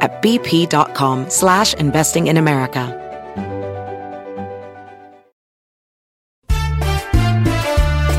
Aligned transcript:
at 0.00 0.22
bp.com 0.22 1.26
slash 1.28 1.74
investing 1.74 2.28
in 2.28 2.36
America. 2.36 3.00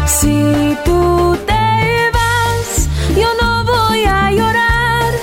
Si 0.07 0.77
tú 0.85 1.37
te 1.45 2.11
vas, 2.13 2.89
yo 3.15 3.27
no 3.41 3.63
voy 3.65 4.03
a 4.05 4.31
llorar. 4.31 5.13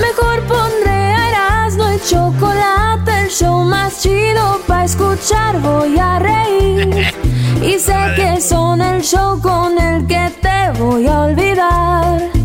Mejor 0.00 0.40
pondré 0.48 1.12
Erasmo 1.28 1.92
y 1.92 2.00
chocolate, 2.00 3.22
el 3.22 3.28
show 3.28 3.64
más 3.64 4.00
chido 4.00 4.60
para 4.66 4.84
escuchar. 4.84 5.60
Voy 5.60 5.98
a 5.98 6.18
reír. 6.18 7.14
Y 7.62 7.78
sé 7.78 8.14
que 8.16 8.40
son 8.40 8.80
el 8.80 9.02
show 9.02 9.38
con 9.38 9.78
el 9.78 10.06
que 10.06 10.32
te 10.40 10.70
voy 10.80 11.06
a 11.06 11.20
olvidar. 11.24 12.39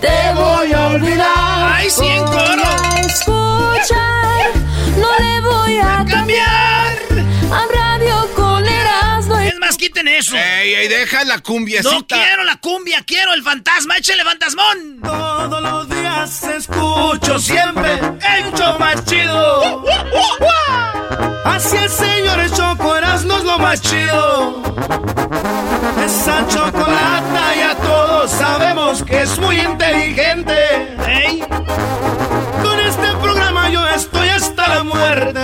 Te 0.00 0.32
voy 0.34 0.72
a 0.72 0.86
olvidar. 0.88 1.72
¡Ay, 1.74 1.90
sí, 1.90 2.06
en 2.06 2.24
Voy 2.24 2.34
coro! 2.34 2.62
a 2.64 3.00
escuchar. 3.00 4.50
No 4.96 5.08
le 5.18 5.40
voy 5.42 5.78
a 5.78 6.04
cambiar. 6.08 6.98
A 7.52 7.66
radio 7.74 8.28
con 8.34 8.64
Erasmo 8.66 9.36
Es 9.38 9.58
más, 9.58 9.76
quiten 9.76 10.08
eso. 10.08 10.36
Ey, 10.36 10.74
ey, 10.74 10.88
deja 10.88 11.24
la 11.24 11.40
cumbiecita. 11.40 11.90
No 11.92 12.06
quiero 12.06 12.44
la 12.44 12.56
cumbia, 12.56 13.02
quiero 13.06 13.34
el 13.34 13.42
fantasma. 13.42 13.96
Échale 13.96 14.24
fantasmón. 14.24 15.00
Todos 15.02 15.62
los 15.62 15.88
días 15.88 16.42
escucho 16.44 17.38
siempre 17.38 17.92
el 17.94 18.52
show 18.54 18.78
más 18.78 19.04
chido. 19.04 19.84
Así 21.44 21.76
el 21.76 21.88
señor 21.88 22.50
Choco 22.50 22.96
Erasmo 22.96 23.36
es 23.36 23.44
lo 23.44 23.58
más 23.58 23.80
chido. 23.80 24.62
Esa 26.04 26.46
chocolata 26.48 27.54
ya 27.56 27.74
todos 27.76 28.30
sabemos 28.30 29.02
que 29.02 29.22
es 29.22 29.38
muy 29.38 29.60
inteligente. 29.60 30.96
Con 32.62 32.80
este 32.80 33.08
programa 33.20 33.68
yo 33.70 33.86
estoy 33.88 34.28
hasta 34.28 34.68
la 34.68 34.84
muerte. 34.84 35.40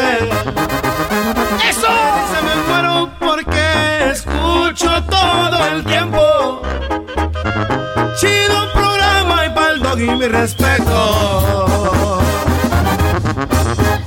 ¡Eso! 1.69 1.89
Se 2.33 2.43
me 2.43 2.55
muero 2.69 3.11
porque 3.19 4.11
escucho 4.11 5.03
todo 5.05 5.67
el 5.67 5.85
tiempo. 5.85 6.63
Chido 8.19 8.73
programa 8.73 9.47
y 9.47 9.51
pa'l 9.51 10.01
y 10.01 10.11
mi 10.11 10.29
respeto. 10.29 12.26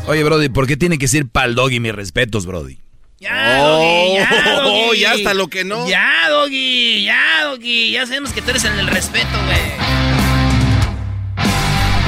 Oye, 0.08 0.24
Brody, 0.24 0.50
¿por 0.50 0.66
qué 0.68 0.76
tiene 0.78 0.98
que 0.98 1.08
ser 1.08 1.28
pal 1.28 1.56
dog 1.56 1.72
y 1.72 1.80
mis 1.80 1.94
respetos, 1.94 2.46
Brody? 2.46 2.78
Ya, 3.20 3.60
Oh, 3.64 3.78
Doggy, 3.78 4.16
ya, 4.16 4.62
Doggy. 4.64 5.00
ya 5.00 5.12
hasta 5.12 5.34
lo 5.34 5.48
que 5.50 5.66
no. 5.66 5.88
Ya, 5.88 6.30
Doggy, 6.30 7.04
ya, 7.04 7.44
Doggy. 7.44 7.92
Ya 7.92 8.06
sabemos 8.06 8.32
que 8.32 8.42
tú 8.42 8.52
eres 8.52 8.64
el 8.64 8.76
del 8.78 8.88
respeto, 8.88 9.28
güey. 9.46 9.90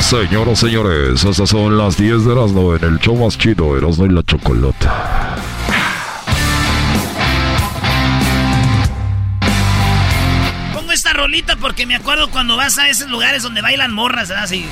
Señoras, 0.01 0.59
señores, 0.59 1.23
estas 1.23 1.49
son 1.49 1.77
las 1.77 1.97
10 1.97 2.25
de 2.25 2.31
Erasmo 2.33 2.75
en 2.75 2.83
el 2.83 2.99
show 2.99 3.16
más 3.16 3.38
chido, 3.38 3.78
Erasmo 3.78 4.05
y 4.05 4.09
la 4.09 4.23
Chocolata. 4.23 5.38
Pongo 10.73 10.91
esta 10.91 11.13
rolita 11.13 11.55
porque 11.57 11.85
me 11.85 11.95
acuerdo 11.95 12.29
cuando 12.29 12.55
vas 12.57 12.78
a 12.78 12.89
esos 12.89 13.09
lugares 13.09 13.43
donde 13.43 13.61
bailan 13.61 13.93
morras, 13.93 14.29
¿verdad? 14.29 14.45
Así. 14.45 14.66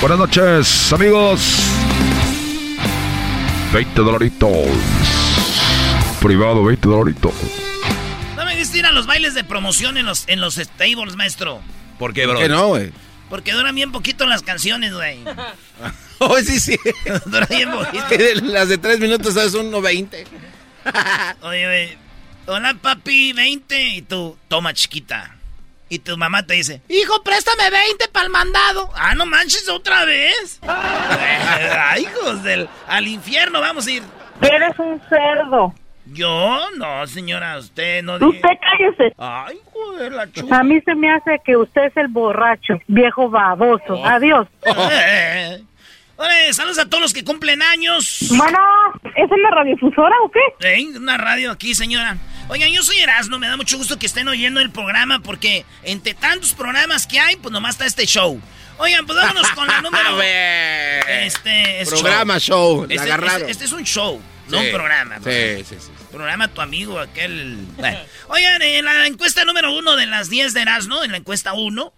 Buenas 0.00 0.18
noches, 0.18 0.92
amigos. 0.92 1.40
20 3.72 4.00
dolaritos. 4.00 4.50
Privado, 6.20 6.64
20 6.64 6.88
dolaritos. 6.88 7.32
No 8.36 8.44
me 8.44 8.56
viste 8.56 8.78
ir 8.78 8.86
a 8.86 8.92
los 8.92 9.06
bailes 9.06 9.34
de 9.34 9.44
promoción 9.44 9.96
en 9.96 10.06
los, 10.06 10.28
en 10.28 10.40
los 10.40 10.54
stables, 10.54 11.16
maestro. 11.16 11.60
¿Por 11.98 12.14
qué, 12.14 12.22
¿Por 12.24 12.36
Brody? 12.36 12.42
qué 12.44 12.48
no, 12.48 12.68
güey? 12.68 12.92
Porque 13.28 13.52
duran 13.52 13.74
bien 13.74 13.92
poquito 13.92 14.24
las 14.26 14.42
canciones, 14.42 14.92
güey. 14.94 15.18
Oh, 16.20 16.36
sí, 16.38 16.58
sí. 16.58 16.76
duran 17.26 17.46
bien 17.48 17.70
poquito. 17.70 18.04
Las 18.46 18.68
de 18.68 18.76
tres 18.76 18.98
minutos 18.98 19.36
es 19.36 19.54
un 19.54 19.70
1.20. 19.70 20.26
Oye, 21.42 21.64
güey. 21.64 21.98
Hola, 22.46 22.74
papi, 22.74 23.32
20. 23.34 23.88
Y 23.90 24.02
tú, 24.02 24.36
toma, 24.48 24.74
chiquita. 24.74 25.36
Y 25.90 26.00
tu 26.00 26.16
mamá 26.18 26.44
te 26.46 26.54
dice, 26.54 26.82
hijo, 26.88 27.22
préstame 27.22 27.70
20 27.70 28.08
para 28.08 28.26
el 28.26 28.30
mandado. 28.32 28.90
Ah, 28.94 29.14
no 29.14 29.24
manches, 29.26 29.68
otra 29.68 30.04
vez. 30.04 30.60
Ay, 30.68 32.02
hijos 32.02 32.42
del... 32.42 32.68
Al 32.86 33.06
infierno 33.06 33.60
vamos 33.60 33.86
a 33.86 33.90
ir. 33.90 34.02
Eres 34.42 34.78
un 34.78 35.00
cerdo. 35.08 35.74
Yo, 36.06 36.58
no, 36.76 37.06
señora, 37.06 37.58
usted 37.58 38.02
no... 38.02 38.18
dije- 38.18 38.36
Usted 38.36 38.48
cállese. 38.60 39.14
Ay, 39.18 39.58
joder, 39.72 40.12
la 40.12 40.30
chupa. 40.30 40.58
A 40.58 40.62
mí 40.62 40.80
se 40.82 40.94
me 40.94 41.10
hace 41.12 41.38
que 41.44 41.56
usted 41.56 41.84
es 41.86 41.96
el 41.96 42.08
borracho, 42.08 42.74
viejo 42.86 43.28
baboso. 43.30 44.04
Adiós. 44.06 44.46
Eh. 44.64 45.62
Oye, 46.20 46.52
saludos 46.52 46.78
a 46.80 46.88
todos 46.88 47.00
los 47.00 47.12
que 47.14 47.22
cumplen 47.24 47.62
años. 47.62 48.26
Bueno, 48.36 48.58
¿es 49.14 49.30
una 49.30 49.50
radiodifusora 49.52 50.14
o 50.24 50.30
qué? 50.30 50.74
¿Eh? 50.80 50.86
Una 50.96 51.16
radio 51.16 51.52
aquí, 51.52 51.74
señora. 51.76 52.16
Oigan, 52.48 52.70
yo 52.70 52.82
soy 52.82 52.98
Erasmo, 52.98 53.38
me 53.38 53.46
da 53.46 53.56
mucho 53.58 53.76
gusto 53.76 53.98
que 53.98 54.06
estén 54.06 54.26
oyendo 54.26 54.60
el 54.60 54.70
programa 54.70 55.20
porque 55.20 55.66
entre 55.82 56.14
tantos 56.14 56.54
programas 56.54 57.06
que 57.06 57.20
hay, 57.20 57.36
pues 57.36 57.52
nomás 57.52 57.74
está 57.74 57.84
este 57.86 58.06
show. 58.06 58.40
Oigan, 58.78 59.04
pues 59.06 59.18
vámonos 59.18 59.50
con 59.50 59.66
la 59.66 59.82
número... 59.82 60.22
Este 60.22 61.82
es 61.82 61.88
Programa, 61.90 62.38
show, 62.38 62.86
la 62.88 62.94
Este, 62.94 63.06
agarraron. 63.06 63.40
este- 63.42 63.50
este 63.52 63.64
es 63.66 63.72
un 63.72 63.84
show, 63.84 64.22
no 64.48 64.60
un 64.60 64.70
programa. 64.70 65.16
Sí, 65.22 65.64
sí, 65.68 65.76
sí. 65.78 65.90
Programa 66.10 66.48
tu 66.48 66.62
amigo, 66.62 66.98
aquel... 66.98 67.58
Bueno. 67.76 67.98
Oigan, 68.28 68.62
en 68.62 68.84
la 68.86 69.06
encuesta 69.06 69.44
número 69.44 69.76
uno 69.76 69.96
de 69.96 70.06
las 70.06 70.30
10 70.30 70.54
de 70.54 70.62
Erasmo, 70.62 71.04
en 71.04 71.10
la 71.10 71.18
encuesta 71.18 71.52
uno, 71.52 71.92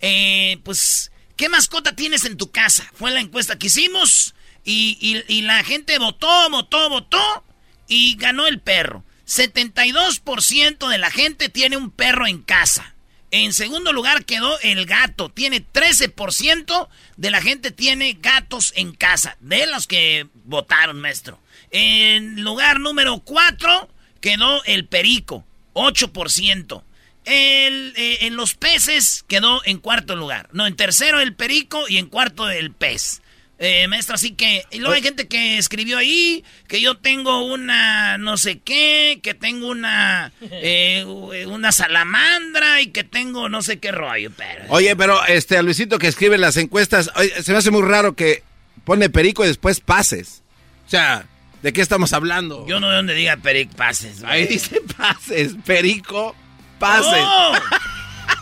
eh, 0.00 0.58
pues, 0.62 1.10
¿qué 1.36 1.48
mascota 1.48 1.96
tienes 1.96 2.24
en 2.26 2.36
tu 2.36 2.52
casa? 2.52 2.88
Fue 2.94 3.10
la 3.10 3.18
encuesta 3.20 3.58
que 3.58 3.66
hicimos 3.66 4.34
y, 4.62 4.98
y- 5.00 5.24
y 5.38 5.42
la 5.42 5.64
gente 5.64 5.98
votó, 5.98 6.48
votó, 6.50 6.88
votó 6.90 7.44
y 7.88 8.14
ganó 8.18 8.46
el 8.46 8.60
perro. 8.60 9.02
72% 9.26 10.88
de 10.88 10.98
la 10.98 11.10
gente 11.10 11.48
tiene 11.48 11.76
un 11.76 11.90
perro 11.90 12.26
en 12.26 12.42
casa. 12.42 12.94
En 13.32 13.52
segundo 13.52 13.92
lugar 13.92 14.24
quedó 14.24 14.58
el 14.60 14.86
gato. 14.86 15.28
Tiene 15.28 15.64
13% 15.64 16.88
de 17.16 17.30
la 17.30 17.42
gente 17.42 17.70
tiene 17.72 18.16
gatos 18.20 18.72
en 18.76 18.92
casa. 18.94 19.36
De 19.40 19.66
los 19.66 19.86
que 19.86 20.28
votaron, 20.44 21.00
maestro. 21.00 21.40
En 21.70 22.42
lugar 22.42 22.78
número 22.78 23.18
4 23.18 23.90
quedó 24.20 24.62
el 24.64 24.86
perico. 24.86 25.44
8%. 25.74 26.82
El, 27.24 27.92
eh, 27.96 28.18
en 28.22 28.36
los 28.36 28.54
peces 28.54 29.24
quedó 29.26 29.60
en 29.64 29.78
cuarto 29.78 30.14
lugar. 30.14 30.48
No, 30.52 30.66
en 30.66 30.76
tercero 30.76 31.20
el 31.20 31.34
perico 31.34 31.84
y 31.88 31.98
en 31.98 32.06
cuarto 32.06 32.48
el 32.48 32.70
pez. 32.70 33.20
Eh, 33.58 33.88
maestro, 33.88 34.16
así 34.16 34.32
que... 34.32 34.64
Y 34.70 34.78
luego 34.78 34.94
hay 34.94 35.02
gente 35.02 35.28
que 35.28 35.56
escribió 35.56 35.96
ahí 35.96 36.44
que 36.68 36.80
yo 36.82 36.96
tengo 36.98 37.42
una 37.44 38.18
no 38.18 38.36
sé 38.36 38.58
qué, 38.58 39.20
que 39.22 39.32
tengo 39.34 39.68
una... 39.68 40.32
eh, 40.42 41.04
una 41.46 41.72
salamandra 41.72 42.82
y 42.82 42.88
que 42.88 43.02
tengo 43.04 43.48
no 43.48 43.62
sé 43.62 43.78
qué 43.78 43.92
rollo, 43.92 44.30
pero... 44.36 44.64
Oye, 44.68 44.94
pero 44.96 45.24
este, 45.26 45.56
a 45.56 45.62
Luisito 45.62 45.98
que 45.98 46.08
escribe 46.08 46.36
las 46.36 46.56
encuestas, 46.58 47.10
oye, 47.16 47.30
se 47.42 47.52
me 47.52 47.58
hace 47.58 47.70
muy 47.70 47.82
raro 47.82 48.14
que 48.14 48.42
pone 48.84 49.08
perico 49.08 49.42
y 49.44 49.48
después 49.48 49.80
pases. 49.80 50.42
O 50.86 50.90
sea, 50.90 51.24
¿de 51.62 51.72
qué 51.72 51.80
estamos 51.80 52.12
hablando? 52.12 52.66
Yo 52.68 52.78
no 52.78 52.88
veo 52.88 52.96
donde 52.98 53.14
diga 53.14 53.38
peric 53.38 53.74
pases. 53.74 54.20
güey. 54.20 54.32
Ahí 54.32 54.46
dice 54.46 54.80
pases, 54.98 55.54
perico, 55.64 56.36
pases. 56.78 57.22
¡Oh! 57.24 57.54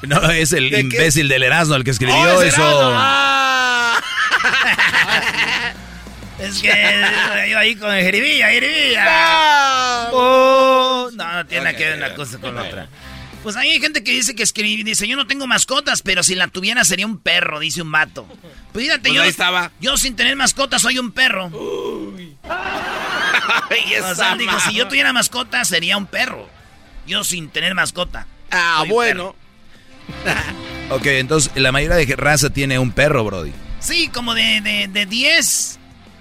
No, 0.02 0.30
es 0.30 0.52
el 0.52 0.64
¿De 0.70 0.76
qué? 0.76 0.80
imbécil 0.80 1.28
del 1.28 1.42
Erasmo 1.44 1.76
el 1.76 1.84
que 1.84 1.90
escribió 1.90 2.14
Oh, 2.16 2.42
es 2.42 2.52
eso. 2.52 2.62
Erasmo. 2.62 2.90
Ah. 2.94 4.00
Es 6.38 6.60
que 6.60 6.68
yo 7.48 7.58
ahí 7.58 7.76
con 7.76 7.94
el 7.94 8.02
jeribilla, 8.02 8.48
jeribilla. 8.48 10.08
Oh, 10.12 11.08
no, 11.14 11.32
no 11.32 11.46
tiene 11.46 11.76
que 11.76 11.84
ver 11.84 11.96
una 11.98 12.14
cosa 12.14 12.38
con 12.38 12.58
otra. 12.58 12.88
Pues 13.44 13.56
hay 13.56 13.78
gente 13.78 14.02
que 14.02 14.10
dice 14.10 14.34
que 14.34 14.42
escribe, 14.42 14.82
dice, 14.84 15.06
yo 15.06 15.16
no 15.16 15.26
tengo 15.26 15.46
mascotas, 15.46 16.02
pero 16.02 16.22
si 16.22 16.34
la 16.34 16.48
tuviera 16.48 16.82
sería 16.84 17.06
un 17.06 17.18
perro, 17.18 17.60
dice 17.60 17.82
un 17.82 17.92
vato. 17.92 18.26
Pues 18.72 18.86
fíjate, 18.86 19.02
Pues 19.02 19.14
yo, 19.14 19.22
ahí 19.22 19.28
estaba. 19.28 19.70
yo 19.80 19.96
sin 19.96 20.16
tener 20.16 20.34
mascotas 20.34 20.82
soy 20.82 20.98
un 20.98 21.12
perro. 21.12 21.50
Ay, 23.70 23.94
O 24.02 24.14
sea, 24.14 24.34
digo, 24.36 24.58
si 24.60 24.74
yo 24.74 24.88
tuviera 24.88 25.12
mascota 25.12 25.64
sería 25.64 25.96
un 25.96 26.06
perro. 26.06 26.48
Yo 27.06 27.22
sin 27.22 27.48
tener 27.48 27.74
mascota. 27.74 28.26
Ah, 28.50 28.78
soy 28.78 28.88
un 28.88 28.94
bueno. 28.94 29.36
Ok, 30.90 31.06
entonces 31.06 31.50
la 31.54 31.72
mayoría 31.72 31.96
de 31.96 32.16
raza 32.16 32.50
tiene 32.50 32.78
un 32.78 32.92
perro, 32.92 33.24
Brody. 33.24 33.52
Sí, 33.84 34.08
como 34.08 34.34
de, 34.34 34.60
de, 34.60 34.88
de 34.88 35.06
10 35.06 35.78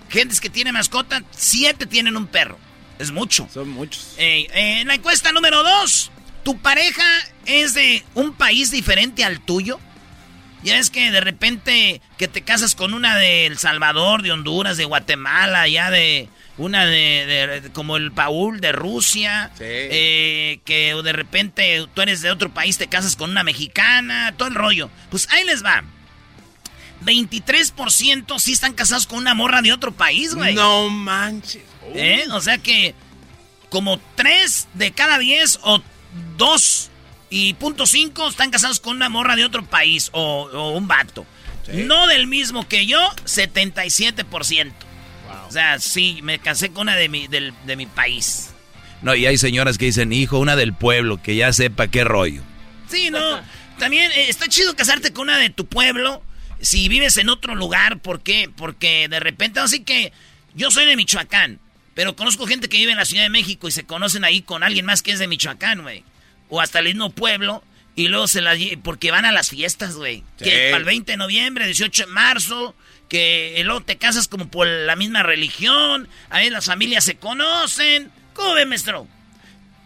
gentes 0.10 0.40
que 0.42 0.50
tienen 0.50 0.74
mascota, 0.74 1.24
7 1.32 1.86
tienen 1.86 2.18
un 2.18 2.28
perro. 2.28 2.60
Es 3.00 3.12
mucho. 3.12 3.48
Son 3.54 3.70
muchos. 3.70 4.14
Eh, 4.18 4.48
en 4.54 4.88
la 4.88 4.96
encuesta 4.96 5.32
número 5.32 5.64
2, 5.64 6.12
¿tu 6.44 6.58
pareja 6.60 7.04
es 7.46 7.74
de 7.74 8.04
un 8.14 8.34
país 8.34 8.70
diferente 8.72 9.24
al 9.24 9.40
tuyo? 9.40 9.80
Ya 10.62 10.78
es 10.78 10.90
que 10.90 11.12
de 11.12 11.20
repente 11.20 12.02
que 12.18 12.28
te 12.30 12.42
casas 12.42 12.76
con 12.76 12.94
una 12.94 13.18
de 13.18 13.46
El 13.48 13.58
Salvador, 13.58 14.22
de 14.22 14.32
Honduras, 14.32 14.78
de 14.78 14.86
Guatemala, 14.86 15.68
ya 15.68 15.90
de 15.90 16.30
una 16.58 16.86
de, 16.86 17.26
de- 17.26 17.62
de- 17.62 17.70
como 17.72 17.98
el 17.98 18.12
Paul 18.14 18.62
de 18.62 18.72
Rusia, 18.72 19.52
Sí. 19.58 19.64
eh, 19.66 20.60
que 20.64 20.94
de 21.04 21.12
repente 21.14 21.86
tú 21.94 22.02
eres 22.02 22.22
de 22.22 22.32
otro 22.32 22.54
país, 22.54 22.78
te 22.78 22.88
casas 22.88 23.16
con 23.18 23.32
una 23.32 23.44
mexicana, 23.44 24.34
todo 24.38 24.48
el 24.48 24.56
rollo. 24.56 24.90
Pues 25.10 25.28
ahí 25.32 25.44
les 25.44 25.66
va. 25.66 25.84
23% 27.06 28.40
sí 28.40 28.54
están 28.54 28.74
casados 28.74 29.08
con 29.08 29.20
una 29.20 29.34
morra 29.34 29.62
de 29.62 29.74
otro 29.74 29.92
país, 29.94 30.34
güey. 30.36 30.56
No 30.56 30.90
manches. 30.90 31.62
¿Eh? 31.94 32.26
O 32.32 32.42
sea 32.42 32.58
que 32.58 32.96
como 33.70 34.00
3 34.16 34.68
de 34.76 34.92
cada 34.92 35.18
10 35.20 35.60
o 35.64 35.82
2 36.38 36.90
y 37.30 37.54
punto 37.56 37.86
5 37.88 38.30
están 38.30 38.52
casados 38.52 38.80
con 38.80 38.96
una 38.96 39.10
morra 39.10 39.36
de 39.36 39.46
otro 39.46 39.66
país 39.66 40.10
o, 40.14 40.50
o 40.54 40.72
un 40.72 40.88
vato. 40.88 41.26
No 41.72 42.08
del 42.08 42.28
mismo 42.28 42.68
que 42.68 42.86
yo, 42.86 43.00
77%. 43.26 44.72
O 45.48 45.52
sea, 45.52 45.80
sí, 45.80 46.20
me 46.24 46.40
casé 46.40 46.70
con 46.72 46.84
una 46.84 46.96
de 46.96 47.10
mi, 47.10 47.28
del- 47.28 47.54
de 47.66 47.76
mi 47.76 47.86
país. 47.86 48.50
No, 49.02 49.16
y 49.16 49.26
hay 49.26 49.38
señoras 49.38 49.78
que 49.78 49.86
dicen, 49.86 50.14
hijo, 50.14 50.40
una 50.40 50.56
del 50.56 50.74
pueblo, 50.74 51.22
que 51.22 51.36
ya 51.36 51.52
sepa 51.54 51.88
qué 51.88 52.04
rollo. 52.04 52.42
Sí, 52.90 53.10
no. 53.10 53.40
También 53.80 54.12
eh, 54.12 54.26
está 54.30 54.48
chido 54.48 54.76
casarte 54.76 55.14
con 55.14 55.24
una 55.24 55.38
de 55.38 55.50
tu 55.50 55.66
pueblo. 55.66 56.22
Si 56.64 56.88
vives 56.90 57.18
en 57.18 57.30
otro 57.30 57.56
lugar, 57.56 58.00
¿por 58.00 58.22
qué? 58.24 58.50
Porque 58.56 59.08
de 59.10 59.20
repente, 59.20 59.60
así 59.60 59.84
que 59.84 60.12
yo 60.56 60.72
soy 60.72 60.86
de 60.86 60.96
Michoacán, 60.96 61.60
pero 61.94 62.16
conozco 62.16 62.48
gente 62.48 62.70
que 62.70 62.78
vive 62.78 62.92
en 62.92 62.98
la 62.98 63.06
Ciudad 63.06 63.24
de 63.24 63.30
México 63.30 63.68
y 63.68 63.72
se 63.72 63.84
conocen 63.86 64.24
ahí 64.24 64.42
con 64.42 64.64
alguien 64.64 64.86
más 64.86 65.02
que 65.04 65.12
es 65.12 65.20
de 65.20 65.28
Michoacán, 65.28 65.82
güey. 65.84 66.04
O 66.50 66.62
hasta 66.62 66.80
el 66.80 66.86
mismo 66.86 67.12
pueblo. 67.12 67.64
Y 67.96 68.08
luego 68.08 68.28
se 68.28 68.42
la 68.42 68.56
lle- 68.56 68.80
porque 68.82 69.12
van 69.12 69.26
a 69.26 69.32
las 69.32 69.50
fiestas, 69.52 69.94
güey. 69.96 70.24
Sí. 70.40 70.46
Que 70.46 70.70
para 70.72 70.80
el 70.80 70.86
20 70.86 71.12
de 71.12 71.18
noviembre, 71.18 71.66
18 71.68 72.08
de 72.08 72.12
marzo, 72.12 72.76
que 73.08 73.62
luego 73.66 73.82
te 73.82 73.98
casas 73.98 74.28
como 74.28 74.48
por 74.50 74.66
la 74.66 74.96
misma 74.96 75.22
religión, 75.22 76.08
ahí 76.32 76.50
las 76.50 76.66
familias 76.66 77.04
se 77.04 77.18
conocen. 77.18 78.10
¿Cómo 78.34 78.56
ve, 78.56 78.66
maestro? 78.66 79.08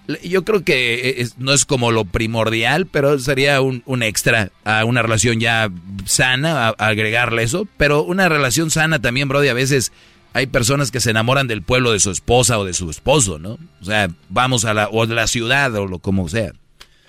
Le- 0.07 0.27
Yo 0.27 0.44
creo 0.45 0.63
que 0.63 1.15
es- 1.21 1.38
no 1.38 1.54
es 1.54 1.65
como 1.65 1.92
lo 1.92 2.06
primordial, 2.06 2.86
pero 2.88 3.19
sería 3.19 3.62
un, 3.62 3.83
un 3.86 4.04
extra 4.04 4.51
a 4.63 4.83
una 4.86 5.01
relación 5.01 5.39
ya 5.39 5.69
sana, 6.06 6.68
a- 6.69 6.75
a 6.77 6.88
agregarle 6.88 7.44
eso. 7.44 7.68
Pero 7.77 8.04
una 8.04 8.30
relación 8.30 8.71
sana 8.71 9.00
también, 9.00 9.27
Brody, 9.27 9.50
a 9.50 9.54
veces 9.54 9.92
hay 10.33 10.48
personas 10.48 10.92
que 10.92 11.00
se 11.01 11.09
enamoran 11.12 11.48
del 11.48 11.62
pueblo 11.62 11.92
de 11.92 12.00
su 12.00 12.12
esposa 12.12 12.57
o 12.59 12.65
de 12.65 12.74
su 12.74 12.89
esposo, 12.89 13.38
¿no? 13.39 13.57
O 13.81 13.86
sea, 13.86 14.07
vamos 14.30 14.65
a 14.65 14.74
la, 14.74 14.88
o 14.89 15.06
de 15.07 15.15
la 15.15 15.27
ciudad 15.27 15.74
o 15.75 15.88
lo 15.88 16.00
como 16.00 16.30
sea. 16.30 16.51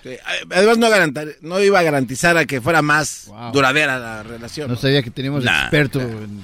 Sí, 0.03 0.11
Además 0.49 0.77
no, 0.77 0.89
garantar- 0.89 1.35
no 1.41 1.59
iba 1.61 1.79
a 1.79 1.83
garantizar 1.83 2.37
a 2.37 2.45
que 2.45 2.61
fuera 2.61 2.81
más 2.81 3.25
Wow. 3.27 3.51
duradera 3.51 3.99
la 3.99 4.23
relación. 4.23 4.69
No 4.69 4.77
sabía 4.77 5.03
que 5.03 5.11
teníamos 5.11 5.43
Nah. 5.43 5.63
experto 5.63 5.99
en 6.01 6.39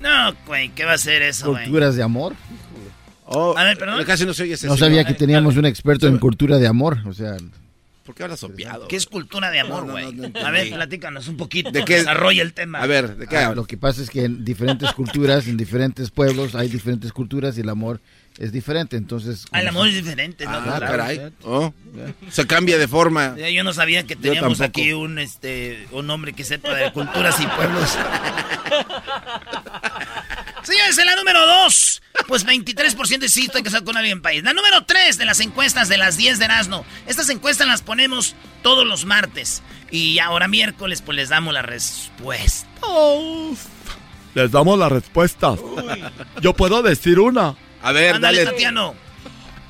No, 0.00 0.32
güey, 0.46 0.70
¿qué 0.70 0.84
va 0.84 0.92
a 0.94 0.98
ser 0.98 1.20
eso, 1.22 1.50
güey? 1.50 1.64
culturas 1.64 1.94
de 1.96 2.02
amor. 2.02 2.34
Oh, 3.32 3.54
A 3.56 3.62
ver, 3.64 3.78
perdón. 3.78 4.02
Casi 4.04 4.26
no 4.26 4.34
se 4.34 4.42
oye 4.42 4.54
ese 4.54 4.66
No 4.66 4.74
señor. 4.74 4.88
sabía 4.90 5.04
que 5.04 5.14
teníamos 5.14 5.56
un 5.56 5.64
experto 5.64 6.08
en 6.08 6.18
cultura 6.18 6.58
de 6.58 6.66
amor. 6.66 6.98
O 7.06 7.14
sea, 7.14 7.36
¿Por 8.04 8.14
qué 8.16 8.24
hablas 8.24 8.40
sopeado? 8.40 8.88
¿Qué 8.88 8.96
es 8.96 9.06
cultura 9.06 9.50
de 9.52 9.60
amor, 9.60 9.82
No, 9.82 9.86
no, 9.86 9.92
güey? 9.92 10.06
no, 10.06 10.10
no 10.12 10.24
entendí. 10.24 10.48
a 10.48 10.50
ver, 10.50 10.68
platícanos 10.70 11.28
un 11.28 11.36
poquito. 11.36 11.70
¿De 11.70 11.84
qué? 11.84 11.96
Desarrolla 11.98 12.42
el 12.42 12.52
tema. 12.54 12.80
A 12.80 12.86
ver, 12.88 13.16
¿de 13.16 13.28
qué 13.28 13.36
ah, 13.36 13.42
hablas? 13.44 13.56
lo 13.58 13.64
que 13.66 13.76
pasa 13.76 14.02
es 14.02 14.10
que 14.10 14.24
en 14.24 14.44
diferentes 14.44 14.90
culturas, 14.94 15.46
en 15.46 15.56
diferentes 15.56 16.10
pueblos, 16.10 16.56
hay 16.56 16.68
diferentes 16.68 17.12
culturas 17.12 17.56
y 17.56 17.60
el 17.60 17.68
amor 17.68 18.00
es 18.38 18.50
diferente. 18.50 18.96
Entonces, 18.96 19.44
Ah, 19.52 19.60
el 19.60 19.68
amor 19.68 19.86
es 19.86 19.94
diferente, 19.94 20.44
¿no? 20.44 20.50
Ah, 20.52 20.62
Claro. 20.64 20.86
caray. 20.86 21.32
Oh, 21.44 21.72
se 22.30 22.46
cambia 22.48 22.78
de 22.78 22.88
forma. 22.88 23.36
Yo 23.36 23.62
no 23.62 23.72
sabía 23.72 24.02
que 24.04 24.16
teníamos 24.16 24.60
aquí 24.60 24.92
un 24.92 25.20
este 25.20 25.86
un 25.92 26.10
hombre 26.10 26.32
que 26.32 26.42
sepa 26.42 26.74
de 26.74 26.90
culturas 26.92 27.38
y 27.40 27.46
pueblos. 27.46 27.96
Señores, 30.70 30.98
en 30.98 31.06
la 31.06 31.16
número 31.16 31.44
2, 31.64 32.02
pues 32.28 32.46
23% 32.46 33.26
sí 33.26 33.46
estoy 33.46 33.64
casado 33.64 33.84
con 33.84 33.96
alguien 33.96 34.18
en 34.18 34.22
país. 34.22 34.44
La 34.44 34.52
número 34.52 34.84
3 34.84 35.18
de 35.18 35.24
las 35.24 35.40
encuestas 35.40 35.88
de 35.88 35.98
las 35.98 36.16
10 36.16 36.38
de 36.38 36.44
Erasmo. 36.44 36.84
Estas 37.08 37.28
encuestas 37.28 37.66
las 37.66 37.82
ponemos 37.82 38.36
todos 38.62 38.86
los 38.86 39.04
martes. 39.04 39.64
Y 39.90 40.20
ahora 40.20 40.46
miércoles, 40.46 41.02
pues 41.02 41.16
les 41.16 41.28
damos 41.28 41.52
la 41.52 41.62
respuesta. 41.62 42.68
Les 44.34 44.52
damos 44.52 44.78
la 44.78 44.88
respuesta. 44.88 45.56
Yo 46.40 46.54
puedo 46.54 46.82
decir 46.82 47.18
una. 47.18 47.56
A 47.82 47.90
ver, 47.90 48.14
Ándale, 48.14 48.44
dale. 48.44 48.52
Tatiano. 48.52 48.94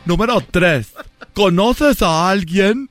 Número 0.05 0.43
3. 0.43 0.87
¿Conoces 1.33 2.03
a 2.03 2.29
alguien 2.29 2.91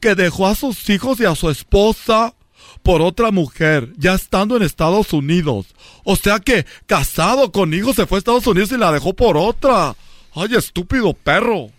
que 0.00 0.14
dejó 0.14 0.46
a 0.46 0.54
sus 0.54 0.88
hijos 0.88 1.20
y 1.20 1.26
a 1.26 1.34
su 1.34 1.50
esposa 1.50 2.32
por 2.82 3.02
otra 3.02 3.30
mujer, 3.30 3.92
ya 3.96 4.14
estando 4.14 4.56
en 4.56 4.62
Estados 4.62 5.12
Unidos? 5.12 5.66
O 6.04 6.16
sea 6.16 6.40
que 6.40 6.66
casado 6.86 7.52
con 7.52 7.74
hijos 7.74 7.96
se 7.96 8.06
fue 8.06 8.16
a 8.18 8.20
Estados 8.20 8.46
Unidos 8.46 8.72
y 8.72 8.78
la 8.78 8.92
dejó 8.92 9.14
por 9.14 9.36
otra. 9.36 9.94
Ay, 10.34 10.54
estúpido 10.56 11.12
perro. 11.14 11.70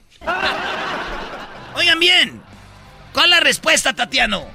Oigan 1.75 1.99
bien. 1.99 2.41
¿Cuál 3.13 3.25
es 3.25 3.31
la 3.31 3.39
respuesta, 3.39 3.93
Tatiano? 3.93 4.45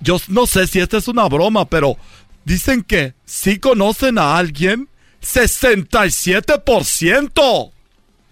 Yo 0.00 0.18
no 0.28 0.46
sé 0.46 0.66
si 0.66 0.80
esta 0.80 0.96
es 0.96 1.08
una 1.08 1.28
broma, 1.28 1.66
pero 1.66 1.98
dicen 2.44 2.82
que 2.82 3.14
sí 3.24 3.58
conocen 3.58 4.18
a 4.18 4.36
alguien. 4.36 4.88
67%. 5.22 7.72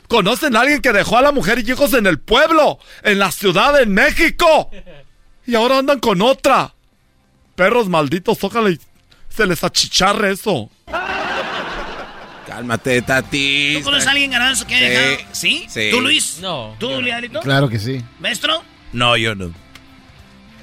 Conocen 0.09 0.57
a 0.57 0.61
alguien 0.61 0.81
que 0.81 0.93
dejó 0.93 1.19
a 1.19 1.23
la 1.23 1.33
mujer 1.33 1.59
y 1.59 1.71
hijos 1.71 1.93
en 1.93 2.07
el 2.07 2.19
pueblo, 2.19 2.79
en 3.03 3.19
la 3.19 3.31
ciudad 3.31 3.75
de 3.75 3.85
México. 3.85 4.71
Y 5.49 5.55
ahora 5.55 5.79
andan 5.79 5.99
con 5.99 6.21
otra. 6.21 6.75
Perros 7.57 7.89
malditos, 7.89 8.37
ojalá 8.45 8.69
y 8.71 8.79
se 9.31 9.47
les 9.47 9.65
achicharre 9.65 10.33
eso. 10.33 10.71
Cálmate, 12.47 13.01
Tati. 13.03 13.75
¿Tú 13.79 13.85
conoces 13.85 14.07
a 14.07 14.11
alguien 14.11 14.31
ganando 14.31 14.67
que 14.67 14.75
haya 14.75 14.89
Sí. 14.89 14.93
dejado? 14.95 15.29
¿Sí? 15.35 15.67
Sí. 15.69 15.89
¿Tú, 15.91 16.01
Luis? 16.03 16.39
No, 16.43 16.77
¿Tú. 16.79 17.01
Liarito? 17.01 17.41
claro 17.41 17.69
que 17.71 17.79
sí. 17.79 18.03
¿Maestro? 18.21 18.63
No, 18.93 19.17
yo 19.17 19.35
no. 19.35 19.53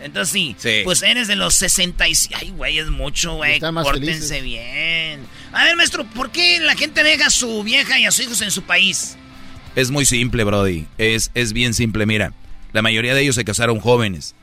Entonces 0.03 0.31
sí, 0.31 0.55
Sí. 0.59 0.81
pues 0.83 1.01
eres 1.01 1.27
de 1.27 1.35
los 1.35 1.55
65. 1.55 2.35
Ay, 2.39 2.51
güey, 2.51 2.77
es 2.77 2.87
mucho, 2.89 3.35
güey. 3.37 3.59
Pórtense 3.59 3.91
felices. 3.93 4.43
bien. 4.43 5.21
A 5.51 5.63
ver, 5.63 5.75
maestro, 5.75 6.05
¿por 6.05 6.29
qué 6.29 6.59
la 6.59 6.75
gente 6.75 7.03
deja 7.03 7.25
a 7.27 7.29
su 7.31 7.63
vieja 7.63 7.97
y 7.99 8.05
a 8.05 8.11
sus 8.11 8.25
hijos 8.25 8.41
en 8.41 8.51
su 8.51 8.61
país? 8.61 9.17
Es 9.75 9.89
muy 9.89 10.05
simple, 10.05 10.43
Brody. 10.43 10.85
Es, 10.99 11.31
es 11.33 11.53
bien 11.53 11.73
simple. 11.73 12.05
Mira, 12.05 12.33
la 12.71 12.83
mayoría 12.83 13.15
de 13.15 13.21
ellos 13.23 13.33
se 13.35 13.45
casaron 13.45 13.79
jóvenes 13.79 14.35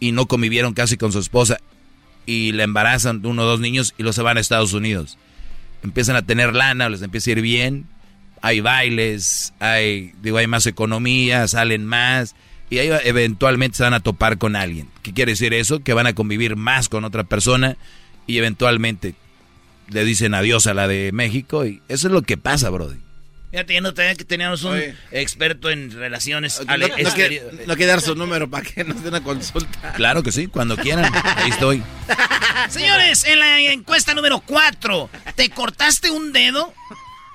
y 0.00 0.12
no 0.12 0.26
convivieron 0.26 0.74
casi 0.74 0.96
con 0.96 1.12
su 1.12 1.18
esposa 1.18 1.58
y 2.26 2.52
le 2.52 2.64
embarazan 2.64 3.24
uno 3.24 3.42
o 3.42 3.46
dos 3.46 3.60
niños 3.60 3.94
y 3.96 4.02
los 4.02 4.16
se 4.16 4.22
van 4.22 4.36
a 4.36 4.40
Estados 4.40 4.72
Unidos. 4.72 5.18
Empiezan 5.82 6.16
a 6.16 6.22
tener 6.22 6.54
lana, 6.54 6.88
les 6.88 7.02
empieza 7.02 7.30
a 7.30 7.32
ir 7.32 7.40
bien. 7.40 7.86
Hay 8.42 8.60
bailes, 8.60 9.54
hay, 9.60 10.12
digo, 10.22 10.38
hay 10.38 10.46
más 10.46 10.66
economía, 10.66 11.48
salen 11.48 11.86
más 11.86 12.34
y 12.68 12.78
ahí 12.78 12.90
eventualmente 13.04 13.76
se 13.76 13.84
van 13.84 13.94
a 13.94 14.00
topar 14.00 14.38
con 14.38 14.56
alguien. 14.56 14.88
¿Qué 15.02 15.12
quiere 15.12 15.32
decir 15.32 15.54
eso? 15.54 15.80
Que 15.80 15.94
van 15.94 16.06
a 16.06 16.14
convivir 16.14 16.56
más 16.56 16.88
con 16.88 17.04
otra 17.04 17.24
persona 17.24 17.76
y 18.26 18.38
eventualmente 18.38 19.14
le 19.88 20.04
dicen 20.04 20.34
adiós 20.34 20.66
a 20.66 20.74
la 20.74 20.88
de 20.88 21.12
México 21.12 21.64
y 21.64 21.80
eso 21.88 22.08
es 22.08 22.12
lo 22.12 22.22
que 22.22 22.36
pasa, 22.36 22.70
Brody. 22.70 23.05
Fíjate, 23.56 23.72
ya 23.72 23.80
no 23.80 23.94
que 23.94 24.24
teníamos 24.26 24.64
un 24.64 24.72
Oye. 24.74 24.94
experto 25.12 25.70
en 25.70 25.90
relaciones. 25.90 26.60
No, 26.66 26.76
no 26.76 26.88
no 27.66 27.74
quiere 27.74 27.86
dar 27.86 28.02
su 28.02 28.14
número 28.14 28.50
para 28.50 28.62
que 28.68 28.84
nos 28.84 29.02
dé 29.02 29.08
una 29.08 29.22
consulta. 29.22 29.94
Claro 29.94 30.22
que 30.22 30.30
sí, 30.30 30.46
cuando 30.46 30.76
quieran. 30.76 31.10
Ahí 31.24 31.48
estoy. 31.48 31.82
Señores, 32.68 33.24
en 33.24 33.38
la 33.38 33.58
encuesta 33.62 34.12
número 34.12 34.40
4, 34.40 35.08
¿te 35.36 35.48
cortaste 35.48 36.10
un 36.10 36.34
dedo? 36.34 36.74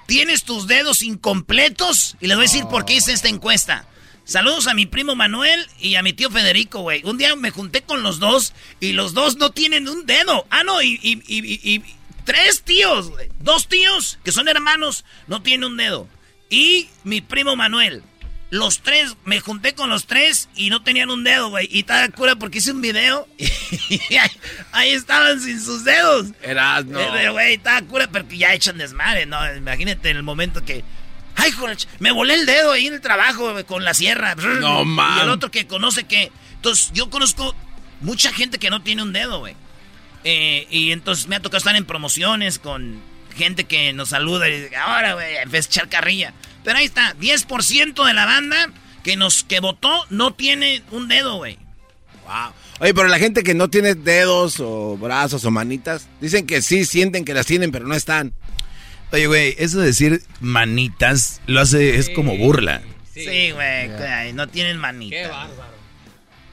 ¿Tienes 0.06 0.44
tus 0.44 0.68
dedos 0.68 1.02
incompletos? 1.02 2.16
Y 2.22 2.28
les 2.28 2.38
voy 2.38 2.46
a 2.46 2.50
decir 2.52 2.66
por 2.66 2.86
qué 2.86 2.94
hice 2.98 3.14
esta 3.14 3.28
encuesta. 3.28 3.88
Saludos 4.24 4.68
a 4.68 4.76
mi 4.76 4.86
primo 4.86 5.16
Manuel 5.16 5.66
y 5.80 5.96
a 5.96 6.04
mi 6.04 6.14
tío 6.14 6.30
Federico, 6.30 6.82
güey. 6.82 7.02
Un 7.04 7.18
día 7.18 7.36
me 7.36 7.50
junté 7.50 7.82
con 7.82 8.04
los 8.04 8.20
dos 8.20 8.54
y 8.80 8.92
los 8.92 9.16
dos 9.16 9.38
no 9.38 9.50
tienen 9.50 9.90
un 9.90 10.06
dedo. 10.06 10.46
Ah, 10.52 10.64
no, 10.64 10.84
y, 10.84 11.00
y- 11.02 11.24
y- 11.26 11.40
y- 11.40 11.76
y 11.78 11.84
Tres 12.26 12.62
tíos, 12.64 13.10
güey. 13.10 13.30
Dos 13.40 13.68
tíos 13.68 14.20
que 14.24 14.32
son 14.32 14.48
hermanos, 14.48 15.06
no 15.28 15.42
tienen 15.42 15.66
un 15.66 15.78
dedo. 15.78 16.08
Y 16.50 16.90
mi 17.04 17.22
primo 17.22 17.56
Manuel. 17.56 18.04
Los 18.50 18.82
tres, 18.82 19.16
me 19.24 19.40
junté 19.40 19.74
con 19.76 19.90
los 19.90 20.08
tres 20.08 20.50
y 20.58 20.70
no 20.70 20.84
tenían 20.84 21.10
un 21.10 21.24
dedo, 21.24 21.50
güey. 21.50 21.70
Y 21.72 21.80
estaba 21.80 22.10
cura 22.10 22.36
porque 22.36 22.58
hice 22.58 22.74
un 22.74 22.82
video 22.82 23.26
y 23.38 24.18
ahí, 24.18 24.30
ahí 24.74 24.90
estaban 24.92 25.40
sin 25.40 25.62
sus 25.64 25.86
dedos. 25.86 26.28
Eras, 26.42 26.86
no. 26.86 27.00
Eh, 27.00 27.08
Pero, 27.14 27.32
güey, 27.32 27.54
estaba 27.54 27.82
cura 27.84 28.08
porque 28.12 28.38
ya 28.38 28.54
echan 28.54 28.78
desmadre, 28.78 29.26
¿no? 29.26 29.38
Imagínate 29.56 30.10
en 30.10 30.18
el 30.18 30.24
momento 30.24 30.66
que... 30.66 30.84
Ay, 31.38 31.52
joder, 31.52 31.78
me 32.00 32.12
volé 32.12 32.34
el 32.34 32.46
dedo 32.46 32.74
ahí 32.74 32.88
en 32.88 32.96
el 32.96 33.02
trabajo 33.02 33.54
güey, 33.54 33.64
con 33.64 33.86
la 33.86 33.94
sierra. 33.94 34.36
No, 34.36 34.84
man. 34.84 35.20
Y 35.20 35.22
el 35.22 35.30
otro 35.30 35.50
que 35.50 35.66
conoce 35.66 36.04
que... 36.04 36.30
Entonces, 36.56 36.92
yo 36.94 37.10
conozco 37.10 37.56
mucha 38.02 38.34
gente 38.34 38.60
que 38.60 38.70
no 38.70 38.84
tiene 38.84 39.02
un 39.02 39.14
dedo, 39.14 39.40
güey. 39.40 39.56
Eh, 40.24 40.68
y 40.70 40.92
entonces 40.92 41.28
me 41.28 41.36
ha 41.36 41.40
tocado 41.40 41.58
estar 41.58 41.76
en 41.76 41.86
promociones 41.86 42.60
con 42.60 43.02
gente 43.36 43.64
que 43.64 43.94
nos 43.94 44.10
saluda 44.10 44.50
y 44.50 44.62
dice, 44.62 44.76
ahora, 44.76 45.14
güey, 45.14 45.38
en 45.38 45.50
vez 45.50 45.68
de 45.68 45.72
echar 45.72 45.90
carrilla. 45.90 46.34
Pero 46.64 46.78
ahí 46.78 46.86
está, 46.86 47.16
10% 47.18 48.06
de 48.06 48.14
la 48.14 48.26
banda 48.26 48.72
que 49.04 49.16
nos 49.16 49.44
que 49.44 49.60
votó 49.60 50.06
no 50.10 50.34
tiene 50.34 50.84
un 50.92 51.08
dedo, 51.08 51.38
güey. 51.38 51.58
Wow. 52.26 52.54
Oye, 52.80 52.94
pero 52.94 53.08
la 53.08 53.20
gente 53.20 53.44
que 53.44 53.54
no 53.54 53.70
tiene 53.70 53.96
dedos 53.96 54.60
o 54.60 54.98
brazos 54.98 55.44
o 55.46 55.52
manitas, 55.52 56.08
dicen 56.20 56.46
que 56.46 56.62
sí 56.62 56.86
sienten 56.86 57.26
que 57.26 57.34
las 57.34 57.46
tienen, 57.46 57.72
pero 57.72 57.88
no 57.88 57.96
están. 57.96 58.34
Oye, 59.12 59.28
güey, 59.28 59.56
eso 59.58 59.80
de 59.80 59.88
decir 59.88 60.24
manitas 60.40 61.42
lo 61.46 61.62
hace, 61.62 61.98
es 61.98 62.10
como 62.10 62.38
burla. 62.38 62.82
Sí, 63.14 63.52
güey, 63.52 64.34
no 64.34 64.48
tienen 64.48 64.78
manitas. 64.78 65.20
Qué 65.20 65.28
bárbaro. 65.28 65.71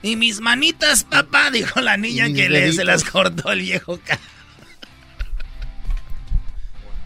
Y 0.03 0.17
mis 0.17 0.41
manitas, 0.41 1.05
papá, 1.05 1.51
dijo 1.51 1.81
la 1.81 1.97
niña 1.97 2.27
que 2.33 2.49
le, 2.49 2.73
se 2.73 2.85
las 2.85 3.03
cortó 3.05 3.51
el 3.51 3.61
viejo. 3.63 3.99
ca- 4.05 4.19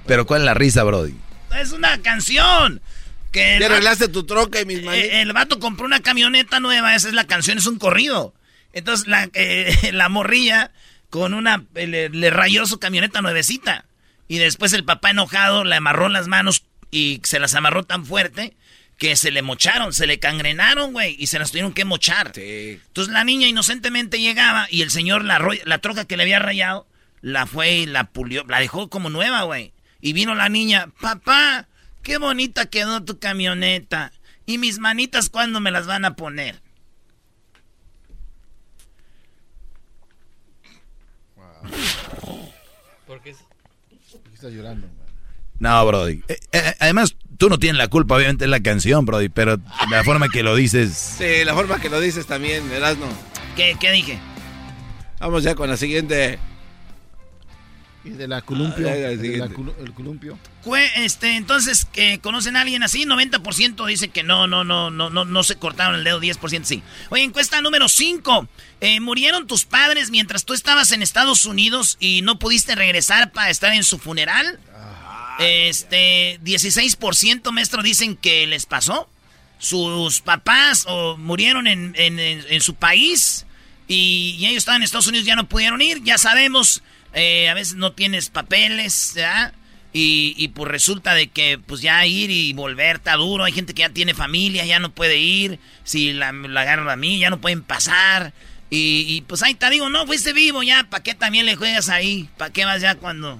Pero 0.06 0.26
¿cuál 0.26 0.42
es 0.42 0.46
la 0.46 0.54
risa, 0.54 0.82
Brody? 0.84 1.14
Es 1.58 1.72
una 1.72 1.98
canción. 2.02 2.80
Que 3.30 3.58
vato- 3.58 3.66
arreglaste 3.72 4.08
tu 4.08 4.24
troca 4.24 4.60
y 4.60 4.66
mis 4.66 4.82
manitas. 4.82 5.08
Eh, 5.10 5.20
el 5.22 5.32
vato 5.32 5.58
compró 5.58 5.86
una 5.86 6.00
camioneta 6.00 6.60
nueva, 6.60 6.94
esa 6.94 7.08
es 7.08 7.14
la 7.14 7.24
canción, 7.26 7.56
es 7.58 7.66
un 7.66 7.78
corrido. 7.78 8.34
Entonces 8.72 9.06
la, 9.06 9.28
eh, 9.34 9.90
la 9.92 10.08
morrilla 10.08 10.70
con 11.08 11.34
una 11.34 11.64
eh, 11.74 11.86
le, 11.86 12.08
le 12.10 12.30
rayó 12.30 12.66
su 12.66 12.78
camioneta 12.78 13.22
nuevecita. 13.22 13.86
Y 14.28 14.38
después 14.38 14.72
el 14.72 14.84
papá 14.84 15.10
enojado 15.10 15.64
le 15.64 15.76
amarró 15.76 16.08
las 16.08 16.26
manos 16.28 16.64
y 16.90 17.20
se 17.24 17.38
las 17.38 17.54
amarró 17.54 17.84
tan 17.84 18.04
fuerte 18.04 18.54
que 19.02 19.16
se 19.16 19.32
le 19.32 19.42
mocharon, 19.42 19.92
se 19.92 20.06
le 20.06 20.20
cangrenaron, 20.20 20.92
güey, 20.92 21.16
y 21.18 21.26
se 21.26 21.40
las 21.40 21.50
tuvieron 21.50 21.72
que 21.72 21.84
mochar. 21.84 22.30
Entonces 22.36 23.12
la 23.12 23.24
niña 23.24 23.48
inocentemente 23.48 24.20
llegaba 24.20 24.68
y 24.70 24.82
el 24.82 24.92
señor 24.92 25.24
la, 25.24 25.44
la 25.64 25.78
troca 25.78 26.04
que 26.04 26.16
le 26.16 26.22
había 26.22 26.38
rayado 26.38 26.86
la 27.20 27.46
fue 27.46 27.78
y 27.78 27.86
la 27.86 28.04
pulió, 28.04 28.44
la 28.44 28.60
dejó 28.60 28.88
como 28.90 29.10
nueva, 29.10 29.42
güey. 29.42 29.72
Y 30.00 30.12
vino 30.12 30.36
la 30.36 30.48
niña, 30.48 30.92
papá, 31.00 31.66
qué 32.04 32.18
bonita 32.18 32.66
quedó 32.66 33.02
tu 33.02 33.18
camioneta. 33.18 34.12
¿Y 34.46 34.58
mis 34.58 34.78
manitas 34.78 35.30
cuándo 35.30 35.58
me 35.58 35.72
las 35.72 35.88
van 35.88 36.04
a 36.04 36.14
poner? 36.14 36.62
¿Por 43.04 43.20
qué 43.20 43.34
estás 44.32 44.52
llorando? 44.52 44.86
No, 45.58 45.86
Brody. 45.86 46.22
Eh, 46.28 46.38
eh, 46.52 46.74
además, 46.78 47.16
tú 47.42 47.48
no 47.48 47.58
tienes 47.58 47.76
la 47.76 47.88
culpa, 47.88 48.14
obviamente 48.14 48.44
es 48.44 48.50
la 48.52 48.60
canción, 48.62 49.04
Brody, 49.04 49.28
pero 49.28 49.58
la 49.90 50.04
forma 50.04 50.28
que 50.28 50.44
lo 50.44 50.54
dices... 50.54 51.16
Sí, 51.18 51.44
la 51.44 51.54
forma 51.54 51.80
que 51.80 51.88
lo 51.90 51.98
dices 52.00 52.24
también, 52.24 52.70
Erasno. 52.70 53.06
¿Qué, 53.56 53.76
qué 53.80 53.90
dije? 53.90 54.16
Vamos 55.18 55.42
ya 55.42 55.56
con 55.56 55.68
la 55.68 55.76
siguiente. 55.76 56.38
Y 58.04 58.10
de 58.10 58.28
la 58.28 58.42
columpio. 58.42 58.88
Ah, 58.88 58.92
de 58.92 59.38
la 59.38 59.46
el 59.46 59.92
columpio. 59.92 60.38
Cue- 60.64 60.88
Este, 60.98 61.34
entonces, 61.36 61.84
que 61.84 62.20
¿conocen 62.20 62.54
a 62.54 62.60
alguien 62.60 62.84
así? 62.84 63.06
90% 63.06 63.86
dice 63.88 64.08
que 64.10 64.22
no, 64.22 64.46
no, 64.46 64.62
no, 64.62 64.92
no, 64.92 65.10
no, 65.10 65.24
no 65.24 65.42
se 65.42 65.56
cortaron 65.56 65.96
el 65.96 66.04
dedo, 66.04 66.20
10% 66.20 66.62
sí. 66.62 66.80
Oye, 67.10 67.24
encuesta 67.24 67.60
número 67.60 67.88
5. 67.88 68.46
¿Murieron 69.00 69.48
tus 69.48 69.64
padres 69.64 70.10
mientras 70.10 70.44
tú 70.44 70.54
estabas 70.54 70.92
en 70.92 71.02
Estados 71.02 71.44
Unidos 71.44 71.96
y 71.98 72.22
no 72.22 72.38
pudiste 72.38 72.76
regresar 72.76 73.32
para 73.32 73.50
estar 73.50 73.72
en 73.72 73.82
su 73.82 73.98
funeral? 73.98 74.60
Este, 75.38 76.38
16% 76.42 77.50
maestro 77.52 77.82
dicen 77.82 78.16
que 78.16 78.46
les 78.46 78.66
pasó. 78.66 79.08
Sus 79.58 80.20
papás 80.20 80.84
o 80.88 81.16
murieron 81.16 81.66
en, 81.68 81.94
en- 81.96 82.60
su 82.60 82.74
país 82.74 83.46
y, 83.86 84.36
ellos 84.40 84.58
estaban 84.58 84.80
en 84.80 84.84
Estados 84.84 85.06
Unidos, 85.06 85.24
ya 85.26 85.36
no 85.36 85.48
pudieron 85.48 85.80
ir. 85.80 86.02
Ya 86.02 86.18
sabemos, 86.18 86.82
eh, 87.14 87.48
a 87.48 87.54
veces 87.54 87.74
no 87.74 87.92
tienes 87.92 88.28
papeles, 88.28 89.12
¿ya? 89.14 89.54
Y, 89.92 90.34
y 90.36 90.48
pues 90.48 90.70
resulta 90.70 91.14
de 91.14 91.28
que 91.28 91.58
pues 91.58 91.80
ya 91.82 92.04
ir 92.06 92.30
y 92.30 92.52
volver 92.54 92.96
está 92.96 93.14
duro. 93.14 93.44
Hay 93.44 93.52
gente 93.52 93.74
que 93.74 93.82
ya 93.82 93.90
tiene 93.90 94.14
familia, 94.14 94.64
ya 94.64 94.80
no 94.80 94.90
puede 94.92 95.18
ir. 95.18 95.60
Si 95.84 96.12
la, 96.12 96.32
la 96.32 96.62
agarran 96.62 96.88
a 96.88 96.96
mí, 96.96 97.18
ya 97.18 97.30
no 97.30 97.40
pueden 97.40 97.62
pasar. 97.62 98.32
Y, 98.70 99.04
y, 99.06 99.20
pues 99.20 99.42
ahí 99.42 99.54
te 99.54 99.68
digo, 99.68 99.90
no, 99.90 100.06
fuiste 100.06 100.32
vivo 100.32 100.62
ya. 100.62 100.84
¿Para 100.88 101.02
qué 101.02 101.14
también 101.14 101.44
le 101.44 101.56
juegas 101.56 101.90
ahí? 101.90 102.28
¿Para 102.38 102.50
qué 102.52 102.64
vas 102.64 102.80
ya 102.80 102.94
cuando... 102.94 103.38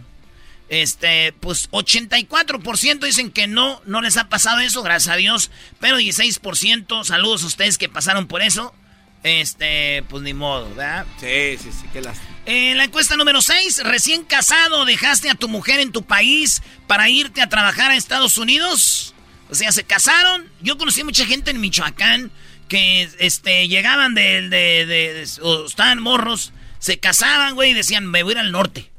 Este, 0.73 1.35
pues 1.35 1.71
84% 1.71 3.01
dicen 3.05 3.31
que 3.31 3.47
no, 3.47 3.83
no 3.85 4.01
les 4.01 4.17
ha 4.17 4.31
pasado 4.31 4.61
eso, 4.61 4.83
gracias 4.83 5.13
a 5.13 5.17
Dios. 5.19 5.51
Pero 5.81 5.99
16%, 5.99 7.05
saludos 7.05 7.43
a 7.43 7.47
ustedes 7.47 7.77
que 7.77 7.91
pasaron 7.91 8.27
por 8.27 8.41
eso. 8.41 8.75
Este, 9.23 10.03
pues 10.09 10.23
ni 10.23 10.33
modo, 10.33 10.69
¿verdad? 10.71 11.05
Sí, 11.21 11.59
sí, 11.63 11.71
sí, 11.79 11.87
qué 11.93 12.01
lástima. 12.01 12.29
En 12.47 12.79
la 12.79 12.85
encuesta 12.85 13.17
número 13.17 13.43
6, 13.43 13.83
recién 13.85 14.25
casado, 14.25 14.87
dejaste 14.87 15.29
a 15.29 15.35
tu 15.35 15.49
mujer 15.51 15.79
en 15.79 15.93
tu 15.93 16.05
país 16.05 16.63
para 16.87 17.09
irte 17.11 17.43
a 17.43 17.49
trabajar 17.51 17.91
a 17.91 17.97
Estados 17.97 18.39
Unidos. 18.39 19.15
O 19.51 19.55
sea, 19.55 19.71
se 19.73 19.85
casaron. 19.85 20.49
Yo 20.63 20.79
conocí 20.79 21.05
mucha 21.05 21.27
gente 21.27 21.51
en 21.51 21.61
Michoacán 21.61 22.33
que 22.69 23.11
este, 23.19 23.69
llegaban 23.69 24.15
de, 24.15 24.49
de, 24.49 24.87
de- 24.87 25.13
de- 25.15 25.29
o 25.43 25.67
estaban 25.67 26.01
morros, 26.01 26.53
se 26.79 26.99
casaban, 26.99 27.55
güey, 27.57 27.73
y 27.73 27.75
decían, 27.75 28.07
me 28.07 28.23
voy 28.23 28.33
a 28.33 28.37
ir 28.37 28.39
al 28.39 28.53
norte. 28.53 28.91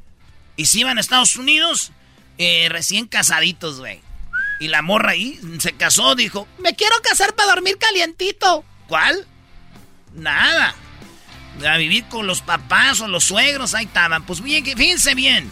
Y 0.55 0.65
se 0.65 0.79
iban 0.79 0.97
a 0.97 1.01
Estados 1.01 1.35
Unidos 1.35 1.91
eh, 2.37 2.67
recién 2.69 3.07
casaditos, 3.07 3.79
güey. 3.79 4.01
Y 4.59 4.67
la 4.67 4.81
morra 4.81 5.11
ahí 5.11 5.39
se 5.59 5.73
casó, 5.73 6.15
dijo, 6.15 6.47
me 6.59 6.75
quiero 6.75 6.95
casar 7.01 7.33
para 7.35 7.49
dormir 7.49 7.77
calientito. 7.77 8.63
¿Cuál? 8.87 9.27
Nada. 10.13 10.75
A 11.67 11.77
vivir 11.77 12.05
con 12.05 12.27
los 12.27 12.41
papás 12.41 13.01
o 13.01 13.07
los 13.07 13.23
suegros, 13.25 13.73
ahí 13.73 13.85
estaban. 13.85 14.25
Pues 14.25 14.41
bien, 14.41 14.63
que- 14.63 14.75
fíjense 14.75 15.15
bien. 15.15 15.51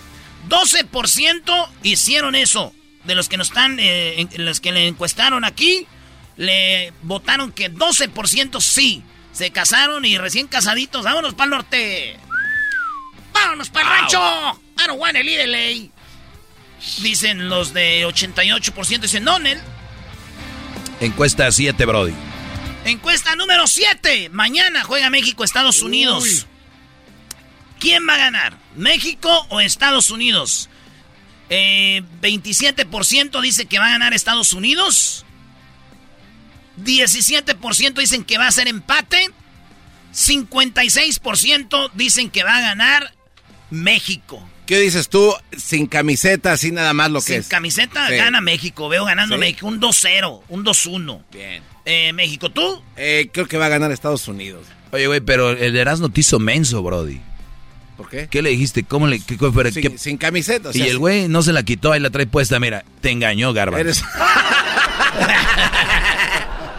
12% 0.50 1.70
hicieron 1.84 2.36
eso. 2.36 2.74
De 3.03 3.15
los 3.15 3.27
que 3.29 3.38
nos 3.38 3.48
están, 3.48 3.79
eh, 3.79 4.22
en- 4.31 4.46
los 4.46 4.60
que 4.62 4.72
le 4.72 4.88
encuestaron 4.88 5.43
aquí, 5.43 5.88
le 6.38 6.93
votaron 7.01 7.51
que 7.51 7.70
12% 7.70 8.62
sí. 8.62 9.03
Se 9.34 9.51
casaron 9.51 10.05
y 10.05 10.17
recién 10.17 10.48
casaditos. 10.48 11.03
Vámonos 11.03 11.34
para 11.34 11.46
el 11.46 11.50
norte. 11.51 12.17
Vámonos 13.34 13.70
para 13.70 13.86
el 13.96 14.00
rancho. 14.01 14.62
I 14.83 14.88
don't 14.88 15.23
leave 15.23 15.47
LA. 15.47 15.89
Dicen 17.01 17.50
los 17.50 17.73
de 17.73 18.05
88%. 18.05 19.00
Dicen, 19.00 19.23
no, 19.23 19.39
Nel. 19.39 19.59
Encuesta 21.00 21.51
7, 21.51 21.85
Brody. 21.85 22.13
Encuesta 22.85 23.35
número 23.35 23.67
7. 23.67 24.29
Mañana 24.29 24.83
juega 24.83 25.09
México, 25.09 25.43
Estados 25.43 25.81
Unidos. 25.81 26.47
¿Quién 27.79 28.07
va 28.07 28.15
a 28.15 28.17
ganar? 28.17 28.57
¿México 28.75 29.45
o 29.50 29.59
Estados 29.59 30.09
Unidos? 30.11 30.69
Eh, 31.50 32.03
27% 32.21 33.41
dice 33.41 33.65
que 33.65 33.79
va 33.79 33.88
a 33.88 33.91
ganar 33.91 34.13
Estados 34.13 34.53
Unidos. 34.53 35.25
17% 36.77 37.93
dicen 37.93 38.23
que 38.23 38.38
va 38.38 38.47
a 38.47 38.51
ser 38.51 38.67
empate. 38.67 39.29
56% 40.13 41.91
dicen 41.93 42.29
que 42.29 42.43
va 42.43 42.57
a 42.57 42.61
ganar 42.61 43.13
México. 43.69 44.47
¿Qué 44.71 44.79
dices 44.79 45.09
tú? 45.09 45.33
Sin 45.57 45.85
camiseta, 45.85 46.53
así 46.53 46.71
nada 46.71 46.93
más 46.93 47.11
lo 47.11 47.19
que 47.19 47.25
Sin 47.25 47.35
es. 47.41 47.47
camiseta 47.49 48.07
Sí. 48.07 48.15
gana 48.15 48.39
México. 48.39 48.87
Veo 48.87 49.03
ganando 49.03 49.35
Sí. 49.35 49.39
México. 49.41 49.67
Un 49.67 49.81
2-0, 49.81 50.43
un 50.47 50.63
2-1. 50.63 51.21
Bien. 51.29 51.61
Eh, 51.83 52.13
México, 52.13 52.49
¿tú? 52.51 52.81
Eh, 52.95 53.29
creo 53.33 53.49
que 53.49 53.57
va 53.57 53.65
a 53.65 53.67
ganar 53.67 53.91
Estados 53.91 54.29
Unidos. 54.29 54.65
Oye, 54.93 55.07
güey, 55.07 55.19
pero 55.19 55.49
el 55.49 55.75
Erasmo 55.75 56.07
te 56.07 56.21
hizo 56.21 56.39
menso, 56.39 56.81
Brody. 56.81 57.19
¿Por 57.97 58.07
qué? 58.07 58.29
¿Qué 58.31 58.41
le 58.41 58.51
dijiste? 58.51 58.83
¿Cómo 58.83 59.07
le.? 59.07 59.19
Qué, 59.19 59.35
fue? 59.37 59.71
Sin, 59.73 59.81
¿Qué- 59.83 59.97
sin 59.97 60.15
camiseta. 60.17 60.69
o 60.69 60.71
y 60.73 60.83
el 60.83 60.97
güey 60.99 61.27
no 61.27 61.41
se 61.41 61.51
la 61.51 61.63
quitó, 61.63 61.91
ahí 61.91 61.99
la 61.99 62.09
trae 62.09 62.25
puesta. 62.25 62.57
Mira, 62.57 62.85
te 63.01 63.11
engañó, 63.11 63.51
Garba. 63.51 63.77
Eres... 63.77 64.01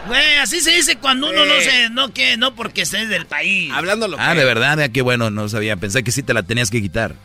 Güey, 0.07 0.35
así 0.41 0.59
se 0.61 0.71
dice 0.71 0.95
cuando 0.97 1.29
uno 1.29 1.45
no 1.45 1.53
se, 1.61 1.89
no 1.91 2.11
que, 2.13 2.35
no 2.37 2.55
porque 2.55 2.81
estés 2.81 3.07
del 3.07 3.25
país. 3.25 3.71
Hablando 3.71 4.07
lo 4.07 4.17
Ah, 4.19 4.33
que- 4.33 4.39
de 4.39 4.45
verdad, 4.45 4.79
ah, 4.81 4.89
qué 4.89 5.01
bueno, 5.03 5.29
no 5.29 5.47
sabía. 5.47 5.77
Pensé 5.77 6.03
que 6.03 6.11
sí 6.11 6.23
te 6.23 6.33
la 6.33 6.43
tenías 6.43 6.69
que 6.71 6.81
quitar. 6.81 7.15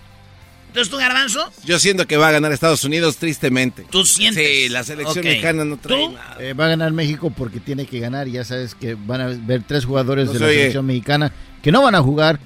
Entonces 0.68 0.90
tú, 0.90 0.96
Garbanzo, 0.98 1.52
Yo 1.64 1.78
siento 1.78 2.06
que 2.06 2.16
va 2.16 2.28
a 2.28 2.30
ganar 2.30 2.52
Estados 2.52 2.84
Unidos, 2.84 3.16
tristemente. 3.16 3.84
tú 3.90 4.04
sientes. 4.04 4.46
Sí, 4.46 4.68
la 4.68 4.84
selección 4.84 5.24
mexicana 5.24 5.64
no 5.64 5.76
trae 5.76 5.98
¿Tú? 6.06 6.12
nada. 6.12 6.36
Eh, 6.40 6.52
va 6.52 6.66
a 6.66 6.68
ganar 6.68 6.92
México 6.92 7.30
porque 7.36 7.58
tiene 7.60 7.86
que 7.86 7.98
ganar. 8.00 8.28
y 8.28 8.32
Ya 8.32 8.44
sabes 8.44 8.74
que 8.74 8.94
van 8.94 9.20
a 9.20 9.26
ver 9.28 9.62
tres 9.66 9.84
jugadores 9.84 10.26
No 10.26 10.32
de 10.34 10.38
se 10.38 10.44
la 10.44 10.48
oye. 10.50 10.56
selección 10.58 10.86
mexicana 10.86 11.32
que 11.62 11.72
no 11.72 11.82
van 11.82 11.94
a 11.94 12.02
jugar. 12.02 12.38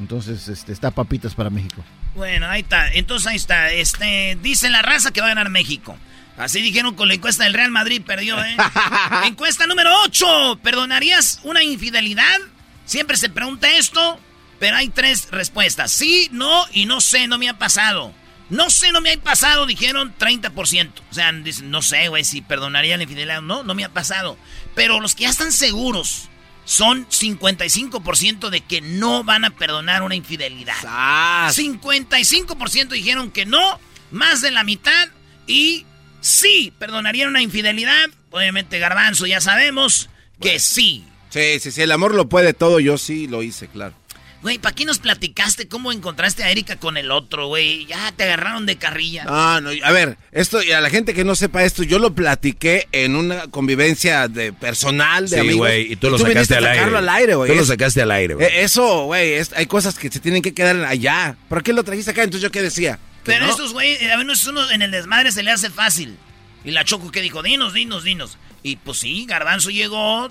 Entonces 0.00 0.48
este, 0.48 0.72
está 0.72 0.90
papitas 0.90 1.34
para 1.34 1.50
México. 1.50 1.84
Bueno, 2.14 2.46
ahí 2.48 2.60
está. 2.62 2.92
Entonces 2.92 3.26
ahí 3.26 3.36
está. 3.36 3.72
Este, 3.72 4.38
dice 4.42 4.70
la 4.70 4.82
raza 4.82 5.10
que 5.12 5.20
va 5.20 5.26
a 5.26 5.30
ganar 5.30 5.50
México. 5.50 5.96
Así 6.36 6.60
dijeron 6.62 6.94
con 6.94 7.08
la 7.08 7.14
encuesta 7.14 7.44
del 7.44 7.52
Real 7.54 7.72
Madrid, 7.72 8.00
perdió, 8.06 8.42
¿eh? 8.42 8.56
encuesta 9.26 9.66
número 9.66 9.90
8. 10.04 10.60
¿Perdonarías 10.62 11.40
una 11.42 11.64
infidelidad? 11.64 12.38
Siempre 12.84 13.16
se 13.16 13.28
pregunta 13.28 13.68
esto, 13.76 14.18
pero 14.58 14.76
hay 14.76 14.88
tres 14.88 15.28
respuestas. 15.30 15.90
Sí, 15.90 16.28
no 16.32 16.64
y 16.72 16.86
no 16.86 17.00
sé, 17.00 17.28
no 17.28 17.38
me 17.38 17.48
ha 17.48 17.58
pasado. 17.58 18.12
No 18.50 18.70
sé, 18.70 18.92
no 18.92 19.00
me 19.00 19.12
ha 19.12 19.18
pasado, 19.18 19.66
dijeron 19.66 20.14
30%. 20.18 20.90
O 21.10 21.14
sea, 21.14 21.32
dicen, 21.32 21.70
no 21.70 21.82
sé, 21.82 22.08
güey, 22.08 22.24
si 22.24 22.40
perdonaría 22.40 22.96
la 22.96 23.02
infidelidad. 23.02 23.42
No, 23.42 23.62
no 23.62 23.74
me 23.74 23.84
ha 23.84 23.90
pasado. 23.90 24.38
Pero 24.74 25.00
los 25.00 25.14
que 25.14 25.24
ya 25.24 25.30
están 25.30 25.52
seguros 25.52 26.28
son 26.64 27.06
55% 27.08 28.48
de 28.48 28.60
que 28.62 28.80
no 28.80 29.24
van 29.24 29.44
a 29.44 29.50
perdonar 29.50 30.02
una 30.02 30.14
infidelidad. 30.14 30.76
55% 30.82 32.88
dijeron 32.88 33.30
que 33.30 33.44
no, 33.44 33.78
más 34.10 34.40
de 34.40 34.50
la 34.50 34.64
mitad. 34.64 35.08
Y 35.46 35.84
sí, 36.20 36.72
perdonarían 36.78 37.28
una 37.28 37.42
infidelidad. 37.42 38.08
Obviamente, 38.30 38.78
Garbanzo, 38.78 39.26
ya 39.26 39.40
sabemos 39.40 40.08
que 40.40 40.58
sí. 40.58 41.04
Sí, 41.30 41.60
sí, 41.60 41.70
sí, 41.70 41.82
el 41.82 41.92
amor 41.92 42.14
lo 42.14 42.28
puede 42.28 42.54
todo, 42.54 42.80
yo 42.80 42.96
sí 42.96 43.26
lo 43.26 43.42
hice, 43.42 43.68
claro. 43.68 43.94
Güey, 44.40 44.58
¿para 44.58 44.72
qué 44.72 44.84
nos 44.84 45.00
platicaste 45.00 45.66
cómo 45.66 45.90
encontraste 45.90 46.44
a 46.44 46.50
Erika 46.50 46.76
con 46.76 46.96
el 46.96 47.10
otro, 47.10 47.48
güey? 47.48 47.86
Ya 47.86 48.12
te 48.12 48.22
agarraron 48.22 48.66
de 48.66 48.76
carrilla. 48.76 49.24
Ah, 49.26 49.58
no, 49.60 49.70
a 49.82 49.90
ver, 49.90 50.16
esto, 50.30 50.62
y 50.62 50.70
a 50.70 50.80
la 50.80 50.90
gente 50.90 51.12
que 51.12 51.24
no 51.24 51.34
sepa 51.34 51.64
esto, 51.64 51.82
yo 51.82 51.98
lo 51.98 52.14
platiqué 52.14 52.86
en 52.92 53.16
una 53.16 53.48
convivencia 53.48 54.28
de 54.28 54.52
personal, 54.52 55.24
de 55.28 55.36
sí, 55.36 55.40
amigos. 55.40 55.58
güey, 55.58 55.92
y 55.92 55.96
tú 55.96 56.08
lo 56.08 56.18
sacaste 56.18 56.54
al 56.54 56.66
aire. 56.66 56.96
al 56.96 57.08
aire, 57.08 57.34
güey. 57.34 57.50
Tú 57.50 57.56
lo 57.56 57.64
sacaste 57.64 58.00
al 58.00 58.12
aire, 58.12 58.34
güey. 58.34 58.46
Eh, 58.46 58.62
Eso, 58.62 59.04
güey, 59.06 59.32
es- 59.32 59.52
hay 59.54 59.66
cosas 59.66 59.98
que 59.98 60.08
se 60.08 60.20
tienen 60.20 60.40
que 60.40 60.54
quedar 60.54 60.84
allá. 60.84 61.36
¿Por 61.48 61.64
qué 61.64 61.72
lo 61.72 61.82
trajiste 61.82 62.12
acá? 62.12 62.22
Entonces, 62.22 62.42
¿yo 62.44 62.52
qué 62.52 62.62
decía? 62.62 62.96
Que 63.24 63.32
Pero 63.32 63.46
no. 63.46 63.50
estos 63.50 63.72
güey, 63.72 63.98
a 64.08 64.16
menos 64.18 64.46
uno 64.46 64.70
en 64.70 64.82
el 64.82 64.92
desmadre 64.92 65.32
se 65.32 65.42
le 65.42 65.50
hace 65.50 65.68
fácil. 65.68 66.16
Y 66.64 66.70
la 66.70 66.84
Choco 66.84 67.10
que 67.10 67.22
dijo, 67.22 67.42
dinos, 67.42 67.74
dinos, 67.74 68.04
dinos. 68.04 68.38
Y 68.62 68.76
pues 68.76 68.98
sí, 68.98 69.26
Garbanzo 69.28 69.70
llegó 69.70 70.30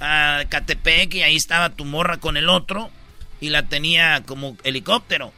a 0.00 0.44
Catepec 0.48 1.12
y 1.14 1.22
ahí 1.22 1.36
estaba 1.36 1.68
tu 1.70 1.84
morra 1.84 2.16
con 2.18 2.38
el 2.38 2.48
otro 2.48 2.90
y 3.40 3.50
la 3.50 3.68
tenía 3.68 4.22
como 4.26 4.56
helicóptero. 4.64 5.32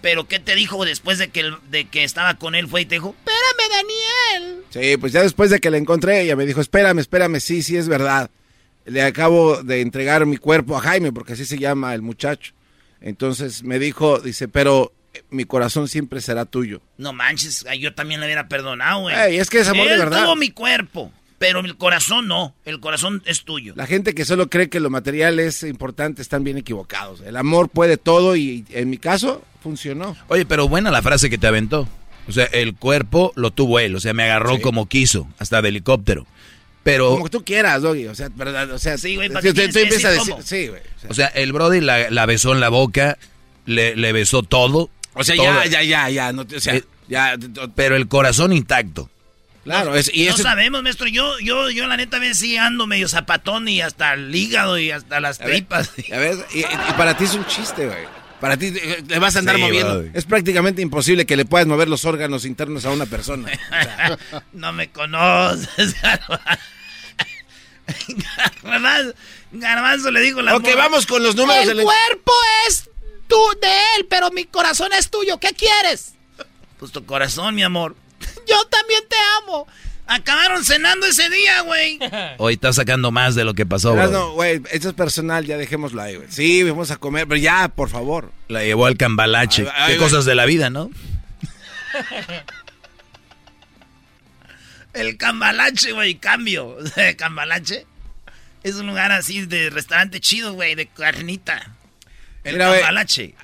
Pero 0.00 0.26
¿qué 0.26 0.40
te 0.40 0.54
dijo 0.56 0.84
después 0.84 1.18
de 1.18 1.28
que, 1.28 1.40
el- 1.40 1.56
de 1.70 1.84
que 1.84 2.02
estaba 2.04 2.34
con 2.34 2.54
él? 2.56 2.66
Fue 2.66 2.80
y 2.82 2.86
te 2.86 2.96
dijo, 2.96 3.14
espérame, 3.18 3.86
Daniel. 4.34 4.64
Sí, 4.70 4.96
pues 4.96 5.12
ya 5.12 5.22
después 5.22 5.50
de 5.50 5.60
que 5.60 5.70
la 5.70 5.76
encontré, 5.76 6.22
ella 6.22 6.34
me 6.36 6.44
dijo, 6.46 6.60
espérame, 6.60 6.98
espérame, 6.98 7.38
sí, 7.40 7.62
sí 7.62 7.76
es 7.76 7.86
verdad. 7.88 8.30
Le 8.84 9.02
acabo 9.02 9.62
de 9.62 9.80
entregar 9.80 10.26
mi 10.26 10.38
cuerpo 10.38 10.76
a 10.76 10.80
Jaime, 10.80 11.12
porque 11.12 11.34
así 11.34 11.44
se 11.44 11.56
llama 11.58 11.94
el 11.94 12.02
muchacho. 12.02 12.52
Entonces 13.00 13.62
me 13.62 13.78
dijo, 13.78 14.18
dice, 14.18 14.48
pero 14.48 14.92
eh, 15.14 15.22
mi 15.30 15.44
corazón 15.44 15.86
siempre 15.88 16.20
será 16.20 16.44
tuyo. 16.46 16.80
No 16.98 17.12
manches, 17.12 17.64
yo 17.78 17.94
también 17.94 18.18
le 18.20 18.26
hubiera 18.26 18.48
perdonado, 18.48 19.02
güey. 19.02 19.14
Ey, 19.16 19.38
es 19.38 19.50
que 19.50 19.60
es 19.60 19.68
amor 19.68 19.88
de 19.88 19.96
verdad. 19.98 20.24
tuvo 20.24 20.34
mi 20.36 20.50
cuerpo, 20.50 21.12
pero 21.42 21.60
el 21.60 21.76
corazón 21.76 22.28
no. 22.28 22.54
El 22.64 22.80
corazón 22.80 23.22
es 23.26 23.42
tuyo. 23.44 23.74
La 23.76 23.86
gente 23.86 24.14
que 24.14 24.24
solo 24.24 24.48
cree 24.48 24.68
que 24.70 24.80
lo 24.80 24.88
material 24.90 25.38
es 25.40 25.62
importante 25.64 26.22
están 26.22 26.44
bien 26.44 26.56
equivocados. 26.58 27.20
El 27.20 27.36
amor 27.36 27.68
puede 27.68 27.96
todo 27.96 28.36
y 28.36 28.64
en 28.70 28.88
mi 28.90 28.96
caso 28.98 29.42
funcionó. 29.62 30.16
Oye, 30.28 30.46
pero 30.46 30.68
buena 30.68 30.90
la 30.90 31.02
frase 31.02 31.28
que 31.28 31.38
te 31.38 31.46
aventó. 31.46 31.88
O 32.28 32.32
sea, 32.32 32.44
el 32.46 32.74
cuerpo 32.76 33.32
lo 33.34 33.50
tuvo 33.50 33.80
él, 33.80 33.96
o 33.96 34.00
sea, 34.00 34.14
me 34.14 34.22
agarró 34.22 34.60
como 34.60 34.86
quiso, 34.86 35.26
hasta 35.38 35.60
de 35.60 35.70
helicóptero. 35.70 36.24
Pero, 36.84 37.10
Como 37.10 37.24
que 37.24 37.30
tú 37.30 37.44
quieras, 37.44 37.82
Doggy. 37.82 38.06
O 38.06 38.14
sea, 38.14 38.28
verdad, 38.34 38.70
o 38.72 38.78
sea, 38.78 38.98
Sí, 38.98 39.14
güey, 39.16 39.28
¿para 39.28 39.40
tú- 39.40 39.46
qué 39.46 39.50
tú- 39.50 39.54
tienes 39.56 39.72
tú 39.74 39.78
que 39.78 39.82
empiezas 39.84 40.04
a 40.04 40.10
decir 40.10 40.20
decir, 40.20 40.32
cómo? 40.34 40.46
sí, 40.46 40.68
güey. 40.68 41.10
o 41.10 41.14
sea, 41.14 41.26
el 41.28 41.52
Brody 41.52 41.80
la, 41.80 42.10
la 42.10 42.26
besó 42.26 42.52
en 42.52 42.60
la 42.60 42.68
boca, 42.70 43.18
le, 43.66 43.94
le 43.96 44.12
besó 44.12 44.42
todo. 44.42 44.90
O 45.14 45.22
sea, 45.24 45.36
todo. 45.36 45.44
ya, 45.46 45.66
ya, 45.66 45.82
ya, 45.82 46.10
ya, 46.10 46.32
no, 46.32 46.44
te- 46.46 46.56
o 46.56 46.60
sea, 46.60 46.74
Eh, 46.76 46.84
ya, 47.08 47.36
Pero 47.76 47.94
el 47.96 48.08
corazón 48.08 48.52
intacto. 48.52 49.10
Claro, 49.64 49.94
es, 49.94 50.10
y 50.12 50.24
no 50.26 50.34
eso, 50.34 50.42
sabemos, 50.42 50.82
maestro. 50.82 51.06
Yo, 51.08 51.38
yo, 51.40 51.70
yo 51.70 51.86
la 51.86 51.96
neta 51.96 52.16
a 52.16 52.20
veces 52.20 52.38
sí 52.38 52.56
ando 52.56 52.86
medio 52.86 53.08
zapatón 53.08 53.68
y 53.68 53.80
hasta 53.80 54.14
el 54.14 54.34
hígado 54.34 54.78
y 54.78 54.90
hasta 54.90 55.20
las 55.20 55.40
A 55.40 55.44
ver, 55.44 55.54
tripas. 55.56 55.90
a 56.12 56.16
ver, 56.18 56.36
y, 56.54 56.60
y 56.60 56.92
para 56.96 57.16
ti 57.16 57.24
es 57.24 57.34
un 57.34 57.46
chiste, 57.46 57.86
güey. 57.86 58.22
Para 58.40 58.56
ti 58.56 58.72
eh, 58.74 59.04
le 59.06 59.18
vas 59.20 59.36
a 59.36 59.38
andar 59.38 59.54
Sí, 59.54 59.62
moviendo. 59.62 59.94
brody. 60.00 60.10
Es 60.14 60.24
prácticamente 60.24 60.82
imposible 60.82 61.26
que 61.26 61.36
le 61.36 61.44
puedas 61.44 61.66
mover 61.68 61.88
los 61.88 62.04
órganos 62.04 62.44
internos 62.44 62.84
a 62.84 62.90
una 62.90 63.06
persona. 63.06 63.48
no 64.52 64.72
me 64.72 64.90
conoces, 64.90 65.94
Garbanzo. 68.62 69.14
Garbanzo 69.52 70.10
le 70.10 70.20
dijo 70.20 70.40
la 70.42 70.56
ok, 70.56 70.66
vamos 70.76 71.06
con 71.06 71.22
los 71.22 71.36
números 71.36 71.66
del... 71.66 71.82
cuerpo 71.82 72.32
es 72.68 72.88
tú 73.28 73.36
de 73.60 73.68
él, 73.96 74.06
pero 74.08 74.30
mi 74.30 74.44
corazón 74.44 74.92
es 74.92 75.10
tuyo. 75.10 75.38
¿Qué 75.38 75.50
quieres? 75.52 76.14
Pues 76.78 76.90
tu 76.92 77.04
corazón, 77.04 77.54
mi 77.54 77.62
amor. 77.62 77.94
Yo 78.48 78.64
también 78.70 79.02
te 79.08 79.16
amo. 79.42 79.66
Acabaron 80.06 80.64
cenando 80.64 81.06
ese 81.06 81.30
día, 81.30 81.60
güey. 81.62 81.98
Hoy 82.38 82.54
está 82.54 82.72
sacando 82.72 83.10
más 83.12 83.34
de 83.34 83.44
lo 83.44 83.54
que 83.54 83.64
pasó, 83.64 83.94
Brody. 83.94 84.12
No, 84.12 84.32
güey, 84.32 84.60
eso 84.72 84.88
es 84.90 84.94
personal, 84.94 85.44
ya 85.46 85.56
dejémoslo 85.56 86.02
ahí, 86.02 86.16
güey. 86.16 86.28
Sí, 86.30 86.62
vamos 86.64 86.90
a 86.90 86.96
comer, 86.96 87.26
pero 87.28 87.40
ya, 87.40 87.68
por 87.68 87.88
favor. 87.88 88.32
La 88.48 88.62
llevó 88.64 88.86
al 88.86 88.96
cambalache. 88.96 89.62
Ay, 89.62 89.68
ay, 89.74 89.92
Qué 89.92 89.98
güey. 89.98 90.10
cosas 90.10 90.24
de 90.24 90.34
la 90.34 90.44
vida, 90.44 90.70
¿no? 90.70 90.90
El 94.92 95.16
Cambalache, 95.16 95.92
güey, 95.92 96.16
cambio. 96.16 96.76
Cambalache 97.16 97.86
es 98.62 98.74
un 98.76 98.86
lugar 98.88 99.10
así 99.10 99.46
de 99.46 99.70
restaurante 99.70 100.20
chido, 100.20 100.52
güey, 100.52 100.74
de 100.74 100.86
carnita. 100.86 101.74
El 102.44 102.54
Mira, 102.54 102.68
güey. 102.68 102.80
Cambalache. 102.80 103.34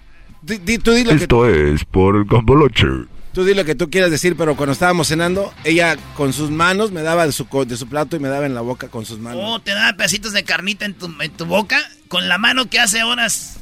Di- 0.43 0.59
di- 0.59 0.79
tú, 0.79 0.93
di 0.93 1.05
lo 1.05 1.11
que, 1.11 1.17
Esto 1.23 1.49
es 1.49 1.85
por 1.85 2.17
el 2.17 2.27
cambalache. 2.27 2.87
Tú 3.33 3.45
di 3.45 3.55
lo 3.55 3.65
que 3.65 3.75
tú 3.75 3.91
quieras 3.91 4.11
decir, 4.11 4.37
pero 4.37 4.57
cuando 4.57 4.73
estábamos 4.73 5.09
cenando, 5.09 5.53
ella 5.65 5.97
con 6.17 6.33
sus 6.33 6.51
manos 6.51 6.91
me 6.91 7.03
daba 7.03 7.27
de 7.27 7.33
su, 7.33 7.47
de 7.67 7.77
su 7.77 7.89
plato 7.89 8.17
y 8.17 8.19
me 8.19 8.29
daba 8.29 8.47
en 8.47 8.55
la 8.55 8.61
boca 8.61 8.89
con 8.89 9.07
sus 9.07 9.19
manos. 9.19 9.41
Oh, 9.43 9.61
te 9.61 9.73
da 9.73 9.95
pedacitos 9.97 10.33
de 10.33 10.45
carnita 10.45 10.85
en 10.85 10.95
tu, 10.95 11.15
en 11.21 11.31
tu 11.33 11.45
boca 11.47 11.79
con 12.09 12.29
la 12.29 12.39
mano 12.39 12.69
que 12.71 12.81
hace 12.81 13.03
horas 13.03 13.57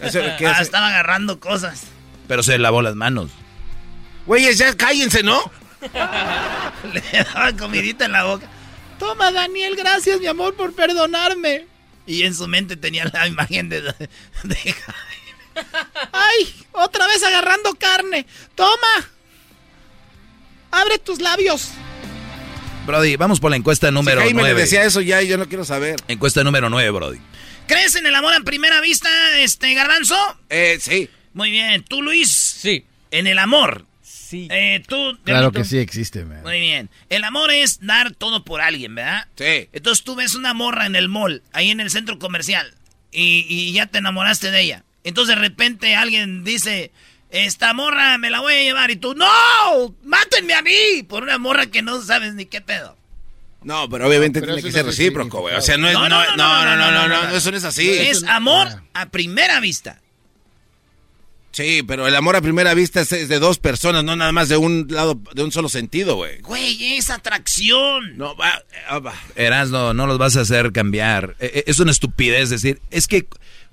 Eso, 0.00 0.20
¿qué 0.38 0.46
ah, 0.46 0.52
hace? 0.52 0.62
estaba 0.62 0.88
agarrando 0.88 1.40
cosas. 1.40 1.84
Pero 2.28 2.42
se 2.42 2.58
lavó 2.58 2.82
las 2.82 2.94
manos. 2.94 3.30
Güeyes, 4.26 4.58
ya 4.58 4.76
cállense, 4.76 5.22
¿no? 5.22 5.40
Le 6.92 7.02
daba 7.24 7.52
comidita 7.56 8.04
en 8.04 8.12
la 8.12 8.24
boca. 8.24 8.46
Toma, 8.98 9.32
Daniel, 9.32 9.74
gracias, 9.76 10.20
mi 10.20 10.26
amor, 10.26 10.54
por 10.54 10.74
perdonarme. 10.74 11.66
Y 12.06 12.22
en 12.22 12.34
su 12.34 12.46
mente 12.46 12.76
tenía 12.76 13.04
la 13.12 13.26
imagen 13.26 13.68
de... 13.68 13.82
de 13.82 14.74
¡Ay! 16.12 16.54
Otra 16.72 17.06
vez 17.06 17.22
agarrando 17.22 17.74
carne. 17.74 18.26
¡Toma! 18.54 19.10
¡Abre 20.70 20.98
tus 20.98 21.20
labios! 21.20 21.70
Brody, 22.86 23.16
vamos 23.16 23.38
por 23.38 23.50
la 23.50 23.56
encuesta 23.56 23.90
número 23.90 24.20
si 24.22 24.26
Jaime 24.28 24.42
le 24.42 24.48
9. 24.50 24.60
decía 24.62 24.82
eso 24.84 25.00
ya 25.00 25.22
y 25.22 25.28
yo 25.28 25.38
no 25.38 25.46
quiero 25.46 25.64
saber. 25.64 25.96
Encuesta 26.08 26.42
número 26.42 26.68
9, 26.68 26.90
Brody. 26.90 27.18
¿Crees 27.68 27.94
en 27.94 28.06
el 28.06 28.14
amor 28.14 28.34
a 28.34 28.40
primera 28.40 28.80
vista, 28.80 29.08
este, 29.38 29.72
Garbanzo? 29.74 30.16
Eh, 30.50 30.78
sí. 30.80 31.08
Muy 31.32 31.50
bien. 31.50 31.84
¿Tú, 31.84 32.02
Luis? 32.02 32.30
Sí. 32.32 32.84
En 33.12 33.26
el 33.26 33.38
amor. 33.38 33.86
Sí. 34.02 34.48
Eh, 34.50 34.82
¿Tú, 34.88 35.18
Claro 35.24 35.52
que 35.52 35.64
sí 35.64 35.78
existe, 35.78 36.24
man. 36.24 36.42
Muy 36.42 36.58
bien. 36.58 36.90
El 37.08 37.22
amor 37.24 37.52
es 37.52 37.78
dar 37.86 38.12
todo 38.12 38.44
por 38.44 38.60
alguien, 38.60 38.94
¿verdad? 38.94 39.26
Sí. 39.36 39.68
Entonces 39.72 40.02
tú 40.04 40.14
ves 40.16 40.34
una 40.34 40.54
morra 40.54 40.86
en 40.86 40.96
el 40.96 41.08
mall, 41.08 41.42
ahí 41.52 41.70
en 41.70 41.80
el 41.80 41.90
centro 41.90 42.18
comercial, 42.18 42.74
y, 43.12 43.46
y 43.48 43.72
ya 43.72 43.86
te 43.86 43.98
enamoraste 43.98 44.50
de 44.50 44.60
ella. 44.60 44.84
Entonces 45.04 45.34
de 45.36 45.40
repente 45.40 45.94
alguien 45.96 46.44
dice, 46.44 46.90
esta 47.30 47.72
morra 47.74 48.18
me 48.18 48.30
la 48.30 48.40
voy 48.40 48.54
a 48.54 48.62
llevar, 48.62 48.90
y 48.90 48.96
tú, 48.96 49.14
¡No! 49.14 49.94
¡Mátenme 50.04 50.54
a 50.54 50.62
mí! 50.62 51.02
Por 51.08 51.22
una 51.22 51.38
morra 51.38 51.66
que 51.66 51.82
no 51.82 52.00
sabes 52.02 52.34
ni 52.34 52.46
qué 52.46 52.60
pedo. 52.60 52.96
No, 53.64 53.88
pero 53.88 54.08
obviamente 54.08 54.40
pero 54.40 54.54
tiene 54.54 54.62
que 54.62 54.68
no 54.68 54.74
ser 54.74 54.86
recíproco, 54.86 55.40
güey. 55.40 55.54
O 55.54 55.60
sea, 55.60 55.76
no 55.76 55.88
es. 55.88 55.94
No, 55.94 56.08
No, 56.08 56.08
no, 56.08 56.36
no, 56.36 56.36
no, 56.36 56.76
no, 56.76 56.90
no, 56.90 57.08
no, 57.08 57.22
no, 57.28 57.36
eso 57.36 57.50
no 57.50 57.56
es 57.56 57.64
así. 57.64 57.88
Es 57.88 58.24
amor 58.24 58.68
a 58.92 59.06
primera 59.10 59.60
vista. 59.60 60.00
Sí, 61.52 61.82
pero 61.86 62.08
el 62.08 62.16
amor 62.16 62.34
a 62.34 62.40
primera 62.40 62.72
vista 62.72 63.02
es, 63.02 63.10
de 63.10 63.38
dos 63.38 63.58
personas, 63.58 64.02
no 64.04 64.16
nada 64.16 64.32
más 64.32 64.48
de 64.48 64.56
un 64.56 64.86
lado, 64.88 65.20
de 65.34 65.44
un 65.44 65.52
solo 65.52 65.68
sentido, 65.68 66.16
güey. 66.16 66.40
Güey, 66.40 66.96
es 66.96 67.10
atracción. 67.10 68.16
No, 68.16 68.34
va, 68.36 68.62
ah, 68.88 68.98
va. 69.00 69.14
Erasno, 69.36 69.92
no 69.92 70.06
los 70.06 70.16
vas 70.16 70.36
a 70.36 70.40
hacer 70.40 70.72
cambiar. 70.72 71.36
Eh, 71.40 71.52
eh, 71.56 71.64
Es 71.66 71.78
una 71.78 71.90
estupidez 71.90 72.48
decir, 72.48 72.80
es 72.90 73.06
que, 73.06 73.26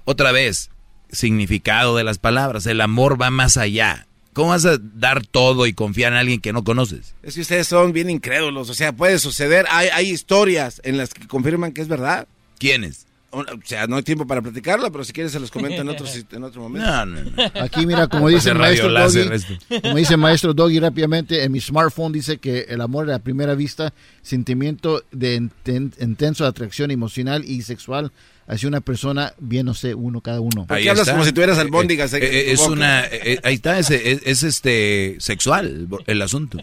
otra 0.03 0.33
vez, 0.33 0.69
significado 1.11 1.95
de 1.95 2.03
las 2.03 2.17
palabras, 2.17 2.65
el 2.65 2.81
amor 2.81 3.21
va 3.21 3.29
más 3.29 3.57
allá. 3.57 4.07
¿Cómo 4.33 4.49
vas 4.49 4.65
a 4.65 4.77
dar 4.79 5.25
todo 5.25 5.65
y 5.67 5.73
confiar 5.73 6.13
en 6.13 6.19
alguien 6.19 6.39
que 6.39 6.53
no 6.53 6.63
conoces? 6.63 7.15
Es 7.23 7.35
que 7.35 7.41
ustedes 7.41 7.67
son 7.67 7.91
bien 7.91 8.09
incrédulos, 8.09 8.69
o 8.69 8.73
sea, 8.73 8.93
puede 8.93 9.19
suceder, 9.19 9.65
hay, 9.69 9.89
hay 9.89 10.09
historias 10.09 10.81
en 10.85 10.97
las 10.97 11.13
que 11.13 11.27
confirman 11.27 11.73
que 11.73 11.81
es 11.81 11.87
verdad. 11.87 12.27
¿Quiénes? 12.57 13.08
O 13.31 13.43
sea, 13.63 13.85
no 13.85 13.95
hay 13.97 14.01
tiempo 14.03 14.25
para 14.25 14.41
platicarla, 14.41 14.89
pero 14.89 15.03
si 15.03 15.13
quieres 15.13 15.31
se 15.31 15.39
los 15.39 15.51
comento 15.51 15.81
en 15.81 15.89
otro, 15.89 16.05
en 16.31 16.43
otro 16.43 16.61
momento. 16.63 16.87
No, 16.87 17.05
no, 17.05 17.21
no. 17.23 17.61
Aquí 17.61 17.85
mira, 17.85 18.07
como 18.07 18.27
dice 18.29 18.49
el 18.49 18.57
maestro 18.57 18.89
Doggy, 18.91 19.81
como 19.81 19.95
dice 19.97 20.13
el 20.15 20.19
maestro 20.19 20.53
Doggy 20.55 20.79
rápidamente, 20.79 21.43
en 21.43 21.51
mi 21.51 21.61
smartphone 21.61 22.11
dice 22.11 22.39
que 22.39 22.61
el 22.69 22.81
amor 22.81 23.11
a 23.11 23.19
primera 23.19 23.53
vista, 23.53 23.93
sentimiento 24.23 25.03
de 25.11 25.39
inten- 25.41 25.93
intensa 26.01 26.47
atracción 26.47 26.89
emocional 26.91 27.43
y 27.45 27.61
sexual 27.61 28.11
hacia 28.47 28.67
una 28.67 28.81
persona, 28.81 29.33
bien 29.37 29.67
no 29.67 29.75
sé, 29.75 29.93
uno 29.93 30.21
cada 30.21 30.39
uno. 30.41 30.65
¿Por 30.65 30.77
qué 30.79 30.89
hablas 30.89 31.09
como 31.11 31.23
si 31.23 31.31
tuvieras 31.31 31.59
albóndigas 31.59 32.11
Eh, 32.13 32.19
eh, 32.21 32.51
es 32.53 32.59
una, 32.61 33.05
eh, 33.05 33.39
ahí 33.43 33.53
está, 33.55 33.77
es, 33.77 33.91
es- 33.91 34.21
es, 34.25 34.41
este 34.43 35.17
sexual 35.19 35.67
el, 35.67 35.87
el 36.07 36.21
asunto. 36.23 36.57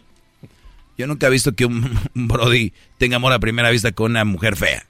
Yo 0.98 1.06
nunca 1.06 1.26
he 1.26 1.30
visto 1.30 1.52
que 1.52 1.64
un, 1.66 1.96
un 2.16 2.26
Brody 2.28 2.72
tenga 2.98 3.16
amor 3.16 3.32
a 3.32 3.38
primera 3.38 3.70
vista 3.70 3.92
con 3.92 4.10
una 4.12 4.24
mujer 4.24 4.56
fea. 4.56 4.86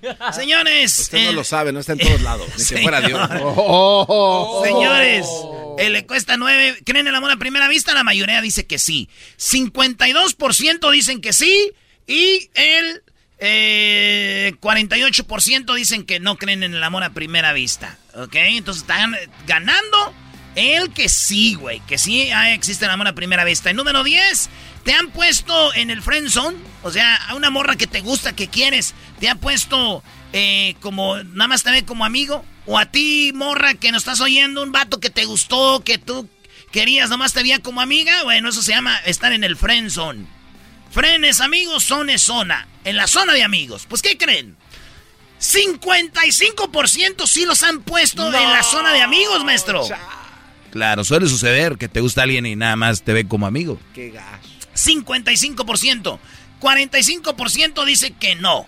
Señores. 0.32 0.98
Usted 0.98 1.24
no 1.24 1.30
eh, 1.30 1.32
lo 1.32 1.44
sabe, 1.44 1.72
no 1.72 1.80
está 1.80 1.92
en 1.92 1.98
todos 1.98 2.20
lados. 2.22 2.48
Ni 2.56 2.64
que 2.64 2.78
fuera 2.82 3.00
Dios. 3.00 3.20
Oh. 3.44 4.62
Señores, 4.64 5.26
eh, 5.78 5.90
le 5.90 6.06
cuesta 6.06 6.36
nueve. 6.36 6.78
¿Creen 6.84 7.06
en 7.06 7.08
el 7.08 7.14
amor 7.14 7.30
a 7.30 7.36
primera 7.36 7.68
vista? 7.68 7.94
La 7.94 8.04
mayoría 8.04 8.40
dice 8.40 8.66
que 8.66 8.78
sí. 8.78 9.08
52% 9.38 10.90
dicen 10.90 11.20
que 11.20 11.32
sí. 11.32 11.72
Y 12.06 12.50
el 12.54 13.02
eh, 13.38 14.54
48% 14.60 15.74
dicen 15.74 16.04
que 16.04 16.20
no 16.20 16.36
creen 16.36 16.62
en 16.62 16.74
el 16.74 16.82
amor 16.82 17.04
a 17.04 17.10
primera 17.10 17.52
vista. 17.52 17.98
¿Ok? 18.14 18.34
Entonces 18.34 18.82
están 18.82 19.16
ganando 19.46 20.14
el 20.54 20.92
que 20.92 21.08
sí, 21.08 21.54
güey. 21.54 21.80
Que 21.80 21.98
sí 21.98 22.30
ah, 22.30 22.52
existe 22.52 22.84
el 22.84 22.90
amor 22.90 23.08
a 23.08 23.14
primera 23.14 23.44
vista. 23.44 23.70
Y 23.70 23.74
número 23.74 24.04
10, 24.04 24.50
¿te 24.84 24.92
han 24.94 25.10
puesto 25.10 25.74
en 25.74 25.90
el 25.90 26.02
friend 26.02 26.28
zone? 26.28 26.56
O 26.82 26.90
sea, 26.90 27.16
a 27.16 27.34
una 27.34 27.50
morra 27.50 27.76
que 27.76 27.86
te 27.86 28.00
gusta, 28.00 28.34
que 28.34 28.48
quieres, 28.48 28.94
¿te 29.20 29.28
ha 29.28 29.34
puesto 29.34 30.02
eh, 30.32 30.76
como, 30.80 31.16
nada 31.22 31.48
más 31.48 31.62
te 31.62 31.70
ve 31.70 31.84
como 31.84 32.04
amigo? 32.04 32.44
O 32.66 32.78
a 32.78 32.86
ti, 32.86 33.32
morra, 33.34 33.74
que 33.74 33.92
nos 33.92 34.02
estás 34.02 34.20
oyendo, 34.20 34.62
un 34.62 34.72
vato 34.72 35.00
que 35.00 35.10
te 35.10 35.24
gustó, 35.24 35.82
que 35.84 35.98
tú 35.98 36.28
querías, 36.70 37.10
nomás 37.10 37.32
te 37.32 37.42
veía 37.42 37.60
como 37.60 37.80
amiga. 37.80 38.22
Bueno, 38.24 38.48
eso 38.48 38.62
se 38.62 38.72
llama 38.72 38.98
estar 39.04 39.32
en 39.32 39.44
el 39.44 39.56
friend 39.56 39.90
zone. 39.90 40.26
Frenes, 40.90 41.40
amigos, 41.40 41.84
zona 41.84 42.14
es 42.14 42.22
zona. 42.22 42.68
En 42.84 42.96
la 42.96 43.06
zona 43.06 43.32
de 43.32 43.42
amigos. 43.42 43.86
Pues, 43.88 44.02
¿qué 44.02 44.18
creen? 44.18 44.56
55% 45.40 47.26
sí 47.26 47.44
los 47.44 47.62
han 47.62 47.82
puesto 47.82 48.26
en 48.26 48.32
la 48.32 48.62
zona 48.62 48.92
de 48.92 49.02
amigos, 49.02 49.44
maestro. 49.44 49.84
Claro, 50.70 51.02
suele 51.04 51.28
suceder 51.28 51.76
que 51.78 51.88
te 51.88 52.00
gusta 52.00 52.22
alguien 52.22 52.46
y 52.46 52.54
nada 52.56 52.76
más 52.76 53.02
te 53.02 53.12
ve 53.12 53.26
como 53.26 53.46
amigo. 53.46 53.80
Qué 53.94 54.10
gacho. 54.10 54.51
55%. 54.74 56.18
45% 56.60 57.84
dice 57.84 58.12
que 58.12 58.34
no. 58.36 58.66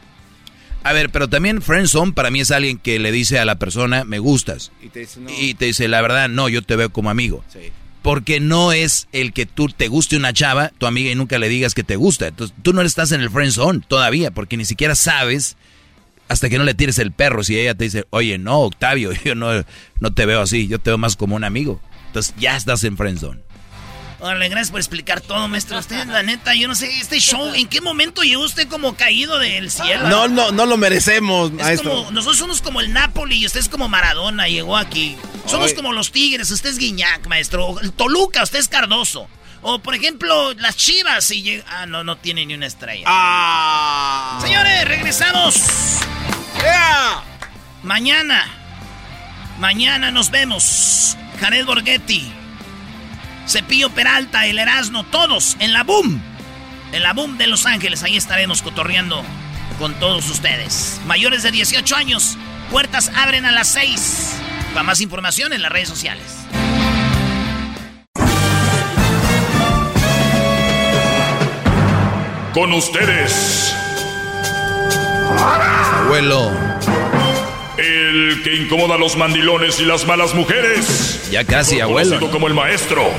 A 0.82 0.92
ver, 0.92 1.08
pero 1.10 1.28
también 1.28 1.62
friendzone 1.62 2.12
para 2.12 2.30
mí 2.30 2.40
es 2.40 2.50
alguien 2.50 2.76
que 2.76 2.98
le 2.98 3.10
dice 3.10 3.38
a 3.38 3.46
la 3.46 3.58
persona, 3.58 4.04
me 4.04 4.18
gustas. 4.18 4.70
Y 4.82 4.90
te 4.90 5.00
dice, 5.00 5.20
no. 5.20 5.30
Y 5.30 5.54
te 5.54 5.64
dice, 5.64 5.88
la 5.88 6.02
verdad, 6.02 6.28
no, 6.28 6.48
yo 6.50 6.60
te 6.60 6.76
veo 6.76 6.90
como 6.90 7.08
amigo. 7.08 7.42
Sí. 7.50 7.72
Porque 8.02 8.38
no 8.38 8.72
es 8.72 9.08
el 9.12 9.32
que 9.32 9.46
tú 9.46 9.68
te 9.68 9.88
guste 9.88 10.16
una 10.16 10.34
chava, 10.34 10.68
tu 10.76 10.86
amiga, 10.86 11.10
y 11.10 11.14
nunca 11.14 11.38
le 11.38 11.48
digas 11.48 11.72
que 11.72 11.84
te 11.84 11.96
gusta. 11.96 12.26
Entonces, 12.26 12.54
tú 12.62 12.74
no 12.74 12.82
estás 12.82 13.12
en 13.12 13.22
el 13.22 13.30
friendzone 13.30 13.80
todavía, 13.88 14.30
porque 14.30 14.58
ni 14.58 14.66
siquiera 14.66 14.94
sabes 14.94 15.56
hasta 16.28 16.50
que 16.50 16.58
no 16.58 16.64
le 16.64 16.74
tires 16.74 16.98
el 16.98 17.12
perro. 17.12 17.42
Si 17.44 17.58
ella 17.58 17.74
te 17.74 17.84
dice, 17.84 18.04
oye, 18.10 18.36
no, 18.36 18.60
Octavio, 18.60 19.12
yo 19.24 19.34
no, 19.34 19.64
no 20.00 20.12
te 20.12 20.26
veo 20.26 20.42
así, 20.42 20.68
yo 20.68 20.78
te 20.78 20.90
veo 20.90 20.98
más 20.98 21.16
como 21.16 21.34
un 21.34 21.44
amigo. 21.44 21.80
Entonces, 22.08 22.34
ya 22.38 22.56
estás 22.56 22.84
en 22.84 22.98
friendzone. 22.98 23.40
Órale, 24.24 24.48
gracias 24.48 24.70
por 24.70 24.80
explicar 24.80 25.20
todo, 25.20 25.46
maestro. 25.48 25.78
Usted, 25.78 26.06
la 26.06 26.22
neta, 26.22 26.54
yo 26.54 26.66
no 26.66 26.74
sé, 26.74 26.88
este 26.98 27.20
show, 27.20 27.52
¿en 27.54 27.68
qué 27.68 27.82
momento 27.82 28.22
llegó 28.22 28.42
usted 28.42 28.66
como 28.68 28.96
caído 28.96 29.38
del 29.38 29.70
cielo? 29.70 30.08
No, 30.08 30.28
no, 30.28 30.50
no 30.50 30.64
lo 30.64 30.78
merecemos, 30.78 31.50
Es 31.50 31.56
maestro. 31.56 31.90
como, 31.90 32.10
nosotros 32.10 32.38
somos 32.38 32.62
como 32.62 32.80
el 32.80 32.94
Napoli 32.94 33.36
y 33.36 33.44
usted 33.44 33.60
es 33.60 33.68
como 33.68 33.86
Maradona, 33.86 34.48
llegó 34.48 34.78
aquí. 34.78 35.18
Somos 35.44 35.68
Ay. 35.68 35.74
como 35.74 35.92
los 35.92 36.10
Tigres, 36.10 36.50
usted 36.50 36.70
es 36.70 36.78
Guiñac, 36.78 37.26
maestro. 37.26 37.66
O 37.66 37.80
El 37.80 37.92
Toluca, 37.92 38.42
usted 38.42 38.60
es 38.60 38.68
Cardoso. 38.68 39.28
O, 39.60 39.80
por 39.80 39.94
ejemplo, 39.94 40.54
las 40.54 40.74
Chivas 40.74 41.30
y 41.30 41.42
llega... 41.42 41.64
Ah, 41.68 41.84
no, 41.84 42.02
no 42.02 42.16
tiene 42.16 42.46
ni 42.46 42.54
una 42.54 42.64
estrella. 42.64 43.04
Ah. 43.06 44.38
Señores, 44.40 44.86
regresamos. 44.86 45.54
Mañana. 47.82 48.46
Mañana 49.58 50.10
nos 50.10 50.30
vemos. 50.30 51.14
Jared 51.40 51.66
Borghetti. 51.66 52.32
Cepillo 53.46 53.90
Peralta, 53.90 54.46
el 54.46 54.58
Erasmo, 54.58 55.04
todos 55.04 55.56
en 55.60 55.72
la 55.72 55.84
Boom. 55.84 56.22
En 56.92 57.02
la 57.02 57.12
Boom 57.12 57.38
de 57.38 57.46
Los 57.46 57.66
Ángeles. 57.66 58.02
Ahí 58.02 58.16
estaremos 58.16 58.62
cotorreando 58.62 59.22
con 59.78 59.94
todos 59.94 60.28
ustedes. 60.30 61.00
Mayores 61.06 61.42
de 61.42 61.50
18 61.50 61.96
años, 61.96 62.38
puertas 62.70 63.10
abren 63.14 63.44
a 63.44 63.52
las 63.52 63.68
6. 63.68 64.40
Para 64.72 64.84
más 64.84 65.00
información 65.00 65.52
en 65.52 65.62
las 65.62 65.72
redes 65.72 65.88
sociales. 65.88 66.24
Con 72.54 72.72
ustedes, 72.72 73.74
Abuelo, 76.04 76.52
el 78.14 78.42
que 78.42 78.54
incomoda 78.54 78.94
a 78.94 78.98
los 78.98 79.16
mandilones 79.16 79.80
y 79.80 79.84
las 79.84 80.06
malas 80.06 80.34
mujeres. 80.34 81.28
ya 81.30 81.44
casi, 81.44 81.80
conocido 81.80 82.16
abuelo. 82.16 82.30
como 82.30 82.46
el 82.46 82.54
maestro. 82.54 83.10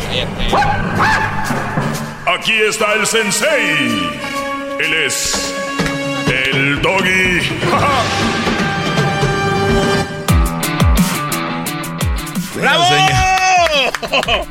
Aquí 2.26 2.54
está 2.54 2.94
el 2.94 3.06
sensei. 3.06 4.10
Él 4.80 4.94
es 5.06 5.54
el 6.28 6.82
doggy. 6.82 7.42
¡Bravo! 12.56 12.86
señor. 12.88 14.48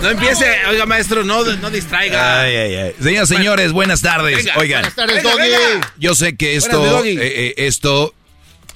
No 0.00 0.08
empiece, 0.08 0.46
oiga, 0.68 0.86
maestro, 0.86 1.24
no, 1.24 1.44
no 1.44 1.70
distraiga. 1.70 2.40
Ay, 2.40 2.56
ay, 2.56 2.74
ay. 2.74 2.94
Señoras, 3.02 3.28
señores, 3.28 3.72
buenas 3.72 4.00
tardes. 4.00 4.36
Venga, 4.36 4.58
Oigan, 4.58 4.80
Buenas 4.82 4.94
tardes, 4.94 5.22
Venga, 5.22 5.92
yo 5.98 6.14
sé 6.14 6.36
que 6.36 6.56
esto, 6.56 7.04
eh, 7.04 7.16
eh, 7.18 7.54
esto, 7.58 8.14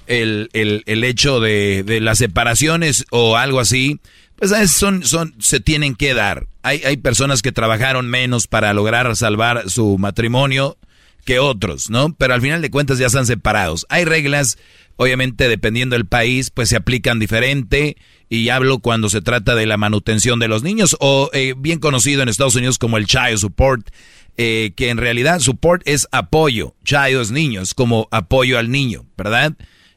el, 0.06 0.50
el, 0.52 0.82
el 0.86 1.04
hecho 1.04 1.40
de, 1.40 1.82
de 1.84 2.00
las 2.00 2.18
separaciones 2.18 3.06
o 3.10 3.36
algo 3.36 3.60
así, 3.60 4.00
pues 4.36 4.52
a 4.52 4.60
veces 4.60 4.76
son, 4.76 5.04
son, 5.04 5.34
se 5.38 5.60
tienen 5.60 5.94
que 5.94 6.14
dar. 6.14 6.46
Hay, 6.62 6.82
hay 6.84 6.96
personas 6.96 7.42
que 7.42 7.52
trabajaron 7.52 8.08
menos 8.08 8.46
para 8.46 8.72
lograr 8.72 9.14
salvar 9.16 9.70
su 9.70 9.98
matrimonio 9.98 10.76
que 11.24 11.38
otros, 11.38 11.90
¿no? 11.90 12.14
Pero 12.14 12.34
al 12.34 12.42
final 12.42 12.62
de 12.62 12.70
cuentas 12.70 12.98
ya 12.98 13.06
están 13.06 13.26
separados. 13.26 13.86
Hay 13.88 14.04
reglas, 14.04 14.58
obviamente 14.96 15.48
dependiendo 15.48 15.94
del 15.94 16.06
país, 16.06 16.50
pues 16.50 16.68
se 16.68 16.76
aplican 16.76 17.18
diferente. 17.18 17.96
Y 18.28 18.48
hablo 18.48 18.78
cuando 18.78 19.08
se 19.08 19.22
trata 19.22 19.54
de 19.54 19.66
la 19.66 19.76
manutención 19.76 20.38
de 20.38 20.48
los 20.48 20.62
niños, 20.62 20.96
o 20.98 21.30
eh, 21.32 21.54
bien 21.56 21.78
conocido 21.78 22.22
en 22.22 22.28
Estados 22.28 22.56
Unidos 22.56 22.78
como 22.78 22.96
el 22.96 23.06
child 23.06 23.38
support, 23.38 23.88
eh, 24.36 24.72
que 24.74 24.88
en 24.88 24.96
realidad 24.98 25.38
support 25.40 25.82
es 25.84 26.08
apoyo, 26.10 26.74
child 26.84 27.20
es 27.20 27.30
niño, 27.30 27.60
es 27.60 27.74
como 27.74 28.08
apoyo 28.10 28.58
al 28.58 28.70
niño, 28.70 29.04
¿verdad? 29.16 29.54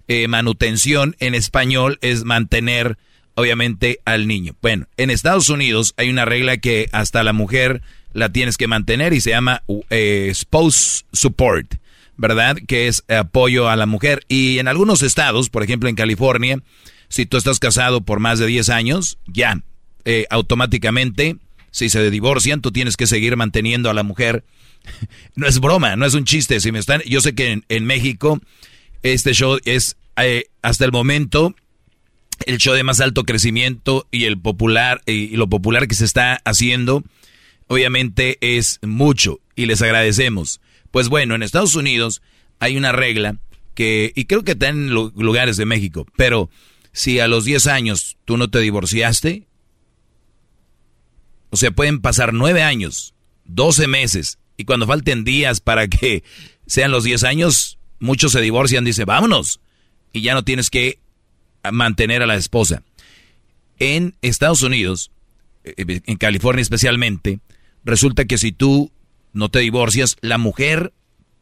Eh, 0.08 0.28
manutención 0.28 1.16
en 1.20 1.36
español 1.36 2.00
es 2.02 2.24
mantener, 2.24 2.98
obviamente, 3.36 4.00
al 4.06 4.28
niño. 4.28 4.56
Bueno, 4.62 4.88
en 4.96 5.10
Estados 5.10 5.50
Unidos 5.50 5.94
hay 5.98 6.10
una 6.10 6.24
regla 6.24 6.58
que 6.58 6.88
hasta 6.94 7.24
la 7.24 7.34
mujer 7.34 7.82
la 8.14 8.32
tienes 8.32 8.58
que 8.58 8.68
mantener 8.68 9.14
y 9.14 9.22
se 9.22 9.32
llama 9.32 9.64
eh, 9.90 10.32
spouse 10.34 11.06
support, 11.12 11.76
¿verdad? 12.16 12.58
Que 12.68 12.88
es 12.88 13.04
apoyo 13.10 13.70
a 13.70 13.76
la 13.76 13.86
mujer. 13.86 14.26
Y 14.30 14.60
en 14.60 14.68
algunos 14.68 15.02
estados, 15.02 15.50
por 15.50 15.64
ejemplo 15.64 15.90
en 15.90 15.96
California, 15.96 16.60
si 17.10 17.26
tú 17.26 17.38
estás 17.38 17.60
casado 17.60 18.02
por 18.02 18.20
más 18.20 18.40
de 18.40 18.48
10 18.48 18.70
años, 18.70 19.18
ya, 19.28 19.62
eh, 20.06 20.26
automáticamente, 20.30 21.36
si 21.70 21.90
se 21.90 22.10
divorcian, 22.10 22.62
tú 22.62 22.72
tienes 22.72 22.96
que 22.96 23.08
seguir 23.08 23.36
manteniendo 23.36 23.90
a 23.90 23.94
la 23.94 24.04
mujer. 24.04 24.44
No 25.36 25.48
es 25.48 25.60
broma, 25.60 25.96
no 25.98 26.06
es 26.06 26.14
un 26.14 26.24
chiste. 26.24 26.60
Si 26.62 26.72
me 26.72 26.80
están, 26.80 27.02
yo 27.02 27.22
sé 27.22 27.36
que 27.36 27.52
en, 27.52 27.66
en 27.70 27.86
México 27.86 28.42
este 29.04 29.34
show 29.34 29.60
es 29.66 29.96
eh, 30.18 30.46
hasta 30.62 30.86
el 30.86 30.92
momento 30.92 31.56
el 32.46 32.58
show 32.60 32.76
de 32.76 32.84
más 32.84 33.00
alto 33.00 33.24
crecimiento 33.24 34.08
y 34.12 34.26
el 34.26 34.40
popular 34.40 35.02
y 35.08 35.36
lo 35.38 35.48
popular 35.50 35.88
que 35.88 35.96
se 35.96 36.06
está 36.06 36.40
haciendo, 36.46 37.04
obviamente 37.68 38.38
es 38.42 38.80
mucho 38.84 39.40
y 39.56 39.66
les 39.66 39.82
agradecemos. 39.82 40.62
Pues 40.92 41.10
bueno, 41.10 41.34
en 41.34 41.42
Estados 41.42 41.74
Unidos 41.76 42.22
hay 42.60 42.78
una 42.78 42.92
regla 42.92 43.38
que 43.74 44.12
y 44.16 44.26
creo 44.26 44.44
que 44.44 44.52
está 44.52 44.70
en 44.70 44.92
lu- 44.92 45.12
lugares 45.18 45.58
de 45.58 45.66
México, 45.66 46.06
pero 46.16 46.50
si 46.94 47.20
a 47.20 47.28
los 47.28 47.44
10 47.46 47.66
años 47.68 48.18
tú 48.26 48.38
no 48.38 48.50
te 48.52 48.60
divorciaste, 48.60 49.48
o 51.50 51.58
sea, 51.58 51.72
pueden 51.72 52.02
pasar 52.02 52.34
9 52.34 52.62
años, 52.62 53.14
12 53.46 53.88
meses, 53.88 54.38
y 54.58 54.66
cuando 54.66 54.86
falten 54.88 55.24
días 55.24 55.60
para 55.62 55.88
que 55.88 56.24
sean 56.66 56.92
los 56.92 57.04
10 57.04 57.24
años, 57.24 57.77
muchos 58.00 58.32
se 58.32 58.42
divorcian, 58.42 58.86
dice, 58.86 59.06
vámonos, 59.06 59.60
y 60.14 60.22
ya 60.22 60.34
no 60.34 60.44
tienes 60.44 60.70
que 60.70 61.00
mantener 61.72 62.22
a 62.22 62.28
la 62.28 62.36
esposa. 62.36 62.84
En 63.80 64.16
Estados 64.22 64.62
Unidos, 64.62 65.12
eh, 65.64 66.02
en 66.06 66.18
California 66.18 66.62
especialmente, 66.62 67.40
resulta 67.84 68.26
que 68.26 68.38
si 68.38 68.52
tú 68.52 68.92
no 69.34 69.50
te 69.50 69.60
divorcias, 69.60 70.18
la 70.22 70.38
mujer 70.38 70.94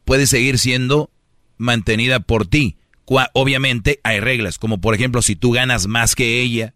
puede 0.04 0.26
seguir 0.26 0.58
siendo 0.58 1.10
mantenida 1.56 2.20
por 2.20 2.46
ti 2.46 2.76
Obviamente 3.06 4.00
hay 4.02 4.20
reglas, 4.20 4.58
como 4.58 4.80
por 4.80 4.94
ejemplo 4.94 5.22
si 5.22 5.36
tú 5.36 5.52
ganas 5.52 5.86
más 5.86 6.16
que 6.16 6.40
ella, 6.40 6.74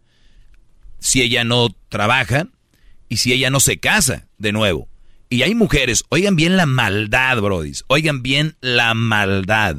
si 1.01 1.23
ella 1.23 1.43
no 1.43 1.75
trabaja 1.89 2.47
y 3.09 3.17
si 3.17 3.33
ella 3.33 3.51
no 3.51 3.59
se 3.59 3.79
casa 3.79 4.29
de 4.39 4.53
nuevo. 4.53 4.89
Y 5.31 5.43
hay 5.43 5.55
mujeres, 5.55 6.05
oigan 6.09 6.35
bien 6.35 6.57
la 6.57 6.67
maldad, 6.67 7.41
brodis, 7.41 7.85
oigan 7.87 8.21
bien 8.23 8.57
la 8.61 8.95
maldad. 8.95 9.77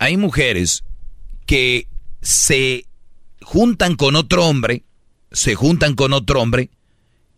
Hay 0.00 0.16
mujeres 0.16 0.84
que 1.46 1.86
se 2.20 2.86
juntan 3.40 3.94
con 3.94 4.16
otro 4.16 4.44
hombre, 4.44 4.84
se 5.30 5.54
juntan 5.54 5.94
con 5.94 6.12
otro 6.12 6.42
hombre 6.42 6.70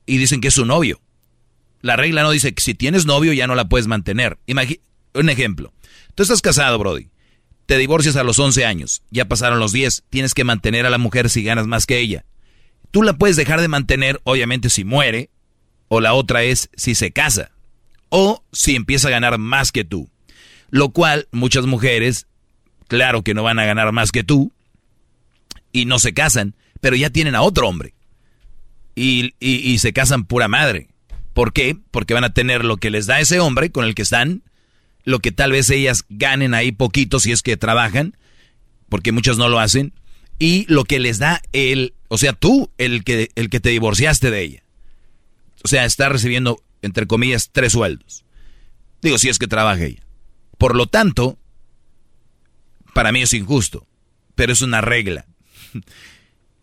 y 0.07 0.17
dicen 0.17 0.41
que 0.41 0.49
es 0.49 0.55
su 0.55 0.65
novio. 0.65 1.03
La 1.83 1.97
regla 1.97 2.23
no 2.23 2.31
dice 2.31 2.55
que 2.55 2.63
si 2.63 2.75
tienes 2.75 3.05
novio 3.05 3.35
ya 3.35 3.47
no 3.47 3.55
la 3.55 3.69
puedes 3.69 3.87
mantener. 3.87 4.39
Un 5.13 5.29
ejemplo. 5.29 5.73
Tú 6.15 6.23
estás 6.23 6.43
casado, 6.43 6.79
Brody. 6.79 7.09
Te 7.67 7.79
divorcias 7.79 8.17
a 8.17 8.25
los 8.25 8.39
11 8.39 8.65
años. 8.65 9.03
Ya 9.11 9.27
pasaron 9.27 9.59
los 9.61 9.73
10. 9.73 10.05
Tienes 10.11 10.35
que 10.35 10.45
mantener 10.45 10.87
a 10.87 10.91
la 10.91 10.99
mujer 10.99 11.31
si 11.31 11.43
ganas 11.43 11.67
más 11.67 11.87
que 11.87 11.99
ella. 11.99 12.25
Tú 12.91 13.03
la 13.03 13.17
puedes 13.17 13.37
dejar 13.37 13.61
de 13.61 13.69
mantener, 13.69 14.21
obviamente, 14.25 14.71
si 14.71 14.85
muere. 14.85 15.31
O 15.93 16.01
la 16.01 16.15
otra 16.15 16.45
es 16.45 16.71
si 16.77 16.95
se 16.95 17.11
casa. 17.11 17.51
O 18.11 18.45
si 18.53 18.77
empieza 18.77 19.09
a 19.09 19.11
ganar 19.11 19.39
más 19.39 19.73
que 19.73 19.85
tú. 19.85 20.09
Lo 20.71 20.91
cual 20.91 21.27
muchas 21.33 21.67
mujeres, 21.67 22.29
claro 22.87 23.23
que 23.23 23.35
no 23.35 23.43
van 23.43 23.59
a 23.59 23.65
ganar 23.65 23.91
más 23.91 24.13
que 24.13 24.23
tú. 24.23 24.53
Y 25.73 25.87
no 25.87 25.99
se 25.99 26.15
casan. 26.15 26.55
Pero 26.81 26.95
ya 26.95 27.11
tienen 27.11 27.35
a 27.35 27.43
otro 27.43 27.69
hombre. 27.69 27.93
Y, 28.95 29.35
y- 29.41 29.79
se 29.79 29.93
casan 29.93 30.25
pura 30.25 30.47
madre. 30.47 30.89
¿Por 31.33 31.53
qué? 31.53 31.77
Porque 31.91 32.15
van 32.15 32.25
a 32.25 32.35
tener 32.35 32.65
lo 32.65 32.77
que 32.77 32.91
les 32.91 33.07
da 33.07 33.19
ese 33.19 33.41
hombre 33.41 33.71
con 33.71 33.85
el 33.85 33.95
que 33.95 34.03
están, 34.03 34.43
lo 35.05 35.19
que 35.19 35.33
tal 35.33 35.53
vez 35.53 35.71
ellas 35.71 36.05
ganen 36.09 36.55
ahí 36.55 36.71
poquito 36.73 37.19
si 37.19 37.33
es 37.33 37.43
que 37.43 37.57
trabajan, 37.57 38.17
porque 38.89 39.13
muchos 39.13 39.39
no 39.39 39.49
lo 39.49 39.59
hacen, 39.59 39.93
y 40.39 40.67
lo 40.69 40.85
que 40.85 40.99
les 40.99 41.19
da 41.19 41.41
el, 41.53 41.95
o 42.09 42.19
sea, 42.19 42.33
tú, 42.33 42.71
el 42.79 43.05
que, 43.05 43.31
el 43.37 43.49
que 43.49 43.61
te 43.61 43.71
divorciaste 43.71 44.31
de 44.31 44.43
ella. 44.43 44.60
O 45.63 45.69
sea, 45.69 45.85
está 45.85 46.09
recibiendo, 46.09 46.63
entre 46.83 47.07
comillas, 47.07 47.51
tres 47.53 47.73
sueldos. 47.73 48.25
Digo, 49.03 49.19
si 49.19 49.29
es 49.29 49.39
que 49.39 49.47
trabaja 49.47 49.85
ella. 49.85 50.03
Por 50.59 50.77
lo 50.77 50.87
tanto, 50.87 51.39
para 52.95 53.13
mí 53.13 53.23
es 53.23 53.33
injusto, 53.35 53.87
pero 54.35 54.53
es 54.53 54.63
una 54.63 54.81
regla. 54.81 55.27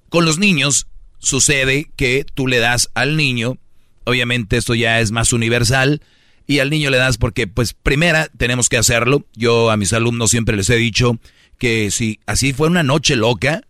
Con 0.10 0.26
los 0.26 0.40
niños 0.40 0.88
sucede 1.20 1.90
que 1.96 2.26
tú 2.34 2.48
le 2.48 2.60
das 2.60 2.90
al 2.94 3.18
niño, 3.18 3.58
obviamente 4.04 4.58
esto 4.58 4.76
ya 4.76 5.00
es 5.00 5.12
más 5.12 5.34
universal, 5.34 6.02
y 6.46 6.60
al 6.60 6.70
niño 6.70 6.90
le 6.90 6.98
das 6.98 7.18
porque, 7.18 7.46
pues, 7.46 7.74
primera, 7.74 8.30
tenemos 8.38 8.70
que 8.70 8.78
hacerlo. 8.78 9.26
Yo 9.36 9.70
a 9.70 9.76
mis 9.76 9.92
alumnos 9.92 10.32
siempre 10.32 10.56
les 10.56 10.70
he 10.70 10.78
dicho 10.78 11.20
que 11.58 11.92
si 11.92 12.22
así 12.26 12.54
fue 12.54 12.70
una 12.70 12.84
noche 12.84 13.18
loca, 13.18 13.67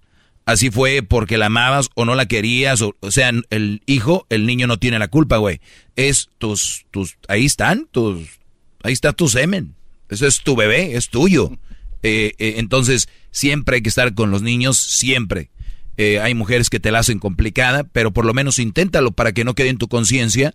así 0.47 0.71
fue 0.71 1.03
porque 1.03 1.37
la 1.37 1.47
amabas 1.47 1.89
o 1.93 2.05
no 2.05 2.15
la 2.15 2.25
querías, 2.25 2.81
o, 2.81 2.95
o 3.01 3.11
sea, 3.11 3.31
el 3.49 3.81
hijo, 3.85 4.25
el 4.29 4.47
niño 4.47 4.65
no 4.65 4.79
tiene 4.79 4.97
la 4.97 5.09
culpa, 5.09 5.37
güey. 5.37 5.59
Es 5.95 6.29
tus, 6.37 6.85
tus, 6.89 7.17
ahí 7.27 7.45
están, 7.45 7.87
tus, 7.91 8.39
ahí 8.81 8.93
está 8.93 9.13
tu 9.13 9.27
semen. 9.27 9.75
Eso 10.09 10.25
es 10.25 10.41
tu 10.41 10.55
bebé, 10.55 10.95
es 10.95 11.09
tuyo. 11.09 11.51
Eh, 12.01 12.33
eh, 12.39 12.55
entonces, 12.57 13.09
siempre 13.29 13.75
hay 13.75 13.81
que 13.81 13.89
estar 13.89 14.15
con 14.15 14.31
los 14.31 14.41
niños, 14.41 14.77
siempre. 14.77 15.49
Eh, 15.97 16.21
hay 16.21 16.33
mujeres 16.33 16.69
que 16.69 16.79
te 16.79 16.91
la 16.91 16.99
hacen 16.99 17.19
complicada, 17.19 17.83
pero 17.83 18.11
por 18.11 18.23
lo 18.23 18.33
menos 18.33 18.57
inténtalo 18.57 19.11
para 19.11 19.33
que 19.33 19.43
no 19.43 19.53
quede 19.53 19.69
en 19.69 19.77
tu 19.77 19.89
conciencia 19.89 20.53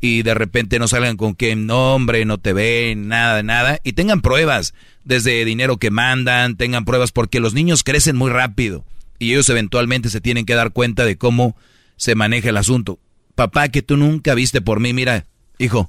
y 0.00 0.22
de 0.22 0.34
repente 0.34 0.78
no 0.78 0.86
salgan 0.86 1.16
con 1.16 1.34
que 1.34 1.56
no, 1.56 1.96
hombre, 1.96 2.24
no 2.26 2.38
te 2.38 2.52
ven, 2.52 3.08
nada, 3.08 3.42
nada. 3.42 3.80
Y 3.82 3.94
tengan 3.94 4.20
pruebas, 4.20 4.72
desde 5.02 5.44
dinero 5.44 5.78
que 5.78 5.90
mandan, 5.90 6.56
tengan 6.56 6.84
pruebas, 6.84 7.10
porque 7.10 7.40
los 7.40 7.54
niños 7.54 7.82
crecen 7.82 8.14
muy 8.14 8.30
rápido 8.30 8.84
y 9.22 9.32
ellos 9.32 9.48
eventualmente 9.50 10.10
se 10.10 10.20
tienen 10.20 10.44
que 10.44 10.56
dar 10.56 10.72
cuenta 10.72 11.04
de 11.04 11.16
cómo 11.16 11.56
se 11.96 12.16
maneja 12.16 12.48
el 12.48 12.56
asunto. 12.56 12.98
Papá, 13.36 13.68
que 13.68 13.80
tú 13.80 13.96
nunca 13.96 14.34
viste 14.34 14.60
por 14.60 14.80
mí, 14.80 14.92
mira, 14.92 15.26
hijo, 15.58 15.88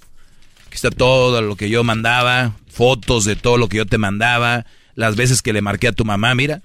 aquí 0.67 0.75
está 0.75 0.91
todo 0.91 1.41
lo 1.41 1.55
que 1.55 1.67
yo 1.67 1.83
mandaba, 1.83 2.55
fotos 2.67 3.25
de 3.25 3.35
todo 3.35 3.57
lo 3.57 3.69
que 3.69 3.77
yo 3.77 3.87
te 3.87 3.97
mandaba, 3.97 4.67
las 4.93 5.15
veces 5.15 5.41
que 5.41 5.51
le 5.51 5.63
marqué 5.63 5.87
a 5.87 5.93
tu 5.93 6.05
mamá, 6.05 6.35
mira, 6.35 6.61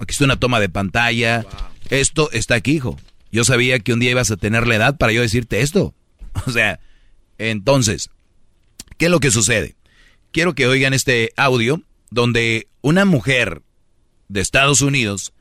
aquí 0.00 0.10
está 0.10 0.24
una 0.24 0.40
toma 0.40 0.58
de 0.58 0.68
pantalla, 0.68 1.46
esto 1.90 2.28
está 2.32 2.56
aquí, 2.56 2.72
hijo. 2.72 2.98
Yo 3.30 3.44
sabía 3.44 3.78
que 3.78 3.92
un 3.92 4.00
día 4.00 4.10
ibas 4.10 4.32
a 4.32 4.36
tener 4.36 4.66
la 4.66 4.74
edad 4.74 4.96
para 4.96 5.12
yo 5.12 5.22
decirte 5.22 5.60
esto. 5.60 5.94
O 6.46 6.50
sea, 6.50 6.80
entonces, 7.38 8.10
¿qué 8.98 9.04
es 9.04 9.10
lo 9.12 9.20
que 9.20 9.30
sucede? 9.30 9.76
Quiero 10.32 10.54
que 10.54 10.66
oigan 10.66 10.92
este 10.92 11.32
audio 11.36 11.82
donde 12.10 12.66
una 12.80 13.04
mujer 13.04 13.62
de 14.28 14.40
Estados 14.40 14.80
Unidos 14.80 15.32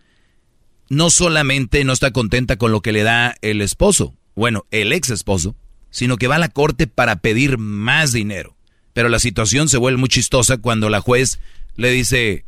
no 0.90 1.10
solamente 1.10 1.84
no 1.84 1.94
está 1.94 2.12
contenta 2.12 2.58
con 2.58 2.72
lo 2.72 2.82
que 2.82 2.92
le 2.92 3.04
da 3.04 3.36
el 3.42 3.62
esposo, 3.62 4.16
bueno, 4.36 4.66
el 4.72 4.92
ex 4.92 5.10
esposo, 5.12 5.56
sino 5.92 6.18
que 6.18 6.28
va 6.28 6.36
a 6.36 6.40
la 6.40 6.50
corte 6.50 6.88
para 6.88 7.18
pedir 7.18 7.58
más 7.58 8.12
dinero. 8.12 8.56
Pero 8.94 9.10
la 9.10 9.20
situación 9.20 9.70
se 9.70 9.78
vuelve 9.78 10.00
muy 10.00 10.10
chistosa 10.10 10.58
cuando 10.58 10.90
la 10.90 11.02
juez 11.02 11.40
le 11.76 11.92
dice, 11.92 12.46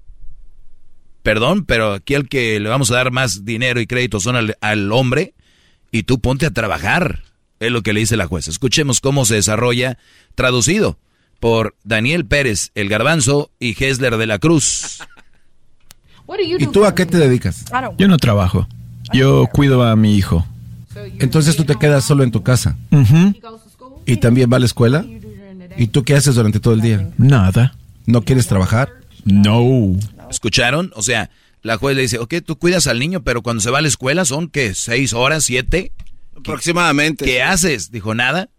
perdón, 1.24 1.66
pero 1.66 1.94
aquí 1.94 2.16
al 2.16 2.28
que 2.28 2.60
le 2.60 2.70
vamos 2.70 2.92
a 2.92 2.96
dar 2.96 3.12
más 3.12 3.46
dinero 3.46 3.80
y 3.80 3.88
crédito 3.88 4.20
son 4.20 4.36
al, 4.36 4.58
al 4.62 4.92
hombre 4.92 5.34
y 5.92 6.04
tú 6.04 6.20
ponte 6.20 6.46
a 6.46 6.52
trabajar, 6.52 7.24
es 7.60 7.72
lo 7.72 7.84
que 7.84 7.94
le 7.94 8.00
dice 8.00 8.18
la 8.18 8.28
juez. 8.28 8.48
Escuchemos 8.48 9.02
cómo 9.02 9.26
se 9.26 9.36
desarrolla 9.36 9.98
traducido 10.36 10.98
por 11.40 11.76
Daniel 11.84 12.26
Pérez, 12.26 12.72
el 12.76 12.88
garbanzo, 12.88 13.52
y 13.60 13.76
Hesler 13.84 14.18
de 14.18 14.28
la 14.28 14.40
Cruz. 14.40 15.00
¿Y 16.40 16.68
tú 16.68 16.86
a 16.86 16.96
qué 16.96 17.06
te 17.06 17.18
dedicas? 17.18 17.66
Yo 17.98 18.08
no 18.08 18.18
trabajo. 18.18 18.68
Yo 19.14 19.48
cuido 19.48 19.84
a 19.84 19.96
mi 19.96 20.16
hijo. 20.16 20.46
Entonces 21.20 21.56
tú 21.56 21.64
te 21.64 21.76
quedas 21.76 22.04
solo 22.04 22.24
en 22.24 22.32
tu 22.32 22.44
casa. 22.44 22.78
¿Y 24.06 24.18
también 24.18 24.52
va 24.52 24.58
a 24.58 24.60
la 24.60 24.66
escuela? 24.66 25.06
¿Y 25.78 25.88
tú 25.88 26.04
qué 26.04 26.16
haces 26.16 26.36
durante 26.36 26.60
todo 26.60 26.74
el 26.74 26.82
día? 26.82 27.10
Nada. 27.18 27.76
¿No 28.06 28.24
quieres 28.24 28.48
trabajar? 28.48 28.90
No. 29.24 29.96
¿Escucharon? 30.30 30.92
O 30.96 31.04
sea, 31.04 31.30
la 31.62 31.78
juez 31.78 31.96
le 31.96 32.02
dice, 32.04 32.20
ok, 32.20 32.36
tú 32.46 32.58
cuidas 32.58 32.88
al 32.88 33.00
niño, 33.00 33.22
pero 33.22 33.42
cuando 33.42 33.62
se 33.62 33.70
va 33.70 33.80
a 33.80 33.82
la 33.82 33.88
escuela 33.88 34.26
son, 34.26 34.48
¿qué? 34.48 34.74
¿Seis 34.74 35.14
horas? 35.14 35.44
¿Siete? 35.46 35.92
Aproximadamente. 36.36 37.26
¿Qué 37.26 37.44
haces? 37.44 37.92
Dijo, 37.92 38.16
nada. 38.16 38.50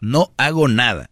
No 0.00 0.32
hago 0.36 0.68
nada. 0.68 1.08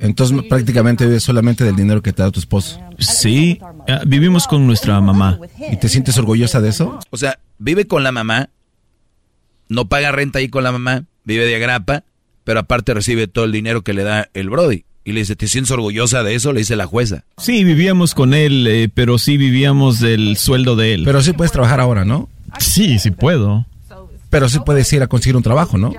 Entonces 0.00 0.42
prácticamente 0.48 1.06
vives 1.06 1.22
solamente 1.22 1.64
del 1.64 1.76
dinero 1.76 2.02
que 2.02 2.12
te 2.12 2.22
da 2.22 2.30
tu 2.30 2.40
esposo. 2.40 2.80
Sí, 2.98 3.58
ah, 3.88 4.02
vivimos 4.06 4.46
con 4.46 4.66
nuestra 4.66 5.00
mamá. 5.00 5.38
¿Y 5.70 5.76
te 5.76 5.88
sientes 5.88 6.16
orgullosa 6.18 6.60
de 6.60 6.68
eso? 6.68 6.98
O 7.10 7.16
sea, 7.16 7.38
vive 7.58 7.86
con 7.86 8.02
la 8.02 8.12
mamá, 8.12 8.50
no 9.68 9.88
paga 9.88 10.12
renta 10.12 10.38
ahí 10.38 10.48
con 10.48 10.64
la 10.64 10.72
mamá, 10.72 11.04
vive 11.24 11.46
de 11.46 11.56
agrapa, 11.56 12.04
pero 12.44 12.60
aparte 12.60 12.94
recibe 12.94 13.28
todo 13.28 13.44
el 13.44 13.52
dinero 13.52 13.82
que 13.82 13.92
le 13.92 14.04
da 14.04 14.28
el 14.34 14.50
Brody. 14.50 14.84
Y 15.04 15.12
le 15.12 15.20
dice, 15.20 15.36
¿te 15.36 15.48
sientes 15.48 15.70
orgullosa 15.70 16.22
de 16.22 16.34
eso? 16.34 16.52
Le 16.52 16.60
dice 16.60 16.76
la 16.76 16.86
jueza. 16.86 17.24
Sí, 17.38 17.64
vivíamos 17.64 18.14
con 18.14 18.34
él, 18.34 18.66
eh, 18.66 18.90
pero 18.92 19.16
sí 19.16 19.38
vivíamos 19.38 20.00
del 20.00 20.36
sueldo 20.36 20.76
de 20.76 20.92
él. 20.92 21.02
Pero 21.04 21.22
sí 21.22 21.32
puedes 21.32 21.50
trabajar 21.50 21.80
ahora, 21.80 22.04
¿no? 22.04 22.28
Sí, 22.58 22.98
sí 22.98 23.10
puedo. 23.10 23.64
Pero 24.28 24.50
sí 24.50 24.58
puedes 24.64 24.92
ir 24.92 25.02
a 25.02 25.06
conseguir 25.06 25.36
un 25.36 25.42
trabajo, 25.42 25.78
¿no? 25.78 25.92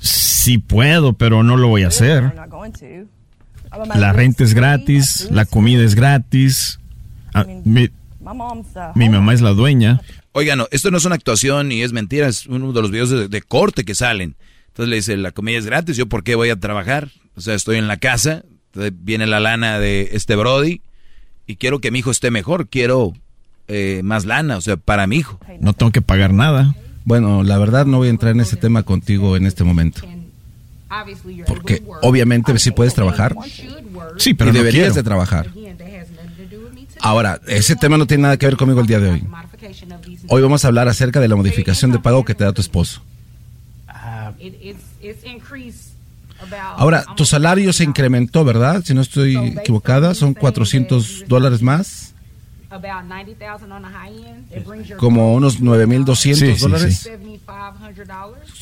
Sí 0.00 0.58
puedo, 0.58 1.12
pero 1.12 1.44
no 1.44 1.56
lo 1.56 1.68
voy 1.68 1.84
a 1.84 1.88
hacer. 1.88 2.32
La 3.94 4.12
renta 4.12 4.44
es 4.44 4.54
gratis, 4.54 5.28
la 5.30 5.44
comida 5.44 5.82
es 5.82 5.94
gratis. 5.94 6.80
Ah, 7.34 7.44
mi, 7.64 7.88
mi 8.94 9.08
mamá 9.08 9.34
es 9.34 9.40
la 9.40 9.50
dueña. 9.50 10.00
Oigan, 10.32 10.58
no, 10.58 10.68
esto 10.70 10.90
no 10.90 10.98
es 10.98 11.04
una 11.04 11.14
actuación 11.14 11.68
ni 11.68 11.82
es 11.82 11.92
mentira, 11.92 12.28
es 12.28 12.46
uno 12.46 12.72
de 12.72 12.82
los 12.82 12.90
videos 12.90 13.10
de, 13.10 13.28
de 13.28 13.42
corte 13.42 13.84
que 13.84 13.94
salen. 13.94 14.36
Entonces 14.68 14.88
le 14.88 14.96
dice, 14.96 15.16
la 15.16 15.32
comida 15.32 15.58
es 15.58 15.66
gratis, 15.66 15.96
¿yo 15.96 16.06
por 16.06 16.22
qué 16.22 16.34
voy 16.34 16.50
a 16.50 16.56
trabajar? 16.56 17.10
O 17.36 17.40
sea, 17.40 17.54
estoy 17.54 17.76
en 17.76 17.88
la 17.88 17.96
casa, 17.96 18.44
entonces 18.66 18.92
viene 18.96 19.26
la 19.26 19.40
lana 19.40 19.78
de 19.78 20.10
este 20.12 20.36
Brody 20.36 20.80
y 21.46 21.56
quiero 21.56 21.80
que 21.80 21.90
mi 21.90 22.00
hijo 22.00 22.10
esté 22.10 22.30
mejor, 22.30 22.68
quiero 22.68 23.14
eh, 23.66 24.02
más 24.04 24.24
lana, 24.24 24.56
o 24.56 24.60
sea, 24.60 24.76
para 24.76 25.06
mi 25.06 25.16
hijo. 25.16 25.40
No 25.60 25.72
tengo 25.72 25.92
que 25.92 26.02
pagar 26.02 26.32
nada. 26.32 26.74
Bueno, 27.04 27.42
la 27.42 27.58
verdad 27.58 27.86
no 27.86 27.98
voy 27.98 28.08
a 28.08 28.10
entrar 28.10 28.32
en 28.32 28.40
ese 28.40 28.56
tema 28.56 28.82
contigo 28.82 29.36
en 29.36 29.46
este 29.46 29.64
momento. 29.64 30.02
Porque 31.46 31.82
obviamente 32.02 32.58
sí 32.58 32.70
puedes 32.70 32.94
trabajar. 32.94 33.34
Sí, 34.18 34.34
pero 34.34 34.50
y 34.50 34.52
no 34.52 34.58
deberías 34.58 34.84
quiero. 34.86 34.94
de 34.94 35.02
trabajar. 35.02 35.48
Ahora, 37.00 37.40
ese 37.46 37.76
tema 37.76 37.96
no 37.96 38.06
tiene 38.06 38.22
nada 38.24 38.36
que 38.36 38.46
ver 38.46 38.56
conmigo 38.56 38.80
el 38.80 38.86
día 38.86 38.98
de 38.98 39.10
hoy. 39.10 39.24
Hoy 40.28 40.42
vamos 40.42 40.64
a 40.64 40.68
hablar 40.68 40.88
acerca 40.88 41.20
de 41.20 41.28
la 41.28 41.36
modificación 41.36 41.92
de 41.92 41.98
pago 41.98 42.24
que 42.24 42.34
te 42.34 42.44
da 42.44 42.52
tu 42.52 42.60
esposo. 42.60 43.02
Ahora, 46.76 47.04
tu 47.16 47.24
salario 47.24 47.72
se 47.72 47.84
incrementó, 47.84 48.44
¿verdad? 48.44 48.82
Si 48.84 48.94
no 48.94 49.00
estoy 49.00 49.36
equivocada, 49.36 50.14
son 50.14 50.34
400 50.34 51.24
dólares 51.26 51.62
más. 51.62 52.14
Como 54.98 55.34
unos 55.34 55.60
9.200 55.60 56.16
Sí, 56.16 56.34
sí, 56.34 56.60
dólares. 56.60 56.98
sí. 56.98 57.10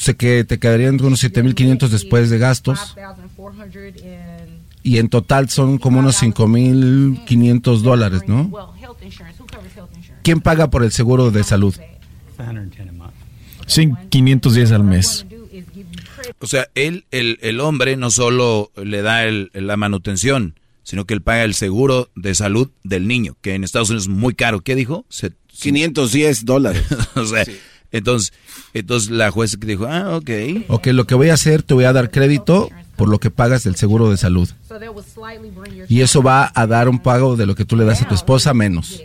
Sé 0.06 0.14
que 0.14 0.44
te 0.44 0.60
quedarían 0.60 1.02
unos 1.04 1.24
7.500 1.24 1.88
después 1.88 2.30
de 2.30 2.38
gastos. 2.38 2.94
Y 4.84 4.98
en 4.98 5.08
total 5.08 5.48
son 5.50 5.78
como 5.78 5.98
unos 5.98 6.22
5.500 6.22 7.78
dólares, 7.80 8.22
¿no? 8.28 8.52
¿Quién 10.22 10.40
paga 10.40 10.70
por 10.70 10.84
el 10.84 10.92
seguro 10.92 11.32
de 11.32 11.42
salud? 11.42 11.74
Sí, 13.66 13.90
510 14.10 14.70
al 14.70 14.84
mes. 14.84 15.26
O 16.38 16.46
sea, 16.46 16.68
él, 16.76 17.04
el, 17.10 17.40
el 17.42 17.58
hombre, 17.58 17.96
no 17.96 18.12
solo 18.12 18.70
le 18.76 19.02
da 19.02 19.24
el- 19.24 19.50
la 19.54 19.76
manutención, 19.76 20.54
sino 20.84 21.04
que 21.04 21.14
él 21.14 21.20
paga 21.20 21.42
el 21.42 21.54
seguro 21.54 22.10
de 22.14 22.32
salud 22.36 22.70
del 22.84 23.08
niño, 23.08 23.36
que 23.40 23.54
en 23.56 23.64
Estados 23.64 23.90
Unidos 23.90 24.04
es 24.04 24.08
muy 24.08 24.34
caro. 24.34 24.60
¿Qué 24.60 24.76
dijo? 24.76 25.04
Se- 25.08 25.32
510 25.58 26.44
dólares. 26.44 26.84
o 27.16 27.24
sea, 27.24 27.44
entonces, 27.92 28.32
entonces 28.74 29.10
la 29.10 29.30
jueza 29.30 29.56
dijo, 29.60 29.86
ah, 29.86 30.16
ok. 30.16 30.30
Ok, 30.68 30.86
lo 30.88 31.06
que 31.06 31.14
voy 31.14 31.30
a 31.30 31.34
hacer, 31.34 31.62
te 31.62 31.74
voy 31.74 31.84
a 31.84 31.92
dar 31.92 32.10
crédito 32.10 32.70
por 32.96 33.08
lo 33.08 33.20
que 33.20 33.30
pagas 33.30 33.64
del 33.64 33.76
seguro 33.76 34.10
de 34.10 34.16
salud. 34.16 34.48
Y 35.88 36.00
eso 36.00 36.22
va 36.22 36.50
a 36.54 36.66
dar 36.66 36.88
un 36.88 36.98
pago 36.98 37.36
de 37.36 37.46
lo 37.46 37.54
que 37.54 37.64
tú 37.64 37.76
le 37.76 37.84
das 37.84 38.02
a 38.02 38.08
tu 38.08 38.14
esposa 38.14 38.54
menos. 38.54 39.02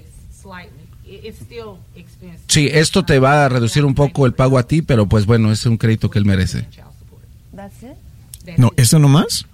Sí, 2.47 2.69
esto 2.71 3.03
te 3.05 3.19
va 3.19 3.45
a 3.45 3.49
reducir 3.49 3.85
un 3.85 3.95
poco 3.95 4.25
el 4.25 4.33
pago 4.33 4.57
a 4.57 4.63
ti, 4.63 4.81
pero 4.81 5.07
pues 5.07 5.25
bueno, 5.25 5.51
es 5.51 5.65
un 5.65 5.77
crédito 5.77 6.09
que 6.09 6.19
él 6.19 6.25
merece. 6.25 6.67
No, 8.57 8.71
¿eso 8.75 8.99
nomás? 8.99 9.45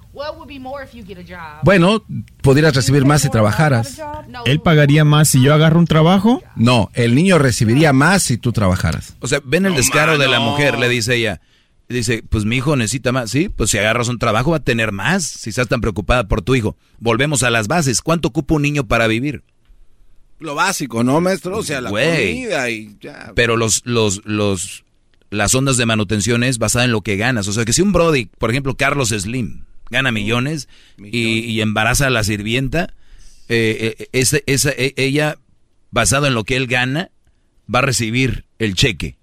Bueno, 1.63 2.03
podrías 2.41 2.75
recibir 2.75 3.06
más 3.06 3.21
si 3.21 3.30
trabajaras. 3.30 4.01
¿Él 4.45 4.62
pagaría 4.62 5.06
más 5.06 5.30
si 5.30 5.41
yo 5.41 5.53
agarro 5.53 5.80
un 5.80 5.88
trabajo? 5.88 6.41
No, 6.56 6.89
el 6.93 7.15
niño 7.15 7.38
recibiría 7.38 7.93
más 7.93 8.23
si 8.23 8.38
tú 8.38 8.51
trabajaras. 8.51 9.15
O 9.19 9.27
sea, 9.27 9.41
ven 9.43 9.65
el 9.65 9.73
No, 9.73 9.77
descaro 9.77 10.17
de 10.17 10.27
la 10.27 10.39
mujer, 10.39 10.77
le 10.80 10.89
dice 10.89 11.15
ella. 11.15 11.41
Dice, 11.89 12.21
pues 12.27 12.43
mi 12.43 12.58
hijo 12.58 12.75
necesita 12.75 13.12
más. 13.12 13.32
Sí, 13.32 13.47
pues 13.47 13.69
si 13.69 13.77
agarras 13.77 14.10
un 14.10 14.19
trabajo 14.19 14.51
va 14.51 14.58
a 14.58 14.63
tener 14.63 14.91
más, 14.91 15.23
si 15.23 15.49
estás 15.49 15.67
tan 15.69 15.80
preocupada 15.80 16.27
por 16.27 16.41
tu 16.41 16.53
hijo. 16.56 16.75
Volvemos 16.99 17.43
a 17.43 17.49
las 17.49 17.67
bases. 17.67 18.01
¿Cuánto 18.01 18.27
ocupa 18.27 18.56
un 18.56 18.63
niño 18.63 18.88
para 18.88 19.08
vivir? 19.08 19.43
Lo 20.39 20.53
básico, 20.53 21.03
¿no, 21.03 21.21
maestro? 21.21 21.58
O 21.58 21.63
sea, 21.63 21.80
la 21.80 21.89
comida 21.89 22.69
y 22.69 22.97
ya. 22.99 23.32
Pero 23.36 23.56
los, 23.56 23.84
los, 23.86 24.21
los, 24.25 24.84
las 25.30 25.56
ondas 25.56 25.77
de 25.77 25.86
manutención 25.86 26.43
es 26.43 26.58
basada 26.58 26.86
en 26.86 26.91
lo 26.91 27.01
que 27.01 27.15
ganas. 27.15 27.47
O 27.47 27.53
sea, 27.53 27.63
que 27.63 27.73
si 27.73 27.82
un 27.82 27.93
Brody, 27.93 28.25
por 28.38 28.51
ejemplo, 28.51 28.75
Carlos 28.75 29.10
Slim, 29.10 29.63
gana 29.89 30.12
millones 30.12 30.67
y, 30.97 31.39
y 31.39 31.62
embaraza 31.62 32.08
a 32.08 32.10
la 32.10 32.23
sirvienta, 32.23 32.93
eh, 33.50 33.95
eh, 34.00 34.08
ese- 34.12 34.43
esa, 34.45 34.71
e- 34.71 34.93
ella, 34.97 35.38
basado 35.91 36.28
en 36.28 36.34
lo 36.34 36.43
que 36.43 36.56
él 36.56 36.67
gana, 36.67 37.12
va 37.73 37.80
a 37.80 37.84
recibir 37.84 38.45
el 38.60 38.76
cheque. 38.76 39.17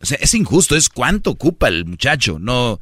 O 0.00 0.06
sea, 0.06 0.18
es 0.20 0.34
injusto, 0.34 0.76
es 0.76 0.88
cuánto 0.88 1.30
ocupa 1.30 1.68
el 1.68 1.84
muchacho, 1.86 2.38
no 2.38 2.80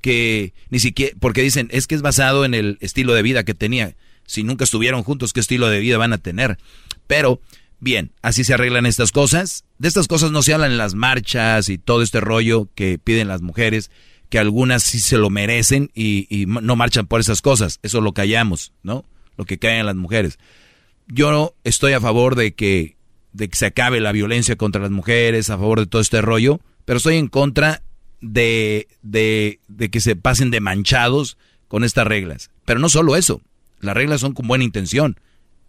que 0.00 0.52
ni 0.70 0.80
siquiera, 0.80 1.14
porque 1.20 1.42
dicen, 1.42 1.68
es 1.70 1.86
que 1.86 1.94
es 1.94 2.02
basado 2.02 2.44
en 2.44 2.54
el 2.54 2.76
estilo 2.80 3.14
de 3.14 3.22
vida 3.22 3.44
que 3.44 3.54
tenía. 3.54 3.94
Si 4.26 4.42
nunca 4.42 4.64
estuvieron 4.64 5.02
juntos, 5.04 5.32
¿qué 5.32 5.40
estilo 5.40 5.68
de 5.68 5.78
vida 5.80 5.96
van 5.98 6.12
a 6.12 6.18
tener? 6.18 6.58
Pero, 7.06 7.40
bien, 7.78 8.10
así 8.22 8.42
se 8.42 8.54
arreglan 8.54 8.86
estas 8.86 9.12
cosas. 9.12 9.64
De 9.78 9.86
estas 9.88 10.08
cosas 10.08 10.30
no 10.32 10.42
se 10.42 10.54
hablan 10.54 10.72
en 10.72 10.78
las 10.78 10.94
marchas 10.94 11.68
y 11.68 11.78
todo 11.78 12.02
este 12.02 12.20
rollo 12.20 12.68
que 12.74 12.98
piden 12.98 13.28
las 13.28 13.42
mujeres, 13.42 13.90
que 14.32 14.38
algunas 14.38 14.82
sí 14.82 14.98
se 14.98 15.18
lo 15.18 15.28
merecen 15.28 15.90
y, 15.94 16.46
no 16.46 16.74
marchan 16.74 17.06
por 17.06 17.20
esas 17.20 17.42
cosas. 17.42 17.80
Eso 17.82 18.00
lo 18.00 18.14
callamos, 18.14 18.72
¿no? 18.82 19.04
Lo 19.36 19.44
que 19.44 19.58
caen 19.58 19.84
las 19.84 19.94
mujeres. 19.94 20.38
Yo 21.06 21.54
estoy 21.64 21.92
a 21.92 22.00
favor 22.00 22.34
de 22.34 22.54
que, 22.54 22.96
de 23.34 23.50
que 23.50 23.58
se 23.58 23.66
acabe 23.66 24.00
la 24.00 24.10
violencia 24.10 24.56
contra 24.56 24.80
las 24.80 24.90
mujeres, 24.90 25.50
a 25.50 25.58
favor 25.58 25.80
de 25.80 25.86
todo 25.86 26.00
este 26.00 26.22
rollo, 26.22 26.60
pero 26.86 26.96
estoy 26.96 27.16
en 27.16 27.28
contra 27.28 27.82
de, 28.22 28.88
de, 29.02 29.60
de 29.68 29.90
que 29.90 30.00
se 30.00 30.16
pasen 30.16 30.50
de 30.50 30.60
manchados 30.60 31.36
con 31.68 31.84
estas 31.84 32.06
reglas. 32.06 32.50
Pero 32.64 32.80
no 32.80 32.88
solo 32.88 33.16
eso, 33.16 33.42
las 33.80 33.94
reglas 33.94 34.22
son 34.22 34.32
con 34.32 34.48
buena 34.48 34.64
intención. 34.64 35.20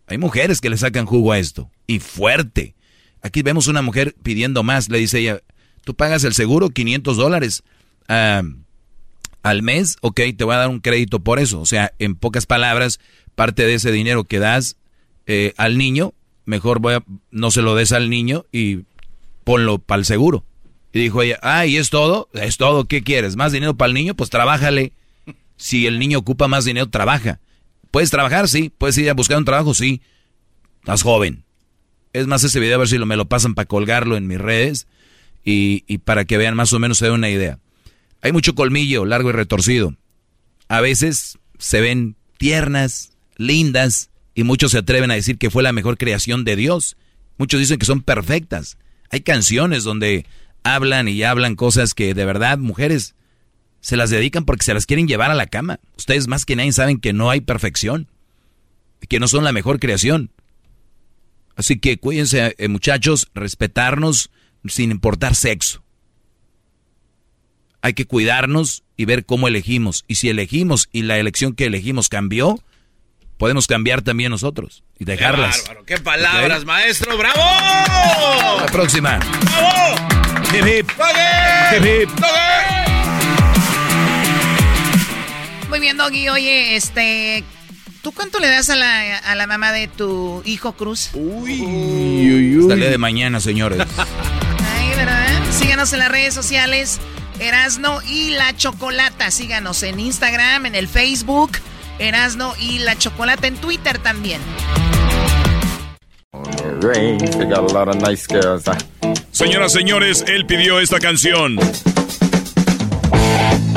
Hay 0.08 0.17
mujeres 0.17 0.62
que 0.62 0.69
le 0.69 0.78
sacan 0.78 1.06
jugo 1.06 1.34
a 1.34 1.38
esto, 1.38 1.69
y 1.86 1.99
fuerte. 1.99 2.76
Aquí 3.21 3.41
vemos 3.41 3.67
una 3.67 3.82
mujer 3.82 4.15
pidiendo 4.23 4.63
más, 4.63 4.88
le 4.88 4.99
dice 4.99 5.19
ella, 5.19 5.41
tú 5.84 5.95
pagas 5.95 6.23
el 6.23 6.34
seguro 6.34 6.69
500 6.69 7.17
dólares 7.17 7.63
al 8.08 9.62
mes, 9.62 9.98
ok, 10.02 10.22
te 10.38 10.44
voy 10.44 10.56
a 10.56 10.60
dar 10.60 10.70
un 10.70 10.80
crédito 10.80 11.20
por 11.20 11.39
eso. 11.39 11.60
O 11.60 11.66
sea, 11.66 11.94
en 12.00 12.16
pocas 12.16 12.46
palabras, 12.46 13.00
parte 13.36 13.66
de 13.66 13.76
ese 13.76 13.92
dinero 13.92 14.24
que 14.24 14.39
das 14.39 14.78
eh, 15.26 15.54
al 15.58 15.78
niño, 15.78 16.13
mejor 16.46 16.80
voy 16.80 16.96
a, 16.96 17.04
no 17.32 17.52
se 17.52 17.62
lo 17.62 17.76
des 17.76 17.92
al 17.92 18.10
niño 18.10 18.46
y 18.52 18.82
ponlo 19.44 19.80
para 19.80 20.00
el 20.00 20.06
seguro. 20.06 20.46
Y 20.94 21.00
dijo 21.00 21.22
ella, 21.22 21.39
ah, 21.42 21.66
¿y 21.66 21.78
es 21.78 21.89
todo? 21.89 22.30
Es 22.34 22.58
todo, 22.58 22.86
¿qué 22.86 23.04
quieres? 23.04 23.36
¿Más 23.36 23.52
dinero 23.52 23.76
para 23.76 23.88
el 23.88 23.96
niño? 23.96 24.16
Pues 24.16 24.30
trabájale. 24.30 24.94
Si 25.58 25.88
el 25.88 25.98
niño 25.98 26.20
ocupa 26.20 26.48
más 26.48 26.66
dinero, 26.66 26.89
trabaja. 26.89 27.39
¿Puedes 27.89 28.12
trabajar? 28.12 28.48
Sí. 28.48 28.72
¿Puedes 28.78 28.98
ir 28.98 29.10
a 29.10 29.13
buscar 29.13 29.38
un 29.38 29.46
trabajo? 29.46 29.74
Sí. 29.74 30.02
Estás 30.80 31.02
joven. 31.02 31.44
Es 32.12 32.28
más, 32.28 32.44
ese 32.44 32.60
video 32.60 32.76
a 32.76 32.80
ver 32.80 32.88
si 32.88 32.98
lo, 32.98 33.08
me 33.08 33.16
lo 33.16 33.26
pasan 33.26 33.56
para 33.56 33.66
colgarlo 33.66 34.18
en 34.18 34.28
mis 34.28 34.39
redes 34.39 34.88
y, 35.44 35.84
y 35.88 35.98
para 36.00 36.26
que 36.26 36.38
vean 36.38 36.56
más 36.56 36.74
o 36.74 36.80
menos 36.80 37.00
se 37.00 37.06
den 37.06 37.16
una 37.16 37.30
idea. 37.30 37.60
Hay 38.23 38.31
mucho 38.31 38.55
colmillo, 38.55 39.03
largo 39.03 39.29
y 39.29 39.33
retorcido. 39.33 39.95
A 40.69 40.79
veces 40.79 41.38
se 41.59 41.81
ven 41.81 42.15
tiernas, 42.38 43.12
lindas, 43.36 44.09
y 44.33 44.43
muchos 44.43 44.71
se 44.71 44.77
atreven 44.77 45.12
a 45.12 45.15
decir 45.15 45.38
que 45.38 45.49
fue 45.49 45.62
la 45.62 45.73
mejor 45.73 45.97
creación 45.97 46.45
de 46.45 46.55
Dios. 46.55 46.95
Muchos 47.38 47.59
dicen 47.59 47.77
que 47.77 47.86
son 47.86 48.01
perfectas. 48.01 48.77
Hay 49.09 49.21
canciones 49.21 49.83
donde 49.83 50.25
hablan 50.63 51.09
y 51.09 51.21
hablan 51.23 51.55
cosas 51.55 51.93
que 51.93 52.13
de 52.13 52.25
verdad 52.25 52.57
mujeres 52.57 53.13
se 53.81 53.97
las 53.97 54.09
dedican 54.09 54.45
porque 54.45 54.63
se 54.63 54.73
las 54.73 54.86
quieren 54.86 55.07
llevar 55.07 55.29
a 55.29 55.36
la 55.36 55.47
cama. 55.47 55.81
Ustedes 55.97 56.29
más 56.29 56.45
que 56.45 56.55
nadie 56.55 56.71
saben 56.71 57.01
que 57.01 57.12
no 57.12 57.29
hay 57.29 57.41
perfección, 57.41 58.07
que 59.09 59.19
no 59.19 59.27
son 59.27 59.43
la 59.43 59.51
mejor 59.51 59.81
creación. 59.81 60.31
Así 61.57 61.77
que 61.77 61.97
cuídense, 61.97 62.55
eh, 62.57 62.67
muchachos, 62.69 63.29
respetarnos 63.36 64.31
sin 64.65 64.91
importar 64.91 65.36
sexo. 65.36 65.83
Hay 67.86 67.93
que 67.96 68.06
cuidarnos 68.06 68.84
y 68.96 69.04
ver 69.04 69.26
cómo 69.26 69.50
elegimos. 69.50 70.06
Y 70.08 70.15
si 70.15 70.30
elegimos 70.30 70.88
y 70.93 71.02
la 71.02 71.17
elección 71.17 71.54
que 71.54 71.65
elegimos 71.65 72.08
cambió, 72.08 72.63
podemos 73.38 73.67
cambiar 73.67 74.02
también 74.02 74.32
nosotros 74.32 74.84
y 74.98 75.04
dejarlas. 75.04 75.58
Qué 75.58 75.62
bárbaro, 75.67 75.86
qué 75.86 75.98
palabras, 75.98 76.60
Ok. 76.62 76.65
maestro, 76.65 77.17
bravo. 77.17 77.38
La 78.62 78.67
próxima. 78.72 79.17
¡Bravo! 79.19 79.96
Hip, 80.54 80.65
hip. 80.65 80.91
¡Togue! 80.96 81.78
Hip, 81.78 82.10
hip. 82.10 82.10
Muy 85.69 85.80
bien, 85.80 85.98
Doggy. 85.98 86.30
Oye, 86.30 86.76
este. 86.78 87.43
¿Tú 88.02 88.12
cuánto 88.13 88.39
le 88.39 88.48
das 88.48 88.69
a 88.69 88.76
la, 88.76 89.17
a 89.17 89.36
la 89.36 89.46
mamá 89.48 89.72
de 89.74 89.88
tu 89.89 90.41
hijo 90.46 90.74
Cruz? 90.74 91.10
Uy, 91.13 92.58
Hasta 92.62 92.74
el 92.76 92.80
día 92.80 92.89
de 92.89 92.98
mañana, 92.98 93.39
señores. 93.39 93.80
Ay, 93.98 94.89
¿verdad? 94.96 95.28
Síganos 95.52 95.91
en 95.93 96.00
las 96.00 96.10
redes 96.12 96.34
sociales. 96.34 97.00
Erasno 97.39 98.02
y 98.04 98.32
la 98.32 98.56
Chocolata. 98.56 99.32
Síganos 99.32 99.84
en 99.84 100.00
Instagram, 100.00 100.65
en 100.65 100.76
el 100.76 100.88
Facebook. 100.88 101.52
Erasno 102.00 102.54
y 102.60 102.80
la 102.80 102.98
Chocolata 102.98 103.48
en 103.48 103.56
Twitter 103.58 104.00
también. 104.00 104.41
Señoras, 109.32 109.72
señores, 109.72 110.24
él 110.28 110.46
pidió 110.46 110.80
esta 110.80 111.00
canción. 111.00 111.58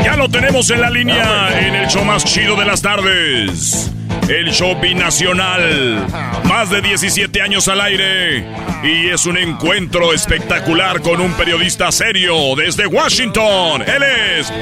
Ya 0.04 0.16
lo 0.16 0.28
tenemos 0.28 0.70
en 0.70 0.80
la 0.80 0.90
línea 0.90 1.59
en 1.59 1.74
el 1.74 1.88
show 1.88 2.04
más 2.04 2.24
chido 2.24 2.56
de 2.56 2.64
las 2.64 2.82
tardes. 2.82 3.90
El 4.28 4.52
show 4.52 4.78
binacional. 4.80 6.06
Más 6.44 6.70
de 6.70 6.82
17 6.82 7.40
años 7.40 7.68
al 7.68 7.80
aire. 7.80 8.46
Y 8.82 9.09
es 9.09 9.26
un 9.26 9.37
encuentro 9.37 10.12
espectacular 10.12 11.00
con 11.00 11.20
un 11.20 11.32
periodista 11.35 11.90
serio 11.92 12.35
desde 12.56 12.87
Washington. 12.87 13.82
Él 13.82 14.02
es 14.02 14.52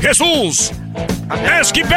Jesús 0.00 0.72
Esquipel. 1.60 1.96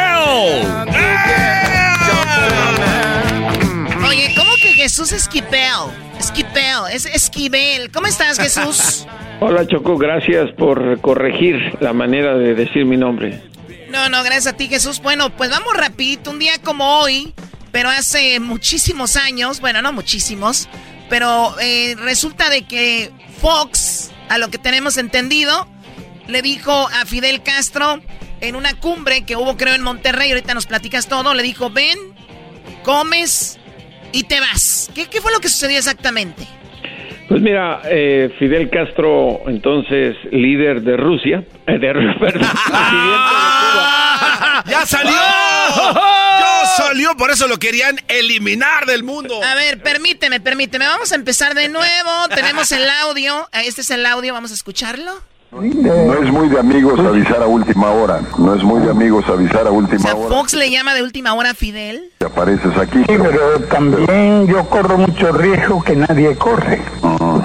Oye, 4.06 4.34
¿cómo 4.36 4.50
que 4.60 4.72
Jesús 4.74 5.12
Esquipel? 5.12 6.05
Esquipel, 6.18 6.92
es 6.92 7.06
Esquivel. 7.06 7.90
¿Cómo 7.90 8.06
estás, 8.06 8.38
Jesús? 8.38 9.06
Hola 9.40 9.66
Choco, 9.66 9.98
gracias 9.98 10.50
por 10.52 11.00
corregir 11.00 11.76
la 11.80 11.92
manera 11.92 12.36
de 12.36 12.54
decir 12.54 12.86
mi 12.86 12.96
nombre. 12.96 13.42
No, 13.90 14.08
no, 14.08 14.22
gracias 14.22 14.46
a 14.46 14.56
ti, 14.56 14.68
Jesús. 14.68 15.00
Bueno, 15.00 15.30
pues 15.30 15.50
vamos 15.50 15.76
rapidito, 15.76 16.30
un 16.30 16.38
día 16.38 16.54
como 16.62 17.00
hoy, 17.00 17.34
pero 17.70 17.90
hace 17.90 18.40
muchísimos 18.40 19.16
años, 19.16 19.60
bueno, 19.60 19.82
no 19.82 19.92
muchísimos, 19.92 20.68
pero 21.10 21.54
eh, 21.60 21.94
resulta 21.98 22.48
de 22.48 22.62
que 22.62 23.10
Fox, 23.40 24.10
a 24.28 24.38
lo 24.38 24.48
que 24.48 24.58
tenemos 24.58 24.96
entendido, 24.96 25.68
le 26.26 26.42
dijo 26.42 26.72
a 26.72 27.04
Fidel 27.04 27.42
Castro 27.42 28.00
en 28.40 28.56
una 28.56 28.74
cumbre 28.74 29.24
que 29.24 29.36
hubo 29.36 29.56
creo 29.56 29.74
en 29.74 29.82
Monterrey, 29.82 30.30
ahorita 30.30 30.54
nos 30.54 30.66
platicas 30.66 31.06
todo, 31.08 31.34
le 31.34 31.42
dijo, 31.42 31.70
ven, 31.70 31.98
comes 32.82 33.58
Y 34.16 34.22
te 34.24 34.40
vas. 34.40 34.90
¿Qué, 34.94 35.06
qué 35.08 35.20
fue 35.20 35.30
lo 35.30 35.40
que 35.40 35.48
sucedió 35.50 35.76
exactamente? 35.76 36.48
Pues 37.28 37.42
mira, 37.42 37.82
eh, 37.84 38.34
Fidel 38.38 38.70
Castro, 38.70 39.42
entonces 39.46 40.16
líder 40.32 40.80
de 40.80 40.96
Rusia, 40.96 41.44
eh, 41.66 41.78
de, 41.78 41.92
perdón, 42.18 42.48
¡Ya 44.66 44.86
salió! 44.86 45.12
¡Ya 45.12 46.64
salió! 46.78 47.14
Por 47.18 47.30
eso 47.30 47.46
lo 47.46 47.58
querían 47.58 48.00
eliminar 48.08 48.86
del 48.86 49.02
mundo. 49.02 49.38
A 49.44 49.54
ver, 49.54 49.82
permíteme, 49.82 50.40
permíteme. 50.40 50.86
Vamos 50.86 51.12
a 51.12 51.14
empezar 51.16 51.54
de 51.54 51.68
nuevo. 51.68 52.28
Tenemos 52.34 52.72
el 52.72 52.88
audio. 52.88 53.46
Este 53.52 53.82
es 53.82 53.90
el 53.90 54.06
audio. 54.06 54.32
Vamos 54.32 54.50
a 54.50 54.54
escucharlo. 54.54 55.12
No 55.52 55.62
es 55.62 56.32
muy 56.32 56.48
de 56.48 56.58
amigos 56.58 56.98
avisar 57.00 57.42
a 57.42 57.46
última 57.46 57.90
hora. 57.90 58.20
No 58.36 58.54
es 58.54 58.62
muy 58.62 58.80
de 58.80 58.90
amigos 58.90 59.24
avisar 59.28 59.66
a 59.66 59.70
última 59.70 60.12
hora. 60.14 60.28
Fox 60.28 60.54
le 60.54 60.70
llama 60.70 60.94
de 60.94 61.02
última 61.02 61.32
hora 61.34 61.50
a 61.50 61.54
Fidel. 61.54 62.10
Te 62.18 62.26
apareces 62.26 62.76
aquí. 62.76 62.98
Sí, 62.98 63.14
pero 63.16 63.60
también 63.70 64.46
yo 64.46 64.64
corro 64.68 64.98
mucho 64.98 65.32
riesgo 65.32 65.82
que 65.82 65.96
nadie 65.96 66.34
corre. 66.36 66.82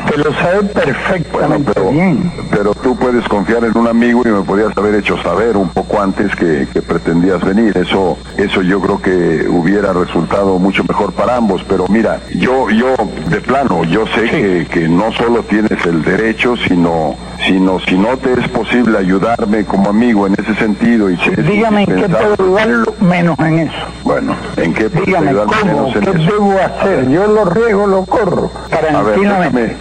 Te 0.10 0.18
lo 0.18 0.34
sabe 0.34 0.64
perfectamente 0.64 1.72
pero, 1.74 1.91
bien. 1.91 2.32
Pero 2.49 2.74
tú 2.74 2.97
puedes 2.97 3.26
confiar 3.30 3.64
en 3.64 3.78
un 3.78 3.88
amigo 3.88 4.24
y 4.26 4.30
me 4.30 4.41
podías 4.41 4.76
haber 4.78 4.95
hecho 4.95 5.22
saber 5.22 5.56
un 5.56 5.70
poco 5.70 6.02
antes 6.02 6.36
que, 6.36 6.68
que 6.74 6.82
pretendías 6.82 7.41
venir. 7.41 7.78
Eso, 7.78 8.18
eso 8.36 8.62
yo 8.62 8.82
creo 8.82 9.02
que 9.02 9.47
hubiera 9.47 9.93
resultado 9.93 10.60
mucho 10.60 10.84
mejor 10.84 11.14
para 11.14 11.38
ambos. 11.38 11.64
Pero 11.68 11.88
mira, 11.88 12.20
yo, 12.36 12.70
yo 12.72 12.95
de 13.30 13.39
plano, 13.39 13.86
yo 13.86 14.06
sé 14.08 14.24
que, 14.24 14.68
que 14.70 14.88
no 14.89 15.14
solo 15.14 15.43
tienes 15.43 15.86
el 15.86 16.04
derecho, 16.04 16.56
sino, 16.68 17.16
sino 17.48 17.80
si 17.80 17.98
no 17.98 18.18
te 18.18 18.34
es 18.34 18.48
posible 18.50 18.98
ayudarme 18.98 19.66
como 19.66 19.89
amigo 19.89 20.28
en 20.28 20.34
ese 20.34 20.54
sentido 20.56 21.10
y 21.10 21.16
es 21.16 21.48
Dígame 21.48 21.84
en 21.84 21.96
qué 21.96 22.10
puedo 22.10 22.34
ayudarlo 22.34 22.94
menos 23.00 23.39
en 23.39 23.60
eso. 23.60 23.74
Bueno, 24.04 24.36
¿en 24.58 24.74
qué 24.74 24.89
puedo 24.89 25.06
Dígame 25.06 25.30
ayudarme 25.30 25.54
cómo, 25.60 25.74
menos 25.74 25.96
en 25.96 26.02
qué 26.04 26.24
eso? 26.24 26.32
debo 26.34 26.60
hacer. 26.60 27.10
Yo 27.10 27.28
lo 27.28 27.46
riego, 27.46 27.88
lo 27.88 28.06
corro. 28.06 28.52
A 28.72 28.82
ver, 28.82 29.16
Tranquilamente. 29.16 29.76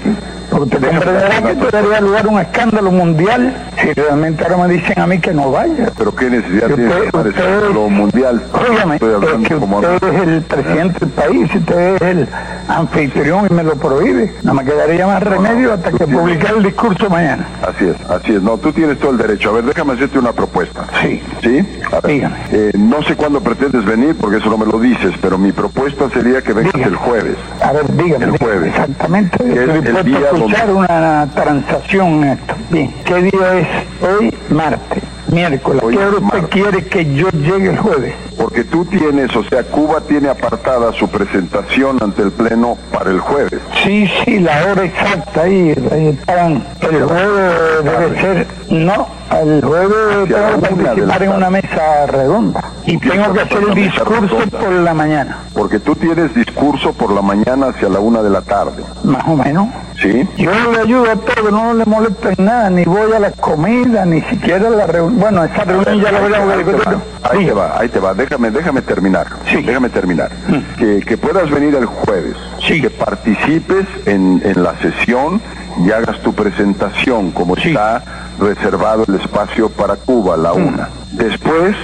Porque 0.51 0.77
te 0.77 0.87
comprenderás 0.89 1.41
que 1.41 1.51
esto 1.53 1.71
daría 1.71 2.01
lugar 2.01 2.27
a 2.27 2.29
un 2.29 2.41
escándalo 2.41 2.91
mundial 2.91 3.55
si 3.81 3.93
realmente 3.93 4.43
ahora 4.45 4.57
me 4.67 4.75
dicen 4.75 4.99
a 4.99 5.07
mí 5.07 5.19
que 5.19 5.33
no 5.33 5.51
vaya. 5.51 5.91
Pero 5.97 6.15
qué 6.15 6.29
necesidad 6.31 6.67
Que 6.69 6.75
tienes 6.75 6.95
de 6.95 7.01
usted- 7.07 7.15
usted- 7.19 7.31
escándalo 7.41 7.89
mundial. 7.89 8.43
Óigame, 8.53 8.95
Estoy 8.97 9.09
es 9.11 9.15
hablando 9.17 9.49
que 9.49 9.55
como 9.57 9.79
usted 9.79 10.09
es 10.09 10.21
el 10.29 10.43
presidente 10.43 10.99
del 11.01 11.09
país, 11.11 11.55
usted 11.55 11.95
es 11.97 12.03
el 12.03 12.29
anfitrión 12.69 13.47
y 13.51 13.55
me 13.55 13.63
lo 13.63 13.75
prohíbe. 13.75 14.33
No 14.43 14.55
me 14.55 14.65
quedaría 14.65 15.07
más 15.07 15.23
remedio 15.23 15.73
hasta 15.75 15.91
que 15.93 16.07
publicar 16.07 16.55
el 16.57 16.63
discurso 16.65 17.09
mañana. 17.11 17.47
Así 17.67 17.87
es, 17.89 18.11
así 18.11 18.35
es. 18.35 18.43
No, 18.43 18.57
tú 18.59 18.73
tienes 18.73 18.99
todo 18.99 19.11
el 19.13 19.19
derecho. 19.19 19.51
A 19.51 19.53
ver, 19.55 19.65
déjame 19.65 19.95
hacerte 19.95 20.19
una 20.19 20.33
propuesta. 20.33 20.85
Sí. 21.03 21.23
¿Sí? 21.43 21.67
A 21.93 22.01
ver, 22.01 22.31
eh, 22.53 22.71
no 22.79 23.03
sé 23.03 23.17
cuándo 23.17 23.41
pretendes 23.41 23.85
venir, 23.85 24.17
porque 24.21 24.39
eso 24.39 24.51
no 24.51 24.59
me 24.59 24.67
lo 24.67 24.79
dices, 24.79 25.15
pero 25.21 25.39
mi 25.39 25.53
propuesta 25.53 26.09
sería 26.11 26.43
que 26.43 26.53
vengas 26.53 26.75
el 26.75 26.97
jueves. 26.97 27.37
A 27.63 27.73
ver, 27.73 27.85
dígame. 27.97 28.25
El 28.27 28.33
dígame, 28.33 28.39
jueves. 28.39 28.69
Exactamente. 28.71 29.39
Que 29.39 29.53
es 29.65 29.69
el 29.87 30.05
día 30.05 30.31
escuchar 30.41 30.71
una 30.71 31.29
transacción 31.35 32.25
en 32.25 32.31
esto. 32.31 32.55
Bien. 32.71 32.95
¿Qué 33.05 33.23
día 33.23 33.59
es 33.59 33.69
hoy? 34.03 34.35
Martes. 34.49 35.03
Miércoles. 35.29 35.83
Hoy 35.85 35.97
¿Qué 35.97 36.05
hora 36.05 36.17
usted 36.19 36.49
quiere 36.49 36.85
que 36.87 37.15
yo 37.15 37.29
llegue 37.31 37.71
el 37.71 37.79
jueves? 37.79 38.15
Porque 38.37 38.65
tú 38.65 38.85
tienes, 38.87 39.35
o 39.37 39.45
sea, 39.45 39.63
Cuba 39.63 40.01
tiene 40.01 40.29
apartada 40.29 40.93
su 40.93 41.09
presentación 41.09 41.99
ante 42.03 42.23
el 42.23 42.33
Pleno 42.33 42.77
para 42.93 43.11
el 43.11 43.21
jueves. 43.21 43.61
Sí, 43.85 44.11
sí, 44.25 44.41
la 44.41 44.67
hora 44.67 44.85
exacta 44.85 45.43
ahí, 45.43 45.75
ahí 45.93 46.09
estaban. 46.09 46.65
El 46.81 47.05
jueves 47.05 47.85
debe 47.85 48.21
ser, 48.21 48.47
no, 48.71 49.07
el 49.31 49.63
jueves 49.65 50.29
tengo 50.29 50.61
que 50.61 50.83
participar 50.85 51.23
en 51.23 51.33
una 51.33 51.51
mesa 51.51 52.07
redonda 52.07 52.65
y 52.85 52.99
tengo 52.99 53.33
que 53.33 53.41
hacer 53.41 53.63
el 53.69 53.75
discurso 53.75 54.37
por 54.51 54.73
la 54.73 54.95
mañana, 54.95 55.39
Porque 55.55 55.79
tú 55.79 55.95
tienes 55.95 56.35
discurso 56.35 56.93
por 56.93 57.13
la 57.13 57.23
mañana 57.23 57.69
hacia 57.69 57.89
la 57.89 58.01
una 58.01 58.23
de 58.23 58.31
la 58.31 58.43
tarde. 58.43 58.83
más 59.05 59.23
o 59.29 59.37
menos. 59.37 59.69
¿Sí? 60.01 60.27
Yo 60.39 60.51
le 60.73 60.81
ayudo 60.81 61.11
a 61.11 61.17
todo, 61.17 61.51
no 61.51 61.75
le 61.75 61.85
molesto 61.85 62.31
en 62.31 62.45
nada, 62.45 62.71
ni 62.71 62.85
voy 62.85 63.13
a 63.13 63.19
la 63.19 63.31
comida, 63.33 64.05
ni 64.07 64.23
siquiera 64.23 64.67
a 64.69 64.71
la 64.71 64.87
reunión. 64.87 65.21
Bueno, 65.21 65.45
esa 65.45 65.65
reunión 65.65 66.01
ya 66.01 66.11
la 66.13 66.19
Ahí 66.19 66.65
veremos. 66.65 66.83
te 66.83 66.89
va, 66.89 67.01
ahí 67.31 67.45
te 67.47 67.53
va, 67.53 67.79
ahí 67.79 67.89
te 67.91 68.01
va. 68.01 68.15
Déjame, 68.15 68.51
déjame 68.51 68.81
terminar. 68.83 69.27
Déjame 69.45 69.91
terminar. 69.91 70.31
Mm. 70.49 70.77
Que, 70.79 71.01
que 71.01 71.19
puedas 71.19 71.51
venir 71.51 71.75
el 71.75 71.85
jueves. 71.85 72.35
Que 72.67 72.89
participes 72.89 73.85
en, 74.07 74.41
en 74.45 74.63
la 74.63 74.75
sesión 74.81 75.41
y 75.85 75.91
hagas 75.91 76.21
tu 76.21 76.33
presentación 76.35 77.31
como 77.31 77.57
está 77.57 78.03
reservado 78.39 79.05
el 79.09 79.15
espacio 79.17 79.69
para 79.71 79.97
Cuba, 79.97 80.37
la 80.37 80.53
Mm. 80.55 80.67
una. 80.67 80.89
Después 81.13 81.77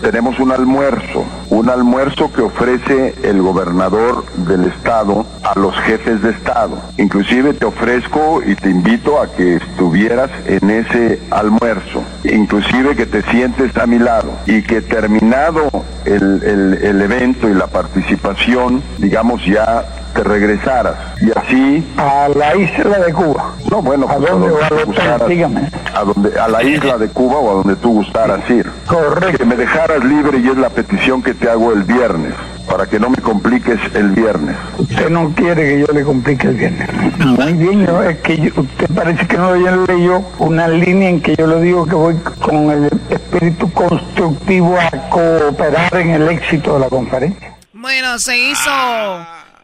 tenemos 0.00 0.38
un 0.40 0.50
almuerzo, 0.50 1.24
un 1.50 1.68
almuerzo 1.68 2.32
que 2.32 2.40
ofrece 2.40 3.14
el 3.22 3.42
gobernador 3.42 4.24
del 4.46 4.64
estado 4.64 5.26
a 5.44 5.58
los 5.58 5.76
jefes 5.80 6.22
de 6.22 6.30
estado. 6.30 6.78
Inclusive 6.96 7.52
te 7.52 7.66
ofrezco 7.66 8.40
y 8.44 8.54
te 8.54 8.70
invito 8.70 9.20
a 9.20 9.26
que 9.30 9.56
estuvieras 9.56 10.30
en 10.46 10.70
ese 10.70 11.20
almuerzo, 11.30 12.02
inclusive 12.24 12.96
que 12.96 13.04
te 13.04 13.20
sientes 13.30 13.76
a 13.76 13.86
mi 13.86 13.98
lado 13.98 14.30
y 14.46 14.62
que 14.62 14.80
terminado 14.80 15.68
el, 16.06 16.42
el- 16.44 16.78
el 16.82 17.02
evento 17.02 17.46
y 17.48 17.52
la 17.54 17.66
participación, 17.66 18.82
digamos 18.98 19.44
ya 19.44 19.84
te 20.12 20.22
regresaras 20.24 20.94
y 21.20 21.30
así 21.38 21.92
A 21.96 22.28
la 22.34 22.56
isla 22.56 22.98
de 22.98 23.12
Cuba. 23.12 23.52
no 23.70 23.82
bueno 23.82 24.06
¿A 24.08 24.16
pues, 24.16 24.30
dónde 24.30 24.48
donde 24.48 24.60
o 24.60 24.62
al 24.62 24.68
tú 24.68 24.74
hotel? 24.74 24.86
gustaras, 24.86 25.28
Dígame. 25.28 25.70
a 25.94 26.04
donde 26.04 26.40
a 26.40 26.48
la 26.48 26.62
isla 26.62 26.98
de 26.98 27.08
Cuba 27.08 27.36
o 27.38 27.50
a 27.50 27.54
donde 27.54 27.76
tú 27.76 27.92
gustaras 27.92 28.48
ir 28.50 28.70
Correcto. 28.86 29.38
que 29.38 29.44
me 29.44 29.56
dejaras 29.56 30.04
libre 30.04 30.38
y 30.38 30.48
es 30.48 30.56
la 30.56 30.70
petición 30.70 31.22
que 31.22 31.34
te 31.34 31.48
hago 31.50 31.72
el 31.72 31.82
viernes 31.84 32.34
para 32.68 32.86
que 32.86 33.00
no 33.00 33.10
me 33.10 33.16
compliques 33.18 33.78
el 33.94 34.10
viernes 34.10 34.56
Usted 34.78 35.10
no 35.10 35.30
quiere 35.34 35.62
que 35.62 35.80
yo 35.80 35.86
le 35.92 36.02
complique 36.04 36.46
el 36.48 36.54
viernes. 36.54 36.88
Muy 37.18 37.52
bien, 37.54 37.86
yo- 37.86 38.02
es 38.02 38.18
que 38.18 38.36
yo- 38.38 38.52
usted 38.56 38.86
parece 38.94 39.26
que 39.26 39.36
no 39.36 39.54
leyó 39.54 40.22
una 40.38 40.68
línea 40.68 41.08
en 41.10 41.20
que 41.20 41.34
yo 41.36 41.46
le 41.46 41.60
digo 41.60 41.84
que 41.86 41.94
voy 41.94 42.16
con 42.40 42.70
el 42.70 42.88
espíritu 43.10 43.70
constructivo 43.72 44.78
a 44.78 44.90
cooperar 45.10 45.94
en 45.96 46.10
el 46.10 46.28
éxito 46.28 46.74
de 46.74 46.80
la 46.80 46.88
conferencia. 46.88 47.54
Bueno, 47.72 48.18
se 48.18 48.36
hizo. 48.38 48.70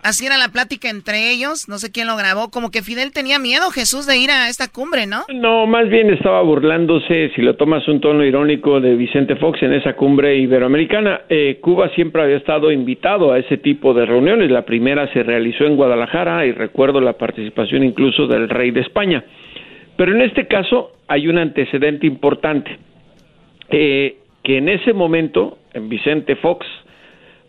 Así 0.07 0.25
era 0.25 0.39
la 0.39 0.51
plática 0.53 0.89
entre 0.89 1.33
ellos. 1.33 1.69
No 1.69 1.79
sé 1.79 1.91
quién 1.91 2.07
lo 2.07 2.17
grabó. 2.17 2.49
Como 2.53 2.71
que 2.71 2.83
Fidel 2.83 3.11
tenía 3.13 3.41
miedo, 3.41 3.71
Jesús, 3.75 4.07
de 4.07 4.17
ir 4.17 4.31
a 4.31 4.49
esta 4.49 4.69
cumbre, 4.71 5.05
¿no? 5.09 5.25
No, 5.35 5.67
más 5.67 5.89
bien 5.89 6.11
estaba 6.11 6.43
burlándose, 6.43 7.33
si 7.35 7.43
lo 7.43 7.57
tomas 7.57 7.89
un 7.89 8.01
tono 8.01 8.25
irónico, 8.25 8.81
de 8.81 8.95
Vicente 8.95 9.35
Fox 9.35 9.61
en 9.65 9.73
esa 9.73 9.95
cumbre 9.95 10.37
iberoamericana. 10.37 11.23
Eh, 11.29 11.59
Cuba 11.61 11.89
siempre 11.97 12.23
había 12.23 12.37
estado 12.37 12.71
invitado 12.71 13.33
a 13.33 13.41
ese 13.41 13.57
tipo 13.57 13.95
de 13.95 14.07
reuniones. 14.07 14.49
La 14.49 14.65
primera 14.65 15.13
se 15.13 15.25
realizó 15.25 15.65
en 15.65 15.75
Guadalajara 15.75 16.47
y 16.47 16.53
recuerdo 16.53 17.01
la 17.01 17.15
participación 17.15 17.83
incluso 17.83 18.29
del 18.29 18.49
rey 18.49 18.71
de 18.71 18.83
España. 18.83 19.25
Pero 19.97 20.15
en 20.15 20.21
este 20.21 20.47
caso 20.47 20.93
hay 21.09 21.27
un 21.27 21.37
antecedente 21.39 22.07
importante, 22.07 22.79
eh, 23.71 24.19
que 24.45 24.59
en 24.59 24.69
ese 24.69 24.93
momento, 24.93 25.59
en 25.75 25.89
Vicente 25.89 26.37
Fox, 26.37 26.65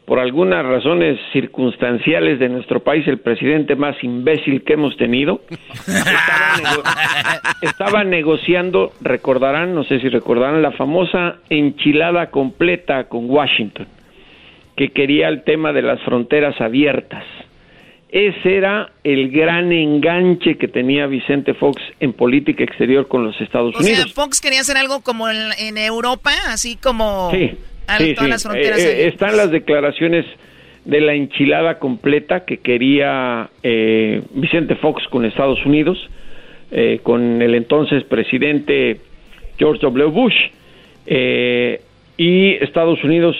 por 0.08 0.20
algunas 0.20 0.66
razones 0.66 1.20
circunstanciales 1.34 2.39
de 2.39 2.47
nuestro 2.47 2.80
país, 2.80 3.05
el 3.10 3.18
presidente 3.20 3.76
más 3.76 4.01
imbécil 4.01 4.64
que 4.64 4.74
hemos 4.74 4.95
tenido, 4.95 5.41
estaba, 5.86 6.58
nego- 6.64 6.84
estaba 7.62 8.03
negociando, 8.05 8.93
recordarán, 9.01 9.76
no 9.76 9.84
sé 9.84 9.99
si 9.99 10.08
recordarán, 10.08 10.62
la 10.62 10.72
famosa 10.72 11.36
enchilada 11.49 12.32
completa 12.32 13.10
con 13.10 13.30
Washington, 13.30 13.86
que 14.78 14.93
quería 14.93 15.28
el 15.28 15.43
tema 15.43 15.74
de 15.74 15.82
las 15.82 15.99
fronteras 16.03 16.60
abiertas. 16.62 17.26
Ese 18.10 18.55
era 18.55 18.89
el 19.03 19.30
gran 19.30 19.74
enganche 19.74 20.58
que 20.58 20.70
tenía 20.70 21.05
Vicente 21.08 21.53
Fox 21.53 21.82
en 21.99 22.14
política 22.14 22.64
exterior 22.64 23.10
con 23.10 23.26
los 23.26 23.39
Estados 23.41 23.76
O 23.76 23.82
sea, 23.82 23.91
Unidos. 23.93 24.14
Fox 24.14 24.39
quería 24.39 24.62
hacer 24.62 24.78
algo 24.78 25.01
como 25.03 25.28
en, 25.30 25.38
en 25.60 25.78
Europa, 25.78 26.32
así 26.47 26.78
como 26.78 27.30
Sí, 27.32 27.51
a 27.88 27.97
sí, 27.97 28.13
todas 28.13 28.25
sí. 28.25 28.31
las 28.31 28.43
fronteras. 28.43 28.79
Eh, 28.79 29.03
eh, 29.03 29.07
están 29.07 29.38
las 29.38 29.51
declaraciones 29.51 30.25
de 30.85 31.01
la 31.01 31.13
enchilada 31.13 31.79
completa 31.79 32.45
que 32.45 32.57
quería 32.57 33.49
eh, 33.63 34.21
Vicente 34.31 34.75
Fox 34.75 35.03
con 35.09 35.25
Estados 35.25 35.65
Unidos, 35.65 35.97
eh, 36.71 36.99
con 37.03 37.41
el 37.41 37.55
entonces 37.55 38.03
presidente 38.03 38.99
George 39.57 39.81
W. 39.81 40.11
Bush. 40.11 40.35
Y 42.17 42.55
Estados 42.55 43.03
Unidos, 43.03 43.35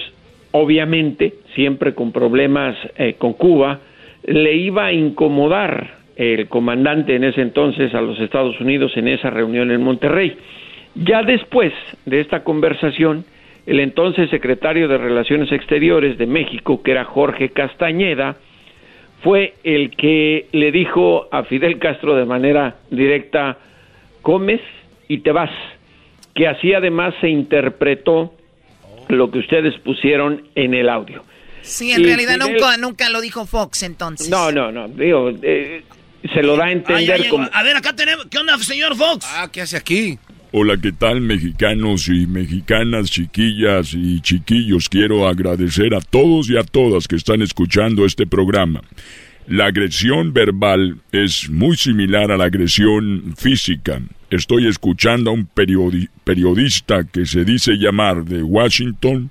obviamente, 0.52 1.34
siempre 1.56 1.96
con 1.96 2.12
problemas 2.12 2.78
eh, 2.98 3.16
con 3.18 3.34
Cuba, 3.34 3.80
le 4.24 4.54
iba 4.56 4.86
a 4.86 4.94
incomodar 4.94 5.98
el 6.16 6.48
comandante 6.48 7.16
en 7.16 7.24
ese 7.24 7.42
entonces 7.42 7.94
a 7.96 8.02
los 8.02 8.20
Estados 8.20 8.60
Unidos 8.62 8.92
en 8.96 9.08
esa 9.08 9.32
reunión 9.32 9.72
en 9.72 9.82
Monterrey. 9.82 10.38
Ya 10.96 11.24
después 11.24 11.74
de 12.06 12.22
esta 12.22 12.44
conversación, 12.44 13.26
el 13.68 13.80
entonces 13.80 14.30
secretario 14.32 14.88
de 14.88 14.98
Relaciones 14.98 15.52
Exteriores 15.52 16.18
de 16.18 16.26
México, 16.26 16.82
que 16.82 16.92
era 16.92 17.06
Jorge 17.06 17.50
Castañeda, 17.50 18.38
fue 19.24 19.54
el 19.64 19.92
que 19.96 20.48
le 20.54 20.72
dijo 20.72 21.28
a 21.32 21.44
Fidel 21.44 21.78
Castro 21.78 22.16
de 22.16 22.26
manera 22.26 22.78
directa, 22.90 23.58
comes 24.22 24.62
y 25.08 25.20
te 25.20 25.32
vas, 25.32 25.50
que 26.34 26.48
así 26.48 26.74
además 26.74 27.14
se 27.22 27.30
interpretó 27.30 28.34
lo 29.10 29.30
que 29.32 29.40
ustedes 29.40 29.74
pusieron 29.80 30.44
en 30.56 30.74
el 30.74 30.88
audio. 30.90 31.24
Sí, 31.62 31.92
en 31.92 32.02
Y 32.02 32.04
realidad 32.06 32.36
Fidel- 32.38 32.54
nunca, 32.54 32.78
nunca 32.78 33.10
lo 33.10 33.20
dijo 33.22 33.46
Fox 33.46 33.84
entonces. 33.84 34.30
No, 34.30 34.52
no, 34.52 34.72
no, 34.72 34.88
digo, 34.88 35.32
eh, 35.42 35.84
se 36.34 36.42
lo 36.44 36.56
da 36.56 36.66
a 36.66 36.72
entender 36.72 37.28
como... 37.30 37.48
A 37.52 37.64
ver, 37.64 37.76
acá 37.76 37.94
tenemos. 37.94 38.26
¿Qué 38.28 38.38
onda, 38.38 38.58
señor 38.60 38.96
Fox? 38.96 39.26
Ah, 39.30 39.50
¿qué 39.52 39.62
hace 39.62 39.76
aquí? 39.78 40.18
Hola, 40.54 40.78
¿qué 40.78 40.94
tal 40.94 41.20
mexicanos 41.20 42.08
y 42.08 42.26
mexicanas, 42.26 43.12
chiquillas 43.12 43.94
y 43.94 44.22
chiquillos? 44.22 44.88
Quiero 44.88 45.28
agradecer 45.28 45.94
a 45.94 46.00
todos 46.00 46.50
y 46.50 46.56
a 46.58 46.64
todas 46.64 47.08
que 47.08 47.18
están 47.18 47.42
escuchando 47.42 48.06
este 48.06 48.26
programa. 48.26 48.82
La 49.46 49.66
agresión 49.66 50.32
verbal 50.32 51.00
es 51.12 51.50
muy 51.50 51.76
similar 51.76 52.32
a 52.32 52.38
la 52.38 52.46
agresión 52.46 53.34
física. 53.38 54.02
Estoy 54.30 54.68
escuchando 54.68 55.32
a 55.32 55.34
un 55.34 55.50
periodi- 55.50 56.10
periodista 56.24 57.04
que 57.04 57.26
se 57.26 57.44
dice 57.44 57.74
llamar 57.78 58.24
de 58.24 58.42
Washington 58.42 59.30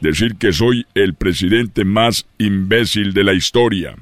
decir 0.00 0.34
que 0.36 0.52
soy 0.52 0.86
el 0.94 1.14
presidente 1.14 1.84
más 1.84 2.26
imbécil 2.38 3.14
de 3.14 3.22
la 3.24 3.32
historia. 3.32 3.94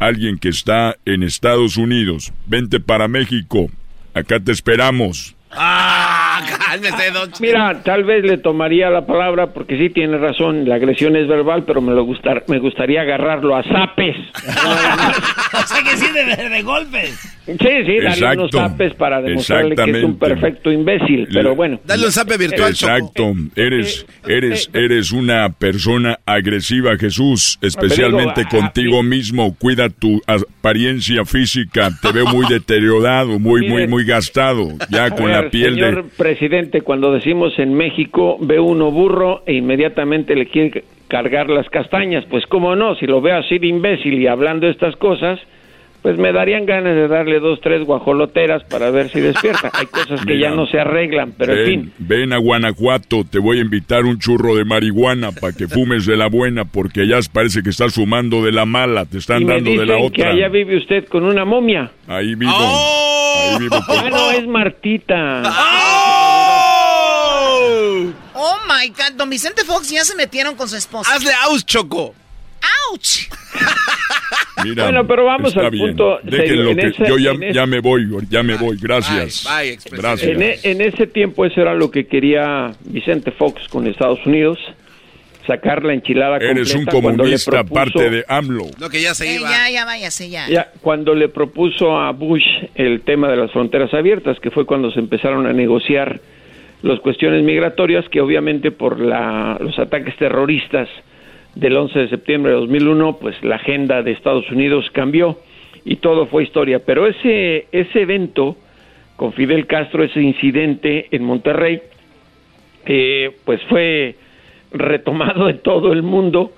Alguien 0.00 0.38
que 0.38 0.50
está 0.50 0.96
en 1.06 1.22
Estados 1.22 1.78
Unidos. 1.78 2.32
Vente 2.46 2.78
para 2.78 3.08
México. 3.08 3.70
Acá 4.12 4.38
te 4.38 4.52
esperamos. 4.52 5.34
Ah, 5.50 6.27
cálmese, 6.46 7.10
don 7.12 7.30
Mira, 7.40 7.82
tal 7.82 8.04
vez 8.04 8.24
le 8.24 8.38
tomaría 8.38 8.90
la 8.90 9.06
palabra 9.06 9.52
porque 9.52 9.78
sí 9.78 9.90
tiene 9.90 10.18
razón, 10.18 10.68
la 10.68 10.76
agresión 10.76 11.16
es 11.16 11.26
verbal, 11.28 11.64
pero 11.66 11.80
me 11.80 11.92
lo 11.92 12.04
gustar, 12.04 12.44
me 12.48 12.58
gustaría 12.58 13.02
agarrarlo 13.02 13.56
a 13.56 13.62
zapes. 13.62 14.16
o 14.44 15.66
sea 15.66 15.82
que 15.82 15.96
sí, 15.96 16.06
de, 16.12 16.48
de 16.48 16.62
golpes. 16.62 17.34
Sí, 17.48 17.54
sí, 17.56 17.96
darle 17.96 18.08
Exacto. 18.08 18.40
unos 18.40 18.50
zapes 18.50 18.94
para 18.94 19.22
demostrarle 19.22 19.74
que 19.74 19.90
es 19.90 20.04
un 20.04 20.18
perfecto 20.18 20.70
imbécil, 20.70 21.26
pero 21.32 21.54
bueno. 21.56 21.80
Dale 21.84 22.04
un 22.04 22.12
zape 22.12 22.36
virtual, 22.36 22.70
Exacto. 22.70 23.32
Eres, 23.56 24.04
Eh, 24.26 24.36
eres, 24.36 24.70
eres 24.74 25.12
una 25.12 25.48
persona 25.48 26.18
agresiva, 26.26 26.96
Jesús. 26.98 27.58
Especialmente 27.62 28.44
digo, 28.44 28.50
ah, 28.52 28.56
contigo 28.60 29.02
mismo. 29.02 29.54
Cuida 29.58 29.88
tu 29.88 30.20
apariencia 30.26 31.24
física. 31.24 31.90
Te 32.02 32.12
veo 32.12 32.26
muy 32.26 32.46
deteriorado, 32.50 33.38
muy, 33.38 33.62
muy, 33.62 33.70
Mire. 33.70 33.88
muy 33.88 34.04
gastado. 34.04 34.68
Ya 34.90 35.10
con 35.10 35.26
ver, 35.26 35.44
la 35.44 35.50
piel 35.50 35.74
señor 35.74 36.04
de. 36.04 36.10
Presidente, 36.28 36.82
cuando 36.82 37.10
decimos 37.10 37.58
en 37.58 37.72
México 37.72 38.36
ve 38.40 38.60
uno 38.60 38.90
burro 38.90 39.42
e 39.46 39.54
inmediatamente 39.54 40.34
le 40.34 40.44
quiere 40.46 40.84
cargar 41.08 41.48
las 41.48 41.70
castañas, 41.70 42.26
pues 42.28 42.44
cómo 42.46 42.76
no, 42.76 42.94
si 42.96 43.06
lo 43.06 43.22
veo 43.22 43.38
así 43.38 43.58
de 43.58 43.66
imbécil 43.68 44.12
y 44.20 44.26
hablando 44.26 44.68
estas 44.68 44.94
cosas, 44.96 45.40
pues 46.02 46.18
me 46.18 46.30
darían 46.32 46.66
ganas 46.66 46.94
de 46.94 47.08
darle 47.08 47.40
dos, 47.40 47.60
tres 47.62 47.82
guajoloteras 47.86 48.62
para 48.64 48.90
ver 48.90 49.08
si 49.08 49.20
despierta. 49.20 49.70
Hay 49.74 49.86
cosas 49.86 50.24
que 50.26 50.38
ya 50.38 50.50
no 50.50 50.66
se 50.66 50.78
arreglan, 50.78 51.32
pero 51.36 51.54
en 51.54 51.66
fin. 51.66 51.92
Ven, 51.98 52.32
a 52.34 52.38
Guanajuato, 52.38 53.24
te 53.24 53.38
voy 53.38 53.58
a 53.58 53.62
invitar 53.62 54.04
un 54.04 54.18
churro 54.18 54.54
de 54.54 54.64
marihuana 54.66 55.32
para 55.32 55.54
que 55.54 55.66
fumes 55.66 56.04
de 56.04 56.16
la 56.18 56.28
buena, 56.28 56.66
porque 56.66 57.00
allá 57.00 57.18
parece 57.32 57.62
que 57.62 57.70
estás 57.70 57.94
fumando 57.94 58.44
de 58.44 58.52
la 58.52 58.66
mala, 58.66 59.06
te 59.06 59.16
están 59.16 59.40
Y 59.42 59.44
me 59.46 59.54
dando 59.54 59.70
de 59.70 59.76
la 59.86 59.94
dicen 59.94 60.12
que 60.12 60.20
otra. 60.22 60.32
allá 60.34 60.48
vive 60.50 60.76
usted 60.76 61.06
con 61.06 61.24
una 61.24 61.46
momia. 61.46 61.90
Ahí 62.06 62.34
vivo. 62.34 62.52
Ahí 62.52 63.58
vivo 63.60 63.76
con- 63.86 63.96
Ah, 63.98 64.10
no, 64.10 64.30
es 64.30 64.46
Martita. 64.46 65.42
Oh 65.46 66.07
my 68.66 68.88
God, 68.88 69.16
don 69.16 69.28
Vicente 69.30 69.64
Fox 69.64 69.90
ya 69.90 70.04
se 70.04 70.14
metieron 70.14 70.54
con 70.56 70.68
su 70.68 70.76
esposa. 70.76 71.12
Hazle 71.14 71.30
aus, 71.44 71.64
Choco. 71.66 72.14
¡Ouch! 72.92 73.28
Mira, 74.64 74.84
Bueno, 74.84 75.06
pero 75.06 75.24
vamos 75.24 75.50
está 75.50 75.66
al 75.66 75.70
bien. 75.70 75.86
punto 75.88 76.18
Déjenlo 76.24 76.74
que 76.74 76.88
ese- 76.88 77.06
yo 77.06 77.16
ya, 77.18 77.30
en 77.30 77.42
ese- 77.44 77.52
ya 77.54 77.66
me 77.66 77.80
voy, 77.80 78.08
ya 78.28 78.42
me 78.42 78.56
voy. 78.56 78.76
Gracias. 78.80 79.44
Bye, 79.44 79.76
bye. 79.90 79.98
Gracias. 79.98 80.30
En, 80.30 80.42
e- 80.42 80.58
en 80.64 80.80
ese 80.80 81.06
tiempo 81.06 81.44
eso 81.44 81.60
era 81.60 81.74
lo 81.74 81.90
que 81.90 82.06
quería 82.08 82.72
Vicente 82.80 83.30
Fox 83.30 83.68
con 83.68 83.86
Estados 83.86 84.18
Unidos, 84.26 84.58
sacar 85.46 85.84
la 85.84 85.94
enchilada 85.94 86.38
Eres 86.38 86.74
un 86.74 86.84
completa 86.86 87.12
le 87.12 87.16
comunista 87.16 87.50
propuso- 87.52 87.70
aparte 87.70 88.10
de 88.10 88.24
AMLO. 88.26 88.66
No, 88.80 88.90
que 88.90 89.00
ya 89.00 89.14
se 89.14 89.30
Eh, 89.30 89.36
iba. 89.36 89.48
ya, 89.48 89.70
ya 89.70 89.84
váyase, 89.84 90.28
ya. 90.28 90.48
Ya, 90.48 90.72
cuando 90.80 91.14
le 91.14 91.28
propuso 91.28 91.96
a 91.96 92.10
Bush 92.10 92.42
el 92.74 93.02
tema 93.02 93.28
de 93.28 93.36
las 93.36 93.52
fronteras 93.52 93.94
abiertas, 93.94 94.38
que 94.40 94.50
fue 94.50 94.66
cuando 94.66 94.90
se 94.90 94.98
empezaron 94.98 95.46
a 95.46 95.52
negociar 95.52 96.20
las 96.82 97.00
cuestiones 97.00 97.42
migratorias, 97.42 98.08
que 98.08 98.20
obviamente 98.20 98.70
por 98.70 99.00
la, 99.00 99.58
los 99.60 99.78
ataques 99.78 100.16
terroristas 100.16 100.88
del 101.54 101.76
11 101.76 101.98
de 101.98 102.08
septiembre 102.08 102.52
de 102.52 102.58
2001, 102.58 103.18
pues 103.20 103.42
la 103.42 103.56
agenda 103.56 104.02
de 104.02 104.12
Estados 104.12 104.50
Unidos 104.50 104.90
cambió 104.92 105.38
y 105.84 105.96
todo 105.96 106.26
fue 106.26 106.44
historia. 106.44 106.80
Pero 106.84 107.06
ese, 107.06 107.66
ese 107.72 108.02
evento 108.02 108.56
con 109.16 109.32
Fidel 109.32 109.66
Castro, 109.66 110.04
ese 110.04 110.22
incidente 110.22 111.08
en 111.10 111.24
Monterrey, 111.24 111.80
eh, 112.86 113.32
pues 113.44 113.60
fue 113.68 114.14
retomado 114.70 115.48
en 115.48 115.58
todo 115.58 115.92
el 115.92 116.02
mundo, 116.02 116.52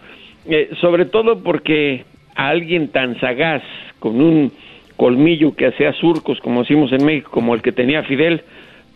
eh, 0.47 0.71
sobre 0.81 1.07
todo 1.07 1.43
porque 1.43 2.05
a 2.35 2.49
alguien 2.49 2.89
tan 2.89 3.19
sagaz, 3.21 3.63
con 3.99 4.21
un 4.21 4.53
colmillo 4.97 5.55
que 5.55 5.67
hacía 5.67 5.93
surcos, 5.95 6.41
como 6.41 6.61
decimos 6.61 6.93
en 6.93 7.05
México, 7.05 7.31
como 7.31 7.55
el 7.55 7.63
que 7.63 7.73
tenía 7.73 8.03
Fidel, 8.03 8.43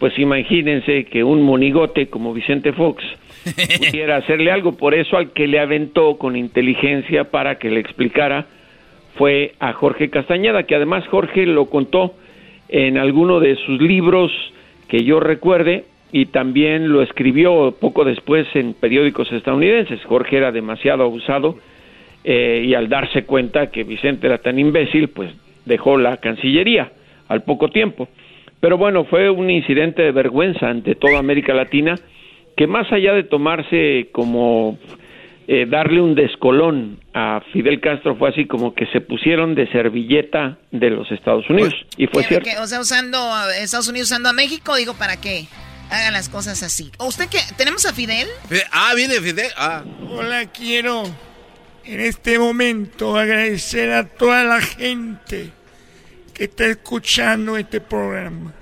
pues 0.05 0.19
imagínense 0.19 1.07
que 1.07 1.25
un 1.25 1.41
monigote 1.41 2.09
como 2.09 2.35
Vicente 2.35 2.75
Fox 2.75 3.03
pudiera 3.79 4.17
hacerle 4.17 4.51
algo. 4.51 4.73
Por 4.73 4.93
eso 4.93 5.17
al 5.17 5.33
que 5.33 5.47
le 5.47 5.59
aventó 5.59 6.19
con 6.19 6.37
inteligencia 6.37 7.31
para 7.31 7.55
que 7.59 7.71
le 7.71 7.81
explicara 7.81 8.45
fue 9.15 9.55
a 9.61 9.73
Jorge 9.73 10.11
Castañeda, 10.11 10.65
que 10.65 10.75
además 10.75 11.07
Jorge 11.07 11.47
lo 11.47 11.71
contó 11.71 12.17
en 12.69 12.99
alguno 12.99 13.41
de 13.41 13.57
sus 13.57 13.81
libros 13.81 14.31
que 14.89 15.05
yo 15.05 15.21
recuerde 15.21 15.87
y 16.13 16.27
también 16.27 16.93
lo 16.93 17.01
escribió 17.01 17.75
poco 17.81 18.05
después 18.05 18.47
en 18.53 18.75
periódicos 18.75 19.33
estadounidenses. 19.33 20.05
Jorge 20.05 20.37
era 20.37 20.53
demasiado 20.53 21.05
abusado 21.05 21.57
eh, 22.25 22.63
y 22.63 22.75
al 22.75 22.91
darse 22.91 23.25
cuenta 23.25 23.71
que 23.71 23.85
Vicente 23.85 24.27
era 24.27 24.37
tan 24.37 24.59
imbécil, 24.59 25.09
pues 25.09 25.31
dejó 25.65 25.97
la 25.97 26.19
Cancillería 26.19 26.93
al 27.27 27.43
poco 27.45 27.71
tiempo. 27.71 28.07
Pero 28.65 28.79
bueno, 28.79 29.05
fue 29.05 29.29
un 29.29 29.51
incidente 29.51 30.01
de 30.01 30.11
vergüenza 30.11 30.71
ante 30.71 30.95
toda 30.95 31.19
América 31.19 31.53
Latina 31.53 31.97
que 32.57 32.67
más 32.67 32.91
allá 32.91 33.12
de 33.12 33.25
tomarse 33.25 34.09
como 34.11 34.79
eh, 35.47 35.67
darle 35.69 36.01
un 36.01 36.15
descolón 36.15 36.99
a 37.12 37.43
Fidel 37.53 37.79
Castro 37.83 38.17
fue 38.17 38.31
así 38.31 38.47
como 38.47 38.75
que 38.75 38.87
se 38.87 39.03
pusieron 39.03 39.55
de 39.55 39.71
servilleta 39.71 40.57
de 40.71 40.89
los 40.89 41.12
Estados 41.12 41.45
Unidos 41.51 41.75
y 41.99 42.07
fue 42.07 42.23
¿Qué- 42.23 42.29
cierto. 42.29 42.49
qué? 42.51 42.59
o 42.59 42.67
sea, 42.67 42.81
usando 42.81 43.19
a 43.19 43.55
Estados 43.59 43.89
Unidos 43.89 44.07
usando 44.11 44.31
a 44.31 44.33
México, 44.33 44.75
digo, 44.77 44.95
para 44.95 45.21
que 45.21 45.45
hagan 45.91 46.15
las 46.15 46.31
cosas 46.31 46.62
así. 46.62 46.91
¿O 46.97 47.09
¿Usted 47.09 47.27
qué? 47.31 47.41
¿Tenemos 47.59 47.85
a 47.85 47.93
Fidel? 47.93 48.27
Ah, 48.73 48.95
viene 48.97 49.17
Fidel. 49.17 49.49
Ah. 49.59 49.85
Hola, 50.09 50.47
quiero 50.51 51.03
en 51.85 52.01
este 52.01 52.39
momento 52.39 53.19
agradecer 53.19 53.91
a 53.93 54.09
toda 54.09 54.43
la 54.45 54.62
gente 54.62 55.51
que 56.35 56.45
está 56.45 56.66
escuchando 56.66 57.57
este 57.57 57.80
programa. 57.80 58.53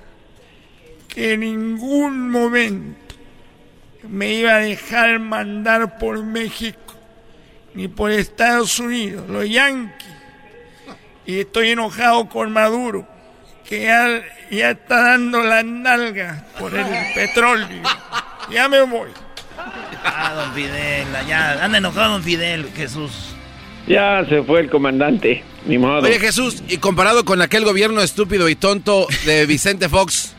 Que 1.08 1.32
en 1.32 1.40
ningún 1.40 2.30
momento 2.30 3.14
me 4.08 4.34
iba 4.34 4.54
a 4.54 4.58
dejar 4.58 5.18
mandar 5.18 5.98
por 5.98 6.22
México 6.22 6.94
ni 7.74 7.88
por 7.88 8.10
Estados 8.10 8.78
Unidos, 8.78 9.28
los 9.28 9.48
yanquis. 9.48 10.08
Y 11.24 11.40
estoy 11.40 11.70
enojado 11.70 12.28
con 12.28 12.52
Maduro, 12.52 13.06
que 13.66 13.82
ya, 13.84 14.22
ya 14.50 14.72
está 14.72 15.02
dando 15.02 15.42
las 15.42 15.64
nalgas 15.64 16.42
por 16.58 16.74
el 16.74 16.86
petróleo. 17.14 17.82
Ya 18.50 18.68
me 18.68 18.82
voy. 18.82 19.10
Ah, 20.04 20.34
don 20.34 20.52
Fidel, 20.54 21.06
ya, 21.26 21.64
anda 21.64 21.78
enojado 21.78 22.12
don 22.12 22.22
Fidel, 22.22 22.70
Jesús. 22.74 23.32
Ya 23.87 24.24
se 24.28 24.43
fue 24.43 24.61
el 24.61 24.70
comandante, 24.70 25.43
ni 25.66 25.76
modo. 25.78 26.03
Oye, 26.03 26.18
Jesús, 26.20 26.62
y 26.68 26.76
comparado 26.78 27.24
con 27.24 27.43
aquel 27.43 27.64
gobierno 27.64 28.01
estúpido 28.01 28.49
y 28.49 28.55
tonto 28.57 29.07
de 29.26 29.45
Vicente 29.47 29.89
Fox, 29.89 30.35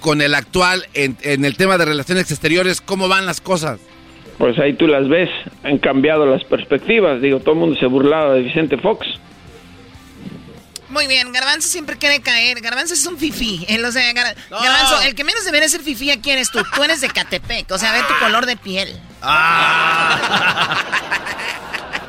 con 0.00 0.22
el 0.22 0.34
actual 0.34 0.86
en, 0.94 1.16
en 1.22 1.44
el 1.44 1.56
tema 1.56 1.76
de 1.76 1.84
relaciones 1.86 2.30
exteriores, 2.30 2.80
¿cómo 2.80 3.08
van 3.08 3.26
las 3.26 3.40
cosas? 3.40 3.80
Pues 4.38 4.56
ahí 4.60 4.74
tú 4.74 4.86
las 4.86 5.08
ves, 5.08 5.28
han 5.64 5.78
cambiado 5.78 6.24
las 6.24 6.44
perspectivas. 6.44 7.20
Digo, 7.20 7.40
todo 7.40 7.54
el 7.54 7.58
mundo 7.60 7.76
se 7.80 7.86
burlaba 7.86 8.34
de 8.34 8.42
Vicente 8.42 8.78
Fox. 8.78 9.04
Muy 10.90 11.08
bien, 11.08 11.32
Garbanzo 11.32 11.66
siempre 11.68 11.96
quiere 11.96 12.20
caer. 12.20 12.60
Garbanzo 12.60 12.94
es 12.94 13.04
un 13.04 13.18
fifí. 13.18 13.66
Él, 13.68 13.84
o 13.84 13.90
sea, 13.92 14.10
Gar- 14.14 14.36
Garbanzo, 14.48 15.02
el 15.02 15.14
que 15.16 15.24
menos 15.24 15.44
debería 15.44 15.68
ser 15.68 15.80
fifí 15.82 16.10
aquí 16.12 16.30
eres 16.30 16.50
tú. 16.52 16.60
Tú 16.74 16.82
eres 16.84 17.00
de 17.00 17.08
Catepec, 17.08 17.68
o 17.72 17.76
sea, 17.78 17.92
ve 17.92 17.98
tu 18.08 18.14
color 18.24 18.46
de 18.46 18.56
piel. 18.56 18.88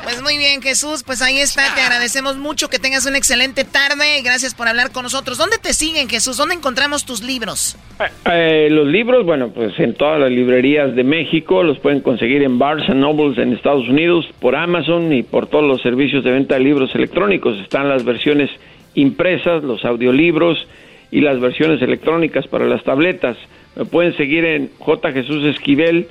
Pues 0.10 0.24
muy 0.24 0.40
bien, 0.40 0.60
Jesús, 0.64 1.04
pues 1.04 1.22
ahí 1.22 1.38
está. 1.38 1.76
Te 1.76 1.82
agradecemos 1.82 2.36
mucho 2.36 2.68
que 2.68 2.80
tengas 2.80 3.06
una 3.06 3.20
excelente 3.20 3.64
tarde 3.64 4.20
gracias 4.24 4.56
por 4.56 4.68
hablar 4.68 4.92
con 4.92 5.04
nosotros. 5.04 5.38
¿Dónde 5.38 5.60
te 5.60 5.72
siguen, 5.72 6.10
Jesús? 6.10 6.36
¿Dónde 6.36 6.56
encontramos 6.56 7.06
tus 7.06 7.22
libros? 7.22 7.78
Eh, 8.26 8.70
los 8.72 8.88
libros, 8.88 9.24
bueno, 9.24 9.50
pues 9.50 9.80
en 9.80 9.94
todas 9.94 10.20
las 10.20 10.32
librerías 10.32 10.96
de 10.96 11.04
México, 11.04 11.62
los 11.62 11.78
pueden 11.78 12.02
conseguir 12.02 12.42
en 12.42 12.58
Barnes 12.58 12.90
Nobles 12.90 13.38
en 13.38 13.54
Estados 13.54 13.88
Unidos, 13.88 14.26
por 14.40 14.56
Amazon 14.56 15.14
y 15.14 15.22
por 15.22 15.46
todos 15.46 15.66
los 15.66 15.80
servicios 15.84 16.24
de 16.24 16.32
venta 16.32 16.56
de 16.56 16.62
libros 16.62 16.96
electrónicos. 16.96 17.60
Están 17.60 17.88
las 17.88 18.04
versiones 18.04 18.50
impresas, 18.96 19.64
los 19.64 19.86
audiolibros 19.86 20.68
y 21.12 21.22
las 21.22 21.40
versiones 21.40 21.84
electrónicas 21.84 22.48
para 22.48 22.66
las 22.66 22.84
tabletas. 22.84 23.38
Me 23.76 23.86
pueden 23.86 24.18
seguir 24.18 24.44
en 24.44 24.72
J. 24.80 25.12
Jesús 25.12 25.46
Esquivel 25.46 26.08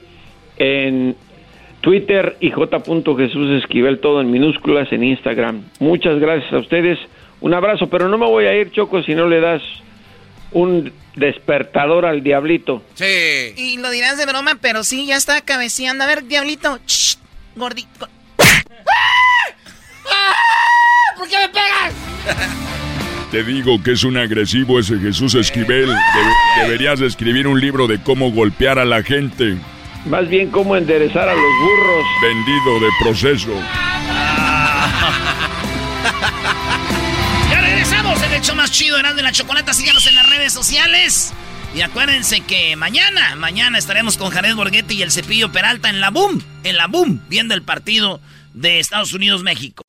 en 0.57 1.17
Twitter 1.81 2.37
y 2.41 2.51
J. 2.51 2.81
Jesús 3.17 3.63
Esquivel, 3.63 4.01
todo 4.01 4.21
en 4.21 4.31
minúsculas 4.31 4.93
en 4.93 5.05
Instagram. 5.05 5.63
Muchas 5.79 6.19
gracias 6.19 6.53
a 6.53 6.59
ustedes. 6.59 6.99
Un 7.41 7.55
abrazo, 7.55 7.89
pero 7.89 8.09
no 8.09 8.19
me 8.19 8.27
voy 8.27 8.47
a 8.47 8.55
ir, 8.57 8.73
Choco, 8.73 9.03
si 9.03 9.15
no 9.15 9.29
le 9.29 9.41
das 9.41 9.63
un 10.51 10.93
despertador 11.15 12.05
al 12.07 12.23
diablito. 12.23 12.83
Sí. 12.95 13.05
Y 13.57 13.77
lo 13.79 13.91
dirás 13.91 14.19
de 14.19 14.27
broma, 14.27 14.57
pero 14.61 14.83
sí, 14.83 15.07
ya 15.07 15.17
está 15.17 15.41
cabeceando. 15.43 16.05
A 16.05 16.07
ver, 16.09 16.25
diablito. 16.25 16.79
Shh, 16.87 17.17
gordito. 17.57 18.09
¿Por 21.17 21.29
qué 21.29 21.37
me 21.39 21.49
pegas? 21.49 21.95
Te 23.31 23.43
digo 23.45 23.83
que 23.83 23.93
es 23.93 24.05
un 24.05 24.17
agresivo 24.17 24.79
ese 24.81 24.99
Jesús 24.99 25.35
Esquivel. 25.35 25.87
Debe- 25.89 26.63
deberías 26.63 27.01
escribir 27.01 27.47
un 27.47 27.61
libro 27.61 27.87
de 27.87 28.03
cómo 28.03 28.31
golpear 28.33 28.79
a 28.79 28.85
la 28.87 29.03
gente. 29.03 29.57
Más 30.07 30.29
bien 30.29 30.51
cómo 30.51 30.77
enderezar 30.77 31.29
a 31.29 31.35
los 31.35 31.43
burros. 31.43 32.05
Vendido 32.23 32.81
de 32.81 32.89
proceso. 33.03 33.51
Ya 37.51 37.61
regresamos 37.61 38.23
en 38.23 38.33
el 38.33 38.41
show 38.41 38.57
más 38.57 38.71
chido, 38.71 38.99
Erasmo 38.99 39.17
de 39.17 39.23
la 39.23 39.33
Chocolata. 39.33 39.75
Síganos 39.75 40.07
en 40.07 40.15
las 40.15 40.29
redes 40.29 40.53
sociales. 40.53 41.33
Y 41.75 41.83
acuérdense 41.83 42.41
que 42.41 42.77
mañana, 42.77 43.37
mañana 43.37 43.77
estaremos 43.79 44.17
con 44.17 44.31
Jared 44.31 44.55
Borghetti 44.55 44.95
y 44.95 45.03
el 45.03 45.13
Cepillo 45.13 45.53
Peralta 45.53 45.91
en 45.91 46.01
la 46.01 46.11
Boom, 46.11 46.43
en 46.65 46.77
la 46.77 46.87
Boom, 46.87 47.21
viendo 47.29 47.55
el 47.55 47.63
partido 47.63 48.21
de 48.55 48.81
Estados 48.81 49.13
Unidos-México. 49.13 49.85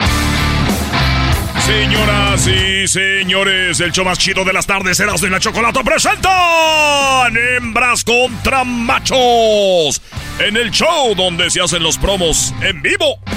Señoras 1.69 2.47
y 2.47 2.87
señores, 2.87 3.79
el 3.79 3.91
show 3.91 4.03
más 4.03 4.17
chido 4.17 4.43
de 4.43 4.51
las 4.51 4.65
tardes, 4.65 4.99
Erasmo 4.99 5.27
y 5.27 5.29
la 5.29 5.39
Chocolata, 5.39 5.83
presentan 5.83 7.37
Hembras 7.37 8.03
contra 8.03 8.63
Machos. 8.63 10.01
En 10.39 10.57
el 10.57 10.71
show 10.71 11.13
donde 11.15 11.51
se 11.51 11.61
hacen 11.61 11.83
los 11.83 11.99
promos 11.99 12.55
en 12.61 12.81
vivo. 12.81 13.19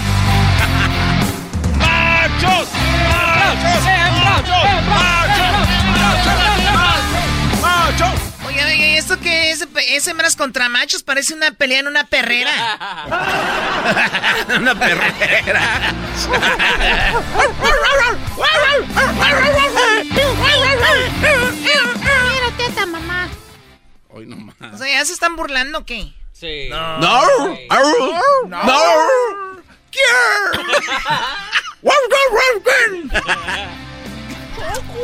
¡Machos! 1.78 2.68
¡Machos! 3.10 3.84
¡Machos! 7.60 8.12
Oye, 8.46 8.64
oye, 8.64 8.96
¿esto 8.96 9.20
qué 9.20 9.41
es? 9.62 9.68
¿Es 9.90 10.08
hembras 10.08 10.36
contra 10.36 10.68
machos? 10.68 11.02
Parece 11.02 11.34
una 11.34 11.52
pelea 11.52 11.80
en 11.80 11.86
una 11.86 12.06
perrera. 12.06 12.52
Una 14.56 14.74
perrera. 14.74 15.94
Quiero 21.62 22.52
teta, 22.56 22.86
mamá. 22.86 23.28
Hoy 24.08 24.26
no 24.26 24.36
más. 24.36 24.74
O 24.74 24.78
sea, 24.78 24.88
¿ya 24.88 25.04
se 25.04 25.12
están 25.12 25.36
burlando 25.36 25.78
o 25.78 25.84
qué? 25.84 26.12
Sí. 26.32 26.68
No. 26.68 26.98
No. 26.98 27.56
No. 28.46 28.62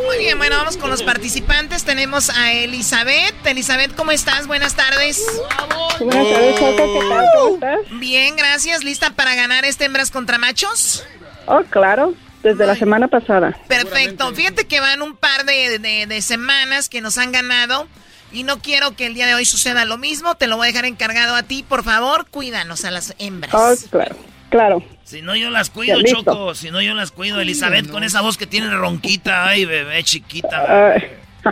Muy 0.06 0.18
bien, 0.18 0.38
bueno, 0.38 0.56
vamos 0.56 0.76
con 0.76 0.90
los 0.90 1.02
participantes. 1.02 1.84
Tenemos 1.84 2.30
a 2.30 2.52
Elizabeth. 2.52 3.34
Elizabeth, 3.46 3.94
¿cómo 3.94 4.10
estás? 4.12 4.46
Buenas 4.46 4.74
tardes. 4.74 5.24
Buenas 6.00 6.28
tardes, 6.30 6.54
Choco. 6.58 6.76
¿Qué 6.76 7.08
tal? 7.08 7.24
¿Cómo 7.36 7.54
estás? 7.54 7.80
Bien, 8.00 8.36
gracias. 8.36 8.84
¿Lista 8.84 9.10
para 9.10 9.34
ganar 9.34 9.64
este 9.64 9.84
hembras 9.86 10.10
contra 10.10 10.38
machos? 10.38 11.04
Oh, 11.46 11.62
claro. 11.70 12.14
Desde 12.42 12.66
la 12.66 12.76
semana 12.76 13.08
pasada. 13.08 13.56
Perfecto. 13.66 14.32
Fíjate 14.34 14.66
que 14.66 14.80
van 14.80 15.02
un 15.02 15.16
par 15.16 15.44
de, 15.44 15.78
de- 15.78 16.06
de 16.06 16.22
semanas 16.22 16.88
que 16.88 17.00
nos 17.00 17.18
han 17.18 17.32
ganado. 17.32 17.88
Y 18.30 18.42
no 18.42 18.58
quiero 18.60 18.94
que 18.94 19.06
el 19.06 19.14
día 19.14 19.26
de 19.26 19.34
hoy 19.34 19.44
suceda 19.46 19.84
lo 19.86 19.96
mismo. 19.96 20.34
Te 20.36 20.46
lo 20.46 20.56
voy 20.56 20.66
a 20.68 20.70
dejar 20.70 20.84
encargado 20.84 21.34
a 21.34 21.42
ti. 21.42 21.64
Por 21.66 21.82
favor, 21.82 22.26
cuídanos 22.30 22.84
a 22.84 22.90
las 22.90 23.14
hembras. 23.18 23.54
Oh, 23.54 23.74
claro. 23.90 24.16
Claro. 24.50 24.82
Si 25.04 25.22
no, 25.22 25.36
yo 25.36 25.50
las 25.50 25.70
cuido, 25.70 26.00
Ya. 26.00 26.14
Choco. 26.14 26.54
Si 26.54 26.70
no, 26.70 26.80
yo 26.80 26.94
las 26.94 27.10
cuido. 27.10 27.40
Elizabeth, 27.40 27.90
con 27.90 28.04
esa 28.04 28.20
voz 28.20 28.36
que 28.38 28.46
tiene 28.46 28.70
ronquita. 28.70 29.46
Ay, 29.46 29.64
bebé, 29.64 30.02
chiquita. 30.04 30.92
Ay. 30.94 31.02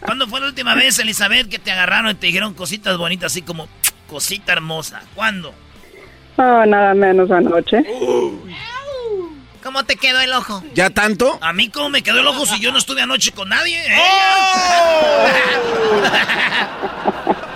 ¿Cuándo 0.00 0.26
fue 0.26 0.40
la 0.40 0.46
última 0.46 0.74
vez, 0.74 0.98
Elizabeth, 0.98 1.48
que 1.48 1.58
te 1.58 1.70
agarraron 1.70 2.10
y 2.10 2.14
te 2.14 2.26
dijeron 2.26 2.54
cositas 2.54 2.96
bonitas, 2.96 3.32
así 3.32 3.42
como 3.42 3.68
cosita 4.08 4.52
hermosa? 4.52 5.02
¿Cuándo? 5.14 5.52
Oh, 6.36 6.64
nada 6.66 6.94
menos 6.94 7.30
anoche. 7.30 7.84
¿Cómo 9.62 9.84
te 9.84 9.96
quedó 9.96 10.20
el 10.20 10.32
ojo? 10.32 10.62
¿Ya 10.74 10.90
tanto? 10.90 11.38
A 11.40 11.52
mí, 11.52 11.68
¿cómo 11.70 11.88
me 11.88 12.02
quedó 12.02 12.20
el 12.20 12.26
ojo 12.26 12.46
si 12.46 12.60
yo 12.60 12.70
no 12.70 12.78
estuve 12.78 13.02
anoche 13.02 13.32
con 13.32 13.48
nadie? 13.48 13.76
¿Eh? 13.78 13.98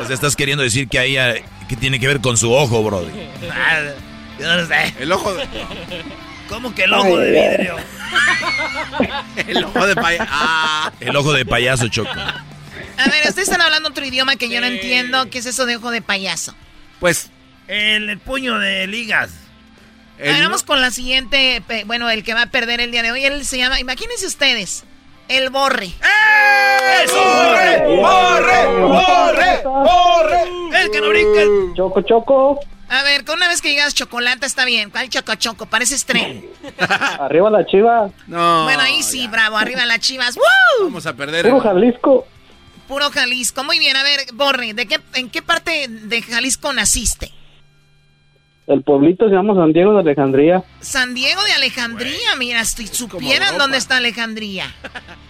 O 0.01 0.05
sea, 0.05 0.15
estás 0.15 0.35
queriendo 0.35 0.65
decir 0.65 0.89
que 0.89 0.99
ahí 0.99 1.17
ah, 1.17 1.35
que 1.69 1.77
tiene 1.77 2.01
que 2.01 2.07
ver 2.07 2.21
con 2.21 2.37
su 2.37 2.53
ojo, 2.53 2.83
brody. 2.83 3.13
Yo 4.41 4.57
no 4.57 4.67
sé. 4.67 4.95
El 4.99 5.13
ojo 5.13 5.35
de... 5.35 5.47
¿Cómo 6.49 6.75
que 6.75 6.85
el 6.85 6.95
ojo 6.95 7.17
de 7.19 7.31
vidrio? 7.31 7.77
El 9.47 9.65
ojo 9.65 9.87
de 9.87 9.95
payaso. 9.95 10.31
Ah. 10.33 10.93
El 10.99 11.15
ojo 11.17 11.33
de 11.33 11.47
payaso, 11.47 11.89
Choco. 11.89 12.11
A 12.11 13.05
ver, 13.09 13.29
ustedes 13.29 13.49
están 13.49 13.61
hablando 13.61 13.91
otro 13.91 14.05
idioma 14.05 14.37
que 14.37 14.49
yo 14.49 14.61
no 14.61 14.67
entiendo. 14.67 15.31
¿Qué 15.31 15.39
es 15.39 15.47
eso 15.47 15.67
de 15.67 15.77
ojo 15.77 15.91
de 15.91 16.03
payaso? 16.03 16.55
Pues... 16.99 17.31
El, 17.69 18.11
el 18.11 18.19
puño 18.19 18.59
de 18.59 18.89
ligas. 18.89 19.31
A 20.19 20.23
ver, 20.23 20.43
vamos 20.43 20.65
con 20.65 20.81
la 20.81 20.91
siguiente. 20.91 21.63
Bueno, 21.87 22.11
el 22.11 22.25
que 22.25 22.35
va 22.35 22.43
a 22.43 22.47
perder 22.47 22.81
el 22.81 22.91
día 22.91 23.03
de 23.03 23.13
hoy. 23.13 23.25
Él 23.25 23.45
se 23.45 23.59
llama, 23.59 23.79
imagínense 23.79 24.27
ustedes, 24.27 24.85
el 25.29 25.51
borre. 25.51 25.93
¡Eso! 27.05 27.15
¡Borre! 27.15 27.97
¡Borre! 27.97 28.67
¡Borre! 28.81 29.63
¡Borre! 29.63 30.83
El 30.83 30.91
que 30.91 31.01
no 31.01 31.09
brinca. 31.11 31.41
Choco, 31.77 32.03
choco. 32.03 32.61
A 32.91 33.05
ver, 33.05 33.25
con 33.25 33.37
una 33.37 33.47
vez 33.47 33.63
que 33.63 33.69
digas 33.69 33.95
chocolate 33.95 34.47
está 34.47 34.65
bien. 34.65 34.91
¿Cuál 34.91 35.09
choco 35.09 35.35
choco? 35.37 35.67
Pareces 35.67 36.05
tren. 36.05 36.45
Arriba 37.21 37.49
la 37.49 37.65
chiva. 37.65 38.11
No. 38.27 38.65
bueno, 38.65 38.83
ahí 38.83 39.05
sí, 39.05 39.29
bravo. 39.29 39.57
Arriba 39.57 39.87
las 39.87 40.01
chivas. 40.01 40.37
¡Woo! 40.37 40.87
Vamos 40.87 41.07
a 41.07 41.15
perder. 41.15 41.47
Puro 41.49 41.61
Jalisco. 41.61 42.27
Puro 42.89 43.09
Jalisco. 43.11 43.63
Muy 43.63 43.79
bien, 43.79 43.97
a 43.97 44.03
ver, 44.03 44.21
Borre, 44.35 44.75
¿de 44.75 44.87
qué, 44.87 45.01
¿en 45.15 45.31
qué 45.31 45.41
parte 45.41 45.87
de 45.89 46.21
Jalisco 46.23 46.73
naciste? 46.73 47.33
El 48.71 48.85
pueblito 48.85 49.29
se 49.29 49.35
llama 49.35 49.53
San 49.57 49.73
Diego 49.73 49.95
de 49.95 49.99
Alejandría. 49.99 50.63
San 50.79 51.13
Diego 51.13 51.43
de 51.43 51.53
Alejandría, 51.55 52.37
mira, 52.39 52.65
si 52.65 52.87
supieran 52.87 53.59
dónde 53.59 53.79
está 53.79 53.97
Alejandría. 53.97 54.73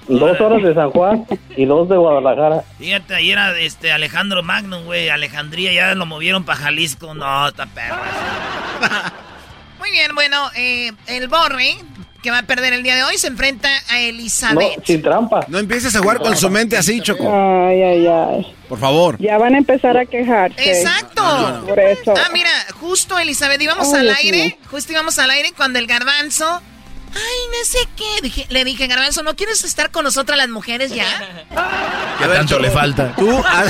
Dos 0.09 0.38
horas 0.38 0.62
de 0.62 0.74
San 0.74 0.91
Juan 0.91 1.24
y 1.57 1.64
dos 1.64 1.88
de 1.88 1.97
Guadalajara. 1.97 2.64
Fíjate, 2.78 3.14
ahí 3.14 3.30
era 3.30 3.59
este 3.59 3.93
Alejandro 3.93 4.43
Magno, 4.43 4.82
güey. 4.84 5.09
Alejandría 5.09 5.72
ya 5.72 5.95
lo 5.95 6.05
movieron 6.05 6.45
para 6.45 6.59
Jalisco. 6.59 7.14
No, 7.14 7.49
está 7.49 7.64
perro. 7.64 7.97
Muy 9.78 9.91
bien, 9.91 10.14
bueno, 10.14 10.36
eh, 10.55 10.93
el 11.07 11.28
Borre, 11.28 11.76
que 12.23 12.31
va 12.31 12.39
a 12.39 12.43
perder 12.43 12.73
el 12.73 12.83
día 12.83 12.97
de 12.97 13.03
hoy, 13.05 13.16
se 13.18 13.29
enfrenta 13.29 13.68
a 13.89 13.93
No, 13.95 13.99
Elizabeth. 13.99 14.85
sin 14.85 15.03
trampa. 15.03 15.45
No 15.49 15.59
empieces 15.59 15.95
a 15.97 16.01
jugar 16.01 16.18
con 16.18 16.37
su 16.37 16.51
mente 16.51 16.77
así, 16.77 17.01
Choco. 17.01 17.25
Ay, 17.33 17.83
ay, 17.83 18.07
ay. 18.07 18.55
Por 18.68 18.79
favor. 18.79 19.16
Ya 19.18 19.37
van 19.39 19.55
a 19.55 19.59
empezar 19.59 19.97
a 19.97 20.05
quejarse. 20.07 20.71
Exacto. 20.81 21.64
Por 21.66 21.79
eso. 21.81 22.14
Ah, 22.16 22.29
mira, 22.33 22.51
justo 22.81 23.18
Elizabeth, 23.18 23.61
íbamos 23.61 23.93
Ay, 23.93 24.01
al 24.09 24.16
aire, 24.16 24.59
justo 24.71 24.93
íbamos 24.93 25.18
al 25.18 25.31
aire 25.31 25.53
cuando 25.57 25.79
el 25.79 25.87
garbanzo... 25.87 26.61
Ay, 27.12 27.18
no 27.51 27.64
sé 27.68 27.79
qué. 27.97 28.23
Dije- 28.23 28.47
le 28.51 28.64
dije, 28.64 28.87
garbanzo, 28.87 29.25
¿no 29.25 29.35
quieres 29.35 29.64
estar 29.64 29.91
con 29.91 30.05
nosotras 30.05 30.39
las 30.39 30.49
mujeres 30.49 30.93
ya? 30.95 31.05
¿Qué 32.21 32.27
tanto 32.27 32.61
le 32.61 32.71
falta? 32.71 33.12
Tú 33.16 33.29
ah, 33.45 33.64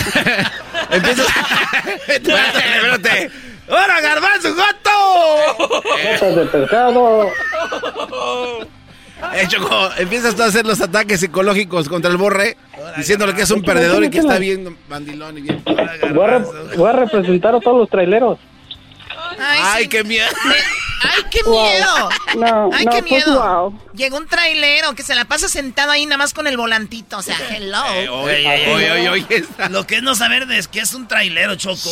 empiezas. 0.90 1.26
espérate, 2.08 2.58
espérate. 2.76 3.30
¡Hola, 3.70 4.00
garbanzo, 4.00 4.54
gato! 4.54 4.90
Botas 5.88 6.36
de 6.36 6.46
pescado. 6.46 7.28
Eh, 9.34 9.46
Choco, 9.48 9.90
empiezas 9.98 10.34
tú 10.34 10.42
a 10.42 10.46
hacer 10.46 10.64
los 10.64 10.80
ataques 10.80 11.20
psicológicos 11.20 11.90
contra 11.90 12.10
el 12.10 12.16
borre, 12.16 12.56
diciéndole 12.96 13.34
que 13.34 13.42
es 13.42 13.50
un 13.50 13.60
perdedor 13.62 14.02
y 14.02 14.08
que 14.08 14.18
está 14.20 14.38
bien 14.38 14.78
mandilón 14.88 15.36
y 15.36 15.42
bien. 15.42 15.62
Voy 16.14 16.24
a, 16.24 16.26
re- 16.26 16.74
voy 16.74 16.88
a 16.88 16.92
representar 16.92 17.54
a 17.54 17.60
todos 17.60 17.80
los 17.80 17.90
traileros. 17.90 18.38
Ay, 19.38 19.88
qué 19.88 20.04
miedo. 20.04 20.26
¡Ay, 21.02 21.22
qué 21.30 21.42
Wow. 21.42 21.62
miedo! 21.62 22.08
No, 22.38 22.70
¡Ay, 22.72 22.84
no, 22.86 22.92
qué 22.92 23.02
pues, 23.02 23.26
miedo! 23.26 23.42
wow. 23.42 23.78
Llegó 23.92 24.16
un 24.16 24.26
trailero 24.26 24.94
que 24.94 25.02
se 25.02 25.14
la 25.14 25.26
pasa 25.26 25.48
sentado 25.50 25.92
ahí 25.92 26.06
nada 26.06 26.16
más 26.16 26.32
con 26.32 26.46
el 26.46 26.56
volantito. 26.56 27.18
O 27.18 27.22
sea, 27.22 27.36
hello. 27.54 27.82
Oye, 27.92 28.08
oye, 28.08 28.72
oye, 28.72 28.90
oye, 28.92 29.08
oye. 29.10 29.44
Lo 29.68 29.86
que 29.86 29.96
es 29.96 30.02
no 30.02 30.14
saber 30.14 30.46
de 30.46 30.56
es 30.58 30.66
que 30.66 30.80
es 30.80 30.94
un 30.94 31.06
trailero, 31.06 31.56
Choco. 31.56 31.90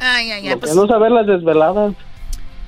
Ay, 0.00 0.30
ay, 0.32 0.42
ay. 0.44 0.48
Lo 0.50 0.58
Pues, 0.60 0.72
que 0.72 0.76
no 0.76 0.86
saber 0.86 1.10
las 1.12 1.26
desveladas. 1.26 1.94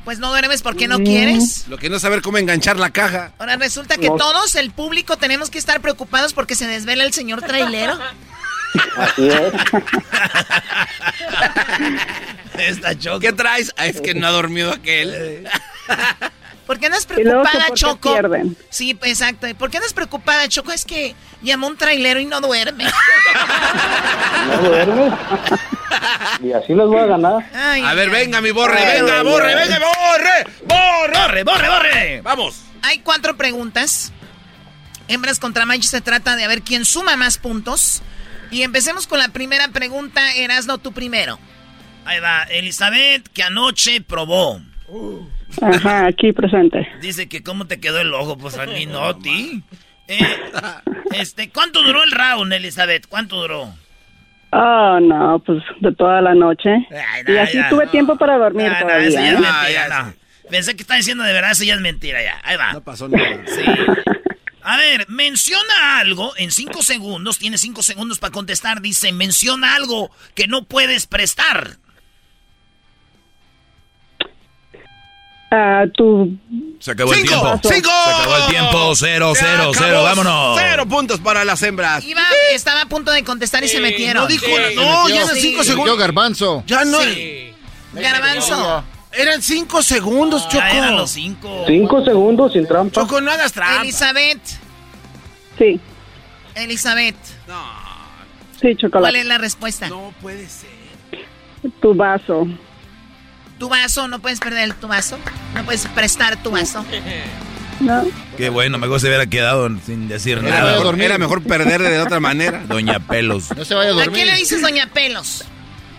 pues 0.04 0.18
no 0.18 0.28
duermes 0.30 0.62
porque 0.62 0.86
no 0.88 0.98
quieres. 0.98 1.66
Lo 1.68 1.78
que 1.78 1.88
no 1.88 1.98
saber 1.98 2.22
cómo 2.22 2.38
enganchar 2.38 2.76
la 2.78 2.90
caja. 2.90 3.32
Ahora 3.38 3.56
resulta 3.56 3.96
que 3.96 4.08
No. 4.10 4.16
todos, 4.16 4.54
el 4.56 4.70
público, 4.70 5.16
tenemos 5.16 5.48
que 5.50 5.58
estar 5.58 5.80
preocupados 5.80 6.32
porque 6.34 6.54
se 6.54 6.66
desvela 6.66 7.04
el 7.04 7.12
señor 7.12 7.40
trailero. 7.42 7.98
Así 8.96 9.28
es. 9.28 9.52
Esta. 12.58 12.94
¿Qué 13.20 13.32
traes? 13.32 13.72
Ah, 13.76 13.86
es 13.86 14.00
que 14.00 14.14
no 14.14 14.26
ha 14.26 14.30
dormido 14.30 14.72
aquel. 14.72 15.46
¿Por 16.66 16.78
qué 16.78 16.86
andas 16.86 17.06
preocupada, 17.06 17.66
Choco? 17.74 18.12
pierden. 18.12 18.56
Sí, 18.70 18.96
exacto. 19.02 19.46
¿Por 19.58 19.70
qué 19.70 19.78
andas 19.78 19.92
preocupada, 19.92 20.48
Choco? 20.48 20.72
Es 20.72 20.84
que 20.84 21.14
llamó 21.42 21.66
un 21.66 21.76
trailero 21.76 22.20
y 22.20 22.26
no 22.26 22.40
duerme. 22.40 22.86
No 24.42 24.56
duermes. 24.68 25.12
y 26.42 26.52
así 26.52 26.74
les 26.74 26.86
voy 26.86 26.98
a 26.98 27.06
ganar. 27.06 27.48
A 27.54 27.94
ver, 27.94 28.10
venga, 28.10 28.40
mi 28.40 28.50
borre, 28.50 28.74
venga, 28.74 29.22
borre, 29.22 29.54
venga, 29.54 29.78
borre, 29.78 30.46
borre, 30.64 31.44
borre, 31.44 31.68
borre. 31.68 32.20
Vamos. 32.22 32.62
Hay 32.82 32.98
cuatro 32.98 33.36
preguntas. 33.36 34.12
Hembras 35.06 35.38
contra 35.38 35.64
machos 35.64 35.90
se 35.90 36.00
trata 36.00 36.34
de 36.34 36.44
a 36.44 36.48
ver 36.48 36.62
quién 36.62 36.84
suma 36.84 37.16
más 37.16 37.38
puntos. 37.38 38.02
Y 38.50 38.62
empecemos 38.62 39.06
con 39.06 39.18
la 39.18 39.28
primera 39.28 39.68
pregunta. 39.68 40.34
Erasno, 40.34 40.78
tú 40.78 40.92
primero. 40.92 41.38
Ahí 42.04 42.18
va, 42.20 42.42
Elizabeth, 42.44 43.28
que 43.32 43.42
anoche 43.42 44.00
probó. 44.00 44.60
Ajá, 45.60 46.06
aquí 46.06 46.32
presente. 46.32 46.88
Dice 47.00 47.28
que 47.28 47.42
cómo 47.42 47.66
te 47.66 47.80
quedó 47.80 48.00
el 48.00 48.14
ojo, 48.14 48.38
pues 48.38 48.58
a 48.58 48.66
mí 48.66 48.86
no, 48.86 49.04
a 49.04 49.18
ti. 49.18 49.62
Eh, 50.08 50.18
este, 51.12 51.50
¿cuánto 51.50 51.82
duró 51.82 52.02
el 52.02 52.10
round, 52.10 52.52
Elizabeth? 52.52 53.06
¿Cuánto 53.08 53.40
duró? 53.40 53.74
Oh, 54.50 55.00
no, 55.00 55.38
pues 55.44 55.62
de 55.80 55.92
toda 55.94 56.20
la 56.20 56.34
noche. 56.34 56.70
y 57.26 57.36
así 57.36 57.56
ya. 57.56 57.70
tuve 57.70 57.86
tiempo 57.86 58.16
para 58.16 58.36
dormir 58.36 58.70
no, 58.70 58.78
todavía. 58.78 59.08
eso 59.08 59.18
ya 59.18 59.28
es 59.28 59.34
¿eh? 59.34 59.40
mentira, 59.40 59.88
no. 59.88 60.14
Pensé 60.50 60.76
que 60.76 60.82
está 60.82 60.96
diciendo 60.96 61.24
de 61.24 61.32
verdad, 61.32 61.52
eso 61.52 61.64
ya 61.64 61.74
es 61.74 61.80
mentira 61.80 62.22
ya. 62.22 62.38
Ahí 62.44 62.56
va. 62.56 62.72
No 62.72 62.82
pasó 62.82 63.08
nada. 63.08 63.40
Sí. 63.46 63.62
A 64.64 64.76
ver, 64.76 65.06
menciona 65.08 65.98
algo 65.98 66.34
en 66.36 66.50
cinco 66.50 66.82
segundos. 66.82 67.38
Tienes 67.38 67.62
cinco 67.62 67.82
segundos 67.82 68.18
para 68.18 68.32
contestar. 68.32 68.80
Dice, 68.80 69.12
menciona 69.12 69.74
algo 69.74 70.10
que 70.34 70.46
no 70.46 70.64
puedes 70.64 71.06
prestar. 71.06 71.78
Ah, 75.54 75.84
tu 75.94 76.34
Se 76.80 76.92
acabó 76.92 77.12
el 77.12 77.18
Cinco, 77.20 77.28
tiempo. 77.34 77.60
cinco. 77.62 77.90
Se 78.04 78.10
acabó 78.10 78.36
el 78.38 78.46
tiempo. 78.46 78.94
Cero, 78.96 79.34
Se 79.34 79.40
cero, 79.44 79.52
acabó. 79.54 79.74
cero. 79.74 80.02
Vámonos. 80.02 80.58
Cero 80.58 80.86
puntos 80.88 81.20
para 81.20 81.44
las 81.44 81.62
hembras. 81.62 82.02
Iba, 82.04 82.22
estaba 82.54 82.80
a 82.80 82.86
punto 82.86 83.10
de 83.12 83.22
contestar 83.22 83.62
y 83.62 83.68
se 83.68 83.78
metieron. 83.80 84.22
no 84.22 84.28
dijo- 84.28 84.46
no, 84.76 85.08
ya 85.10 85.16
eran 85.22 85.34
Sí. 85.34 85.40
cinco 85.42 85.62
segundos. 85.62 85.94
Yo, 85.94 85.96
Garbanzo. 85.98 86.64
Ya 86.66 86.84
no. 86.86 87.00
Sí. 87.02 87.52
Garbanzo. 87.92 88.82
Eran 89.12 89.42
cinco 89.42 89.82
segundos, 89.82 90.44
Choco. 90.48 90.56
Ya 90.56 90.70
eran 90.70 90.96
los 90.96 91.10
cinco. 91.10 91.64
Cinco 91.66 92.02
segundos 92.02 92.54
sin 92.54 92.66
trampa. 92.66 93.02
Choco, 93.02 93.20
no 93.20 93.30
hagas 93.30 93.52
trampa. 93.52 93.82
Elizabeth. 93.82 94.40
Sí, 95.58 95.78
Elizabeth. 96.54 97.16
sí, 97.26 98.60
¿Cuál 98.62 98.76
chocolate. 98.78 99.20
es 99.20 99.26
la 99.26 99.36
respuesta? 99.36 99.88
No 99.90 100.14
puede 100.22 100.48
ser. 100.48 100.70
Tu 101.82 101.94
vaso. 101.94 102.48
Tu 103.62 103.68
vaso, 103.68 104.08
no 104.08 104.18
puedes 104.18 104.40
perder 104.40 104.74
tu 104.74 104.88
vaso. 104.88 105.16
No 105.54 105.62
puedes 105.64 105.86
prestar 105.86 106.36
tu 106.42 106.50
vaso. 106.50 106.84
No. 107.78 108.04
Qué 108.36 108.48
bueno, 108.48 108.76
mejor 108.76 108.98
se 108.98 109.06
hubiera 109.06 109.26
quedado 109.26 109.68
sin 109.86 110.08
decir 110.08 110.38
Era 110.38 110.48
nada. 110.50 110.78
mejor, 110.78 111.00
era 111.00 111.16
mejor 111.16 111.44
perder 111.44 111.80
de 111.80 112.00
otra 112.00 112.18
manera. 112.18 112.64
Doña 112.66 112.98
Pelos. 112.98 113.56
No 113.56 113.64
se 113.64 113.76
vaya 113.76 113.90
a 113.90 113.92
¿A 113.92 113.94
dormir. 113.94 114.14
quién 114.14 114.26
le 114.26 114.34
dices 114.34 114.60
Doña 114.62 114.88
Pelos? 114.88 115.44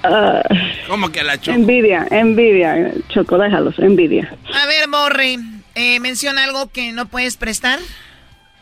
Ah, 0.03 0.41
¿Cómo 0.89 1.09
que 1.13 1.21
a 1.21 1.23
la 1.23 1.39
Choco? 1.39 1.55
envidia, 1.55 2.05
envidia, 2.11 2.91
Choco, 3.07 3.37
déjalos, 3.37 3.79
envidia. 3.79 4.35
A 4.61 4.65
ver, 4.65 4.89
Borre, 4.89 5.37
eh, 5.75 6.01
menciona 6.01 6.43
algo 6.43 6.69
que 6.69 6.91
no 6.91 7.05
puedes 7.05 7.37
prestar. 7.37 7.79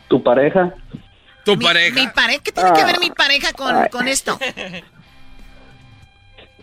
Tu 0.06 0.22
pareja. 0.22 0.74
Tu 1.44 1.56
Mi- 1.56 1.64
pareja. 1.64 1.94
Mi 1.96 2.06
pareja, 2.06 2.40
¿qué 2.44 2.52
tiene 2.52 2.72
que 2.72 2.84
ver 2.84 3.00
mi 3.00 3.10
pareja 3.10 3.52
con, 3.52 3.88
con 3.90 4.06
esto? 4.06 4.38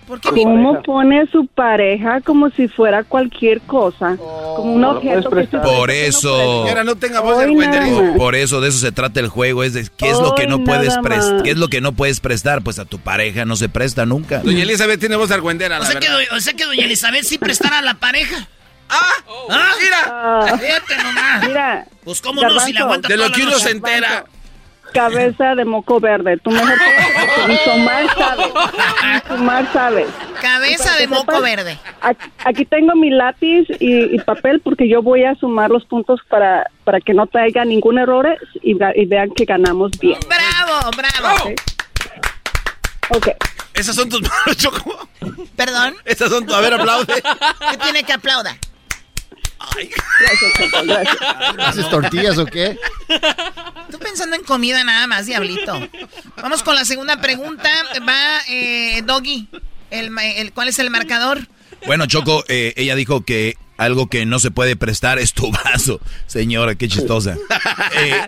¿Por 0.10 0.20
qué 0.20 0.32
mi 0.32 0.43
¿Cómo 0.43 0.82
pone 0.82 1.28
su 1.32 1.45
pareja 1.45 2.20
como 2.22 2.49
si 2.49 2.68
fuera 2.68 3.03
cualquier 3.03 3.62
cosa? 3.62 4.18
Como 4.18 4.74
un 4.74 4.84
objeto 4.84 5.30
que 5.30 5.45
se. 5.45 5.60
Por 5.60 5.91
eso. 5.91 6.64
Señora, 6.66 6.84
no 6.84 6.95
tenga 6.95 7.20
voz 7.20 7.38
de 7.38 7.45
Hoy 7.45 7.55
más. 7.55 8.18
Por 8.18 8.34
eso 8.34 8.60
de 8.60 8.70
eso 8.70 8.80
se 8.80 8.91
trata 8.91 9.20
el 9.20 9.28
juego, 9.28 9.64
es 9.64 9.74
de 9.74 9.88
qué 9.95 10.10
es 10.10 10.18
lo 10.20 10.34
que 10.34 10.47
no 10.47 10.64
puedes 10.64 10.97
prestar, 10.97 11.43
qué 11.43 11.51
es 11.51 11.57
lo 11.57 11.68
que 11.68 11.80
no 11.80 11.91
puedes 11.91 12.20
prestar, 12.22 12.64
pues 12.64 12.80
a 12.80 12.86
tu 12.86 12.97
pareja 12.97 13.45
no 13.45 13.55
se 13.55 13.70
presta 13.70 14.07
nunca. 14.07 14.39
Doña 14.39 14.64
Elizabeth 14.64 14.99
tiene 14.99 15.16
voz 15.16 15.30
de 15.30 15.36
argüendera, 15.36 15.78
O 15.78 15.82
la 15.82 15.86
sea, 15.86 15.99
que, 15.99 16.10
verdad. 16.10 16.24
o 16.36 16.39
sea 16.39 16.53
que 16.53 16.66
doña 16.66 16.86
Elizabeth 16.86 17.24
sí 17.24 17.38
prestara 17.38 17.78
a 17.78 17.82
la 17.84 17.93
pareja. 17.93 18.47
¡Ah! 18.89 19.14
¿Ah? 19.51 19.70
¡Mira! 19.80 19.97
Ah, 20.07 20.57
Fíjate 20.57 21.03
nomás. 21.03 21.47
mira, 21.47 21.86
Pues 22.03 22.20
cómo 22.22 22.41
no, 22.41 22.60
si 22.62 22.74
la 22.74 22.80
aguanta 22.82 23.07
De 23.07 23.18
lo 23.18 23.32
que 23.32 23.43
uno 23.43 23.60
se 23.60 23.70
entera. 23.70 24.26
Cabeza 24.94 25.56
de 25.56 25.66
moco 25.66 26.00
verde. 26.00 26.38
Tú 26.38 26.52
mejor 26.52 26.78
ni 27.48 27.58
tomar 27.66 28.08
sabes. 28.18 28.48
Ni 28.48 29.22
tomar 29.22 29.74
sabes. 29.74 30.08
cabeza 30.42 30.96
de 30.98 31.08
moco 31.08 31.32
sepas, 31.32 31.42
verde? 31.42 31.80
Aquí, 32.02 32.26
aquí 32.46 32.66
tengo 32.66 32.96
mi 32.96 33.10
lápiz 33.10 33.66
y, 33.80 34.16
y 34.16 34.20
papel 34.20 34.62
porque 34.62 34.88
yo 34.88 35.02
voy 35.02 35.24
a 35.24 35.36
sumar 35.36 35.70
los 35.70 35.86
puntos 35.86 36.20
para, 36.30 36.70
para 36.84 37.00
que 37.00 37.14
no 37.14 37.28
traiga 37.28 37.66
ningún 37.66 37.98
error 38.00 38.28
y 38.62 38.74
vean 39.06 39.32
que 39.32 39.46
ganamos 39.46 39.92
bien. 40.00 40.20
Bravo, 40.28 40.92
bravo. 40.96 41.54
Ok. 43.10 43.28
Esas 43.74 43.96
son 43.96 44.10
tus 44.10 44.22
manos, 44.24 44.58
Choco. 44.58 45.08
Perdón, 45.56 45.96
Esas 46.06 46.30
son 46.30 46.46
tus... 46.46 46.56
A 46.56 46.60
ver, 46.62 46.74
aplaude. 46.74 47.22
¿qué 47.72 47.78
tiene 47.78 48.04
que 48.04 48.14
aplauda? 48.14 48.58
Gracias, 50.20 50.53
Choco, 50.57 50.84
gracias. 50.86 51.18
¿Haces 51.60 51.89
tortillas 51.89 52.38
o 52.38 52.45
qué? 52.45 52.78
Tú 53.91 53.99
pensando 53.99 54.36
en 54.36 54.43
comida 54.43 54.84
nada 54.84 55.07
más, 55.07 55.26
diablito. 55.26 55.88
Vamos 56.41 56.64
con 56.64 56.76
la 56.76 56.86
segunda 56.86 57.22
pregunta. 57.22 57.70
Va 58.07 58.39
eh, 58.47 59.01
Doggy. 59.03 59.47
El, 59.91 60.12
ma- 60.12 60.26
el, 60.26 60.53
¿Cuál 60.53 60.68
es 60.70 60.80
el 60.80 60.89
marcador? 60.89 61.47
Bueno, 61.86 62.05
Choco, 62.05 62.43
eh, 62.47 62.74
ella 62.78 62.95
dijo 62.95 63.22
que 63.26 63.57
algo 63.78 64.07
que 64.07 64.26
no 64.26 64.39
se 64.39 64.51
puede 64.51 64.76
prestar 64.76 65.18
es 65.20 65.34
tu 65.34 65.51
vaso. 65.51 65.99
Señora, 66.28 66.76
qué 66.76 66.88
chistosa. 66.88 67.36
Eh, 67.95 68.28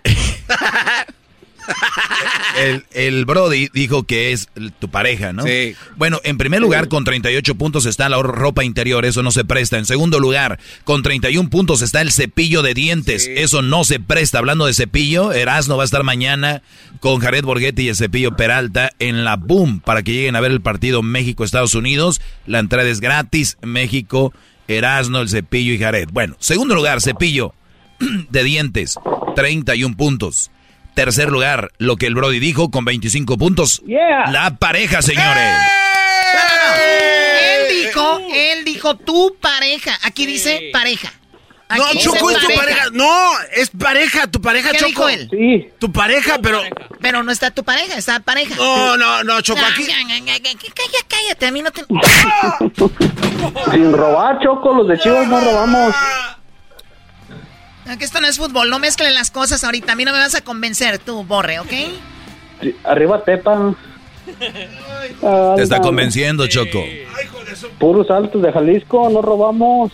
el, 2.58 2.86
el 2.92 3.26
Brody 3.26 3.70
dijo 3.74 4.04
que 4.04 4.32
es 4.32 4.50
tu 4.80 4.90
pareja, 4.90 5.34
¿no? 5.34 5.44
Sí. 5.44 5.76
Bueno, 5.98 6.20
en 6.24 6.38
primer 6.38 6.62
lugar, 6.62 6.88
con 6.88 7.04
38 7.04 7.56
puntos 7.56 7.86
está 7.86 8.10
la 8.10 8.22
ropa 8.22 8.64
interior, 8.64 9.06
eso 9.06 9.24
no 9.24 9.32
se 9.32 9.46
presta. 9.46 9.78
En 9.78 9.86
segundo 9.86 10.20
lugar, 10.20 10.60
con 10.84 11.04
31 11.04 11.50
puntos 11.50 11.82
está 11.82 12.02
el 12.02 12.12
cepillo 12.12 12.62
de 12.62 12.74
dientes, 12.74 13.30
eso 13.36 13.62
no 13.62 13.84
se 13.84 14.00
presta. 14.00 14.40
Hablando 14.40 14.66
de 14.66 14.74
cepillo, 14.74 15.32
Erasmo 15.32 15.78
va 15.78 15.84
a 15.84 15.86
estar 15.86 16.04
mañana 16.04 16.62
con 17.00 17.20
Jared 17.20 17.44
Borghetti 17.44 17.84
y 17.84 17.90
el 17.90 17.96
cepillo 17.96 18.36
Peralta 18.36 18.92
en 19.00 19.24
la 19.24 19.36
Boom 19.36 19.80
para 19.80 20.04
que 20.04 20.14
lleguen 20.14 20.36
a 20.36 20.42
ver 20.42 20.52
el 20.52 20.62
partido 20.62 21.02
México-Estados 21.02 21.76
Unidos. 21.76 22.22
La 22.46 22.60
entrada 22.60 22.90
es 22.90 23.00
gratis, 23.00 23.58
México, 23.62 24.34
Erasmo, 24.68 25.20
el 25.20 25.30
cepillo 25.30 25.74
y 25.74 25.80
Jared. 25.80 26.10
Bueno, 26.12 26.36
segundo 26.40 26.76
lugar, 26.76 27.02
cepillo 27.02 27.54
de 28.30 28.44
dientes, 28.44 28.96
31 29.36 29.96
puntos. 29.98 30.52
Tercer 30.94 31.30
lugar, 31.30 31.70
lo 31.78 31.96
que 31.96 32.06
el 32.08 32.16
Brody 32.16 32.40
dijo 32.40 32.70
con 32.70 32.84
25 32.86 33.38
puntos. 33.38 33.82
Yeah. 33.86 34.30
La 34.32 34.58
pareja, 34.58 35.02
señores. 35.02 35.58
Él 37.42 37.86
dijo, 37.86 38.20
él 38.34 38.66
dijo 38.66 38.96
tu 38.98 39.36
pareja. 39.40 39.98
Aquí 40.04 40.26
dice 40.26 40.70
pareja. 40.74 41.12
Aquí 41.70 41.80
No, 41.80 41.88
dice 41.94 42.04
Choco, 42.04 42.30
es 42.32 42.40
tu 42.40 42.54
pareja. 42.54 42.86
No, 42.92 43.32
es 43.54 43.70
pareja, 43.70 44.28
tu 44.28 44.42
pareja, 44.42 44.72
¿Qué 44.72 44.80
Choco. 44.80 44.90
dijo 44.90 45.10
él? 45.10 45.30
Sí. 45.32 45.70
Tu 45.80 45.90
pareja, 45.92 46.38
pero... 46.44 46.62
Pero 47.00 47.24
no 47.24 47.32
está 47.32 47.52
tu 47.52 47.64
pareja, 47.64 47.98
está 47.98 48.20
pareja. 48.20 48.56
No, 48.56 48.98
no, 48.98 49.24
no, 49.24 49.40
Choco, 49.40 49.62
aquí... 49.66 49.86
Cállate, 49.86 51.06
cállate, 51.08 51.46
a 51.46 51.52
mí 51.52 51.62
no 51.62 51.72
te... 51.72 51.86
Sin 53.72 53.94
robar, 53.94 54.40
Choco. 54.44 54.74
Los 54.74 54.90
de 54.90 55.00
Chivas 55.00 55.28
no 55.30 55.40
robamos. 55.40 55.96
Que 57.98 58.06
esto 58.06 58.22
no 58.22 58.28
es 58.28 58.38
fútbol, 58.38 58.70
no 58.70 58.80
mezclen 58.80 59.14
las 59.14 59.32
cosas 59.32 59.64
ahorita. 59.64 59.94
A 59.94 59.96
mí 59.96 60.06
no 60.06 60.12
me 60.12 60.20
vas 60.20 60.36
a 60.36 60.42
convencer, 60.42 61.00
tú, 61.00 61.24
Borre, 61.24 61.60
¿ok? 61.60 61.74
Arriba 62.84 63.24
Tepa. 63.24 63.76
Te 65.56 65.64
está 65.64 65.82
convenciendo, 65.82 66.48
Choco. 66.48 66.84
Puros 67.80 68.10
altos 68.10 68.42
de 68.42 68.52
Jalisco. 68.52 69.10
No 69.10 69.22
robamos. 69.22 69.92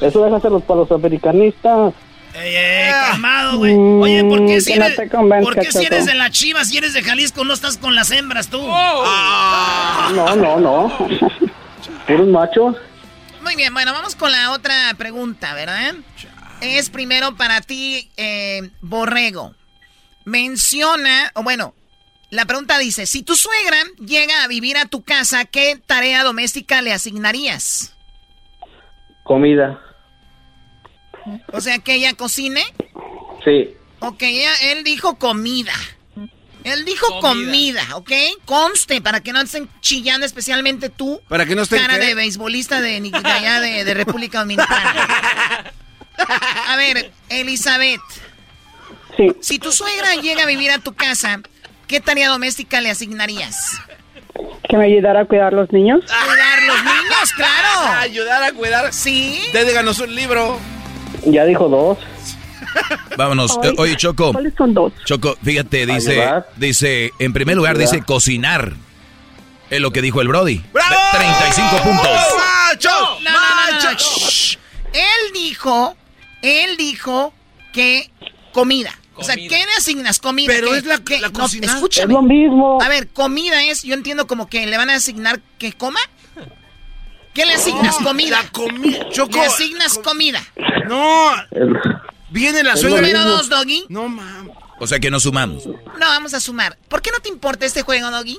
Eso 0.00 0.24
déjaselos 0.24 0.62
para 0.62 0.80
los 0.80 0.92
americanistas. 0.92 1.92
Ey, 2.32 2.54
ey, 2.54 2.90
calmado, 2.90 3.58
güey. 3.58 3.74
Oye, 3.74 4.24
¿por 4.24 4.46
qué 4.46 4.60
si 4.60 4.72
que 4.72 4.78
no 4.78 4.84
eres, 4.86 5.10
¿por 5.42 5.54
qué 5.56 5.72
si 5.72 5.84
eres 5.84 6.06
de 6.06 6.14
la 6.14 6.30
Chivas, 6.30 6.68
si 6.68 6.78
eres 6.78 6.94
de 6.94 7.02
Jalisco, 7.02 7.44
no 7.44 7.52
estás 7.52 7.76
con 7.76 7.96
las 7.96 8.12
hembras 8.12 8.48
tú? 8.48 8.62
No, 8.62 10.36
no, 10.36 10.60
no. 10.60 10.92
Puros 12.06 12.28
machos. 12.28 12.76
Muy 13.42 13.56
bien, 13.56 13.72
bueno, 13.72 13.92
vamos 13.92 14.14
con 14.14 14.30
la 14.30 14.52
otra 14.52 14.74
pregunta, 14.96 15.54
¿verdad? 15.54 15.94
Es 16.60 16.90
primero 16.90 17.36
para 17.36 17.60
ti, 17.60 18.10
eh, 18.16 18.70
Borrego. 18.82 19.54
Menciona, 20.24 21.30
o 21.34 21.42
bueno, 21.42 21.74
la 22.30 22.44
pregunta 22.44 22.78
dice, 22.78 23.06
si 23.06 23.22
tu 23.22 23.34
suegra 23.34 23.78
llega 23.98 24.44
a 24.44 24.48
vivir 24.48 24.76
a 24.76 24.84
tu 24.86 25.02
casa, 25.02 25.44
¿qué 25.46 25.80
tarea 25.86 26.22
doméstica 26.22 26.82
le 26.82 26.92
asignarías? 26.92 27.94
Comida. 29.24 29.80
O 31.52 31.60
sea, 31.60 31.78
que 31.78 31.94
ella 31.94 32.14
cocine. 32.14 32.62
Sí. 33.44 33.74
Ok, 34.00 34.22
ella, 34.22 34.50
él 34.72 34.84
dijo 34.84 35.18
comida. 35.18 35.72
Él 36.62 36.84
dijo 36.84 37.20
comida, 37.20 37.82
¿ok? 37.94 38.10
Conste, 38.44 39.00
para 39.00 39.20
que 39.22 39.32
no 39.32 39.40
estén 39.40 39.66
chillando, 39.80 40.26
especialmente 40.26 40.90
tú. 40.90 41.20
Para 41.28 41.46
que 41.46 41.54
no 41.54 41.62
estén, 41.62 41.80
Cara 41.80 41.98
¿qué? 41.98 42.04
de 42.06 42.14
beisbolista 42.14 42.82
de, 42.82 43.00
ni- 43.00 43.10
de 43.10 43.16
allá 43.18 43.60
de, 43.60 43.82
de 43.84 43.94
República 43.94 44.40
Dominicana. 44.40 45.72
A 46.68 46.76
ver, 46.76 47.12
Elizabeth. 47.28 48.00
Sí. 49.16 49.28
Si 49.40 49.58
tu 49.58 49.72
suegra 49.72 50.14
llega 50.16 50.44
a 50.44 50.46
vivir 50.46 50.70
a 50.70 50.78
tu 50.78 50.94
casa, 50.94 51.40
¿qué 51.86 52.00
tarea 52.00 52.28
doméstica 52.28 52.80
le 52.80 52.90
asignarías? 52.90 53.78
Que 54.68 54.76
me 54.76 54.84
ayudara 54.86 55.22
a 55.22 55.24
cuidar 55.24 55.52
los 55.52 55.70
niños. 55.72 56.00
Cuidar 56.04 56.62
los 56.66 56.84
niños, 56.84 57.32
claro. 57.36 57.92
Ayudar 57.98 58.42
a 58.44 58.52
cuidar. 58.52 58.92
Sí. 58.92 59.40
Déganos 59.52 59.98
un 59.98 60.14
libro. 60.14 60.58
Ya 61.26 61.44
dijo 61.44 61.68
dos. 61.68 61.98
Vámonos. 63.16 63.58
Ay, 63.62 63.74
Oye, 63.78 63.96
Choco. 63.96 64.32
¿Cuáles 64.32 64.54
son 64.56 64.72
dos? 64.74 64.92
Choco, 65.04 65.36
fíjate, 65.42 65.86
dice, 65.86 66.22
Ayudar. 66.22 66.48
dice, 66.56 67.10
en 67.18 67.32
primer 67.32 67.56
lugar 67.56 67.76
Ayudar. 67.76 67.90
dice 67.92 68.04
cocinar. 68.04 68.72
Es 69.70 69.80
lo 69.80 69.90
que 69.92 70.02
dijo 70.02 70.20
el 70.20 70.28
Brody. 70.28 70.64
¡Bravo! 70.72 70.94
35 71.12 71.76
puntos. 71.82 72.10
¡Macho! 72.68 72.88
No, 72.90 73.20
no, 73.20 73.30
no, 73.30 73.30
no, 73.32 73.72
no. 73.72 73.84
¡Macho! 73.84 73.88
Shh. 73.98 74.58
Él 74.92 75.32
dijo, 75.34 75.96
él 76.42 76.76
dijo 76.76 77.32
que 77.72 78.10
comida. 78.52 78.96
O 79.16 79.22
sea, 79.22 79.34
¿qué 79.36 79.48
le 79.48 79.72
asignas? 79.76 80.18
Comida. 80.18 80.50
Pero 80.52 80.70
¿Qué- 80.70 80.78
es 80.78 80.84
la- 80.86 80.98
qué? 80.98 81.20
la 81.20 81.28
No, 81.28 81.40
cocinar. 81.40 81.68
Es 81.70 81.74
escúchame. 81.76 82.14
lo 82.14 82.22
mismo. 82.22 82.78
A 82.80 82.88
ver, 82.88 83.08
comida 83.08 83.62
es, 83.64 83.82
yo 83.82 83.94
entiendo 83.94 84.26
como 84.26 84.48
que 84.48 84.66
le 84.66 84.76
van 84.78 84.88
a 84.90 84.94
asignar 84.94 85.40
que 85.58 85.72
coma. 85.74 86.00
¿Qué 87.34 87.46
le 87.46 87.54
asignas? 87.54 87.96
comida. 87.96 88.42
La 88.42 88.48
comida. 88.50 89.08
Choco. 89.10 89.36
Le 89.38 89.46
asignas 89.46 89.98
comida. 89.98 90.42
No. 90.88 91.30
Viene 92.30 92.62
la 92.62 92.76
suegra. 92.76 93.00
Número 93.00 93.24
dos, 93.24 93.48
Doggy. 93.48 93.84
No, 93.88 94.08
mames. 94.08 94.52
O 94.78 94.86
sea 94.86 94.98
que 94.98 95.10
no 95.10 95.20
sumamos. 95.20 95.66
No, 95.66 95.76
vamos 95.98 96.32
a 96.34 96.40
sumar. 96.40 96.78
¿Por 96.88 97.02
qué 97.02 97.10
no 97.10 97.18
te 97.20 97.28
importa 97.28 97.66
este 97.66 97.82
juego, 97.82 98.10
Doggy? 98.10 98.38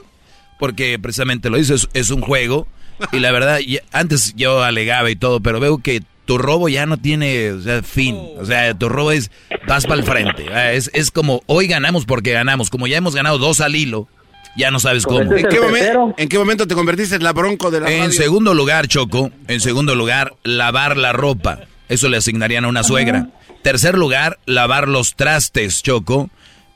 Porque 0.59 0.97
precisamente 0.99 1.49
lo 1.49 1.57
dice, 1.57 1.75
es, 1.75 1.87
es 1.93 2.09
un 2.09 2.21
juego. 2.21 2.67
Y 3.11 3.19
la 3.19 3.31
verdad, 3.31 3.59
antes 3.91 4.33
yo 4.35 4.63
alegaba 4.63 5.09
y 5.09 5.15
todo, 5.15 5.39
pero 5.41 5.59
veo 5.59 5.77
que 5.79 6.03
tu 6.31 6.37
robo 6.37 6.69
ya 6.69 6.85
no 6.85 6.95
tiene 6.95 7.51
o 7.51 7.59
sea, 7.61 7.83
fin. 7.83 8.17
O 8.37 8.45
sea, 8.45 8.73
tu 8.73 8.87
robo 8.87 9.11
es, 9.11 9.31
vas 9.67 9.85
para 9.85 9.99
el 9.99 10.05
frente. 10.05 10.45
Ah, 10.53 10.71
Es, 10.71 10.89
es 10.93 11.11
como, 11.11 11.43
hoy 11.45 11.67
ganamos 11.67 12.05
porque 12.05 12.31
ganamos. 12.31 12.69
Como 12.69 12.87
ya 12.87 12.95
hemos 12.95 13.13
ganado 13.15 13.37
dos 13.37 13.59
al 13.59 13.75
hilo, 13.75 14.07
ya 14.55 14.71
no 14.71 14.79
sabes 14.79 15.05
cómo. 15.05 15.21
ese 15.23 15.41
¿En 15.41 15.47
qué, 15.49 15.57
el 15.57 15.61
momen- 15.63 15.73
tercero. 15.79 16.13
¿En 16.17 16.29
qué 16.29 16.39
momento 16.39 16.67
te 16.67 16.73
convertiste 16.75 17.15
en 17.17 17.23
la 17.25 17.33
bronco 17.33 17.69
de 17.69 17.81
la 17.81 17.91
En 17.91 17.99
radio? 18.05 18.11
segundo 18.13 18.53
lugar, 18.53 18.87
Choco, 18.87 19.29
en 19.49 19.59
segundo 19.59 19.93
lugar, 19.93 20.33
lavar 20.43 20.95
la 20.95 21.11
ropa. 21.11 21.59
Eso 21.89 22.07
le 22.07 22.15
asignarían 22.15 22.63
a 22.63 22.69
una 22.69 22.83
suegra. 22.83 23.27
Tercer 23.61 23.97
lugar, 23.97 24.39
lavar 24.45 24.87
los 24.87 25.15
trastes, 25.17 25.83
Choco. 25.83 26.29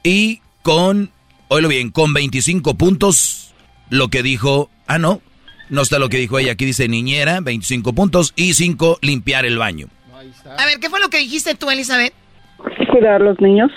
Y 0.04 0.42
con, 0.64 1.12
oílo 1.48 1.70
bien, 1.70 1.92
con 1.92 2.14
25 2.14 2.74
puntos, 2.76 3.54
lo 3.90 4.10
que 4.10 4.22
dijo, 4.22 4.70
ah, 4.88 4.98
no, 5.00 5.22
no 5.70 5.82
está 5.82 6.00
lo 6.00 6.10
que 6.10 6.18
dijo 6.18 6.40
ella, 6.40 6.54
aquí 6.54 6.66
dice 6.66 6.88
niñera, 6.88 7.40
25 7.42 7.94
puntos, 7.94 8.34
y 8.36 8.54
5, 8.54 9.00
limpiar 9.02 9.46
el 9.46 9.58
baño. 9.58 9.88
A 10.58 10.66
ver, 10.66 10.80
¿qué 10.80 10.90
fue 10.90 11.00
lo 11.00 11.10
que 11.10 11.20
dijiste 11.20 11.56
tú, 11.56 11.70
Elizabeth? 11.70 12.14
Cuidar 12.92 13.22
los 13.22 13.40
niños. 13.40 13.72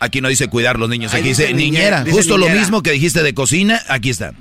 Aquí 0.00 0.20
no 0.20 0.28
dice 0.28 0.48
cuidar 0.48 0.78
los 0.78 0.88
niños, 0.88 1.14
aquí 1.14 1.28
dice 1.28 1.44
dice 1.44 1.54
niñera, 1.54 2.00
niñera. 2.00 2.04
dice 2.04 2.16
Justo 2.16 2.36
lo 2.36 2.48
mismo 2.48 2.82
que 2.82 2.90
dijiste 2.90 3.22
de 3.22 3.32
cocina, 3.34 3.80
aquí 3.88 4.10
está. 4.10 4.34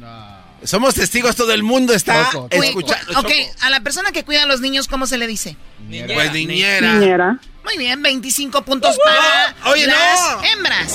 Somos 0.66 0.96
testigos, 0.96 1.36
todo 1.36 1.54
el 1.54 1.64
mundo 1.64 1.94
está 1.94 2.30
escuchando. 2.52 3.14
cu- 3.14 3.20
Ok, 3.20 3.32
a 3.62 3.70
la 3.70 3.80
persona 3.82 4.12
que 4.12 4.24
cuida 4.24 4.44
a 4.44 4.46
los 4.46 4.62
niños, 4.62 4.88
¿cómo 4.88 5.06
se 5.08 5.18
le 5.18 5.28
dice? 5.28 5.56
Choco. 5.92 6.14
Pues 6.14 6.32
niñera. 6.34 6.94
Niñera. 6.94 7.40
Muy 7.64 7.78
bien, 7.78 8.02
25 8.04 8.62
puntos 8.64 8.96
para 9.04 9.56
oye, 9.72 9.88
las 9.88 10.20
no. 10.20 10.44
hembras. 10.44 10.94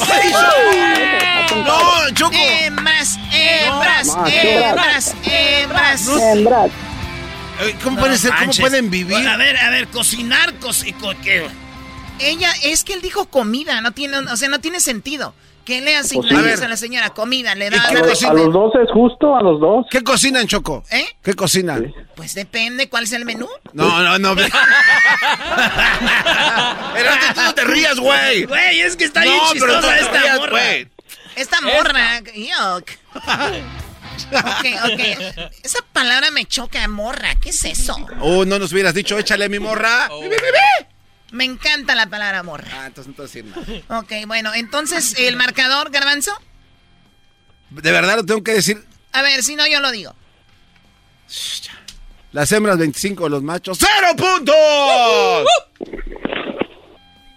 No, 1.64 2.10
Choco. 2.14 2.32
Hembras, 2.36 3.18
hembras, 3.32 4.06
No, 4.06 4.26
hembras, 4.26 5.14
hembras. 5.24 6.06
Hembras. 6.08 6.70
¿Cómo 7.82 7.98
puede 7.98 8.16
ser? 8.18 8.32
¿Cómo 8.38 8.52
pueden 8.52 8.90
vivir? 8.90 9.26
A 9.28 9.36
ver, 9.36 9.56
a 9.58 9.70
ver, 9.70 9.88
cocinar, 9.88 10.54
coci 10.60 10.92
co- 10.94 11.14
¿qué? 11.22 11.46
Ella, 12.20 12.52
es 12.62 12.84
que 12.84 12.92
él 12.94 13.02
dijo 13.02 13.26
comida, 13.28 13.80
no 13.80 13.92
tiene, 13.92 14.18
o 14.18 14.36
sea, 14.36 14.48
no 14.48 14.60
tiene 14.60 14.80
sentido. 14.80 15.34
¿Qué 15.70 15.80
le 15.80 15.94
A 15.96 16.00
asignarías 16.00 16.58
ver. 16.58 16.64
a 16.66 16.68
la 16.68 16.76
señora? 16.76 17.10
Comida, 17.10 17.54
le 17.54 17.68
¿Y 17.68 17.70
da... 17.70 17.86
qué 17.88 17.96
A 17.96 18.30
a 18.30 18.34
los 18.34 18.52
dos 18.52 18.72
es 18.74 18.90
justo, 18.92 19.36
a 19.36 19.40
los 19.40 19.60
dos. 19.60 19.86
¿Qué 19.88 20.02
cocinan, 20.02 20.48
Choco? 20.48 20.82
¿Eh? 20.90 21.06
¿Qué 21.22 21.34
cocinan? 21.34 21.94
Pues 22.16 22.34
depende 22.34 22.88
cuál 22.88 23.04
es 23.04 23.12
el 23.12 23.24
menú. 23.24 23.46
No, 23.72 24.02
no, 24.02 24.18
no. 24.18 24.34
pero 26.94 27.10
tú 27.34 27.40
no 27.40 27.54
te 27.54 27.64
rías, 27.64 28.00
güey. 28.00 28.46
Güey, 28.46 28.80
es 28.80 28.96
que 28.96 29.04
está 29.04 29.22
bien 29.22 29.36
No, 29.36 29.42
pero 29.52 29.66
chistosa 29.74 29.80
no 29.80 29.88
te 29.94 30.00
esta 30.00 30.20
rías, 30.20 30.38
morra. 30.38 30.50
güey. 30.50 30.88
Esta 31.36 31.60
morra, 31.60 32.20
yuck. 32.34 32.90
Ok, 34.32 34.66
ok. 34.84 35.00
Esa 35.62 35.78
palabra 35.92 36.30
me 36.32 36.44
choca, 36.46 36.86
morra. 36.88 37.34
¿Qué 37.40 37.50
es 37.50 37.64
eso? 37.64 37.96
Oh, 38.20 38.44
no 38.44 38.58
nos 38.58 38.72
hubieras 38.72 38.92
dicho, 38.94 39.16
échale 39.18 39.48
mi 39.48 39.58
morra. 39.60 40.08
Oh. 40.10 40.20
Bi, 40.20 40.28
bi, 40.28 40.34
bi, 40.34 40.40
bi. 40.40 40.86
Me 41.32 41.44
encanta 41.44 41.94
la 41.94 42.08
palabra 42.08 42.42
morra. 42.42 42.68
Ah, 42.72 42.86
entonces 42.86 43.14
no 43.16 43.22
decir 43.22 43.44
nada. 43.44 44.00
Ok, 44.00 44.12
bueno, 44.26 44.52
entonces, 44.54 45.14
¿el 45.18 45.36
marcador, 45.36 45.90
Garbanzo? 45.90 46.32
De 47.70 47.92
verdad 47.92 48.16
lo 48.16 48.24
tengo 48.26 48.42
que 48.42 48.54
decir. 48.54 48.84
A 49.12 49.22
ver, 49.22 49.42
si 49.42 49.54
no, 49.56 49.66
yo 49.66 49.80
lo 49.80 49.90
digo. 49.92 50.14
Las 52.32 52.50
hembras 52.52 52.78
25, 52.78 53.28
los 53.28 53.42
machos 53.42 53.78
¡Cero 53.78 54.08
puntos! 54.16 54.56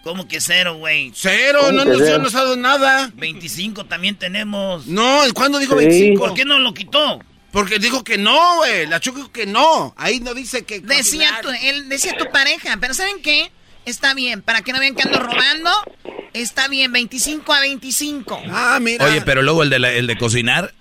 ¿Cómo 0.04 0.28
que 0.28 0.42
cero, 0.42 0.76
güey? 0.76 1.14
Cero, 1.16 1.60
¿Cómo 1.62 1.72
no 1.72 1.86
nos, 1.86 1.98
cero? 2.00 2.18
no 2.18 2.24
nos 2.26 2.36
ha 2.36 2.40
dado 2.40 2.58
nada. 2.58 3.10
25 3.16 3.86
también 3.86 4.18
tenemos. 4.18 4.86
No, 4.86 5.22
¿cuándo 5.34 5.60
dijo 5.60 5.80
Sí. 5.80 5.86
25? 5.86 6.20
¿Por 6.26 6.34
qué 6.34 6.44
no 6.44 6.60
lo 6.60 6.74
quitó? 6.74 7.22
Porque 7.52 7.80
dijo 7.80 8.04
que 8.04 8.18
no, 8.18 8.58
güey. 8.58 8.86
La 8.88 9.00
Choco 9.00 9.18
dijo 9.20 9.32
que 9.32 9.46
no. 9.46 9.94
Ahí 9.98 10.20
no 10.20 10.34
dice 10.34 10.66
que. 10.66 10.82
Decía 10.82 11.40
tu, 11.42 11.50
él 11.50 11.88
decía 11.88 12.18
tu 12.18 12.30
pareja, 12.32 12.76
pero 12.82 12.94
¿saben 12.94 13.22
qué? 13.22 13.50
Está 13.86 14.14
bien, 14.14 14.42
para 14.42 14.62
que 14.62 14.72
no 14.74 14.80
vean 14.80 14.96
que 14.96 15.04
ando 15.04 15.20
robando, 15.20 15.70
está 16.34 16.68
bien, 16.70 16.92
25 16.92 17.54
a 17.54 17.60
25. 17.60 18.42
Ah, 18.52 18.78
mira. 18.82 19.06
Oye, 19.06 19.22
pero 19.22 19.42
luego 19.42 19.64
el 19.64 19.70
de, 19.70 19.80
la- 19.80 19.92
el 19.92 20.08
de 20.08 20.18
cocinar, 20.18 20.74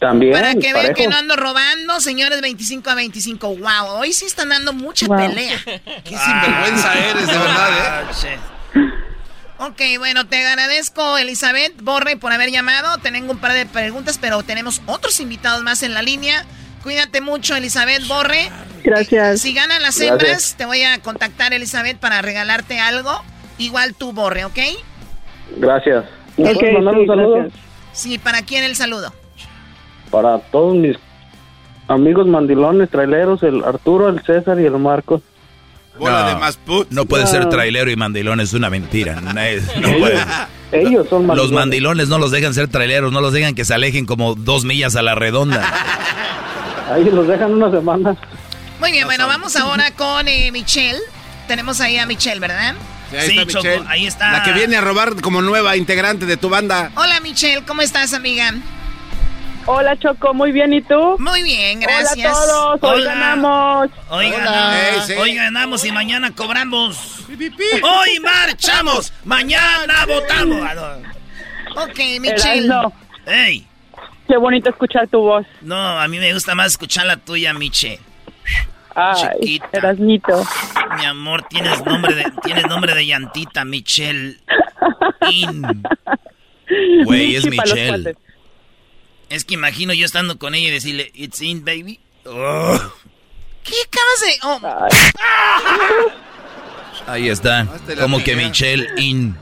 También. 0.00 0.32
Para 0.32 0.54
que 0.54 0.72
vean 0.72 0.94
que 0.94 1.06
no 1.08 1.16
ando 1.16 1.36
robando, 1.36 2.00
señores, 2.00 2.40
25 2.40 2.90
a 2.90 2.94
25. 2.94 3.56
Wow, 3.56 3.86
hoy 3.98 4.12
sí 4.12 4.24
están 4.24 4.48
dando 4.48 4.72
mucha 4.72 5.06
Wow. 5.06 5.16
pelea. 5.16 5.58
Qué 5.64 6.16
sinvergüenza 6.18 6.94
eres, 6.98 7.26
de 7.26 7.32
verdad, 7.38 8.02
¿eh? 8.24 8.38
Ah. 8.38 9.66
Ok, 9.66 9.80
bueno, 9.98 10.26
te 10.26 10.44
agradezco, 10.44 11.18
Elizabeth 11.18 11.80
Borre, 11.82 12.16
por 12.16 12.32
haber 12.32 12.50
llamado. 12.50 12.98
Tengo 12.98 13.30
un 13.30 13.38
par 13.38 13.52
de 13.52 13.64
preguntas, 13.66 14.18
pero 14.20 14.42
tenemos 14.42 14.82
otros 14.86 15.20
invitados 15.20 15.62
más 15.62 15.84
en 15.84 15.94
la 15.94 16.02
línea. 16.02 16.44
Cuídate 16.82 17.20
mucho, 17.20 17.54
Elizabeth 17.56 18.06
Borre. 18.08 18.50
Gracias. 18.82 19.40
Si 19.40 19.52
ganan 19.54 19.80
las 19.82 19.96
Gracias. 19.98 20.10
hembras, 20.10 20.54
te 20.58 20.66
voy 20.66 20.82
a 20.82 20.98
contactar, 21.00 21.52
Elizabeth, 21.52 21.98
para 21.98 22.20
regalarte 22.22 22.80
algo. 22.80 23.22
Igual 23.58 23.94
tú, 23.94 24.12
Borre, 24.12 24.44
¿ok? 24.44 24.58
Gracias. 25.58 26.04
¿Me 26.36 26.50
Ok, 26.50 26.54
puedes 26.58 26.74
mandar 26.74 26.94
sí, 26.94 27.00
un 27.00 27.06
saludo? 27.06 27.34
gracias. 27.36 27.60
Sí, 27.92 28.18
¿para 28.18 28.42
quién 28.42 28.64
el 28.64 28.74
saludo? 28.74 29.12
Para 30.10 30.38
todos 30.38 30.74
mis 30.74 30.96
amigos 31.88 32.26
mandilones, 32.26 32.90
traileros, 32.90 33.42
el 33.42 33.62
Arturo, 33.62 34.08
el 34.08 34.22
César 34.24 34.58
y 34.60 34.64
el 34.64 34.72
Marcos. 34.78 35.22
Bola 35.98 36.22
No. 36.22 36.28
de 36.28 36.34
más 36.36 36.56
put. 36.56 36.88
no 36.90 37.04
puede 37.04 37.26
ser 37.26 37.48
trailero 37.50 37.90
y 37.90 37.96
mandilón, 37.96 38.40
es 38.40 38.54
una 38.54 38.70
mentira. 38.70 39.20
No, 39.20 39.40
es- 39.40 39.76
no 39.76 39.92
puede. 39.98 40.18
Ellos 40.72 41.06
son 41.10 41.26
mandilones. 41.26 41.36
Los 41.36 41.52
mandilones 41.52 42.08
no 42.08 42.18
los 42.18 42.30
dejan 42.30 42.54
ser 42.54 42.66
traileros, 42.68 43.12
no 43.12 43.20
los 43.20 43.32
dejan 43.34 43.54
que 43.54 43.64
se 43.66 43.74
alejen 43.74 44.06
como 44.06 44.34
dos 44.34 44.64
millas 44.64 44.96
a 44.96 45.02
la 45.02 45.14
redonda. 45.14 45.62
Ahí 46.90 47.04
los 47.04 47.26
dejan 47.26 47.52
una 47.54 47.70
semana. 47.70 48.16
Muy 48.80 48.92
bien, 48.92 49.06
bueno, 49.06 49.26
vamos 49.26 49.54
ahora 49.56 49.90
con 49.92 50.26
eh, 50.28 50.50
Michelle. 50.52 50.98
Tenemos 51.48 51.80
ahí 51.80 51.98
a 51.98 52.06
Michelle, 52.06 52.40
¿verdad? 52.40 52.74
Sí, 53.10 53.16
ahí 53.16 53.28
Sí, 53.28 53.38
está 53.38 53.52
Choco, 53.52 53.64
Michelle. 53.68 53.84
ahí 53.88 54.06
está. 54.06 54.32
La 54.32 54.42
que 54.42 54.52
viene 54.52 54.76
a 54.76 54.80
robar 54.80 55.20
como 55.20 55.40
nueva 55.42 55.76
integrante 55.76 56.26
de 56.26 56.36
tu 56.36 56.48
banda. 56.48 56.90
Hola, 56.96 57.20
Michelle, 57.20 57.64
¿cómo 57.64 57.82
estás, 57.82 58.12
amiga? 58.14 58.52
Hola, 59.66 59.96
Choco, 59.96 60.34
muy 60.34 60.50
bien, 60.50 60.72
¿y 60.72 60.82
tú? 60.82 61.16
Muy 61.20 61.42
bien, 61.44 61.78
gracias. 61.80 62.36
Hola 62.36 62.74
a 62.74 62.78
todos, 62.78 62.94
hoy 62.94 63.02
Hola. 63.02 63.14
ganamos. 63.14 63.90
Hoy 64.08 64.26
Hola. 64.26 64.38
ganamos, 64.44 65.06
sí. 65.06 65.12
hoy 65.14 65.34
ganamos 65.34 65.84
y 65.84 65.92
mañana 65.92 66.30
cobramos. 66.34 67.18
Hoy 67.30 68.20
marchamos, 68.20 69.12
mañana 69.24 70.04
votamos. 70.06 70.68
Ok, 71.76 71.98
Michelle. 72.20 72.74
Ey, 73.26 73.66
qué 74.26 74.36
bonito 74.36 74.70
escuchar 74.70 75.08
tu 75.08 75.20
voz. 75.20 75.46
no, 75.60 75.76
a 75.76 76.06
mí 76.08 76.18
me 76.18 76.32
gusta 76.32 76.54
más 76.54 76.68
escuchar 76.72 77.06
la 77.06 77.16
tuya, 77.16 77.52
Miche. 77.54 77.98
Ay, 78.94 79.14
Chiquita. 79.40 79.68
Erasmito. 79.72 80.44
Mi 80.98 81.06
amor, 81.06 81.42
tienes 81.48 81.82
nombre 81.84 82.14
de, 82.14 82.30
tienes 82.42 82.66
nombre 82.66 82.94
de 82.94 83.06
llantita, 83.06 83.64
Michelle. 83.64 84.38
In. 85.30 85.62
Güey, 87.04 87.36
es 87.36 87.46
Michelle. 87.46 88.16
Es 89.30 89.44
que 89.44 89.54
imagino 89.54 89.94
yo 89.94 90.04
estando 90.04 90.38
con 90.38 90.54
ella 90.54 90.68
y 90.68 90.72
decirle, 90.72 91.10
it's 91.14 91.40
in, 91.40 91.64
baby. 91.64 92.00
Oh. 92.26 92.78
¿Qué 93.64 93.74
acabas 93.86 94.20
de...? 94.20 94.38
Oh, 94.44 94.60
Ahí 97.06 97.28
está. 97.28 97.66
Como 98.00 98.22
que. 98.22 98.36
Michelle 98.36 98.88
in. 98.98 99.36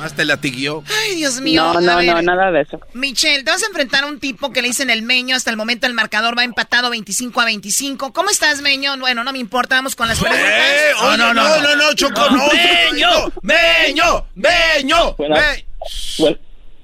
Nada 0.00 0.08
más 0.08 0.16
te 0.16 0.24
latiguió. 0.24 0.82
Ay, 1.04 1.16
Dios 1.16 1.42
mío. 1.42 1.62
No, 1.62 1.78
no, 1.78 1.96
ver, 1.98 2.06
no, 2.06 2.22
nada 2.22 2.50
de 2.50 2.62
eso. 2.62 2.80
Michelle, 2.94 3.44
te 3.44 3.50
vas 3.50 3.62
a 3.62 3.66
enfrentar 3.66 4.04
a 4.04 4.06
un 4.06 4.18
tipo 4.18 4.50
que 4.50 4.62
le 4.62 4.68
dicen 4.68 4.88
el 4.88 5.02
Meño. 5.02 5.36
Hasta 5.36 5.50
el 5.50 5.58
momento 5.58 5.86
el 5.86 5.92
marcador 5.92 6.38
va 6.38 6.42
empatado 6.42 6.88
25 6.88 7.38
a 7.38 7.44
25. 7.44 8.14
¿Cómo 8.14 8.30
estás, 8.30 8.62
Meño? 8.62 8.96
Bueno, 8.98 9.24
no 9.24 9.32
me 9.32 9.38
importa, 9.38 9.74
vamos 9.74 9.94
con 9.94 10.08
las 10.08 10.18
preguntas. 10.18 10.42
Eh, 10.48 10.92
oye, 11.02 11.18
No, 11.18 11.34
no, 11.34 11.34
no, 11.34 11.56
no, 11.60 11.62
no, 11.62 11.76
no, 11.76 11.92
Choco, 11.94 12.30
no. 12.30 12.46
Meño, 12.48 13.08
Meño, 13.42 14.26
Meño. 14.34 15.14
Buenas- 15.18 15.58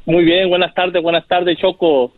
muy 0.05 0.25
bien, 0.25 0.51
buenas 0.51 0.75
tardes, 0.75 1.03
buenas 1.03 1.27
tardes, 1.27 1.57
Choco. 1.59 2.13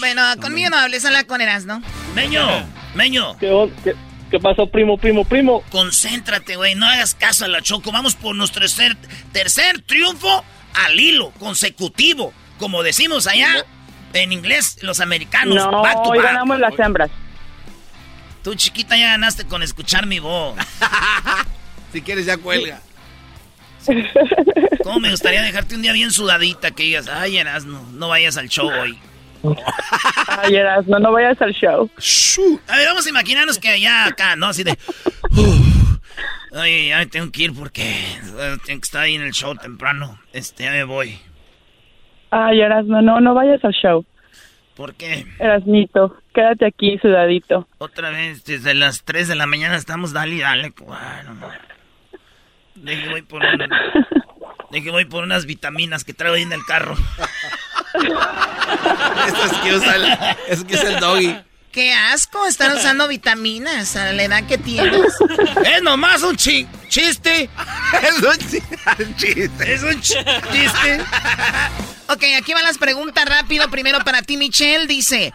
Bueno, 0.00 0.22
conmigo 0.42 0.68
no 0.68 0.76
hables, 0.76 1.02
habla 1.06 1.24
con 1.24 1.40
Erasno. 1.40 1.82
Meño, 2.14 2.46
Meño. 2.94 3.38
¿Qué, 3.38 3.70
qué- 3.82 3.94
qué 4.30 4.38
pasó, 4.38 4.66
primo, 4.66 4.96
primo, 4.96 5.24
primo? 5.24 5.62
Concéntrate, 5.70 6.56
güey. 6.56 6.74
No 6.74 6.86
hagas 6.86 7.14
caso 7.14 7.44
a 7.44 7.48
la 7.48 7.60
Choco. 7.62 7.92
Vamos 7.92 8.14
por 8.14 8.34
nuestro 8.34 8.60
tercer, 8.60 8.96
tercer 9.32 9.82
triunfo 9.82 10.44
al 10.74 10.98
hilo, 10.98 11.32
consecutivo. 11.32 12.32
Como 12.58 12.82
decimos 12.82 13.26
allá 13.26 13.64
en 14.12 14.32
inglés, 14.32 14.78
los 14.82 15.00
americanos. 15.00 15.54
No, 15.54 15.82
back 15.82 16.02
to 16.02 16.10
hoy 16.10 16.18
back. 16.18 16.26
ganamos 16.28 16.60
las 16.60 16.78
hembras. 16.78 17.10
Tú, 18.42 18.54
chiquita, 18.54 18.96
ya 18.96 19.08
ganaste 19.08 19.44
con 19.44 19.62
escuchar 19.62 20.06
mi 20.06 20.18
voz. 20.18 20.56
Si 21.92 22.02
quieres, 22.02 22.24
ya 22.24 22.36
cuelga. 22.36 22.80
¿Cómo 24.84 25.00
me 25.00 25.10
gustaría 25.10 25.42
dejarte 25.42 25.74
un 25.74 25.82
día 25.82 25.92
bien 25.92 26.12
sudadita 26.12 26.70
que 26.70 26.84
digas, 26.84 27.08
ay, 27.08 27.36
Erasno, 27.38 27.82
no 27.92 28.06
vayas 28.06 28.36
al 28.36 28.48
show 28.48 28.68
hoy? 28.68 28.96
Ay, 30.28 30.54
Erasmo, 30.56 30.98
no 30.98 31.12
vayas 31.12 31.40
al 31.42 31.52
show. 31.52 31.90
A 32.68 32.76
ver, 32.76 32.86
vamos 32.88 33.06
a 33.06 33.10
imaginarnos 33.10 33.58
que 33.58 33.68
allá 33.68 34.06
acá, 34.06 34.36
¿no? 34.36 34.46
Así 34.48 34.62
de. 34.64 34.72
"Uf, 35.30 35.98
Oye, 36.52 36.88
ya 36.88 36.98
me 36.98 37.06
tengo 37.06 37.30
que 37.30 37.44
ir 37.44 37.54
porque 37.54 37.82
eh, 37.90 38.56
tengo 38.66 38.80
que 38.80 38.84
estar 38.86 39.02
ahí 39.02 39.14
en 39.14 39.22
el 39.22 39.32
show 39.32 39.54
temprano. 39.54 40.20
Este, 40.32 40.64
ya 40.64 40.72
me 40.72 40.84
voy. 40.84 41.18
Ay, 42.30 42.60
Erasmo, 42.60 43.00
no, 43.02 43.20
no 43.20 43.34
vayas 43.34 43.64
al 43.64 43.72
show. 43.72 44.04
¿Por 44.74 44.94
qué? 44.94 45.26
Erasmito, 45.38 46.16
quédate 46.34 46.66
aquí 46.66 46.98
sudadito. 46.98 47.68
Otra 47.78 48.10
vez, 48.10 48.44
desde 48.44 48.74
las 48.74 49.04
3 49.04 49.28
de 49.28 49.34
la 49.36 49.46
mañana 49.46 49.76
estamos 49.76 50.12
dale 50.12 50.36
y 50.36 50.40
dale. 50.40 50.72
Bueno, 50.80 51.34
no. 51.34 51.48
Deje 52.76 53.08
voy 53.10 53.22
por 53.22 53.42
un- 53.44 53.68
deje 54.70 54.90
voy 54.90 55.04
por 55.04 55.22
unas 55.24 55.44
vitaminas 55.46 56.02
que 56.04 56.14
traigo 56.14 56.36
ahí 56.36 56.42
en 56.42 56.52
el 56.52 56.64
carro. 56.66 56.94
Eso 57.94 59.44
es 59.44 59.52
que 59.62 59.74
usa 59.74 59.96
el, 59.96 60.04
es 60.48 60.64
que 60.64 60.74
es 60.74 60.84
el 60.84 61.00
doggy. 61.00 61.36
Qué 61.72 61.92
asco, 61.94 62.46
están 62.46 62.76
usando 62.76 63.06
vitaminas 63.06 63.94
a 63.94 64.12
la 64.12 64.24
edad 64.24 64.42
que 64.44 64.58
tienes. 64.58 65.12
Es 65.64 65.82
nomás 65.82 66.20
un 66.22 66.36
chi- 66.36 66.66
chiste. 66.88 67.48
Es 68.02 68.16
un 68.22 68.38
chiste. 69.16 69.72
Es 69.74 69.82
un 69.84 70.00
chi- 70.00 70.14
chiste. 70.52 71.00
Ok, 72.08 72.24
aquí 72.36 72.54
van 72.54 72.64
las 72.64 72.76
preguntas 72.78 73.24
rápido. 73.24 73.70
Primero 73.70 74.00
para 74.00 74.22
ti, 74.22 74.36
Michelle. 74.36 74.88
Dice, 74.88 75.32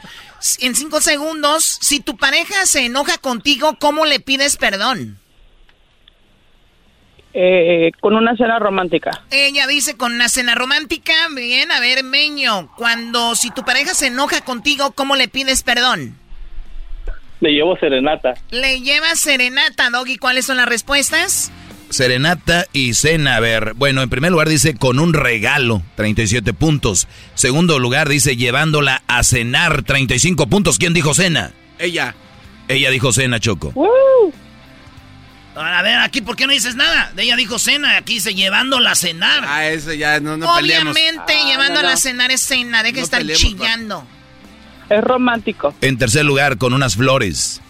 en 0.59 0.75
cinco 0.75 0.99
segundos, 0.99 1.77
si 1.81 2.01
tu 2.01 2.17
pareja 2.17 2.65
se 2.65 2.85
enoja 2.85 3.17
contigo, 3.17 3.77
¿cómo 3.79 4.05
le 4.05 4.19
pides 4.19 4.57
perdón? 4.57 5.17
Eh, 7.38 7.91
con 7.99 8.15
una 8.15 8.33
cena 8.38 8.59
romántica. 8.59 9.11
Ella 9.29 9.67
dice 9.67 9.97
con 9.97 10.13
una 10.13 10.29
cena 10.29 10.55
romántica. 10.55 11.11
Bien, 11.36 11.69
a 11.69 11.81
ver, 11.81 12.01
Meño, 12.05 12.69
cuando 12.77 13.36
si 13.36 13.51
tu 13.51 13.65
pareja 13.65 13.93
se 13.93 14.07
enoja 14.07 14.39
contigo, 14.39 14.91
¿cómo 14.91 15.17
le 15.17 15.27
pides 15.27 15.61
perdón? 15.61 16.15
Le 17.41 17.51
llevo 17.51 17.75
serenata. 17.75 18.36
Le 18.51 18.79
llevas 18.79 19.19
serenata, 19.19 19.89
Doggy. 19.89 20.17
¿Cuáles 20.17 20.45
son 20.45 20.55
las 20.55 20.69
respuestas? 20.69 21.51
Serenata 21.89 22.67
y 22.71 22.93
cena. 22.93 23.36
A 23.36 23.41
ver, 23.41 23.73
bueno, 23.73 24.01
en 24.01 24.09
primer 24.09 24.31
lugar 24.31 24.47
dice 24.47 24.77
con 24.77 24.97
un 24.97 25.13
regalo, 25.13 25.81
37 25.97 26.53
puntos. 26.53 27.09
Segundo 27.33 27.79
lugar 27.79 28.07
dice 28.07 28.38
llevándola 28.38 29.03
a 29.07 29.23
cenar, 29.23 29.83
35 29.83 30.47
puntos. 30.47 30.77
¿Quién 30.77 30.93
dijo 30.93 31.13
cena? 31.13 31.51
Ella. 31.79 32.15
Ella 32.69 32.89
dijo 32.91 33.11
cena, 33.11 33.41
Choco. 33.41 33.73
A 35.61 35.81
ver, 35.81 35.97
aquí, 35.99 36.21
¿por 36.21 36.35
qué 36.35 36.47
no 36.47 36.53
dices 36.53 36.75
nada? 36.75 37.11
De 37.15 37.23
ella 37.23 37.35
dijo 37.35 37.57
cena, 37.59 37.97
aquí 37.97 38.15
dice 38.15 38.33
llevándola 38.35 38.91
a 38.91 38.95
cenar. 38.95 39.43
Ah, 39.47 39.67
eso 39.67 39.93
ya 39.93 40.19
no, 40.19 40.35
no. 40.37 40.53
Obviamente, 40.57 41.33
Ah, 41.33 41.47
llevándola 41.47 41.81
no, 41.83 41.87
no. 41.89 41.93
a 41.93 41.97
cenar 41.97 42.31
es 42.31 42.41
cena. 42.41 42.83
Deja 42.83 42.93
de 42.95 42.99
No 42.99 43.03
estar 43.05 43.19
peleemos, 43.21 43.41
chillando. 43.41 44.07
Es 44.89 45.01
romántico. 45.03 45.73
En 45.81 45.97
tercer 45.97 46.25
lugar, 46.25 46.57
con 46.57 46.73
unas 46.73 46.95
flores. 46.95 47.61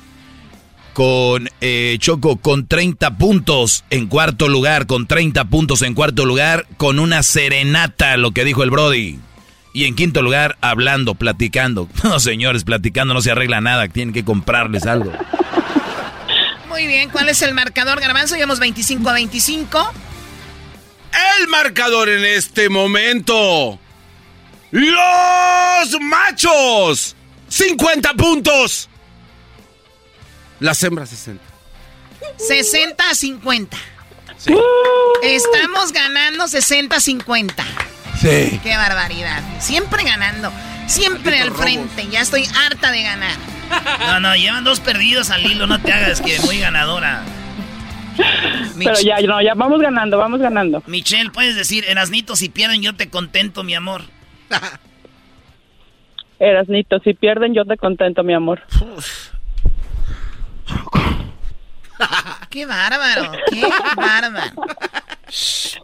Con 0.93 1.49
eh, 1.59 1.97
Choco 1.99 2.37
con 2.37 2.67
30 2.67 3.17
puntos 3.17 3.83
en 3.89 4.07
cuarto 4.07 4.47
lugar, 4.47 4.87
con 4.87 5.07
30 5.07 5.45
puntos 5.45 5.81
en 5.81 5.93
cuarto 5.93 6.25
lugar, 6.25 6.65
con 6.77 6.99
una 6.99 7.21
serenata, 7.21 8.15
lo 8.17 8.31
que 8.31 8.45
dijo 8.45 8.63
el 8.63 8.69
Brody. 8.71 9.19
Y 9.73 9.83
en 9.85 9.95
quinto 9.95 10.21
lugar, 10.21 10.57
hablando, 10.61 11.15
platicando. 11.15 11.89
No, 12.03 12.19
señores, 12.21 12.63
platicando 12.63 13.13
no 13.13 13.21
se 13.21 13.31
arregla 13.31 13.59
nada, 13.59 13.89
tienen 13.89 14.13
que 14.13 14.23
comprarles 14.23 14.85
algo. 14.85 15.11
Muy 16.75 16.87
bien, 16.87 17.09
¿cuál 17.09 17.29
es 17.29 17.41
el 17.41 17.53
marcador, 17.53 18.01
Garbanzo? 18.01 18.35
Llevamos 18.35 18.59
25 18.59 19.09
a 19.09 19.13
25. 19.13 19.93
El 21.39 21.47
marcador 21.47 22.09
en 22.09 22.25
este 22.25 22.67
momento. 22.67 23.79
Los 24.71 26.01
machos. 26.01 27.15
50 27.47 28.13
puntos. 28.15 28.89
Las 30.59 30.83
hembras 30.83 31.11
60. 31.11 31.41
60 32.45 33.09
a 33.09 33.15
50. 33.15 33.77
Estamos 35.23 35.93
ganando 35.93 36.45
60 36.45 36.93
a 36.93 36.99
50. 36.99 37.65
Sí. 38.21 38.59
Qué 38.61 38.75
barbaridad. 38.75 39.41
Siempre 39.61 40.03
ganando. 40.03 40.51
Siempre 40.87 41.39
al 41.39 41.53
frente. 41.53 42.09
Ya 42.09 42.19
estoy 42.19 42.45
harta 42.53 42.91
de 42.91 43.01
ganar. 43.01 43.54
No, 43.99 44.19
no, 44.19 44.35
llevan 44.35 44.63
dos 44.63 44.79
perdidos 44.79 45.29
al 45.31 45.45
hilo, 45.45 45.67
no 45.67 45.79
te 45.79 45.91
hagas 45.91 46.21
que 46.21 46.39
muy 46.45 46.59
ganadora. 46.59 47.23
Pero 48.77 48.99
ya, 49.01 49.19
no, 49.21 49.41
ya 49.41 49.53
vamos 49.55 49.81
ganando, 49.81 50.17
vamos 50.17 50.39
ganando. 50.39 50.83
Michelle, 50.87 51.31
puedes 51.31 51.55
decir, 51.55 51.85
Erasnito, 51.87 52.35
si 52.35 52.49
pierden 52.49 52.81
yo 52.81 52.95
te 52.95 53.09
contento, 53.09 53.63
mi 53.63 53.75
amor. 53.75 54.03
Erasnito, 56.39 56.99
si 56.99 57.13
pierden 57.13 57.53
yo 57.53 57.65
te 57.65 57.77
contento, 57.77 58.23
mi 58.23 58.33
amor. 58.33 58.61
Qué 62.49 62.65
bárbaro. 62.65 63.31
Qué 63.51 63.63
bárbaro. 63.95 64.53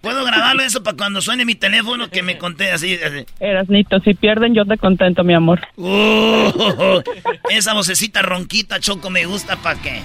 ¿Puedo 0.02 0.24
grabarlo 0.24 0.64
eso 0.64 0.84
para 0.84 0.98
cuando 0.98 1.22
suene 1.22 1.46
mi 1.46 1.56
teléfono 1.56 2.10
que 2.10 2.22
me 2.22 2.38
conté 2.38 2.72
así? 2.72 2.96
así? 2.96 3.26
Erasnito, 3.40 4.00
si 4.00 4.14
pierden 4.14 4.54
yo 4.54 4.66
te 4.66 4.78
contento, 4.78 5.24
mi 5.24 5.34
amor. 5.34 5.68
Uh, 5.76 7.02
esa 7.50 7.74
vocecita 7.74 8.22
ronquita, 8.22 8.80
Choco, 8.80 9.10
me 9.10 9.26
gusta 9.26 9.56
para 9.58 9.82
qué. 9.82 10.02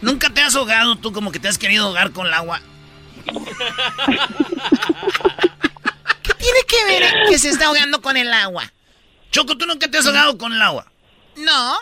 ¿Nunca 0.00 0.30
te 0.30 0.40
has 0.40 0.54
ahogado 0.54 0.96
tú 0.96 1.12
como 1.12 1.32
que 1.32 1.40
te 1.40 1.48
has 1.48 1.58
querido 1.58 1.86
ahogar 1.86 2.12
con 2.12 2.26
el 2.26 2.34
agua? 2.34 2.60
¿Qué 6.22 6.34
tiene 6.34 6.60
que 6.68 6.84
ver 6.86 7.02
que 7.28 7.38
se 7.38 7.48
está 7.48 7.66
ahogando 7.66 8.00
con 8.00 8.16
el 8.16 8.32
agua? 8.32 8.72
Choco, 9.30 9.56
¿tú 9.58 9.66
nunca 9.66 9.88
te 9.88 9.98
has 9.98 10.06
ahogado 10.06 10.38
con 10.38 10.52
el 10.52 10.62
agua? 10.62 10.86
No. 11.36 11.76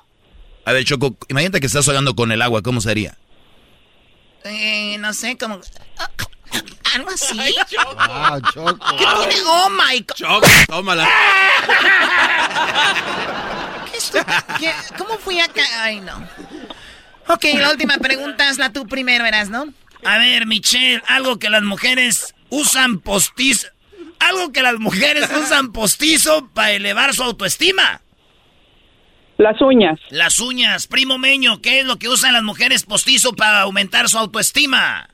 A 0.67 0.73
ver, 0.73 0.85
Choco, 0.85 1.17
imagínate 1.29 1.61
que 1.61 1.67
estás 1.67 1.87
ahogando 1.89 2.15
con 2.15 2.33
el 2.33 2.41
agua, 2.43 2.62
¿cómo 2.62 2.81
sería? 2.81 3.17
Eh, 4.45 4.97
no 4.99 5.12
sé, 5.12 5.37
como... 5.37 5.61
¿Algo 6.95 7.11
así? 7.11 7.39
Ah, 7.99 8.39
Choco. 8.53 8.79
¿Qué 8.97 9.05
tiene? 9.29 9.43
¡Oh, 9.47 9.69
my 9.71 9.99
God! 10.01 10.15
Choco, 10.15 10.47
tómala. 10.69 11.09
¿Qué 13.91 13.99
estu- 13.99 14.25
qué- 14.59 14.75
¿Cómo 14.97 15.19
fui 15.19 15.41
acá? 15.41 15.62
Ay, 15.83 16.01
no. 16.01 16.17
Ok, 17.29 17.45
la 17.55 17.71
última 17.71 17.97
pregunta, 17.99 18.49
hazla 18.49 18.73
tú 18.73 18.87
primero, 18.87 19.25
Eras, 19.25 19.49
¿no? 19.49 19.73
A 20.05 20.19
ver, 20.19 20.47
Michelle, 20.47 21.03
algo 21.09 21.39
que 21.39 21.51
las 21.51 21.62
mujeres 21.62 22.35
usan 22.51 23.01
postizo. 23.01 23.69
Algo 24.21 24.53
que 24.53 24.62
las 24.62 24.75
mujeres 24.79 25.29
usan 25.43 25.73
postizo 25.73 26.49
para 26.55 26.73
elevar 26.73 27.15
su 27.15 27.23
autoestima. 27.23 28.01
Las 29.37 29.61
uñas. 29.61 29.99
Las 30.11 30.39
uñas, 30.39 30.87
primo 30.87 31.18
meño, 31.18 31.61
¿qué 31.61 31.80
es 31.80 31.87
lo 31.87 31.97
que 31.97 32.09
usan 32.09 32.32
las 32.32 32.43
mujeres 32.43 32.85
postizo 32.85 33.32
para 33.32 33.62
aumentar 33.62 34.09
su 34.09 34.18
autoestima? 34.18 35.09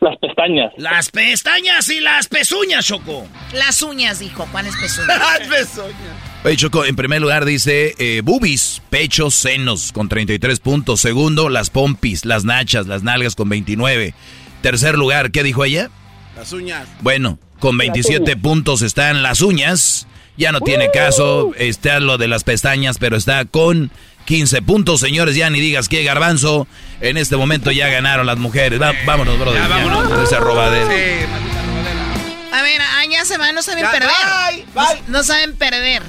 Las 0.00 0.16
pestañas. 0.18 0.72
Las 0.76 1.10
pestañas 1.10 1.90
y 1.90 2.00
las 2.00 2.28
pezuñas, 2.28 2.86
Choco. 2.86 3.26
Las 3.52 3.82
uñas, 3.82 4.20
dijo. 4.20 4.46
¿Cuáles 4.52 4.76
pezuñas? 4.76 5.08
Las 5.18 5.48
pezuñas. 5.48 5.94
Oye, 6.44 6.56
Choco, 6.56 6.84
en 6.84 6.94
primer 6.94 7.20
lugar 7.20 7.44
dice 7.44 7.94
eh, 7.98 8.20
boobies, 8.22 8.80
pechos, 8.90 9.34
senos 9.34 9.90
con 9.90 10.08
33 10.08 10.60
puntos. 10.60 11.00
Segundo, 11.00 11.48
las 11.48 11.70
pompis, 11.70 12.24
las 12.24 12.44
nachas, 12.44 12.86
las 12.86 13.02
nalgas 13.02 13.34
con 13.34 13.48
29. 13.48 14.14
Tercer 14.62 14.96
lugar, 14.96 15.32
¿qué 15.32 15.42
dijo 15.42 15.64
ella? 15.64 15.90
Las 16.36 16.52
uñas. 16.52 16.88
Bueno, 17.00 17.40
con 17.58 17.76
27 17.76 18.22
uñas. 18.22 18.36
puntos 18.40 18.82
están 18.82 19.22
las 19.24 19.42
uñas. 19.42 20.07
Ya 20.38 20.52
no 20.52 20.60
tiene 20.60 20.90
caso, 20.92 21.50
está 21.58 21.98
lo 22.00 22.16
de 22.16 22.28
las 22.28 22.44
pestañas, 22.44 22.96
pero 22.98 23.16
está 23.16 23.44
con 23.44 23.90
15 24.24 24.62
puntos, 24.62 25.00
señores. 25.00 25.34
Ya 25.34 25.50
ni 25.50 25.60
digas 25.60 25.88
que 25.88 26.02
garbanzo. 26.04 26.66
En 27.00 27.16
este 27.16 27.36
momento 27.36 27.70
ya 27.72 27.88
ganaron 27.88 28.24
las 28.24 28.38
mujeres. 28.38 28.80
Va- 28.80 28.92
vámonos, 29.04 29.38
brother. 29.38 29.60
Ya, 29.60 29.68
ya, 29.68 29.74
vámonos. 29.84 30.16
de 30.18 30.24
esa 30.24 30.38
robadera. 30.38 30.86
Sí, 30.86 31.26
maldita 31.30 31.62
robadera. 31.62 32.58
A 32.58 32.62
ver, 32.62 32.80
ya 33.10 33.24
se 33.24 33.36
van, 33.36 33.54
no 33.54 33.62
saben 33.62 33.84
Ya, 33.84 33.90
perder. 33.90 34.08
bye, 34.50 34.64
bye. 34.74 35.02
No, 35.08 35.18
no 35.18 35.24
saben 35.24 35.56
perder. 35.56 36.02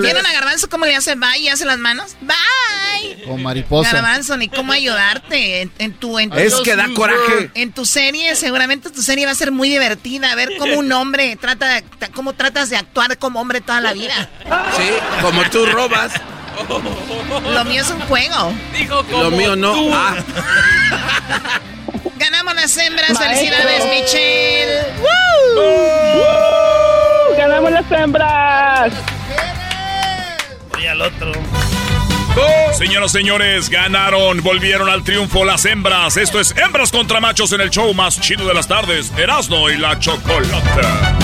¿Vieron 0.00 0.26
a 0.26 0.32
Garbanzo 0.32 0.68
cómo 0.68 0.84
le 0.86 0.96
hace 0.96 1.14
bye 1.14 1.38
y 1.38 1.48
hace 1.48 1.64
las 1.64 1.78
manos? 1.78 2.16
Bye. 2.20 3.24
Con 3.24 3.42
mariposa. 3.42 3.92
Garbanzo, 3.92 4.36
ni 4.36 4.48
cómo 4.48 4.72
ayudarte 4.72 5.70
en, 5.78 5.94
tu... 5.94 6.18
En 6.18 6.32
es 6.32 6.54
que 6.56 6.76
da 6.76 6.88
coraje. 6.94 7.50
En 7.54 7.72
tu 7.72 7.84
serie, 7.84 8.36
seguramente 8.36 8.90
tu 8.90 9.02
serie 9.02 9.26
va 9.26 9.32
a 9.32 9.36
ser 9.36 9.52
muy 9.52 9.68
divertida. 9.68 10.32
A 10.32 10.34
ver 10.34 10.50
cómo 10.58 10.78
un 10.78 10.92
hombre 10.92 11.36
trata, 11.36 11.82
cómo 12.14 12.32
tratas 12.32 12.70
de 12.70 12.76
actuar 12.76 13.18
como 13.18 13.40
hombre 13.40 13.60
toda 13.60 13.80
la 13.80 13.92
vida. 13.92 14.30
Sí, 14.76 14.90
como 15.20 15.42
tú 15.50 15.66
robas. 15.66 16.12
Lo 17.52 17.64
mío 17.64 17.82
es 17.82 17.90
un 17.90 18.00
juego. 18.02 18.52
Lo 19.10 19.30
mío 19.30 19.56
no. 19.56 19.74
Ah. 19.92 20.16
Ganamos 22.16 22.54
las 22.54 22.76
hembras. 22.76 23.18
Felicidades, 23.18 23.84
Michelle. 23.86 24.84
Ganamos 27.36 27.72
las 27.72 27.90
hembras. 27.90 28.92
Señoras, 32.72 33.12
señores, 33.12 33.70
ganaron, 33.70 34.42
volvieron 34.42 34.88
al 34.88 35.04
triunfo 35.04 35.44
las 35.44 35.64
hembras. 35.64 36.16
Esto 36.16 36.40
es 36.40 36.54
Hembras 36.56 36.90
contra 36.90 37.20
Machos 37.20 37.52
en 37.52 37.60
el 37.60 37.70
show 37.70 37.92
más 37.94 38.20
chido 38.20 38.46
de 38.46 38.54
las 38.54 38.66
tardes, 38.66 39.12
Erasmo 39.16 39.70
y 39.70 39.78
la 39.78 39.98
Chocolata. 39.98 41.16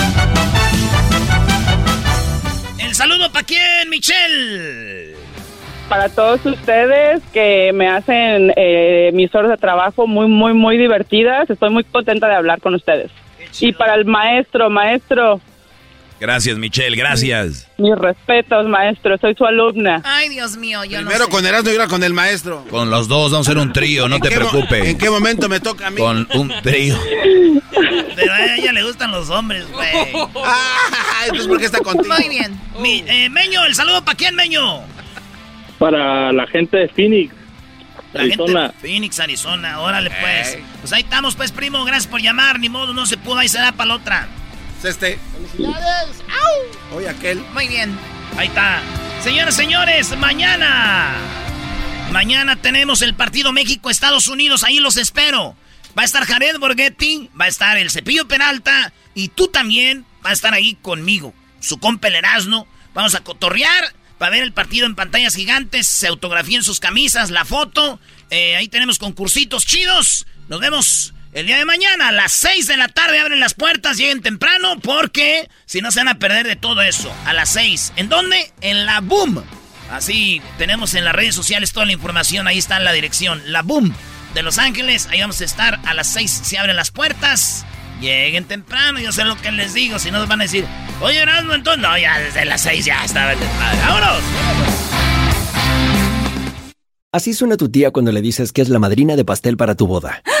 El 2.79 2.95
saludo 2.95 3.31
para 3.31 3.45
quién, 3.45 3.89
Michelle 3.89 5.11
para 5.91 6.07
todos 6.07 6.45
ustedes 6.45 7.21
que 7.33 7.73
me 7.73 7.89
hacen 7.89 8.53
eh, 8.55 9.11
mis 9.13 9.35
horas 9.35 9.51
de 9.51 9.57
trabajo 9.57 10.07
muy, 10.07 10.25
muy, 10.29 10.53
muy 10.53 10.77
divertidas. 10.77 11.49
Estoy 11.49 11.69
muy 11.69 11.83
contenta 11.83 12.29
de 12.29 12.35
hablar 12.35 12.61
con 12.61 12.73
ustedes. 12.75 13.11
Y 13.59 13.73
para 13.73 13.95
el 13.95 14.05
maestro, 14.05 14.69
maestro. 14.69 15.41
Gracias, 16.21 16.57
Michelle, 16.57 16.95
gracias. 16.95 17.67
Mis 17.79 17.95
respetos, 17.97 18.67
maestro, 18.67 19.17
soy 19.17 19.33
su 19.33 19.43
alumna. 19.43 20.01
Ay, 20.05 20.29
Dios 20.29 20.55
mío, 20.55 20.85
yo 20.85 20.99
Primero 20.99 21.27
con 21.29 21.43
Erasmo 21.45 21.71
y 21.71 21.73
ahora 21.73 21.87
con 21.87 22.03
el 22.03 22.13
maestro. 22.13 22.63
Con 22.69 22.91
los 22.91 23.07
dos, 23.07 23.31
vamos 23.31 23.47
a 23.47 23.51
hacer 23.51 23.61
un 23.61 23.73
trío, 23.73 24.07
no 24.07 24.19
te 24.19 24.29
preocupes. 24.29 24.85
¿En 24.85 24.97
qué 24.99 25.09
momento 25.09 25.49
me 25.49 25.59
toca 25.59 25.87
a 25.87 25.89
mí? 25.89 25.97
Con 25.97 26.27
un 26.35 26.53
trío. 26.61 26.95
Pero 28.15 28.33
a 28.33 28.55
ella 28.55 28.71
le 28.71 28.83
gustan 28.83 29.09
los 29.09 29.29
hombres, 29.31 29.65
güey. 29.71 29.89
Ah, 30.43 31.23
entonces 31.23 31.47
¿por 31.47 31.59
qué 31.59 31.65
está 31.65 31.79
contigo? 31.79 32.13
Muy 32.15 32.29
bien. 32.29 32.59
Mi, 32.79 33.03
eh, 33.07 33.29
Meño, 33.29 33.65
el 33.65 33.75
saludo 33.75 34.03
para 34.03 34.17
quién, 34.17 34.35
Meño 34.35 34.81
para 35.81 36.31
la 36.31 36.45
gente 36.45 36.77
de 36.77 36.87
Phoenix. 36.89 37.33
Arizona. 38.13 38.71
Phoenix, 38.79 39.19
Arizona. 39.19 39.79
Órale, 39.79 40.11
pues. 40.11 40.59
Pues 40.81 40.93
ahí 40.93 41.01
estamos, 41.01 41.35
pues, 41.35 41.51
primo. 41.51 41.83
Gracias 41.85 42.05
por 42.05 42.21
llamar. 42.21 42.59
Ni 42.59 42.69
modo, 42.69 42.93
no 42.93 43.07
se 43.07 43.17
pudo. 43.17 43.39
Ahí 43.39 43.47
será 43.47 43.71
para 43.71 43.87
la 43.87 43.95
otra. 43.95 44.27
Este. 44.83 45.19
¡Felicidades! 45.33 46.17
¡Au! 46.29 46.97
Oye, 46.97 47.09
aquel. 47.09 47.39
Muy 47.53 47.67
bien. 47.67 47.97
Ahí 48.37 48.47
está. 48.47 48.81
Señoras, 49.23 49.55
señores, 49.55 50.17
mañana. 50.17 51.13
Mañana 52.11 52.55
tenemos 52.55 53.01
el 53.01 53.13
partido 53.13 53.51
México-Estados 53.51 54.27
Unidos. 54.27 54.63
Ahí 54.63 54.79
los 54.79 54.97
espero. 54.97 55.55
Va 55.97 56.03
a 56.03 56.05
estar 56.05 56.25
Jared 56.25 56.57
Borghetti. 56.59 57.29
Va 57.39 57.45
a 57.45 57.49
estar 57.49 57.77
el 57.77 57.91
Cepillo 57.91 58.27
Peralta. 58.27 58.93
Y 59.13 59.29
tú 59.29 59.47
también. 59.47 60.05
Va 60.25 60.31
a 60.31 60.33
estar 60.33 60.53
ahí 60.53 60.75
conmigo. 60.81 61.33
Su 61.59 61.79
compa 61.79 62.07
el 62.07 62.15
Erasmo. 62.15 62.67
Vamos 62.93 63.15
a 63.15 63.21
cotorrear 63.21 63.93
para 64.21 64.33
ver 64.33 64.43
el 64.43 64.53
partido 64.53 64.85
en 64.85 64.93
pantallas 64.93 65.33
gigantes, 65.33 65.87
se 65.87 66.05
autografíen 66.05 66.61
sus 66.61 66.79
camisas, 66.79 67.31
la 67.31 67.43
foto. 67.43 67.99
Eh, 68.29 68.55
ahí 68.55 68.67
tenemos 68.67 68.99
concursitos 68.99 69.65
chidos. 69.65 70.27
Nos 70.47 70.59
vemos 70.59 71.15
el 71.33 71.45
día 71.47 71.57
de 71.57 71.65
mañana 71.65 72.09
a 72.09 72.11
las 72.11 72.31
6 72.33 72.67
de 72.67 72.77
la 72.77 72.87
tarde. 72.87 73.19
Abren 73.19 73.39
las 73.39 73.53
puertas, 73.53 73.97
lleguen 73.97 74.21
temprano 74.21 74.79
porque 74.79 75.49
si 75.65 75.81
no 75.81 75.91
se 75.91 75.99
van 75.99 76.09
a 76.09 76.19
perder 76.19 76.47
de 76.47 76.55
todo 76.55 76.81
eso. 76.81 77.13
A 77.25 77.33
las 77.33 77.49
6. 77.49 77.93
¿En 77.95 78.09
dónde? 78.09 78.51
En 78.61 78.85
la 78.85 79.01
Boom. 79.01 79.43
Así 79.89 80.41
tenemos 80.57 80.93
en 80.93 81.05
las 81.05 81.15
redes 81.15 81.35
sociales 81.35 81.73
toda 81.73 81.85
la 81.85 81.93
información. 81.93 82.47
Ahí 82.47 82.57
está 82.57 82.79
la 82.79 82.93
dirección. 82.93 83.41
La 83.45 83.61
Boom 83.61 83.93
de 84.33 84.43
Los 84.43 84.57
Ángeles. 84.57 85.07
Ahí 85.07 85.21
vamos 85.21 85.41
a 85.41 85.45
estar 85.45 85.79
a 85.85 85.93
las 85.93 86.07
6. 86.07 86.41
Se 86.43 86.57
abren 86.57 86.75
las 86.75 86.91
puertas. 86.91 87.65
Lleguen 88.01 88.45
temprano, 88.45 88.99
yo 88.99 89.11
sé 89.11 89.25
lo 89.25 89.37
que 89.37 89.51
les 89.51 89.75
digo. 89.75 89.99
Si 89.99 90.09
no, 90.09 90.17
nos 90.17 90.27
van 90.27 90.41
a 90.41 90.45
decir, 90.45 90.65
oye, 91.01 91.19
Erasmo, 91.19 91.53
entonces. 91.53 91.83
No, 91.83 91.95
ya 91.99 92.17
desde 92.17 92.45
las 92.45 92.61
seis 92.61 92.83
ya 92.83 93.05
estaba 93.05 93.33
el 93.33 93.39
desmadre. 93.39 93.79
¡Vámonos! 93.79 94.23
Así 97.11 97.35
suena 97.35 97.57
tu 97.57 97.69
tía 97.69 97.91
cuando 97.91 98.11
le 98.11 98.21
dices 98.21 98.51
que 98.53 98.63
es 98.63 98.69
la 98.69 98.79
madrina 98.79 99.15
de 99.15 99.23
pastel 99.23 99.55
para 99.55 99.75
tu 99.75 99.85
boda. 99.85 100.23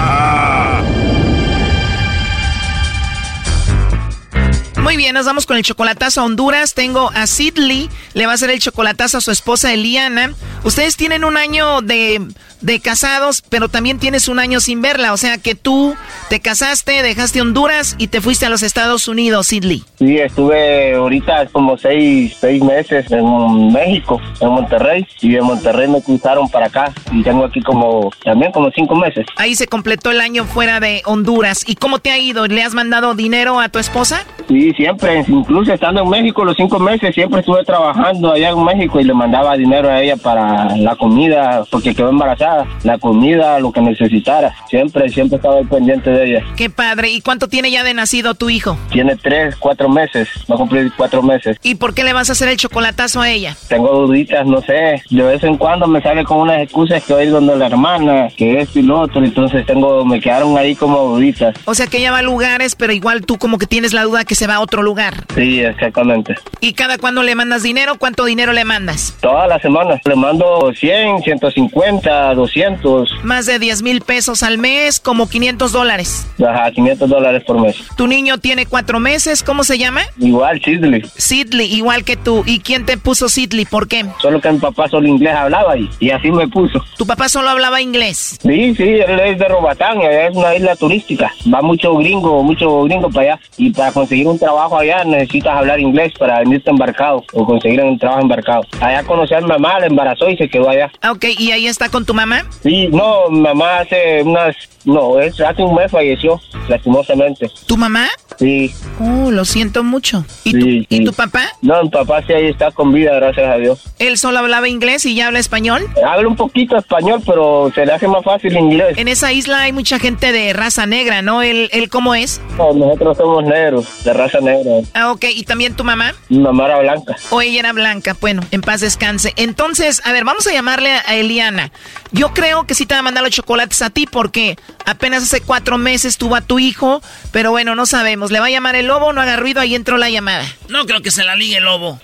Muy 4.81 4.97
bien, 4.97 5.13
nos 5.13 5.27
vamos 5.27 5.45
con 5.45 5.57
el 5.57 5.63
chocolatazo 5.63 6.21
a 6.21 6.25
Honduras. 6.25 6.73
Tengo 6.73 7.11
a 7.13 7.27
Sidley, 7.27 7.87
le 8.13 8.25
va 8.25 8.31
a 8.31 8.35
hacer 8.35 8.49
el 8.49 8.59
chocolatazo 8.59 9.19
a 9.19 9.21
su 9.21 9.29
esposa 9.31 9.71
Eliana. 9.71 10.33
Ustedes 10.63 10.97
tienen 10.97 11.23
un 11.23 11.37
año 11.37 11.81
de, 11.81 12.19
de 12.61 12.79
casados, 12.79 13.43
pero 13.47 13.69
también 13.69 13.99
tienes 13.99 14.27
un 14.27 14.39
año 14.39 14.59
sin 14.59 14.81
verla. 14.81 15.13
O 15.13 15.17
sea 15.17 15.37
que 15.37 15.53
tú 15.53 15.95
te 16.29 16.39
casaste, 16.39 17.03
dejaste 17.03 17.41
Honduras 17.41 17.95
y 17.99 18.07
te 18.07 18.21
fuiste 18.21 18.47
a 18.47 18.49
los 18.49 18.63
Estados 18.63 19.07
Unidos, 19.07 19.47
Sidley. 19.47 19.83
Sí, 19.99 20.17
estuve 20.17 20.95
ahorita 20.95 21.47
como 21.51 21.77
seis, 21.77 22.35
seis 22.41 22.61
meses 22.63 23.09
en 23.11 23.71
México, 23.71 24.19
en 24.39 24.49
Monterrey. 24.49 25.07
Y 25.21 25.29
de 25.33 25.41
Monterrey 25.41 25.87
me 25.87 26.01
cruzaron 26.01 26.49
para 26.49 26.65
acá. 26.65 26.91
Y 27.11 27.21
tengo 27.21 27.45
aquí 27.45 27.61
como, 27.61 28.11
también 28.23 28.51
como 28.51 28.71
cinco 28.71 28.95
meses. 28.95 29.27
Ahí 29.37 29.55
se 29.55 29.67
completó 29.67 30.09
el 30.09 30.21
año 30.21 30.45
fuera 30.45 30.79
de 30.79 31.03
Honduras. 31.05 31.63
¿Y 31.67 31.75
cómo 31.75 31.99
te 31.99 32.11
ha 32.11 32.17
ido? 32.17 32.47
¿Le 32.47 32.63
has 32.63 32.73
mandado 32.73 33.13
dinero 33.13 33.59
a 33.59 33.69
tu 33.69 33.77
esposa? 33.79 34.25
Sí, 34.47 34.70
siempre, 34.73 35.23
incluso 35.27 35.73
estando 35.73 36.01
en 36.01 36.09
México 36.09 36.43
los 36.43 36.55
cinco 36.55 36.79
meses, 36.79 37.13
siempre 37.13 37.39
estuve 37.39 37.63
trabajando 37.63 38.33
allá 38.33 38.49
en 38.49 38.63
México 38.63 38.99
y 38.99 39.03
le 39.03 39.13
mandaba 39.13 39.57
dinero 39.57 39.89
a 39.89 40.01
ella 40.01 40.17
para 40.17 40.75
la 40.77 40.95
comida, 40.95 41.63
porque 41.69 41.93
quedó 41.95 42.09
embarazada, 42.09 42.65
la 42.83 42.97
comida, 42.97 43.59
lo 43.59 43.71
que 43.71 43.81
necesitara. 43.81 44.53
Siempre, 44.69 45.09
siempre 45.09 45.37
estaba 45.37 45.57
al 45.57 45.67
pendiente 45.67 46.09
de 46.09 46.25
ella. 46.25 46.45
Qué 46.55 46.69
padre. 46.69 47.09
¿Y 47.09 47.21
cuánto 47.21 47.47
tiene 47.47 47.71
ya 47.71 47.83
de 47.83 47.93
nacido 47.93 48.35
tu 48.35 48.49
hijo? 48.49 48.77
Tiene 48.91 49.15
tres, 49.15 49.55
cuatro 49.55 49.89
meses, 49.89 50.27
va 50.49 50.55
a 50.55 50.57
cumplir 50.57 50.91
cuatro 50.95 51.21
meses. 51.21 51.57
¿Y 51.63 51.75
por 51.75 51.93
qué 51.93 52.03
le 52.03 52.13
vas 52.13 52.29
a 52.29 52.33
hacer 52.33 52.47
el 52.49 52.57
chocolatazo 52.57 53.21
a 53.21 53.29
ella? 53.29 53.55
Tengo 53.67 54.07
duditas, 54.07 54.45
no 54.45 54.61
sé. 54.61 55.01
De 55.09 55.23
vez 55.23 55.43
en 55.43 55.57
cuando 55.57 55.87
me 55.87 56.01
sale 56.01 56.23
con 56.23 56.39
unas 56.39 56.61
excusas 56.61 57.03
que 57.03 57.13
voy 57.13 57.27
donde 57.27 57.55
la 57.55 57.67
hermana, 57.67 58.27
que 58.35 58.59
esto 58.59 58.79
y 58.79 58.83
lo 58.83 59.01
otro, 59.01 59.23
entonces 59.23 59.65
tengo, 59.65 60.05
me 60.05 60.19
quedaron 60.19 60.57
ahí 60.57 60.75
como 60.75 60.99
duditas. 60.99 61.55
O 61.65 61.75
sea 61.75 61.87
que 61.87 61.97
ella 61.97 62.11
va 62.11 62.19
a 62.19 62.23
lugares, 62.23 62.75
pero 62.75 62.93
igual 62.93 63.25
tú 63.25 63.37
como 63.37 63.57
que 63.57 63.67
tienes 63.67 63.93
la 63.93 64.03
duda 64.03 64.25
que 64.25 64.35
se 64.35 64.47
va 64.47 64.55
a 64.55 64.60
otro 64.61 64.81
lugar. 64.81 65.25
Sí, 65.35 65.61
exactamente. 65.61 66.35
¿Y 66.59 66.73
cada 66.73 66.97
cuándo 66.97 67.23
le 67.23 67.35
mandas 67.35 67.63
dinero? 67.63 67.95
¿Cuánto 67.97 68.25
dinero 68.25 68.53
le 68.53 68.63
mandas? 68.65 69.17
Todas 69.21 69.47
las 69.49 69.61
semanas. 69.61 69.99
Le 70.05 70.15
mando 70.15 70.71
100, 70.73 71.23
150, 71.23 72.33
200. 72.33 73.23
Más 73.23 73.45
de 73.45 73.59
10 73.59 73.81
mil 73.83 74.01
pesos 74.01 74.43
al 74.43 74.57
mes, 74.57 74.99
como 74.99 75.27
500 75.29 75.71
dólares. 75.71 76.27
Ajá, 76.45 76.71
500 76.71 77.09
dólares 77.09 77.43
por 77.45 77.59
mes. 77.59 77.75
Tu 77.97 78.07
niño 78.07 78.37
tiene 78.37 78.65
cuatro 78.65 78.99
meses, 78.99 79.43
¿cómo 79.43 79.63
se 79.63 79.77
llama? 79.77 80.01
Igual, 80.19 80.61
Sidley. 80.63 81.03
Sidley, 81.17 81.73
igual 81.73 82.03
que 82.03 82.17
tú. 82.17 82.43
¿Y 82.45 82.59
quién 82.59 82.85
te 82.85 82.97
puso 82.97 83.29
Sidley? 83.29 83.65
¿Por 83.65 83.87
qué? 83.87 84.05
Solo 84.21 84.39
que 84.39 84.51
mi 84.51 84.59
papá 84.59 84.87
solo 84.87 85.07
inglés 85.07 85.33
hablaba 85.35 85.77
y, 85.77 85.89
y 85.99 86.11
así 86.11 86.31
me 86.31 86.47
puso. 86.47 86.83
¿Tu 86.97 87.05
papá 87.05 87.29
solo 87.29 87.49
hablaba 87.49 87.81
inglés? 87.81 88.37
Sí, 88.41 88.75
sí, 88.75 88.83
él 88.83 89.19
es 89.19 89.39
de 89.39 89.47
Robatán, 89.47 90.01
es 90.01 90.35
una 90.35 90.55
isla 90.55 90.75
turística. 90.75 91.31
Va 91.53 91.61
mucho 91.61 91.95
gringo, 91.95 92.43
mucho 92.43 92.83
gringo 92.83 93.09
para 93.09 93.33
allá. 93.33 93.39
Y 93.57 93.71
para 93.71 93.91
conseguir 93.91 94.27
un 94.27 94.37
trabajo 94.37 94.50
allá 94.59 95.03
necesitas 95.03 95.55
hablar 95.55 95.79
inglés 95.79 96.13
para 96.17 96.39
venirte 96.39 96.69
embarcado 96.69 97.23
o 97.33 97.45
conseguir 97.45 97.81
un 97.81 97.97
trabajo 97.97 98.21
embarcado. 98.21 98.63
Allá 98.79 99.03
conocí 99.03 99.33
a 99.33 99.41
mi 99.41 99.47
mamá, 99.47 99.79
la 99.79 99.87
embarazó 99.87 100.29
y 100.29 100.37
se 100.37 100.49
quedó 100.49 100.69
allá. 100.69 100.91
Ok, 101.09 101.25
¿y 101.37 101.51
ahí 101.51 101.67
está 101.67 101.89
con 101.89 102.05
tu 102.05 102.13
mamá? 102.13 102.45
Sí, 102.63 102.87
no, 102.89 103.29
mi 103.29 103.39
mamá 103.41 103.79
hace 103.79 104.21
unas... 104.23 104.55
No, 104.83 105.19
es, 105.19 105.39
hace 105.39 105.61
un 105.61 105.75
mes 105.75 105.91
falleció, 105.91 106.41
lastimosamente. 106.67 107.47
¿Tu 107.67 107.77
mamá? 107.77 108.07
Sí. 108.39 108.73
Oh, 108.99 109.29
lo 109.29 109.45
siento 109.45 109.83
mucho. 109.83 110.25
¿Y, 110.43 110.51
Sí, 110.51 110.59
tu, 110.59 110.65
sí. 110.65 110.87
¿Y 110.89 111.03
tu 111.05 111.13
papá? 111.13 111.43
No, 111.61 111.83
mi 111.83 111.89
papá 111.89 112.23
sí 112.25 112.33
ahí 112.33 112.47
está 112.47 112.71
con 112.71 112.91
vida, 112.91 113.13
gracias 113.13 113.47
a 113.47 113.57
Dios. 113.57 113.83
¿Él 113.99 114.17
solo 114.17 114.39
hablaba 114.39 114.67
inglés 114.67 115.05
y 115.05 115.13
ya 115.13 115.27
habla 115.27 115.37
español? 115.37 115.83
Habla 116.03 116.27
un 116.27 116.35
poquito 116.35 116.77
español, 116.77 117.21
pero 117.25 117.71
se 117.75 117.85
le 117.85 117.93
hace 117.93 118.07
más 118.07 118.23
fácil 118.23 118.57
inglés. 118.57 118.97
En 118.97 119.07
esa 119.07 119.31
isla 119.31 119.61
hay 119.61 119.71
mucha 119.71 119.99
gente 119.99 120.31
de 120.31 120.51
raza 120.53 120.87
negra, 120.87 121.21
¿no? 121.21 121.43
¿Él, 121.43 121.69
él 121.73 121.87
cómo 121.89 122.15
es? 122.15 122.41
No, 122.57 122.73
nosotros 122.73 123.17
somos 123.17 123.43
negros, 123.43 124.03
de 124.03 124.13
raza 124.13 124.39
negra. 124.41 124.71
Ah, 124.93 125.11
ok. 125.11 125.25
¿Y 125.35 125.43
también 125.43 125.75
tu 125.75 125.83
mamá? 125.83 126.13
Mi 126.29 126.39
mamá 126.39 126.65
era 126.65 126.79
blanca. 126.79 127.15
O 127.29 127.41
ella 127.41 127.59
era 127.59 127.73
blanca. 127.73 128.15
Bueno, 128.19 128.41
en 128.51 128.61
paz 128.61 128.81
descanse. 128.81 129.33
Entonces, 129.35 130.01
a 130.05 130.11
ver, 130.11 130.23
vamos 130.25 130.45
a 130.47 130.51
llamarle 130.51 130.91
a 130.91 131.15
Eliana. 131.15 131.71
Yo 132.11 132.33
creo 132.33 132.65
que 132.65 132.75
sí 132.75 132.85
te 132.85 132.93
va 132.93 132.99
a 132.99 133.03
mandar 133.03 133.23
los 133.23 133.31
chocolates 133.31 133.81
a 133.81 133.89
ti 133.89 134.07
porque 134.09 134.57
apenas 134.85 135.23
hace 135.23 135.41
cuatro 135.41 135.77
meses 135.77 136.17
tuvo 136.17 136.35
a 136.35 136.41
tu 136.41 136.59
hijo, 136.59 137.01
pero 137.31 137.51
bueno, 137.51 137.75
no 137.75 137.85
sabemos. 137.85 138.31
¿Le 138.31 138.39
va 138.39 138.47
a 138.47 138.49
llamar 138.51 138.75
el 138.75 138.87
lobo? 138.87 139.13
No 139.13 139.21
haga 139.21 139.37
ruido, 139.37 139.61
ahí 139.61 139.75
entró 139.75 139.97
la 139.97 140.09
llamada. 140.09 140.45
No 140.69 140.85
creo 140.85 141.01
que 141.01 141.11
se 141.11 141.23
la 141.23 141.35
ligue 141.35 141.57
el 141.57 141.63
lobo. 141.63 141.99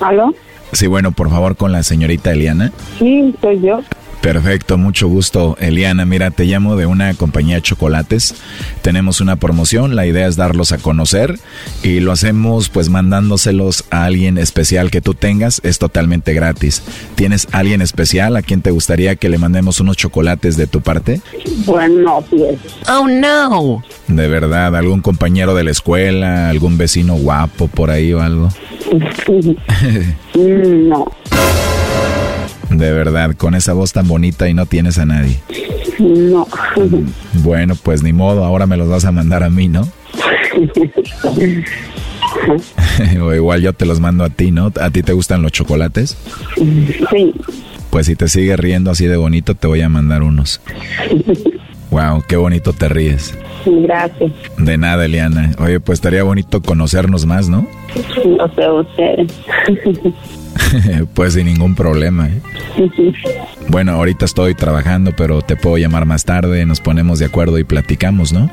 ¿Aló? 0.00 0.34
Sí, 0.72 0.86
bueno, 0.86 1.12
por 1.12 1.30
favor, 1.30 1.56
con 1.56 1.72
la 1.72 1.82
señorita 1.82 2.32
Eliana. 2.32 2.72
Sí, 2.98 3.34
soy 3.40 3.60
yo. 3.60 3.80
Perfecto, 4.26 4.76
mucho 4.76 5.06
gusto, 5.06 5.56
Eliana. 5.60 6.04
Mira, 6.04 6.32
te 6.32 6.46
llamo 6.46 6.74
de 6.74 6.84
una 6.86 7.14
compañía 7.14 7.54
de 7.54 7.62
chocolates. 7.62 8.34
Tenemos 8.82 9.20
una 9.20 9.36
promoción, 9.36 9.94
la 9.94 10.04
idea 10.04 10.26
es 10.26 10.34
darlos 10.34 10.72
a 10.72 10.78
conocer 10.78 11.38
y 11.84 12.00
lo 12.00 12.10
hacemos 12.10 12.68
pues 12.68 12.88
mandándoselos 12.88 13.84
a 13.90 14.04
alguien 14.04 14.36
especial 14.36 14.90
que 14.90 15.00
tú 15.00 15.14
tengas, 15.14 15.60
es 15.62 15.78
totalmente 15.78 16.34
gratis. 16.34 16.82
¿Tienes 17.14 17.46
alguien 17.52 17.82
especial 17.82 18.34
a 18.34 18.42
quien 18.42 18.62
te 18.62 18.72
gustaría 18.72 19.14
que 19.14 19.28
le 19.28 19.38
mandemos 19.38 19.78
unos 19.78 19.96
chocolates 19.96 20.56
de 20.56 20.66
tu 20.66 20.80
parte? 20.80 21.20
Bueno, 21.64 22.24
pues. 22.28 22.58
Oh, 22.88 23.06
no. 23.06 23.84
De 24.08 24.26
verdad, 24.26 24.74
algún 24.74 25.02
compañero 25.02 25.54
de 25.54 25.62
la 25.62 25.70
escuela, 25.70 26.50
algún 26.50 26.76
vecino 26.78 27.14
guapo 27.14 27.68
por 27.68 27.90
ahí 27.90 28.12
o 28.12 28.20
algo. 28.20 28.48
no, 30.34 31.06
De 32.70 32.92
verdad, 32.92 33.34
con 33.36 33.54
esa 33.54 33.72
voz 33.72 33.92
tan 33.92 34.08
bonita 34.08 34.48
y 34.48 34.54
no 34.54 34.66
tienes 34.66 34.98
a 34.98 35.06
nadie. 35.06 35.40
no. 35.98 36.46
Bueno, 37.42 37.74
pues 37.82 38.02
ni 38.02 38.12
modo, 38.12 38.44
ahora 38.44 38.66
me 38.66 38.76
los 38.76 38.88
vas 38.88 39.04
a 39.04 39.12
mandar 39.12 39.42
a 39.42 39.50
mí, 39.50 39.68
¿no? 39.68 39.88
o 43.22 43.34
igual 43.34 43.62
yo 43.62 43.72
te 43.72 43.86
los 43.86 44.00
mando 44.00 44.24
a 44.24 44.30
ti, 44.30 44.50
¿no? 44.50 44.72
¿A 44.80 44.90
ti 44.90 45.02
te 45.02 45.12
gustan 45.12 45.42
los 45.42 45.52
chocolates? 45.52 46.16
Sí. 46.56 47.34
Pues 47.90 48.06
si 48.06 48.16
te 48.16 48.28
sigues 48.28 48.58
riendo 48.58 48.90
así 48.90 49.06
de 49.06 49.16
bonito, 49.16 49.54
te 49.54 49.66
voy 49.66 49.80
a 49.80 49.88
mandar 49.88 50.22
unos. 50.22 50.60
Wow, 51.88 52.24
qué 52.28 52.36
bonito 52.36 52.72
te 52.72 52.88
ríes. 52.88 53.32
Gracias. 53.64 54.32
De 54.58 54.76
nada, 54.76 55.04
Eliana. 55.04 55.52
Oye, 55.60 55.78
pues 55.80 55.98
estaría 55.98 56.24
bonito 56.24 56.60
conocernos 56.60 57.26
más, 57.26 57.48
¿no? 57.48 57.66
No 58.26 58.54
sé 58.54 58.68
ustedes. 58.68 59.32
pues 61.14 61.34
sin 61.34 61.46
ningún 61.46 61.74
problema. 61.74 62.28
¿eh? 62.28 62.40
Bueno, 63.68 63.92
ahorita 63.92 64.24
estoy 64.24 64.54
trabajando, 64.54 65.12
pero 65.16 65.42
te 65.42 65.56
puedo 65.56 65.76
llamar 65.76 66.06
más 66.06 66.24
tarde, 66.24 66.64
nos 66.66 66.80
ponemos 66.80 67.18
de 67.18 67.24
acuerdo 67.26 67.58
y 67.58 67.64
platicamos, 67.64 68.32
¿no? 68.32 68.48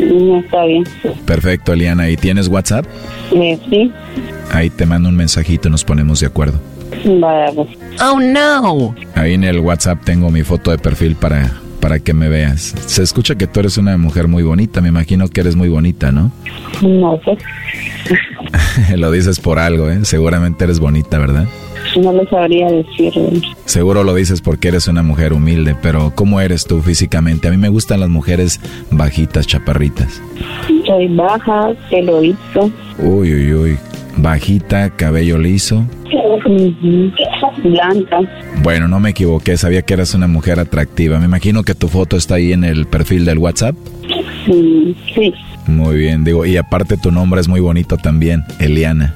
No 0.00 0.38
está 0.38 0.64
bien. 0.64 0.84
Perfecto, 1.26 1.74
Eliana. 1.74 2.08
¿Y 2.08 2.16
tienes 2.16 2.48
WhatsApp? 2.48 2.86
Eh, 3.32 3.58
sí. 3.68 3.92
Ahí 4.50 4.70
te 4.70 4.86
mando 4.86 5.10
un 5.10 5.16
mensajito 5.16 5.68
y 5.68 5.70
nos 5.70 5.84
ponemos 5.84 6.20
de 6.20 6.26
acuerdo. 6.26 6.58
Vaya, 7.04 7.52
pues. 7.54 7.68
Oh, 8.00 8.18
no. 8.18 8.94
Ahí 9.14 9.34
en 9.34 9.44
el 9.44 9.60
WhatsApp 9.60 10.02
tengo 10.02 10.30
mi 10.30 10.42
foto 10.42 10.70
de 10.70 10.78
perfil 10.78 11.14
para, 11.14 11.52
para 11.84 11.98
que 11.98 12.14
me 12.14 12.30
veas. 12.30 12.74
Se 12.86 13.02
escucha 13.02 13.34
que 13.34 13.46
tú 13.46 13.60
eres 13.60 13.76
una 13.76 13.98
mujer 13.98 14.26
muy 14.26 14.42
bonita, 14.42 14.80
me 14.80 14.88
imagino 14.88 15.28
que 15.28 15.42
eres 15.42 15.54
muy 15.54 15.68
bonita, 15.68 16.10
¿no? 16.12 16.32
No 16.80 17.20
sé. 17.22 18.96
Lo 18.96 19.10
dices 19.10 19.38
por 19.38 19.58
algo, 19.58 19.90
¿eh? 19.90 19.98
Seguramente 20.04 20.64
eres 20.64 20.80
bonita, 20.80 21.18
¿verdad? 21.18 21.44
No 22.00 22.10
le 22.14 22.26
sabría 22.30 22.70
decirlo. 22.70 23.32
Seguro 23.66 24.02
lo 24.02 24.14
dices 24.14 24.40
porque 24.40 24.68
eres 24.68 24.88
una 24.88 25.02
mujer 25.02 25.34
humilde, 25.34 25.76
pero 25.82 26.12
¿cómo 26.14 26.40
eres 26.40 26.64
tú 26.64 26.80
físicamente? 26.80 27.48
A 27.48 27.50
mí 27.50 27.58
me 27.58 27.68
gustan 27.68 28.00
las 28.00 28.08
mujeres 28.08 28.62
bajitas, 28.90 29.46
chaparritas. 29.46 30.22
Soy 30.86 31.08
baja, 31.08 31.74
pelo 31.90 32.22
liso. 32.22 32.72
Uy, 32.98 33.34
uy, 33.34 33.54
uy. 33.54 33.78
Bajita, 34.16 34.90
cabello 34.90 35.38
liso. 35.38 35.84
Blanca. 37.62 38.18
Bueno, 38.62 38.88
no 38.88 39.00
me 39.00 39.10
equivoqué, 39.10 39.56
sabía 39.56 39.82
que 39.82 39.94
eras 39.94 40.14
una 40.14 40.26
mujer 40.26 40.58
atractiva. 40.60 41.18
Me 41.18 41.26
imagino 41.26 41.62
que 41.62 41.74
tu 41.74 41.88
foto 41.88 42.16
está 42.16 42.36
ahí 42.36 42.52
en 42.52 42.64
el 42.64 42.86
perfil 42.86 43.24
del 43.24 43.38
WhatsApp. 43.38 43.74
Sí. 44.46 44.94
Muy 45.66 45.96
bien, 45.96 46.24
digo, 46.24 46.44
y 46.44 46.56
aparte 46.56 46.96
tu 46.96 47.10
nombre 47.10 47.40
es 47.40 47.48
muy 47.48 47.60
bonito 47.60 47.96
también, 47.96 48.44
Eliana. 48.60 49.14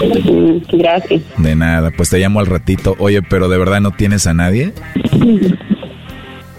Mm, 0.00 0.58
Gracias. 0.78 1.22
De 1.38 1.54
nada, 1.56 1.90
pues 1.96 2.10
te 2.10 2.18
llamo 2.18 2.40
al 2.40 2.46
ratito. 2.46 2.94
Oye, 2.98 3.22
pero 3.22 3.48
de 3.48 3.56
verdad 3.58 3.80
no 3.80 3.92
tienes 3.92 4.26
a 4.26 4.34
nadie? 4.34 4.72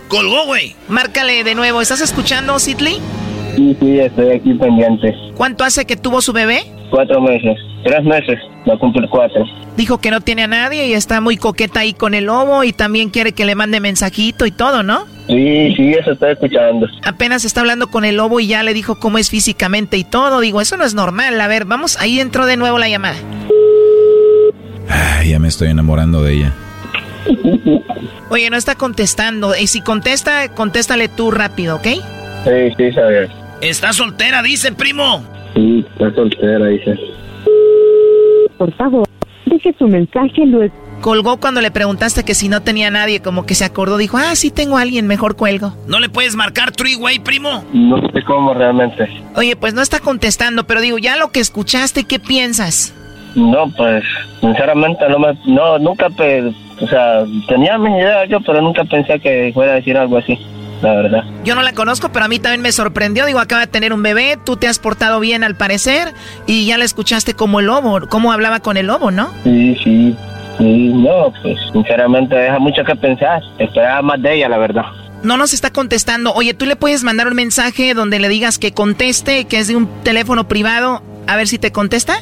Colgó, 0.08 0.46
güey. 0.48 0.76
Márcale 0.90 1.44
de 1.44 1.54
nuevo. 1.54 1.82
¿Estás 1.82 2.02
escuchando, 2.02 2.58
Sidley? 2.60 2.98
Sí, 3.56 3.76
sí, 3.80 4.00
estoy 4.00 4.32
aquí 4.32 4.54
pendiente. 4.54 5.14
¿Cuánto 5.36 5.64
hace 5.64 5.86
que 5.86 5.98
tuvo 5.98 6.22
su 6.22 6.34
bebé? 6.34 6.62
Cuatro 6.90 7.22
meses, 7.22 7.58
tres 7.84 8.04
meses, 8.04 8.40
va 8.68 8.74
a 8.74 8.78
cumplir 8.78 9.08
cuatro. 9.10 9.44
Dijo 9.76 10.00
que 10.00 10.12
no 10.12 10.22
tiene 10.22 10.44
a 10.44 10.48
nadie 10.48 10.88
y 10.88 10.94
está 10.94 11.22
muy 11.22 11.38
coqueta 11.38 11.82
ahí 11.82 11.94
con 11.94 12.14
el 12.14 12.26
lobo 12.26 12.64
y 12.64 12.74
también 12.74 13.10
quiere 13.10 13.34
que 13.34 13.46
le 13.46 13.56
mande 13.56 13.80
mensajito 13.80 14.46
y 14.46 14.52
todo, 14.52 14.84
¿no? 14.84 15.06
Sí, 15.28 15.74
sí, 15.76 15.94
eso 15.94 16.12
estoy 16.12 16.32
escuchando. 16.32 16.88
Apenas 17.04 17.46
está 17.46 17.62
hablando 17.62 17.88
con 17.88 18.06
el 18.06 18.18
lobo 18.18 18.40
y 18.40 18.48
ya 18.48 18.64
le 18.64 18.74
dijo 18.74 18.96
cómo 19.00 19.18
es 19.18 19.30
físicamente 19.30 19.98
y 19.98 20.04
todo. 20.04 20.40
Digo, 20.40 20.62
eso 20.62 20.78
no 20.78 20.86
es 20.86 20.94
normal. 20.94 21.40
A 21.40 21.48
ver, 21.48 21.66
vamos, 21.66 21.98
ahí 22.00 22.20
entró 22.20 22.46
de 22.46 22.58
nuevo 22.58 22.78
la 22.78 22.90
llamada. 22.90 23.18
Ay, 24.90 25.32
ya 25.32 25.40
me 25.40 25.50
estoy 25.50 25.70
enamorando 25.70 26.22
de 26.24 26.34
ella. 26.34 26.54
Oye, 28.30 28.50
no 28.50 28.58
está 28.58 28.76
contestando. 28.76 29.54
Y 29.56 29.68
si 29.68 29.82
contesta, 29.82 30.50
contéstale 30.54 31.10
tú 31.10 31.32
rápido, 31.32 31.76
¿ok? 31.76 31.88
Sí, 32.46 32.74
sí, 32.78 32.92
sabía. 32.94 33.28
Está 33.62 33.94
soltera, 33.94 34.42
dice, 34.42 34.72
primo. 34.72 35.24
Sí, 35.56 35.86
está 35.92 36.14
soltera, 36.14 36.66
dice. 36.68 36.98
Por 38.58 38.74
favor, 38.76 39.08
deje 39.46 39.74
su 39.78 39.88
mensaje 39.88 40.46
luego. 40.46 40.74
Colgó 41.02 41.38
cuando 41.38 41.62
le 41.62 41.70
preguntaste 41.70 42.24
que 42.24 42.34
si 42.34 42.50
no 42.50 42.62
tenía 42.62 42.90
nadie, 42.90 43.22
como 43.22 43.46
que 43.46 43.54
se 43.54 43.66
acordó, 43.66 43.98
dijo, 43.98 44.18
ah, 44.18 44.36
sí 44.36 44.50
tengo 44.50 44.78
a 44.78 44.82
alguien, 44.82 45.06
mejor 45.06 45.36
cuelgo. 45.36 45.74
¿No 45.88 46.00
le 46.00 46.10
puedes 46.10 46.36
marcar 46.36 46.72
three-way, 46.72 47.20
primo? 47.20 47.64
No 47.72 48.02
sé 48.12 48.24
cómo 48.24 48.56
realmente. 48.56 49.08
Oye, 49.36 49.56
pues 49.56 49.76
no 49.76 49.82
está 49.82 50.00
contestando, 50.00 50.66
pero 50.66 50.82
digo, 50.82 50.98
ya 50.98 51.16
lo 51.16 51.32
que 51.32 51.40
escuchaste, 51.40 52.06
¿qué 52.06 52.18
piensas? 52.20 52.96
No, 53.36 53.70
pues, 53.78 54.04
sinceramente 54.42 55.08
no 55.08 55.20
me, 55.20 55.38
no, 55.46 55.78
nunca, 55.78 56.10
pe, 56.10 56.52
o 56.82 56.88
sea, 56.88 57.24
tenía 57.48 57.78
mis 57.78 57.92
ideas 57.92 58.28
yo, 58.30 58.40
pero 58.42 58.62
nunca 58.62 58.84
pensé 58.84 59.20
que 59.20 59.52
fuera 59.54 59.74
a 59.74 59.76
decir 59.76 59.96
algo 59.96 60.18
así. 60.18 60.40
La 60.82 60.94
verdad. 60.94 61.24
Yo 61.44 61.56
no 61.56 61.62
la 61.62 61.74
conozco, 61.74 62.10
pero 62.12 62.26
a 62.26 62.28
mí 62.28 62.40
también 62.40 62.62
me 62.62 62.72
sorprendió. 62.72 63.26
Digo, 63.26 63.40
acaba 63.40 63.62
de 63.62 63.68
tener 63.68 63.94
un 63.94 64.04
bebé, 64.04 64.38
tú 64.44 64.58
te 64.58 64.68
has 64.68 64.80
portado 64.80 65.20
bien 65.20 65.44
al 65.44 65.56
parecer 65.56 66.14
y 66.46 66.66
ya 66.66 66.78
la 66.78 66.86
escuchaste 66.86 67.34
como 67.34 67.60
el 67.60 67.68
lobo, 67.68 68.02
cómo 68.10 68.32
hablaba 68.32 68.60
con 68.60 68.78
el 68.78 68.88
lobo, 68.88 69.12
¿no? 69.12 69.30
Sí, 69.44 69.78
sí. 69.84 70.16
Sí, 70.58 70.92
no, 70.94 71.32
pues 71.44 71.56
sinceramente 71.72 72.36
deja 72.36 72.58
mucho 72.58 72.84
que 72.84 72.96
pensar. 72.96 73.42
Esperaba 73.60 74.02
más 74.02 74.22
de 74.22 74.36
ella, 74.36 74.50
la 74.50 74.58
verdad. 74.58 74.84
No 75.24 75.38
nos 75.38 75.54
está 75.54 75.72
contestando. 75.72 76.34
Oye, 76.34 76.54
tú 76.54 76.66
le 76.66 76.76
puedes 76.76 77.04
mandar 77.04 77.28
un 77.28 77.36
mensaje 77.36 77.94
donde 77.94 78.20
le 78.20 78.30
digas 78.30 78.58
que 78.58 78.72
conteste, 78.72 79.46
que 79.46 79.60
es 79.60 79.68
de 79.68 79.76
un 79.76 79.88
teléfono 80.04 80.48
privado, 80.48 81.04
a 81.28 81.36
ver 81.36 81.48
si 81.48 81.60
te 81.60 81.72
contesta. 81.72 82.20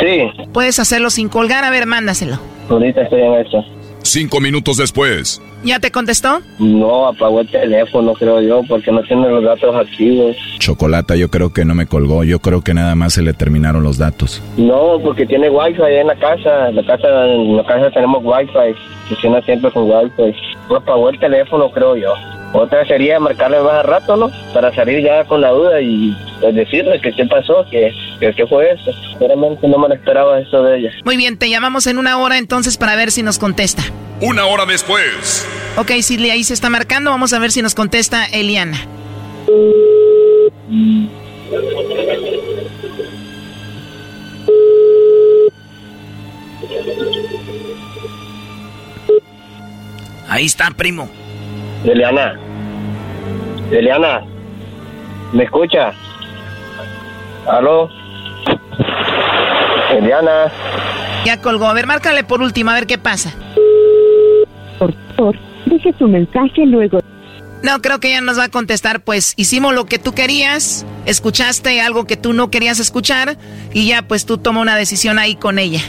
Sí. 0.00 0.46
Puedes 0.52 0.78
hacerlo 0.78 1.10
sin 1.10 1.28
colgar, 1.28 1.64
a 1.64 1.70
ver, 1.70 1.86
mándaselo. 1.86 2.38
Ahorita 2.68 3.02
estoy 3.02 3.22
en 3.22 3.34
eso. 3.34 3.64
Cinco 4.08 4.40
minutos 4.40 4.78
después. 4.78 5.38
¿Ya 5.62 5.80
te 5.80 5.90
contestó? 5.90 6.40
No, 6.58 7.08
apagó 7.08 7.42
el 7.42 7.48
teléfono, 7.50 8.14
creo 8.14 8.40
yo, 8.40 8.62
porque 8.66 8.90
no 8.90 9.02
tiene 9.02 9.28
los 9.28 9.44
datos 9.44 9.76
activos. 9.76 10.34
Chocolata, 10.58 11.14
yo 11.14 11.28
creo 11.28 11.52
que 11.52 11.66
no 11.66 11.74
me 11.74 11.86
colgó. 11.86 12.24
Yo 12.24 12.38
creo 12.38 12.62
que 12.62 12.72
nada 12.72 12.94
más 12.94 13.12
se 13.12 13.20
le 13.20 13.34
terminaron 13.34 13.82
los 13.82 13.98
datos. 13.98 14.42
No, 14.56 14.98
porque 15.04 15.26
tiene 15.26 15.50
wifi 15.50 15.82
ahí 15.82 15.96
en 15.96 16.06
la 16.06 16.16
casa. 16.16 16.70
En 16.70 16.76
la 16.76 16.86
casa, 16.86 17.26
en 17.26 17.54
la 17.54 17.66
casa 17.66 17.90
tenemos 17.90 18.22
wifi. 18.24 18.78
Funciona 19.08 19.42
siempre 19.42 19.70
con 19.72 19.90
wifi. 19.90 20.34
No 20.70 20.76
apagó 20.76 21.10
el 21.10 21.18
teléfono, 21.18 21.70
creo 21.70 21.94
yo. 21.94 22.14
Otra 22.54 22.86
sería 22.86 23.20
marcarle 23.20 23.60
más 23.60 23.74
a 23.74 23.82
rato, 23.82 24.16
¿no? 24.16 24.30
Para 24.54 24.74
salir 24.74 25.04
ya 25.04 25.22
con 25.24 25.42
la 25.42 25.50
duda 25.50 25.82
y 25.82 26.16
pues, 26.40 26.54
decirle 26.54 26.98
que 27.02 27.12
qué 27.12 27.26
pasó, 27.26 27.66
que, 27.70 27.92
que 28.18 28.32
qué 28.34 28.46
fue 28.46 28.70
eso. 28.72 28.92
Sinceramente 29.10 29.66
no 29.68 29.78
me 29.78 29.88
lo 29.88 29.94
esperaba 29.94 30.40
eso 30.40 30.62
de 30.62 30.78
ella. 30.78 30.90
Muy 31.04 31.16
bien, 31.16 31.38
te 31.38 31.48
llamamos 31.48 31.86
en 31.86 31.98
una 31.98 32.18
hora 32.18 32.38
entonces 32.38 32.76
para 32.76 32.96
ver 32.96 33.10
si 33.10 33.22
nos 33.22 33.38
contesta. 33.38 33.82
Una 34.20 34.46
hora 34.46 34.66
después. 34.66 35.46
Ok, 35.76 35.92
Sidley, 36.02 36.30
ahí 36.30 36.44
se 36.44 36.54
está 36.54 36.70
marcando. 36.70 37.10
Vamos 37.10 37.32
a 37.32 37.38
ver 37.38 37.52
si 37.52 37.62
nos 37.62 37.74
contesta 37.74 38.24
Eliana. 38.26 38.78
Ahí 50.28 50.44
está, 50.44 50.70
primo. 50.70 51.08
Eliana. 51.84 52.38
Eliana. 53.70 54.24
¿Me 55.32 55.44
escucha? 55.44 55.92
¿Aló? 57.46 57.88
Eliana. 59.90 60.52
Ya 61.24 61.40
colgó. 61.40 61.66
A 61.66 61.74
ver, 61.74 61.86
márcale 61.86 62.24
por 62.24 62.42
última, 62.42 62.72
a 62.72 62.74
ver 62.74 62.86
qué 62.86 62.98
pasa. 62.98 63.34
Por 64.78 64.94
favor, 65.16 65.36
deje 65.66 65.92
su 65.98 66.06
mensaje 66.06 66.66
luego. 66.66 67.00
No, 67.62 67.80
creo 67.82 67.98
que 67.98 68.10
ella 68.10 68.20
nos 68.20 68.38
va 68.38 68.44
a 68.44 68.48
contestar, 68.50 69.00
pues 69.00 69.34
hicimos 69.36 69.74
lo 69.74 69.86
que 69.86 69.98
tú 69.98 70.12
querías, 70.12 70.86
escuchaste 71.06 71.80
algo 71.80 72.04
que 72.04 72.16
tú 72.16 72.32
no 72.32 72.50
querías 72.50 72.78
escuchar 72.78 73.36
y 73.72 73.88
ya 73.88 74.02
pues 74.02 74.26
tú 74.26 74.38
toma 74.38 74.60
una 74.60 74.76
decisión 74.76 75.18
ahí 75.18 75.34
con 75.34 75.58
ella. 75.58 75.80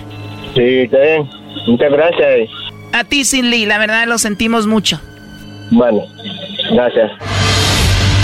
Sí, 0.55 0.63
está 0.63 0.97
bien. 0.97 1.29
Muchas 1.67 1.91
gracias. 1.91 2.49
A 2.91 3.03
ti, 3.03 3.23
Sinley, 3.23 3.67
la 3.67 3.77
verdad 3.77 4.07
lo 4.07 4.17
sentimos 4.17 4.65
mucho. 4.65 4.99
Bueno, 5.69 6.01
gracias. 6.71 7.11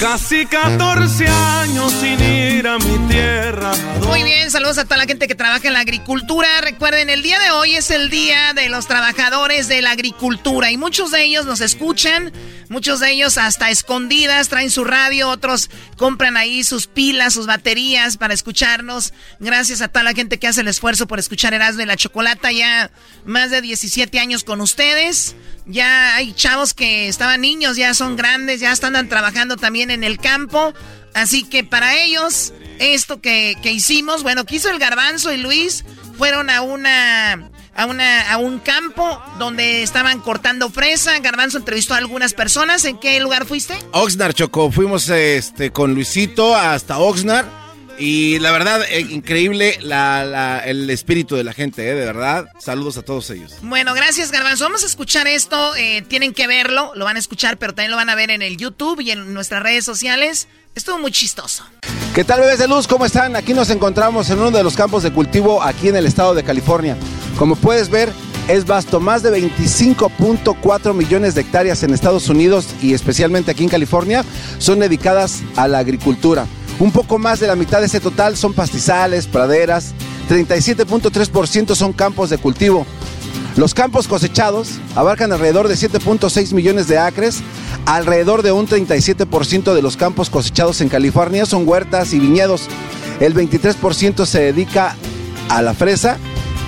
Casi 0.00 0.44
14 0.44 1.26
años 1.26 1.90
sin 1.92 2.20
ir 2.20 2.68
a 2.68 2.76
mi 2.78 3.08
tierra. 3.08 3.72
Muy 4.06 4.22
bien, 4.22 4.50
saludos 4.50 4.76
a 4.76 4.84
toda 4.84 4.98
la 4.98 5.06
gente 5.06 5.26
que 5.26 5.34
trabaja 5.34 5.66
en 5.66 5.72
la 5.72 5.80
agricultura. 5.80 6.48
Recuerden, 6.60 7.08
el 7.08 7.22
día 7.22 7.38
de 7.40 7.50
hoy 7.50 7.76
es 7.76 7.90
el 7.90 8.10
día 8.10 8.52
de 8.52 8.68
los 8.68 8.86
trabajadores 8.86 9.68
de 9.68 9.80
la 9.80 9.92
agricultura 9.92 10.70
y 10.70 10.76
muchos 10.76 11.12
de 11.12 11.22
ellos 11.22 11.46
nos 11.46 11.62
escuchan, 11.62 12.30
muchos 12.68 13.00
de 13.00 13.12
ellos 13.12 13.38
hasta 13.38 13.70
escondidas 13.70 14.50
traen 14.50 14.70
su 14.70 14.84
radio, 14.84 15.30
otros 15.30 15.70
compran 15.96 16.36
ahí 16.36 16.62
sus 16.62 16.88
pilas, 16.88 17.32
sus 17.32 17.46
baterías 17.46 18.18
para 18.18 18.34
escucharnos. 18.34 19.14
Gracias 19.40 19.80
a 19.80 19.88
toda 19.88 20.02
la 20.02 20.12
gente 20.12 20.38
que 20.38 20.46
hace 20.46 20.60
el 20.60 20.68
esfuerzo 20.68 21.06
por 21.06 21.18
escuchar 21.18 21.54
Erasmo 21.54 21.82
y 21.82 21.86
la 21.86 21.96
Chocolata 21.96 22.52
ya 22.52 22.90
más 23.24 23.50
de 23.50 23.62
17 23.62 24.20
años 24.20 24.44
con 24.44 24.60
ustedes. 24.60 25.36
Ya 25.66 26.14
hay 26.14 26.32
chavos 26.32 26.74
que 26.74 27.08
estaban 27.08 27.40
niños, 27.40 27.76
ya 27.76 27.92
son 27.92 28.16
grandes, 28.16 28.60
ya 28.60 28.72
están 28.72 29.08
trabajando 29.08 29.56
también 29.56 29.90
en 29.90 30.04
el 30.04 30.18
campo. 30.18 30.72
Así 31.12 31.44
que 31.44 31.64
para 31.64 31.96
ellos, 31.96 32.52
esto 32.78 33.20
que, 33.20 33.56
que 33.62 33.72
hicimos, 33.72 34.22
bueno, 34.22 34.44
que 34.44 34.56
hizo 34.56 34.70
el 34.70 34.78
garbanzo 34.78 35.32
y 35.32 35.38
Luis, 35.38 35.84
fueron 36.16 36.50
a 36.50 36.62
una, 36.62 37.50
a 37.74 37.86
una, 37.86 38.32
a 38.32 38.38
un 38.38 38.58
campo 38.58 39.20
donde 39.38 39.82
estaban 39.82 40.20
cortando 40.20 40.70
fresa. 40.70 41.18
Garbanzo 41.18 41.58
entrevistó 41.58 41.94
a 41.94 41.98
algunas 41.98 42.32
personas. 42.32 42.84
¿En 42.84 42.98
qué 42.98 43.18
lugar 43.20 43.46
fuiste? 43.46 43.74
Oxnard, 43.92 44.34
Choco. 44.34 44.70
Fuimos 44.70 45.08
este, 45.08 45.72
con 45.72 45.94
Luisito 45.94 46.54
hasta 46.54 46.98
Oxnard. 46.98 47.46
Y 47.98 48.38
la 48.40 48.50
verdad, 48.50 48.82
eh, 48.90 49.00
increíble 49.00 49.78
la, 49.82 50.24
la- 50.24 50.58
el 50.60 50.90
espíritu 50.90 51.34
de 51.36 51.44
la 51.44 51.52
gente, 51.54 51.82
eh, 51.88 51.94
de 51.94 52.04
verdad. 52.04 52.46
Saludos 52.58 52.98
a 52.98 53.02
todos 53.02 53.30
ellos. 53.30 53.54
Bueno, 53.62 53.94
gracias 53.94 54.30
Garbanzo. 54.30 54.64
Vamos 54.64 54.82
a 54.82 54.86
escuchar 54.86 55.26
esto. 55.26 55.74
eh, 55.76 56.02
tienen 56.06 56.34
que 56.34 56.46
verlo, 56.46 56.92
lo 56.94 57.04
van 57.06 57.16
a 57.16 57.18
escuchar, 57.18 57.56
pero 57.58 57.74
también 57.74 57.90
lo 57.90 57.96
van 57.96 58.10
a 58.10 58.14
ver 58.14 58.30
en 58.30 58.42
el 58.42 58.56
YouTube 58.58 59.00
y 59.00 59.10
en 59.12 59.32
nuestras 59.32 59.62
redes 59.62 59.84
sociales. 59.84 60.48
Estuvo 60.74 60.98
muy 60.98 61.10
chistoso. 61.10 61.64
¿Qué 62.14 62.22
tal, 62.24 62.40
bebés 62.40 62.58
de 62.58 62.68
luz? 62.68 62.86
¿Cómo 62.86 63.06
están? 63.06 63.34
Aquí 63.34 63.54
nos 63.54 63.70
encontramos 63.70 64.28
en 64.28 64.38
uno 64.38 64.50
de 64.50 64.62
los 64.62 64.74
campos 64.76 65.02
de 65.02 65.10
cultivo 65.12 65.62
aquí 65.62 65.88
en 65.88 65.96
el 65.96 66.04
estado 66.06 66.34
de 66.34 66.42
California. 66.44 66.96
Como 67.38 67.56
puedes 67.56 67.88
ver, 67.88 68.12
es 68.48 68.66
vasto, 68.66 69.00
más 69.00 69.22
de 69.22 69.30
25.4 69.40 70.92
millones 70.94 71.34
de 71.34 71.40
hectáreas 71.40 71.82
en 71.82 71.94
Estados 71.94 72.28
Unidos 72.28 72.66
y 72.82 72.92
especialmente 72.94 73.50
aquí 73.50 73.64
en 73.64 73.70
California 73.70 74.24
son 74.58 74.78
dedicadas 74.80 75.42
a 75.56 75.66
la 75.68 75.78
agricultura. 75.78 76.46
Un 76.78 76.92
poco 76.92 77.18
más 77.18 77.40
de 77.40 77.46
la 77.46 77.56
mitad 77.56 77.80
de 77.80 77.86
ese 77.86 78.00
total 78.00 78.36
son 78.36 78.52
pastizales, 78.52 79.26
praderas, 79.26 79.94
37.3% 80.28 81.74
son 81.74 81.92
campos 81.92 82.28
de 82.28 82.38
cultivo. 82.38 82.86
Los 83.56 83.72
campos 83.72 84.06
cosechados 84.06 84.72
abarcan 84.94 85.32
alrededor 85.32 85.68
de 85.68 85.76
7.6 85.76 86.52
millones 86.52 86.88
de 86.88 86.98
acres. 86.98 87.40
Alrededor 87.86 88.42
de 88.42 88.52
un 88.52 88.68
37% 88.68 89.72
de 89.72 89.80
los 89.80 89.96
campos 89.96 90.28
cosechados 90.28 90.82
en 90.82 90.90
California 90.90 91.46
son 91.46 91.66
huertas 91.66 92.12
y 92.12 92.18
viñedos. 92.18 92.68
El 93.20 93.34
23% 93.34 94.26
se 94.26 94.40
dedica 94.40 94.94
a 95.48 95.62
la 95.62 95.72
fresa 95.72 96.18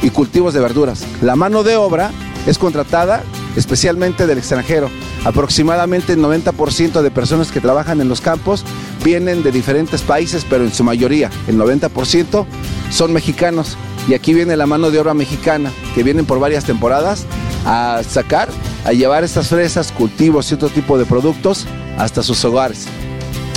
y 0.01 0.09
cultivos 0.09 0.55
de 0.55 0.61
verduras. 0.61 1.05
La 1.21 1.37
mano 1.37 1.63
de 1.63 1.77
obra 1.77 2.11
es 2.47 2.57
contratada 2.57 3.23
especialmente 3.59 4.27
del 4.27 4.39
extranjero. 4.39 4.91
Aproximadamente 5.25 6.13
el 6.13 6.21
90% 6.21 7.03
de 7.03 7.11
personas 7.11 7.51
que 7.51 7.61
trabajan 7.61 8.01
en 8.01 8.09
los 8.09 8.21
campos 8.21 8.65
vienen 9.05 9.43
de 9.43 9.53
diferentes 9.53 10.03
países, 10.03 10.47
pero 10.49 10.65
en 10.65 10.73
su 10.73 10.85
mayoría, 10.85 11.31
el 11.49 11.59
90% 11.59 12.47
son 12.91 13.13
mexicanos. 13.13 13.77
Y 14.09 14.15
aquí 14.15 14.33
viene 14.33 14.57
la 14.57 14.67
mano 14.67 14.91
de 14.91 14.99
obra 14.99 15.13
mexicana, 15.13 15.71
que 15.95 16.03
vienen 16.03 16.25
por 16.25 16.41
varias 16.41 16.65
temporadas 16.65 17.27
a 17.67 18.01
sacar, 18.09 18.49
a 18.85 18.93
llevar 18.93 19.25
estas 19.25 19.49
fresas, 19.49 19.93
cultivos 19.93 20.51
y 20.51 20.55
otro 20.55 20.69
tipo 20.71 20.97
de 20.97 21.05
productos 21.05 21.67
hasta 21.99 22.23
sus 22.23 22.43
hogares. 22.45 22.87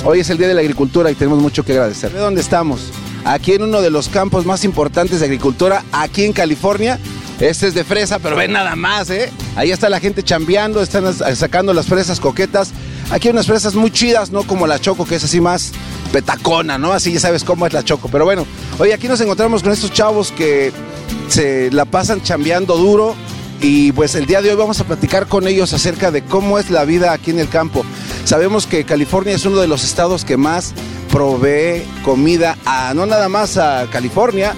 Hoy 0.04 0.20
es 0.20 0.30
el 0.30 0.36
Día 0.36 0.48
de 0.48 0.54
la 0.54 0.60
Agricultura 0.60 1.10
y 1.10 1.14
tenemos 1.14 1.40
mucho 1.40 1.64
que 1.64 1.72
agradecer. 1.72 2.12
¿De 2.12 2.18
dónde 2.18 2.40
estamos? 2.40 2.90
Aquí 3.24 3.52
en 3.52 3.62
uno 3.62 3.80
de 3.80 3.90
los 3.90 4.08
campos 4.08 4.44
más 4.44 4.64
importantes 4.64 5.20
de 5.20 5.26
agricultura, 5.26 5.84
aquí 5.92 6.24
en 6.24 6.32
California. 6.32 6.98
Este 7.40 7.66
es 7.66 7.74
de 7.74 7.82
fresa, 7.82 8.18
pero 8.20 8.36
ven 8.36 8.52
nada 8.52 8.76
más, 8.76 9.10
¿eh? 9.10 9.32
Ahí 9.56 9.72
está 9.72 9.88
la 9.88 9.98
gente 9.98 10.22
chambeando, 10.22 10.80
están 10.80 11.12
sacando 11.34 11.74
las 11.74 11.86
fresas 11.86 12.20
coquetas. 12.20 12.70
Aquí 13.10 13.28
hay 13.28 13.32
unas 13.32 13.46
fresas 13.46 13.74
muy 13.74 13.90
chidas, 13.90 14.30
no 14.30 14.44
como 14.44 14.66
la 14.66 14.78
Choco, 14.78 15.04
que 15.04 15.16
es 15.16 15.24
así 15.24 15.40
más 15.40 15.72
petacona, 16.12 16.78
¿no? 16.78 16.92
Así 16.92 17.12
ya 17.12 17.20
sabes 17.20 17.42
cómo 17.42 17.66
es 17.66 17.72
la 17.72 17.82
Choco. 17.82 18.08
Pero 18.08 18.24
bueno, 18.24 18.46
hoy 18.78 18.92
aquí 18.92 19.08
nos 19.08 19.20
encontramos 19.20 19.62
con 19.62 19.72
estos 19.72 19.92
chavos 19.92 20.30
que 20.30 20.72
se 21.28 21.70
la 21.72 21.84
pasan 21.84 22.22
chambeando 22.22 22.76
duro. 22.76 23.16
Y 23.60 23.92
pues 23.92 24.14
el 24.16 24.26
día 24.26 24.42
de 24.42 24.50
hoy 24.50 24.56
vamos 24.56 24.80
a 24.80 24.84
platicar 24.84 25.28
con 25.28 25.46
ellos 25.46 25.72
acerca 25.72 26.10
de 26.10 26.22
cómo 26.22 26.58
es 26.58 26.70
la 26.70 26.84
vida 26.84 27.12
aquí 27.12 27.30
en 27.30 27.38
el 27.38 27.48
campo. 27.48 27.84
Sabemos 28.24 28.66
que 28.66 28.84
California 28.84 29.34
es 29.34 29.44
uno 29.44 29.60
de 29.60 29.68
los 29.68 29.84
estados 29.84 30.24
que 30.24 30.36
más 30.36 30.74
provee 31.10 31.84
comida 32.04 32.56
no 32.94 33.06
nada 33.06 33.28
más 33.28 33.58
a 33.58 33.86
California, 33.90 34.54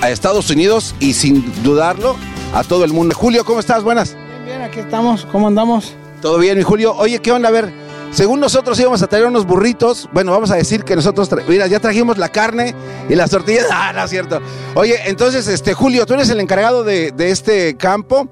a 0.00 0.10
Estados 0.10 0.50
Unidos 0.50 0.94
y 1.00 1.14
sin 1.14 1.44
dudarlo 1.62 2.16
a 2.52 2.64
todo 2.64 2.84
el 2.84 2.92
mundo. 2.92 3.14
Julio, 3.14 3.44
¿cómo 3.44 3.60
estás? 3.60 3.82
Buenas. 3.82 4.16
Bien, 4.44 4.62
aquí 4.62 4.80
estamos. 4.80 5.26
¿Cómo 5.30 5.48
andamos? 5.48 5.92
¿Todo 6.22 6.38
bien, 6.38 6.56
mi 6.56 6.64
Julio? 6.64 6.94
Oye, 6.96 7.18
¿qué 7.20 7.32
onda? 7.32 7.48
A 7.48 7.52
ver, 7.52 7.72
según 8.10 8.40
nosotros 8.40 8.78
íbamos 8.78 9.02
a 9.02 9.06
traer 9.06 9.26
unos 9.26 9.46
burritos. 9.46 10.08
Bueno, 10.12 10.32
vamos 10.32 10.50
a 10.50 10.56
decir 10.56 10.84
que 10.84 10.96
nosotros, 10.96 11.28
mira, 11.48 11.66
ya 11.66 11.80
trajimos 11.80 12.16
la 12.16 12.28
carne 12.30 12.74
y 13.08 13.14
las 13.14 13.30
tortillas. 13.30 13.66
Ah, 13.72 13.92
no 13.92 14.04
es 14.04 14.10
cierto. 14.10 14.40
Oye, 14.74 14.96
entonces, 15.06 15.46
este, 15.48 15.74
Julio, 15.74 16.06
tú 16.06 16.14
eres 16.14 16.30
el 16.30 16.40
encargado 16.40 16.84
de, 16.84 17.12
de 17.12 17.30
este 17.30 17.76
campo. 17.76 18.28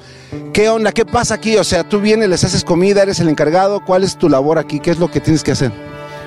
¿Qué 0.52 0.68
onda? 0.68 0.92
¿Qué 0.92 1.04
pasa 1.04 1.34
aquí? 1.34 1.56
O 1.56 1.64
sea, 1.64 1.86
tú 1.86 2.00
vienes, 2.00 2.28
les 2.28 2.44
haces 2.44 2.64
comida, 2.64 3.02
eres 3.02 3.20
el 3.20 3.28
encargado. 3.28 3.84
¿Cuál 3.84 4.04
es 4.04 4.16
tu 4.16 4.28
labor 4.28 4.58
aquí? 4.58 4.80
¿Qué 4.80 4.90
es 4.90 4.98
lo 4.98 5.10
que 5.10 5.20
tienes 5.20 5.42
que 5.42 5.52
hacer? 5.52 5.72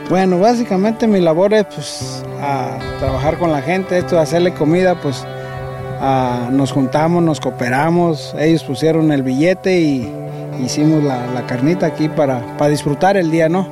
Bueno, 0.10 0.38
básicamente 0.40 1.07
mi 1.07 1.19
labor 1.19 1.53
es 1.53 1.65
pues 1.65 2.23
a 2.41 2.77
trabajar 2.99 3.38
con 3.40 3.52
la 3.52 3.61
gente, 3.61 3.98
esto 3.98 4.15
de 4.15 4.22
hacerle 4.22 4.53
comida, 4.53 4.95
pues 5.02 5.23
a- 5.99 6.49
nos 6.52 6.72
juntamos, 6.72 7.23
nos 7.23 7.40
cooperamos, 7.40 8.36
ellos 8.38 8.64
pusieron 8.64 9.11
el 9.11 9.23
billete 9.23 9.80
y 9.80 10.07
hicimos 10.64 11.03
la, 11.03 11.45
carnita 11.48 11.88
aquí 11.88 12.07
para, 12.07 12.56
para 12.57 12.69
disfrutar 12.69 13.18
el 13.18 13.32
día, 13.32 13.49
¿no? 13.49 13.68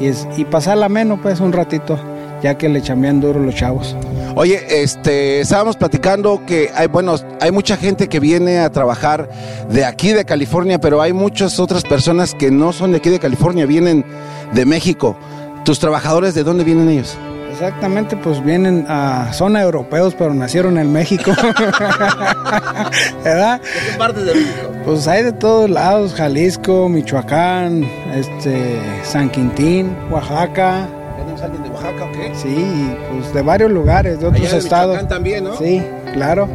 Y 0.00 0.44
pasarla 0.46 0.88
menos 0.88 1.20
pues 1.22 1.38
un 1.40 1.52
ratito, 1.52 1.98
ya 2.42 2.56
que 2.58 2.68
le 2.68 2.82
chambean 2.82 3.20
duro 3.20 3.38
los 3.38 3.54
chavos. 3.54 3.94
Oye, 4.34 4.60
este, 4.82 5.40
estábamos 5.40 5.76
platicando 5.76 6.42
que 6.44 6.70
hay, 6.74 6.88
bueno, 6.88 7.14
hay 7.40 7.52
mucha 7.52 7.76
gente 7.76 8.08
que 8.08 8.18
viene 8.18 8.58
a 8.58 8.70
trabajar 8.70 9.28
de 9.70 9.84
aquí 9.84 10.12
de 10.12 10.24
California, 10.24 10.80
pero 10.80 11.00
hay 11.00 11.12
muchas 11.12 11.60
otras 11.60 11.84
personas 11.84 12.34
que 12.34 12.50
no 12.50 12.72
son 12.72 12.90
de 12.90 12.96
aquí 12.96 13.10
de 13.10 13.20
California, 13.20 13.66
vienen 13.66 14.04
de 14.52 14.64
México. 14.66 15.16
¿Tus 15.64 15.78
trabajadores 15.78 16.34
de 16.34 16.44
dónde 16.44 16.62
vienen 16.62 16.90
ellos? 16.90 17.16
Exactamente, 17.50 18.16
pues 18.16 18.44
vienen 18.44 18.84
a, 18.88 19.32
son 19.32 19.56
europeos, 19.56 20.14
pero 20.18 20.34
nacieron 20.34 20.76
en 20.76 20.92
México. 20.92 21.30
¿Verdad? 23.24 23.60
¿De 23.60 23.90
qué 23.92 23.96
partes 23.96 24.26
de 24.26 24.34
México? 24.34 24.72
Pues 24.84 25.08
hay 25.08 25.22
de 25.22 25.32
todos 25.32 25.70
lados, 25.70 26.12
Jalisco, 26.14 26.88
Michoacán, 26.88 27.88
este, 28.12 28.78
San 29.04 29.30
Quintín, 29.30 29.96
Oaxaca. 30.10 30.86
¿Tenemos 31.16 31.40
alguien 31.40 31.62
de 31.62 31.70
Oaxaca 31.70 32.04
o 32.04 32.12
qué? 32.12 32.32
Sí, 32.34 32.48
y, 32.48 32.96
pues 33.12 33.32
de 33.32 33.42
varios 33.42 33.70
lugares, 33.70 34.18
de 34.20 34.26
otros 34.26 34.42
Allá 34.42 34.50
de 34.50 34.58
estados. 34.58 34.88
Michoacán 34.88 35.08
también, 35.08 35.44
¿no? 35.44 35.56
Sí, 35.56 35.82
claro. 36.12 36.48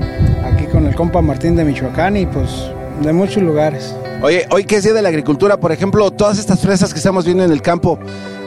Aquí 0.43 0.65
con 0.65 0.85
el 0.85 0.93
compa 0.93 1.21
Martín 1.21 1.55
de 1.55 1.63
Michoacán 1.63 2.15
y 2.17 2.25
pues 2.25 2.69
de 3.01 3.13
muchos 3.13 3.41
lugares. 3.41 3.95
Oye, 4.21 4.45
hoy 4.51 4.65
que 4.65 4.75
es 4.75 4.83
Día 4.83 4.93
de 4.93 5.01
la 5.01 5.09
Agricultura, 5.09 5.57
por 5.57 5.71
ejemplo, 5.71 6.11
todas 6.11 6.37
estas 6.37 6.59
fresas 6.59 6.91
que 6.91 6.99
estamos 6.99 7.23
viendo 7.23 7.45
en 7.45 7.51
el 7.51 7.61
campo, 7.61 7.97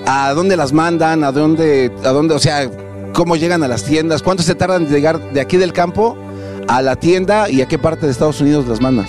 ¿a 0.07 0.33
dónde 0.35 0.57
las 0.57 0.73
mandan? 0.73 1.24
¿A 1.24 1.33
dónde, 1.33 1.93
a 2.05 2.09
dónde, 2.09 2.35
o 2.35 2.39
sea, 2.39 2.69
cómo 3.12 3.37
llegan 3.37 3.62
a 3.62 3.69
las 3.69 3.85
tiendas? 3.85 4.23
¿Cuánto 4.23 4.43
se 4.43 4.55
tardan 4.55 4.85
en 4.85 4.91
llegar 4.91 5.33
de 5.33 5.41
aquí 5.41 5.57
del 5.57 5.73
campo 5.73 6.16
a 6.69 6.83
la 6.83 6.97
tienda 6.97 7.49
y 7.51 7.62
a 7.62 7.66
qué 7.66 7.79
parte 7.79 8.07
de 8.07 8.12
Estados 8.12 8.41
Unidos 8.41 8.66
las 8.66 8.81
mandas? 8.81 9.09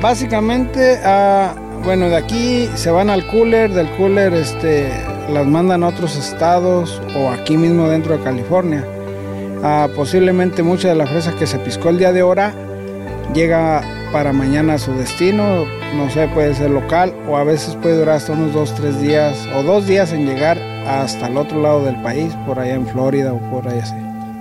Básicamente, 0.00 1.00
ah, 1.04 1.54
bueno, 1.84 2.08
de 2.08 2.16
aquí 2.16 2.68
se 2.74 2.90
van 2.90 3.10
al 3.10 3.26
cooler, 3.26 3.72
del 3.72 3.90
cooler 3.96 4.32
este, 4.34 4.90
las 5.32 5.46
mandan 5.46 5.82
a 5.82 5.88
otros 5.88 6.16
estados 6.16 7.00
o 7.16 7.30
aquí 7.30 7.56
mismo 7.56 7.88
dentro 7.88 8.16
de 8.16 8.24
California. 8.24 8.86
Ah, 9.62 9.88
posiblemente 9.94 10.62
mucha 10.62 10.88
de 10.88 10.94
la 10.94 11.06
fresa 11.06 11.34
que 11.38 11.46
se 11.46 11.58
piscó 11.58 11.90
el 11.90 11.98
día 11.98 12.12
de 12.12 12.20
ahora 12.20 12.54
llega 13.34 13.82
para 14.12 14.32
mañana 14.32 14.74
a 14.74 14.78
su 14.78 14.92
destino, 14.92 15.66
no 15.94 16.10
sé, 16.10 16.28
puede 16.28 16.54
ser 16.54 16.70
local 16.70 17.14
o 17.28 17.36
a 17.36 17.44
veces 17.44 17.76
puede 17.76 17.98
durar 17.98 18.16
hasta 18.16 18.32
unos 18.32 18.52
dos, 18.52 18.74
tres 18.74 19.00
días 19.00 19.36
o 19.56 19.62
dos 19.62 19.86
días 19.86 20.12
en 20.12 20.26
llegar 20.26 20.58
hasta 20.86 21.28
el 21.28 21.36
otro 21.36 21.60
lado 21.60 21.84
del 21.84 22.00
país, 22.02 22.32
por 22.46 22.58
allá 22.58 22.74
en 22.74 22.86
Florida 22.86 23.32
o 23.32 23.38
por 23.50 23.68
allá 23.68 23.82
así. 23.82 23.94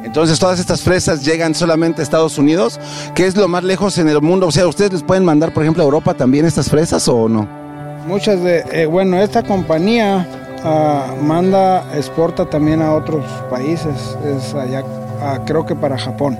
Entonces 0.04 0.40
todas 0.40 0.60
estas 0.60 0.82
fresas 0.82 1.24
llegan 1.24 1.54
solamente 1.54 2.02
a 2.02 2.04
Estados 2.04 2.38
Unidos, 2.38 2.80
que 3.14 3.28
es 3.28 3.36
lo 3.36 3.48
más 3.48 3.64
lejos 3.64 3.98
en 3.98 4.08
el 4.10 4.22
mundo. 4.22 4.48
O 4.48 4.52
sea, 4.52 4.68
¿ustedes 4.68 4.94
les 4.94 5.04
pueden 5.04 5.26
mandar, 5.26 5.54
por 5.54 5.64
ejemplo, 5.64 5.84
a 5.84 5.86
Europa 5.86 6.14
también 6.14 6.46
estas 6.46 6.70
fresas 6.70 7.08
o 7.08 7.28
no? 7.28 7.48
Muchas 8.08 8.42
de, 8.42 8.64
eh, 8.72 8.86
bueno, 8.86 9.22
esta 9.22 9.44
compañía 9.44 10.26
ah, 10.64 11.14
manda, 11.22 11.86
exporta 11.96 12.50
también 12.50 12.82
a 12.82 12.94
otros 12.94 13.26
países, 13.50 14.18
es 14.26 14.54
allá, 14.56 14.84
ah, 15.22 15.40
creo 15.46 15.66
que 15.66 15.76
para 15.76 15.98
Japón, 15.98 16.40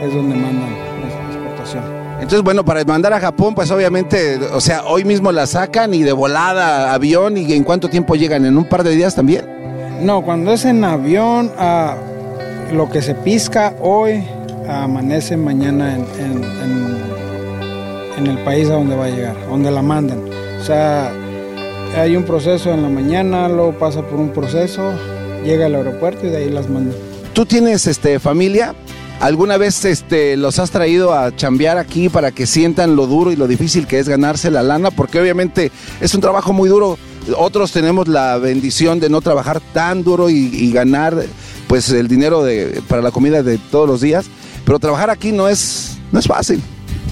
es 0.00 0.14
donde 0.14 0.36
mandan 0.36 0.70
la 1.00 1.34
exportación. 1.34 1.93
Entonces, 2.14 2.42
bueno, 2.42 2.64
para 2.64 2.84
mandar 2.84 3.12
a 3.12 3.20
Japón, 3.20 3.54
pues 3.54 3.70
obviamente, 3.70 4.38
o 4.52 4.60
sea, 4.60 4.84
hoy 4.84 5.04
mismo 5.04 5.30
la 5.32 5.46
sacan 5.46 5.92
y 5.94 6.02
de 6.02 6.12
volada, 6.12 6.94
avión, 6.94 7.36
y 7.36 7.52
en 7.52 7.64
cuánto 7.64 7.88
tiempo 7.90 8.14
llegan, 8.14 8.44
en 8.46 8.56
un 8.56 8.64
par 8.64 8.82
de 8.84 8.90
días 8.94 9.14
también. 9.14 9.44
No, 10.00 10.22
cuando 10.22 10.52
es 10.52 10.64
en 10.64 10.84
avión, 10.84 11.50
ah, 11.58 11.96
lo 12.72 12.88
que 12.88 13.02
se 13.02 13.14
pisca 13.14 13.74
hoy 13.80 14.24
amanece 14.68 15.36
mañana 15.36 15.94
en, 15.94 16.00
en- 16.18 16.44
en- 16.44 17.04
en 18.18 18.26
el 18.28 18.38
país 18.44 18.70
a 18.70 18.74
donde 18.74 18.96
va 18.96 19.06
a 19.06 19.10
llegar, 19.10 19.36
donde 19.48 19.70
la 19.70 19.82
mandan. 19.82 20.20
O 20.60 20.64
sea, 20.64 21.12
hay 21.96 22.16
un 22.16 22.22
proceso 22.24 22.72
en 22.72 22.82
la 22.82 22.88
mañana, 22.88 23.48
luego 23.48 23.72
pasa 23.78 24.02
por 24.02 24.18
un 24.20 24.30
proceso, 24.30 24.92
llega 25.44 25.66
al 25.66 25.74
aeropuerto 25.74 26.26
y 26.26 26.30
de 26.30 26.36
ahí 26.38 26.48
las 26.48 26.68
mandan. 26.70 26.96
¿Tú 27.32 27.44
tienes 27.44 27.86
este 27.88 28.18
familia? 28.20 28.74
¿Alguna 29.20 29.56
vez 29.56 29.84
este, 29.84 30.36
los 30.36 30.58
has 30.58 30.70
traído 30.70 31.14
a 31.14 31.34
chambear 31.34 31.78
aquí 31.78 32.08
para 32.08 32.32
que 32.32 32.46
sientan 32.46 32.96
lo 32.96 33.06
duro 33.06 33.32
y 33.32 33.36
lo 33.36 33.46
difícil 33.46 33.86
que 33.86 33.98
es 33.98 34.08
ganarse 34.08 34.50
la 34.50 34.62
lana? 34.62 34.90
Porque 34.90 35.20
obviamente 35.20 35.72
es 36.00 36.14
un 36.14 36.20
trabajo 36.20 36.52
muy 36.52 36.68
duro. 36.68 36.98
Otros 37.38 37.72
tenemos 37.72 38.06
la 38.06 38.36
bendición 38.36 39.00
de 39.00 39.08
no 39.08 39.22
trabajar 39.22 39.60
tan 39.72 40.04
duro 40.04 40.28
y, 40.28 40.70
ganar 40.72 41.24
pues 41.68 41.88
el 41.90 42.06
dinero 42.08 42.42
de, 42.42 42.82
para 42.86 43.00
la 43.00 43.10
comida 43.10 43.42
de 43.42 43.56
todos 43.56 43.88
los 43.88 44.00
días. 44.02 44.26
Pero 44.66 44.78
trabajar 44.78 45.08
aquí 45.08 45.32
no 45.32 45.48
es, 45.48 45.96
no 46.12 46.18
es 46.18 46.26
fácil. 46.26 46.60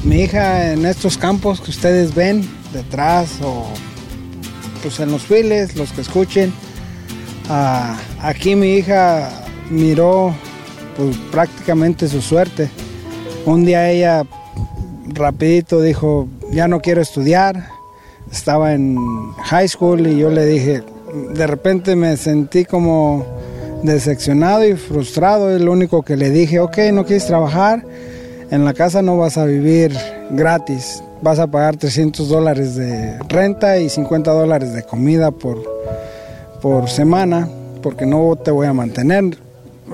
Mi 0.04 0.22
hija 0.22 0.72
en 0.72 0.84
estos 0.84 1.16
campos 1.16 1.60
que 1.60 1.70
ustedes 1.70 2.14
ven 2.14 2.46
detrás 2.72 3.38
o 3.42 3.66
pues 4.82 4.98
en 5.00 5.12
los 5.12 5.22
files, 5.22 5.76
los 5.76 5.92
que 5.92 6.00
escuchen, 6.00 6.52
ah, 7.48 7.96
aquí 8.20 8.56
mi 8.56 8.74
hija 8.74 9.30
miró 9.70 10.34
pues 10.96 11.16
prácticamente 11.30 12.08
su 12.08 12.20
suerte. 12.20 12.70
Un 13.46 13.64
día 13.64 13.90
ella 13.90 14.24
rapidito 15.06 15.80
dijo, 15.80 16.28
ya 16.52 16.68
no 16.68 16.80
quiero 16.80 17.00
estudiar, 17.00 17.68
estaba 18.30 18.72
en 18.72 18.96
high 19.44 19.68
school 19.68 20.06
y 20.06 20.18
yo 20.18 20.30
le 20.30 20.46
dije, 20.46 20.82
de 21.34 21.46
repente 21.46 21.96
me 21.96 22.16
sentí 22.16 22.64
como 22.64 23.26
decepcionado 23.82 24.64
y 24.64 24.74
frustrado, 24.74 25.54
es 25.54 25.60
lo 25.60 25.72
único 25.72 26.02
que 26.02 26.16
le 26.16 26.30
dije, 26.30 26.60
ok, 26.60 26.78
no 26.92 27.04
quieres 27.04 27.26
trabajar, 27.26 27.84
en 28.50 28.64
la 28.64 28.74
casa 28.74 29.02
no 29.02 29.18
vas 29.18 29.38
a 29.38 29.44
vivir 29.44 29.96
gratis, 30.30 31.02
vas 31.20 31.38
a 31.38 31.46
pagar 31.46 31.76
300 31.76 32.28
dólares 32.28 32.74
de 32.74 33.18
renta 33.28 33.78
y 33.78 33.88
50 33.88 34.30
dólares 34.30 34.72
de 34.72 34.82
comida 34.82 35.30
por, 35.30 35.62
por 36.60 36.88
semana, 36.88 37.48
porque 37.82 38.06
no 38.06 38.36
te 38.36 38.50
voy 38.50 38.66
a 38.66 38.72
mantener. 38.72 39.36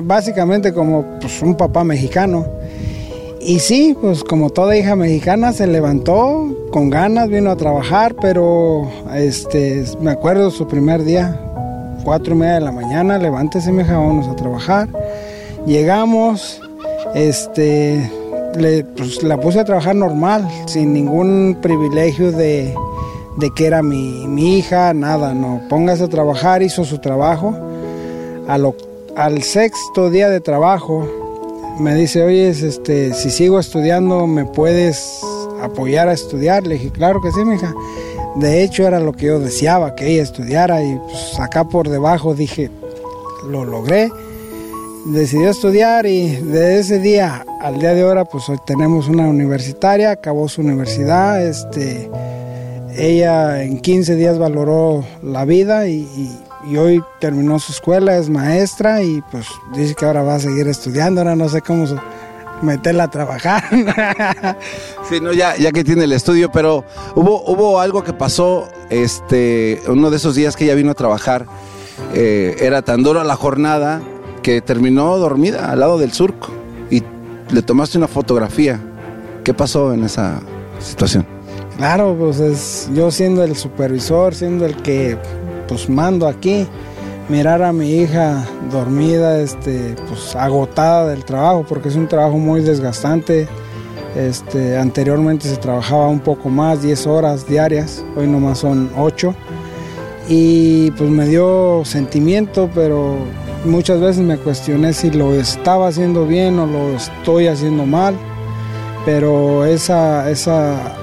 Básicamente 0.00 0.72
como 0.72 1.04
pues, 1.20 1.42
un 1.42 1.56
papá 1.56 1.84
mexicano. 1.84 2.46
Y 3.40 3.60
sí, 3.60 3.96
pues 4.00 4.24
como 4.24 4.50
toda 4.50 4.76
hija 4.76 4.96
mexicana 4.96 5.52
se 5.52 5.66
levantó 5.66 6.54
con 6.70 6.90
ganas, 6.90 7.28
vino 7.28 7.50
a 7.50 7.56
trabajar, 7.56 8.14
pero 8.20 8.88
este, 9.14 9.84
me 10.00 10.10
acuerdo 10.10 10.50
su 10.50 10.66
primer 10.66 11.04
día, 11.04 11.40
cuatro 12.04 12.34
y 12.34 12.38
media 12.38 12.54
de 12.54 12.60
la 12.60 12.72
mañana, 12.72 13.16
levántese 13.18 13.72
mi 13.72 13.82
hija, 13.82 13.96
vámonos 13.96 14.28
a 14.28 14.36
trabajar. 14.36 14.88
Llegamos, 15.66 16.60
este, 17.14 18.10
le, 18.56 18.84
pues, 18.84 19.22
la 19.22 19.38
puse 19.40 19.60
a 19.60 19.64
trabajar 19.64 19.94
normal, 19.94 20.48
sin 20.66 20.92
ningún 20.92 21.56
privilegio 21.62 22.32
de, 22.32 22.74
de 23.36 23.50
que 23.54 23.66
era 23.66 23.82
mi, 23.82 24.26
mi 24.26 24.58
hija, 24.58 24.92
nada, 24.94 25.32
no. 25.32 25.60
Póngase 25.68 26.04
a 26.04 26.08
trabajar, 26.08 26.62
hizo 26.62 26.84
su 26.84 26.98
trabajo. 26.98 27.54
A 28.48 28.58
lo- 28.58 28.74
al 29.18 29.42
sexto 29.42 30.10
día 30.10 30.30
de 30.30 30.40
trabajo 30.40 31.06
me 31.80 31.94
dice, 31.96 32.22
oye, 32.22 32.48
este, 32.48 33.12
si 33.14 33.30
sigo 33.30 33.58
estudiando, 33.58 34.26
¿me 34.28 34.44
puedes 34.44 35.20
apoyar 35.60 36.08
a 36.08 36.12
estudiar? 36.12 36.64
Le 36.66 36.74
dije, 36.74 36.90
claro 36.90 37.20
que 37.20 37.32
sí, 37.32 37.44
mija. 37.44 37.74
De 38.36 38.62
hecho, 38.62 38.86
era 38.86 39.00
lo 39.00 39.12
que 39.12 39.26
yo 39.26 39.40
deseaba, 39.40 39.96
que 39.96 40.06
ella 40.06 40.22
estudiara 40.22 40.82
y 40.84 40.96
pues, 41.08 41.38
acá 41.40 41.64
por 41.64 41.88
debajo 41.88 42.34
dije, 42.34 42.70
lo 43.48 43.64
logré. 43.64 44.08
Decidió 45.06 45.50
estudiar 45.50 46.06
y 46.06 46.36
de 46.36 46.78
ese 46.78 47.00
día 47.00 47.44
al 47.60 47.80
día 47.80 47.94
de 47.94 48.02
ahora, 48.02 48.24
pues 48.24 48.48
hoy 48.48 48.58
tenemos 48.66 49.08
una 49.08 49.26
universitaria, 49.26 50.12
acabó 50.12 50.48
su 50.48 50.60
universidad, 50.60 51.44
este, 51.44 52.08
ella 52.96 53.62
en 53.64 53.80
15 53.80 54.14
días 54.14 54.38
valoró 54.38 55.04
la 55.22 55.44
vida 55.44 55.88
y, 55.88 56.02
y- 56.16 56.38
y 56.64 56.76
hoy 56.76 57.02
terminó 57.20 57.58
su 57.58 57.72
escuela, 57.72 58.16
es 58.16 58.28
maestra 58.28 59.02
y 59.02 59.22
pues 59.30 59.46
dice 59.74 59.94
que 59.94 60.04
ahora 60.04 60.22
va 60.22 60.36
a 60.36 60.40
seguir 60.40 60.68
estudiando, 60.68 61.20
ahora 61.20 61.36
no 61.36 61.48
sé 61.48 61.62
cómo 61.62 61.86
meterla 62.62 63.04
a 63.04 63.10
trabajar. 63.10 63.64
Sí, 65.08 65.20
no, 65.22 65.32
ya, 65.32 65.56
ya 65.56 65.72
que 65.72 65.84
tiene 65.84 66.04
el 66.04 66.12
estudio, 66.12 66.52
pero 66.52 66.84
hubo, 67.14 67.42
hubo 67.50 67.80
algo 67.80 68.04
que 68.04 68.12
pasó, 68.12 68.68
este, 68.90 69.80
uno 69.88 70.10
de 70.10 70.18
esos 70.18 70.34
días 70.34 70.54
que 70.54 70.64
ella 70.64 70.74
vino 70.74 70.90
a 70.90 70.94
trabajar, 70.94 71.46
eh, 72.12 72.56
era 72.60 72.82
tan 72.82 73.02
dura 73.02 73.24
la 73.24 73.34
jornada 73.34 74.02
que 74.42 74.60
terminó 74.60 75.16
dormida 75.16 75.70
al 75.70 75.80
lado 75.80 75.96
del 75.96 76.12
surco 76.12 76.50
y 76.90 77.02
le 77.50 77.62
tomaste 77.62 77.96
una 77.96 78.06
fotografía. 78.06 78.80
¿Qué 79.44 79.54
pasó 79.54 79.94
en 79.94 80.04
esa 80.04 80.42
situación? 80.78 81.26
Claro, 81.78 82.14
pues 82.18 82.38
es 82.40 82.90
yo 82.92 83.10
siendo 83.10 83.42
el 83.44 83.56
supervisor, 83.56 84.34
siendo 84.34 84.66
el 84.66 84.76
que 84.82 85.16
pues 85.68 85.88
mando 85.88 86.26
aquí. 86.26 86.66
Mirar 87.28 87.62
a 87.62 87.74
mi 87.74 87.90
hija 87.90 88.42
dormida, 88.72 89.38
este, 89.38 89.94
pues 90.08 90.34
agotada 90.34 91.10
del 91.10 91.24
trabajo, 91.24 91.64
porque 91.68 91.90
es 91.90 91.96
un 91.96 92.08
trabajo 92.08 92.38
muy 92.38 92.62
desgastante. 92.62 93.46
Este, 94.16 94.78
anteriormente 94.78 95.46
se 95.46 95.58
trabajaba 95.58 96.08
un 96.08 96.20
poco 96.20 96.48
más, 96.48 96.82
10 96.82 97.06
horas 97.06 97.46
diarias, 97.46 98.02
hoy 98.16 98.26
nomás 98.26 98.58
son 98.58 98.90
8. 98.96 99.34
Y 100.28 100.90
pues 100.92 101.10
me 101.10 101.26
dio 101.26 101.82
sentimiento, 101.84 102.70
pero 102.74 103.16
muchas 103.64 104.00
veces 104.00 104.22
me 104.22 104.38
cuestioné 104.38 104.92
si 104.92 105.10
lo 105.10 105.34
estaba 105.34 105.88
haciendo 105.88 106.26
bien 106.26 106.58
o 106.58 106.66
lo 106.66 106.96
estoy 106.96 107.46
haciendo 107.46 107.84
mal. 107.84 108.14
Pero 109.04 109.64
esa, 109.64 110.30
esa, 110.30 110.96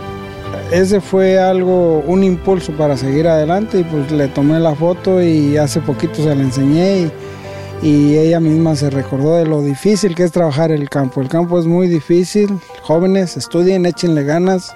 ese 0.72 1.00
fue 1.00 1.40
algo, 1.40 2.00
un 2.00 2.24
impulso 2.24 2.72
para 2.74 2.98
seguir 2.98 3.28
adelante 3.28 3.80
y 3.80 3.84
pues 3.84 4.12
le 4.12 4.28
tomé 4.28 4.60
la 4.60 4.74
foto 4.76 5.22
y 5.22 5.58
hace 5.58 5.80
poquito 5.80 6.16
se 6.16 6.36
la 6.36 6.42
enseñé 6.42 7.12
y, 7.82 8.18
ella 8.18 8.40
misma 8.40 8.76
se 8.76 8.90
recordó 8.90 9.36
de 9.36 9.46
lo 9.46 9.62
difícil 9.62 10.16
que 10.16 10.24
es 10.24 10.32
trabajar 10.32 10.72
el 10.72 10.90
campo. 10.90 11.22
El 11.22 11.28
campo 11.28 11.60
es 11.60 11.68
muy 11.68 11.88
difícil, 11.88 12.50
jóvenes 12.82 13.38
estudien, 13.38 13.86
échenle 13.86 14.24
ganas 14.24 14.76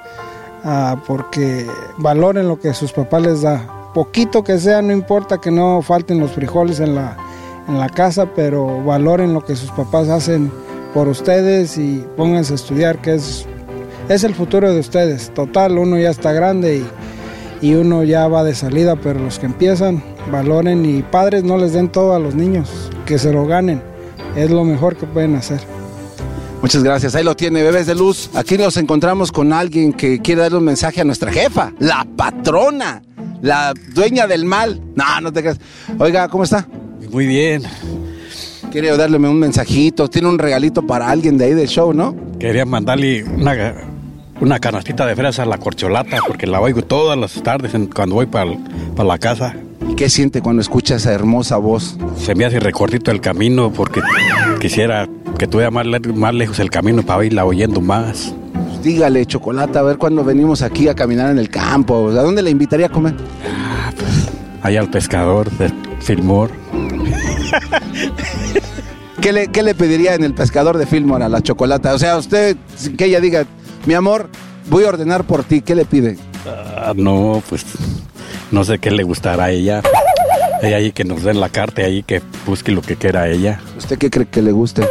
ah, 0.64 1.02
porque 1.08 1.66
valoren 1.98 2.48
lo 2.48 2.60
que 2.60 2.74
sus 2.76 2.92
papás 2.92 3.24
les 3.24 3.42
da. 3.42 3.92
Poquito 3.96 4.44
que 4.44 4.60
sea, 4.60 4.84
no 4.84 4.94
importa 4.94 5.40
que 5.40 5.50
no 5.50 5.82
falten 5.82 6.20
los 6.20 6.34
frijoles 6.34 6.80
en 6.80 6.94
la, 6.94 7.18
en 7.68 7.80
la 7.80 7.90
casa, 7.90 8.28
pero 8.36 8.84
valoren 8.84 9.34
lo 9.34 9.44
que 9.44 9.56
sus 9.56 9.72
papás 9.72 10.08
hacen 10.10 10.52
por 10.94 11.08
ustedes 11.08 11.80
y 11.80 12.06
pónganse 12.16 12.54
a 12.54 12.56
estudiar, 12.58 13.02
que 13.02 13.16
es 13.16 13.48
es 14.10 14.24
el 14.24 14.36
futuro 14.36 14.74
de 14.74 14.80
ustedes. 14.80 15.32
Total, 15.34 15.78
uno 15.78 15.98
ya 15.98 16.10
está 16.10 16.34
grande 16.34 16.78
y, 17.62 17.68
y 17.68 17.76
uno 17.76 18.04
ya 18.04 18.28
va 18.28 18.44
de 18.44 18.56
salida, 18.56 18.96
pero 18.96 19.20
los 19.20 19.40
que 19.40 19.46
empiezan, 19.46 20.04
valoren 20.32 20.86
y 20.86 21.04
padres 21.04 21.44
no 21.44 21.58
les 21.58 21.74
den 21.74 21.90
todo 21.90 22.14
a 22.14 22.20
los 22.20 22.36
niños, 22.36 22.90
que 23.06 23.18
se 23.18 23.32
lo 23.32 23.46
ganen. 23.46 23.82
Es 24.36 24.50
lo 24.52 24.64
mejor 24.64 24.96
que 24.98 25.06
pueden 25.06 25.36
hacer. 25.36 25.60
Muchas 26.62 26.84
gracias. 26.84 27.16
Ahí 27.16 27.24
lo 27.24 27.36
tiene, 27.36 27.64
bebés 27.64 27.88
de 27.88 27.96
luz. 27.96 28.30
Aquí 28.34 28.58
nos 28.58 28.76
encontramos 28.78 29.32
con 29.32 29.54
alguien 29.54 29.94
que 29.94 30.20
quiere 30.20 30.42
darle 30.42 30.58
un 30.58 30.66
mensaje 30.66 31.02
a 31.02 31.04
nuestra 31.06 31.32
jefa, 31.32 31.72
la 31.80 32.06
patrona, 32.18 33.02
la 33.42 33.74
dueña 33.94 34.28
del 34.28 34.44
mal. 34.44 34.82
No, 34.96 35.22
no 35.22 35.32
te 35.32 35.42
creas. 35.42 35.60
Oiga, 35.98 36.28
¿cómo 36.28 36.44
está? 36.44 36.68
Muy 37.12 37.28
bien. 37.28 37.64
Quiere 38.72 38.96
darle 38.98 39.18
un 39.18 39.40
mensajito, 39.40 40.10
tiene 40.10 40.28
un 40.28 40.38
regalito 40.38 40.86
para 40.86 41.10
alguien 41.10 41.38
de 41.38 41.46
ahí 41.46 41.54
del 41.54 41.68
show, 41.68 41.94
¿no? 41.94 42.16
Quería 42.40 42.66
mandarle 42.66 43.24
una, 43.24 43.56
una 44.42 44.60
canastita 44.60 45.06
de 45.06 45.16
fresas 45.16 45.48
la 45.48 45.58
corcholata 45.58 46.18
porque 46.26 46.48
la 46.48 46.62
oigo 46.62 46.82
todas 46.82 47.18
las 47.18 47.34
tardes 47.44 47.74
en- 47.74 47.88
cuando 47.88 48.16
voy 48.16 48.26
para 48.26 48.46
la 49.04 49.18
casa. 49.18 49.56
¿Y 49.90 49.96
qué 49.96 50.10
siente 50.10 50.42
cuando 50.42 50.62
escucha 50.62 50.96
esa 50.96 51.12
hermosa 51.14 51.58
voz? 51.58 51.98
Se 52.18 52.36
me 52.36 52.46
hace 52.46 52.60
recortito 52.60 53.12
el 53.12 53.22
camino 53.22 53.72
porque 53.72 54.02
quisiera 54.60 55.08
que 55.38 55.48
tuviera 55.48 55.72
más, 55.72 55.86
más 56.16 56.34
lejos 56.34 56.60
el 56.60 56.70
camino 56.70 57.02
para 57.04 57.26
irla 57.26 57.46
oyendo 57.46 57.82
más. 57.82 58.34
Pues 58.54 58.84
dígale, 58.84 59.26
Chocolata, 59.26 59.80
a 59.80 59.84
ver 59.84 59.98
cuándo 59.98 60.24
venimos 60.24 60.62
aquí 60.62 60.88
a 60.88 60.96
caminar 60.96 61.32
en 61.32 61.40
el 61.40 61.50
campo. 61.50 62.10
¿A 62.10 62.22
dónde 62.24 62.42
le 62.42 62.50
invitaría 62.52 62.86
a 62.88 62.90
comer? 62.90 63.16
Allá 64.62 64.82
al 64.82 64.90
pescador 64.90 65.50
de 65.52 65.72
Filmor. 66.02 66.52
¿Qué 69.22 69.34
le, 69.34 69.48
qué 69.48 69.64
le 69.64 69.76
pediría 69.76 70.16
en 70.16 70.24
el 70.24 70.34
pescador 70.34 70.78
de 70.78 70.86
Fillmore 70.86 71.26
a 71.26 71.30
la 71.30 71.42
Chocolata? 71.42 71.94
O 71.94 72.00
sea, 72.00 72.18
usted, 72.18 72.56
que 72.98 73.06
ella 73.06 73.20
diga, 73.20 73.46
mi 73.86 73.94
amor, 73.94 74.30
voy 74.70 74.84
a 74.86 74.90
ordenar 74.90 75.24
por 75.24 75.44
ti, 75.44 75.62
¿qué 75.62 75.76
le 75.76 75.86
pide? 75.86 76.18
Ah, 76.46 76.94
no, 76.96 77.42
pues 77.50 77.66
no 78.52 78.64
sé 78.64 78.80
qué 78.80 78.92
le 78.92 79.04
gustará 79.04 79.46
a 79.46 79.52
ella. 79.52 79.82
Ella 80.62 80.78
ahí 80.78 80.92
que 80.92 81.04
nos 81.06 81.24
den 81.24 81.40
la 81.40 81.50
carta 81.50 81.82
y 81.82 81.86
ahí 81.86 82.04
que 82.04 82.22
busque 82.46 82.72
lo 82.72 82.82
que 82.82 82.96
quiera 82.96 83.28
ella. 83.30 83.60
¿Usted 83.78 83.98
qué 83.98 84.10
cree 84.10 84.28
que 84.28 84.42
le 84.42 84.52
guste? 84.52 84.84
Eh, 84.84 84.88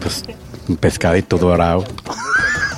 Pues 0.00 0.22
un 0.68 0.76
pescadito 0.76 1.36
dorado. 1.36 1.84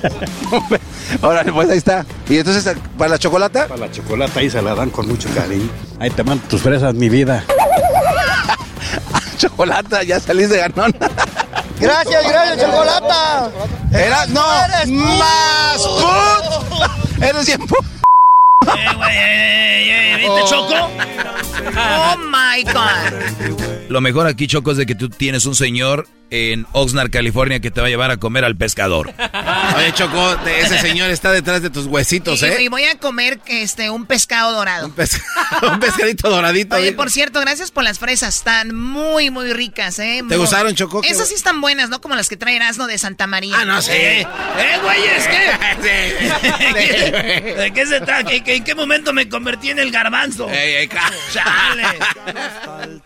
Ahora, 1.22 1.44
pues 1.44 1.68
ahí 1.70 1.78
está. 1.78 2.04
¿Y 2.28 2.38
entonces 2.38 2.74
para 2.98 3.10
la 3.10 3.18
chocolata? 3.18 3.68
Para 3.68 3.80
la 3.80 3.90
chocolata 3.92 4.40
ahí 4.40 4.48
se 4.50 4.62
la 4.62 4.74
dan 4.74 4.90
con 4.90 5.06
mucho 5.06 5.28
cariño. 5.34 5.68
Ahí 5.98 6.10
te 6.10 6.24
mando 6.24 6.42
tus 6.48 6.60
fresas, 6.62 6.94
mi 6.94 7.08
vida. 7.08 7.44
Chocolata, 9.36 10.02
ya 10.02 10.18
salís 10.20 10.48
de 10.50 10.58
ganón. 10.58 10.94
Gracias, 11.82 12.28
gracias, 12.28 12.60
Chocolata. 12.60 13.50
Eras, 13.92 14.28
no, 14.28 14.44
Eres 14.64 14.88
más 14.88 15.78
put. 15.78 17.22
Eres 17.22 17.46
bien 17.46 17.66
put. 17.66 18.01
Eh, 18.76 19.10
eh, 19.10 20.14
eh, 20.14 20.16
¿viste, 20.16 20.40
Choco? 20.48 20.90
Oh 21.76 22.16
my 22.16 22.62
God. 22.64 23.72
Lo 23.88 24.00
mejor 24.00 24.26
aquí, 24.26 24.46
Choco, 24.46 24.70
es 24.72 24.76
de 24.78 24.86
que 24.86 24.94
tú 24.94 25.08
tienes 25.08 25.44
un 25.46 25.54
señor 25.54 26.08
en 26.32 26.66
Oxnard, 26.72 27.10
California, 27.10 27.60
que 27.60 27.70
te 27.70 27.82
va 27.82 27.88
a 27.88 27.90
llevar 27.90 28.10
a 28.10 28.16
comer 28.16 28.42
al 28.46 28.56
pescador. 28.56 29.12
Oye, 29.76 29.92
Choco, 29.92 30.34
ese 30.46 30.78
señor 30.78 31.10
está 31.10 31.30
detrás 31.30 31.60
de 31.60 31.68
tus 31.68 31.86
huesitos, 31.86 32.42
¿eh? 32.42 32.62
y 32.62 32.68
voy 32.68 32.84
a 32.84 32.98
comer 32.98 33.38
este 33.48 33.90
un 33.90 34.06
pescado 34.06 34.52
dorado. 34.52 34.86
Un, 34.86 34.92
pescadito 35.78 36.30
doradito. 36.30 36.76
Oye, 36.76 36.88
¿eh? 36.88 36.92
por 36.92 37.10
cierto, 37.10 37.38
gracias 37.40 37.70
por 37.70 37.84
las 37.84 37.98
fresas. 37.98 38.36
Están 38.36 38.74
muy, 38.74 39.30
muy 39.30 39.52
ricas, 39.52 39.98
¿eh? 39.98 40.24
¿Te 40.26 40.38
gustaron, 40.38 40.74
Choco? 40.74 41.02
Qué 41.02 41.08
Esas 41.08 41.28
sí 41.28 41.34
están 41.34 41.60
buenas, 41.60 41.90
¿no? 41.90 42.00
Como 42.00 42.16
las 42.16 42.30
que 42.30 42.38
trae 42.38 42.56
Erasmo 42.56 42.86
de 42.86 42.96
Santa 42.96 43.26
María. 43.26 43.54
Ah, 43.58 43.66
no, 43.66 43.82
sí. 43.82 43.92
Eh, 43.92 44.26
güey, 44.82 45.04
es 45.04 45.28
que. 45.28 45.42
¿De 47.56 47.72
qué 47.74 47.86
se 47.86 48.00
trata? 48.00 48.32
¿En 48.32 48.42
qué, 48.42 48.61
en 48.62 48.66
qué 48.66 48.74
momento 48.76 49.12
me 49.12 49.28
convertí 49.28 49.70
en 49.70 49.80
el 49.80 49.90
garbanzo? 49.90 50.46
Chale. 51.32 51.98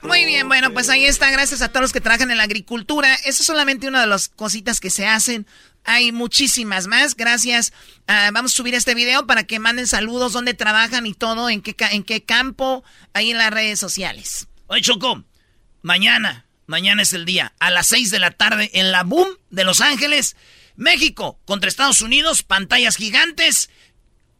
Muy 0.02 0.24
bien, 0.26 0.46
bueno, 0.48 0.70
pues 0.72 0.90
ahí 0.90 1.06
está. 1.06 1.30
Gracias 1.30 1.62
a 1.62 1.68
todos 1.70 1.80
los 1.82 1.92
que 1.94 2.00
trabajan 2.02 2.30
en 2.30 2.36
la 2.36 2.42
agricultura. 2.42 3.14
Eso 3.24 3.40
es 3.42 3.46
solamente 3.46 3.88
una 3.88 4.02
de 4.02 4.06
las 4.06 4.28
cositas 4.28 4.80
que 4.80 4.90
se 4.90 5.06
hacen. 5.06 5.46
Hay 5.84 6.12
muchísimas 6.12 6.88
más. 6.88 7.16
Gracias. 7.16 7.72
Ah, 8.06 8.28
vamos 8.34 8.52
a 8.52 8.54
subir 8.54 8.74
este 8.74 8.94
video 8.94 9.26
para 9.26 9.44
que 9.44 9.58
manden 9.58 9.86
saludos, 9.86 10.34
dónde 10.34 10.52
trabajan 10.52 11.06
y 11.06 11.14
todo, 11.14 11.48
en 11.48 11.62
qué, 11.62 11.74
ca- 11.74 11.90
en 11.90 12.02
qué 12.04 12.22
campo, 12.22 12.84
ahí 13.14 13.30
en 13.30 13.38
las 13.38 13.50
redes 13.50 13.80
sociales. 13.80 14.48
Oye, 14.66 14.82
Choco, 14.82 15.24
mañana, 15.82 16.44
mañana 16.66 17.00
es 17.02 17.12
el 17.14 17.24
día, 17.24 17.54
a 17.60 17.70
las 17.70 17.86
6 17.86 18.10
de 18.10 18.18
la 18.18 18.30
tarde, 18.32 18.70
en 18.74 18.92
la 18.92 19.04
Boom 19.04 19.28
de 19.50 19.64
Los 19.64 19.80
Ángeles, 19.80 20.36
México 20.74 21.40
contra 21.46 21.68
Estados 21.68 22.02
Unidos, 22.02 22.42
pantallas 22.42 22.96
gigantes. 22.96 23.70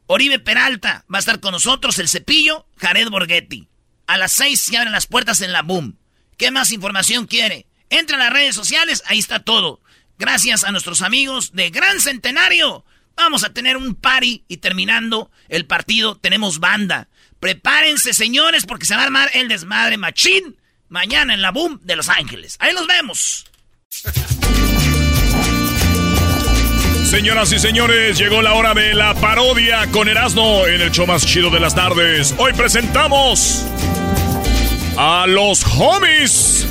Oribe 0.06 0.38
Peralta 0.38 1.04
va 1.12 1.18
a 1.18 1.20
estar 1.20 1.40
con 1.40 1.52
nosotros, 1.52 1.98
el 1.98 2.08
cepillo, 2.08 2.66
Jared 2.76 3.08
Borghetti. 3.08 3.68
A 4.06 4.16
las 4.16 4.32
6 4.32 4.60
se 4.60 4.76
abren 4.76 4.92
las 4.92 5.06
puertas 5.06 5.40
en 5.40 5.52
la 5.52 5.62
Boom. 5.62 5.98
¿Qué 6.36 6.50
más 6.50 6.72
información 6.72 7.26
quiere? 7.26 7.66
Entra 7.90 8.16
a 8.16 8.20
las 8.20 8.32
redes 8.32 8.54
sociales, 8.54 9.02
ahí 9.06 9.18
está 9.18 9.40
todo. 9.40 9.80
Gracias 10.18 10.64
a 10.64 10.70
nuestros 10.70 11.02
amigos 11.02 11.52
de 11.52 11.70
Gran 11.70 12.00
Centenario. 12.00 12.84
Vamos 13.16 13.44
a 13.44 13.52
tener 13.52 13.76
un 13.76 13.94
party 13.94 14.44
y 14.46 14.58
terminando 14.58 15.30
el 15.48 15.66
partido 15.66 16.16
tenemos 16.16 16.60
banda. 16.60 17.08
Prepárense, 17.40 18.14
señores, 18.14 18.66
porque 18.66 18.86
se 18.86 18.94
va 18.94 19.02
a 19.02 19.04
armar 19.04 19.30
el 19.34 19.48
desmadre 19.48 19.96
machín 19.96 20.56
mañana 20.88 21.34
en 21.34 21.42
la 21.42 21.50
Boom 21.50 21.80
de 21.82 21.96
Los 21.96 22.08
Ángeles. 22.08 22.56
Ahí 22.60 22.72
los 22.72 22.86
vemos. 22.86 23.46
Señoras 27.16 27.51
y 27.51 27.59
señores, 27.59 28.18
llegó 28.18 28.43
la 28.43 28.52
hora 28.52 28.74
de 28.74 28.93
la 28.93 29.14
parodia 29.14 29.86
con 29.90 30.06
Erasmo 30.06 30.66
en 30.66 30.82
el 30.82 30.90
show 30.90 31.06
más 31.06 31.24
chido 31.24 31.48
de 31.48 31.59
las 31.59 31.74
tardes. 31.74 32.34
Hoy 32.36 32.52
presentamos 32.52 33.64
a 34.98 35.24
los 35.26 35.64
homies. 35.64 36.66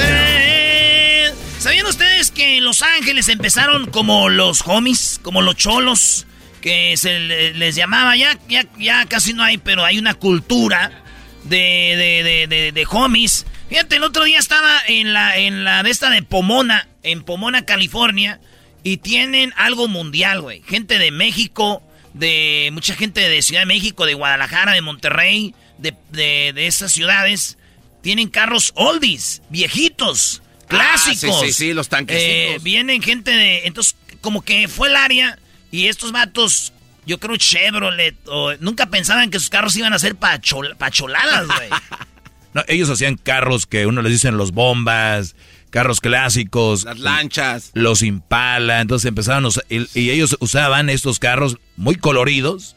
Eh, 0.00 1.32
¿Sabían 1.60 1.86
ustedes 1.86 2.32
que 2.32 2.56
en 2.56 2.64
Los 2.64 2.82
Ángeles 2.82 3.28
empezaron 3.28 3.86
como 3.86 4.28
los 4.28 4.62
homies, 4.66 5.20
como 5.22 5.40
los 5.40 5.54
cholos, 5.54 6.26
que 6.60 6.96
se 6.96 7.20
le- 7.20 7.54
les 7.54 7.76
llamaba? 7.76 8.16
Ya, 8.16 8.36
ya, 8.48 8.64
ya 8.76 9.06
casi 9.06 9.34
no 9.34 9.44
hay, 9.44 9.56
pero 9.58 9.84
hay 9.84 10.00
una 10.00 10.14
cultura 10.14 11.04
de, 11.44 12.24
de, 12.26 12.46
de- 12.48 12.72
de 12.72 12.86
homies. 12.90 13.46
Fíjate, 13.68 13.96
el 13.96 14.02
otro 14.04 14.24
día 14.24 14.38
estaba 14.38 14.80
en 14.86 15.12
la, 15.12 15.36
en 15.36 15.64
la 15.64 15.82
de 15.82 15.90
esta 15.90 16.08
de 16.10 16.22
Pomona, 16.22 16.88
en 17.02 17.22
Pomona, 17.22 17.64
California, 17.66 18.40
y 18.82 18.96
tienen 18.98 19.52
algo 19.56 19.88
mundial, 19.88 20.40
güey. 20.40 20.62
Gente 20.66 20.98
de 20.98 21.10
México, 21.10 21.82
de 22.14 22.70
mucha 22.72 22.94
gente 22.94 23.20
de 23.28 23.42
Ciudad 23.42 23.62
de 23.62 23.66
México, 23.66 24.06
de 24.06 24.14
Guadalajara, 24.14 24.72
de 24.72 24.80
Monterrey, 24.80 25.54
de, 25.76 25.94
de, 26.10 26.52
de 26.54 26.66
esas 26.66 26.92
ciudades. 26.92 27.58
Tienen 28.02 28.28
carros 28.28 28.72
oldies, 28.74 29.42
viejitos, 29.50 30.40
clásicos. 30.68 31.36
Ah, 31.36 31.40
sí, 31.46 31.52
sí, 31.52 31.52
sí, 31.52 31.72
los 31.74 31.88
tanquecitos. 31.88 32.26
Eh, 32.30 32.58
vienen 32.62 33.02
gente 33.02 33.30
de... 33.32 33.66
Entonces, 33.66 33.96
como 34.22 34.40
que 34.42 34.66
fue 34.68 34.88
el 34.88 34.96
área 34.96 35.38
y 35.70 35.88
estos 35.88 36.12
vatos, 36.12 36.72
yo 37.04 37.18
creo 37.18 37.36
Chevrolet, 37.36 38.16
o, 38.26 38.54
nunca 38.60 38.86
pensaban 38.86 39.30
que 39.30 39.38
sus 39.38 39.50
carros 39.50 39.76
iban 39.76 39.92
a 39.92 39.98
ser 39.98 40.16
pachol- 40.16 40.76
pacholadas, 40.76 41.46
güey. 41.46 41.68
No, 42.54 42.64
ellos 42.68 42.90
hacían 42.90 43.16
carros 43.16 43.66
que 43.66 43.86
uno 43.86 44.02
les 44.02 44.12
dicen 44.12 44.36
los 44.36 44.52
bombas, 44.52 45.36
carros 45.70 46.00
clásicos. 46.00 46.84
Las 46.84 46.98
lanchas. 46.98 47.70
Los 47.74 48.02
Impala. 48.02 48.80
Entonces 48.80 49.08
empezaron 49.08 49.44
a 49.44 49.48
usar, 49.48 49.64
y, 49.68 49.86
y 49.98 50.10
ellos 50.10 50.36
usaban 50.40 50.90
estos 50.90 51.18
carros 51.18 51.58
muy 51.76 51.96
coloridos. 51.96 52.74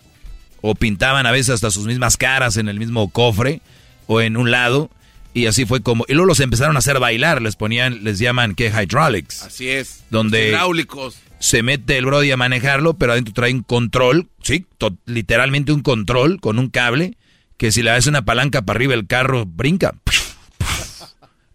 O 0.61 0.75
pintaban 0.75 1.25
a 1.25 1.31
veces 1.31 1.55
hasta 1.55 1.71
sus 1.71 1.87
mismas 1.87 2.17
caras 2.17 2.57
en 2.57 2.69
el 2.69 2.77
mismo 2.77 3.09
cofre 3.09 3.61
o 4.05 4.21
en 4.21 4.37
un 4.37 4.51
lado. 4.51 4.91
Y 5.33 5.45
así 5.45 5.65
fue 5.65 5.81
como... 5.81 6.05
Y 6.07 6.13
luego 6.13 6.27
los 6.27 6.39
empezaron 6.39 6.75
a 6.75 6.79
hacer 6.79 6.99
bailar, 6.99 7.41
les 7.41 7.55
ponían, 7.55 8.03
les 8.03 8.19
llaman, 8.19 8.53
¿qué? 8.53 8.67
Hydraulics. 8.67 9.43
Así 9.43 9.69
es. 9.69 10.03
Donde... 10.09 10.49
Hidráulicos. 10.49 11.15
Se 11.39 11.63
mete 11.63 11.97
el 11.97 12.05
Brody 12.05 12.29
a 12.31 12.37
manejarlo, 12.37 12.95
pero 12.95 13.13
adentro 13.13 13.33
trae 13.33 13.51
un 13.51 13.63
control, 13.63 14.27
sí, 14.43 14.67
literalmente 15.05 15.71
un 15.71 15.81
control 15.81 16.39
con 16.39 16.59
un 16.59 16.69
cable, 16.69 17.17
que 17.61 17.71
si 17.71 17.83
le 17.83 17.91
das 17.91 18.07
una 18.07 18.25
palanca 18.25 18.63
para 18.63 18.77
arriba 18.77 18.95
el 18.95 19.05
carro 19.05 19.45
brinca. 19.45 19.93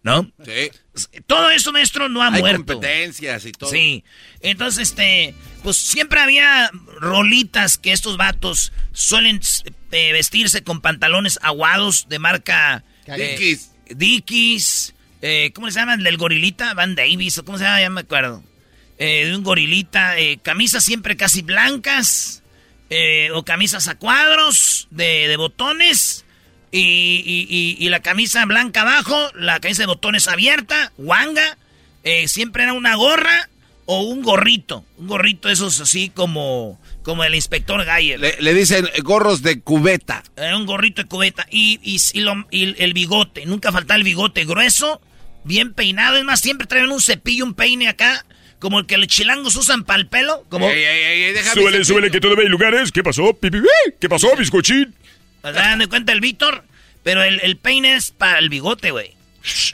¿No? 0.03 0.31
Sí. 0.45 1.11
Todo 1.25 1.49
eso, 1.49 1.73
maestro, 1.73 2.07
no 2.07 2.23
ha 2.23 2.27
Hay 2.27 2.39
muerto. 2.39 2.59
competencias 2.75 3.43
y 3.45 3.51
todo. 3.51 3.69
Sí. 3.69 4.05
Entonces, 4.39 4.87
este, 4.87 5.35
pues 5.63 5.75
siempre 5.75 6.21
había 6.21 6.71
rolitas 7.01 7.77
que 7.77 7.91
estos 7.91 8.15
vatos 8.15 8.71
suelen 8.93 9.41
eh, 9.91 10.13
vestirse 10.13 10.63
con 10.63 10.79
pantalones 10.79 11.39
aguados 11.41 12.07
de 12.07 12.19
marca 12.19 12.85
eh, 13.05 13.31
Dickies. 13.31 13.71
Dickies, 13.89 14.93
eh, 15.21 15.51
¿cómo 15.53 15.69
se 15.69 15.77
llaman? 15.77 16.03
Del 16.03 16.15
gorilita, 16.15 16.73
Van 16.73 16.95
Davis, 16.95 17.37
o 17.39 17.43
cómo 17.43 17.57
se 17.57 17.65
llama, 17.65 17.81
ya 17.81 17.89
me 17.89 17.99
acuerdo. 17.99 18.45
Eh, 18.97 19.25
de 19.25 19.35
un 19.35 19.43
gorilita, 19.43 20.17
eh, 20.17 20.39
camisas 20.41 20.85
siempre 20.85 21.17
casi 21.17 21.41
blancas, 21.41 22.43
eh, 22.89 23.29
o 23.33 23.43
camisas 23.43 23.87
a 23.87 23.95
cuadros 23.97 24.87
de, 24.91 25.27
de 25.27 25.37
botones. 25.37 26.23
Y, 26.71 26.79
y- 27.25 27.47
y- 27.49 27.77
y 27.85 27.89
la 27.89 28.01
camisa 28.01 28.45
blanca 28.45 28.81
abajo, 28.81 29.31
la 29.35 29.59
camisa 29.61 29.83
de 29.83 29.87
botones 29.87 30.27
abierta, 30.27 30.91
wanga, 30.97 31.57
eh, 32.03 32.27
siempre 32.27 32.63
era 32.63 32.73
una 32.73 32.95
gorra 32.95 33.49
o 33.85 34.01
un 34.01 34.21
gorrito. 34.21 34.83
Un 34.97 35.07
gorrito 35.07 35.49
esos 35.49 35.79
así 35.79 36.09
como, 36.09 36.77
como 37.03 37.23
el 37.23 37.35
inspector 37.35 37.83
Gayer. 37.85 38.19
Le, 38.19 38.35
le 38.41 38.53
dicen 38.53 38.85
eh, 38.93 39.01
gorros 39.01 39.41
de 39.43 39.61
cubeta. 39.61 40.23
Era 40.35 40.57
un 40.57 40.65
gorrito 40.65 41.01
de 41.03 41.07
cubeta. 41.07 41.47
Y, 41.49 41.79
y, 41.83 42.01
y 42.13 42.19
lo- 42.21 42.45
y 42.51 42.75
el 42.83 42.93
bigote. 42.93 43.45
Nunca 43.45 43.71
faltaba 43.71 43.97
el 43.97 44.03
bigote 44.03 44.43
grueso, 44.43 45.01
bien 45.45 45.73
peinado. 45.73 46.17
Es 46.17 46.25
más, 46.25 46.41
siempre 46.41 46.67
traían 46.67 46.91
un 46.91 47.01
cepillo, 47.01 47.45
un 47.45 47.53
peine 47.53 47.87
acá. 47.87 48.25
Como 48.59 48.79
el 48.79 48.85
que 48.85 48.97
los 48.97 49.07
chilangos 49.07 49.55
usan 49.55 49.83
para 49.83 49.99
el 49.99 50.07
pelo. 50.07 50.43
Como, 50.49 50.67
Ey, 50.69 50.83
ey, 50.83 51.23
ey, 51.23 51.43
Súbele, 51.53 51.85
súbele, 51.85 52.07
pelo. 52.07 52.11
que 52.13 52.21
todavía 52.21 52.43
hay 52.43 52.49
lugares. 52.49 52.91
¿Qué 52.91 53.03
pasó? 53.03 53.37
¿Qué 53.99 54.09
pasó, 54.09 54.35
bizcochín? 54.35 54.95
¿Se 55.43 55.51
dan 55.51 55.79
de 55.79 55.87
cuenta 55.87 56.11
el 56.11 56.21
Víctor? 56.21 56.63
Pero 57.03 57.23
el, 57.23 57.39
el 57.41 57.57
peine 57.57 57.95
es 57.95 58.11
para 58.11 58.39
el 58.39 58.49
bigote, 58.49 58.91
güey. 58.91 59.15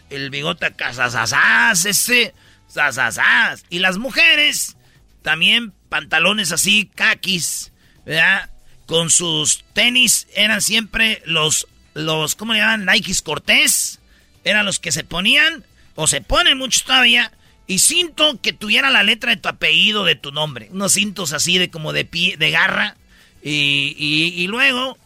El 0.10 0.30
bigote 0.30 0.68
acá, 0.68 0.94
sasasas, 0.94 1.86
ese, 1.86 2.34
sasasas. 2.68 3.66
Y 3.70 3.80
las 3.80 3.98
mujeres, 3.98 4.76
también 5.24 5.74
pantalones 5.90 6.52
así, 6.52 6.92
caquis, 6.94 7.72
¿verdad? 8.06 8.50
Con 8.86 9.10
sus 9.10 9.64
tenis 9.74 10.28
eran 10.36 10.62
siempre 10.62 11.24
los, 11.26 11.68
los, 11.94 12.36
¿cómo 12.36 12.54
le 12.54 12.60
llaman? 12.60 12.86
Nikes 12.86 13.22
Cortés. 13.22 14.00
Eran 14.44 14.66
los 14.66 14.80
que 14.80 14.92
se 14.92 15.04
ponían, 15.06 15.64
o 15.96 16.06
se 16.06 16.20
ponen 16.22 16.58
muchos 16.58 16.84
todavía. 16.84 17.32
Y 17.68 17.80
cinto 17.80 18.40
que 18.42 18.52
tuviera 18.54 18.90
la 18.90 19.04
letra 19.04 19.32
de 19.32 19.38
tu 19.38 19.48
apellido, 19.50 20.04
de 20.04 20.16
tu 20.16 20.32
nombre. 20.32 20.68
Unos 20.72 20.94
cintos 20.94 21.32
así 21.34 21.58
de 21.58 21.70
como 21.70 21.94
de 21.94 22.06
pie, 22.06 22.36
de 22.38 22.52
garra. 22.52 22.98
Y, 23.42 23.96
y- 23.98 24.34
y 24.42 24.48
luego 24.48 24.98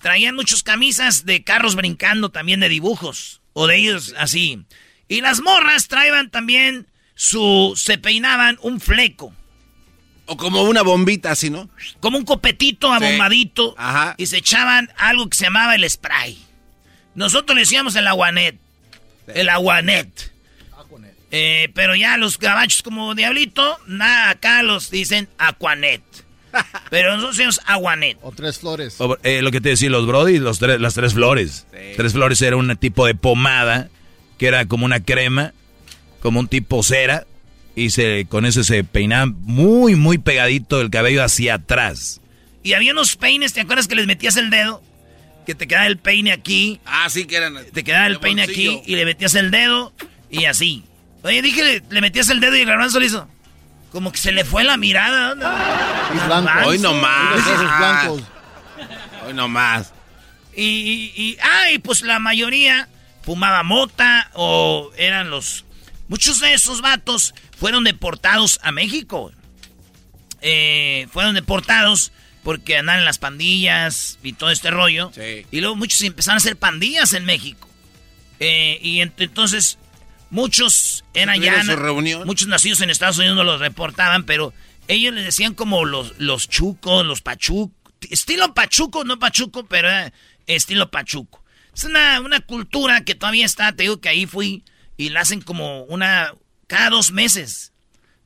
traían 0.00 0.34
muchas 0.34 0.62
camisas 0.62 1.26
de 1.26 1.42
carros 1.44 1.74
brincando 1.74 2.30
también 2.30 2.60
de 2.60 2.68
dibujos. 2.68 3.40
O 3.52 3.66
de 3.66 3.76
ellos 3.76 4.14
así. 4.18 4.60
Y 5.08 5.20
las 5.20 5.40
morras 5.40 5.88
traían 5.88 6.30
también 6.30 6.86
su... 7.14 7.74
Se 7.76 7.98
peinaban 7.98 8.58
un 8.62 8.80
fleco. 8.80 9.34
O 10.26 10.36
como 10.36 10.62
una 10.62 10.82
bombita 10.82 11.30
así, 11.32 11.50
¿no? 11.50 11.68
Como 12.00 12.18
un 12.18 12.24
copetito 12.24 12.92
abombadito. 12.92 13.74
Ajá. 13.78 14.14
Y 14.18 14.26
se 14.26 14.36
echaban 14.38 14.90
algo 14.96 15.28
que 15.28 15.36
se 15.36 15.44
llamaba 15.44 15.74
el 15.74 15.88
spray. 15.88 16.38
Nosotros 17.14 17.54
le 17.54 17.62
decíamos 17.62 17.96
el 17.96 18.06
aguanet. 18.06 18.56
El 19.34 19.48
aguanet. 19.48 20.32
Eh, 21.30 21.70
pero 21.74 21.94
ya 21.94 22.16
los 22.16 22.38
gabachos 22.38 22.82
como 22.82 23.14
Diablito, 23.14 23.78
nada, 23.86 24.30
acá 24.30 24.62
los 24.62 24.90
dicen 24.90 25.28
Aquanet. 25.38 26.02
Pero 26.90 27.10
nosotros 27.12 27.36
decimos 27.36 27.60
Aguanet. 27.66 28.18
O 28.22 28.32
tres 28.32 28.58
flores. 28.58 28.96
O, 29.00 29.16
eh, 29.22 29.42
lo 29.42 29.50
que 29.50 29.60
te 29.60 29.70
decía, 29.70 29.90
los 29.90 30.06
Brody, 30.06 30.38
los 30.38 30.58
tres, 30.58 30.80
las 30.80 30.94
tres 30.94 31.14
flores. 31.14 31.66
Tres 31.96 32.12
flores 32.12 32.40
era 32.42 32.56
un 32.56 32.74
tipo 32.76 33.06
de 33.06 33.14
pomada 33.14 33.88
que 34.38 34.46
era 34.46 34.66
como 34.66 34.84
una 34.84 35.00
crema, 35.00 35.52
como 36.20 36.40
un 36.40 36.48
tipo 36.48 36.82
cera, 36.82 37.26
y 37.74 37.90
se 37.90 38.26
con 38.28 38.46
eso 38.46 38.64
se 38.64 38.84
peinaba 38.84 39.26
muy, 39.26 39.96
muy 39.96 40.18
pegadito 40.18 40.80
el 40.80 40.90
cabello 40.90 41.22
hacia 41.24 41.54
atrás. 41.54 42.20
Y 42.62 42.72
había 42.72 42.92
unos 42.92 43.16
peines, 43.16 43.52
¿te 43.52 43.60
acuerdas 43.60 43.88
que 43.88 43.94
les 43.94 44.06
metías 44.06 44.36
el 44.36 44.50
dedo? 44.50 44.82
Que 45.46 45.54
te 45.54 45.66
quedaba 45.66 45.86
el 45.86 45.98
peine 45.98 46.32
aquí. 46.32 46.80
Ah, 46.84 47.08
sí 47.08 47.24
que 47.24 47.36
eran. 47.36 47.56
Te 47.72 47.82
quedaba 47.82 48.06
el 48.06 48.20
peine 48.20 48.46
bolsillo. 48.46 48.78
aquí 48.80 48.92
y 48.92 48.96
le 48.96 49.04
metías 49.04 49.34
el 49.34 49.50
dedo 49.50 49.92
y 50.30 50.44
así. 50.44 50.84
Oye, 51.22 51.42
dije, 51.42 51.62
le, 51.64 51.82
le 51.90 52.00
metías 52.00 52.28
el 52.28 52.40
dedo 52.40 52.56
y 52.56 52.60
el 52.60 52.66
garbanzo 52.66 53.00
le 53.00 53.06
hizo. 53.06 53.28
Como 53.92 54.12
que 54.12 54.18
se 54.18 54.32
le 54.32 54.44
fue 54.44 54.64
la 54.64 54.76
mirada. 54.76 55.34
Garbanzo. 55.34 56.68
Hoy 56.68 56.78
no 56.78 56.94
más. 56.94 57.44
Blancos. 57.78 58.22
Hoy 59.26 59.34
no 59.34 59.48
más. 59.48 59.92
Y, 60.54 60.62
y, 60.64 61.12
y- 61.22 61.38
ah, 61.42 61.70
y 61.72 61.78
pues 61.78 62.02
la 62.02 62.18
mayoría 62.18 62.88
fumaba 63.22 63.62
mota 63.62 64.30
o 64.34 64.90
eran 64.96 65.30
los... 65.30 65.64
Muchos 66.08 66.40
de 66.40 66.54
esos 66.54 66.80
vatos 66.80 67.34
fueron 67.58 67.84
deportados 67.84 68.58
a 68.62 68.72
México. 68.72 69.32
Eh, 70.40 71.06
fueron 71.12 71.34
deportados 71.34 72.12
porque 72.42 72.78
andaban 72.78 73.00
en 73.00 73.04
las 73.04 73.18
pandillas 73.18 74.18
y 74.22 74.32
todo 74.32 74.50
este 74.50 74.70
rollo. 74.70 75.10
Y 75.50 75.60
luego 75.60 75.76
muchos 75.76 76.00
empezaron 76.02 76.36
a 76.36 76.38
hacer 76.38 76.56
pandillas 76.56 77.12
en 77.12 77.24
México. 77.24 77.68
Eh, 78.40 78.78
y 78.82 78.98
ent- 79.00 79.12
entonces 79.18 79.78
muchos 80.30 81.04
eran 81.14 81.40
ya... 81.40 81.62
Muchos 82.24 82.48
nacidos 82.48 82.80
en 82.80 82.90
Estados 82.90 83.18
Unidos 83.18 83.36
no 83.36 83.44
los 83.44 83.60
reportaban, 83.60 84.24
pero 84.24 84.52
ellos 84.88 85.14
les 85.14 85.24
decían 85.24 85.54
como 85.54 85.84
los, 85.84 86.18
los 86.18 86.48
chucos, 86.48 87.04
los 87.04 87.20
pachucos. 87.20 87.76
Estilo 88.10 88.54
pachuco, 88.54 89.04
no 89.04 89.18
pachuco, 89.18 89.66
pero 89.66 89.90
eh, 89.90 90.12
estilo 90.46 90.90
pachuco. 90.90 91.44
Es 91.74 91.84
una, 91.84 92.20
una 92.20 92.40
cultura 92.40 93.04
que 93.04 93.14
todavía 93.14 93.46
está, 93.46 93.72
te 93.72 93.84
digo 93.84 94.00
que 94.00 94.08
ahí 94.08 94.26
fui 94.26 94.64
y 94.96 95.10
la 95.10 95.20
hacen 95.20 95.40
como 95.40 95.84
una... 95.84 96.32
cada 96.66 96.90
dos 96.90 97.12
meses. 97.12 97.72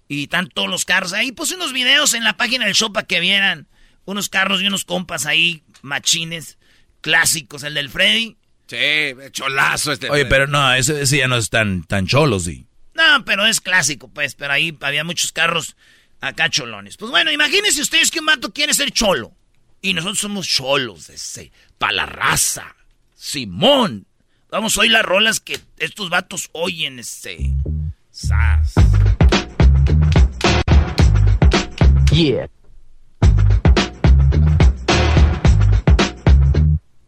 Y 0.09 0.25
están 0.25 0.49
todos 0.49 0.69
los 0.69 0.85
carros. 0.85 1.13
Ahí 1.15 1.33
puse 1.33 1.55
unos 1.55 1.73
videos 1.73 2.15
en 2.15 2.25
la 2.25 2.37
página 2.37 2.67
del 2.67 2.75
show 2.75 2.93
para 2.93 3.07
que 3.07 3.21
vieran 3.21 3.67
unos 4.05 4.29
carros 4.29 4.61
y 4.61 4.67
unos 4.67 4.85
compas 4.85 5.27
ahí, 5.27 5.63
machines, 5.81 6.59
clásicos. 7.01 7.63
El 7.63 7.75
del 7.75 7.89
Freddy. 7.89 8.37
Sí, 8.67 9.15
cholazo 9.33 9.93
este. 9.93 10.11
Oye, 10.11 10.25
pero 10.27 10.47
no, 10.47 10.73
ese, 10.73 11.03
ese 11.03 11.19
ya 11.19 11.29
no 11.29 11.37
es 11.37 11.51
tan, 11.51 11.85
tan 11.85 12.07
cholo, 12.07 12.41
sí. 12.41 12.67
No, 12.95 13.25
pero 13.25 13.47
es 13.47 13.61
clásico, 13.61 14.09
pues. 14.09 14.35
Pero 14.35 14.53
ahí 14.53 14.77
había 14.81 15.05
muchos 15.05 15.33
carros 15.33 15.77
acá 16.21 16.49
cholones. 16.49 16.97
Pues 16.97 17.11
bueno, 17.11 17.31
imagínense 17.31 17.83
ustedes 17.83 18.11
que 18.11 18.21
un 18.21 18.27
vato 18.27 18.53
quiere 18.53 18.73
ser 18.73 18.91
cholo. 18.93 19.33
Y 19.83 19.95
nosotros 19.95 20.21
somos 20.21 20.47
cholos, 20.47 21.11
ese, 21.11 21.51
pa' 21.77 21.93
la 21.93 22.07
raza. 22.07 22.77
Simón. 23.17 24.07
Vamos 24.51 24.77
a 24.77 24.83
oír 24.83 24.93
las 24.93 25.05
rolas 25.05 25.41
que 25.41 25.59
estos 25.79 26.09
vatos 26.09 26.51
oyen, 26.53 26.99
ese. 26.99 27.53
Sas. 28.11 28.75
Yeah. 32.13 32.47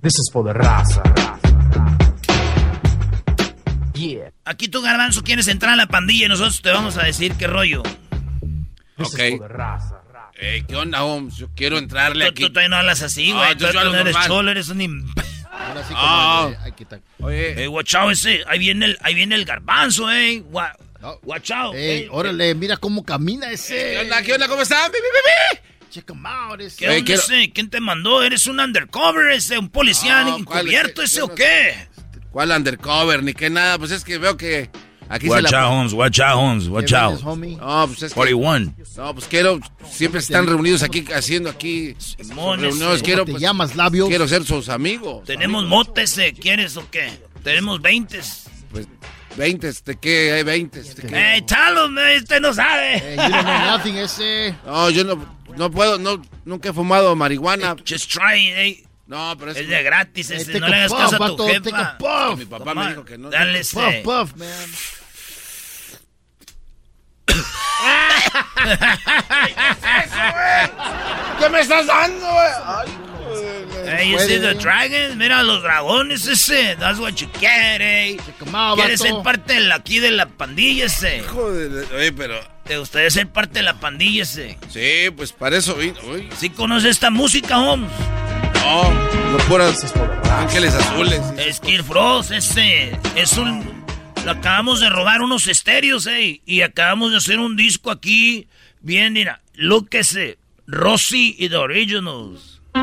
This 0.00 0.18
is 0.18 0.30
for 0.32 0.42
the 0.44 0.52
raza. 0.52 1.02
Yeah. 1.16 1.43
Aquí 4.44 4.68
tú, 4.68 4.82
Garbanzo, 4.82 5.22
quieres 5.22 5.48
entrar 5.48 5.72
a 5.72 5.76
la 5.76 5.86
pandilla 5.86 6.26
y 6.26 6.28
nosotros 6.28 6.60
te 6.60 6.70
vamos 6.70 6.96
a 6.98 7.04
decir 7.04 7.32
qué 7.34 7.46
rollo. 7.46 7.82
Ok. 8.98 9.18
Ey, 10.36 10.62
¿Qué 10.64 10.76
onda, 10.76 11.04
Holmes? 11.04 11.36
Yo 11.36 11.48
quiero 11.54 11.78
entrarle 11.78 12.26
Tú, 12.26 12.30
aquí. 12.32 12.42
tú 12.42 12.48
todavía 12.50 12.68
no 12.68 12.76
hablas 12.76 13.02
así, 13.02 13.30
Ah, 13.32 13.36
güey. 13.36 13.56
tú 13.56 13.66
no 13.72 13.94
eres 13.96 14.16
cholo, 14.26 14.50
eres 14.50 14.68
un... 14.68 15.12
Ahora 15.50 15.84
sí, 15.86 15.94
Ah. 15.96 16.50
como 16.76 16.88
ta- 16.88 17.00
Oye. 17.20 17.64
Eh, 17.64 17.68
watch 17.68 17.94
out 17.94 18.12
ese. 18.12 18.42
Ahí 18.48 18.58
viene 18.58 18.86
el, 18.86 18.98
ahí 19.02 19.14
viene 19.14 19.36
el 19.36 19.44
garbanzo, 19.44 20.10
eh. 20.12 20.42
Gua- 20.50 20.74
Watch 21.22 21.50
out. 21.50 21.74
Ey, 21.74 22.02
eh. 22.04 22.08
órale, 22.10 22.54
mira 22.54 22.76
cómo 22.78 23.04
camina 23.04 23.50
ese. 23.50 23.74
¿Qué 23.76 23.98
onda? 24.00 24.22
¿Qué 24.22 24.32
onda? 24.32 24.48
¿Cómo 24.48 24.62
están? 24.62 24.90
¡Bi, 24.90 24.98
bi, 24.98 25.02
bi, 25.02 25.58
bi! 25.86 25.90
Check 25.90 26.10
him 26.10 26.24
out. 26.26 26.60
Ese. 26.60 26.76
¿Qué 26.78 26.88
onda 26.98 27.14
ese? 27.14 27.50
¿Quién 27.52 27.68
te 27.70 27.78
mandó? 27.80 28.22
¿Eres 28.22 28.46
un 28.46 28.58
undercover 28.58 29.30
ese? 29.32 29.58
¿Un 29.58 29.68
policía 29.68 30.22
¿cuál? 30.24 30.40
encubierto 30.40 31.02
¿Qué- 31.02 31.04
ese 31.04 31.16
qué 31.16 31.22
o 31.22 31.34
qué? 31.34 31.88
¿Cuál 32.34 32.50
undercover? 32.50 33.22
Ni 33.22 33.32
qué 33.32 33.48
nada. 33.48 33.78
Pues 33.78 33.92
es 33.92 34.02
que 34.02 34.18
veo 34.18 34.36
que 34.36 34.68
aquí 35.08 35.28
Watch 35.28 35.46
se 35.46 35.52
la... 35.52 35.62
out, 35.62 35.72
Holmes, 35.72 35.92
watch 35.92 36.18
out, 36.18 36.36
Holmes, 36.36 36.66
watch 36.66 36.88
¿Qué 36.88 36.96
out. 36.96 37.22
No, 37.22 37.86
pues 37.86 38.02
es 38.02 38.10
que... 38.10 38.14
41. 38.16 38.74
No, 38.96 39.14
pues 39.14 39.26
quiero... 39.28 39.60
Siempre 39.88 40.18
están 40.18 40.44
reunidos 40.44 40.82
aquí 40.82 41.04
haciendo 41.14 41.48
aquí... 41.48 41.94
reuniones. 42.18 43.04
Quiero, 43.04 43.24
¿Te 43.24 43.30
pues, 43.30 43.40
llamas 43.40 43.76
labios? 43.76 44.08
quiero 44.08 44.26
ser 44.26 44.42
sus 44.44 44.68
amigos. 44.68 45.22
Tenemos 45.24 45.64
motes, 45.66 46.18
ese. 46.18 46.32
¿Quieres 46.32 46.76
o 46.76 46.90
qué? 46.90 47.08
Tenemos 47.44 47.80
20. 47.80 48.18
Pues 48.72 48.88
20, 49.36 49.72
¿de 49.84 49.96
qué? 50.00 50.32
Hay 50.32 50.42
20. 50.42 50.82
¿de 50.82 51.02
qué? 51.02 51.36
Eh, 51.36 51.46
chalo, 51.46 51.88
este 52.08 52.40
no 52.40 52.52
sabe. 52.52 52.94
Ey, 52.96 53.16
you 53.16 53.22
don't 53.22 53.42
know 53.44 53.76
nothing 53.76 53.94
ese. 53.94 54.56
No, 54.66 54.90
yo 54.90 55.04
no... 55.04 55.24
no 55.56 55.70
puedo, 55.70 55.98
no, 55.98 56.20
nunca 56.44 56.70
he 56.70 56.72
fumado 56.72 57.14
marihuana. 57.14 57.76
Just 57.88 58.10
try 58.10 58.48
it, 58.48 58.56
eh. 58.56 58.84
No, 59.06 59.36
pero 59.38 59.50
es, 59.50 59.58
Es 59.58 59.68
de 59.68 59.82
gratis, 59.82 60.28
take 60.28 60.58
no 60.60 60.66
a 60.66 60.68
le 60.70 60.76
hagas 60.76 60.92
puff, 60.92 61.00
caso 61.00 61.24
a 61.24 61.36
tu 61.36 61.46
jefa. 61.46 61.98
puff. 61.98 62.38
mi 62.38 62.46
papá 62.46 62.74
me 62.74 62.88
dijo 62.88 63.04
que 63.04 63.18
no. 63.18 63.28
Dale, 63.30 63.58
Puff, 63.60 63.76
ese. 63.84 64.00
puff, 64.02 64.34
man. 64.36 64.48
¿Qué 71.40 71.48
me 71.50 71.60
estás 71.60 71.86
dando, 71.86 72.26
güey? 72.26 72.52
Ay. 72.64 72.88
Hey, 73.86 74.10
you 74.10 74.18
see 74.18 74.38
the 74.38 74.54
dragons? 74.54 75.16
Mira 75.16 75.42
los 75.42 75.62
dragones 75.62 76.26
ese. 76.26 76.76
That's 76.76 76.98
what 76.98 77.14
you 77.16 77.28
get, 77.40 77.80
eh. 77.80 78.16
Come 78.38 78.74
¿Quieres 78.76 79.00
ser 79.00 79.14
parte 79.22 79.54
de 79.54 79.60
la- 79.60 79.74
aquí 79.76 79.98
de 79.98 80.10
la 80.12 80.26
pandilla 80.26 80.86
ese? 80.86 81.20
Joder, 81.22 81.86
oye, 81.94 82.12
pero... 82.12 82.40
¿Te 82.64 82.78
gustaría 82.78 83.10
ser 83.10 83.28
parte 83.28 83.58
de 83.58 83.62
la 83.62 83.74
pandilla 83.74 84.22
ese? 84.22 84.58
Sí, 84.70 85.10
pues 85.14 85.32
para 85.32 85.58
eso 85.58 85.74
vino. 85.74 85.96
¿Sí 86.38 86.48
conoces 86.50 86.90
esta 86.92 87.10
música, 87.10 87.58
Holmes? 87.58 87.90
No, 88.64 88.90
no 89.32 89.38
puras 89.48 89.92
ángeles 90.30 90.74
azules. 90.74 91.20
Skid 91.52 91.82
Frost, 91.82 92.30
ese. 92.32 92.98
Es 93.16 93.36
un... 93.36 93.84
Lo 94.24 94.30
acabamos 94.30 94.80
de 94.80 94.88
robar 94.88 95.20
unos 95.20 95.46
estéreos, 95.48 96.06
eh. 96.06 96.40
Y 96.46 96.62
acabamos 96.62 97.10
de 97.10 97.18
hacer 97.18 97.38
un 97.38 97.56
disco 97.56 97.90
aquí. 97.90 98.48
Bien, 98.80 99.12
mira. 99.12 99.42
Look 99.54 99.88
ese. 99.92 100.38
Rossi 100.66 101.36
y 101.38 101.50
The 101.50 101.56
Originals. 101.56 102.60
A 102.74 102.82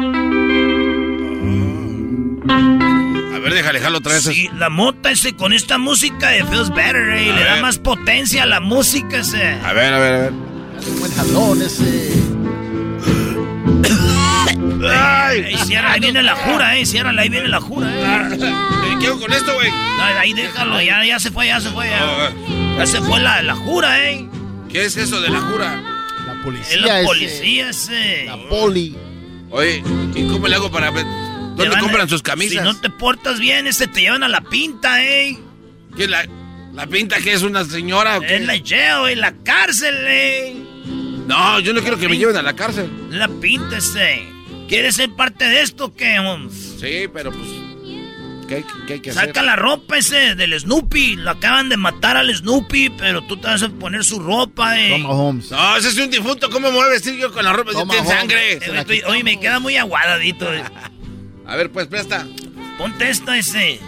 ver, 3.40 3.54
déjale, 3.54 3.80
jalo 3.80 3.98
otra 3.98 4.14
vez. 4.14 4.24
Sí, 4.24 4.50
la 4.56 4.70
mota 4.70 5.10
ese 5.10 5.36
con 5.36 5.52
esta 5.52 5.80
música 5.80 6.30
de 6.30 6.46
Feels 6.46 6.70
Better, 6.70 7.10
eh. 7.10 7.34
Le 7.34 7.44
da 7.44 7.60
más 7.62 7.80
potencia 7.80 8.44
a 8.44 8.46
la 8.46 8.60
música 8.60 9.18
ese. 9.18 9.54
A 9.64 9.74
ver, 9.74 9.94
a 9.94 10.00
ver, 10.00 10.14
a 10.14 10.18
ver. 10.20 10.32
Buen 11.00 11.12
jalón 11.14 11.62
ese. 11.62 12.14
Cierra, 15.66 15.92
ahí 15.94 16.00
viene 16.00 16.24
la 16.24 16.36
jura, 16.36 16.78
eh. 16.78 16.86
Cierra, 16.86 17.12
ahí 17.18 17.30
viene 17.30 17.48
la 17.48 17.62
jura, 17.62 17.88
eh. 17.90 18.40
Eh, 18.42 18.96
¿Qué 19.00 19.08
hago 19.08 19.20
con 19.20 19.32
esto, 19.34 19.54
güey? 19.54 19.70
No, 19.70 20.04
ahí 20.04 20.34
déjalo, 20.34 20.82
ya, 20.82 21.04
ya 21.06 21.20
se 21.20 21.32
fue, 21.32 21.48
ya 21.48 21.60
se 21.60 21.70
fue, 21.70 21.88
ya. 21.90 22.32
Ya 22.78 22.86
se 22.86 23.02
fue 23.02 23.20
la, 23.20 23.42
la 23.42 23.56
jura, 23.56 24.10
eh. 24.10 24.28
¿Qué 24.72 24.86
es 24.86 24.98
eso 24.98 25.20
de 25.22 25.30
la 25.30 25.40
jura? 25.42 25.82
La 26.26 26.34
Es 26.34 26.40
policía 26.44 26.78
la 26.82 27.00
ese. 27.00 27.08
policía 27.08 27.70
ese. 27.70 28.26
La 28.26 28.38
poli. 28.50 28.96
Oye, 29.50 29.84
¿y 30.16 30.28
cómo 30.28 30.48
le 30.48 30.56
hago 30.56 30.72
para 30.72 30.92
ver? 30.92 31.04
Te 31.04 31.10
¿Dónde 31.64 31.70
van 31.70 31.80
compran 31.82 32.10
sus 32.10 32.22
camisas? 32.22 32.60
Si 32.60 32.64
no 32.64 32.80
te 32.80 32.90
portas 32.90 33.40
bien, 33.40 33.68
ese 33.68 33.88
te 33.88 34.02
llevan 34.02 34.24
a 34.24 34.28
la 34.30 34.42
pinta, 34.42 35.04
eh. 35.04 35.38
¿Qué, 35.98 36.08
la, 36.08 36.26
la 36.74 36.88
pinta 36.88 37.18
que 37.20 37.34
es 37.34 37.42
una 37.44 37.66
señora? 37.66 38.18
o 38.18 38.22
qué? 38.22 38.36
En 38.38 38.48
la 38.48 38.54
jail, 38.66 39.10
en 39.12 39.20
la 39.20 39.34
cárcel, 39.44 39.96
eh. 40.08 40.56
No, 41.28 41.60
yo 41.60 41.74
no 41.74 41.82
quiero 41.82 41.98
que 41.98 42.08
me 42.08 42.18
lleven 42.18 42.38
a 42.38 42.42
la 42.42 42.54
cárcel. 42.56 42.90
La 43.10 43.28
pinta 43.28 43.78
ese. 43.78 44.24
¿Quieres 44.72 44.96
ser 44.96 45.10
parte 45.12 45.46
de 45.46 45.62
esto 45.62 45.86
o 45.86 45.94
qué, 45.94 46.18
Holmes? 46.20 46.54
Sí, 46.80 47.06
pero 47.14 47.32
pues... 47.32 47.48
¿Qué, 48.48 48.56
hay- 48.56 48.66
qué 48.88 48.94
hay 48.94 49.00
que 49.02 49.10
hacer? 49.12 49.28
Saca 49.28 49.42
la 49.44 49.56
ropa 49.56 49.98
ese 49.98 50.36
del 50.36 50.58
Snoopy. 50.60 51.18
Lo 51.18 51.32
acaban 51.32 51.70
de 51.70 51.78
matar 51.78 52.18
al 52.18 52.34
Snoopy, 52.36 52.90
pero 52.98 53.22
tú 53.24 53.38
te 53.38 53.48
vas 53.48 53.62
a 53.64 53.70
poner 53.70 54.04
su 54.04 54.20
ropa, 54.20 54.80
eh. 54.80 54.90
Toma, 54.92 55.10
Holmes. 55.10 55.52
No, 55.52 55.78
ese 55.78 55.90
es 55.90 55.98
un 55.98 56.10
difunto. 56.10 56.50
¿Cómo 56.50 56.70
me 56.70 56.74
voy 56.76 56.86
a 56.86 56.90
vestir 56.90 57.16
yo 57.18 57.32
con 57.32 57.44
la 57.46 57.54
ropa? 57.54 57.72
Si 57.72 57.78
Toma, 57.78 57.94
tiene 57.94 58.08
Holmes. 58.08 58.20
sangre. 58.20 58.54
Eh, 58.54 58.60
estoy- 58.80 59.02
oye, 59.08 59.24
me 59.24 59.40
queda 59.40 59.60
muy 59.60 59.76
aguadadito. 59.78 60.54
eh. 60.54 60.64
A 61.46 61.56
ver, 61.58 61.70
pues, 61.72 61.88
presta. 61.88 62.26
Ponte 62.78 63.10
esto 63.10 63.34
ese. 63.34 63.74
Eh, 63.74 63.80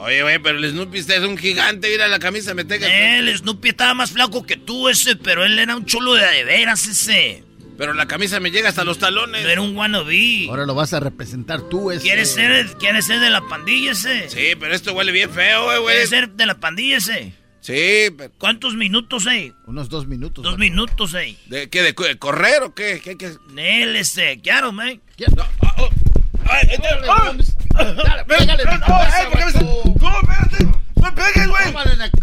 Oye, 0.00 0.22
güey, 0.22 0.38
pero 0.38 0.58
el 0.58 0.70
Snoopy 0.70 0.98
este 0.98 1.16
es 1.16 1.22
un 1.22 1.36
gigante. 1.36 1.88
Mira 1.90 2.06
la 2.08 2.18
camisa, 2.18 2.54
me 2.54 2.64
tenga. 2.64 2.86
El 3.18 3.36
Snoopy 3.36 3.70
estaba 3.70 3.94
más 3.94 4.12
flaco 4.12 4.44
que 4.46 4.56
tú 4.56 4.88
ese, 4.88 5.16
pero 5.16 5.44
él 5.44 5.58
era 5.58 5.74
un 5.76 5.84
chulo 5.84 6.14
de 6.14 6.24
de 6.24 6.44
veras 6.44 6.86
ese. 6.86 7.42
Pero 7.78 7.94
la 7.94 8.06
camisa 8.06 8.40
me 8.40 8.50
llega 8.50 8.68
hasta 8.68 8.82
los 8.82 8.98
talones. 8.98 9.46
Era 9.46 9.60
un 9.60 9.76
wannabe. 9.76 10.48
Ahora 10.48 10.66
lo 10.66 10.74
vas 10.74 10.92
a 10.94 10.98
representar 10.98 11.62
tú 11.62 11.92
ese. 11.92 12.02
¿Quieres 12.02 12.34
ser, 12.34 12.66
¿Quieres 12.76 13.06
ser 13.06 13.20
de 13.20 13.30
la 13.30 13.40
pandilla 13.42 13.92
ese? 13.92 14.28
Sí, 14.28 14.56
pero 14.58 14.74
esto 14.74 14.92
huele 14.94 15.12
bien 15.12 15.30
feo, 15.30 15.66
güey, 15.66 15.78
güey. 15.78 15.94
¿Quieres 15.94 16.10
ser 16.10 16.30
de 16.30 16.44
la 16.46 16.56
pandilla 16.56 16.96
ese? 16.96 17.32
Sí, 17.60 18.08
pero... 18.16 18.32
¿Cuántos 18.36 18.74
minutos, 18.74 19.28
eh? 19.28 19.52
Unos 19.66 19.88
dos 19.88 20.08
minutos. 20.08 20.42
Dos 20.42 20.58
minutos, 20.58 21.14
eh. 21.14 21.36
¿De 21.46 21.70
qué? 21.70 21.82
¿De, 21.82 21.94
correr 21.94 22.64
o 22.64 22.74
qué? 22.74 23.00
¿Qué 23.00 23.10
hay 23.10 23.16
que 23.16 23.26
hacer? 23.26 23.38
Él, 23.56 23.94
ese, 23.94 24.40
claro, 24.42 24.72
man. 24.72 25.00
No, 25.36 25.44
ah, 25.62 25.74
oh, 25.78 25.88
ay, 26.50 26.68
ay, 26.70 26.78
ay, 26.82 27.08
ah, 27.08 27.84
Dale, 27.84 28.24
pégale 28.24 28.62
en 28.64 28.70
la 28.70 28.78
no, 28.78 28.86
cabeza, 28.86 29.18
ay, 29.18 29.26
¿por 29.26 29.38
qué 29.38 29.44
me- 29.44 29.52
vato. 29.52 29.82
No, 30.00 30.20
espérate. 30.20 30.64
No 30.64 31.02
me 31.02 31.12
pegues, 31.12 31.46
güey. 31.46 31.72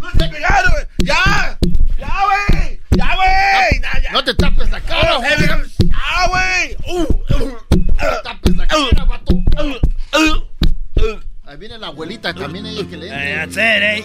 No 0.02 0.12
te 0.18 0.30
pegaron, 0.30 0.72
güey. 0.72 0.86
Ya. 0.98 1.58
Ya, 1.98 2.26
güey. 2.26 2.80
Ya, 2.98 3.16
güey. 3.16 3.82
Ya, 3.82 4.02
ya. 4.02 4.12
No 4.12 4.24
te 4.24 4.34
tapes 4.34 4.70
la 4.72 4.82
cara, 4.82 5.18
Oh, 5.18 5.24
eh, 5.24 5.28
Holmes. 5.28 5.40
déjame. 5.42 5.64
Ah, 5.94 6.28
güey. 6.30 6.78
Uh, 6.88 7.02
uh, 7.02 7.58
No 7.76 7.94
te 7.94 8.24
tapes 8.24 8.58
la 8.58 8.68
cara, 8.68 9.06
vato. 9.06 9.34
uh, 9.34 10.20
uh. 10.20 11.20
Ahí 11.48 11.58
viene 11.58 11.78
la 11.78 11.88
abuelita 11.88 12.34
también 12.34 12.66
ella 12.66 12.88
que 12.90 12.98
le 12.98 13.08
Eh. 13.08 13.36
That's 13.36 13.56
it, 13.56 13.60
eh. 13.60 14.04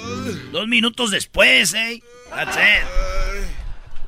Dos 0.53 0.67
minutos 0.69 1.11
después, 1.11 1.73
eh. 1.75 2.03
That's 2.31 2.57
it. 2.57 2.85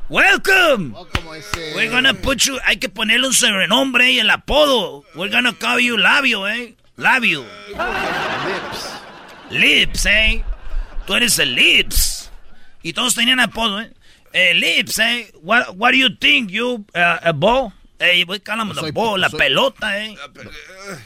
Welcome. 0.09 0.93
Oh, 0.95 1.07
como 1.15 1.35
ese. 1.35 1.73
We're 1.75 1.89
gonna 1.91 2.13
put 2.13 2.39
you. 2.43 2.59
Hay 2.65 2.77
que 2.77 2.91
ponerle 2.91 3.29
un 3.29 3.33
sobrenombre 3.35 4.11
y 4.13 4.19
el 4.19 4.29
apodo. 4.31 5.05
We're 5.15 5.33
gonna 5.35 5.55
call 5.59 5.81
you 5.81 5.97
Labio, 5.97 6.47
eh. 6.49 6.75
Labio. 6.97 7.45
Lips, 9.51 10.07
eh. 10.07 10.45
Tú 11.07 11.15
eres 11.15 11.39
el 11.39 11.55
Lips. 11.55 12.31
Y 12.83 12.93
todos 12.93 13.15
tenían 13.15 13.41
apodo, 13.41 13.81
eh. 13.81 13.91
Eh, 14.33 14.55
Lips, 14.55 14.99
eh. 14.99 15.31
What, 15.43 15.77
what 15.77 15.93
do 15.93 15.99
you 15.99 16.11
think, 16.19 16.51
you, 16.51 16.85
uh, 16.95 17.19
a 17.23 17.33
ball? 17.33 17.73
Eh, 18.05 18.25
voy 18.27 18.39
a 18.45 18.57
the 18.67 18.75
soy- 18.75 18.91
ball, 18.91 19.21
la 19.21 19.29
pelota, 19.31 20.05
eh. 20.05 20.17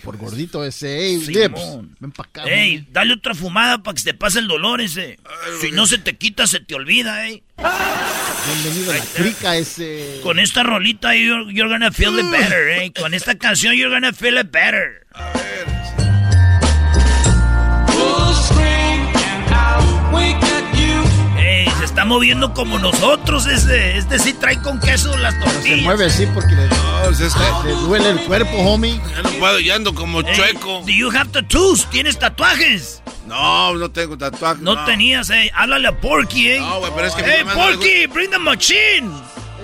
Por 0.03 0.17
gordito 0.17 0.65
ese. 0.65 0.99
Ey, 0.99 1.21
Simón. 1.21 1.35
Lips. 1.35 2.01
Ven 2.01 2.11
pa' 2.13 2.23
acá. 2.23 2.45
Ey, 2.45 2.87
dale 2.91 3.13
otra 3.13 3.35
fumada 3.35 3.83
para 3.83 3.95
que 3.95 4.01
se 4.01 4.13
te 4.13 4.15
pase 4.19 4.39
el 4.39 4.49
dolor 4.49 4.81
ese. 4.81 5.19
Si 5.61 5.73
no 5.73 5.85
se 5.87 5.99
te 5.99 6.17
quita, 6.17 6.47
se 6.47 6.61
te 6.61 6.75
olvida, 6.75 7.29
eh. 7.29 7.43
Bienvenido 8.47 8.93
a 8.93 8.95
la 8.97 9.05
crica 9.05 9.57
ese. 9.57 10.21
Con 10.23 10.39
esta 10.39 10.63
rolita, 10.63 11.15
you're, 11.15 11.53
you're 11.53 11.69
gonna 11.69 11.91
feel 11.93 12.19
it 12.19 12.31
better, 12.31 12.69
eh. 12.71 12.91
Con 12.99 13.13
esta 13.13 13.37
canción, 13.37 13.75
you're 13.75 13.93
gonna 13.93 14.15
feel 14.15 14.39
it 14.39 14.51
better. 14.51 15.07
Ey, 15.15 15.85
se 15.86 15.86
está 21.97 22.05
moviendo 22.05 22.53
como 22.53 22.79
nosotros 22.79 23.47
ese. 23.47 23.97
Este 23.97 24.19
sí 24.19 24.35
trae 24.35 24.61
con 24.61 24.79
queso 24.79 25.17
las 25.17 25.33
Se 25.33 25.41
tortillas. 25.41 25.81
mueve 25.81 26.05
así 26.05 26.27
porque 26.27 26.55
le, 26.55 26.69
No, 26.69 27.09
es 27.09 27.35
le 27.65 27.71
duele 27.73 28.11
el 28.11 28.21
cuerpo, 28.21 28.55
homie. 28.59 29.01
ya 29.15 29.23
no 29.23 29.31
puedo, 29.31 29.59
ya 29.61 29.77
ando 29.77 29.95
como 29.95 30.21
chueco. 30.21 30.83
Do 30.83 30.93
you 30.93 31.09
have 31.11 31.31
tattoos? 31.33 31.89
¿Tienes 31.89 32.19
tatuajes? 32.19 33.03
No, 33.27 33.73
no 33.77 33.91
tengo 33.91 34.19
tatuaje. 34.19 34.61
No, 34.61 34.85
tenías, 34.85 35.31
eh. 35.31 35.51
Háblale 35.55 35.89
a 35.89 35.99
Porky, 35.99 36.51
eh. 36.51 36.61
No, 36.61 36.81
güey, 36.81 36.93
pero 36.95 37.09
es 37.09 37.15
que 37.15 37.23
Hey, 37.25 37.45
Porky, 37.55 38.07
bring 38.09 38.31
the 38.31 38.39
machine. 38.39 39.11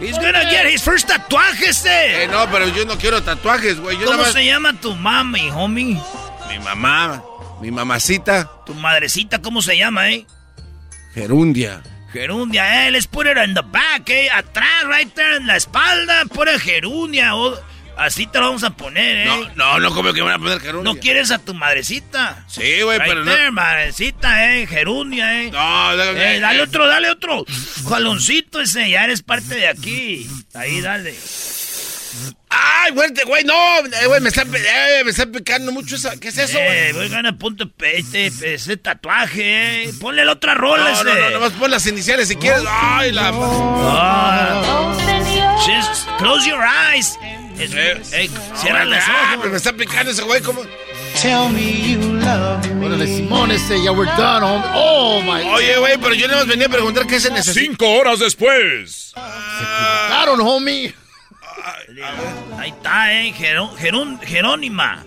He's 0.01 0.17
gonna 0.17 0.43
get 0.51 0.67
his 0.73 0.83
first 0.83 1.07
tatuaje, 1.09 1.67
Eh, 1.67 1.69
este. 1.69 2.29
no, 2.29 2.51
pero 2.51 2.67
yo 2.69 2.87
no 2.87 2.97
quiero 2.97 3.23
tatuajes, 3.23 3.79
güey. 3.79 3.97
¿Cómo 3.99 4.11
nada 4.13 4.23
más... 4.23 4.33
se 4.33 4.47
llama 4.47 4.73
tu 4.81 4.97
mami, 4.97 5.51
homie? 5.51 6.01
Mi 6.49 6.59
mamá, 6.65 7.23
mi 7.61 7.71
mamacita, 7.71 8.51
Tu 8.65 8.73
madrecita, 8.73 9.43
¿cómo 9.43 9.61
se 9.61 9.77
llama, 9.77 10.09
eh? 10.11 10.27
Gerundia. 11.13 11.83
Gerundia, 12.13 12.87
eh. 12.87 12.91
Let's 12.91 13.07
put 13.07 13.27
it 13.27 13.37
in 13.39 13.55
the 13.55 13.63
back, 13.63 14.09
eh. 14.11 14.29
Atrás, 14.33 14.85
right 14.87 15.13
there 15.15 15.37
en 15.37 15.47
la 15.47 15.57
espalda. 15.57 16.25
Pura 16.27 16.59
gerundia. 16.59 17.35
o- 17.37 17.59
Así 17.95 18.27
te 18.27 18.39
lo 18.41 18.47
vamos 18.47 18.65
a 18.65 18.71
poner, 18.71 19.19
eh. 19.19 19.25
No, 19.27 19.51
no, 19.55 19.79
no, 19.81 19.95
como 19.95 20.15
que 20.15 20.21
me 20.23 20.29
van 20.29 20.37
a 20.37 20.39
poner 20.39 20.61
gerundia. 20.61 20.95
¿No 20.95 20.99
quieres 20.99 21.31
a 21.31 21.39
tu 21.39 21.53
madrecita? 21.53 22.43
Sí, 22.49 22.81
güey, 22.81 22.99
Right 22.99 23.09
pero 23.11 23.25
no. 23.25 23.31
there, 23.31 23.51
madrecita, 23.51 24.55
eh. 24.57 24.67
Gerundia, 24.67 25.43
eh. 25.43 25.51
No, 25.51 25.97
déjame- 25.97 26.37
Eh, 26.37 26.41
dale 26.41 26.63
otro, 26.63 26.87
dale 26.87 27.11
otro. 27.11 27.45
Jaloncito 27.87 28.63
ese, 28.63 28.89
ya 28.89 29.05
eres 29.05 29.23
parte 29.23 29.57
de 29.57 29.69
aquí. 29.69 30.27
Ahí, 30.55 30.81
dale. 30.81 31.15
Ay, 32.49 32.93
güey, 32.93 33.13
te- 33.15 33.25
güey, 33.25 33.45
no, 33.45 33.55
eh, 33.79 34.07
güey, 34.07 34.21
me 34.21 34.29
está, 34.29 34.43
eh, 34.43 35.03
me 35.05 35.11
está 35.11 35.27
picando 35.27 35.73
mucho 35.73 35.97
esa. 35.97 36.17
¿Qué 36.19 36.29
es 36.29 36.39
eso, 36.39 36.59
Eh, 36.59 36.91
güey? 36.93 37.09
voy 37.09 37.27
a 37.27 37.33
punto 37.33 37.71
este, 37.83 38.27
ese 38.55 38.77
tatuaje, 38.77 39.85
eh. 39.85 39.93
Ponle 40.01 40.25
la 40.25 40.33
otra 40.33 40.55
rola, 40.55 40.85
No, 40.85 40.89
ese. 40.91 41.05
no, 41.05 41.15
no, 41.15 41.31
nomás 41.31 41.53
pon 41.53 41.71
las 41.71 41.87
iniciales 41.87 42.29
si 42.29 42.37
quieres. 42.37 42.63
Ay, 42.69 43.13
la. 43.13 43.31
Ah. 43.35 44.95
Just 45.65 46.07
close 46.19 46.49
your 46.49 46.61
eyes. 46.63 47.19
Es- 47.59 47.73
eh, 47.75 48.29
cierra 48.57 48.85
los 48.85 48.99
Ah, 49.07 49.35
ojos. 49.39 49.51
me 49.51 49.57
está 49.57 49.73
picando 49.73 50.11
ese 50.13 50.23
güey, 50.23 50.41
como. 50.43 50.63
Órale, 52.83 53.07
Simón 53.07 53.51
ese, 53.53 53.83
ya 53.83 53.93
we're 53.93 54.11
done. 54.17 54.45
Oh, 54.75 55.21
my. 55.23 55.43
Oye, 55.51 55.77
güey, 55.79 55.99
pero 55.99 56.15
yo 56.15 56.27
nada 56.27 56.41
más 56.41 56.49
venía 56.49 56.67
a 56.67 56.71
preguntar 56.71 57.07
qué 57.07 57.21
se 57.21 57.31
necesita. 57.31 57.61
Cinco 57.67 57.89
horas 57.91 58.19
después. 58.19 59.13
Claro, 59.15 60.33
homie. 60.35 60.95
Ahí 62.59 62.71
está, 62.71 63.13
eh. 63.13 63.33
Gerón- 63.37 63.77
Gerón- 63.77 64.21
Jerónima. 64.21 65.05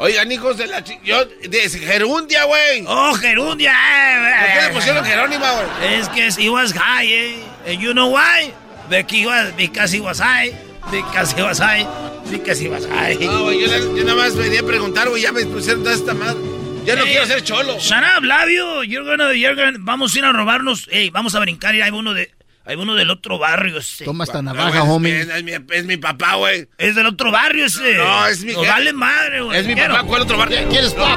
Oigan, 0.00 0.30
hijos 0.30 0.56
de 0.56 0.68
la 0.68 0.84
chi... 0.84 0.96
Yo, 1.02 1.24
de 1.24 1.68
Gerundia, 1.68 2.44
güey. 2.44 2.84
Oh, 2.86 3.14
Gerundia. 3.14 3.72
¿Por 3.72 4.46
qué 4.46 4.58
eh, 4.58 4.68
le 4.68 4.74
pusieron 4.74 5.04
Jerónima, 5.04 5.52
güey? 5.52 5.94
Es 5.94 6.08
que 6.08 6.28
he 6.38 6.48
was 6.48 6.72
high, 6.72 7.12
eh. 7.12 7.42
And 7.66 7.80
you 7.80 7.92
know 7.92 8.08
why? 8.14 8.52
because, 8.88 9.92
he 9.92 10.00
was 10.00 10.18
high, 10.20 10.52
because 10.90 11.32
he 11.36 11.42
was 11.42 11.58
high, 11.58 11.84
because 12.30 12.58
he 12.58 12.68
was 12.68 12.86
high. 12.86 13.16
No, 13.20 13.42
güey, 13.44 13.60
yo, 13.60 14.04
nada 14.04 14.14
más 14.14 14.36
venía 14.36 14.60
a 14.60 14.62
preguntar, 14.62 15.08
güey, 15.08 15.22
ya 15.22 15.32
me 15.32 15.44
pusieron 15.46 15.82
toda 15.82 15.94
esta 15.94 16.14
madre. 16.14 16.38
Ya 16.84 16.96
no 16.96 17.04
quiero 17.04 17.26
ser 17.26 17.42
cholo. 17.42 17.78
Shut 17.78 18.02
up, 18.16 18.22
labio. 18.24 18.82
You're 18.84 19.04
gonna, 19.04 19.34
you're 19.34 19.54
gonna- 19.54 19.76
vamos 19.80 20.14
a 20.14 20.18
ir 20.18 20.24
a 20.24 20.32
robarnos. 20.32 20.88
Ey, 20.90 21.10
vamos 21.10 21.34
a 21.34 21.40
brincar 21.40 21.74
y 21.74 21.82
hay 21.82 21.90
uno 21.90 22.14
de, 22.14 22.30
hay 22.68 22.76
uno 22.76 22.94
del 22.94 23.08
otro 23.10 23.38
barrio 23.38 23.78
ese. 23.78 24.04
Toma 24.04 24.24
esta 24.24 24.38
Ah, 24.38 24.42
navaja, 24.42 24.80
güey, 24.80 24.92
homie. 24.92 25.20
Es, 25.20 25.28
es 25.28 25.42
mi, 25.42 25.52
es 25.70 25.84
mi 25.86 25.96
papá, 25.96 26.34
güey. 26.34 26.68
Es 26.76 26.94
del 26.94 27.06
otro 27.06 27.30
barrio 27.32 27.64
ese. 27.64 27.94
No, 27.94 28.26
es 28.26 28.44
mi 28.44 28.52
jefe. 28.54 28.66
vale 28.68 28.92
madre, 28.92 29.40
güey. 29.40 29.58
Es 29.58 29.66
mi 29.66 29.74
papá, 29.74 30.02
¿cuál 30.04 30.22
otro 30.22 30.36
barrio? 30.36 30.68
¿Quieres 30.68 30.92
pop? 30.92 31.08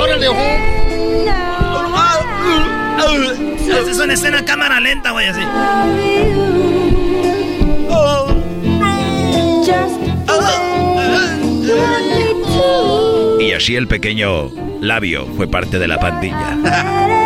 Órale, 0.00 0.26
Esta 3.68 3.90
es 3.90 3.98
una 3.98 4.14
escena 4.14 4.44
cámara 4.44 4.80
lenta, 4.80 5.12
güey, 5.12 5.28
así. 5.28 5.40
Y 13.40 13.52
así 13.52 13.76
el 13.76 13.86
pequeño 13.88 14.50
labio 14.80 15.26
fue 15.36 15.46
parte 15.48 15.78
de 15.78 15.88
la 15.88 15.98
pandilla. 15.98 17.20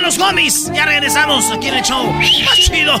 Son 0.00 0.06
los 0.06 0.18
homies. 0.18 0.72
Ya 0.72 0.86
regresamos 0.86 1.50
aquí 1.52 1.68
en 1.68 1.74
el 1.74 1.82
show. 1.84 2.10
Más 2.10 2.56
chido. 2.58 2.98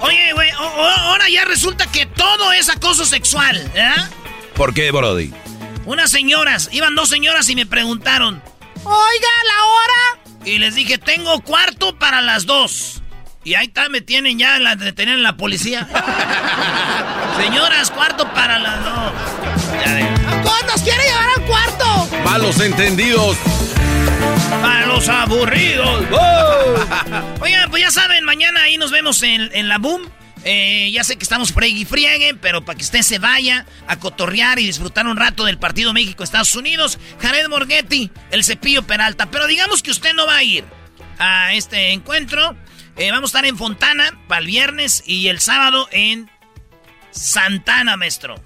Oye, 0.00 0.32
güey, 0.32 0.50
ahora 0.50 1.28
ya 1.28 1.44
resulta 1.44 1.86
que 1.86 2.06
todo 2.06 2.52
es 2.52 2.68
acoso 2.68 3.04
sexual, 3.04 3.56
¿eh? 3.74 3.92
¿Por 4.54 4.74
qué, 4.74 4.90
Brody? 4.90 5.32
Unas 5.84 6.10
señoras, 6.10 6.68
iban 6.72 6.94
dos 6.94 7.08
señoras 7.08 7.48
y 7.48 7.54
me 7.54 7.66
preguntaron, 7.66 8.42
oiga, 8.84 9.28
la 9.46 9.64
hora. 9.64 10.44
Y 10.44 10.58
les 10.58 10.74
dije, 10.74 10.98
tengo 10.98 11.40
cuarto 11.42 11.98
para 11.98 12.20
las 12.22 12.46
dos. 12.46 13.02
Y 13.44 13.54
ahí 13.54 13.66
está, 13.66 13.88
me 13.88 14.00
tienen 14.00 14.38
ya, 14.38 14.58
la 14.58 14.76
detienen 14.76 15.22
la 15.22 15.36
policía. 15.36 15.88
Señoras, 17.42 17.90
cuarto 17.90 18.30
para 18.34 18.58
las 18.58 18.84
dos. 18.84 19.12
Ya 19.84 19.94
de- 19.94 20.19
¿Nos 20.44 20.82
quiere 20.82 21.02
llevar 21.02 21.28
al 21.36 21.44
cuarto? 21.46 22.08
Malos 22.24 22.60
entendidos. 22.60 23.36
Para 24.62 24.86
los 24.86 25.08
aburridos. 25.08 26.04
Oigan, 27.40 27.70
pues 27.70 27.82
ya 27.82 27.90
saben, 27.90 28.24
mañana 28.24 28.62
ahí 28.62 28.76
nos 28.76 28.90
vemos 28.90 29.22
en, 29.22 29.50
en 29.52 29.68
la 29.68 29.78
Boom. 29.78 30.08
Eh, 30.44 30.90
ya 30.92 31.04
sé 31.04 31.16
que 31.16 31.22
estamos 31.22 31.52
friegue 31.52 31.80
y 31.80 31.84
friegue, 31.84 32.34
pero 32.34 32.64
para 32.64 32.78
que 32.78 32.84
usted 32.84 33.02
se 33.02 33.18
vaya 33.18 33.66
a 33.86 33.98
cotorrear 33.98 34.58
y 34.58 34.66
disfrutar 34.66 35.06
un 35.06 35.16
rato 35.16 35.44
del 35.44 35.58
partido 35.58 35.92
México-Estados 35.92 36.54
Unidos, 36.54 36.98
Jared 37.20 37.48
Morghetti, 37.48 38.10
el 38.30 38.44
cepillo 38.44 38.82
Peralta. 38.82 39.30
Pero 39.30 39.46
digamos 39.46 39.82
que 39.82 39.90
usted 39.90 40.14
no 40.14 40.26
va 40.26 40.36
a 40.36 40.42
ir 40.42 40.64
a 41.18 41.52
este 41.52 41.92
encuentro. 41.92 42.56
Eh, 42.96 43.10
vamos 43.10 43.34
a 43.34 43.38
estar 43.38 43.46
en 43.46 43.58
Fontana 43.58 44.18
para 44.28 44.40
el 44.40 44.46
viernes 44.46 45.02
y 45.06 45.28
el 45.28 45.40
sábado 45.40 45.88
en 45.92 46.30
Santana, 47.10 47.96
maestro. 47.96 48.36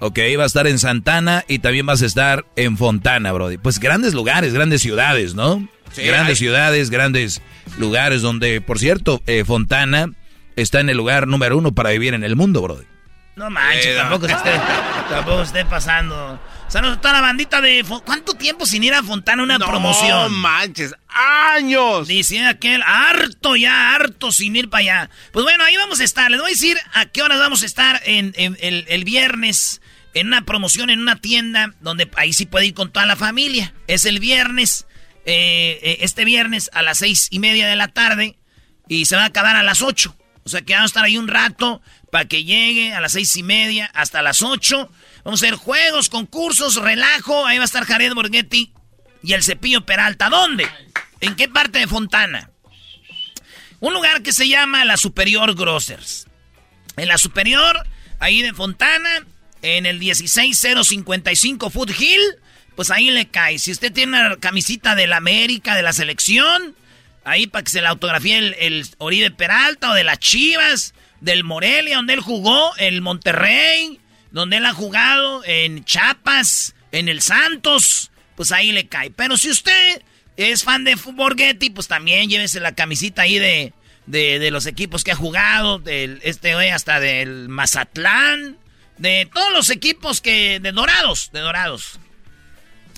Ok, 0.00 0.18
va 0.38 0.44
a 0.44 0.46
estar 0.46 0.66
en 0.66 0.78
Santana 0.78 1.44
y 1.46 1.58
también 1.58 1.84
vas 1.86 2.00
a 2.02 2.06
estar 2.06 2.46
en 2.56 2.76
Fontana, 2.78 3.32
Brody. 3.32 3.58
Pues 3.58 3.78
grandes 3.78 4.14
lugares, 4.14 4.54
grandes 4.54 4.80
ciudades, 4.80 5.34
¿no? 5.34 5.68
Sí, 5.92 6.02
grandes 6.02 6.30
hay- 6.30 6.36
ciudades, 6.36 6.90
grandes 6.90 7.42
lugares 7.78 8.22
donde, 8.22 8.60
por 8.60 8.78
cierto, 8.78 9.22
eh, 9.26 9.44
Fontana 9.46 10.10
está 10.56 10.80
en 10.80 10.88
el 10.88 10.96
lugar 10.96 11.26
número 11.26 11.56
uno 11.58 11.72
para 11.72 11.90
vivir 11.90 12.14
en 12.14 12.24
el 12.24 12.34
mundo, 12.36 12.62
Brody. 12.62 12.84
No 13.36 13.48
manches, 13.50 13.86
Eh, 13.86 13.94
tampoco 13.96 14.26
se 14.26 14.32
esté, 14.34 14.50
tampoco 15.10 15.42
esté 15.42 15.64
pasando. 15.66 16.40
Saludos 16.68 16.98
a 16.98 17.00
toda 17.00 17.14
la 17.14 17.20
bandita 17.20 17.60
de... 17.60 17.84
¿Cuánto 18.04 18.34
tiempo 18.34 18.64
sin 18.64 18.84
ir 18.84 18.94
a 18.94 19.02
Fontana 19.02 19.42
una 19.42 19.58
No 19.58 19.66
promoción? 19.66 20.32
manches, 20.34 20.94
años. 21.08 22.06
Dice 22.06 22.46
aquel, 22.46 22.80
harto 22.86 23.56
ya, 23.56 23.94
harto 23.94 24.30
sin 24.30 24.54
ir 24.56 24.70
para 24.70 24.80
allá. 24.80 25.10
Pues 25.32 25.42
bueno, 25.42 25.64
ahí 25.64 25.76
vamos 25.76 26.00
a 26.00 26.04
estar. 26.04 26.30
Les 26.30 26.38
voy 26.40 26.50
a 26.50 26.52
decir 26.52 26.76
a 26.94 27.06
qué 27.06 27.22
horas 27.22 27.38
vamos 27.40 27.62
a 27.62 27.66
estar 27.66 28.00
en, 28.04 28.32
en- 28.36 28.56
el, 28.60 28.84
el 28.88 29.04
viernes 29.04 29.80
en 30.14 30.28
una 30.28 30.44
promoción 30.44 30.90
en 30.90 31.00
una 31.00 31.16
tienda 31.16 31.74
donde 31.80 32.10
ahí 32.16 32.32
sí 32.32 32.46
puede 32.46 32.66
ir 32.66 32.74
con 32.74 32.90
toda 32.90 33.06
la 33.06 33.16
familia. 33.16 33.74
Es 33.86 34.04
el 34.04 34.18
viernes, 34.18 34.86
eh, 35.24 35.78
eh, 35.82 35.98
este 36.00 36.24
viernes 36.24 36.70
a 36.72 36.82
las 36.82 36.98
seis 36.98 37.28
y 37.30 37.38
media 37.38 37.68
de 37.68 37.76
la 37.76 37.88
tarde 37.88 38.36
y 38.88 39.06
se 39.06 39.16
va 39.16 39.22
a 39.22 39.26
acabar 39.26 39.56
a 39.56 39.62
las 39.62 39.82
ocho. 39.82 40.16
O 40.44 40.48
sea 40.48 40.62
que 40.62 40.72
vamos 40.72 40.88
a 40.88 40.92
estar 40.92 41.04
ahí 41.04 41.16
un 41.16 41.28
rato 41.28 41.82
para 42.10 42.24
que 42.24 42.44
llegue 42.44 42.92
a 42.92 43.00
las 43.00 43.12
seis 43.12 43.36
y 43.36 43.42
media 43.42 43.90
hasta 43.94 44.22
las 44.22 44.42
ocho. 44.42 44.90
Vamos 45.24 45.42
a 45.42 45.46
hacer 45.46 45.56
juegos, 45.56 46.08
concursos, 46.08 46.76
relajo. 46.76 47.46
Ahí 47.46 47.58
va 47.58 47.64
a 47.64 47.66
estar 47.66 47.84
Jared 47.84 48.14
Borghetti 48.14 48.72
y 49.22 49.32
el 49.34 49.42
cepillo 49.42 49.84
Peralta. 49.84 50.28
¿Dónde? 50.28 50.68
¿En 51.20 51.36
qué 51.36 51.48
parte 51.48 51.78
de 51.78 51.86
Fontana? 51.86 52.50
Un 53.80 53.94
lugar 53.94 54.22
que 54.22 54.32
se 54.32 54.48
llama 54.48 54.84
La 54.84 54.96
Superior 54.96 55.54
Grocers. 55.54 56.26
En 56.96 57.08
La 57.08 57.18
Superior, 57.18 57.86
ahí 58.18 58.42
de 58.42 58.52
Fontana, 58.52 59.24
en 59.62 59.86
el 59.86 59.98
16055 59.98 61.70
Foot 61.70 61.90
Hill, 61.98 62.20
pues 62.76 62.90
ahí 62.90 63.10
le 63.10 63.28
cae. 63.28 63.58
Si 63.58 63.72
usted 63.72 63.92
tiene 63.92 64.18
una 64.18 64.36
camisita 64.36 64.94
de 64.94 65.06
la 65.06 65.18
América, 65.18 65.74
de 65.74 65.82
la 65.82 65.92
selección, 65.92 66.74
ahí 67.24 67.46
para 67.46 67.64
que 67.64 67.70
se 67.70 67.82
la 67.82 67.90
autografíe 67.90 68.38
el, 68.66 68.86
Oribe 68.98 69.30
Peralta 69.30 69.90
o 69.90 69.94
de 69.94 70.04
las 70.04 70.18
Chivas, 70.18 70.94
del 71.20 71.44
Morelia, 71.44 71.96
donde 71.96 72.14
él 72.14 72.20
jugó, 72.20 72.74
el 72.76 73.02
Monterrey, 73.02 74.00
donde 74.30 74.56
él 74.56 74.66
ha 74.66 74.72
jugado, 74.72 75.42
en 75.44 75.84
Chiapas, 75.84 76.74
en 76.92 77.08
el 77.08 77.20
Santos, 77.20 78.10
pues 78.36 78.52
ahí 78.52 78.72
le 78.72 78.88
cae. 78.88 79.10
Pero 79.10 79.36
si 79.36 79.50
usted 79.50 80.02
es 80.36 80.64
fan 80.64 80.84
de 80.84 80.94
Borghetti, 80.94 81.70
pues 81.70 81.88
también 81.88 82.30
llévese 82.30 82.60
la 82.60 82.74
camisita 82.74 83.22
ahí 83.22 83.38
de, 83.38 83.74
de, 84.06 84.38
de 84.38 84.50
los 84.50 84.66
equipos 84.66 85.04
que 85.04 85.12
ha 85.12 85.16
jugado, 85.16 85.78
del, 85.78 86.20
este 86.22 86.54
güey 86.54 86.70
hasta 86.70 87.00
del 87.00 87.48
Mazatlán, 87.48 88.56
de 89.00 89.28
todos 89.32 89.50
los 89.52 89.70
equipos 89.70 90.20
que, 90.20 90.60
de 90.60 90.72
Dorados, 90.72 91.30
de 91.32 91.40
Dorados. 91.40 91.98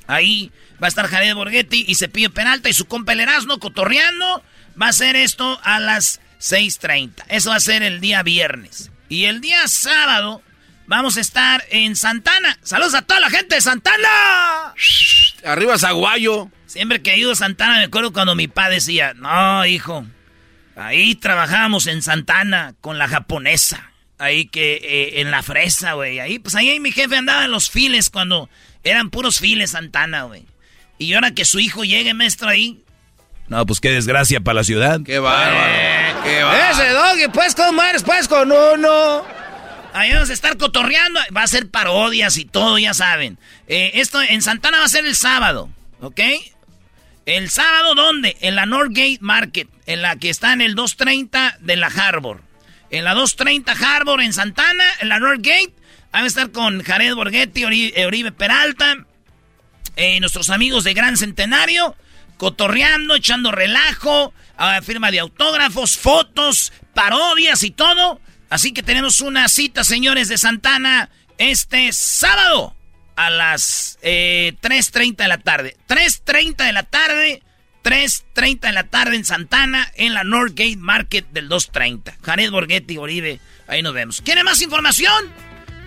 Ahí 0.09 0.51
va 0.83 0.89
a 0.89 0.89
estar 0.89 1.07
Jared 1.07 1.35
Borghetti 1.35 1.85
y 1.87 1.95
Cepillo 1.95 2.33
Peralta 2.35 2.69
y 2.69 2.73
su 2.73 2.87
compa 2.87 3.13
el 3.13 3.21
Erasmo 3.21 3.59
cotorreando. 3.59 4.43
Va 4.81 4.89
a 4.89 4.93
ser 4.93 5.15
esto 5.15 5.61
a 5.63 5.79
las 5.79 6.21
6.30. 6.41 7.25
Eso 7.29 7.51
va 7.51 7.57
a 7.57 7.61
ser 7.61 7.85
el 7.85 8.01
día 8.01 8.25
viernes. 8.25 8.91
Y 9.09 9.27
el 9.27 9.41
día 9.41 9.69
sábado 9.69 10.43
vamos 10.87 11.17
a 11.17 11.21
estar 11.21 11.65
en 11.71 11.95
Santana. 11.95 12.59
Saludos 12.63 12.95
a 12.95 13.03
toda 13.03 13.21
la 13.21 13.31
gente 13.31 13.55
de 13.55 13.61
Santana. 13.61 14.75
Arriba 15.45 15.79
Zaguayo. 15.79 16.51
Siempre 16.67 17.01
que 17.01 17.13
he 17.13 17.19
ido 17.19 17.31
a 17.31 17.37
Santana 17.37 17.79
me 17.79 17.85
acuerdo 17.85 18.13
cuando 18.13 18.35
mi 18.35 18.49
padre 18.49 18.77
decía, 18.77 19.15
no, 19.15 19.65
hijo, 19.67 20.05
ahí 20.75 21.15
trabajábamos 21.15 21.87
en 21.87 22.03
Santana 22.03 22.75
con 22.81 22.99
la 22.99 23.07
japonesa. 23.07 23.92
Ahí 24.23 24.47
que 24.47 24.75
eh, 24.75 25.21
en 25.21 25.33
la 25.33 25.43
fresa, 25.43 25.95
güey. 25.95 26.21
Ahí, 26.21 26.39
pues 26.39 26.55
ahí 26.55 26.79
mi 26.79 26.93
jefe 26.93 27.17
andaba 27.17 27.45
en 27.45 27.51
los 27.51 27.71
files 27.71 28.09
cuando 28.09 28.49
eran 28.85 29.11
puros 29.11 29.41
files 29.41 29.73
Santana, 29.73 30.23
güey. 30.23 30.45
Y 30.97 31.13
ahora 31.15 31.35
que 31.35 31.45
su 31.45 31.59
hijo 31.59 31.83
llegue, 31.83 32.15
maestro, 32.15 32.49
ahí. 32.49 32.85
No, 33.49 33.67
pues 33.67 33.81
qué 33.81 33.91
desgracia 33.91 34.41
para 34.41 34.61
la 34.61 34.65
ciudad. 34.65 35.01
Qué 35.05 35.19
bárbaro. 35.19 36.23
Qué 36.23 36.41
bárbaro. 36.41 36.71
Ese 36.71 36.89
doggy, 36.91 37.33
pues, 37.33 37.57
¿cómo 37.57 37.83
eres? 37.83 38.05
Pues 38.05 38.29
con 38.29 38.53
uno. 38.53 39.25
Ahí 39.93 40.13
vamos 40.13 40.31
a 40.31 40.33
estar 40.35 40.57
cotorreando. 40.57 41.19
Va 41.37 41.43
a 41.43 41.49
ser 41.49 41.69
parodias 41.69 42.37
y 42.39 42.45
todo, 42.45 42.79
ya 42.79 42.95
saben. 42.95 43.39
Eh, 43.67 43.91
esto 43.95 44.23
en 44.23 44.41
Santana 44.41 44.79
va 44.79 44.85
a 44.85 44.89
ser 44.89 45.05
el 45.05 45.17
sábado, 45.17 45.69
¿ok? 46.01 46.21
El 47.27 47.51
sábado, 47.51 47.97
¿dónde? 47.97 48.37
En 48.41 48.55
la 48.55 48.67
Northgate 48.67 49.19
Market, 49.21 49.69
en 49.87 50.01
la 50.01 50.15
que 50.15 50.31
está 50.31 50.53
en 50.53 50.61
el 50.61 50.77
230 50.77 51.57
de 51.59 51.75
la 51.75 51.89
Harbor. 51.89 52.52
En 52.93 53.05
la 53.05 53.15
230 53.15 53.73
Harbor, 53.73 54.21
en 54.21 54.35
Santana, 54.35 54.85
en 55.01 55.09
la 55.09 55.19
Northgate. 55.19 55.73
Ahí 56.13 56.21
va 56.21 56.25
a 56.25 56.27
estar 56.27 56.53
con 56.53 56.83
Jared 56.83 57.15
Borghetti, 57.15 57.65
eh, 57.65 58.05
Oribe 58.05 58.33
Peralta, 58.33 59.07
eh, 59.97 60.21
nuestros 60.21 60.51
amigos 60.51 60.85
de 60.85 60.93
Gran 60.93 61.17
Centenario, 61.17 61.97
cotorreando, 62.37 63.15
echando 63.15 63.51
relajo, 63.51 64.35
ah, 64.59 64.81
firma 64.83 65.11
de 65.11 65.21
autógrafos, 65.21 65.97
fotos, 65.97 66.71
parodias 66.93 67.63
y 67.63 67.71
todo. 67.71 68.21
Así 68.51 68.75
que 68.75 68.83
tenemos 68.83 69.23
una 69.23 69.49
cita, 69.49 69.85
señores 69.85 70.29
de 70.29 70.37
Santana, 70.37 71.09
este 71.39 71.95
sábado 71.95 72.77
a 73.17 73.31
las 73.31 73.99
eh, 74.03 74.53
3.30 74.61 75.17
de 75.17 75.29
la 75.29 75.39
tarde. 75.39 75.77
3.30 75.89 76.67
de 76.67 76.73
la 76.75 76.83
tarde, 76.83 77.43
3.30 77.83 78.61
de 78.61 78.73
la 78.73 78.85
tarde 78.85 79.17
en 79.17 79.25
Santana, 79.25 79.91
en 79.97 80.15
la 80.15 80.25
Northgate 80.25 80.77
Market 80.77 81.27
del 81.31 81.49
2.30. 81.49 82.15
Jared 82.23 82.51
Borghetti, 82.51 82.97
Oribe, 82.99 83.41
ahí 83.67 83.83
nos 83.83 83.95
vemos. 83.95 84.21
¿Quiere 84.21 84.45
más 84.45 84.61
información? 84.63 85.31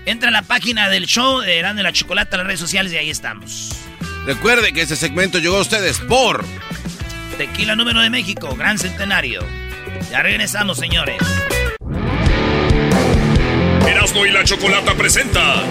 Entra 0.05 0.29
a 0.29 0.31
la 0.31 0.43
página 0.43 0.89
del 0.89 1.07
show 1.07 1.39
de 1.39 1.57
Grande 1.57 1.83
la 1.83 1.93
Chocolata, 1.93 2.37
las 2.37 2.45
redes 2.45 2.59
sociales 2.59 2.93
y 2.93 2.97
ahí 2.97 3.09
estamos. 3.09 3.71
Recuerde 4.25 4.73
que 4.73 4.81
este 4.81 4.95
segmento 4.95 5.39
llegó 5.39 5.57
a 5.57 5.61
ustedes 5.61 5.99
por 5.99 6.43
Tequila 7.37 7.75
número 7.75 8.01
de 8.01 8.09
México, 8.09 8.55
Gran 8.55 8.77
Centenario. 8.77 9.41
Ya 10.11 10.21
regresamos, 10.21 10.77
señores. 10.77 11.17
Erasmo 13.87 14.25
y 14.25 14.31
la 14.31 14.43
Chocolata 14.43 14.95
presenta 14.95 15.63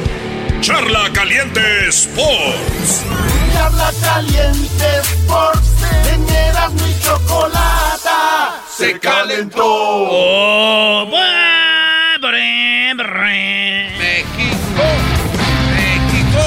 Charla 0.65 1.11
Caliente 1.13 1.89
Sports. 1.89 3.05
charla 3.53 3.91
caliente 4.03 4.87
Sports 5.03 5.69
en 6.13 6.29
Erasmo 6.29 6.87
y 6.87 7.01
Chocolata 7.03 8.63
se 8.75 8.99
calentó. 8.99 9.63
Oh, 9.63 11.07
bre- 11.11 12.19
bre. 12.97 13.91
México, 13.99 14.87
México, 15.77 16.45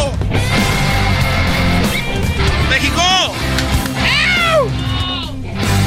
México, 2.69 3.33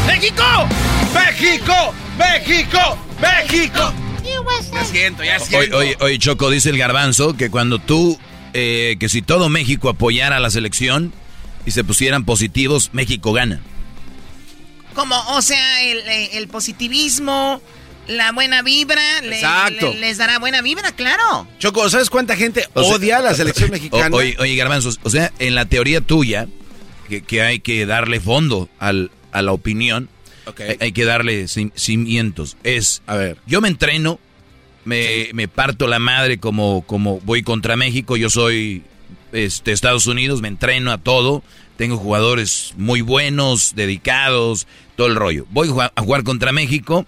¡México! 0.07 0.69
México, 1.15 1.95
México, 2.17 2.99
México. 3.21 3.93
Ya 4.73 4.85
siento, 4.85 5.25
ya 5.25 5.37
Oye, 5.37 5.45
siento. 5.47 5.77
oye, 5.77 5.97
oye, 6.01 6.19
Choco, 6.19 6.51
dice 6.51 6.71
el 6.71 6.79
garbanzo 6.79 7.37
que 7.37 7.51
cuando 7.51 7.79
tú, 7.79 8.19
eh, 8.53 8.97
que 8.99 9.09
si 9.09 9.23
todo 9.23 9.49
México 9.49 9.89
apoyara 9.89 10.37
a 10.37 10.41
la 10.41 10.51
selección 10.51 11.13
y 11.67 11.71
se 11.73 11.85
pusieran 11.85 12.25
positivos, 12.25 12.91
México 12.93 13.33
gana. 13.33 13.61
Como, 14.95 15.17
o 15.31 15.43
sea, 15.43 15.83
el, 15.85 15.99
eh, 16.01 16.31
el 16.39 16.49
positivismo, 16.49 17.61
la 18.09 18.33
buena 18.33 18.63
vibra, 18.63 19.21
le- 19.23 19.37
Exacto. 19.37 19.93
le- 19.93 20.01
les 20.01 20.19
dará 20.19 20.39
buena 20.39 20.63
vibra, 20.63 20.91
claro. 20.93 21.47
Choco, 21.59 21.89
¿sabes 21.89 22.11
cuánta 22.11 22.37
gente 22.37 22.67
O 22.75 22.83
sea, 22.83 22.95
odia 22.97 23.19
a 23.19 23.21
la 23.21 23.35
selección 23.35 23.71
mexicana? 23.73 24.09
O- 24.15 24.19
oye, 24.19 24.37
oye, 24.41 24.57
garbanzo, 24.57 24.91
o 25.03 25.11
sea, 25.11 25.33
en 25.39 25.55
la 25.55 25.67
teoría 25.67 26.01
tuya, 26.01 26.49
que, 27.09 27.23
que 27.23 27.43
hay 27.43 27.61
que 27.61 27.87
darle 27.87 28.21
fondo 28.21 28.69
al, 28.79 29.11
a 29.33 29.43
la 29.43 29.53
opinión, 29.53 30.09
hay, 30.59 30.77
hay 30.81 30.93
que 30.93 31.05
darle 31.05 31.45
cim- 31.45 31.73
cimientos. 31.77 32.57
Es, 32.65 33.03
a 33.07 33.15
ver, 33.15 33.37
yo 33.47 33.61
me 33.61 33.69
entreno, 33.69 34.19
me, 34.85 35.31
me 35.35 35.49
parto 35.49 35.87
la 35.87 35.99
madre 35.99 36.39
como, 36.39 36.83
como 36.87 37.21
voy 37.21 37.43
contra 37.43 37.77
México, 37.77 38.17
yo 38.17 38.31
soy 38.31 38.83
este, 39.33 39.73
Estados 39.73 40.07
Unidos, 40.07 40.41
me 40.43 40.49
entreno 40.49 40.91
a 40.93 40.99
todo, 40.99 41.43
tengo 41.77 41.97
jugadores 41.97 42.75
muy 42.77 43.01
buenos, 43.01 43.75
dedicados, 43.75 44.67
todo 44.97 45.07
el 45.07 45.17
rollo. 45.17 45.47
Voy 45.51 45.69
a 45.69 45.93
jugar- 46.03 46.25
contra 46.25 46.53
México 46.53 47.07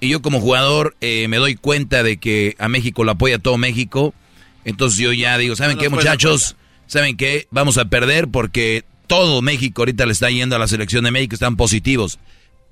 y 0.00 0.08
yo 0.08 0.22
como 0.22 0.40
jugador 0.40 0.96
eh, 1.00 1.28
me 1.28 1.38
doy 1.38 1.54
cuenta 1.56 2.02
de 2.02 2.18
que 2.18 2.56
a 2.58 2.68
México 2.68 3.04
lo 3.04 3.12
apoya 3.12 3.38
todo 3.38 3.58
México, 3.58 4.14
entonces 4.64 4.98
yo 4.98 5.12
ya 5.12 5.36
digo, 5.38 5.56
¿saben 5.56 5.76
No 5.76 5.82
qué 5.82 5.88
muchachos? 5.88 6.56
¿Saben 6.86 7.16
qué? 7.16 7.46
Vamos 7.50 7.78
a 7.78 7.86
perder 7.86 8.28
porque 8.28 8.84
todo 9.06 9.42
México 9.42 9.82
ahorita 9.82 10.06
le 10.06 10.12
está 10.12 10.30
yendo 10.30 10.56
a 10.56 10.58
la 10.58 10.68
selección 10.68 11.04
de 11.04 11.10
México, 11.10 11.34
están 11.34 11.56
positivos. 11.56 12.18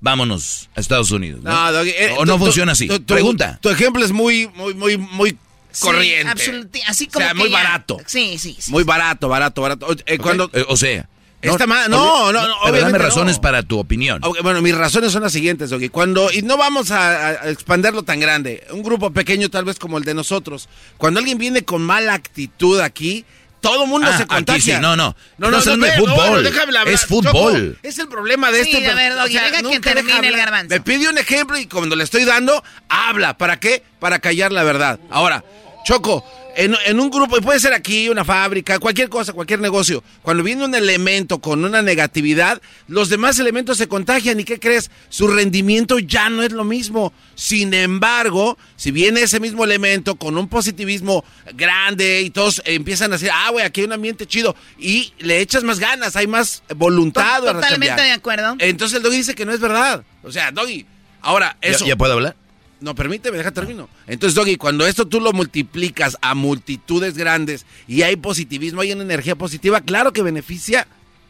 Vámonos 0.03 0.69
a 0.75 0.81
Estados 0.81 1.11
Unidos. 1.11 1.41
¿no? 1.43 1.71
No, 1.71 1.79
eh, 1.81 2.13
o 2.17 2.25
no 2.25 2.33
tu- 2.33 2.39
funciona 2.45 2.73
así. 2.73 2.87
tu- 2.89 2.99
tu- 2.99 3.13
Pregunta. 3.13 3.57
Tu 3.61 3.69
ejemplo 3.69 4.03
es 4.03 4.11
muy, 4.11 4.49
muy, 4.53 4.73
muy, 4.73 4.97
muy 4.97 5.37
corriente. 5.79 6.29
absoluti- 6.29 6.81
así 6.85 7.05
O 7.05 7.11
como 7.13 7.25
sea, 7.25 7.33
que 7.33 7.39
muy 7.39 7.49
ya- 7.49 7.57
barato. 7.63 7.97
Sí, 8.05 8.37
sí, 8.37 8.57
sí. 8.59 8.69
Muy 8.69 8.83
barato, 8.83 9.29
barato, 9.29 9.61
barato. 9.61 9.87
O- 9.87 9.95
eh, 10.05 10.17
cuando 10.17 10.49
Eh, 10.53 10.65
o 10.67 10.75
sea. 10.75 11.07
Está 11.41 11.67
mal- 11.67 11.89
no, 11.89 12.31
no, 12.31 12.47
no, 12.47 12.55
obviamente 12.61 12.81
dame 12.85 12.97
no. 12.99 13.03
razones 13.03 13.37
para 13.39 13.63
tu 13.63 13.77
opinión. 13.79 14.19
Ok, 14.23 14.41
bueno, 14.43 14.61
mis 14.61 14.75
razones 14.75 15.11
son 15.11 15.23
las 15.23 15.33
siguientes, 15.33 15.69
Doggy. 15.69 15.89
Cuando, 15.89 16.31
y 16.31 16.41
no 16.41 16.55
vamos 16.57 16.89
a, 16.91 17.27
a 17.27 17.49
expanderlo 17.49 18.03
tan 18.03 18.19
grande, 18.21 18.65
un 18.71 18.81
grupo 18.81 19.11
pequeño 19.11 19.49
tal 19.49 19.65
vez 19.65 19.77
como 19.77 19.97
el 19.97 20.05
de 20.05 20.13
nosotros, 20.13 20.69
cuando 20.97 21.19
alguien 21.19 21.37
viene 21.37 21.63
con 21.63 21.81
mala 21.81 22.13
actitud 22.13 22.79
aquí, 22.79 23.25
todo 23.63 23.87
mundo 23.87 24.07
Ah, 24.11 24.17
se 24.17 24.23
aquí 24.23 24.35
contagia. 24.35 24.75
sí, 24.75 24.81
no, 24.81 24.95
no. 24.95 25.15
No, 25.39 25.49
no, 25.49 25.59
no, 25.63 25.77
no, 25.77 25.87
fútbol. 25.93 26.43
déjame 26.43 26.63
hablar. 26.63 26.87
Es 26.89 27.05
fútbol. 27.05 27.73
Choco, 27.75 27.87
es 27.87 27.97
el 27.97 28.07
problema 28.09 28.51
de 28.51 28.63
Sí, 28.63 28.73
este. 28.75 28.87
a 28.89 28.93
ver, 28.93 29.15
Doggy, 29.15 29.33
deja 29.33 29.61
que 29.63 29.79
termine 29.79 30.27
el 30.27 30.37
garbanzo. 30.37 30.69
Me 30.69 30.81
pide 30.81 31.09
un 31.09 31.17
ejemplo 31.17 31.57
y 31.57 31.65
cuando 31.65 31.95
le 31.95 32.03
estoy 32.03 32.25
dando, 32.25 32.63
habla. 32.89 33.37
¿Para 33.37 33.59
qué? 33.59 33.81
Para 33.99 34.19
callar 34.19 34.51
la 34.51 34.63
verdad. 34.63 34.99
Ahora, 35.09 35.43
Choco, 35.85 36.23
en, 36.55 36.75
en 36.85 36.99
un 36.99 37.09
grupo, 37.09 37.37
y 37.37 37.41
puede 37.41 37.59
ser 37.59 37.73
aquí, 37.73 38.09
una 38.09 38.23
fábrica, 38.23 38.79
cualquier 38.79 39.09
cosa, 39.09 39.33
cualquier 39.33 39.59
negocio, 39.59 40.03
cuando 40.21 40.43
viene 40.43 40.65
un 40.65 40.75
elemento 40.75 41.39
con 41.39 41.63
una 41.65 41.81
negatividad, 41.81 42.61
los 42.87 43.09
demás 43.09 43.39
elementos 43.39 43.77
se 43.77 43.87
contagian. 43.87 44.39
¿Y 44.39 44.43
qué 44.43 44.59
crees? 44.59 44.91
Su 45.09 45.27
rendimiento 45.27 45.99
ya 45.99 46.29
no 46.29 46.43
es 46.43 46.51
lo 46.51 46.63
mismo. 46.63 47.13
Sin 47.35 47.73
embargo, 47.73 48.57
si 48.75 48.91
viene 48.91 49.21
ese 49.21 49.39
mismo 49.39 49.63
elemento 49.63 50.15
con 50.15 50.37
un 50.37 50.47
positivismo 50.47 51.23
grande 51.53 52.21
y 52.21 52.29
todos 52.29 52.61
empiezan 52.65 53.11
a 53.11 53.15
decir, 53.15 53.29
ah, 53.33 53.49
güey, 53.51 53.65
aquí 53.65 53.81
hay 53.81 53.87
un 53.87 53.93
ambiente 53.93 54.27
chido, 54.27 54.55
y 54.77 55.13
le 55.19 55.39
echas 55.39 55.63
más 55.63 55.79
ganas, 55.79 56.15
hay 56.15 56.27
más 56.27 56.63
voluntad. 56.75 57.41
Totalmente 57.41 58.01
de 58.01 58.11
acuerdo. 58.11 58.55
Entonces 58.59 58.97
el 58.97 59.03
doggy 59.03 59.17
dice 59.17 59.35
que 59.35 59.45
no 59.45 59.53
es 59.53 59.59
verdad. 59.59 60.03
O 60.23 60.31
sea, 60.31 60.51
doggy, 60.51 60.85
ahora 61.21 61.57
¿Ya- 61.61 61.69
eso. 61.69 61.85
¿Ya, 61.85 61.95
puedo 61.95 62.13
hablar? 62.13 62.35
No, 62.83 62.95
permíteme, 62.95 63.37
deja 63.37 63.51
termino. 63.51 63.87
Entonces, 64.07 64.35
Doggy, 64.35 64.57
cuando 64.57 64.85
esto 64.85 65.07
tú 65.07 65.21
lo 65.21 65.31
multiplicas 65.31 66.17
a 66.21 66.35
multitudes 66.35 67.17
grandes 67.17 67.65
y 67.87 68.01
hay 68.01 68.17
positivismo, 68.17 68.81
hay 68.81 68.91
una 68.91 69.03
energía 69.03 69.35
positiva, 69.37 69.79
claro 69.79 70.11
que 70.11 70.21
beneficia, 70.21 70.85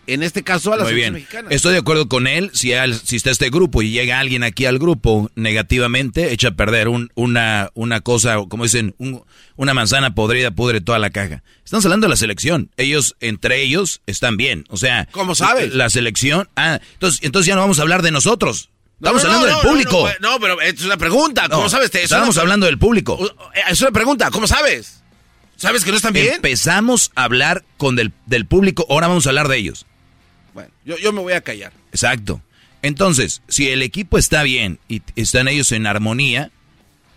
en 0.07 0.23
este 0.23 0.41
caso, 0.43 0.73
a 0.73 0.77
la 0.77 0.83
Muy 0.83 0.89
selección 0.93 1.13
bien. 1.13 1.23
mexicana. 1.23 1.49
Estoy 1.51 1.73
de 1.73 1.79
acuerdo 1.79 2.09
con 2.09 2.25
él. 2.27 2.49
Si, 2.53 2.73
al- 2.73 2.95
si 2.95 3.15
está 3.15 3.29
este 3.29 3.49
grupo 3.51 3.81
y 3.83 3.91
llega 3.91 4.19
alguien 4.19 4.43
aquí 4.43 4.65
al 4.65 4.79
grupo 4.79 5.29
negativamente, 5.35 6.33
echa 6.33 6.49
a 6.49 6.51
perder 6.55 6.87
un- 6.89 7.09
una, 7.15 7.69
una 7.75 8.01
cosa, 8.01 8.37
como 8.49 8.63
dicen, 8.63 8.95
un- 8.97 9.21
una 9.55 9.73
manzana 9.75 10.15
podrida 10.15 10.51
pudre 10.51 10.81
toda 10.81 10.97
la 10.99 11.11
caja. 11.11 11.43
Estamos 11.63 11.85
hablando 11.85 12.05
de 12.07 12.09
la 12.09 12.15
selección. 12.17 12.69
Ellos, 12.77 13.15
entre 13.21 13.61
ellos, 13.61 14.01
están 14.07 14.35
bien. 14.35 14.65
O 14.69 14.77
sea, 14.77 15.07
¿Cómo 15.11 15.35
sabes? 15.35 15.73
La 15.73 15.89
selección. 15.89 16.49
Ah, 16.55 16.79
entonces, 16.93 17.21
entonces 17.23 17.47
ya 17.47 17.55
no 17.55 17.61
vamos 17.61 17.77
a 17.79 17.83
hablar 17.83 18.01
de 18.01 18.11
nosotros. 18.11 18.71
Estamos 19.01 19.23
no, 19.23 19.29
hablando 19.29 19.47
no, 19.49 19.53
del 19.61 19.67
público. 19.69 20.09
No, 20.21 20.39
pero 20.39 20.61
es 20.61 20.81
una 20.83 20.97
pregunta. 20.97 21.49
¿Cómo 21.49 21.69
sabes? 21.69 21.93
Es 21.93 22.03
Estábamos 22.05 22.35
una- 22.35 22.41
hablando 22.43 22.65
del 22.67 22.77
público. 22.77 23.19
Es 23.67 23.81
una 23.81 23.91
pregunta. 23.91 24.31
¿Cómo 24.31 24.47
sabes? 24.47 25.01
¿Sabes 25.57 25.83
que 25.83 25.91
no 25.91 25.97
están 25.97 26.13
bien? 26.13 26.33
Empezamos 26.35 27.11
a 27.15 27.23
hablar 27.25 27.63
con 27.77 27.95
del, 27.95 28.11
del 28.25 28.45
público, 28.45 28.85
ahora 28.89 29.07
vamos 29.07 29.25
a 29.25 29.29
hablar 29.29 29.47
de 29.49 29.57
ellos. 29.57 29.85
Bueno, 30.53 30.71
yo, 30.85 30.97
yo 30.97 31.11
me 31.13 31.21
voy 31.21 31.33
a 31.33 31.41
callar. 31.41 31.71
Exacto. 31.91 32.41
Entonces, 32.81 33.41
si 33.47 33.69
el 33.69 33.81
equipo 33.81 34.17
está 34.17 34.43
bien 34.43 34.79
y 34.89 35.01
están 35.15 35.47
ellos 35.47 35.71
en 35.71 35.87
armonía, 35.87 36.51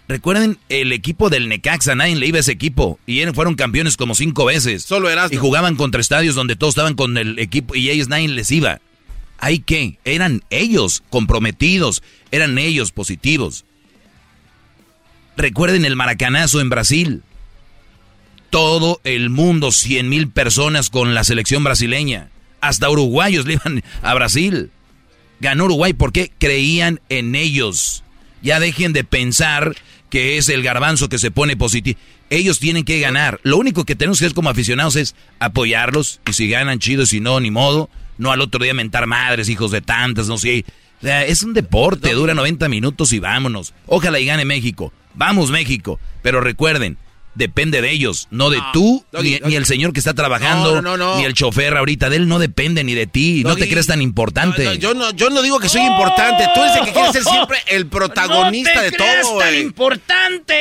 recuerden 0.09 0.59
el 0.69 0.93
equipo 0.93 1.29
del 1.31 1.49
Necaxa, 1.49 1.95
nadie 1.97 2.15
le 2.17 2.27
iba 2.27 2.37
a 2.39 2.41
ese 2.41 2.53
equipo 2.53 3.01
y 3.07 3.21
eran- 3.21 3.35
fueron 3.35 3.55
campeones 3.55 3.97
como 3.97 4.15
cinco 4.15 4.45
veces. 4.45 4.85
Solo 4.85 5.09
Erasmo. 5.11 5.35
Y 5.35 5.39
jugaban 5.39 5.75
contra 5.77 6.01
estadios 6.01 6.35
donde 6.35 6.57
todos 6.57 6.73
estaban 6.73 6.95
con 6.95 7.17
el 7.19 7.39
equipo 7.39 7.75
y 7.75 7.91
ellos 7.91 8.09
nadie 8.09 8.29
les 8.29 8.51
iba. 8.53 8.81
¿Hay 9.39 9.61
qué? 9.61 9.99
Eran 10.05 10.43
ellos 10.51 11.03
comprometidos, 11.11 12.03
eran 12.31 12.59
ellos 12.59 12.93
positivos. 12.93 13.65
Recuerden 15.37 15.85
el 15.85 15.97
maracanazo 15.97 16.61
en 16.61 16.71
Brasil. 16.71 17.23
Todo 18.51 19.01
el 19.05 19.29
mundo, 19.29 19.71
100 19.73 20.09
mil 20.09 20.29
personas 20.29 20.89
con 20.89 21.15
la 21.15 21.25
selección 21.25 21.63
brasileña. 21.63 22.31
Hasta 22.61 22.89
uruguayos 22.89 23.45
le 23.45 23.55
iban 23.55 23.83
a 24.03 24.15
Brasil. 24.15 24.71
Ganó 25.41 25.65
Uruguay 25.67 25.93
porque 25.93 26.33
creían 26.39 27.01
en 27.11 27.35
ellos. 27.35 28.03
Ya 28.43 28.61
dejen 28.61 28.93
de 28.93 29.05
pensar 29.05 29.77
que 30.09 30.39
es 30.39 30.49
el 30.49 30.63
garbanzo 30.63 31.09
que 31.09 31.19
se 31.19 31.31
pone 31.31 31.57
positivo. 31.57 31.99
Ellos 32.31 32.59
tienen 32.59 32.85
que 32.85 33.01
ganar. 33.01 33.41
Lo 33.43 33.59
único 33.59 33.85
que 33.85 33.95
tenemos 33.95 34.19
que 34.19 34.27
hacer 34.27 34.35
como 34.35 34.51
aficionados 34.51 34.97
es 34.97 35.15
apoyarlos. 35.39 36.21
Y 36.29 36.33
si 36.33 36.49
ganan, 36.49 36.79
chido. 36.79 37.05
Si 37.05 37.21
no, 37.21 37.39
ni 37.41 37.51
modo. 37.51 37.91
No 38.19 38.33
al 38.33 38.41
otro 38.41 38.63
día 38.63 38.75
mentar 38.75 39.07
madres, 39.07 39.49
hijos 39.49 39.71
de 39.71 39.81
tantas, 39.81 40.29
no 40.29 40.39
sé. 40.39 40.65
O 40.99 41.03
sea, 41.03 41.25
es 41.25 41.43
un 41.43 41.53
deporte, 41.53 42.13
dura 42.13 42.35
90 42.35 42.69
minutos 42.69 43.13
y 43.13 43.19
vámonos. 43.19 43.75
Ojalá 43.87 44.19
y 44.19 44.27
gane 44.27 44.45
México. 44.45 44.93
Vamos 45.15 45.51
México. 45.51 46.01
Pero 46.23 46.41
recuerden, 46.41 46.97
depende 47.37 47.81
de 47.81 47.91
ellos, 47.91 48.27
no 48.31 48.51
de 48.51 48.61
tú, 48.73 49.05
Doggy, 49.13 49.23
ni, 49.31 49.39
Doggy. 49.39 49.51
ni 49.51 49.57
el 49.57 49.65
señor 49.67 49.93
que 49.93 50.01
está 50.01 50.15
trabajando, 50.15 50.83
No, 50.83 50.97
no, 50.97 51.19
ni 51.19 51.25
el 51.25 51.35
chofer 51.35 51.77
ahorita. 51.77 52.11
De 52.11 52.17
él 52.17 52.27
no 52.29 52.39
depende 52.39 52.83
ni 52.85 52.95
de 52.95 53.07
ti. 53.07 53.43
no 53.45 53.55
te 53.57 53.69
crees 53.69 53.87
tan 53.87 54.03
importante. 54.03 54.79
Yo, 54.79 54.95
no, 54.95 55.11
yo 55.13 55.31
no 55.31 55.43
digo 55.43 55.59
que 55.61 55.69
soy 55.69 55.83
importante. 55.83 56.45
Tú 56.55 56.61
eres 56.63 56.77
el 56.77 56.85
que 56.87 56.93
quiere 56.93 57.13
ser 57.13 57.23
siempre 57.31 57.59
el 57.69 57.87
protagonista 57.87 58.75
no 58.75 58.81
te 58.81 58.91
de 58.91 58.97
todo, 58.97 59.39
tan 59.39 59.55
importante. 59.55 60.55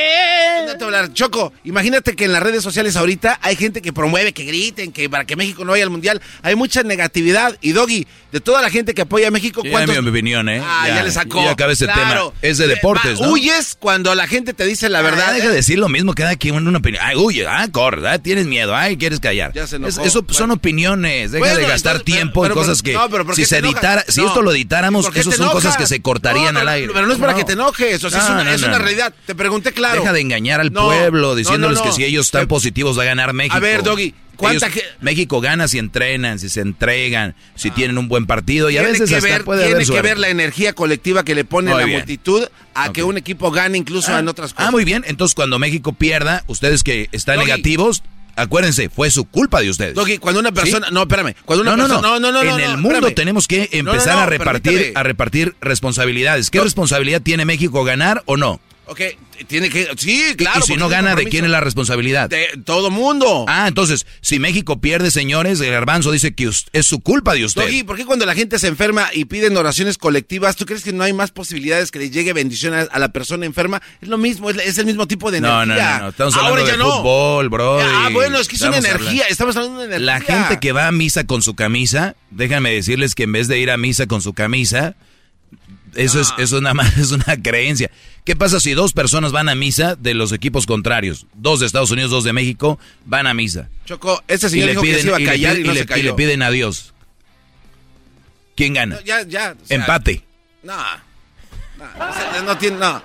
Hablar. 0.81 1.14
Choco, 1.14 1.52
imagínate 1.64 2.15
que 2.15 2.26
en 2.26 2.34
las 2.34 2.43
redes 2.43 2.61
sociales 2.64 2.95
ahorita 2.95 3.39
hay 3.41 3.56
gente 3.56 3.81
que 3.81 3.91
promueve, 3.93 4.34
que 4.34 4.43
griten, 4.43 4.91
que 4.91 5.10
para 5.10 5.26
que 5.26 5.35
México 5.35 5.65
no 5.65 5.72
vaya 5.72 5.84
al 5.84 5.89
mundial. 5.89 6.22
Hay 6.43 6.56
mucha 6.56 6.84
negatividad. 6.84 7.57
Y 7.61 7.72
Doggy, 7.72 8.06
de 8.31 8.39
toda 8.41 8.61
la 8.61 8.69
gente 8.69 8.93
que 8.93 9.02
apoya 9.02 9.30
a 9.30 9.31
México, 9.31 9.61
Sí, 9.64 9.69
¿cuántos? 9.69 10.02
mi 10.03 10.10
opinión, 10.10 10.47
¿eh? 10.49 10.61
Ah, 10.64 10.85
ya, 10.88 11.03
le 11.03 11.11
sacó. 11.11 11.43
Ya 11.43 11.52
acabé 11.52 11.73
ese 11.73 11.85
Claro. 11.85 12.30
tema. 12.31 12.39
Es 12.41 12.57
de 12.57 12.65
Eh, 12.65 12.68
deportes, 12.68 13.19
va, 13.22 13.26
¿no? 13.27 13.31
Huyes 13.34 13.76
cuando 13.80 14.14
la 14.15 14.27
gente 14.27 14.53
te 14.53 14.65
dice 14.65 14.89
la 14.89 15.02
verdad. 15.02 15.27
Ah, 15.30 15.34
deja 15.34 15.49
de 15.49 15.56
decir 15.56 15.80
lo 15.80 15.89
mismo 15.89 16.14
cada 16.14 16.35
quien 16.35 16.56
una 16.68 16.80
opinión. 16.80 17.04
Ay, 17.06 17.16
huye, 17.16 17.46
ah, 17.48 17.68
corre, 17.72 18.08
ah, 18.10 18.20
tienes 18.20 18.46
miedo, 18.46 18.76
ay, 18.76 18.98
quieres 18.98 19.20
callar. 19.20 19.52
Ya 19.54 19.68
se. 19.68 19.78
Es- 19.78 19.98
eso 19.98 20.26
son 20.30 20.52
opiniones, 20.52 21.32
deja 21.32 21.40
Bueno, 21.46 21.60
de 21.60 21.68
gastar 21.68 21.98
entonces, 21.98 22.16
tiempo 22.16 22.42
pero- 22.42 22.54
en 22.54 22.60
cosas 22.60 22.82
que 22.82 22.94
no, 22.94 23.10
pero 23.10 23.26
¿por 23.26 23.36
si 23.36 23.46
se 23.46 23.58
editara, 23.58 24.04
si 24.08 24.24
esto 24.24 24.42
lo 24.42 24.52
editáramos, 24.52 25.06
¿Por 25.06 25.14
qué 25.14 25.20
eso 25.22 25.32
son 25.32 25.50
cosas 25.50 25.78
que 25.78 25.88
se 25.88 26.02
cortarían 26.02 26.58
al 26.58 26.68
aire. 26.68 26.92
Pero 26.94 27.08
no 27.08 27.14
es 27.14 27.20
para 27.20 27.34
que 27.36 27.44
te 27.44 27.54
enojes, 27.54 28.04
o 28.04 28.10
sea, 28.10 28.20
es, 28.24 28.30
una, 28.30 28.54
es 28.54 28.64
una 28.64 28.78
realidad. 28.78 29.14
Te 29.26 29.36
pregunté 29.36 29.72
claro. 29.72 30.02
Deja 30.02 30.14
de 30.14 30.22
engañar 30.22 30.62
al 30.62 30.72
pueblo 30.72 31.36
diciéndoles 31.36 31.82
que 31.82 31.92
si 31.92 32.04
ellos 32.04 32.28
están 32.28 32.48
positivos 32.48 32.98
va 32.98 33.04
a 33.04 33.06
ganar 33.06 33.34
México. 33.34 33.56
A 33.56 33.60
ver, 33.60 33.84
Doggy, 33.84 34.14
¿cuánta 34.36 34.68
Ellos- 34.68 34.80
ge- 34.82 34.86
México 35.02 35.41
gana 35.41 35.68
si 35.68 35.78
entrenan, 35.80 36.40
si 36.40 36.49
se 36.49 36.62
entregan, 36.62 37.36
si 37.56 37.72
tienen 37.72 37.98
un 37.98 38.07
buen 38.07 38.26
partido 38.26 38.70
y 38.70 38.78
a 38.78 38.82
veces 38.82 39.10
que 39.10 39.16
hasta 39.18 39.30
ver, 39.30 39.44
puede 39.44 39.62
tiene 39.66 39.76
haber 39.76 39.88
que 39.88 40.02
ver 40.02 40.18
la 40.20 40.30
energía 40.30 40.74
colectiva 40.74 41.24
que 41.24 41.36
le 41.36 41.45
pone 41.45 41.72
Muy 41.72 41.80
la 41.80 41.86
bien. 41.86 41.99
multitud 41.99 42.48
a 42.74 42.91
que 42.94 43.03
un 43.03 43.18
equipo 43.18 43.52
gane 43.52 43.78
incluso 43.78 44.14
Ah, 44.14 44.20
en 44.20 44.28
otras 44.28 44.53
cosas. 44.53 44.68
Ah, 44.68 44.72
muy 44.72 44.86
bien. 44.86 45.03
Entonces, 45.07 45.36
cuando 45.36 45.60
México 45.60 45.94
pierda, 45.94 46.44
ustedes 46.48 46.84
que 46.84 47.10
están 47.12 47.36
Doggy. 47.38 47.48
negativos, 47.48 48.03
acuérdense, 48.36 48.90
fue 48.90 49.10
su 49.12 49.26
culpa 49.26 49.62
de 49.62 49.70
ustedes. 49.70 49.94
Doggy, 49.95 50.18
cuando 50.18 50.40
una 50.41 50.49
¿Sí? 50.49 50.56
persona, 50.56 50.90
no, 50.91 51.02
espérame, 51.03 51.34
cuando 51.45 51.62
una 51.62 51.72
no, 51.72 51.78
no, 51.78 51.88
persona, 51.88 52.02
no, 52.02 52.20
no, 52.20 52.32
no, 52.32 52.41
En 52.41 52.48
no, 52.48 52.56
el 52.57 52.78
mundo 52.78 52.90
espérame. 52.98 53.16
tenemos 53.16 53.48
que 53.48 53.70
empezar 53.72 54.16
no, 54.16 54.22
a 54.22 54.26
repartir, 54.26 54.91
a 54.95 55.03
repartir 55.03 55.56
responsabilidades. 55.62 56.49
¿Qué 56.49 56.60
responsabilidad 56.60 57.22
tiene 57.22 57.45
México 57.45 57.84
ganar 57.84 58.24
o 58.26 58.36
no? 58.38 58.60
Ok, 58.88 59.02
tiene 59.48 59.70
que, 59.70 59.90
sí, 59.98 60.36
claro. 60.38 60.60
y 60.60 60.62
si 60.62 60.78
no 60.78 60.90
gana, 60.90 61.16
¿de 61.16 61.26
quién 61.26 61.44
es 61.44 61.49
la 61.49 61.60
responsabilidad? 61.60 62.30
De 62.30 62.48
todo 62.66 62.91
mundo. 62.91 63.45
Ah, 63.48 63.68
entonces, 63.68 64.06
si 64.22 64.38
México 64.38 64.80
pierde, 64.80 65.10
señores, 65.10 65.60
el 65.60 65.72
garbanzo 65.72 66.12
dice 66.12 66.36
que 66.36 66.48
es 66.72 66.86
su 66.86 66.99
culpa 66.99 67.34
de 67.34 67.45
usted. 67.45 67.64
Doggy, 67.64 67.84
¿por 67.84 67.98
qué 67.98 68.06
cuando 68.06 68.28
la 68.28 68.36
gente 68.36 68.60
se 68.60 68.68
enferma 68.68 69.10
y 69.12 69.26
piden 69.26 69.57
oraciones 69.57 69.98
colectivas, 69.98 70.56
tú 70.56 70.66
crees 70.68 70.84
que 70.84 70.94
no 70.94 71.03
hay 71.03 71.14
más 71.14 71.32
posibilidades 71.32 71.90
que 71.90 71.98
le 71.98 72.12
llegue 72.12 72.34
bendición 72.34 72.74
a, 72.76 72.99
la 72.99 73.10
persona 73.10 73.48
enferma? 73.48 73.82
Es 74.02 74.07
lo 74.07 74.20
mismo, 74.20 74.52
es, 74.52 74.78
el 74.78 74.86
mismo 74.86 75.07
tipo 75.07 75.32
de 75.32 75.41
no, 75.41 75.64
energía. 75.64 75.86
no, 75.91 75.98
no, 75.98 76.03
no, 76.03 76.10
estamos 76.10 76.36
Ahora 76.36 76.48
hablando 76.49 76.68
ya 76.68 76.78
de 76.78 76.84
no. 76.84 76.98
fútbol, 76.98 77.49
bro. 77.49 77.80
Ah, 77.82 78.10
bueno, 78.14 78.38
es 78.38 78.48
que 78.48 78.56
es 78.56 78.62
una 78.62 78.78
Estamos 78.78 78.90
energía, 79.02 79.10
hablando- 79.24 79.32
estamos 79.32 79.56
hablando 79.56 79.80
de 79.80 79.86
energía. 79.86 80.06
La 80.06 80.22
gente 80.22 80.60
que 80.60 80.72
va 80.72 80.88
a 80.88 80.91
misa 80.91 81.24
con 81.26 81.41
su 81.41 81.56
camisa, 81.56 82.16
déjame 82.30 82.72
decirles 82.72 83.16
que 83.16 83.24
en 83.24 83.32
vez 83.32 83.48
de 83.48 83.57
ir 83.60 83.72
a 83.72 83.78
misa 83.78 84.06
con 84.06 84.22
su 84.22 84.34
camisa, 84.34 84.95
eso 85.96 86.20
es, 86.22 86.34
eso 86.38 86.62
nada 86.62 86.74
más 86.74 86.98
es 86.98 87.12
una 87.12 87.42
creencia. 87.42 87.90
¿Qué 88.24 88.36
pasa 88.36 88.60
si 88.60 88.74
dos 88.74 88.94
personas 88.94 89.32
van 89.32 89.50
a 89.50 89.56
misa 89.56 89.96
de 89.96 90.14
los 90.14 90.32
equipos 90.32 90.66
contrarios? 90.66 91.28
Dos 91.36 91.60
de 91.60 91.66
Estados 91.68 91.92
Unidos, 91.92 92.12
dos 92.12 92.24
de 92.24 92.34
México, 92.34 92.80
van 93.06 93.28
a 93.28 93.34
misa. 93.34 93.70
Choco, 93.86 94.24
este 94.28 94.50
señor 94.50 94.64
Y 94.64 94.66
le 94.68 94.72
dijo 94.72 94.82
que 94.84 94.88
piden- 94.90 95.02
se 95.02 95.08
iba 95.08 95.18
a 95.18 95.20
y 95.20 95.24
le 95.24 95.30
callar 95.32 95.56
y, 95.56 95.60
piden- 95.60 95.66
no 95.68 95.72
y 95.74 95.76
se 95.76 95.82
le- 95.82 95.86
cayó. 95.88 96.02
y 96.02 96.06
le 96.06 96.14
piden 96.14 96.42
a 96.44 96.50
Dios. 96.52 96.94
¿Quién 98.56 98.74
gana? 98.74 98.96
No, 98.96 99.02
ya, 99.02 99.24
ya. 99.24 99.56
o 99.62 99.66
sea, 99.66 99.78
Empate. 99.78 100.24
No, 100.64 100.76
no, 101.78 102.42
no 102.44 102.58
tiene, 102.58 102.78
no. 102.78 103.02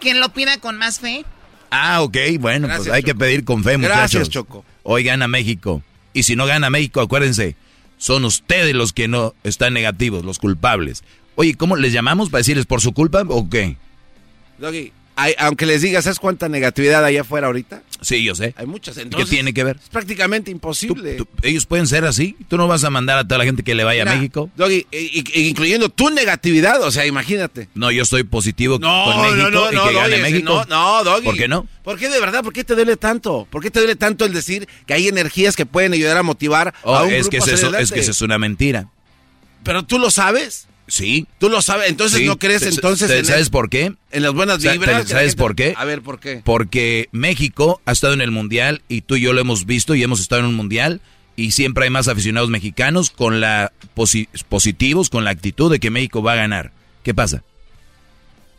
¿Quién 0.00 0.20
lo 0.20 0.28
pida 0.30 0.58
con 0.58 0.76
más 0.78 1.00
fe? 1.00 1.24
Ah, 1.70 2.00
ok, 2.02 2.16
bueno, 2.38 2.68
Gracias, 2.68 2.86
pues 2.86 2.96
hay 2.96 3.02
que 3.02 3.14
pedir 3.14 3.44
con 3.44 3.64
fe, 3.64 3.76
muchachos. 3.76 3.98
Gracias, 3.98 4.28
Choco. 4.30 4.64
Hoy 4.84 5.02
gana 5.02 5.26
México. 5.26 5.82
Y 6.12 6.22
si 6.22 6.36
no 6.36 6.46
gana 6.46 6.70
México, 6.70 7.00
acuérdense, 7.00 7.56
son 7.98 8.24
ustedes 8.24 8.74
los 8.74 8.92
que 8.92 9.08
no 9.08 9.34
están 9.42 9.74
negativos, 9.74 10.24
los 10.24 10.38
culpables. 10.38 11.02
Oye, 11.36 11.54
¿cómo 11.54 11.76
les 11.76 11.92
llamamos 11.92 12.30
para 12.30 12.40
decirles 12.40 12.66
por 12.66 12.80
su 12.80 12.92
culpa 12.92 13.22
o 13.28 13.48
qué? 13.48 13.76
Doggy, 14.58 14.90
hay- 15.16 15.34
aunque 15.38 15.66
les 15.66 15.82
digas, 15.82 16.04
¿sabes 16.04 16.18
cuánta 16.18 16.48
negatividad 16.48 17.04
hay 17.04 17.18
afuera 17.18 17.46
ahorita? 17.46 17.82
Sí, 18.00 18.22
yo 18.24 18.34
sé. 18.34 18.54
Hay 18.56 18.66
muchas. 18.66 18.96
¿Qué 18.96 19.02
Entonces, 19.02 19.28
tiene 19.30 19.52
que 19.54 19.64
ver? 19.64 19.76
Es 19.82 19.88
prácticamente 19.90 20.50
imposible. 20.50 21.14
Tú- 21.14 21.28
ellos 21.42 21.66
pueden 21.66 21.86
ser 21.86 22.04
así. 22.04 22.36
Tú 22.48 22.56
no 22.56 22.68
vas 22.68 22.84
a 22.84 22.90
mandar 22.90 23.18
a 23.18 23.24
toda 23.24 23.38
la 23.38 23.44
gente 23.44 23.62
que 23.62 23.74
le 23.74 23.84
vaya 23.84 24.04
Mira, 24.04 24.12
a 24.12 24.16
México. 24.16 24.50
Doggy, 24.56 24.86
e- 24.92 25.22
e- 25.34 25.40
incluyendo 25.40 25.88
tu 25.90 26.08
negatividad, 26.10 26.82
o 26.82 26.90
sea, 26.90 27.04
imagínate. 27.06 27.68
No, 27.74 27.90
yo 27.90 28.02
estoy 28.02 28.22
positivo 28.24 28.78
No, 28.78 29.04
con 29.04 29.22
México 29.22 29.50
no, 29.50 29.50
no, 29.50 29.72
y 29.72 29.74
no, 29.74 29.88
que 29.88 29.94
gane 29.94 30.08
Doggy, 30.18 30.22
México. 30.22 30.52
No, 30.52 30.64
no, 30.64 31.04
Doggy. 31.04 31.24
¿Por 31.24 31.36
qué 31.36 31.48
no? 31.48 31.66
¿Por 31.82 31.98
qué 31.98 32.08
de 32.08 32.20
verdad? 32.20 32.42
¿Por 32.42 32.52
qué 32.52 32.64
te 32.64 32.74
duele 32.74 32.96
tanto? 32.96 33.46
¿Por 33.50 33.62
qué 33.62 33.70
te 33.70 33.78
duele 33.80 33.96
tanto 33.96 34.24
el 34.24 34.32
decir 34.32 34.68
que 34.86 34.94
hay 34.94 35.08
energías 35.08 35.54
que 35.56 35.66
pueden 35.66 35.92
ayudar 35.92 36.16
a 36.16 36.22
motivar 36.22 36.74
Oh, 36.82 36.94
a 36.94 37.02
un 37.04 37.12
es 37.12 37.28
que 37.28 37.38
es 37.38 37.48
eso, 37.48 37.76
es 37.76 37.92
que 37.92 38.00
eso 38.00 38.10
es 38.10 38.20
una 38.22 38.38
mentira. 38.38 38.88
Pero 39.64 39.82
tú 39.84 39.98
lo 39.98 40.10
sabes. 40.10 40.65
Sí. 40.88 41.26
Tú 41.38 41.48
lo 41.48 41.62
sabes. 41.62 41.88
Entonces 41.90 42.20
Sí. 42.20 42.26
no 42.26 42.38
crees 42.38 42.62
entonces 42.62 43.10
en 43.10 43.24
¿Sabes 43.24 43.46
el- 43.46 43.50
por 43.50 43.68
qué? 43.68 43.92
en 44.12 44.22
las 44.22 44.32
buenas 44.32 44.58
vibras. 44.62 45.08
¿Sabes 45.08 45.30
gente- 45.32 45.36
por 45.36 45.56
qué? 45.56 45.74
A 45.76 45.84
ver, 45.84 46.00
¿por 46.02 46.20
qué? 46.20 46.40
Porque 46.44 47.08
México 47.12 47.80
ha 47.86 47.92
estado 47.92 48.14
en 48.14 48.20
el 48.20 48.30
mundial 48.30 48.82
y 48.88 49.00
tú 49.00 49.16
y 49.16 49.20
yo 49.22 49.32
lo 49.32 49.40
hemos 49.40 49.66
visto 49.66 49.94
y 49.94 50.02
hemos 50.02 50.20
estado 50.20 50.40
en 50.42 50.46
un 50.48 50.54
mundial 50.54 51.00
y 51.34 51.50
siempre 51.50 51.84
hay 51.84 51.90
más 51.90 52.08
aficionados 52.08 52.50
mexicanos 52.50 53.10
con 53.10 53.40
la 53.40 53.72
posi- 53.96 54.28
positivos, 54.48 55.10
con 55.10 55.24
la 55.24 55.30
actitud 55.30 55.70
de 55.72 55.80
que 55.80 55.90
México 55.90 56.22
va 56.22 56.32
a 56.34 56.36
ganar. 56.36 56.70
¿Qué 57.02 57.12
pasa? 57.14 57.42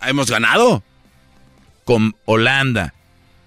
Hemos 0.06 0.30
ganado. 0.30 0.84
Con 1.86 2.16
Holanda 2.26 2.94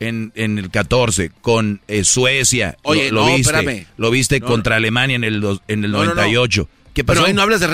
en, 0.00 0.32
en 0.34 0.58
el 0.58 0.70
14, 0.70 1.30
con 1.42 1.82
eh, 1.86 2.04
Suecia. 2.04 2.78
Oye, 2.82 3.10
lo, 3.10 3.16
lo 3.20 3.28
no, 3.28 3.36
viste, 3.36 3.52
espérame. 3.54 3.86
Lo 3.98 4.10
viste 4.10 4.40
No, 4.40 4.46
contra 4.46 4.76
Alemania 4.76 5.16
en 5.16 5.24
el, 5.24 5.44
en 5.68 5.84
el 5.84 5.90
no. 5.92 5.98
98. 6.06 6.66
¿Qué 6.92 7.04
pasó? 7.04 7.18
Pero 7.20 7.26
ahí 7.28 7.32
no 7.34 7.42
hablas 7.42 7.60
de... 7.60 7.68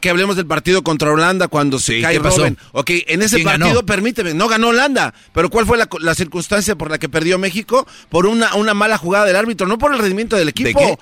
Que 0.00 0.10
hablemos 0.10 0.36
del 0.36 0.46
partido 0.46 0.82
contra 0.82 1.10
Holanda 1.12 1.48
cuando 1.48 1.78
se 1.78 1.96
Sí, 1.96 2.02
cae. 2.02 2.18
Robben. 2.18 2.56
Ok, 2.72 2.90
en 3.06 3.22
ese 3.22 3.36
¿Quién 3.36 3.46
partido, 3.46 3.68
ganó? 3.68 3.86
permíteme, 3.86 4.32
no 4.34 4.48
ganó 4.48 4.68
Holanda. 4.68 5.12
Pero 5.34 5.50
¿cuál 5.50 5.66
fue 5.66 5.76
la, 5.76 5.88
la 6.00 6.14
circunstancia 6.14 6.74
por 6.74 6.90
la 6.90 6.98
que 6.98 7.08
perdió 7.08 7.38
México? 7.38 7.86
Por 8.08 8.26
una, 8.26 8.54
una 8.54 8.72
mala 8.74 8.96
jugada 8.96 9.26
del 9.26 9.36
árbitro, 9.36 9.66
no 9.66 9.76
por 9.78 9.92
el 9.92 9.98
rendimiento 9.98 10.36
del 10.36 10.48
equipo. 10.48 10.78
qué? 10.78 10.98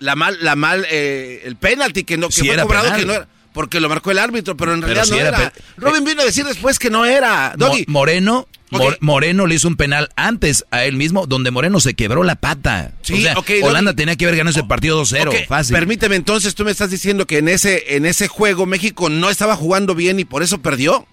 La 0.00 0.14
mal, 0.16 0.38
la 0.40 0.54
mal, 0.56 0.86
eh, 0.90 1.42
el 1.44 1.56
penalti 1.56 2.04
que 2.04 2.16
no 2.16 2.28
que 2.28 2.34
Sí 2.34 2.46
fue 2.46 2.56
cobrado 2.58 2.84
penal. 2.86 3.00
que 3.00 3.06
no 3.06 3.12
era. 3.14 3.28
Porque 3.52 3.80
lo 3.80 3.88
marcó 3.88 4.10
el 4.10 4.18
árbitro, 4.18 4.56
pero 4.56 4.74
en 4.74 4.80
Pero 4.82 4.94
realidad 4.94 5.16
no 5.16 5.28
era 5.38 5.52
Robin 5.76 6.04
vino 6.04 6.22
a 6.22 6.24
decir 6.24 6.44
después 6.44 6.78
que 6.78 6.90
no 6.90 7.04
era. 7.04 7.54
Mo- 7.58 7.66
Doggy, 7.66 7.84
Moreno. 7.88 8.46
Mor- 8.70 8.98
Moreno 9.00 9.46
le 9.46 9.54
hizo 9.54 9.66
un 9.66 9.76
penal 9.76 10.10
antes 10.14 10.66
a 10.70 10.84
él 10.84 10.94
mismo, 10.94 11.26
donde 11.26 11.50
Moreno 11.50 11.80
se 11.80 11.94
quebró 11.94 12.22
la 12.22 12.34
pata. 12.36 12.92
Sí, 13.00 13.14
o 13.14 13.16
sea, 13.22 13.34
Holanda 13.66 13.92
Doggy. 13.92 13.96
tenía 13.96 14.16
que 14.16 14.26
haber 14.26 14.36
ganado 14.36 14.50
ese 14.58 14.68
partido 14.68 15.02
2-0, 15.02 15.28
Ok, 15.30 15.36
fácil. 15.48 15.74
Permíteme, 15.74 16.16
entonces 16.16 16.54
tú 16.54 16.64
me 16.66 16.70
estás 16.70 16.90
diciendo 16.90 17.26
que 17.26 17.38
en 17.38 17.48
ese, 17.48 17.96
en 17.96 18.04
ese 18.04 18.28
juego 18.28 18.66
México 18.66 19.08
no 19.08 19.30
estaba 19.30 19.56
jugando 19.56 19.94
bien 19.94 20.20
y 20.20 20.26
por 20.26 20.42
eso 20.42 20.58
perdió. 20.58 21.06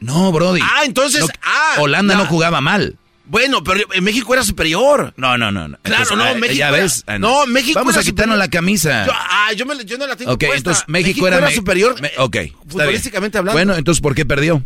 No, 0.00 0.32
Brody. 0.32 0.60
Ah, 0.62 0.82
entonces, 0.84 1.20
No, 1.20 1.28
ah, 1.44 1.76
Holanda 1.78 2.16
no 2.16 2.26
jugaba 2.26 2.60
mal. 2.60 2.98
Bueno, 3.28 3.62
pero 3.64 3.80
en 3.92 4.04
México 4.04 4.32
era 4.34 4.44
superior. 4.44 5.12
No, 5.16 5.36
no, 5.36 5.50
no. 5.50 5.68
no. 5.68 5.78
Claro, 5.82 6.02
Entonces, 6.04 6.16
no, 6.16 6.24
ah, 6.24 6.34
México 6.34 6.58
Ya 6.58 6.68
era- 6.68 6.78
ves. 6.78 7.04
Ah, 7.06 7.18
no, 7.18 7.46
México 7.46 7.78
Vamos 7.80 7.94
era 7.94 8.00
a 8.00 8.04
quitarnos 8.04 8.36
superior. 8.36 8.38
la 8.38 8.48
camisa. 8.50 9.06
Yo, 9.06 9.12
ah, 9.14 9.52
yo, 9.54 9.66
me, 9.66 9.84
yo 9.84 9.98
no 9.98 10.06
la 10.06 10.16
tengo 10.16 10.32
ok, 10.32 10.38
puesta. 10.38 10.56
entonces 10.56 10.84
México, 10.86 11.26
era, 11.26 11.40
me- 11.40 11.54
superior 11.54 12.00
me- 12.00 12.12
ok, 12.18 12.36
futbolísticamente 12.68 13.38
hablando. 13.38 13.56
Bueno, 13.56 13.74
entonces 13.74 14.00
¿por 14.00 14.14
qué 14.14 14.24
perdió? 14.24 14.62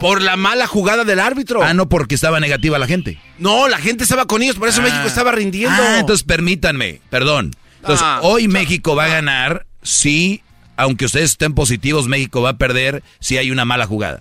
por 0.00 0.22
la 0.22 0.36
mala 0.36 0.66
jugada 0.66 1.04
del 1.04 1.20
árbitro. 1.20 1.62
Ah, 1.62 1.72
no, 1.72 1.88
porque 1.88 2.14
estaba 2.16 2.40
negativa 2.40 2.78
la 2.78 2.86
gente. 2.88 3.18
No, 3.38 3.68
la 3.68 3.78
gente 3.78 4.02
estaba 4.04 4.26
con 4.26 4.42
ellos, 4.42 4.56
por 4.56 4.68
eso 4.68 4.80
Ah. 4.80 4.84
México 4.84 5.06
estaba 5.06 5.30
rindiendo. 5.32 5.80
Ah, 5.80 5.98
entonces 6.00 6.24
permítanme, 6.24 7.00
perdón. 7.10 7.52
Entonces, 7.80 8.04
Ah, 8.04 8.18
hoy 8.22 8.48
México 8.48 8.96
va 8.96 9.04
a 9.04 9.08
ganar 9.08 9.66
si, 9.82 10.42
aunque 10.76 11.04
ustedes 11.04 11.30
estén 11.30 11.54
positivos, 11.54 12.08
México 12.08 12.42
va 12.42 12.50
a 12.50 12.56
perder 12.58 13.02
si 13.20 13.38
hay 13.38 13.50
una 13.52 13.64
mala 13.64 13.86
jugada. 13.86 14.20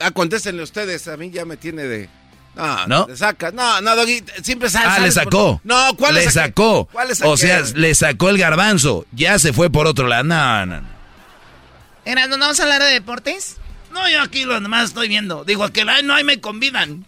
Ah, 0.00 0.10
contéstenle 0.10 0.62
ustedes, 0.62 1.06
a 1.08 1.16
mí 1.16 1.30
ya 1.30 1.44
me 1.44 1.56
tiene 1.56 1.82
de... 1.84 2.08
No, 2.56 2.86
¿No? 2.88 3.06
Le 3.08 3.16
saca. 3.16 3.52
No, 3.52 3.80
no, 3.80 3.94
Doggy, 3.94 4.24
siempre 4.42 4.68
sale. 4.68 4.86
Ah, 4.88 4.98
le 4.98 5.04
por- 5.06 5.12
sacó. 5.12 5.60
No, 5.62 5.94
¿cuál 5.96 6.14
le 6.16 6.28
sacó? 6.30 6.86
¿Cuál 6.90 7.08
le? 7.08 7.14
O 7.26 7.36
sea, 7.36 7.62
le 7.74 7.94
sacó 7.94 8.28
el 8.28 8.38
garbanzo. 8.38 9.06
Ya 9.12 9.38
se 9.38 9.52
fue 9.52 9.70
por 9.70 9.86
otro 9.86 10.08
lado. 10.08 10.24
No, 10.24 10.66
no, 10.66 10.80
no. 10.80 10.88
¿no 12.26 12.38
vamos 12.38 12.58
a 12.58 12.62
hablar 12.64 12.82
de 12.82 12.88
deportes? 12.88 13.56
No, 13.92 14.08
yo 14.10 14.20
aquí 14.20 14.44
lo 14.44 14.60
demás 14.60 14.86
estoy 14.88 15.06
viendo. 15.08 15.44
Digo, 15.44 15.62
a 15.64 15.72
que 15.72 15.84
la- 15.84 16.02
no, 16.02 16.14
ahí 16.14 16.24
me 16.24 16.40
convidan. 16.40 17.06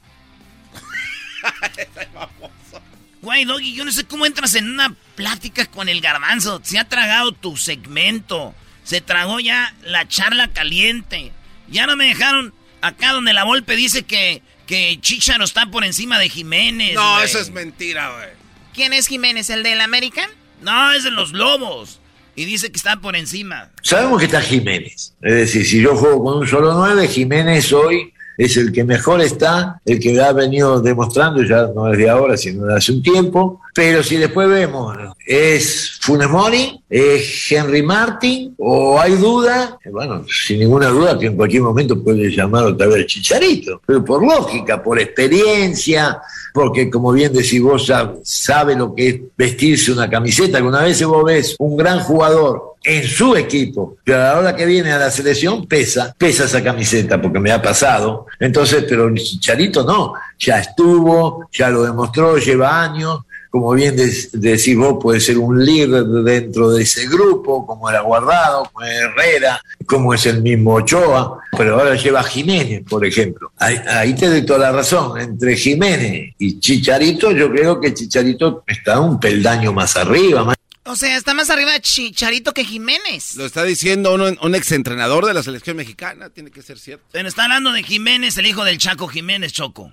Güey, 3.20 3.44
Doggy, 3.44 3.74
yo 3.74 3.84
no 3.84 3.92
sé 3.92 4.04
cómo 4.04 4.26
entras 4.26 4.54
en 4.54 4.68
una 4.70 4.94
plática 5.16 5.66
con 5.66 5.88
el 5.88 6.00
garbanzo. 6.00 6.60
Se 6.62 6.78
ha 6.78 6.88
tragado 6.88 7.32
tu 7.32 7.56
segmento. 7.56 8.54
Se 8.84 9.00
tragó 9.00 9.40
ya 9.40 9.74
la 9.82 10.06
charla 10.08 10.48
caliente. 10.52 11.32
Ya 11.68 11.86
no 11.86 11.96
me 11.96 12.06
dejaron 12.06 12.52
acá 12.82 13.12
donde 13.12 13.32
la 13.32 13.44
Volpe 13.44 13.74
dice 13.76 14.02
que, 14.02 14.42
que 14.66 14.98
Chicharo 15.00 15.44
está 15.44 15.70
por 15.70 15.84
encima 15.84 16.18
de 16.18 16.28
Jiménez. 16.28 16.94
No, 16.94 17.22
eso 17.22 17.38
es 17.38 17.50
mentira, 17.50 18.12
güey. 18.14 18.28
¿Quién 18.74 18.92
es 18.92 19.06
Jiménez? 19.06 19.48
¿El 19.50 19.62
del 19.62 19.80
American? 19.80 20.28
No, 20.60 20.92
es 20.92 21.04
de 21.04 21.10
los 21.10 21.32
Lobos. 21.32 22.00
Y 22.34 22.44
dice 22.44 22.70
que 22.70 22.76
está 22.76 22.96
por 22.96 23.14
encima. 23.14 23.70
Sabemos 23.82 24.18
que 24.18 24.26
está 24.26 24.40
Jiménez. 24.40 25.14
Es 25.20 25.34
decir, 25.34 25.66
si 25.66 25.80
yo 25.80 25.96
juego 25.96 26.24
con 26.24 26.38
un 26.38 26.46
solo 26.46 26.72
9, 26.74 27.08
Jiménez 27.08 27.72
hoy 27.72 28.12
es 28.38 28.56
el 28.56 28.72
que 28.72 28.84
mejor 28.84 29.20
está, 29.20 29.80
el 29.84 30.00
que 30.00 30.18
ha 30.20 30.32
venido 30.32 30.80
demostrando, 30.80 31.42
ya 31.42 31.68
no 31.74 31.92
es 31.92 31.98
de 31.98 32.08
ahora, 32.08 32.36
sino 32.36 32.64
de 32.64 32.76
hace 32.76 32.92
un 32.92 33.02
tiempo. 33.02 33.60
Pero 33.74 34.02
si 34.02 34.16
después 34.18 34.48
vemos, 34.50 34.94
¿es 35.26 35.98
Funes 36.02 36.28
Mori? 36.28 36.78
¿Es 36.90 37.50
Henry 37.50 37.82
Martin? 37.82 38.54
¿O 38.58 39.00
hay 39.00 39.12
duda? 39.16 39.78
Bueno, 39.90 40.24
sin 40.28 40.58
ninguna 40.60 40.88
duda 40.88 41.18
que 41.18 41.26
en 41.26 41.36
cualquier 41.36 41.62
momento 41.62 42.02
puede 42.04 42.28
llamar 42.30 42.64
otra 42.64 42.86
vez 42.88 43.06
Chicharito. 43.06 43.80
Pero 43.86 44.04
por 44.04 44.22
lógica, 44.22 44.82
por 44.82 45.00
experiencia, 45.00 46.20
porque 46.52 46.90
como 46.90 47.12
bien 47.12 47.32
decís 47.32 47.62
vos, 47.62 47.88
sab- 47.88 48.20
sabe 48.22 48.76
lo 48.76 48.94
que 48.94 49.08
es 49.08 49.20
vestirse 49.36 49.90
una 49.92 50.08
camiseta. 50.10 50.58
Alguna 50.58 50.82
vez 50.82 51.02
vos 51.04 51.24
ves 51.24 51.56
un 51.58 51.76
gran 51.76 52.00
jugador 52.00 52.74
en 52.84 53.04
su 53.06 53.36
equipo, 53.36 53.96
pero 54.04 54.18
a 54.20 54.24
la 54.24 54.38
hora 54.38 54.56
que 54.56 54.66
viene 54.66 54.92
a 54.92 54.98
la 54.98 55.10
selección 55.10 55.66
pesa, 55.66 56.14
pesa 56.18 56.44
esa 56.44 56.62
camiseta, 56.62 57.20
porque 57.22 57.38
me 57.40 57.52
ha 57.52 57.62
pasado. 57.62 58.26
Entonces, 58.40 58.84
pero 58.88 59.12
Chicharito 59.14 59.84
no, 59.84 60.14
ya 60.38 60.58
estuvo, 60.58 61.48
ya 61.52 61.70
lo 61.70 61.84
demostró, 61.84 62.36
lleva 62.36 62.82
años. 62.82 63.20
Como 63.52 63.74
bien 63.74 63.94
decís 63.94 64.76
vos, 64.78 64.96
puede 64.98 65.20
ser 65.20 65.36
un 65.36 65.62
líder 65.62 66.04
dentro 66.06 66.70
de 66.70 66.84
ese 66.84 67.06
grupo, 67.06 67.66
como 67.66 67.90
era 67.90 68.00
Guardado, 68.00 68.64
como 68.72 68.86
era 68.86 69.10
Herrera, 69.10 69.62
como 69.84 70.14
es 70.14 70.24
el 70.24 70.40
mismo 70.40 70.72
Ochoa, 70.76 71.38
pero 71.58 71.78
ahora 71.78 71.94
lleva 71.94 72.20
a 72.20 72.24
Jiménez, 72.24 72.82
por 72.88 73.04
ejemplo. 73.04 73.52
Ahí, 73.58 73.76
ahí 73.86 74.14
te 74.14 74.30
doy 74.30 74.46
toda 74.46 74.60
la 74.60 74.72
razón. 74.72 75.20
Entre 75.20 75.54
Jiménez 75.54 76.32
y 76.38 76.60
Chicharito, 76.60 77.30
yo 77.32 77.50
creo 77.50 77.78
que 77.78 77.92
Chicharito 77.92 78.64
está 78.66 78.98
un 79.00 79.20
peldaño 79.20 79.70
más 79.74 79.98
arriba, 79.98 80.44
más 80.44 80.56
O 80.84 80.96
sea, 80.96 81.14
está 81.18 81.34
más 81.34 81.50
arriba 81.50 81.78
Chicharito 81.78 82.54
que 82.54 82.64
Jiménez. 82.64 83.34
Lo 83.34 83.44
está 83.44 83.64
diciendo 83.64 84.14
un, 84.14 84.38
un 84.40 84.54
exentrenador 84.54 85.26
de 85.26 85.34
la 85.34 85.42
selección 85.42 85.76
mexicana, 85.76 86.30
tiene 86.30 86.50
que 86.50 86.62
ser 86.62 86.78
cierto. 86.78 87.04
Pero 87.12 87.28
está 87.28 87.42
hablando 87.42 87.72
de 87.72 87.82
Jiménez, 87.82 88.38
el 88.38 88.46
hijo 88.46 88.64
del 88.64 88.78
Chaco 88.78 89.08
Jiménez, 89.08 89.52
Choco. 89.52 89.92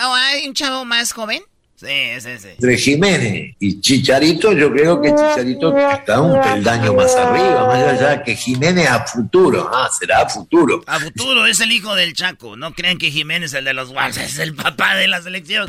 ¿O 0.00 0.14
hay 0.14 0.48
un 0.48 0.54
chavo 0.54 0.84
más 0.84 1.12
joven? 1.12 1.44
Sí, 1.82 2.20
sí, 2.20 2.28
sí. 2.38 2.48
Entre 2.50 2.76
Jiménez 2.78 3.56
y 3.58 3.80
Chicharito, 3.80 4.52
yo 4.52 4.72
creo 4.72 5.02
que 5.02 5.08
Chicharito 5.10 5.76
está 5.76 6.20
un 6.20 6.40
peldaño 6.40 6.94
más 6.94 7.14
arriba, 7.16 7.66
más 7.66 7.82
allá 8.00 8.22
que 8.22 8.36
Jiménez 8.36 8.88
a 8.88 9.04
futuro. 9.04 9.68
Ah, 9.74 9.90
será 9.98 10.20
a 10.22 10.28
futuro. 10.28 10.84
A 10.86 11.00
futuro, 11.00 11.44
es 11.46 11.58
el 11.60 11.72
hijo 11.72 11.94
del 11.96 12.12
Chaco. 12.14 12.56
No 12.56 12.72
crean 12.72 12.98
que 12.98 13.10
Jiménez, 13.10 13.52
el 13.54 13.64
de 13.64 13.74
los 13.74 13.90
Guards, 13.90 14.16
es 14.18 14.38
el 14.38 14.54
papá 14.54 14.94
de 14.94 15.08
la 15.08 15.20
selección. 15.22 15.68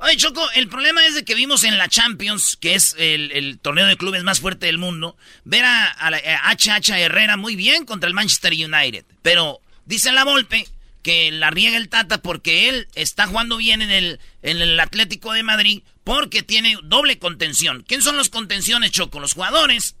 Oye, 0.00 0.16
Choco, 0.16 0.42
el 0.56 0.66
problema 0.68 1.06
es 1.06 1.14
de 1.14 1.24
que 1.24 1.34
vimos 1.36 1.62
en 1.64 1.78
la 1.78 1.88
Champions, 1.88 2.56
que 2.60 2.74
es 2.74 2.96
el, 2.98 3.30
el 3.32 3.58
torneo 3.58 3.86
de 3.86 3.96
clubes 3.96 4.24
más 4.24 4.40
fuerte 4.40 4.66
del 4.66 4.78
mundo, 4.78 5.16
ver 5.44 5.64
a, 5.64 5.86
a, 5.88 6.10
la- 6.10 6.16
a 6.42 6.50
HH 6.56 6.90
Herrera 6.98 7.36
muy 7.36 7.54
bien 7.54 7.84
contra 7.86 8.08
el 8.08 8.14
Manchester 8.14 8.52
United. 8.52 9.04
Pero 9.22 9.60
dice 9.86 10.10
la 10.12 10.24
Volpe 10.24 10.66
que 11.04 11.30
la 11.30 11.50
riega 11.50 11.76
el 11.76 11.90
Tata 11.90 12.22
porque 12.22 12.68
él 12.70 12.88
está 12.94 13.26
jugando 13.26 13.58
bien 13.58 13.82
en 13.82 13.90
el, 13.90 14.18
en 14.42 14.60
el 14.62 14.80
Atlético 14.80 15.34
de 15.34 15.42
Madrid 15.42 15.82
porque 16.02 16.42
tiene 16.42 16.78
doble 16.82 17.18
contención. 17.18 17.84
¿Quién 17.86 18.02
son 18.02 18.16
los 18.16 18.30
contenciones, 18.30 18.90
Choco? 18.90 19.20
Los 19.20 19.34
jugadores 19.34 19.96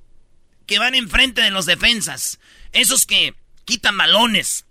que 0.66 0.78
van 0.78 0.94
enfrente 0.94 1.42
de 1.42 1.50
los 1.50 1.66
defensas. 1.66 2.40
Esos 2.72 3.04
que 3.04 3.34
quitan 3.66 3.98
balones, 3.98 4.64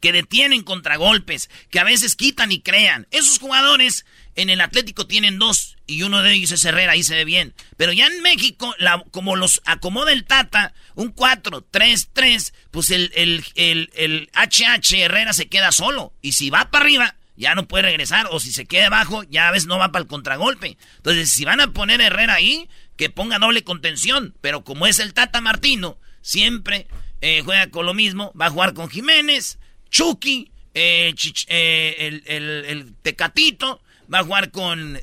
que 0.00 0.12
detienen 0.12 0.64
contragolpes, 0.64 1.48
que 1.70 1.80
a 1.80 1.84
veces 1.84 2.14
quitan 2.14 2.52
y 2.52 2.60
crean. 2.60 3.08
Esos 3.10 3.38
jugadores 3.38 4.04
en 4.34 4.50
el 4.50 4.60
Atlético 4.60 5.06
tienen 5.06 5.38
dos 5.38 5.73
y 5.86 6.02
uno 6.02 6.22
de 6.22 6.32
ellos 6.32 6.52
es 6.52 6.64
Herrera, 6.64 6.92
ahí 6.92 7.02
se 7.02 7.14
ve 7.14 7.24
bien. 7.24 7.54
Pero 7.76 7.92
ya 7.92 8.06
en 8.06 8.22
México, 8.22 8.74
la- 8.78 9.04
como 9.10 9.36
los 9.36 9.60
acomoda 9.66 10.12
el 10.12 10.24
Tata, 10.24 10.72
un 10.94 11.14
4-3-3, 11.14 12.52
pues 12.70 12.90
el, 12.90 13.10
el, 13.14 13.44
el, 13.54 13.90
el 13.94 14.30
HH 14.34 14.94
Herrera 15.02 15.32
se 15.32 15.48
queda 15.48 15.72
solo. 15.72 16.12
Y 16.22 16.32
si 16.32 16.50
va 16.50 16.70
para 16.70 16.84
arriba, 16.84 17.16
ya 17.36 17.54
no 17.54 17.66
puede 17.68 17.82
regresar. 17.84 18.28
O 18.30 18.40
si 18.40 18.52
se 18.52 18.64
queda 18.66 18.86
abajo, 18.86 19.22
ya 19.24 19.48
a 19.48 19.50
veces 19.52 19.66
no 19.66 19.78
va 19.78 19.92
para 19.92 20.02
el 20.02 20.08
contragolpe. 20.08 20.76
Entonces, 20.96 21.30
si 21.30 21.44
van 21.44 21.60
a 21.60 21.72
poner 21.72 22.00
Herrera 22.00 22.34
ahí, 22.34 22.68
que 22.96 23.10
ponga 23.10 23.38
doble 23.38 23.64
contención. 23.64 24.34
Pero 24.40 24.64
como 24.64 24.86
es 24.86 24.98
el 24.98 25.14
Tata 25.14 25.40
Martino, 25.40 25.98
siempre 26.22 26.86
eh, 27.20 27.42
juega 27.44 27.70
con 27.70 27.86
lo 27.86 27.94
mismo. 27.94 28.32
Va 28.40 28.46
a 28.46 28.50
jugar 28.50 28.74
con 28.74 28.88
Jiménez, 28.88 29.58
Chucky, 29.90 30.50
eh, 30.74 31.14
eh, 31.48 32.22
el- 32.26 32.64
el 32.66 32.94
Tecatito. 33.02 33.80
Va 34.12 34.18
a 34.20 34.24
jugar 34.24 34.50
con 34.50 35.00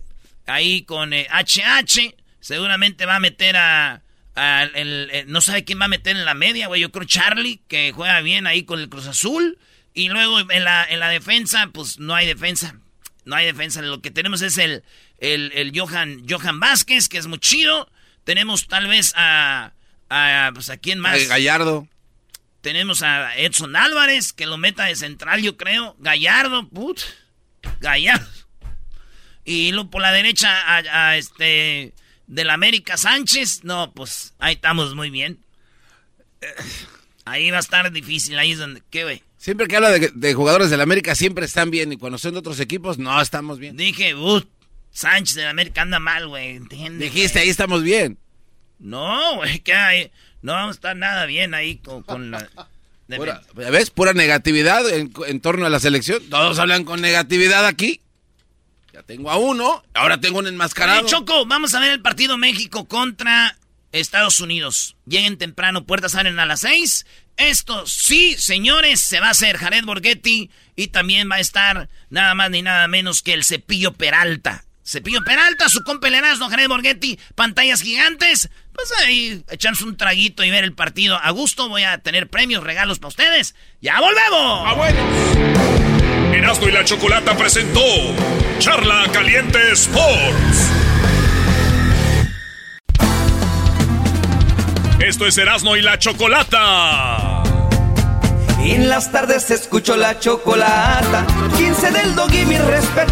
ahí 0.53 0.83
con 0.83 1.13
eh, 1.13 1.27
HH. 1.31 2.15
Seguramente 2.39 3.05
va 3.05 3.15
a 3.17 3.19
meter 3.19 3.55
a... 3.57 4.01
a 4.35 4.63
el- 4.63 5.09
el- 5.11 5.31
no 5.31 5.41
sabe 5.41 5.63
quién 5.63 5.79
va 5.79 5.85
a 5.85 5.89
meter 5.89 6.15
en 6.15 6.25
la 6.25 6.33
media, 6.33 6.67
güey. 6.67 6.81
Yo 6.81 6.91
creo 6.91 7.05
Charlie, 7.05 7.61
que 7.67 7.91
juega 7.91 8.21
bien 8.21 8.47
ahí 8.47 8.63
con 8.63 8.79
el 8.79 8.89
Cruz 8.89 9.07
Azul. 9.07 9.57
Y 9.93 10.09
luego 10.09 10.39
en 10.51 10.63
la, 10.63 10.85
en 10.89 10.99
la 10.99 11.09
defensa, 11.09 11.69
pues 11.73 11.99
no 11.99 12.15
hay 12.15 12.25
defensa. 12.25 12.75
No 13.25 13.35
hay 13.35 13.45
defensa. 13.45 13.81
Lo 13.81 14.01
que 14.01 14.09
tenemos 14.09 14.41
es 14.41 14.57
el, 14.57 14.83
el, 15.19 15.51
el 15.53 15.77
Johan, 15.77 16.23
Johan 16.27 16.59
Vázquez, 16.59 17.09
que 17.09 17.17
es 17.17 17.27
muy 17.27 17.39
chido. 17.39 17.91
Tenemos 18.23 18.67
tal 18.67 18.87
vez 18.87 19.13
a. 19.15 19.73
a 20.09 20.51
pues 20.53 20.69
a 20.69 20.77
quién 20.77 20.99
más. 20.99 21.17
Eh, 21.19 21.25
Gallardo. 21.27 21.87
Tenemos 22.61 23.01
a 23.01 23.35
Edson 23.37 23.75
Álvarez, 23.75 24.33
que 24.33 24.45
lo 24.45 24.57
meta 24.57 24.85
de 24.85 24.95
central, 24.95 25.41
yo 25.41 25.57
creo. 25.57 25.95
Gallardo, 25.99 26.69
put. 26.69 27.01
Gallardo. 27.79 28.27
Y 29.45 29.71
luego 29.71 29.89
por 29.89 30.01
la 30.01 30.11
derecha 30.11 30.49
a, 30.51 31.09
a 31.09 31.17
este. 31.17 31.93
Del 32.27 32.49
América 32.49 32.95
Sánchez. 32.97 33.63
No, 33.63 33.91
pues 33.93 34.33
ahí 34.39 34.53
estamos 34.53 34.95
muy 34.95 35.09
bien. 35.09 35.39
Ahí 37.25 37.51
va 37.51 37.57
a 37.57 37.61
estar 37.61 37.91
difícil. 37.91 38.37
Ahí 38.37 38.51
es 38.51 38.59
donde. 38.59 38.81
¿Qué, 38.89 39.03
güey? 39.03 39.23
Siempre 39.37 39.67
que 39.67 39.75
habla 39.75 39.89
de, 39.89 40.11
de 40.13 40.33
jugadores 40.33 40.69
del 40.69 40.81
América 40.81 41.15
siempre 41.15 41.45
están 41.45 41.71
bien 41.71 41.91
y 41.93 41.97
cuando 41.97 42.17
son 42.17 42.33
de 42.33 42.39
otros 42.39 42.59
equipos 42.59 42.97
no 42.99 43.19
estamos 43.21 43.57
bien. 43.57 43.75
Dije, 43.75 44.13
uh, 44.15 44.41
Sánchez 44.91 45.35
del 45.35 45.47
América 45.47 45.81
anda 45.81 45.97
mal, 45.99 46.27
güey. 46.27 46.55
¿entiendes, 46.57 47.11
Dijiste, 47.11 47.39
ahí 47.39 47.49
estamos 47.49 47.81
bien. 47.81 48.19
No, 48.77 49.35
güey, 49.37 49.59
que 49.59 49.73
hay- 49.73 50.11
no 50.43 50.53
vamos 50.53 50.75
a 50.75 50.77
estar 50.77 50.95
nada 50.95 51.25
bien 51.25 51.53
ahí 51.55 51.77
con, 51.77 52.03
con 52.03 52.29
la... 52.31 52.47
Pura- 53.15 53.41
¿Ves? 53.53 53.89
Pura 53.89 54.13
negatividad 54.13 54.87
en, 54.89 55.11
en 55.27 55.41
torno 55.41 55.65
a 55.65 55.69
la 55.69 55.79
selección. 55.79 56.21
Todos 56.29 56.59
hablan 56.59 56.83
con 56.85 57.01
negatividad 57.01 57.65
aquí. 57.65 57.99
Tengo 59.05 59.31
a 59.31 59.37
uno, 59.37 59.83
ahora 59.93 60.19
tengo 60.19 60.39
un 60.39 60.47
enmascarado. 60.47 61.01
Oye, 61.01 61.09
Choco, 61.09 61.45
vamos 61.45 61.73
a 61.73 61.79
ver 61.79 61.91
el 61.91 62.01
partido 62.01 62.37
México 62.37 62.87
contra 62.87 63.57
Estados 63.91 64.39
Unidos. 64.39 64.95
Lleguen 65.05 65.37
temprano, 65.37 65.85
puertas 65.85 66.13
salen 66.13 66.39
a 66.39 66.45
las 66.45 66.61
seis. 66.61 67.05
Esto 67.37 67.87
sí, 67.87 68.35
señores, 68.37 69.01
se 69.01 69.19
va 69.19 69.27
a 69.27 69.31
hacer 69.31 69.57
Jared 69.57 69.85
Borghetti 69.85 70.51
y 70.75 70.87
también 70.87 71.29
va 71.29 71.35
a 71.35 71.39
estar 71.39 71.89
nada 72.09 72.35
más 72.35 72.51
ni 72.51 72.61
nada 72.61 72.87
menos 72.87 73.21
que 73.21 73.33
el 73.33 73.43
Cepillo 73.43 73.93
Peralta. 73.93 74.65
Cepillo 74.83 75.23
Peralta, 75.23 75.69
su 75.69 75.83
compa 75.83 76.09
Jared 76.09 76.67
Borghetti, 76.67 77.19
pantallas 77.35 77.81
gigantes. 77.81 78.49
Pues 78.73 78.93
ahí, 79.03 79.43
echarse 79.49 79.83
un 79.83 79.97
traguito 79.97 80.43
y 80.43 80.49
ver 80.49 80.63
el 80.63 80.73
partido. 80.73 81.17
A 81.21 81.29
gusto 81.31 81.69
voy 81.69 81.83
a 81.83 81.97
tener 81.99 82.29
premios, 82.29 82.63
regalos 82.63 82.99
para 82.99 83.09
ustedes. 83.09 83.55
¡Ya 83.81 83.99
volvemos! 83.99 84.63
¡Ah, 84.65 84.75
Erasmo 86.33 86.67
y 86.67 86.71
la 86.71 86.83
Chocolata 86.83 87.35
presentó 87.37 87.81
Charla 88.59 89.07
Caliente 89.11 89.59
Sports. 89.73 90.71
Esto 95.05 95.27
es 95.27 95.37
Erasmo 95.37 95.75
y 95.75 95.81
la 95.81 95.99
Chocolata. 95.99 97.43
En 98.63 98.89
las 98.89 99.11
tardes 99.11 99.49
escucho 99.51 99.97
la 99.97 100.19
chocolata. 100.19 101.25
15 101.57 101.91
del 101.91 102.15
dog 102.15 102.33
y 102.33 102.45
mi 102.45 102.57
respeto. 102.57 103.11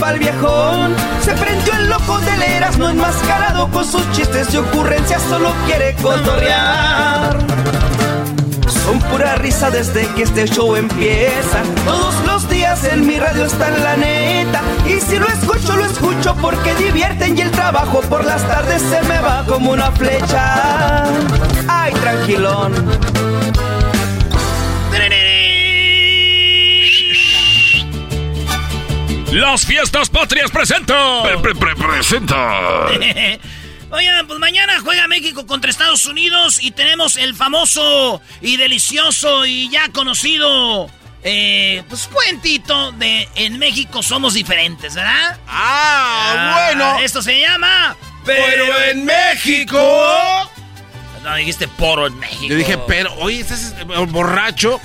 Pa'l 0.00 0.18
viejón, 0.18 0.94
se 1.22 1.32
prendió 1.32 1.74
el 1.74 1.88
loco 1.88 2.18
del 2.20 2.42
Erasmo 2.42 2.88
enmascarado 2.88 3.68
con 3.70 3.84
sus 3.84 4.10
chistes 4.12 4.52
y 4.54 4.56
ocurrencias, 4.56 5.22
solo 5.28 5.52
quiere 5.66 5.94
cotorrear. 5.96 7.38
Son 8.68 8.98
pura 9.10 9.34
risa 9.36 9.70
desde 9.70 10.06
que 10.14 10.22
este 10.22 10.46
show 10.46 10.74
empieza. 10.76 11.62
Todos 11.84 12.14
los 12.26 12.48
días 12.48 12.82
en 12.84 13.06
mi 13.06 13.18
radio 13.18 13.44
está 13.44 13.70
la 13.70 13.96
neta. 13.96 14.62
Y 14.86 15.00
si 15.00 15.18
lo 15.18 15.26
escucho, 15.28 15.76
lo 15.76 15.84
escucho 15.84 16.34
porque 16.40 16.74
divierten 16.76 17.36
y 17.36 17.42
el 17.42 17.50
trabajo 17.50 18.00
por 18.00 18.24
las 18.24 18.42
tardes 18.48 18.82
se 18.82 19.02
me 19.02 19.20
va 19.20 19.44
como 19.46 19.72
una 19.72 19.90
flecha. 19.92 21.04
Ay, 21.68 21.92
tranquilón. 21.94 22.72
Las 29.32 29.64
fiestas 29.64 30.10
patrias 30.10 30.50
presentan. 30.50 31.22
presenta. 31.42 32.86
Oigan, 33.90 34.26
pues 34.26 34.38
mañana 34.38 34.80
juega 34.82 35.06
México 35.08 35.46
contra 35.46 35.70
Estados 35.70 36.06
Unidos 36.06 36.62
y 36.62 36.72
tenemos 36.72 37.16
el 37.16 37.34
famoso 37.34 38.20
y 38.40 38.56
delicioso 38.56 39.46
y 39.46 39.68
ya 39.68 39.88
conocido, 39.90 40.88
eh, 41.22 41.82
pues 41.88 42.08
cuentito 42.08 42.92
de 42.92 43.28
En 43.34 43.58
México 43.58 44.02
somos 44.02 44.34
diferentes, 44.34 44.94
¿verdad? 44.94 45.38
Ah, 45.48 46.68
bueno. 46.68 46.98
Esto 47.00 47.22
se 47.22 47.40
llama... 47.40 47.96
Pero 48.24 48.82
en 48.84 49.04
México. 49.04 49.78
No, 51.22 51.34
dijiste 51.36 51.68
poro 51.68 52.06
en 52.06 52.18
México. 52.18 52.46
Yo 52.48 52.56
dije, 52.56 52.78
pero, 52.86 53.14
oye, 53.14 53.40
este 53.40 53.54
es 53.54 53.74
borracho. 54.10 54.80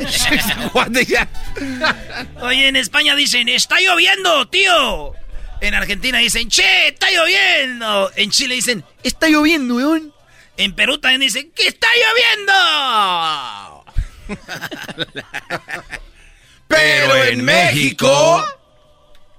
Oye, 2.40 2.68
en 2.68 2.76
España 2.76 3.14
dicen, 3.14 3.48
está 3.48 3.78
lloviendo, 3.80 4.48
tío. 4.48 5.12
En 5.60 5.74
Argentina 5.74 6.18
dicen, 6.18 6.48
che, 6.48 6.88
está 6.88 7.10
lloviendo. 7.10 8.10
En 8.16 8.30
Chile 8.30 8.54
dicen, 8.54 8.84
está 9.02 9.28
lloviendo, 9.28 9.76
weón. 9.76 10.12
En 10.56 10.74
Perú 10.74 10.98
también 10.98 11.20
dicen, 11.20 11.50
que 11.54 11.68
está 11.68 11.88
lloviendo. 14.28 14.28
Pero 16.68 17.24
en 17.24 17.44
México... 17.44 18.44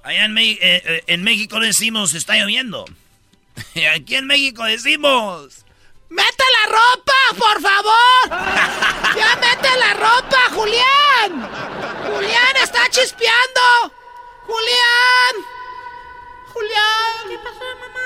Allá 0.03 0.25
en, 0.25 0.33
Me- 0.33 0.51
eh, 0.51 0.57
eh, 0.61 1.03
en 1.07 1.23
México 1.23 1.59
decimos, 1.59 2.13
está 2.13 2.35
lloviendo. 2.35 2.85
Y 3.75 3.83
aquí 3.83 4.15
en 4.15 4.25
México 4.27 4.63
decimos... 4.63 5.60
¡Mete 6.11 6.43
la 6.57 6.65
ropa, 6.75 7.13
por 7.39 7.61
favor! 7.61 8.23
¡Ya 9.15 9.35
mete 9.37 9.77
la 9.79 9.93
ropa, 9.93 10.37
Julián! 10.51 11.49
¡Julián 12.03 12.55
está 12.61 12.89
chispeando! 12.89 13.61
¡Julián! 14.45 15.35
¡Julián! 16.53 17.29
¿Qué 17.29 17.37
pasó, 17.37 17.63
mamá? 17.79 18.01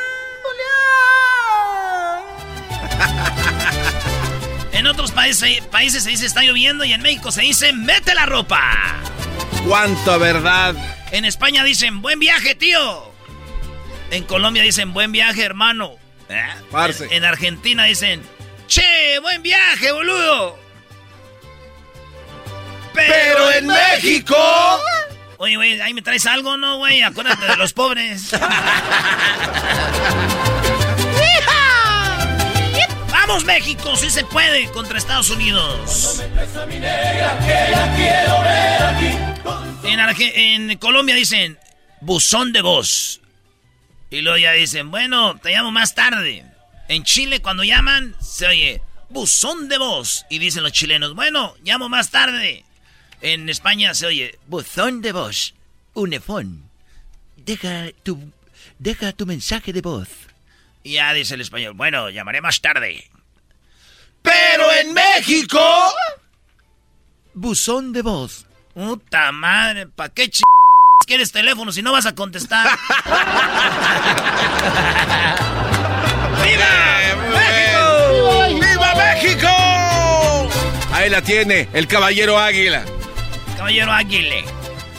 En 4.71 4.85
otros 4.85 5.11
países, 5.11 5.61
países 5.71 6.03
se 6.03 6.11
dice 6.11 6.27
está 6.27 6.43
lloviendo 6.43 6.85
y 6.85 6.93
en 6.93 7.01
México 7.01 7.31
se 7.31 7.41
dice 7.41 7.73
mete 7.73 8.13
la 8.13 8.27
ropa. 8.27 8.61
¡Cuánta 9.67 10.17
verdad! 10.17 10.75
En 11.11 11.25
España 11.25 11.63
dicen 11.63 12.03
buen 12.03 12.19
viaje, 12.19 12.53
tío. 12.53 13.11
En 14.11 14.25
Colombia 14.25 14.61
dicen 14.61 14.93
buen 14.93 15.11
viaje, 15.11 15.41
hermano. 15.43 16.04
¿Eh? 16.29 16.43
Parce. 16.71 17.05
En, 17.05 17.11
en 17.13 17.25
Argentina 17.25 17.83
dicen 17.85 18.21
che, 18.67 19.19
buen 19.21 19.41
viaje, 19.43 19.91
boludo. 19.91 20.57
Pero 22.93 23.51
en 23.51 23.67
México... 23.67 24.35
Oye, 25.37 25.57
güey, 25.57 25.81
ahí 25.81 25.93
me 25.93 26.01
traes 26.01 26.25
algo, 26.27 26.55
¿no, 26.55 26.77
güey? 26.77 27.01
Acuérdate 27.03 27.45
de 27.45 27.57
los 27.57 27.73
pobres. 27.73 28.31
¡Vamos, 33.11 33.43
México! 33.43 33.95
¡Sí 33.97 34.09
se 34.09 34.23
puede 34.23 34.69
contra 34.71 34.97
Estados 34.97 35.29
Unidos! 35.31 36.21
En, 39.83 39.99
Arge- 39.99 40.31
en 40.35 40.77
Colombia 40.77 41.15
dicen 41.15 41.57
buzón 42.01 42.53
de 42.53 42.61
voz. 42.61 43.21
Y 44.15 44.21
luego 44.21 44.37
ya 44.37 44.53
dicen, 44.53 44.91
bueno, 44.91 45.37
te 45.39 45.51
llamo 45.51 45.71
más 45.71 45.93
tarde. 45.93 46.45
En 46.87 47.03
Chile, 47.03 47.41
cuando 47.41 47.65
llaman, 47.65 48.15
se 48.21 48.47
oye 48.47 48.81
buzón 49.09 49.67
de 49.67 49.77
voz. 49.77 50.25
Y 50.29 50.39
dicen 50.39 50.63
los 50.63 50.71
chilenos, 50.71 51.13
bueno, 51.15 51.53
llamo 51.65 51.89
más 51.89 52.11
tarde. 52.11 52.63
En 53.19 53.49
España 53.49 53.93
se 53.93 54.05
oye 54.05 54.39
buzón 54.47 55.01
de 55.01 55.11
voz. 55.11 55.53
Unefón. 55.95 56.69
Deja 57.35 57.91
tu, 58.03 58.31
deja 58.79 59.11
tu 59.11 59.25
mensaje 59.25 59.73
de 59.73 59.81
voz. 59.81 60.07
Y 60.81 60.93
ya 60.93 61.11
dice 61.11 61.33
el 61.33 61.41
español, 61.41 61.73
bueno, 61.73 62.09
llamaré 62.09 62.39
más 62.39 62.61
tarde. 62.61 63.09
Pero 64.21 64.71
en 64.79 64.93
México... 64.93 65.59
Buzón 67.33 67.91
de 67.91 68.01
voz. 68.01 68.45
Puta 68.73 69.33
madre, 69.33 69.87
¿pa' 69.87 70.07
qué 70.07 70.29
ch... 70.29 70.41
quieres 71.05 71.31
teléfono 71.31 71.71
si 71.71 71.81
no 71.81 71.91
vas 71.91 72.05
a 72.05 72.15
contestar? 72.15 72.67
¡Viva! 76.43 78.49
¡Viva 78.49 78.95
México! 78.95 79.47
Ahí 80.93 81.09
la 81.09 81.21
tiene, 81.21 81.67
el 81.73 81.87
caballero 81.87 82.37
águila. 82.39 82.85
Caballero 83.57 83.91
Águile. 83.91 84.43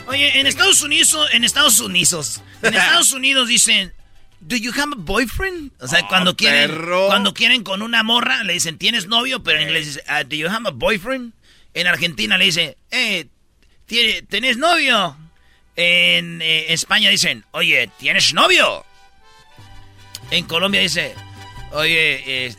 Oye, 0.09 0.39
en 0.41 0.47
Estados 0.47 0.83
Unidos, 0.83 1.29
en 1.33 1.45
Estados 1.45 1.81
Unidos, 1.81 2.43
en 2.63 2.75
Estados 2.75 3.13
Unidos 3.13 3.49
dicen, 3.49 3.93
¿Do 4.41 4.57
you 4.57 4.71
have 4.73 4.93
a 4.93 4.97
boyfriend? 4.97 5.73
O 5.81 5.89
sea, 5.89 6.01
Ah, 6.01 6.07
cuando 6.09 6.37
quieren, 6.37 6.71
perro. 6.71 7.07
cuando 7.09 7.33
quieren 7.35 7.63
con 7.65 7.83
una 7.83 8.03
morra, 8.03 8.43
le 8.45 8.53
dicen, 8.55 8.77
¿tienes 8.79 9.07
novio? 9.07 9.43
Pero 9.43 9.59
en 9.59 9.65
inglés 9.69 9.87
dice, 9.87 10.03
"Ah, 10.07 10.25
¿Do 10.25 10.37
you 10.37 10.49
have 10.49 10.69
a 10.69 10.73
boyfriend? 10.73 11.33
En 11.75 11.87
Argentina 11.87 12.37
le 12.39 12.45
dice, 12.47 12.77
eh, 12.91 13.27
¿tie- 13.89 14.27
¿tenés 14.29 14.57
novio? 14.59 15.17
En 15.77 16.41
eh, 16.41 16.73
España 16.73 17.11
dicen, 17.11 17.45
oye, 17.51 17.91
¿tienes 17.99 18.33
novio? 18.33 18.85
En 20.31 20.47
Colombia 20.47 20.81
dice, 20.81 21.15
oye, 21.73 22.47
eh, 22.47 22.55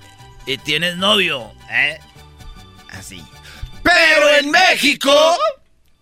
eh, 0.45 0.57
¿tienes 0.63 0.97
novio? 0.97 1.51
¿Eh? 1.69 1.99
Así. 2.89 3.23
Pero 3.81 4.35
en 4.39 4.51
México... 4.51 5.11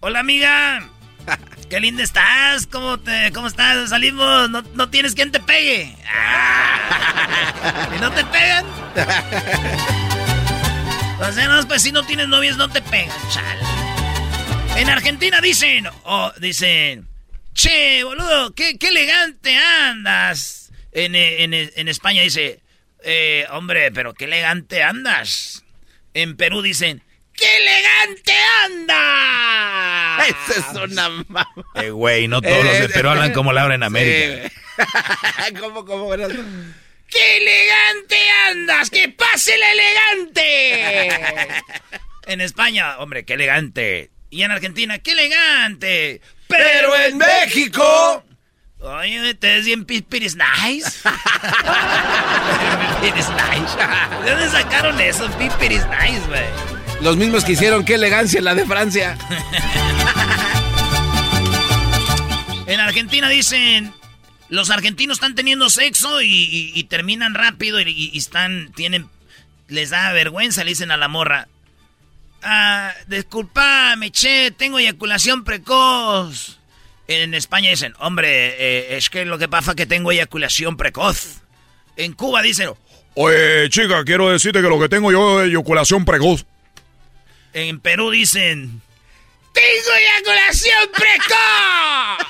Hola, 0.02 0.20
amiga. 0.20 0.88
Qué 1.70 1.80
linda 1.80 2.04
estás. 2.04 2.68
¿Cómo, 2.68 3.00
te, 3.00 3.32
cómo 3.34 3.48
estás? 3.48 3.90
Salimos. 3.90 4.50
No, 4.50 4.62
no 4.62 4.90
tienes 4.90 5.16
quien 5.16 5.32
te 5.32 5.40
pegue. 5.40 5.96
Ah. 6.08 7.90
¿Y 7.96 8.00
no 8.00 8.12
te 8.12 8.24
pegan? 8.26 8.66
Sea, 11.34 11.48
no, 11.48 11.68
pues 11.68 11.82
si 11.82 11.92
no 11.92 12.04
tienes 12.04 12.28
novias, 12.28 12.58
no 12.58 12.70
te 12.70 12.82
pegan, 12.82 13.18
chal. 13.30 13.85
En 14.76 14.90
Argentina 14.90 15.40
dicen, 15.40 15.88
oh, 16.04 16.32
dicen, 16.40 17.08
che, 17.54 18.04
boludo, 18.04 18.54
qué, 18.54 18.78
qué 18.78 18.90
elegante 18.90 19.56
andas. 19.58 20.72
En, 20.92 21.16
eh, 21.16 21.44
en, 21.44 21.54
eh, 21.54 21.72
en 21.76 21.88
España 21.88 22.22
dice, 22.22 22.60
eh, 23.04 23.46
hombre, 23.52 23.92
pero 23.92 24.14
qué 24.14 24.26
elegante 24.26 24.84
andas. 24.84 25.64
En 26.14 26.36
Perú 26.36 26.62
dicen, 26.62 27.02
¡qué 27.34 27.46
elegante 27.58 28.34
andas! 28.66 30.28
Esa 30.28 30.60
es 30.60 30.76
una 30.92 31.10
mamá. 31.10 31.48
Eh, 31.76 31.92
güey, 31.92 32.28
no 32.28 32.42
todos 32.42 32.66
los 32.66 32.80
de 32.80 32.90
Perú 32.90 33.10
hablan 33.10 33.32
como 33.32 33.54
la 33.54 33.64
hablan 33.64 33.82
en 33.82 33.84
América. 33.84 34.52
¿Cómo, 35.60 35.86
cómo? 35.86 36.10
¡Qué 36.12 37.38
elegante 37.38 38.18
andas! 38.50 38.90
¡Que 38.90 39.08
pase 39.10 39.58
la 39.58 39.72
elegante! 39.72 41.10
en 42.28 42.42
España, 42.42 42.98
hombre, 42.98 43.24
qué 43.24 43.34
elegante. 43.36 44.12
Y 44.36 44.44
en 44.44 44.52
Argentina, 44.52 45.00
qué 45.00 45.14
elegante. 45.14 46.20
Pero 46.48 46.94
en 46.98 47.18
México... 47.18 48.22
Oye, 48.80 49.34
te 49.36 49.48
ves 49.48 49.66
bien 49.66 49.86
pispiris 49.86 50.36
nice. 50.36 50.92
pispiris 53.02 53.30
nice. 53.30 53.78
¿De 54.26 54.32
dónde 54.32 54.50
sacaron 54.50 55.00
eso? 55.00 55.30
Pispiris 55.40 55.84
nice, 55.88 56.22
güey. 56.28 56.44
Los 57.02 57.16
mismos 57.16 57.46
que 57.46 57.54
hicieron 57.54 57.86
qué 57.86 57.96
elegancia 57.96 58.42
la 58.42 58.54
de 58.56 58.66
Francia. 58.66 59.18
En 62.68 62.80
Argentina 62.80 63.30
dicen, 63.30 63.94
los 64.50 64.72
argentinos 64.72 65.18
están 65.18 65.36
teniendo 65.36 65.70
sexo 65.70 66.22
y, 66.22 66.28
y- 66.28 66.72
y 66.74 66.84
terminan 66.86 67.36
rápido 67.36 67.80
y, 67.80 67.84
y- 67.90 68.10
y 68.12 68.18
están, 68.18 68.72
tienen, 68.76 69.08
les 69.68 69.92
da 69.92 70.12
vergüenza, 70.14 70.64
le 70.64 70.72
dicen 70.72 70.90
a 70.90 70.98
la 70.98 71.08
morra. 71.08 71.48
Ah, 72.48 72.94
disculpame, 73.08 74.12
che, 74.12 74.52
tengo 74.52 74.78
eyaculación 74.78 75.44
precoz. 75.44 76.60
En 77.08 77.34
España 77.34 77.72
dicen, 77.72 77.96
hombre, 77.98 78.28
eh, 78.60 78.98
es 78.98 79.10
que 79.10 79.26
lo 79.26 79.40
que 79.40 79.48
pasa 79.48 79.72
es 79.72 79.76
que 79.76 79.88
tengo 79.88 80.12
eyaculación 80.12 80.78
precoz. 80.78 81.42
En 81.98 82.14
Cuba 82.14 82.44
dicen, 82.44 82.70
Oye, 83.16 83.68
chica, 83.70 84.04
quiero 84.04 84.30
decirte 84.30 84.62
que 84.62 84.70
lo 84.70 84.80
que 84.80 84.90
tengo 84.90 85.12
yo 85.12 85.42
es 85.42 85.50
eyaculación 85.50 86.06
precoz. 86.06 86.46
en 87.54 87.80
Perú 87.80 88.12
dicen, 88.12 88.80
tengo 89.52 89.94
eyaculación 90.00 90.90
precoz. 90.94 92.28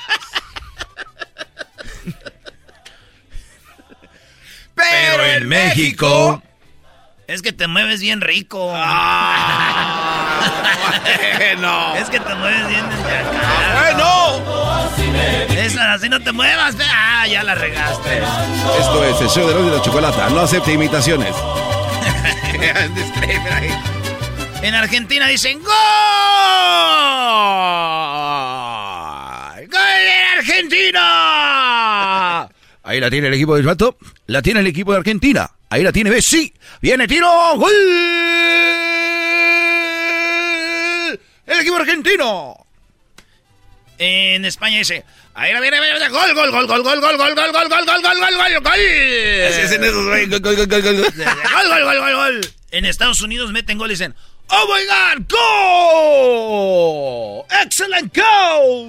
Pero 4.74 5.26
en 5.26 5.46
México... 5.46 6.42
Es 7.28 7.42
que 7.42 7.52
te 7.52 7.66
mueves 7.66 8.00
bien 8.00 8.20
rico. 8.20 8.72
Bueno. 11.36 11.94
Es 11.96 12.08
que 12.08 12.18
te 12.20 12.34
mueves 12.34 12.68
bien 12.68 12.84
desde 12.88 13.18
acá. 13.18 13.80
Bueno. 13.80 14.42
Esa, 15.56 15.92
así 15.94 16.08
no 16.08 16.20
te 16.20 16.32
muevas. 16.32 16.76
Ah, 16.80 17.26
ya 17.26 17.42
la 17.42 17.54
regaste. 17.54 18.22
Esto 18.78 19.04
es 19.04 19.20
el 19.20 19.28
show 19.28 19.46
de 19.48 19.54
los 19.54 19.66
de 19.70 19.76
la 19.76 19.82
chocolata. 19.82 20.30
No 20.30 20.40
acepte 20.40 20.72
imitaciones. 20.72 21.34
En 24.62 24.74
Argentina 24.74 25.26
dicen 25.28 25.58
¡Gol! 25.58 25.66
¡Gol 29.66 29.70
de 29.70 30.12
Argentina! 30.38 31.02
Ahí 32.82 32.98
la 32.98 33.10
tiene 33.10 33.28
el 33.28 33.34
equipo 33.34 33.54
del 33.56 33.66
Vato. 33.66 33.98
La 34.26 34.40
tiene 34.42 34.60
el 34.60 34.66
equipo 34.66 34.92
de 34.92 34.98
Argentina. 34.98 35.50
Ahí 35.70 35.82
la 35.82 35.92
tiene 35.92 36.10
Messi. 36.10 36.52
Viene 36.80 37.08
tiro. 37.08 37.28
¡Gol! 37.56 37.72
El 41.46 41.60
equipo 41.60 41.76
argentino. 41.76 42.66
En 43.98 44.44
España 44.44 44.78
dice 44.78 45.04
Ahí 45.38 45.52
la 45.52 45.60
viene, 45.60 45.78
viene, 45.78 46.08
gol, 46.08 46.34
gol, 46.34 46.50
gol, 46.50 46.66
gol, 46.66 46.82
gol, 46.82 47.00
gol, 47.00 47.16
gol, 47.18 47.34
gol, 47.34 47.52
gol, 47.52 47.68
gol, 47.68 47.68
gol, 47.68 47.84
gol, 47.84 48.02
gol, 48.02 48.20
gol, 48.20 48.62
gol. 48.62 48.72
Así 48.72 49.60
hacen 49.60 49.84
esos, 49.84 50.06
güey. 50.06 50.26
Gol, 50.26 50.40
gol, 50.40 50.56
gol, 50.56 50.66
gol, 50.66 50.82
gol. 50.82 50.96
Gol, 50.96 51.12
gol, 51.68 51.84
gol, 51.84 51.98
gol, 51.98 52.14
gol. 52.14 52.40
En 52.70 52.86
Estados 52.86 53.20
Unidos 53.20 53.52
meten 53.52 53.76
gol 53.76 53.90
y 53.90 53.92
dicen 53.92 54.14
¡Oh 54.48 54.66
my 54.66 54.82
God! 54.86 55.18
¡Go! 57.44 57.46
¡Excellent 57.62 58.16
go! 58.16 58.86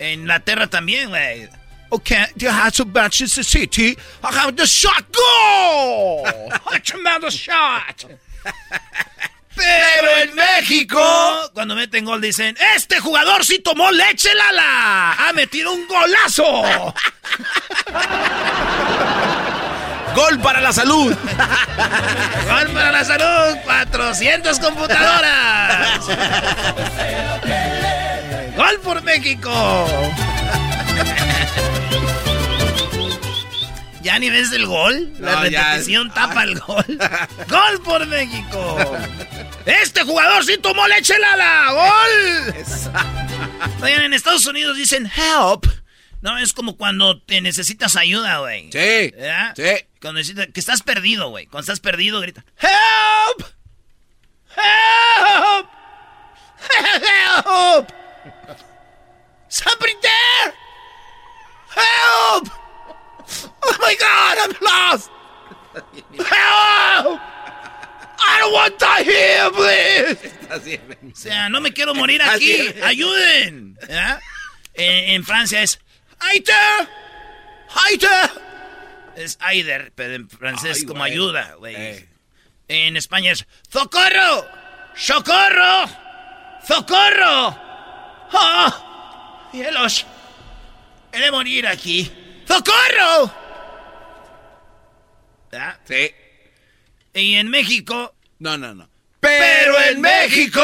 En 0.00 0.20
Inglaterra 0.20 0.66
también, 0.66 1.10
güey. 1.10 1.48
Okay, 1.92 2.24
you 2.36 2.48
had 2.48 2.72
to 2.74 2.84
Manchester 2.84 3.42
City. 3.42 3.96
I 4.22 4.32
have 4.32 4.56
the 4.56 4.66
shot. 4.66 5.04
Go! 5.10 6.24
A 6.72 6.78
tremendous 6.78 7.34
shot. 7.34 8.06
Pero 9.56 10.08
en 10.22 10.34
México, 10.34 11.50
cuando 11.52 11.74
meten 11.74 12.04
gol, 12.04 12.20
dicen: 12.20 12.56
Este 12.76 13.00
jugador 13.00 13.44
sí 13.44 13.58
tomó 13.58 13.90
leche, 13.90 14.32
Lala. 14.34 15.14
Ha 15.14 15.32
metido 15.32 15.72
un 15.72 15.86
golazo. 15.88 16.44
Gol 20.14 20.38
para 20.40 20.60
la 20.60 20.72
salud. 20.72 21.14
Gol 21.14 22.68
para 22.72 22.92
la 22.92 23.04
salud. 23.04 23.58
400 23.64 24.58
computadoras. 24.58 26.06
Gol 28.56 28.80
por 28.82 29.02
México. 29.02 29.50
¿Ya 34.02 34.18
ni 34.18 34.30
ves 34.30 34.50
el 34.52 34.66
gol? 34.66 35.12
La 35.18 35.46
ya. 35.48 35.70
repetición 35.72 36.10
tapa 36.14 36.44
el 36.44 36.58
gol. 36.58 36.84
¡Gol 37.48 37.82
por 37.84 38.06
México! 38.06 38.96
¡Este 39.66 40.02
jugador 40.04 40.44
sí 40.44 40.56
tomó 40.58 40.86
leche 40.88 41.18
Lala! 41.18 41.66
¡Gol! 41.72 42.54
Oigan, 43.82 44.02
en 44.04 44.14
Estados 44.14 44.46
Unidos 44.46 44.76
dicen 44.76 45.06
help. 45.14 45.66
No, 46.22 46.38
es 46.38 46.52
como 46.52 46.76
cuando 46.76 47.20
te 47.20 47.40
necesitas 47.40 47.96
ayuda, 47.96 48.38
güey. 48.38 48.70
Sí. 48.72 49.10
¿Verdad? 49.16 49.54
Sí. 49.56 49.86
Cuando 50.00 50.18
necesitas, 50.18 50.48
que 50.52 50.60
estás 50.60 50.82
perdido, 50.82 51.28
güey. 51.30 51.46
Cuando 51.46 51.60
estás 51.60 51.80
perdido, 51.80 52.20
grita 52.20 52.44
help. 52.58 53.42
Help. 54.56 55.66
Help. 57.46 57.88
Somebody 59.48 59.92
there. 60.02 60.54
Help. 61.74 62.48
Oh 63.62 63.76
my 63.80 63.94
God, 63.98 64.38
I'm 64.40 64.54
lost. 64.60 65.10
Help. 66.18 67.20
I 68.22 68.38
don't 68.40 68.52
want 68.52 68.78
to 68.78 68.84
die 68.84 69.02
here, 69.02 69.50
please. 69.50 71.12
O 71.12 71.16
sea, 71.16 71.48
no 71.48 71.60
me 71.60 71.72
quiero 71.72 71.94
morir 71.94 72.20
aquí. 72.22 72.74
Ayuden. 72.82 73.74
¿verdad? 73.74 74.20
En, 74.74 75.10
en 75.14 75.24
Francia 75.24 75.62
es 75.62 75.78
Aider. 76.18 76.88
Aider. 77.86 78.30
Es 79.16 79.38
Aider, 79.40 79.92
pero 79.94 80.14
en 80.14 80.28
francés 80.28 80.78
Ay, 80.80 80.86
como 80.86 81.02
ayuda, 81.02 81.54
güey. 81.58 81.74
Eh. 81.76 82.08
En 82.68 82.96
España 82.96 83.32
es 83.32 83.46
¡Socorro! 83.68 84.46
¡Socorro! 84.94 85.88
¡Socorro! 86.66 87.58
¡Ah! 88.32 89.48
¡Cielos! 89.50 90.06
He 91.12 91.20
de 91.20 91.30
morir 91.30 91.66
aquí. 91.66 92.10
¡Socorro! 92.46 93.32
¿Verdad? 95.50 95.78
Sí. 95.84 96.14
Y 97.14 97.34
en 97.34 97.50
México. 97.50 98.14
No, 98.38 98.56
no, 98.56 98.74
no. 98.74 98.88
Pero 99.20 99.80
en 99.82 100.00
México. 100.00 100.62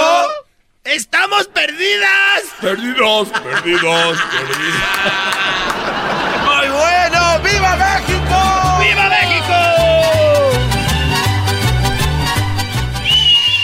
¡Estamos 0.85 1.49
perdidas! 1.49 2.43
Perdidos, 2.61 3.29
perdidos, 3.29 4.19
perdidos. 4.23 4.87
¡Muy 6.45 6.69
bueno! 6.69 7.41
¡Viva 7.43 7.77
México! 7.77 8.79
¡Viva 8.81 9.09
México! 9.09 9.55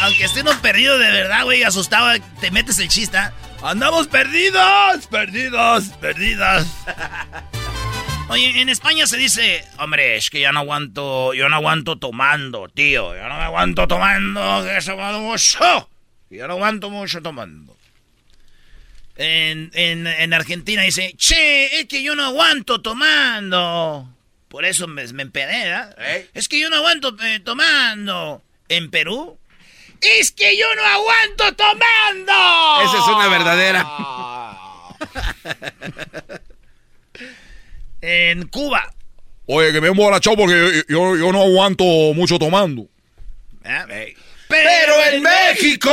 Aunque 0.03 0.25
esté 0.25 0.41
uno 0.41 0.51
perdido 0.61 0.99
de 0.99 1.13
verdad, 1.13 1.45
güey, 1.45 1.63
asustado, 1.63 2.21
te 2.41 2.51
metes 2.51 2.81
el 2.81 2.89
chiste. 2.89 3.19
¡Andamos 3.63 4.09
perdidos! 4.09 5.07
¡Perdidos! 5.09 5.85
¡Perdidos! 6.01 6.67
Oye, 8.29 8.61
en 8.61 8.69
España 8.69 9.07
se 9.07 9.17
dice, 9.17 9.65
hombre, 9.79 10.17
es 10.17 10.31
que 10.31 10.41
ya 10.41 10.51
no 10.51 10.61
aguanto, 10.61 11.33
yo 11.35 11.49
no 11.49 11.57
aguanto 11.57 11.97
tomando, 11.97 12.69
tío. 12.69 13.15
Yo 13.15 13.29
no 13.29 13.37
me 13.37 13.45
aguanto 13.45 13.87
tomando, 13.87 14.65
que 14.65 14.81
se 14.81 14.93
va 14.95 15.17
mucho. 15.19 15.89
Yo 16.31 16.49
no 16.49 16.55
aguanto 16.55 16.91
mucho 16.91 17.23
tomando. 17.23 17.77
En, 19.17 19.71
en, 19.75 20.07
en 20.07 20.35
Argentina 20.35 20.83
dice, 20.83 21.15
che, 21.17 21.81
es 21.81 21.87
que 21.87 22.03
yo 22.03 22.17
no 22.17 22.25
aguanto 22.25 22.81
tomando. 22.81 24.09
Por 24.49 24.65
eso 24.65 24.89
me, 24.89 25.07
me 25.13 25.23
empedé, 25.23 25.65
¿verdad? 25.65 25.97
Es 26.35 26.49
que 26.49 26.59
yo 26.59 26.69
no 26.69 26.77
aguanto 26.77 27.17
eh, 27.23 27.41
tomando. 27.41 28.43
En 28.69 28.91
Perú, 28.91 29.39
es 30.03 30.33
que 30.33 30.57
yo 30.57 30.67
no 30.75 30.85
aguanto 30.85 31.55
tomando. 31.55 32.33
Esa 32.85 32.99
es 32.99 33.09
una 33.09 33.29
verdadera. 33.29 33.87
En 38.05 38.49
Cuba. 38.49 38.93
Oye, 39.47 39.71
que 39.73 39.81
me 39.81 39.87
he 39.87 39.91
emborrachado 39.91 40.37
porque 40.37 40.83
yo, 40.89 41.17
yo 41.17 41.31
no 41.33 41.43
aguanto 41.43 41.85
mucho 42.15 42.37
tomando. 42.37 42.89
¿eh? 43.65 44.17
Pero 44.49 44.95
en 45.13 45.23
México. 45.23 45.89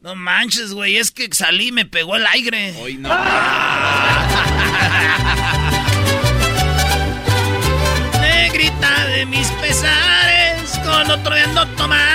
No 0.00 0.14
manches, 0.14 0.72
güey, 0.72 0.98
es 0.98 1.10
que 1.10 1.28
salí 1.32 1.68
y 1.68 1.72
me 1.72 1.84
pegó 1.86 2.14
el 2.16 2.26
aire. 2.26 2.74
Hoy 2.78 2.94
no. 2.94 3.08
Negrita 8.20 9.06
de 9.06 9.26
mis 9.26 9.48
pesares, 9.48 10.78
con 10.84 11.10
otro 11.10 11.34
ando 11.34 11.66
tomando. 11.68 12.13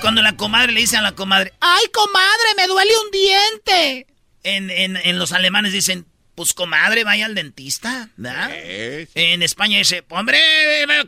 Cuando 0.00 0.22
la 0.22 0.36
comadre 0.36 0.72
le 0.72 0.80
dice 0.80 0.96
a 0.96 1.02
la 1.02 1.12
comadre, 1.12 1.52
¡ay, 1.60 1.84
comadre, 1.92 2.54
me 2.56 2.66
duele 2.66 2.92
un 3.04 3.10
diente! 3.10 4.06
En, 4.44 4.70
en, 4.70 4.96
en 4.96 5.18
los 5.18 5.32
alemanes 5.32 5.72
dicen, 5.72 6.06
pues 6.34 6.54
comadre, 6.54 7.04
vaya 7.04 7.26
al 7.26 7.34
dentista, 7.34 8.08
¿verdad? 8.16 8.50
En 8.54 9.42
España 9.42 9.78
dice, 9.78 10.04
hombre, 10.08 10.40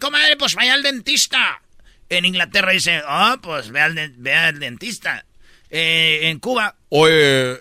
comadre, 0.01 0.37
pues 0.37 0.55
vaya 0.55 0.75
al 0.75 0.83
dentista. 0.83 1.63
En 2.09 2.25
Inglaterra 2.25 2.73
dice, 2.73 3.01
ah, 3.07 3.39
pues 3.41 3.71
ve 3.71 3.81
al, 3.81 3.95
de- 3.95 4.13
ve 4.17 4.35
al 4.35 4.59
dentista. 4.59 5.25
Eh, 5.71 6.21
en 6.25 6.41
Cuba, 6.41 6.75
Oye, 6.89 7.13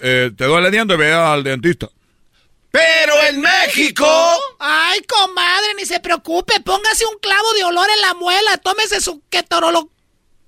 eh, 0.01 0.31
te 0.35 0.45
duele 0.45 0.67
el 0.67 0.71
diente, 0.71 0.95
ve 0.95 1.13
al 1.13 1.43
dentista. 1.43 1.87
Pero 2.71 3.13
en 3.27 3.41
México. 3.41 4.07
Ay, 4.59 5.01
comadre, 5.03 5.75
ni 5.77 5.85
se 5.85 5.99
preocupe. 5.99 6.59
Póngase 6.61 7.05
un 7.05 7.19
clavo 7.19 7.53
de 7.53 7.63
olor 7.65 7.87
en 7.95 8.01
la 8.01 8.13
muela. 8.15 8.57
Tómese 8.57 9.01
su 9.01 9.21
ketorolo, 9.29 9.89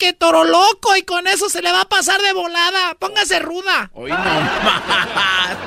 ketoroloco 0.02 0.96
y 0.98 1.04
con 1.04 1.28
eso 1.28 1.48
se 1.48 1.62
le 1.62 1.72
va 1.72 1.82
a 1.82 1.90
pasar 1.90 2.20
de 2.22 2.34
volada. 2.34 2.96
Póngase 2.96 3.40
ruda. 3.40 3.92
Hoy 3.94 4.10
no 4.10 4.18
más. 4.18 5.58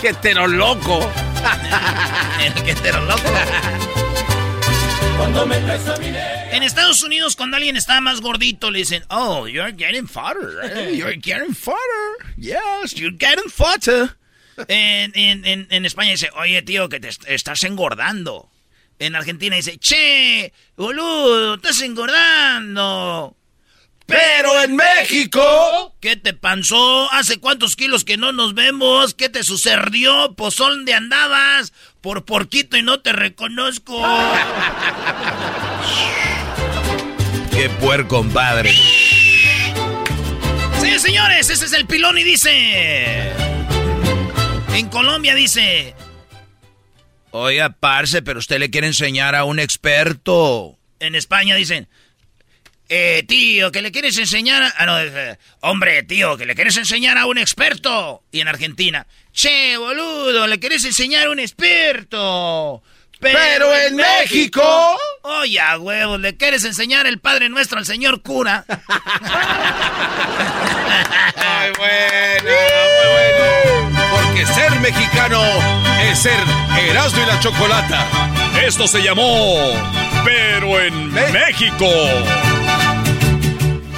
¡Qué 0.00 0.14
tero 0.14 0.46
loco! 0.46 1.00
que 2.64 2.92
loco. 2.92 3.30
En 6.52 6.62
Estados 6.62 7.02
Unidos, 7.02 7.34
cuando 7.36 7.56
alguien 7.56 7.76
está 7.76 8.00
más 8.00 8.20
gordito, 8.20 8.70
le 8.70 8.78
dicen, 8.78 9.04
oh, 9.10 9.46
you're 9.48 9.74
getting 9.76 10.06
fatter. 10.06 10.60
eh, 10.62 10.94
You're 10.96 11.20
getting 11.20 11.54
fatter. 11.54 12.34
Yes, 12.36 12.94
you're 12.94 13.16
getting 13.18 13.50
fatter. 13.50 14.16
En, 14.68 15.12
en, 15.14 15.44
en, 15.44 15.66
en 15.70 15.84
España 15.84 16.12
dice, 16.12 16.30
oye, 16.36 16.62
tío, 16.62 16.88
que 16.88 17.00
te 17.00 17.08
est- 17.08 17.24
estás 17.28 17.64
engordando. 17.64 18.50
En 18.98 19.16
Argentina 19.16 19.56
dice, 19.56 19.78
che, 19.78 20.52
boludo, 20.76 21.54
estás 21.54 21.80
engordando. 21.82 23.36
Pero 24.10 24.62
en 24.64 24.74
México, 24.74 25.94
¿qué 26.00 26.16
te 26.16 26.34
pasó? 26.34 27.08
¿Hace 27.12 27.38
cuántos 27.38 27.76
kilos 27.76 28.04
que 28.04 28.16
no 28.16 28.32
nos 28.32 28.54
vemos? 28.54 29.14
¿Qué 29.14 29.28
te 29.28 29.44
sucedió? 29.44 30.34
¿Pues 30.36 30.56
dónde 30.56 30.94
andabas? 30.94 31.72
Por 32.00 32.24
porquito 32.24 32.76
y 32.76 32.82
no 32.82 32.98
te 33.00 33.12
reconozco. 33.12 34.02
Qué 37.52 37.68
puerco, 37.68 38.16
compadre. 38.16 38.72
Sí, 40.80 40.98
señores, 40.98 41.48
ese 41.48 41.66
es 41.66 41.72
el 41.72 41.86
pilón 41.86 42.18
y 42.18 42.24
dice... 42.24 43.32
En 44.74 44.88
Colombia 44.88 45.36
dice... 45.36 45.94
Oiga, 47.30 47.76
parce, 47.78 48.22
pero 48.22 48.40
usted 48.40 48.58
le 48.58 48.70
quiere 48.70 48.88
enseñar 48.88 49.36
a 49.36 49.44
un 49.44 49.60
experto. 49.60 50.78
En 50.98 51.14
España 51.14 51.54
dicen... 51.54 51.88
Eh, 52.92 53.22
tío, 53.28 53.70
que 53.70 53.82
le 53.82 53.92
quieres 53.92 54.18
enseñar 54.18 54.64
a... 54.64 54.74
ah, 54.76 54.84
no, 54.84 54.98
eh, 55.00 55.38
hombre, 55.60 56.02
tío, 56.02 56.36
que 56.36 56.44
le 56.44 56.56
quieres 56.56 56.76
enseñar 56.76 57.16
a 57.18 57.26
un 57.26 57.38
experto. 57.38 58.24
Y 58.32 58.40
en 58.40 58.48
Argentina... 58.48 59.06
Che, 59.32 59.76
boludo, 59.76 60.48
le 60.48 60.58
quieres 60.58 60.84
enseñar 60.84 61.28
a 61.28 61.30
un 61.30 61.38
experto. 61.38 62.82
Pero 63.20 63.76
en 63.76 63.94
México- 63.94 64.98
Oye, 65.22 65.60
a 65.60 65.78
huevos, 65.78 66.18
le 66.18 66.36
quieres 66.36 66.64
enseñar 66.64 67.06
el 67.06 67.20
Padre 67.20 67.48
Nuestro 67.48 67.78
al 67.78 67.86
señor 67.86 68.22
cura. 68.22 68.64
Muy 71.36 71.70
buena. 71.78 72.56
Porque 74.40 74.54
ser 74.54 74.80
mexicano 74.80 75.42
es 76.10 76.20
ser 76.20 76.42
Erasmo 76.88 77.22
y 77.22 77.26
la 77.26 77.38
Chocolata. 77.40 78.06
Esto 78.66 78.86
se 78.86 79.02
llamó 79.02 79.74
pero 80.24 80.80
en 80.80 81.12
México. 81.12 81.86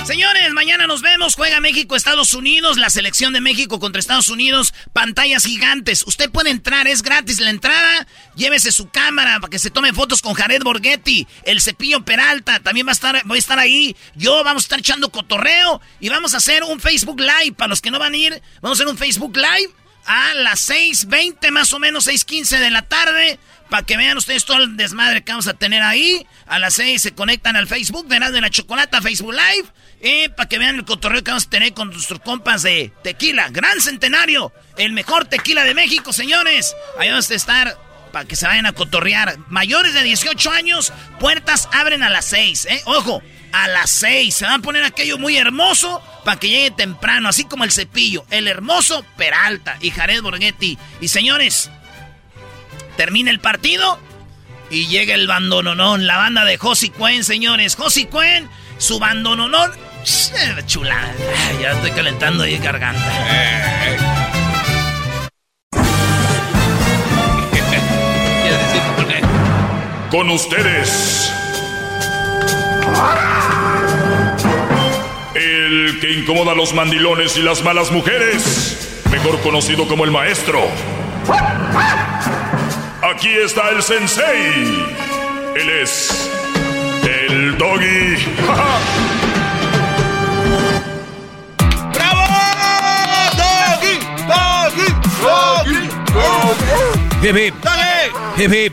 Señores, 0.04 0.52
mañana 0.52 0.88
nos 0.88 1.00
vemos. 1.00 1.36
Juega 1.36 1.60
México, 1.60 1.94
Estados 1.94 2.34
Unidos, 2.34 2.76
la 2.76 2.90
selección 2.90 3.32
de 3.32 3.40
México 3.40 3.78
contra 3.78 4.00
Estados 4.00 4.30
Unidos. 4.30 4.74
Pantallas 4.92 5.44
gigantes. 5.44 6.02
Usted 6.08 6.28
puede 6.28 6.50
entrar, 6.50 6.88
es 6.88 7.02
gratis 7.02 7.38
la 7.38 7.50
entrada. 7.50 8.08
Llévese 8.34 8.72
su 8.72 8.88
cámara 8.88 9.38
para 9.38 9.50
que 9.50 9.60
se 9.60 9.70
tome 9.70 9.92
fotos 9.92 10.22
con 10.22 10.34
Jared 10.34 10.62
Borghetti, 10.64 11.28
el 11.44 11.60
Cepillo 11.60 12.04
Peralta. 12.04 12.58
También 12.58 12.86
va 12.86 12.90
a 12.90 12.94
estar, 12.94 13.22
voy 13.26 13.36
a 13.36 13.38
estar 13.38 13.60
ahí. 13.60 13.94
Yo 14.16 14.42
vamos 14.42 14.64
a 14.64 14.66
estar 14.66 14.80
echando 14.80 15.10
cotorreo 15.10 15.80
y 16.00 16.08
vamos 16.08 16.34
a 16.34 16.38
hacer 16.38 16.64
un 16.64 16.80
Facebook 16.80 17.20
Live. 17.20 17.52
Para 17.56 17.68
los 17.68 17.80
que 17.80 17.92
no 17.92 18.00
van 18.00 18.14
a 18.14 18.16
ir, 18.16 18.42
vamos 18.60 18.80
a 18.80 18.82
hacer 18.82 18.92
un 18.92 18.98
Facebook 18.98 19.36
Live 19.36 19.81
a 20.06 20.34
las 20.34 20.68
6.20 20.68 21.50
más 21.50 21.72
o 21.72 21.78
menos, 21.78 22.06
6.15 22.06 22.58
de 22.58 22.70
la 22.70 22.82
tarde. 22.82 23.38
Para 23.70 23.86
que 23.86 23.96
vean 23.96 24.18
ustedes 24.18 24.44
todo 24.44 24.58
el 24.58 24.76
desmadre 24.76 25.24
que 25.24 25.32
vamos 25.32 25.46
a 25.46 25.54
tener 25.54 25.82
ahí. 25.82 26.26
A 26.46 26.58
las 26.58 26.74
6 26.74 27.00
se 27.00 27.12
conectan 27.12 27.56
al 27.56 27.66
Facebook 27.66 28.06
de 28.06 28.18
de 28.18 28.40
la 28.42 28.50
Chocolata, 28.50 29.00
Facebook 29.00 29.32
Live. 29.32 29.68
Y 30.02 30.28
para 30.28 30.46
que 30.46 30.58
vean 30.58 30.76
el 30.76 30.84
cotorreo 30.84 31.24
que 31.24 31.30
vamos 31.30 31.46
a 31.46 31.50
tener 31.50 31.72
con 31.72 31.88
nuestros 31.88 32.20
compas 32.20 32.62
de 32.62 32.92
tequila. 33.02 33.48
Gran 33.48 33.80
centenario. 33.80 34.52
El 34.76 34.92
mejor 34.92 35.24
tequila 35.24 35.64
de 35.64 35.72
México, 35.72 36.12
señores. 36.12 36.76
Ahí 36.98 37.08
vamos 37.08 37.30
a 37.30 37.34
estar 37.34 37.78
para 38.12 38.26
que 38.26 38.36
se 38.36 38.46
vayan 38.46 38.66
a 38.66 38.72
cotorrear. 38.72 39.38
Mayores 39.48 39.94
de 39.94 40.02
18 40.02 40.50
años, 40.50 40.92
puertas 41.18 41.68
abren 41.72 42.02
a 42.02 42.10
las 42.10 42.26
6. 42.26 42.66
¿eh? 42.66 42.82
Ojo, 42.84 43.22
a 43.52 43.68
las 43.68 43.90
6. 43.90 44.34
Se 44.34 44.44
van 44.44 44.60
a 44.60 44.62
poner 44.62 44.84
aquello 44.84 45.18
muy 45.18 45.36
hermoso 45.36 46.02
para 46.24 46.38
que 46.40 46.48
llegue 46.48 46.70
temprano. 46.70 47.28
Así 47.28 47.44
como 47.44 47.64
el 47.64 47.72
cepillo. 47.72 48.24
El 48.30 48.48
hermoso 48.48 49.04
Peralta 49.16 49.76
y 49.80 49.90
Jared 49.90 50.22
Borghetti. 50.22 50.78
Y 51.00 51.08
señores, 51.08 51.70
termina 52.96 53.30
el 53.30 53.40
partido 53.40 53.98
y 54.70 54.86
llega 54.86 55.14
el 55.14 55.26
bandononón, 55.26 56.06
la 56.06 56.16
banda 56.16 56.44
de 56.44 56.56
Josie 56.56 56.90
Cuen, 56.90 57.24
señores. 57.24 57.76
Josie 57.76 58.08
Cuen, 58.08 58.48
su 58.78 58.98
bandononón, 58.98 59.72
chulada. 60.66 61.14
ya 61.60 61.72
estoy 61.72 61.90
calentando 61.90 62.44
ahí 62.44 62.56
garganta. 62.58 63.12
Con 70.10 70.30
ustedes. 70.30 71.32
El 75.34 75.98
que 76.00 76.12
incomoda 76.12 76.52
a 76.52 76.54
los 76.54 76.74
mandilones 76.74 77.36
y 77.36 77.42
las 77.42 77.62
malas 77.62 77.90
mujeres, 77.90 79.02
mejor 79.10 79.40
conocido 79.40 79.88
como 79.88 80.04
el 80.04 80.10
maestro. 80.10 80.60
Aquí 83.02 83.28
está 83.28 83.70
el 83.70 83.82
sensei. 83.82 84.86
Él 85.54 85.70
es 85.82 86.30
el 87.02 87.58
doggy. 87.58 88.16
¡Bravo! 91.92 92.22
¡Doggy! 93.36 93.98
¡Doggy! 94.28 94.88
¡Doggy! 95.22 95.78
¡Doggy! 96.12 97.26
Hip 97.26 97.36
hip. 97.36 97.54
Hip 98.36 98.52
hip. 98.52 98.72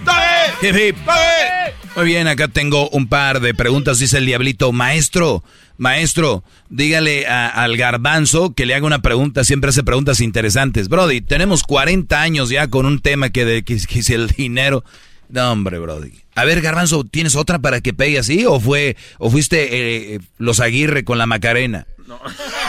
Hip 0.61 0.75
hip. 0.75 1.58
Muy 1.95 2.05
bien, 2.05 2.27
acá 2.27 2.47
tengo 2.47 2.89
un 2.91 3.07
par 3.07 3.41
de 3.41 3.53
preguntas, 3.53 3.99
dice 3.99 4.19
el 4.19 4.25
diablito. 4.25 4.71
Maestro, 4.71 5.43
maestro, 5.77 6.43
dígale 6.69 7.27
a- 7.27 7.49
al 7.49 7.75
garbanzo 7.75 8.53
que 8.53 8.65
le 8.65 8.73
haga 8.75 8.85
una 8.85 9.01
pregunta, 9.01 9.43
siempre 9.43 9.69
hace 9.71 9.83
preguntas 9.83 10.21
interesantes. 10.21 10.87
Brody, 10.87 11.19
tenemos 11.21 11.63
40 11.63 12.21
años 12.21 12.49
ya 12.49 12.67
con 12.69 12.85
un 12.85 13.01
tema 13.01 13.31
que, 13.31 13.43
de, 13.43 13.63
que, 13.63 13.77
que 13.85 13.99
es 13.99 14.09
el 14.11 14.27
dinero. 14.29 14.83
No, 15.29 15.51
hombre, 15.51 15.77
Brody. 15.79 16.11
A 16.35 16.45
ver, 16.45 16.61
garbanzo, 16.61 17.03
¿tienes 17.03 17.35
otra 17.35 17.59
para 17.59 17.81
que 17.81 17.93
pegue 17.93 18.17
así? 18.17 18.45
¿O 18.45 18.59
fue 18.59 18.95
o 19.17 19.29
fuiste 19.29 20.13
eh, 20.15 20.19
los 20.37 20.59
Aguirre 20.61 21.03
con 21.03 21.17
la 21.17 21.25
Macarena? 21.25 21.85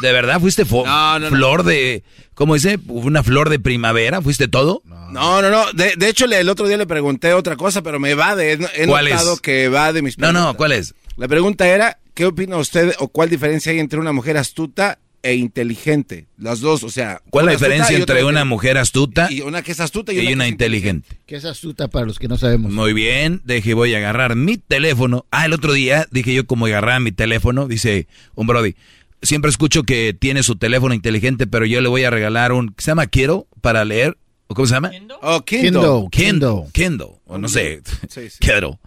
¿De 0.00 0.12
verdad 0.12 0.40
fuiste 0.40 0.64
fo- 0.66 0.84
flor 1.28 1.64
de... 1.64 2.02
¿Cómo 2.34 2.54
dice? 2.54 2.78
¿Una 2.86 3.22
flor 3.24 3.48
de 3.50 3.58
primavera? 3.58 4.22
¿Fuiste 4.22 4.46
todo? 4.46 4.82
No, 5.10 5.42
no, 5.42 5.50
no. 5.50 5.72
De, 5.72 5.94
de 5.96 6.08
hecho, 6.08 6.26
le- 6.28 6.38
el 6.38 6.48
otro 6.48 6.68
día 6.68 6.76
le 6.76 6.86
pregunté 6.86 7.32
otra 7.34 7.56
cosa, 7.56 7.82
pero 7.82 7.98
me 7.98 8.14
va 8.14 8.36
de. 8.36 8.52
He 8.76 8.86
¿Cuál 8.86 9.08
notado 9.08 9.34
es? 9.34 9.40
que 9.40 9.68
va 9.68 9.92
de 9.92 10.02
mis 10.02 10.16
No, 10.18 10.28
preguntas. 10.28 10.42
no, 10.44 10.54
¿cuál 10.56 10.70
es? 10.72 10.94
La 11.16 11.26
pregunta 11.26 11.66
era: 11.66 11.98
¿qué 12.14 12.26
opina 12.26 12.56
usted 12.58 12.94
o 13.00 13.08
cuál 13.08 13.28
diferencia 13.28 13.72
hay 13.72 13.80
entre 13.80 13.98
una 13.98 14.12
mujer 14.12 14.36
astuta 14.36 15.00
e 15.22 15.34
inteligente? 15.34 16.26
Las 16.38 16.60
dos, 16.60 16.84
o 16.84 16.90
sea. 16.90 17.20
¿Cuál 17.30 17.46
es 17.48 17.60
la 17.60 17.66
diferencia 17.66 17.96
entre 17.96 18.22
una 18.24 18.42
que- 18.42 18.44
mujer 18.44 18.78
astuta 18.78 19.26
Y 19.32 19.40
una 19.40 19.62
que 19.62 19.72
es 19.72 19.80
astuta 19.80 20.12
y, 20.12 20.20
y 20.20 20.32
una, 20.32 20.44
que 20.44 20.50
inteligente? 20.50 21.08
Que 21.26 21.34
es 21.34 21.44
astuta 21.44 21.88
para 21.88 22.06
los 22.06 22.20
que 22.20 22.28
no 22.28 22.38
sabemos. 22.38 22.70
Muy 22.70 22.92
bien, 22.92 23.40
deje, 23.46 23.74
voy 23.74 23.94
a 23.94 23.98
agarrar 23.98 24.36
mi 24.36 24.58
teléfono. 24.58 25.26
Ah, 25.32 25.46
el 25.46 25.54
otro 25.54 25.72
día 25.72 26.06
dije 26.12 26.32
yo 26.34 26.46
como 26.46 26.66
agarrar 26.66 27.00
mi 27.00 27.10
teléfono, 27.10 27.66
dice 27.66 28.06
un 28.36 28.46
Brody. 28.46 28.76
Siempre 29.22 29.50
escucho 29.50 29.82
que 29.82 30.14
tiene 30.18 30.42
su 30.42 30.56
teléfono 30.56 30.94
inteligente, 30.94 31.46
pero 31.46 31.66
yo 31.66 31.80
le 31.80 31.88
voy 31.88 32.04
a 32.04 32.10
regalar 32.10 32.52
un, 32.52 32.68
¿qué 32.68 32.82
se 32.82 32.90
llama 32.90 33.06
Kindle 33.06 33.44
para 33.60 33.84
leer? 33.84 34.16
¿O 34.46 34.54
cómo 34.54 34.66
se 34.66 34.74
llama? 34.74 34.90
Oh, 35.20 35.44
Kindle. 35.44 36.08
Kindle. 36.10 36.64
Kindle. 36.72 37.20
O 37.26 37.36
no 37.36 37.48
sé. 37.48 37.82
Sí, 38.08 38.30
sí. 38.30 38.38
Kindle. 38.40 38.78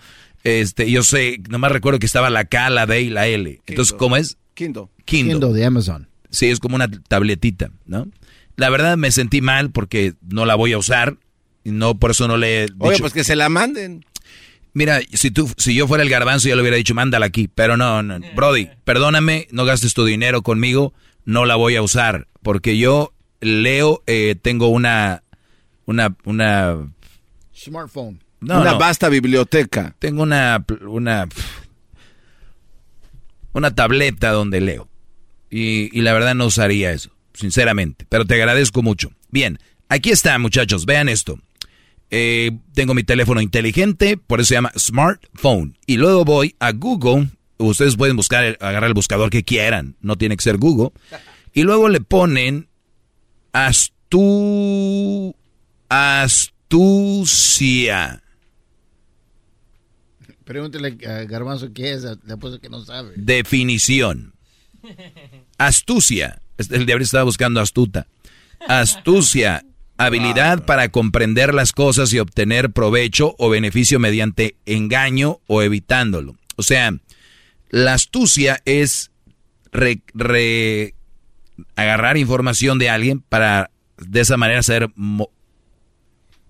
Este, 0.44 0.90
yo 0.90 1.04
sé, 1.04 1.40
nomás 1.50 1.72
recuerdo 1.72 2.00
que 2.00 2.06
estaba 2.06 2.30
la 2.30 2.46
K, 2.46 2.70
la 2.70 2.86
D 2.86 3.02
y 3.02 3.10
la 3.10 3.28
L. 3.28 3.62
Entonces, 3.68 3.94
¿cómo 3.94 4.18
es? 4.18 4.38
Kindle. 4.54 4.88
Kindle. 5.06 5.34
Kindle 5.34 5.54
de 5.54 5.66
Amazon. 5.66 6.08
Sí, 6.30 6.48
es 6.48 6.60
como 6.60 6.76
una 6.76 6.90
tabletita, 6.90 7.72
¿no? 7.86 8.08
La 8.56 8.70
verdad 8.70 8.98
me 8.98 9.12
sentí 9.12 9.42
mal 9.42 9.72
porque 9.72 10.14
no 10.22 10.46
la 10.46 10.56
voy 10.56 10.74
a 10.74 10.78
usar 10.78 11.18
y 11.64 11.72
no 11.72 12.00
por 12.00 12.12
eso 12.12 12.28
no 12.28 12.38
le 12.38 12.64
he 12.64 12.66
dicho. 12.68 12.76
Oye, 12.80 13.00
pues 13.00 13.14
que 13.14 13.24
se 13.24 13.36
la 13.36 13.50
manden. 13.50 14.06
Mira, 14.74 15.02
si 15.14 15.32
tú, 15.32 15.52
si 15.58 15.76
yo 15.76 15.88
fuera 15.88 16.04
el 16.04 16.10
garbanzo, 16.10 16.48
yo 16.48 16.56
le 16.56 16.62
hubiera 16.62 16.78
dicho, 16.78 16.94
mándala 16.96 17.26
aquí. 17.26 17.50
Pero 17.54 17.76
no, 17.78 18.02
no. 18.04 18.20
Brody, 18.36 18.70
perdóname, 18.86 19.48
no 19.52 19.66
gastes 19.66 19.94
tu 19.94 20.06
dinero 20.06 20.42
conmigo, 20.42 20.94
no 21.26 21.46
la 21.46 21.56
voy 21.56 21.76
a 21.76 21.82
usar. 21.82 22.28
Porque 22.42 22.78
yo 22.78 23.14
leo, 23.42 24.02
eh, 24.08 24.36
tengo 24.42 24.68
una, 24.68 25.24
una, 25.86 26.16
una, 26.24 26.90
Smartphone. 27.54 28.22
no, 28.40 28.62
una 28.62 28.72
no. 28.72 28.78
vasta 28.78 29.10
biblioteca. 29.10 29.96
tengo 30.00 30.24
una, 30.24 30.66
una, 30.88 31.28
una 33.54 33.76
tableta 33.76 34.32
donde 34.32 34.62
leo. 34.62 34.88
Y, 35.50 35.90
y 35.98 36.02
la 36.02 36.14
verdad 36.14 36.34
no 36.34 36.46
usaría 36.46 36.94
eso, 36.94 37.12
sinceramente. 37.34 38.06
Pero 38.08 38.26
te 38.26 38.36
agradezco 38.36 38.82
mucho. 38.82 39.12
Bien, 39.30 39.60
aquí 39.90 40.12
está, 40.12 40.40
muchachos, 40.40 40.86
vean 40.86 41.10
esto. 41.10 41.40
Eh, 42.12 42.52
tengo 42.74 42.94
mi 42.94 43.04
teléfono 43.04 43.40
inteligente, 43.42 44.18
por 44.18 44.40
eso 44.42 44.50
se 44.50 44.56
llama 44.56 44.72
smartphone. 44.78 45.78
Y 45.88 45.96
luego 45.98 46.26
voy 46.26 46.56
a 46.60 46.72
Google. 46.74 47.30
Ustedes 47.58 47.96
pueden 47.96 48.18
buscar, 48.18 48.44
el- 48.44 48.58
agarrar 48.60 48.90
el 48.90 48.94
buscador 48.94 49.30
que 49.30 49.44
quieran, 49.44 49.96
no 50.02 50.18
tiene 50.18 50.36
que 50.38 50.44
ser 50.44 50.58
Google. 50.58 50.92
Y 51.54 51.64
luego 51.64 51.90
le 51.90 52.00
ponen 52.00 52.70
astu, 53.52 55.36
astucia. 56.92 58.24
Pregúntele 60.46 60.98
a 61.08 61.24
Garbanzo 61.26 61.72
qué 61.74 61.92
es, 61.94 62.04
le 62.04 62.34
apuesto 62.34 62.60
que 62.60 62.70
no 62.70 62.84
sabe. 62.86 63.14
Definición. 63.18 64.34
Astucia. 65.58 66.42
El 66.58 66.86
diablo 66.86 67.04
estaba 67.04 67.24
buscando 67.24 67.60
astuta. 67.62 68.08
Astucia. 68.68 69.64
Habilidad 69.98 70.66
para 70.66 70.90
comprender 70.90 71.54
las 71.54 71.74
cosas 71.74 72.12
y 72.14 72.20
obtener 72.20 72.72
provecho 72.72 73.36
o 73.38 73.50
beneficio 73.50 74.00
mediante 74.00 74.56
engaño 74.66 75.40
o 75.48 75.62
evitándolo. 75.62 76.36
O 76.56 76.64
sea, 76.64 76.92
la 77.70 77.94
astucia 77.94 78.62
es 78.66 79.12
re- 79.72 80.02
re- 80.16 80.96
agarrar 81.76 82.18
información 82.18 82.80
de 82.80 82.90
alguien 82.90 83.20
para 83.22 83.70
de 83.98 84.22
esa 84.22 84.38
manera 84.38 84.64
saber 84.64 84.90
mo- 84.96 85.30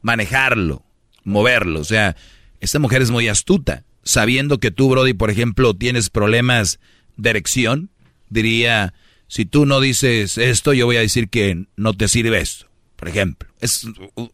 manejarlo, 0.02 0.84
moverlo. 1.24 1.82
O 1.82 1.84
sea, 1.84 2.16
esta 2.62 2.80
mujer 2.80 3.02
es 3.02 3.12
muy 3.12 3.28
astuta, 3.28 3.84
sabiendo 4.04 4.60
que 4.60 4.72
tú, 4.72 4.90
Brody, 4.90 5.14
por 5.14 5.30
ejemplo, 5.30 5.74
tienes 5.74 6.10
problemas 6.10 6.80
de 7.18 7.32
erección, 7.32 7.90
diría, 8.30 8.94
si 9.28 9.46
tú 9.46 9.66
no 9.66 9.82
dices 9.82 10.38
esto, 10.38 10.74
yo 10.74 10.86
voy 10.86 10.96
a 10.98 11.02
decir 11.02 11.28
que 11.30 11.66
no 11.76 11.94
te 11.94 12.08
sirve 12.08 12.40
esto, 12.40 12.68
por 13.02 13.10
ejemplo. 13.10 13.49
Es 13.60 13.88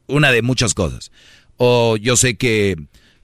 una 0.07 0.29
de 0.29 0.41
muchas 0.41 0.73
cosas. 0.73 1.09
O 1.55 1.95
yo 1.95 2.17
sé 2.17 2.35
que 2.35 2.75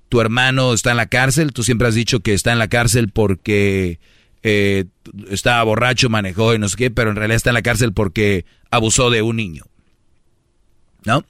tu 0.07 0.21
hermano 0.21 0.73
está 0.73 0.91
en 0.91 0.97
la 0.97 1.07
cárcel, 1.07 1.51
tú 1.51 1.63
siempre 1.63 1.89
has 1.89 1.95
dicho 1.95 2.21
que 2.21 2.33
está 2.33 2.53
en 2.53 2.59
la 2.59 2.69
cárcel 2.69 3.09
porque 3.09 3.99
eh, 4.41 4.85
estaba 5.29 5.61
borracho, 5.63 6.09
manejó 6.09 6.55
y 6.55 6.59
no 6.59 6.69
sé 6.69 6.77
qué, 6.77 6.91
pero 6.91 7.09
en 7.09 7.17
realidad 7.17 7.35
está 7.35 7.49
en 7.49 7.55
la 7.55 7.61
cárcel 7.61 7.91
porque 7.91 8.45
abusó 8.71 9.09
de 9.09 9.21
un 9.21 9.35
niño. 9.35 9.65
¿No? 11.03 11.25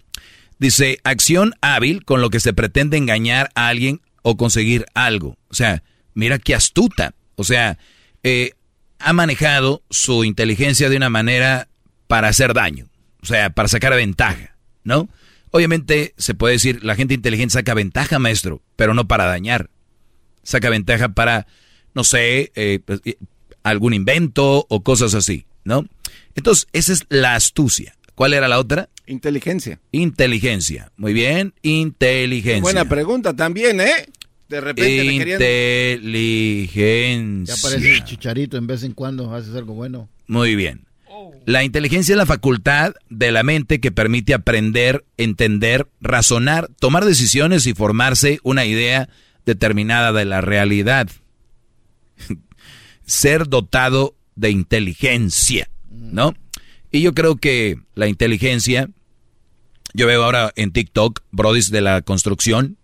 Dice, 0.59 0.99
acción 1.03 1.55
hábil 1.61 2.05
con 2.05 2.21
lo 2.21 2.29
que 2.29 2.39
se 2.39 2.53
pretende 2.53 2.97
engañar 2.97 3.49
a 3.55 3.67
alguien 3.67 3.99
o 4.21 4.37
conseguir 4.37 4.85
algo. 4.93 5.37
O 5.49 5.55
sea, 5.55 5.81
mira 6.13 6.37
qué 6.37 6.53
astuta. 6.53 7.15
O 7.33 7.43
sea, 7.43 7.79
eh, 8.21 8.51
ha 8.99 9.11
manejado 9.11 9.81
su 9.89 10.23
inteligencia 10.23 10.87
de 10.87 10.97
una 10.97 11.09
manera 11.09 11.67
para 12.05 12.27
hacer 12.27 12.53
daño. 12.53 12.92
O 13.23 13.25
sea, 13.25 13.49
para 13.49 13.69
sacar 13.69 13.95
ventaja, 13.95 14.55
¿no? 14.83 15.07
Obviamente 15.49 16.13
se 16.17 16.33
puede 16.33 16.55
decir, 16.55 16.83
la 16.83 16.95
gente 16.95 17.13
inteligente 17.13 17.53
saca 17.53 17.73
ventaja, 17.73 18.19
maestro, 18.19 18.61
pero 18.75 18.93
no 18.93 19.07
para 19.07 19.25
dañar. 19.25 19.69
Saca 20.43 20.69
ventaja 20.69 21.09
para, 21.09 21.47
no 21.93 22.03
sé, 22.03 22.51
eh, 22.55 22.79
pues, 22.83 22.99
algún 23.63 23.93
invento 23.93 24.65
o 24.67 24.83
cosas 24.83 25.13
así, 25.13 25.45
¿no? 25.63 25.87
Entonces, 26.35 26.67
esa 26.73 26.91
es 26.91 27.05
la 27.07 27.35
astucia. 27.35 27.95
¿Cuál 28.13 28.33
era 28.33 28.49
la 28.49 28.59
otra? 28.59 28.89
Inteligencia. 29.07 29.79
Inteligencia. 29.93 30.91
Muy 30.97 31.13
bien, 31.13 31.53
inteligencia. 31.61 32.61
Buena 32.61 32.85
pregunta 32.85 33.33
también, 33.33 33.79
¿eh? 33.79 34.07
De 34.49 34.59
repente 34.59 35.03
le 35.03 35.17
querían... 35.17 35.41
Inteligencia. 35.41 37.55
Ya 37.55 37.61
parece 37.61 37.93
el 37.93 38.03
chicharito 38.03 38.57
en 38.57 38.67
vez 38.67 38.83
en 38.83 38.91
cuando 38.91 39.33
haces 39.33 39.55
algo 39.55 39.75
bueno. 39.75 40.09
Muy 40.27 40.57
bien. 40.57 40.85
La 41.45 41.63
inteligencia 41.63 42.13
es 42.13 42.17
la 42.17 42.25
facultad 42.25 42.93
de 43.09 43.31
la 43.31 43.43
mente 43.43 43.79
que 43.79 43.91
permite 43.91 44.33
aprender, 44.33 45.05
entender, 45.17 45.87
razonar, 46.01 46.69
tomar 46.79 47.05
decisiones 47.05 47.67
y 47.67 47.73
formarse 47.73 48.39
una 48.43 48.65
idea 48.65 49.09
determinada 49.45 50.13
de 50.13 50.25
la 50.25 50.41
realidad. 50.41 51.09
Ser 53.05 53.47
dotado 53.47 54.15
de 54.35 54.51
inteligencia, 54.51 55.69
¿no? 55.89 56.35
Y 56.91 57.01
yo 57.01 57.13
creo 57.13 57.35
que 57.35 57.77
la 57.95 58.07
inteligencia, 58.07 58.89
yo 59.93 60.07
veo 60.07 60.23
ahora 60.23 60.53
en 60.55 60.71
TikTok, 60.71 61.21
brodis 61.31 61.71
de 61.71 61.81
la 61.81 62.01
construcción, 62.01 62.77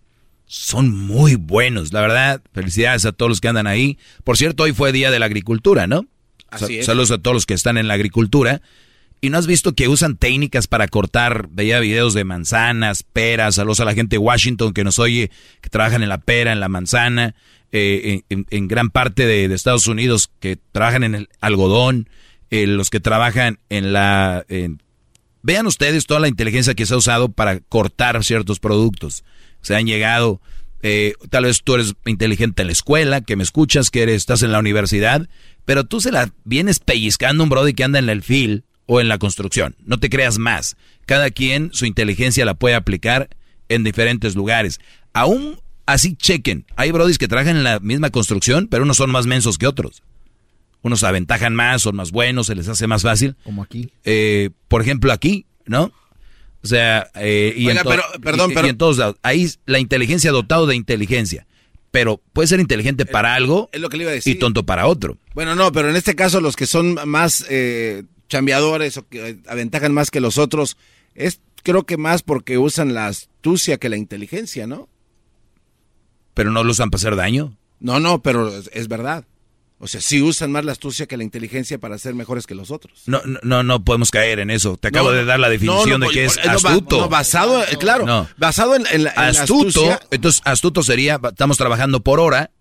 son 0.45 0.91
muy 0.91 1.35
buenos, 1.35 1.93
la 1.93 2.01
verdad. 2.01 2.41
Felicidades 2.53 3.05
a 3.05 3.11
todos 3.11 3.29
los 3.29 3.39
que 3.39 3.49
andan 3.49 3.67
ahí. 3.67 3.99
Por 4.23 4.35
cierto, 4.35 4.63
hoy 4.63 4.73
fue 4.73 4.91
Día 4.91 5.11
de 5.11 5.19
la 5.19 5.27
Agricultura, 5.27 5.85
¿no? 5.85 6.07
Así 6.51 6.79
es. 6.79 6.85
Saludos 6.85 7.11
a 7.11 7.17
todos 7.17 7.35
los 7.35 7.45
que 7.45 7.53
están 7.53 7.77
en 7.77 7.87
la 7.87 7.95
agricultura. 7.95 8.61
¿Y 9.21 9.29
no 9.29 9.37
has 9.37 9.47
visto 9.47 9.73
que 9.73 9.89
usan 9.89 10.15
técnicas 10.15 10.67
para 10.67 10.87
cortar, 10.87 11.49
veía 11.51 11.81
videos 11.81 12.13
de 12.13 12.23
manzanas, 12.23 13.03
peras, 13.03 13.55
saludos 13.55 13.81
a 13.81 13.85
la 13.85 13.93
gente 13.93 14.15
de 14.15 14.19
Washington 14.19 14.73
que 14.73 14.85
nos 14.85 14.97
oye, 14.97 15.29
que 15.59 15.69
trabajan 15.69 16.03
en 16.03 16.09
la 16.09 16.19
pera, 16.19 16.53
en 16.53 16.61
la 16.61 16.69
manzana, 16.69 17.35
eh, 17.73 18.21
en, 18.29 18.45
en 18.49 18.67
gran 18.69 18.89
parte 18.89 19.25
de, 19.25 19.49
de 19.49 19.55
Estados 19.55 19.87
Unidos 19.87 20.31
que 20.39 20.57
trabajan 20.71 21.03
en 21.03 21.15
el 21.15 21.29
algodón, 21.41 22.07
eh, 22.49 22.65
los 22.65 22.89
que 22.89 23.01
trabajan 23.01 23.59
en 23.69 23.91
la... 23.91 24.45
vean 25.41 25.67
ustedes 25.67 26.05
toda 26.05 26.21
la 26.21 26.29
inteligencia 26.29 26.73
que 26.73 26.85
se 26.85 26.93
ha 26.93 26.97
usado 26.97 27.29
para 27.29 27.59
cortar 27.59 28.23
ciertos 28.23 28.59
productos. 28.59 29.25
Se 29.61 29.75
han 29.75 29.85
llegado, 29.85 30.41
eh, 30.81 31.13
tal 31.29 31.43
vez 31.45 31.61
tú 31.63 31.75
eres 31.75 31.93
inteligente 32.05 32.61
en 32.61 32.67
la 32.67 32.73
escuela, 32.73 33.21
que 33.21 33.35
me 33.35 33.43
escuchas, 33.43 33.89
que 33.89 34.03
eres, 34.03 34.15
estás 34.15 34.43
en 34.43 34.51
la 34.51 34.59
universidad, 34.59 35.27
pero 35.65 35.83
tú 35.83 36.01
se 36.01 36.11
la 36.11 36.31
vienes 36.45 36.79
pellizcando 36.79 37.43
un 37.43 37.49
brody 37.49 37.73
que 37.73 37.83
anda 37.83 37.99
en 37.99 38.09
el 38.09 38.23
fil 38.23 38.63
o 38.85 39.01
en 39.01 39.07
la 39.07 39.17
construcción. 39.17 39.75
No 39.85 39.99
te 39.99 40.09
creas 40.09 40.37
más. 40.37 40.77
Cada 41.05 41.29
quien 41.29 41.69
su 41.73 41.85
inteligencia 41.85 42.45
la 42.45 42.55
puede 42.55 42.75
aplicar 42.75 43.29
en 43.67 43.83
diferentes 43.83 44.35
lugares. 44.35 44.79
Aún 45.13 45.59
así 45.85 46.15
chequen. 46.15 46.65
Hay 46.75 46.91
brodis 46.91 47.17
que 47.17 47.27
trabajan 47.27 47.57
en 47.57 47.63
la 47.63 47.79
misma 47.79 48.09
construcción, 48.09 48.67
pero 48.67 48.83
unos 48.83 48.97
son 48.97 49.11
más 49.11 49.25
mensos 49.25 49.57
que 49.57 49.67
otros. 49.67 50.03
Unos 50.81 51.03
aventajan 51.03 51.53
más, 51.55 51.81
son 51.81 51.95
más 51.95 52.11
buenos, 52.11 52.47
se 52.47 52.55
les 52.55 52.67
hace 52.67 52.87
más 52.87 53.03
fácil. 53.03 53.35
Como 53.43 53.63
aquí. 53.63 53.91
Eh, 54.05 54.51
por 54.67 54.81
ejemplo, 54.81 55.11
aquí, 55.11 55.45
¿no? 55.65 55.91
O 56.63 56.67
sea, 56.67 57.09
eh, 57.15 57.53
y, 57.55 57.67
Oiga, 57.67 57.79
en 57.79 57.83
to- 57.83 57.89
pero- 57.89 58.03
perdón, 58.21 58.49
y- 58.49 58.53
y 58.53 58.55
pero- 58.55 58.67
en 58.67 58.77
todos 58.77 58.97
lados. 58.97 59.15
Ahí 59.23 59.49
la 59.65 59.79
inteligencia 59.79 60.31
dotado 60.31 60.67
de 60.67 60.75
inteligencia. 60.75 61.45
Pero 61.91 62.21
puede 62.33 62.47
ser 62.47 62.59
inteligente 62.59 63.05
para 63.07 63.33
algo 63.33 63.69
es 63.71 63.81
lo 63.81 63.89
que 63.89 63.97
le 63.97 64.03
iba 64.03 64.11
a 64.11 64.15
y 64.17 64.35
tonto 64.35 64.63
para 64.65 64.85
otro. 64.85 65.17
Bueno, 65.33 65.55
no, 65.55 65.71
pero 65.71 65.89
en 65.89 65.95
este 65.95 66.15
caso 66.15 66.39
los 66.39 66.55
que 66.55 66.67
son 66.67 66.97
más 67.05 67.45
eh, 67.49 68.03
chambeadores 68.27 68.97
o 68.97 69.07
que 69.07 69.29
eh, 69.29 69.37
aventajan 69.47 69.91
más 69.93 70.11
que 70.11 70.19
los 70.19 70.37
otros, 70.37 70.77
es 71.15 71.41
creo 71.63 71.85
que 71.87 71.97
más 71.97 72.21
porque 72.21 72.57
usan 72.59 72.93
la 72.93 73.07
astucia 73.07 73.77
que 73.77 73.89
la 73.89 73.97
inteligencia, 73.97 74.67
¿no? 74.67 74.87
Pero 76.33 76.51
no 76.51 76.63
lo 76.63 76.71
usan 76.71 76.89
para 76.91 76.99
hacer 76.99 77.15
daño. 77.15 77.57
No, 77.79 77.99
no, 77.99 78.21
pero 78.21 78.55
es, 78.55 78.69
es 78.73 78.87
verdad. 78.87 79.25
O 79.81 79.87
sea, 79.87 80.01
sí 80.01 80.21
usan 80.21 80.51
más 80.51 80.65
la 80.65 80.73
astucia 80.73 81.05
que 81.07 81.15
la 81.15 81.23
inteligencia 81.23 81.77
para 81.77 81.97
ser 81.97 82.13
mejores 82.13 82.45
que 82.45 82.53
los 82.53 82.69
otros. 82.69 83.03
No, 83.05 83.21
no, 83.25 83.39
no, 83.43 83.63
no 83.63 83.83
podemos 83.85 84.11
caer 84.11 84.39
en 84.39 84.49
eso. 84.49 84.75
Te 84.75 84.89
acabo 84.89 85.09
No, 85.09 85.15
de 85.15 85.23
dar 85.23 85.39
la 85.39 85.47
definición 85.49 86.01
no, 86.01 86.07
de 86.07 86.13
que 86.13 86.25
es 86.25 86.37
astuto. 86.37 86.97
no, 86.99 87.09
basado, 87.09 87.63
claro, 87.79 88.05
No. 88.05 88.27
basado 88.37 88.75
en, 88.75 88.85
en 88.91 89.05
la, 89.05 89.11
en 89.11 89.15
la 89.15 89.27
astuto, 89.29 89.67
astucia. 89.89 89.99
entonces 90.11 90.41
astuto 90.43 90.83
sería, 90.83 91.17
estamos 91.23 91.57
trabajando 91.57 92.01
por 92.01 92.19
hora, 92.19 92.51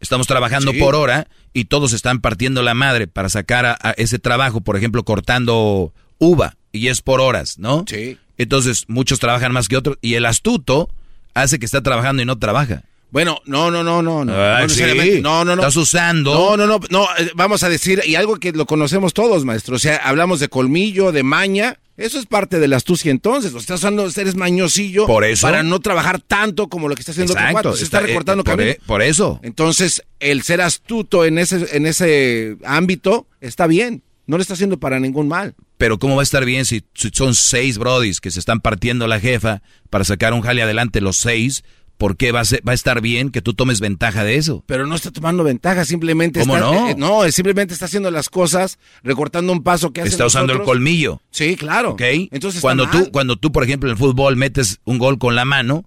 estamos 0.00 0.26
trabajando 0.26 0.72
Sí. 0.72 0.78
por 0.78 0.94
hora 0.94 1.28
y 1.52 1.66
todos 1.66 1.92
están 1.92 2.20
partiendo 2.22 2.62
la 2.62 2.72
madre 2.72 3.06
para 3.06 3.28
sacar 3.28 3.66
a, 3.66 3.78
a 3.82 3.90
ese 3.92 4.18
trabajo, 4.18 4.62
por 4.62 4.78
ejemplo, 4.78 5.04
cortando 5.04 5.92
uva 6.18 6.56
y 6.72 6.88
es 6.88 7.02
por 7.02 7.20
horas, 7.20 7.58
¿no? 7.58 7.84
Sí. 7.86 8.16
Entonces 8.38 8.84
muchos 8.88 9.18
trabajan 9.18 9.52
más 9.52 9.68
que 9.68 9.76
otros 9.76 9.98
y 10.00 10.14
el 10.14 10.24
astuto 10.24 10.88
hace 11.34 11.58
que 11.58 11.66
está 11.66 11.82
trabajando 11.82 12.22
y 12.22 12.24
no 12.24 12.38
trabaja. 12.38 12.82
Bueno, 13.10 13.40
no, 13.46 13.70
no, 13.70 13.82
no, 13.82 14.02
no, 14.02 14.24
no. 14.24 14.32
Ah, 14.34 14.58
no 14.62 14.68
sí. 14.68 14.74
necesariamente. 14.80 15.20
No, 15.22 15.44
no, 15.44 15.56
no. 15.56 15.62
Estás 15.62 15.76
usando. 15.76 16.34
No, 16.34 16.56
no, 16.56 16.66
no, 16.66 16.80
no. 16.90 17.04
eh, 17.18 17.30
Vamos 17.34 17.62
a 17.62 17.68
decir, 17.68 18.02
y 18.04 18.14
algo 18.16 18.36
que 18.36 18.52
lo 18.52 18.66
conocemos 18.66 19.14
todos, 19.14 19.44
maestro. 19.44 19.76
O 19.76 19.78
sea, 19.78 19.96
hablamos 19.96 20.40
de 20.40 20.48
colmillo, 20.48 21.12
de 21.12 21.22
maña. 21.22 21.78
Eso 21.96 22.18
es 22.18 22.26
parte 22.26 22.58
de 22.58 22.68
la 22.68 22.76
astucia 22.76 23.10
entonces. 23.10 23.52
Lo 23.52 23.58
estás 23.58 23.78
usando, 23.80 24.06
eres 24.14 24.34
mañosillo. 24.34 25.06
Por 25.06 25.24
eso. 25.24 25.46
Para 25.46 25.62
no 25.62 25.80
trabajar 25.80 26.20
tanto 26.20 26.68
como 26.68 26.88
lo 26.88 26.94
que 26.94 27.00
está 27.00 27.12
haciendo 27.12 27.32
Exacto. 27.32 27.74
Se 27.74 27.84
está, 27.84 27.98
está- 27.98 28.00
eh, 28.00 28.08
recortando 28.08 28.44
por 28.44 28.52
camino. 28.52 28.70
e- 28.72 28.80
por 28.84 29.00
eso. 29.00 29.40
Entonces, 29.42 30.02
el 30.20 30.42
ser 30.42 30.60
astuto 30.60 31.24
en 31.24 31.38
ese, 31.38 31.74
en 31.76 31.86
ese 31.86 32.56
ámbito 32.64 33.26
está 33.40 33.66
bien. 33.66 34.02
No 34.26 34.36
le 34.36 34.42
está 34.42 34.54
haciendo 34.54 34.78
para 34.78 34.98
ningún 35.00 35.28
mal. 35.28 35.54
Pero 35.78 35.98
¿cómo 35.98 36.16
va 36.16 36.22
a 36.22 36.24
estar 36.24 36.44
bien 36.44 36.64
si, 36.64 36.82
si 36.94 37.10
son 37.14 37.34
seis 37.34 37.78
brodis 37.78 38.20
que 38.20 38.30
se 38.30 38.40
están 38.40 38.60
partiendo 38.60 39.06
la 39.06 39.20
jefa 39.20 39.62
para 39.88 40.04
sacar 40.04 40.32
un 40.34 40.40
jale 40.42 40.62
adelante 40.62 41.00
los 41.00 41.16
seis? 41.16 41.62
¿Por 41.98 42.16
qué 42.18 42.30
va 42.30 42.40
a, 42.40 42.44
ser- 42.44 42.60
va 42.66 42.72
a 42.72 42.74
estar 42.74 43.00
bien 43.00 43.30
que 43.30 43.40
tú 43.40 43.54
tomes 43.54 43.80
ventaja 43.80 44.22
de 44.22 44.36
eso? 44.36 44.62
Pero 44.66 44.86
no 44.86 44.94
está 44.94 45.10
tomando 45.10 45.42
ventaja, 45.44 45.84
simplemente 45.86 46.40
¿Cómo 46.40 46.56
está, 46.56 46.70
no? 46.70 46.88
eh, 46.90 46.94
no, 46.98 47.30
simplemente 47.32 47.72
está 47.72 47.86
haciendo 47.86 48.10
las 48.10 48.28
cosas, 48.28 48.78
recortando 49.02 49.50
un 49.52 49.62
paso 49.62 49.92
que 49.94 50.02
hace 50.02 50.10
Está 50.10 50.26
usando 50.26 50.52
el 50.52 50.62
colmillo. 50.62 51.22
Sí, 51.30 51.56
claro. 51.56 51.92
¿Ok? 51.92 52.02
Entonces 52.30 52.60
cuando 52.60 52.84
mal. 52.86 52.92
tú, 53.04 53.10
cuando 53.12 53.36
tú, 53.36 53.50
por 53.50 53.64
ejemplo, 53.64 53.88
en 53.88 53.92
el 53.92 53.98
fútbol 53.98 54.36
metes 54.36 54.80
un 54.84 54.98
gol 54.98 55.18
con 55.18 55.34
la 55.34 55.46
mano, 55.46 55.84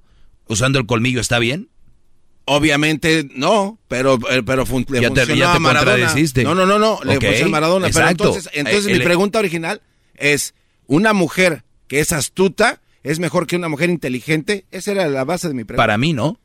usando 0.48 0.80
el 0.80 0.88
colmillo, 0.88 1.22
¿está 1.22 1.38
bien? 1.38 1.70
Obviamente 2.46 3.28
no, 3.36 3.78
pero, 3.88 4.18
eh, 4.32 4.42
pero 4.44 4.66
fun- 4.66 4.86
le 4.90 5.02
Ya 5.02 5.12
te- 5.12 5.38
ya 5.38 5.52
te 5.52 5.58
a 5.58 5.60
Maradona. 5.60 6.16
No, 6.44 6.56
no, 6.56 6.66
no, 6.66 6.80
no, 6.80 7.00
le 7.04 7.18
Ok, 7.18 7.24
funcionó 7.26 7.46
a 7.46 7.50
Maradona. 7.50 7.88
exacto. 7.88 8.24
Pero 8.24 8.30
entonces, 8.34 8.52
entonces 8.54 8.88
Eh, 8.88 8.98
mi 8.98 9.04
pregunta 9.04 9.38
original 9.38 9.82
es, 10.16 10.56
¿una 10.88 11.14
mujer 11.14 11.64
que 11.88 12.00
es 12.00 12.12
astuta 12.12 12.82
es 13.04 13.20
mejor 13.20 13.48
que 13.48 13.56
una 13.56 13.70
mujer 13.70 13.90
inteligente? 13.90 14.66
Esa 14.72 14.92
era 14.92 15.08
la 15.08 15.24
base 15.24 15.48
de 15.48 15.54
mi 15.54 15.64
pregunta. 15.64 15.84
Para 15.84 15.98
mí, 15.98 16.14
¿no? 16.14 16.40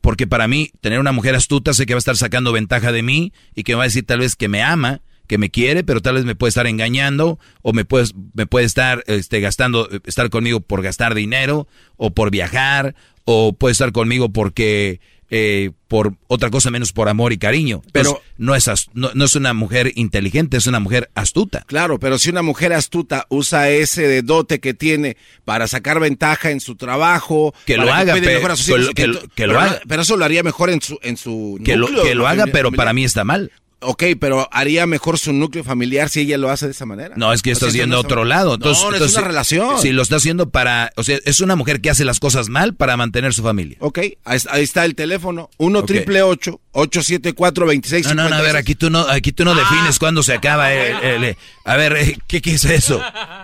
Porque 0.00 0.26
para 0.26 0.48
mí, 0.48 0.70
tener 0.80 1.00
una 1.00 1.12
mujer 1.12 1.34
astuta 1.34 1.74
sé 1.74 1.86
que 1.86 1.94
va 1.94 1.98
a 1.98 2.00
estar 2.00 2.16
sacando 2.16 2.52
ventaja 2.52 2.92
de 2.92 3.02
mí 3.02 3.32
y 3.54 3.64
que 3.64 3.72
me 3.72 3.78
va 3.78 3.82
a 3.84 3.86
decir 3.86 4.06
tal 4.06 4.20
vez 4.20 4.36
que 4.36 4.48
me 4.48 4.62
ama, 4.62 5.02
que 5.26 5.38
me 5.38 5.50
quiere, 5.50 5.84
pero 5.84 6.00
tal 6.00 6.14
vez 6.14 6.24
me 6.24 6.34
puede 6.34 6.48
estar 6.48 6.66
engañando 6.66 7.38
o 7.62 7.72
me 7.72 7.84
puede, 7.84 8.06
me 8.34 8.46
puede 8.46 8.64
estar 8.64 9.02
este, 9.06 9.40
gastando, 9.40 9.88
estar 10.04 10.30
conmigo 10.30 10.60
por 10.60 10.82
gastar 10.82 11.14
dinero 11.14 11.68
o 11.96 12.14
por 12.14 12.30
viajar 12.30 12.94
o 13.24 13.52
puede 13.52 13.72
estar 13.72 13.92
conmigo 13.92 14.32
porque 14.32 15.00
eh, 15.30 15.70
por 15.88 16.14
otra 16.26 16.50
cosa 16.50 16.70
menos 16.70 16.92
por 16.92 17.08
amor 17.08 17.32
y 17.32 17.38
cariño. 17.38 17.82
Pero 17.92 18.12
Pero- 18.12 18.22
no 18.36 18.54
es, 18.54 18.68
no, 18.94 19.10
no 19.14 19.24
es 19.24 19.36
una 19.36 19.52
mujer 19.52 19.92
inteligente, 19.94 20.56
es 20.56 20.66
una 20.66 20.80
mujer 20.80 21.10
astuta. 21.14 21.64
Claro, 21.66 21.98
pero 21.98 22.18
si 22.18 22.30
una 22.30 22.42
mujer 22.42 22.72
astuta 22.72 23.26
usa 23.28 23.70
ese 23.70 24.06
de 24.06 24.22
dote 24.22 24.60
que 24.60 24.74
tiene 24.74 25.16
para 25.44 25.66
sacar 25.66 26.00
ventaja 26.00 26.50
en 26.50 26.60
su 26.60 26.76
trabajo, 26.76 27.54
Que 27.66 27.76
lo 27.76 27.92
haga, 27.92 28.14
pero, 28.14 30.02
eso 30.02 30.16
lo 30.16 30.24
haría 30.24 30.42
mejor 30.42 30.70
en 30.70 30.80
su 30.80 30.98
en 31.02 31.16
su 31.16 31.58
Que 31.64 31.76
lo, 31.76 31.88
que 32.02 32.14
lo 32.14 32.26
haga, 32.26 32.46
pero 32.46 32.72
para 32.72 32.92
mí 32.92 33.04
está 33.04 33.24
mal. 33.24 33.52
Ok, 33.80 34.02
pero 34.20 34.48
haría 34.50 34.86
mejor 34.86 35.18
su 35.20 35.32
núcleo 35.32 35.62
familiar 35.62 36.08
si 36.08 36.20
ella 36.20 36.36
lo 36.36 36.50
hace 36.50 36.66
de 36.66 36.72
esa 36.72 36.84
manera. 36.84 37.14
No, 37.16 37.32
es 37.32 37.42
que 37.42 37.52
O 37.52 37.54
sea, 37.54 37.68
estás 37.68 37.74
eso 37.74 37.82
yendo 37.82 37.94
a 37.94 37.98
no 37.98 38.00
es- 38.00 38.04
otro 38.06 38.24
lado. 38.24 38.54
Entonces, 38.54 38.82
no, 38.82 38.90
no 38.90 38.96
entonces, 38.96 39.16
es 39.16 39.18
una 39.22 39.28
relación. 39.28 39.80
Si 39.80 39.92
lo 39.92 40.02
está 40.02 40.16
haciendo 40.16 40.50
para, 40.50 40.90
o 40.96 41.04
sea, 41.04 41.18
es 41.24 41.40
una 41.40 41.54
mujer 41.54 41.80
que 41.80 41.88
hace 41.90 42.04
las 42.04 42.18
cosas 42.18 42.48
mal 42.48 42.74
para 42.74 42.96
mantener 42.96 43.32
su 43.34 43.42
familia. 43.44 43.76
Ok, 43.80 43.98
ahí, 44.24 44.38
ahí 44.50 44.64
está 44.64 44.84
el 44.84 44.94
teléfono, 44.96 45.48
1 45.58 45.84
triple 45.84 46.22
874 46.22 47.66
26 47.66 48.06
No, 48.08 48.14
no, 48.14 48.28
no, 48.28 48.36
a 48.36 48.40
ver, 48.42 48.56
aquí 48.56 48.74
tú 48.74 48.90
no, 48.90 49.00
aquí 49.08 49.32
tú 49.32 49.44
no 49.44 49.54
defines 49.54 49.98
cuándo 49.98 50.22
se 50.22 50.32
acaba 50.34 50.72
el, 50.72 51.24
el- 51.24 51.36
a 51.64 51.76
ver, 51.76 51.96
eh, 51.96 52.18
¿qué, 52.26 52.40
¿qué 52.42 52.54
es 52.54 52.64
eso? 52.64 53.00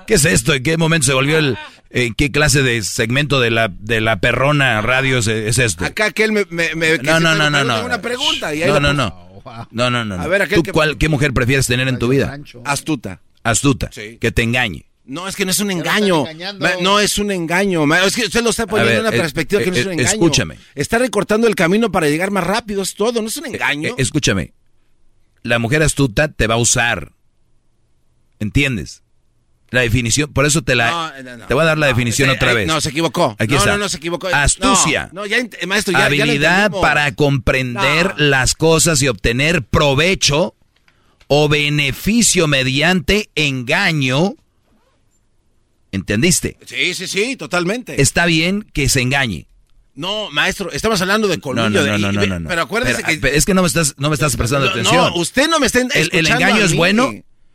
¿Qué 0.06 0.14
es 0.14 0.24
esto? 0.24 0.54
¿En 0.54 0.62
qué 0.62 0.76
momento 0.76 1.06
se 1.06 1.12
volvió 1.14 1.38
el, 1.38 1.56
en 1.90 2.14
qué 2.14 2.30
clase 2.32 2.62
de 2.62 2.82
segmento 2.82 3.38
de 3.40 3.50
la, 3.50 3.68
de 3.68 4.00
la 4.00 4.18
perrona 4.20 4.80
radio 4.80 5.18
es, 5.18 5.26
es 5.28 5.58
esto? 5.58 5.84
Acá 5.84 6.10
que 6.10 6.24
él 6.24 6.32
me... 6.32 6.44
me, 6.50 6.74
me- 6.74 6.98
que 6.98 7.02
No, 7.06 7.20
no, 7.20 7.34
no, 7.34 7.50
no, 7.50 7.62
no. 7.64 7.84
Una 7.84 8.00
pregunta 8.00 8.54
y 8.54 8.62
ahí 8.62 8.68
No, 8.68 8.80
la 8.80 8.92
no, 8.92 9.23
no. 9.44 9.66
No, 9.70 9.90
no, 9.90 10.04
no. 10.04 10.22
A 10.22 10.26
ver, 10.26 10.42
aquel 10.42 10.56
¿Tú 10.56 10.62
que- 10.62 10.72
cuál, 10.72 10.98
qué 10.98 11.08
mujer 11.08 11.32
prefieres 11.32 11.66
tener 11.66 11.88
en 11.88 11.98
tu 11.98 12.08
vida? 12.08 12.38
Astuta. 12.64 13.20
Astuta. 13.42 13.90
Que 13.90 14.32
te 14.32 14.42
engañe. 14.42 14.86
No, 15.06 15.28
es 15.28 15.36
que 15.36 15.44
no 15.44 15.50
es 15.50 15.60
un 15.60 15.70
engaño. 15.70 16.24
No 16.80 16.98
es 16.98 17.18
un 17.18 17.30
engaño. 17.30 17.84
Es 17.96 18.16
que 18.16 18.24
usted 18.24 18.42
lo 18.42 18.50
está 18.50 18.66
poniendo 18.66 18.90
ver, 18.90 19.00
en 19.00 19.06
una 19.06 19.14
eh, 19.14 19.20
perspectiva 19.20 19.62
que 19.62 19.70
no 19.70 19.76
es 19.76 19.84
un 19.84 19.90
eh, 19.90 19.94
engaño. 19.94 20.08
escúchame. 20.08 20.58
Está 20.74 20.98
recortando 20.98 21.46
el 21.46 21.54
camino 21.54 21.92
para 21.92 22.08
llegar 22.08 22.30
más 22.30 22.44
rápido, 22.44 22.82
es 22.82 22.94
todo. 22.94 23.20
No 23.20 23.28
es 23.28 23.36
un 23.36 23.46
engaño. 23.46 23.90
Eh, 23.90 23.94
escúchame. 23.98 24.54
La 25.42 25.58
mujer 25.58 25.82
astuta 25.82 26.28
te 26.28 26.46
va 26.46 26.54
a 26.54 26.58
usar. 26.58 27.12
¿Entiendes? 28.38 29.03
La 29.74 29.80
definición, 29.80 30.32
por 30.32 30.46
eso 30.46 30.62
te 30.62 30.74
la... 30.74 30.90
No, 30.90 31.22
no, 31.22 31.36
no. 31.38 31.46
te 31.46 31.54
voy 31.54 31.62
a 31.62 31.66
dar 31.66 31.78
la 31.78 31.88
definición 31.88 32.30
Eh, 32.30 32.34
otra 32.34 32.54
vez. 32.54 32.66
No, 32.66 32.80
se 32.80 32.90
equivocó. 32.90 33.34
Aquí 33.38 33.54
no, 33.54 33.58
está. 33.58 33.72
no, 33.72 33.78
no, 33.78 33.88
se 33.88 33.96
equivocó. 33.96 34.28
Astucia. 34.28 35.10
Ya, 35.12 35.66
maestro, 35.66 35.92
ya, 35.92 36.06
habilidad 36.06 36.70
para 36.70 37.12
comprender 37.14 38.14
las 38.16 38.54
cosas 38.54 39.02
y 39.02 39.08
obtener 39.08 39.62
provecho 39.64 40.54
o 41.26 41.48
beneficio 41.48 42.46
mediante 42.46 43.30
engaño. 43.34 44.34
¿Entendiste? 45.92 46.56
Sí, 46.66 46.94
sí, 46.94 47.06
sí, 47.06 47.36
totalmente. 47.36 48.00
Está 48.00 48.26
bien 48.26 48.62
que 48.72 48.88
se 48.88 49.00
engañe. 49.00 49.46
No, 49.94 50.28
maestro, 50.30 50.72
estamos 50.72 51.00
hablando 51.00 51.28
de 51.28 51.38
colmillo. 51.38 51.68
No, 51.70 51.98
no, 51.98 52.12
no, 52.12 52.26
no, 52.26 52.40
no. 52.40 52.48
Pero 52.48 52.62
acuérdese 52.62 53.02
Pero, 53.06 53.20
que... 53.20 53.36
Es 53.36 53.44
que 53.44 53.54
no 53.54 53.62
me 53.62 53.68
estás, 53.68 53.94
no 53.96 54.08
me 54.08 54.14
estás 54.14 54.36
prestando 54.36 54.68
atención. 54.68 54.96
No, 54.96 55.14
usted 55.16 55.48
no 55.48 55.60
me 55.60 55.66
está 55.66 55.80
¿El- 55.80 56.26
engaño 56.26 56.56
a 56.56 56.64
es 56.64 56.74
bueno? 56.74 57.12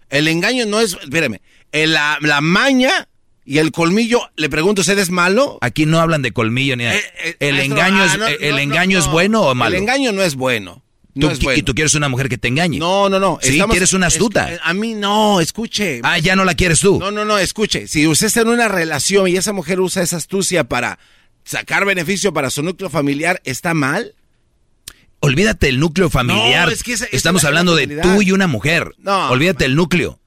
El 0.10 0.28
engaño 0.28 0.66
no 0.66 0.80
es... 0.80 0.98
Espérame. 1.04 1.40
El- 1.72 1.94
la, 1.94 2.18
la 2.22 2.42
maña 2.42 3.08
y 3.46 3.58
el 3.58 3.72
colmillo, 3.72 4.22
le 4.36 4.50
pregunto, 4.50 4.82
¿usted 4.82 4.98
es 5.00 5.10
malo? 5.10 5.58
Aquí 5.62 5.86
no 5.86 6.00
hablan 6.00 6.22
de 6.22 6.32
colmillo 6.32 6.76
ni 6.76 6.84
nada. 6.84 6.98
¿El 7.40 7.56
maestro, 7.56 7.76
engaño, 7.78 8.04
ah, 8.04 8.06
es, 8.06 8.18
no, 8.20 8.28
el 8.28 8.52
no, 8.52 8.58
engaño 8.60 8.94
no, 8.98 9.00
es 9.00 9.06
no. 9.08 9.12
bueno 9.12 9.42
o 9.42 9.56
malo? 9.56 9.76
El 9.76 9.82
engaño 9.82 10.12
no 10.12 10.22
es 10.22 10.36
bueno. 10.36 10.84
No 11.16 11.28
Tú 11.28 11.34
es 11.34 11.40
bueno. 11.40 11.60
Y 11.60 11.64
tú 11.64 11.74
quieres 11.74 11.96
una 11.96 12.08
mujer 12.08 12.30
que 12.30 12.38
te 12.38 12.48
engañe. 12.48 12.78
No, 12.78 13.10
no, 13.10 13.20
no. 13.20 13.40
Sí, 13.42 13.54
estamos- 13.54 13.74
quieres 13.74 13.94
una 13.94 14.08
astuta. 14.08 14.54
es- 14.54 14.60
a 14.64 14.74
mí 14.76 14.94
no, 14.94 15.42
escuche. 15.42 16.00
Ah, 16.04 16.20
ya 16.20 16.36
no 16.36 16.46
la 16.46 16.54
quieres 16.54 16.80
tú. 16.80 17.00
No, 17.00 17.10
no, 17.12 17.26
no, 17.26 17.38
escuche. 17.40 17.88
Si 17.88 18.06
usted 18.08 18.28
está 18.28 18.42
en 18.42 18.50
una 18.50 18.68
relación 18.68 19.28
y 19.28 19.36
esa 19.36 19.52
mujer 19.52 19.80
usa 19.82 20.04
esa 20.04 20.18
astucia 20.18 20.66
para 20.66 21.00
sacar 21.44 21.84
beneficio 21.86 22.32
para 22.32 22.52
su 22.52 22.62
núcleo 22.62 22.90
familiar, 22.92 23.42
¿está 23.44 23.74
mal? 23.74 24.14
Olvídate 25.22 25.66
del 25.66 25.80
núcleo 25.80 26.10
familiar. 26.10 26.68
No, 26.68 26.72
es 26.74 26.84
que 26.84 26.94
esa- 26.94 27.06
esa 27.06 27.16
Estamos 27.18 27.40
es 27.40 27.44
la- 27.44 27.50
hablando 27.50 27.76
la 27.76 27.86
de 27.86 28.02
tú 28.02 28.22
y 28.22 28.32
una 28.32 28.48
mujer. 28.48 28.94
No, 29.00 29.30
Olvídate 29.32 29.66
del 29.66 29.76
núcleo. 29.76 30.19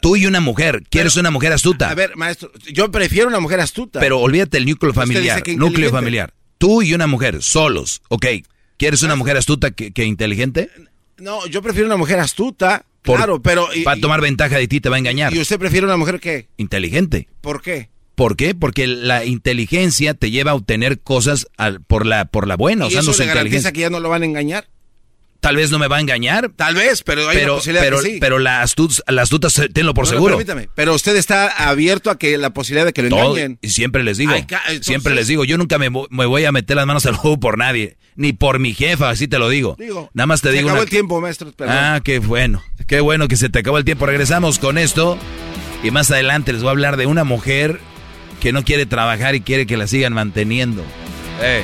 Tú 0.00 0.16
y 0.16 0.26
una 0.26 0.40
mujer. 0.40 0.82
Quieres 0.88 1.16
una 1.16 1.30
mujer 1.30 1.52
astuta. 1.52 1.90
A 1.90 1.94
ver, 1.94 2.16
maestro, 2.16 2.50
yo 2.72 2.90
prefiero 2.90 3.28
una 3.28 3.40
mujer 3.40 3.60
astuta. 3.60 4.00
Pero 4.00 4.20
olvídate 4.20 4.56
del 4.58 4.66
núcleo 4.66 4.92
familiar. 4.94 5.42
Núcleo 5.56 5.90
familiar. 5.90 6.32
Tú 6.58 6.82
y 6.82 6.94
una 6.94 7.06
mujer, 7.06 7.42
solos. 7.42 8.00
Ok. 8.08 8.26
¿Quieres 8.78 9.02
una 9.02 9.16
mujer 9.16 9.36
astuta 9.36 9.70
que, 9.72 9.92
que 9.92 10.04
inteligente? 10.04 10.70
No, 11.18 11.46
yo 11.46 11.62
prefiero 11.62 11.86
una 11.86 11.96
mujer 11.96 12.18
astuta, 12.18 12.84
Por- 13.02 13.16
claro, 13.16 13.40
pero... 13.42 13.68
y- 13.74 13.84
Va 13.84 13.92
a 13.92 13.96
tomar 13.96 14.20
ventaja 14.20 14.56
de 14.58 14.68
ti, 14.68 14.80
te 14.80 14.88
va 14.88 14.96
a 14.96 14.98
engañar. 14.98 15.34
¿Y 15.34 15.40
usted 15.40 15.58
prefiere 15.58 15.86
una 15.86 15.96
mujer 15.96 16.20
qué? 16.20 16.48
Inteligente. 16.58 17.28
¿Por 17.40 17.62
qué? 17.62 17.88
¿Por 18.14 18.36
qué? 18.36 18.54
Porque 18.54 18.86
la 18.86 19.24
inteligencia 19.24 20.14
te 20.14 20.30
lleva 20.30 20.50
a 20.52 20.54
obtener 20.54 21.00
cosas 21.00 21.46
al- 21.56 21.80
por, 21.82 22.04
la, 22.06 22.26
por 22.26 22.46
la 22.46 22.56
buena, 22.56 22.84
¿Y 22.84 22.88
usando 22.88 23.10
eso 23.10 23.16
su 23.16 23.22
le 23.22 23.26
garantiza 23.28 23.56
inteligencia. 23.68 23.72
que 23.72 23.80
ya 23.80 23.90
no 23.90 24.00
lo 24.00 24.08
van 24.10 24.22
a 24.22 24.26
engañar? 24.26 24.68
Tal 25.40 25.56
vez 25.56 25.70
no 25.70 25.78
me 25.78 25.86
va 25.88 25.96
a 25.96 26.00
engañar. 26.00 26.50
Tal 26.56 26.74
vez, 26.74 27.02
pero 27.02 27.22
hay 27.22 27.26
una 27.26 27.34
pero, 27.34 27.54
posibilidad 27.56 27.82
pero, 27.84 28.00
que 28.02 28.10
sí. 28.10 28.16
pero 28.20 28.38
la, 28.38 28.62
astut, 28.62 28.92
la 29.08 29.22
astuta, 29.22 29.50
se- 29.50 29.68
tenlo 29.68 29.94
por 29.94 30.04
No, 30.06 30.10
no, 30.10 30.16
seguro. 30.16 30.36
permítame, 30.36 30.68
pero 30.74 30.94
usted 30.94 31.14
está 31.16 31.48
abierto 31.68 32.10
a 32.10 32.18
que 32.18 32.36
la 32.38 32.50
posibilidad 32.50 32.84
de 32.86 32.92
que 32.92 33.02
lo 33.02 33.08
Todo, 33.10 33.36
engañen. 33.36 33.58
y 33.62 33.68
siempre 33.70 34.02
les 34.02 34.18
digo, 34.18 34.32
Ay, 34.32 34.44
ca- 34.46 34.62
entonces- 34.66 34.86
siempre 34.86 35.14
les 35.14 35.28
digo, 35.28 35.44
yo 35.44 35.56
nunca 35.58 35.78
me, 35.78 35.90
vo- 35.90 36.06
me 36.10 36.26
voy 36.26 36.44
a 36.44 36.52
meter 36.52 36.76
las 36.76 36.86
manos 36.86 37.06
al 37.06 37.14
juego 37.16 37.38
por 37.38 37.58
nadie, 37.58 37.96
ni 38.16 38.32
por 38.32 38.58
mi 38.58 38.74
jefa, 38.74 39.10
así 39.10 39.28
te 39.28 39.38
lo 39.38 39.48
digo. 39.48 39.76
Digo, 39.78 40.10
Nada 40.14 40.26
más 40.26 40.40
te 40.42 40.48
se 40.48 40.54
digo 40.56 40.68
acabó 40.68 40.78
una- 40.80 40.84
el 40.84 40.90
tiempo, 40.90 41.20
maestro. 41.20 41.52
perdón. 41.52 41.74
Ah, 41.76 42.00
qué 42.02 42.18
bueno, 42.18 42.62
qué 42.86 43.00
bueno 43.00 43.28
que 43.28 43.36
se 43.36 43.48
te 43.48 43.58
acabó 43.60 43.78
el 43.78 43.84
tiempo. 43.84 44.06
Regresamos 44.06 44.58
con 44.58 44.78
esto 44.78 45.18
y 45.84 45.90
más 45.90 46.10
adelante 46.10 46.52
les 46.52 46.62
voy 46.62 46.68
a 46.68 46.72
hablar 46.72 46.96
de 46.96 47.06
una 47.06 47.24
mujer 47.24 47.78
que 48.40 48.52
no 48.52 48.64
quiere 48.64 48.86
trabajar 48.86 49.34
y 49.34 49.40
quiere 49.42 49.66
que 49.66 49.76
la 49.76 49.86
sigan 49.86 50.12
manteniendo. 50.12 50.82
Eh. 51.42 51.62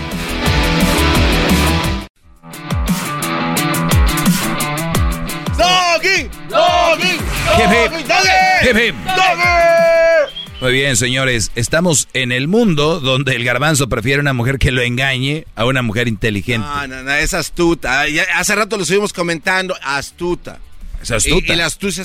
¡Doggy! 6.02 6.28
¡Doggy! 6.48 7.12
Hip, 7.12 7.70
hip. 7.70 8.08
¡Doggy! 8.08 8.68
Hip, 8.68 8.76
hip. 8.76 8.94
¡Doggy! 9.06 10.32
Muy 10.60 10.72
bien, 10.72 10.96
señores, 10.96 11.50
estamos 11.54 12.08
en 12.12 12.32
el 12.32 12.48
mundo 12.48 12.98
donde 13.00 13.34
el 13.36 13.44
garbanzo 13.44 13.88
prefiere 13.88 14.20
una 14.20 14.32
mujer 14.32 14.58
que 14.58 14.70
lo 14.72 14.80
engañe 14.82 15.46
a 15.54 15.64
una 15.64 15.82
mujer 15.82 16.08
inteligente. 16.08 16.66
No, 16.66 16.86
no, 16.88 17.02
no, 17.02 17.12
es 17.14 17.34
astuta. 17.34 18.08
Ya- 18.08 18.26
hace 18.36 18.54
rato 18.54 18.76
lo 18.76 18.82
estuvimos 18.82 19.12
comentando, 19.12 19.76
astuta. 19.82 20.58
Es 21.02 21.10
astuta. 21.10 21.46
Y, 21.48 21.52
y 21.52 21.56
la 21.56 21.66
astucia, 21.66 22.04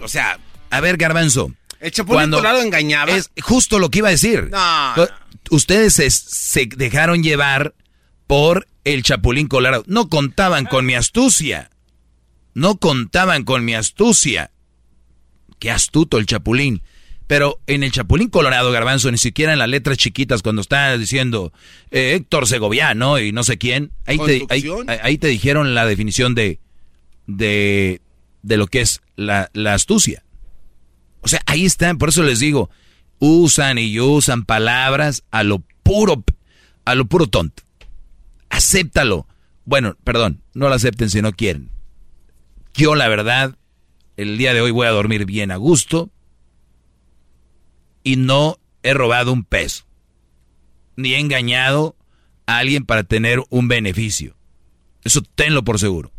o 0.00 0.08
sea, 0.08 0.38
A 0.70 0.80
ver, 0.80 0.96
garbanzo. 0.96 1.52
el 1.80 1.90
chapulín 1.92 2.30
colorado 2.30 2.62
engañaba. 2.62 3.12
Es 3.12 3.30
justo 3.42 3.78
lo 3.78 3.90
que 3.90 3.98
iba 3.98 4.08
a 4.08 4.12
decir. 4.12 4.48
No, 4.50 4.94
Ustedes 5.50 5.94
se, 5.94 6.10
se 6.10 6.66
dejaron 6.76 7.22
llevar 7.22 7.74
por 8.26 8.66
el 8.84 9.02
chapulín 9.02 9.46
colorado. 9.48 9.84
No 9.86 10.08
contaban 10.08 10.66
con 10.66 10.84
mi 10.86 10.94
astucia. 10.94 11.70
No 12.54 12.76
contaban 12.76 13.44
con 13.44 13.64
mi 13.64 13.74
astucia. 13.74 14.50
Qué 15.58 15.70
astuto 15.70 16.18
el 16.18 16.26
chapulín. 16.26 16.82
Pero 17.26 17.58
en 17.66 17.82
el 17.82 17.90
chapulín 17.90 18.28
colorado, 18.28 18.70
garbanzo, 18.70 19.10
ni 19.10 19.18
siquiera 19.18 19.52
en 19.52 19.58
las 19.58 19.68
letras 19.68 19.96
chiquitas 19.96 20.42
cuando 20.42 20.60
está 20.60 20.96
diciendo 20.98 21.52
eh, 21.90 22.14
Héctor 22.14 22.46
Segoviano 22.46 23.18
y 23.18 23.32
no 23.32 23.44
sé 23.44 23.56
quién, 23.56 23.92
ahí 24.04 24.18
te, 24.18 24.46
ahí, 24.50 24.62
¿Conducción? 24.62 24.86
ahí 25.02 25.16
te 25.16 25.28
dijeron 25.28 25.74
la 25.74 25.86
definición 25.86 26.34
de, 26.34 26.60
de, 27.26 28.02
de 28.42 28.56
lo 28.58 28.66
que 28.66 28.82
es 28.82 29.00
la, 29.16 29.50
la 29.54 29.72
astucia. 29.72 30.22
O 31.22 31.28
sea, 31.28 31.40
ahí 31.46 31.64
están, 31.64 31.96
por 31.96 32.10
eso 32.10 32.22
les 32.22 32.40
digo, 32.40 32.68
usan 33.18 33.78
y 33.78 33.98
usan 34.00 34.44
palabras 34.44 35.24
a 35.30 35.44
lo 35.44 35.62
puro, 35.82 36.24
a 36.84 36.94
lo 36.94 37.06
puro 37.06 37.26
tonto. 37.26 37.62
Acéptalo. 38.50 39.26
Bueno, 39.64 39.96
perdón, 40.04 40.42
no 40.52 40.68
lo 40.68 40.74
acepten 40.74 41.08
si 41.08 41.22
no 41.22 41.32
quieren. 41.32 41.70
Yo, 42.74 42.94
la 42.94 43.08
verdad, 43.08 43.56
el 44.16 44.36
día 44.36 44.52
de 44.54 44.60
hoy 44.60 44.70
voy 44.70 44.86
a 44.86 44.90
dormir 44.90 45.24
bien 45.26 45.50
a 45.50 45.56
gusto 45.56 46.10
y 48.02 48.16
no 48.16 48.58
he 48.82 48.94
robado 48.94 49.32
un 49.32 49.44
peso, 49.44 49.84
ni 50.96 51.14
he 51.14 51.18
engañado 51.20 51.96
a 52.46 52.58
alguien 52.58 52.84
para 52.84 53.04
tener 53.04 53.40
un 53.48 53.68
beneficio. 53.68 54.36
Eso 55.04 55.22
tenlo 55.34 55.62
por 55.64 55.78
seguro. 55.78 56.12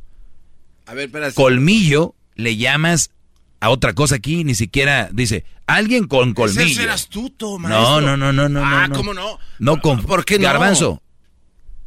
a 0.86 0.94
ver, 0.94 1.06
espera. 1.06 1.32
Colmillo 1.34 2.16
le 2.36 2.58
llamas 2.58 3.12
a 3.60 3.70
otra 3.70 3.94
cosa 3.94 4.16
aquí, 4.16 4.44
ni 4.44 4.56
siquiera 4.56 5.10
dice, 5.12 5.44
alguien 5.68 6.08
con 6.08 6.30
Ese 6.30 6.36
colmillo. 6.36 6.76
ser 6.76 6.90
astuto, 6.90 7.58
maestro. 7.60 8.02
No, 8.02 8.02
no, 8.02 8.18
no, 8.18 8.34
no, 8.34 8.50
no. 8.50 8.62
Ah, 8.64 8.88
no. 8.88 8.96
¿cómo 8.96 9.14
no? 9.14 9.40
No 9.60 9.82
con 9.82 10.02
¿Por 10.04 10.26
qué 10.26 10.38
no? 10.38 10.44
Garbanzo. 10.44 11.02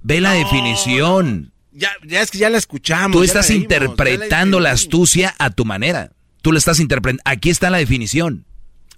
Ve 0.02 0.20
la 0.20 0.32
definición. 0.32 1.52
Ya, 1.78 1.90
ya 2.07 2.20
es 2.23 2.31
que 2.31 2.39
ya 2.39 2.50
la 2.50 2.58
escuchamos. 2.58 3.16
Tú 3.16 3.23
estás 3.23 3.48
leímos, 3.48 3.65
interpretando 3.65 4.58
la 4.60 4.70
la 4.70 4.74
astucia 4.74 5.34
a 5.39 5.50
tu 5.50 5.65
manera. 5.65 6.10
Tú 6.42 6.52
la 6.52 6.58
estás 6.58 6.81
interpretando. 6.81 7.23
Aquí 7.24 7.50
está 7.50 7.70
la 7.70 7.78
definición. 7.78 8.44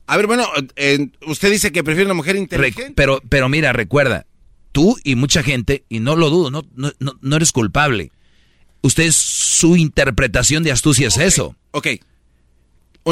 A 0.07 0.17
ver, 0.17 0.27
bueno, 0.27 0.47
eh, 0.77 1.09
usted 1.27 1.51
dice 1.51 1.73
que 1.73 1.85
prefiere 1.85 2.07
una 2.07 2.15
mujer 2.15 2.35
Re- 2.35 2.41
inteligente. 2.41 2.93
pero, 2.97 3.23
pero 3.29 3.49
mira, 3.49 3.73
recuerda, 3.73 4.27
tú 4.73 4.97
y 5.05 5.15
mucha 5.15 5.43
gente, 5.43 5.85
y 5.89 6.01
no 6.01 6.17
lo 6.17 6.31
dudo, 6.31 6.51
no, 6.51 6.63
no, 6.75 6.91
no, 6.99 7.17
no 7.21 7.37
eres 7.37 7.53
culpable. 7.53 8.11
Usted, 8.83 9.11
su 9.13 9.77
interpretación 9.77 10.63
de 10.63 10.73
astucia 10.73 11.09
es 11.09 11.19
eso. 11.19 11.55
Ok. 11.73 11.87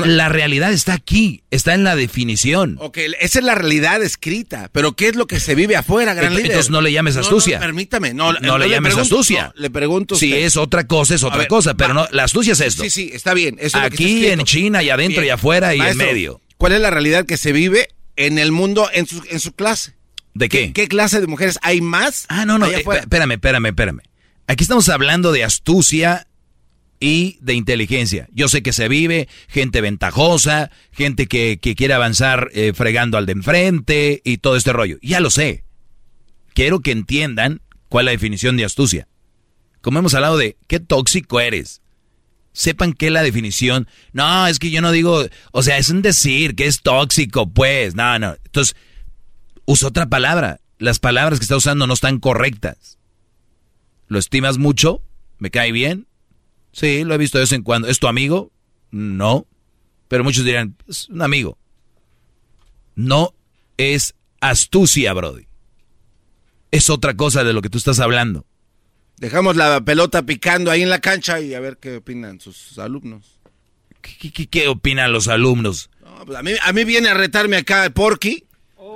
La 0.06 0.28
realidad 0.28 0.72
está 0.72 0.92
aquí, 0.94 1.42
está 1.50 1.74
en 1.74 1.84
la 1.84 1.96
definición. 1.96 2.76
Ok, 2.80 2.98
esa 3.20 3.38
es 3.38 3.44
la 3.44 3.54
realidad 3.54 4.02
escrita, 4.02 4.70
pero 4.72 4.92
¿qué 4.96 5.08
es 5.08 5.16
lo 5.16 5.26
que 5.26 5.40
se 5.40 5.54
vive 5.54 5.76
afuera, 5.76 6.14
gran 6.14 6.32
Ent- 6.32 6.36
líder? 6.36 6.46
entonces 6.52 6.70
no 6.70 6.80
le 6.80 6.92
llames 6.92 7.14
No, 7.14 7.20
astucia. 7.22 7.58
No, 7.58 7.64
permítame, 7.66 8.14
no, 8.14 8.32
No 8.34 8.58
le 8.58 8.68
llames 8.68 8.92
pregunto- 8.94 9.14
astucia. 9.16 9.52
no, 9.54 9.60
le 9.62 9.70
pregunto 9.70 10.14
Si 10.14 10.32
es 10.34 10.56
otra 10.56 10.86
cosa, 10.86 11.14
es 11.14 11.22
otra 11.24 11.38
ver, 11.38 11.48
cosa, 11.48 11.74
pero 11.74 11.88
va. 11.94 11.94
no, 12.02 12.08
la 12.12 12.24
astucia 12.24 12.52
es 12.52 12.60
esto. 12.60 12.82
Sí, 12.84 12.90
sí, 12.90 13.10
está 13.12 13.34
bien. 13.34 13.56
eso 13.60 13.78
Aquí 13.78 14.26
en 14.26 14.44
China 14.44 14.82
y 14.82 14.90
adentro 14.90 15.22
Bien. 15.22 15.30
y 15.32 15.34
afuera 15.34 15.74
y 15.74 15.80
en 15.80 15.96
medio. 15.96 16.40
¿Cuál 16.56 16.72
es 16.72 16.80
la 16.80 16.90
realidad 16.90 17.26
que 17.26 17.36
se 17.36 17.52
vive 17.52 17.88
en 18.16 18.38
el 18.38 18.52
mundo, 18.52 18.88
en 18.92 19.06
su, 19.06 19.22
en 19.30 19.40
su 19.40 19.52
clase? 19.52 19.94
¿De 20.34 20.48
qué? 20.48 20.72
¿Qué 20.72 20.86
clase 20.86 21.20
de 21.20 21.26
mujeres 21.26 21.58
hay 21.62 21.80
más? 21.80 22.24
Ah, 22.28 22.44
no, 22.44 22.58
no, 22.58 22.66
eh, 22.66 22.84
espérame, 23.02 23.32
espérame, 23.32 23.66
espérame. 23.66 24.00
Aquí 24.46 24.62
estamos 24.62 24.88
hablando 24.88 25.32
de 25.32 25.42
astucia 25.44 26.27
y 27.00 27.38
de 27.40 27.54
inteligencia. 27.54 28.28
Yo 28.32 28.48
sé 28.48 28.62
que 28.62 28.72
se 28.72 28.88
vive 28.88 29.28
gente 29.48 29.80
ventajosa, 29.80 30.70
gente 30.92 31.26
que, 31.26 31.58
que 31.60 31.74
quiere 31.74 31.94
avanzar 31.94 32.50
eh, 32.52 32.72
fregando 32.74 33.18
al 33.18 33.26
de 33.26 33.32
enfrente 33.32 34.20
y 34.24 34.38
todo 34.38 34.56
este 34.56 34.72
rollo. 34.72 34.98
Ya 35.02 35.20
lo 35.20 35.30
sé. 35.30 35.64
Quiero 36.54 36.80
que 36.80 36.90
entiendan 36.90 37.60
cuál 37.88 38.04
es 38.04 38.06
la 38.06 38.12
definición 38.12 38.56
de 38.56 38.64
astucia. 38.64 39.08
Como 39.80 40.00
hemos 40.00 40.14
hablado 40.14 40.36
de 40.36 40.56
qué 40.66 40.80
tóxico 40.80 41.40
eres. 41.40 41.82
Sepan 42.52 42.92
qué 42.92 43.06
es 43.06 43.12
la 43.12 43.22
definición. 43.22 43.86
No, 44.12 44.48
es 44.48 44.58
que 44.58 44.70
yo 44.70 44.82
no 44.82 44.90
digo, 44.90 45.24
o 45.52 45.62
sea, 45.62 45.78
es 45.78 45.90
un 45.90 46.02
decir 46.02 46.56
que 46.56 46.66
es 46.66 46.82
tóxico, 46.82 47.48
pues. 47.48 47.94
No, 47.94 48.18
no. 48.18 48.36
Entonces, 48.44 48.74
usa 49.64 49.88
otra 49.88 50.06
palabra. 50.06 50.60
Las 50.78 50.98
palabras 50.98 51.38
que 51.38 51.44
está 51.44 51.56
usando 51.56 51.86
no 51.86 51.94
están 51.94 52.18
correctas. 52.18 52.98
¿Lo 54.08 54.18
estimas 54.18 54.58
mucho? 54.58 55.02
¿Me 55.38 55.50
cae 55.50 55.70
bien? 55.70 56.07
Sí, 56.78 57.02
lo 57.04 57.14
he 57.14 57.18
visto 57.18 57.38
de 57.38 57.42
vez 57.42 57.52
en 57.52 57.62
cuando. 57.62 57.88
¿Es 57.88 57.98
tu 57.98 58.06
amigo? 58.06 58.52
No. 58.90 59.46
Pero 60.06 60.22
muchos 60.24 60.44
dirán, 60.44 60.76
es 60.88 61.08
un 61.08 61.22
amigo. 61.22 61.58
No 62.94 63.34
es 63.76 64.14
astucia, 64.40 65.12
Brody. 65.12 65.46
Es 66.70 66.90
otra 66.90 67.14
cosa 67.16 67.44
de 67.44 67.52
lo 67.52 67.62
que 67.62 67.70
tú 67.70 67.78
estás 67.78 67.98
hablando. 68.00 68.46
Dejamos 69.16 69.56
la 69.56 69.80
pelota 69.80 70.22
picando 70.22 70.70
ahí 70.70 70.82
en 70.82 70.90
la 70.90 71.00
cancha 71.00 71.40
y 71.40 71.54
a 71.54 71.60
ver 71.60 71.78
qué 71.78 71.96
opinan 71.96 72.40
sus 72.40 72.78
alumnos. 72.78 73.40
¿Qué, 74.00 74.30
qué- 74.30 74.46
qué 74.46 74.68
opinan 74.68 75.12
los 75.12 75.26
alumnos? 75.28 75.90
Pues 76.26 76.38
a, 76.38 76.42
mí, 76.42 76.52
a 76.62 76.72
mí 76.72 76.84
viene 76.84 77.08
a 77.08 77.14
retarme 77.14 77.56
acá 77.56 77.84
el 77.84 77.92
Porky. 77.92 78.44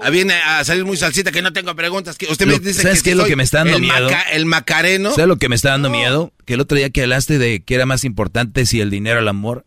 A 0.02 0.10
viene 0.10 0.34
a 0.34 0.64
salir 0.64 0.84
muy 0.84 0.96
salsita 0.96 1.30
que 1.30 1.42
no 1.42 1.52
tengo 1.52 1.74
preguntas. 1.76 2.16
Que 2.18 2.26
usted 2.26 2.46
me 2.46 2.52
Lo- 2.54 2.58
dice 2.58 2.82
¿Sabes 2.82 2.98
que 3.02 3.04
qué 3.04 3.10
es 3.12 3.16
lo 3.16 3.24
que 3.26 3.36
me 3.36 3.42
está 3.44 3.58
dando 3.58 3.76
el 3.76 3.82
miedo? 3.82 4.10
maca- 4.10 4.22
el 4.32 4.46
macareno. 4.46 5.10
¿Sabes 5.10 5.28
lo 5.28 5.36
que 5.36 5.48
me 5.48 5.54
está 5.54 5.70
dando 5.70 5.90
miedo? 5.90 6.32
Que 6.44 6.54
el 6.54 6.60
otro 6.60 6.76
día 6.76 6.90
que 6.90 7.02
hablaste 7.02 7.38
de 7.38 7.62
que 7.62 7.74
era 7.74 7.86
más 7.86 8.04
importante 8.04 8.66
si 8.66 8.80
el 8.80 8.90
dinero 8.90 9.18
o 9.18 9.22
el 9.22 9.28
amor, 9.28 9.64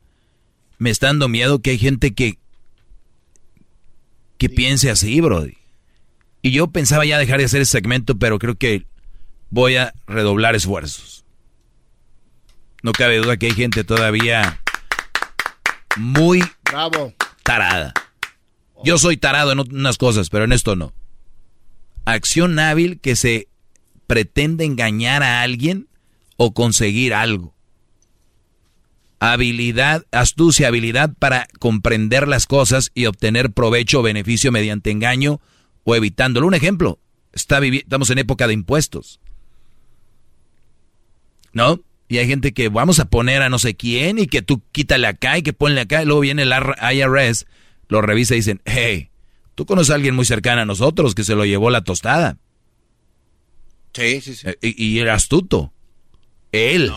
me 0.78 0.90
está 0.90 1.08
dando 1.08 1.30
miedo 1.30 1.62
que 1.62 1.72
hay 1.72 1.78
gente 1.78 2.14
que 2.14 2.38
que 4.38 4.50
piense 4.50 4.90
así, 4.92 5.22
brody. 5.22 5.58
Y 6.42 6.52
yo 6.52 6.68
pensaba 6.68 7.06
ya 7.06 7.18
dejar 7.18 7.40
de 7.40 7.46
hacer 7.46 7.62
ese 7.62 7.72
segmento, 7.72 8.18
pero 8.20 8.38
creo 8.38 8.56
que 8.56 8.86
voy 9.50 9.78
a 9.78 9.94
redoblar 10.08 10.56
esfuerzos. 10.56 11.24
No 12.84 12.92
cabe 12.92 13.18
duda 13.18 13.38
que 13.38 13.46
hay 13.48 13.54
gente 13.54 13.84
todavía 13.86 14.60
muy 15.96 16.44
Bravo. 16.66 17.14
tarada. 17.44 17.94
Yo 18.84 18.98
soy 18.98 19.18
tarado 19.18 19.52
en 19.52 19.60
unas 19.60 19.98
cosas, 19.98 20.30
pero 20.30 20.46
en 20.46 20.52
esto 20.52 20.76
no. 20.76 20.94
Acción 22.06 22.60
hábil 22.60 23.00
que 23.00 23.16
se 23.16 23.48
pretende 24.08 24.66
engañar 24.66 25.24
a 25.24 25.42
alguien 25.42 25.88
o 26.38 26.54
conseguir 26.54 27.14
algo. 27.14 27.54
Habilidad, 29.20 30.06
astucia, 30.12 30.68
habilidad 30.68 31.14
para 31.18 31.48
comprender 31.60 32.28
las 32.28 32.46
cosas 32.46 32.92
y 32.94 33.06
obtener 33.06 33.52
provecho 33.52 34.02
o 34.02 34.04
beneficio 34.04 34.52
mediante 34.52 34.92
engaño 34.92 35.42
o 35.84 35.96
evitándolo. 35.96 36.48
Un 36.48 36.54
ejemplo, 36.54 37.00
está 37.34 37.60
estamos 37.66 38.10
en 38.10 38.20
época 38.20 38.48
de 38.48 38.54
impuestos. 38.54 39.20
¿No? 41.54 41.80
Y 42.08 42.18
hay 42.18 42.28
gente 42.28 42.54
que 42.54 42.70
vamos 42.70 43.00
a 43.00 43.06
poner 43.06 43.42
a 43.42 43.50
no 43.50 43.58
sé 43.58 43.76
quién 43.76 44.20
y 44.20 44.28
que 44.28 44.42
tú 44.42 44.62
quítale 44.72 45.08
acá 45.08 45.38
y 45.38 45.42
que 45.42 45.54
ponle 45.54 45.82
acá. 45.82 46.04
Y 46.04 46.06
luego 46.06 46.20
viene 46.22 46.44
el 46.44 46.54
IRS, 46.54 47.48
lo 47.88 48.02
revisa 48.02 48.34
y 48.34 48.38
dicen, 48.38 48.62
hey, 48.66 49.10
tú 49.56 49.66
conoces 49.66 49.92
a 49.92 49.96
alguien 49.96 50.16
muy 50.16 50.26
cercano 50.26 50.62
a 50.62 50.66
nosotros 50.66 51.16
que 51.16 51.24
se 51.24 51.36
lo 51.36 51.46
llevó 51.46 51.70
la 51.70 51.84
tostada. 51.84 52.38
Sí, 53.94 54.22
sí, 54.22 54.36
sí. 54.36 54.48
Eh, 54.48 54.58
Y, 54.62 54.86
y 54.86 55.00
era 55.00 55.14
astuto. 55.14 55.72
Él. 56.52 56.92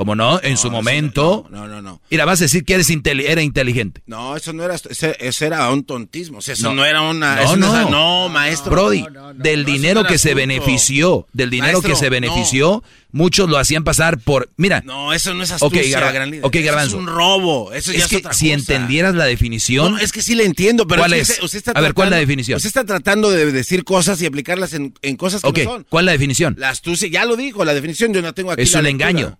Como 0.00 0.14
no, 0.16 0.40
en 0.42 0.56
su 0.56 0.70
momento. 0.70 1.46
No, 1.50 1.66
no, 1.68 1.82
no. 1.82 2.00
Mira, 2.10 2.24
vas 2.24 2.40
a 2.40 2.44
decir 2.44 2.64
que 2.64 2.74
eres 2.74 2.88
era 2.90 3.42
inteligente. 3.42 4.02
No, 4.06 4.34
eso 4.36 4.52
no 4.52 4.64
era, 4.64 4.74
ese, 4.74 5.16
ese 5.20 5.46
era 5.46 5.70
un 5.70 5.84
tontismo. 5.84 6.38
O 6.38 6.40
sea, 6.40 6.54
eso 6.54 6.68
No. 6.70 6.74
no, 6.76 6.84
era 6.86 7.02
una. 7.02 7.36
No, 7.36 7.42
eso 7.42 7.56
no. 7.56 7.80
es- 7.82 7.90
no, 7.90 8.28
maestro. 8.30 8.70
Brody, 8.70 9.04
del 9.36 9.64
dinero 9.64 10.04
que 10.04 10.16
se 10.18 10.34
benefició, 10.34 11.26
del 11.32 11.50
dinero 11.50 11.74
Maestro, 11.80 11.90
que 11.90 11.96
se 11.96 12.06
no. 12.06 12.10
benefició, 12.12 12.82
muchos 13.12 13.48
lo 13.50 13.58
hacían 13.58 13.84
pasar 13.84 14.18
por. 14.18 14.48
Mira. 14.56 14.82
No, 14.84 15.12
eso 15.12 15.34
no 15.34 15.42
es 15.42 15.50
astucia, 15.50 15.82
Garba- 16.00 16.12
gran 16.12 16.30
líder. 16.30 16.44
ok, 16.46 16.54
Eso 16.56 16.66
Garbanzo. 16.66 16.96
es 16.96 17.00
un 17.02 17.06
robo. 17.06 17.72
Eso 17.72 17.92
ya 17.92 17.98
es 17.98 18.04
es, 18.04 18.10
que 18.10 18.16
otra 18.18 18.32
si 18.32 18.46
cosa. 18.46 18.54
entendieras 18.58 19.14
la 19.14 19.24
definición. 19.26 19.92
No, 19.92 19.98
es 19.98 20.12
que 20.12 20.22
sí 20.22 20.34
le 20.34 20.44
entiendo, 20.44 20.86
pero 20.86 21.02
¿Cuál 21.02 21.12
es? 21.14 21.30
usted- 21.30 21.44
usted 21.44 21.58
está 21.58 21.72
A 21.72 21.80
ver, 21.80 21.94
¿cuál 21.94 22.06
es 22.06 22.10
la 22.10 22.16
tratando- 22.16 22.20
definición? 22.28 22.56
Usted 22.56 22.68
está 22.68 22.84
tratando 22.84 23.30
de 23.30 23.52
decir 23.52 23.84
cosas 23.84 24.20
y 24.22 24.26
aplicarlas 24.26 24.72
en, 24.74 24.94
en 25.02 25.16
cosas 25.16 25.42
que 25.42 25.48
Ok, 25.48 25.58
no 25.58 25.64
son. 25.64 25.86
¿cuál 25.88 26.04
es 26.04 26.06
la 26.06 26.12
definición? 26.12 26.54
La 26.58 26.70
astucia, 26.70 27.08
ya 27.08 27.24
lo 27.24 27.36
dijo, 27.36 27.64
la 27.64 27.74
definición 27.74 28.12
yo 28.14 28.22
no 28.22 28.32
tengo 28.34 28.52
aquí. 28.52 28.62
Es 28.62 28.72
la 28.72 28.78
un 28.80 28.84
lectura. 28.86 29.10
engaño. 29.10 29.38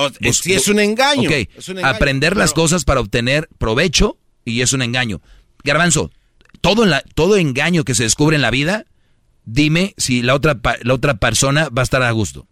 O- 0.00 0.08
eh, 0.08 0.12
Bus- 0.22 0.38
sí, 0.40 0.52
es 0.52 0.68
un 0.68 0.80
engaño. 0.80 1.28
Ok, 1.28 1.48
es 1.56 1.68
un 1.68 1.78
engaño, 1.78 1.94
aprender 1.96 2.36
las 2.36 2.52
cosas 2.54 2.84
para 2.84 3.00
obtener 3.00 3.48
provecho 3.58 4.18
y 4.44 4.60
es 4.62 4.72
un 4.72 4.82
engaño. 4.82 5.20
Garbanzo, 5.64 6.10
todo, 6.60 6.84
en 6.84 6.90
la, 6.90 7.02
todo 7.14 7.36
engaño 7.36 7.84
que 7.84 7.94
se 7.94 8.02
descubre 8.04 8.36
en 8.36 8.42
la 8.42 8.50
vida, 8.50 8.86
dime 9.44 9.94
si 9.96 10.22
la 10.22 10.34
otra, 10.34 10.60
la 10.82 10.94
otra 10.94 11.14
persona 11.18 11.68
va 11.68 11.82
a 11.82 11.84
estar 11.84 12.02
a 12.02 12.10
gusto. 12.10 12.46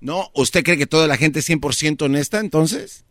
No, 0.00 0.30
¿usted 0.34 0.62
cree 0.64 0.76
que 0.76 0.86
toda 0.86 1.06
la 1.06 1.16
gente 1.16 1.38
es 1.40 1.48
100% 1.48 2.02
honesta 2.02 2.38
entonces? 2.40 3.04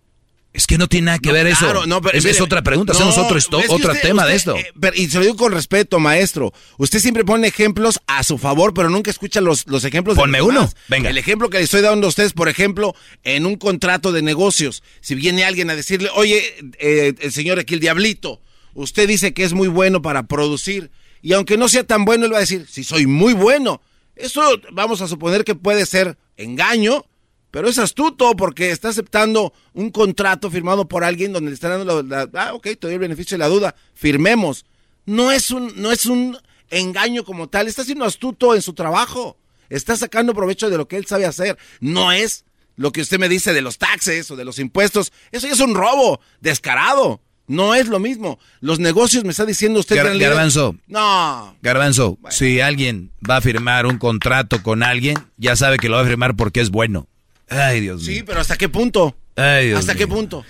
Es 0.54 0.68
que 0.68 0.78
no 0.78 0.88
tiene 0.88 1.06
nada 1.08 1.18
que 1.20 1.32
ver 1.32 1.48
eso. 1.48 1.66
Claro, 1.66 1.88
no, 1.88 2.00
pero 2.00 2.16
es, 2.16 2.24
mire, 2.24 2.36
es 2.36 2.42
otra 2.42 2.62
pregunta, 2.62 2.94
no, 2.94 3.00
hacemos 3.00 3.18
otro, 3.18 3.38
esto, 3.40 3.60
es 3.60 3.66
que 3.66 3.74
otro 3.74 3.92
usted- 3.92 4.02
tema 4.08 4.24
de 4.28 4.36
esto. 4.36 4.56
eh, 4.56 4.72
pero- 4.80 4.96
y 4.96 5.10
se 5.10 5.18
lo 5.18 5.24
digo 5.24 5.36
con 5.36 5.52
respeto, 5.52 6.00
maestro. 6.00 6.54
Usted 6.78 7.00
siempre 7.00 7.26
pone 7.26 7.48
ejemplos 7.48 8.00
a 8.06 8.22
su 8.24 8.38
favor, 8.38 8.72
pero 8.76 8.88
nunca 8.90 9.10
escucha 9.10 9.42
los, 9.42 9.66
los 9.68 9.84
ejemplos. 9.84 10.16
de 10.16 10.22
Ponme 10.22 10.38
los 10.38 10.48
uno, 10.48 10.60
demás. 10.60 10.76
venga. 10.90 11.10
El 11.10 11.18
ejemplo 11.18 11.50
que 11.50 11.58
le 11.58 11.64
estoy 11.64 11.82
dando 11.82 12.06
a 12.06 12.10
ustedes, 12.10 12.34
por 12.34 12.50
ejemplo, 12.50 12.94
en 13.24 13.48
un 13.48 13.56
contrato 13.56 14.12
de 14.12 14.22
negocios. 14.22 14.84
Si 15.02 15.16
viene 15.16 15.44
alguien 15.44 15.72
a 15.72 15.76
decirle, 15.76 16.10
oye, 16.14 16.44
eh, 16.78 17.16
el 17.20 17.32
señor 17.32 17.58
aquí, 17.58 17.74
el 17.74 17.80
diablito, 17.80 18.40
usted 18.76 19.08
dice 19.08 19.34
que 19.34 19.44
es 19.46 19.54
muy 19.54 19.68
bueno 19.70 20.04
para 20.04 20.28
producir. 20.28 20.92
Y 21.24 21.34
aunque 21.34 21.58
no 21.58 21.68
sea 21.68 21.84
tan 21.84 22.06
bueno, 22.06 22.26
él 22.26 22.34
va 22.34 22.38
a 22.38 22.42
decir, 22.42 22.68
sí, 22.70 22.84
soy 22.84 23.08
muy 23.08 23.34
bueno. 23.34 23.82
Eso 24.16 24.44
vamos 24.72 25.02
a 25.02 25.08
suponer 25.08 25.44
que 25.46 25.56
puede 25.56 25.88
ser 25.88 26.16
engaño, 26.38 27.06
pero 27.54 27.70
es 27.70 27.78
astuto 27.78 28.36
porque 28.36 28.72
está 28.72 28.90
aceptando 28.90 29.54
un 29.74 29.92
contrato 29.92 30.50
firmado 30.50 30.88
por 30.88 31.04
alguien 31.04 31.32
donde 31.34 31.52
le 31.52 31.54
está 31.54 31.70
dando 31.70 32.02
la, 32.02 32.26
la- 32.26 32.48
ah, 32.48 32.54
ok, 32.56 32.64
te 32.64 32.78
doy 32.88 32.94
el 32.94 33.00
beneficio 33.00 33.36
de 33.36 33.40
la 33.44 33.48
duda, 33.48 33.76
firmemos. 33.94 34.66
No 35.06 35.32
es 35.32 35.52
un, 35.52 35.72
no 35.76 35.92
es 35.92 36.08
un 36.08 36.36
engaño 36.72 37.24
como 37.24 37.50
tal, 37.50 37.68
está 37.68 37.84
siendo 37.84 38.06
astuto 38.06 38.56
en 38.56 38.64
su 38.64 38.74
trabajo, 38.74 39.38
está 39.70 39.96
sacando 39.96 40.34
provecho 40.34 40.72
de 40.72 40.78
lo 40.78 40.88
que 40.88 40.98
él 40.98 41.06
sabe 41.06 41.28
hacer, 41.28 41.56
no 41.80 42.12
es 42.12 42.44
lo 42.76 42.92
que 42.92 43.02
usted 43.02 43.20
me 43.20 43.30
dice 43.30 43.54
de 43.54 43.62
los 43.62 43.78
taxes 43.78 44.32
o 44.32 44.36
de 44.36 44.46
los 44.46 44.58
impuestos, 44.58 45.14
eso 45.32 45.46
ya 45.46 45.54
es 45.54 45.60
un 45.60 45.76
robo 45.76 46.22
descarado, 46.42 47.22
no 47.46 47.76
es 47.76 47.88
lo 47.88 48.00
mismo. 48.00 48.40
Los 48.62 48.80
negocios 48.80 49.26
me 49.26 49.30
está 49.30 49.46
diciendo 49.46 49.80
usted... 49.80 49.98
Gar-. 49.98 50.18
Garbanzo. 50.18 50.76
No, 50.88 51.56
Garbanzo, 51.62 52.18
si 52.32 52.62
alguien 52.62 53.12
va 53.30 53.36
a 53.38 53.42
firmar 53.42 53.86
un 53.86 54.00
contrato 54.00 54.64
con 54.64 54.82
alguien, 54.82 55.18
ya 55.38 55.56
sabe 55.56 55.78
que 55.78 55.88
lo 55.88 55.98
va 55.98 56.02
a 56.02 56.08
firmar 56.08 56.36
porque 56.36 56.60
es 56.60 56.72
bueno. 56.72 57.08
Ay, 57.54 57.80
Dios 57.82 58.02
mío. 58.02 58.06
sí, 58.18 58.24
pero 58.24 58.42
¿hasta 58.42 58.58
qué 58.58 58.70
punto? 58.70 59.16
Ay, 59.36 59.68
Dios 59.68 59.80
¿Hasta 59.80 59.94
mío. 59.94 60.00
qué 60.00 60.08
punto? 60.08 60.46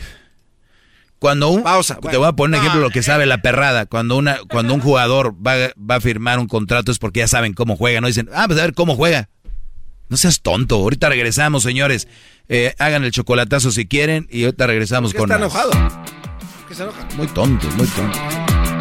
Cuando 1.20 1.50
un, 1.50 1.64
Pausa, 1.64 1.96
te 1.96 2.02
bueno. 2.02 2.20
voy 2.20 2.28
a 2.28 2.32
poner 2.34 2.60
un 2.60 2.66
ejemplo 2.66 2.82
de 2.82 2.88
lo 2.88 2.92
que 2.92 3.02
sabe 3.02 3.26
la 3.26 3.42
perrada. 3.42 3.86
Cuando 3.86 4.18
una, 4.18 4.40
cuando 4.50 4.74
un 4.74 4.82
jugador 4.82 5.34
va, 5.36 5.54
va 5.80 5.96
a 5.96 6.02
firmar 6.02 6.38
un 6.40 6.48
contrato 6.48 6.92
es 6.92 7.00
porque 7.00 7.22
ya 7.22 7.28
saben 7.30 7.54
cómo 7.54 7.78
juega, 7.78 8.02
no 8.02 8.08
dicen, 8.08 8.30
ah, 8.34 8.44
pues 8.48 8.60
a 8.60 8.64
ver 8.64 8.74
cómo 8.74 8.96
juega. 8.98 9.30
No 10.10 10.18
seas 10.18 10.42
tonto. 10.42 10.76
Ahorita 10.76 11.08
regresamos, 11.10 11.64
señores. 11.64 12.10
Eh, 12.50 12.76
hagan 12.78 13.06
el 13.06 13.12
chocolatazo 13.12 13.72
si 13.72 13.86
quieren 13.88 14.28
y 14.30 14.44
ahorita 14.44 14.68
regresamos 14.68 15.14
¿Por 15.14 15.30
qué 15.30 15.34
con 15.34 15.44
está 15.44 15.60
más. 15.62 15.66
enojado? 15.72 15.90
¿Por 16.60 16.68
qué 16.68 16.76
se 16.76 16.84
enoja? 16.84 17.08
Muy 17.16 17.28
tonto, 17.28 17.68
muy 17.78 17.88
tonto. 17.88 18.20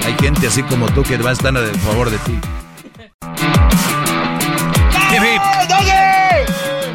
Hay 0.05 0.15
gente 0.20 0.49
así 0.49 0.65
como 0.65 0.92
tú 0.92 1.05
que 1.05 1.17
va 1.18 1.31
a 1.31 1.34
estar 1.34 1.57
a 1.57 1.65
favor 1.78 2.10
de 2.10 2.18
ti. 2.18 2.39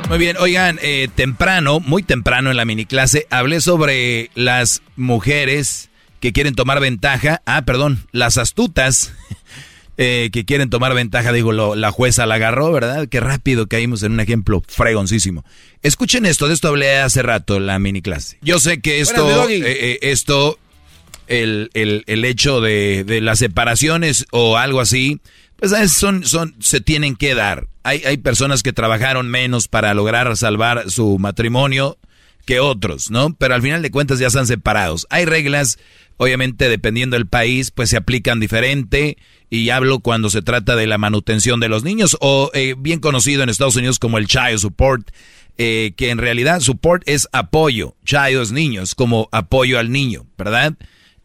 Muy 0.10 0.20
bien, 0.20 0.38
oigan, 0.40 0.80
eh, 0.82 1.10
temprano, 1.14 1.82
muy 1.82 2.02
temprano 2.02 2.50
en 2.50 2.56
la 2.58 2.64
mini 2.64 2.86
clase, 2.86 3.28
hablé 3.30 3.60
sobre 3.60 4.32
las 4.36 4.82
mujeres 4.96 5.90
que 6.22 6.32
quieren 6.32 6.56
tomar 6.56 6.80
ventaja. 6.80 7.42
Ah, 7.46 7.64
perdón, 7.64 8.08
las 8.14 8.38
astutas 8.38 9.14
eh, 9.98 10.30
que 10.32 10.46
quieren 10.46 10.70
tomar 10.70 10.94
ventaja. 10.94 11.34
Digo, 11.34 11.52
lo- 11.52 11.76
la 11.76 11.92
jueza 11.92 12.26
la 12.26 12.36
agarró, 12.36 12.72
¿verdad? 12.72 13.10
Qué 13.10 13.20
rápido 13.20 13.68
caímos 13.68 14.02
en 14.04 14.14
un 14.14 14.22
ejemplo 14.22 14.64
fregoncísimo. 14.66 15.44
Escuchen 15.84 16.26
esto, 16.26 16.48
de 16.48 16.54
esto 16.54 16.70
hablé 16.70 16.98
hace 17.00 17.22
rato 17.22 17.58
en 17.58 17.66
la 17.68 17.78
mini 17.78 18.02
clase. 18.02 18.38
Yo 18.42 18.60
sé 18.60 18.80
que 18.80 19.02
esto, 19.02 19.50
eh, 19.50 19.62
eh, 19.66 20.00
esto, 20.04 20.58
el, 21.28 21.70
el- 21.74 22.06
el 22.08 22.24
hecho 22.24 22.62
de, 22.62 23.04
de 23.04 23.20
las 23.20 23.40
separaciones 23.40 24.26
o 24.32 24.56
algo 24.58 24.80
así, 24.80 25.20
pues 25.58 25.72
es- 25.72 25.94
son, 25.94 26.24
son, 26.26 26.56
se 26.60 26.82
tienen 26.82 27.16
que 27.16 27.36
dar. 27.36 27.68
Hay, 27.84 28.04
hay 28.06 28.18
personas 28.18 28.64
que 28.64 28.74
trabajaron 28.74 29.30
menos 29.30 29.68
para 29.68 29.94
lograr 29.94 30.36
salvar 30.38 30.90
su 30.90 31.18
matrimonio 31.20 31.98
que 32.46 32.60
otros, 32.60 33.12
¿no? 33.12 33.34
Pero 33.36 33.56
al 33.56 33.62
final 33.62 33.82
de 33.82 33.92
cuentas 33.92 34.20
ya 34.20 34.28
están 34.28 34.48
separados. 34.48 35.06
Hay 35.10 35.26
reglas, 35.26 35.80
obviamente 36.18 36.70
dependiendo 36.70 37.16
del 37.18 37.28
país, 37.28 37.72
pues 37.72 37.90
se 37.90 37.98
aplican 37.98 38.40
diferente. 38.40 39.18
Y 39.50 39.70
hablo 39.70 40.00
cuando 40.00 40.30
se 40.30 40.42
trata 40.42 40.76
de 40.76 40.88
la 40.88 40.98
manutención 40.98 41.60
de 41.62 41.70
los 41.70 41.84
niños 41.84 42.18
o 42.20 42.52
eh, 42.54 42.76
bien 42.78 43.00
conocido 43.00 43.44
en 43.44 43.50
Estados 43.50 43.78
Unidos 43.78 43.98
como 44.00 44.18
el 44.18 44.28
child 44.28 44.60
support, 44.60 45.10
eh, 45.58 45.94
que 45.96 46.10
en 46.10 46.18
realidad 46.18 46.60
support 46.60 47.02
es 47.06 47.30
apoyo, 47.32 47.96
child 48.06 48.42
es 48.42 48.52
niño, 48.52 48.82
es 48.82 48.94
como 48.94 49.30
apoyo 49.32 49.80
al 49.80 49.90
niño, 49.92 50.26
¿verdad? 50.38 50.74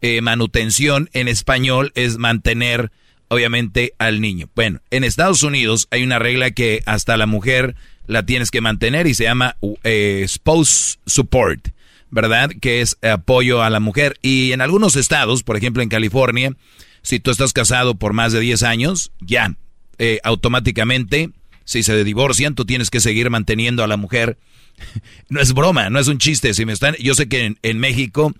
Eh, 0.01 0.21
manutención 0.21 1.09
en 1.13 1.27
español 1.27 1.91
es 1.95 2.17
mantener 2.17 2.91
obviamente 3.33 3.93
al 3.97 4.21
niño. 4.21 4.49
Bueno, 4.55 4.81
en 4.91 5.03
Estados 5.03 5.43
Unidos 5.43 5.87
hay 5.91 6.03
una 6.03 6.19
regla 6.19 6.51
que 6.51 6.81
hasta 6.85 7.17
la 7.17 7.25
mujer 7.25 7.75
la 8.07 8.25
tienes 8.25 8.51
que 8.51 8.61
mantener 8.61 9.07
y 9.07 9.13
se 9.13 9.23
llama 9.23 9.57
eh, 9.83 10.25
spouse 10.27 10.99
support, 11.05 11.69
¿verdad? 12.09 12.51
Que 12.61 12.81
es 12.81 12.97
apoyo 13.01 13.61
a 13.61 13.69
la 13.69 13.79
mujer. 13.79 14.17
Y 14.21 14.51
en 14.51 14.61
algunos 14.61 14.95
estados, 14.95 15.43
por 15.43 15.57
ejemplo 15.57 15.81
en 15.81 15.89
California, 15.89 16.55
si 17.01 17.19
tú 17.19 17.31
estás 17.31 17.53
casado 17.53 17.95
por 17.95 18.13
más 18.13 18.33
de 18.33 18.39
10 18.39 18.63
años, 18.63 19.11
ya, 19.19 19.55
eh, 19.97 20.19
automáticamente, 20.23 21.31
si 21.65 21.83
se 21.83 22.03
divorcian, 22.03 22.55
tú 22.55 22.65
tienes 22.65 22.89
que 22.89 22.99
seguir 22.99 23.29
manteniendo 23.29 23.83
a 23.83 23.87
la 23.87 23.97
mujer. 23.97 24.37
No 25.29 25.39
es 25.39 25.53
broma, 25.53 25.89
no 25.89 25.99
es 25.99 26.07
un 26.07 26.17
chiste. 26.17 26.53
Si 26.53 26.65
me 26.65 26.73
están, 26.73 26.95
yo 26.99 27.15
sé 27.15 27.27
que 27.27 27.45
en, 27.45 27.59
en 27.63 27.79
México 27.79 28.33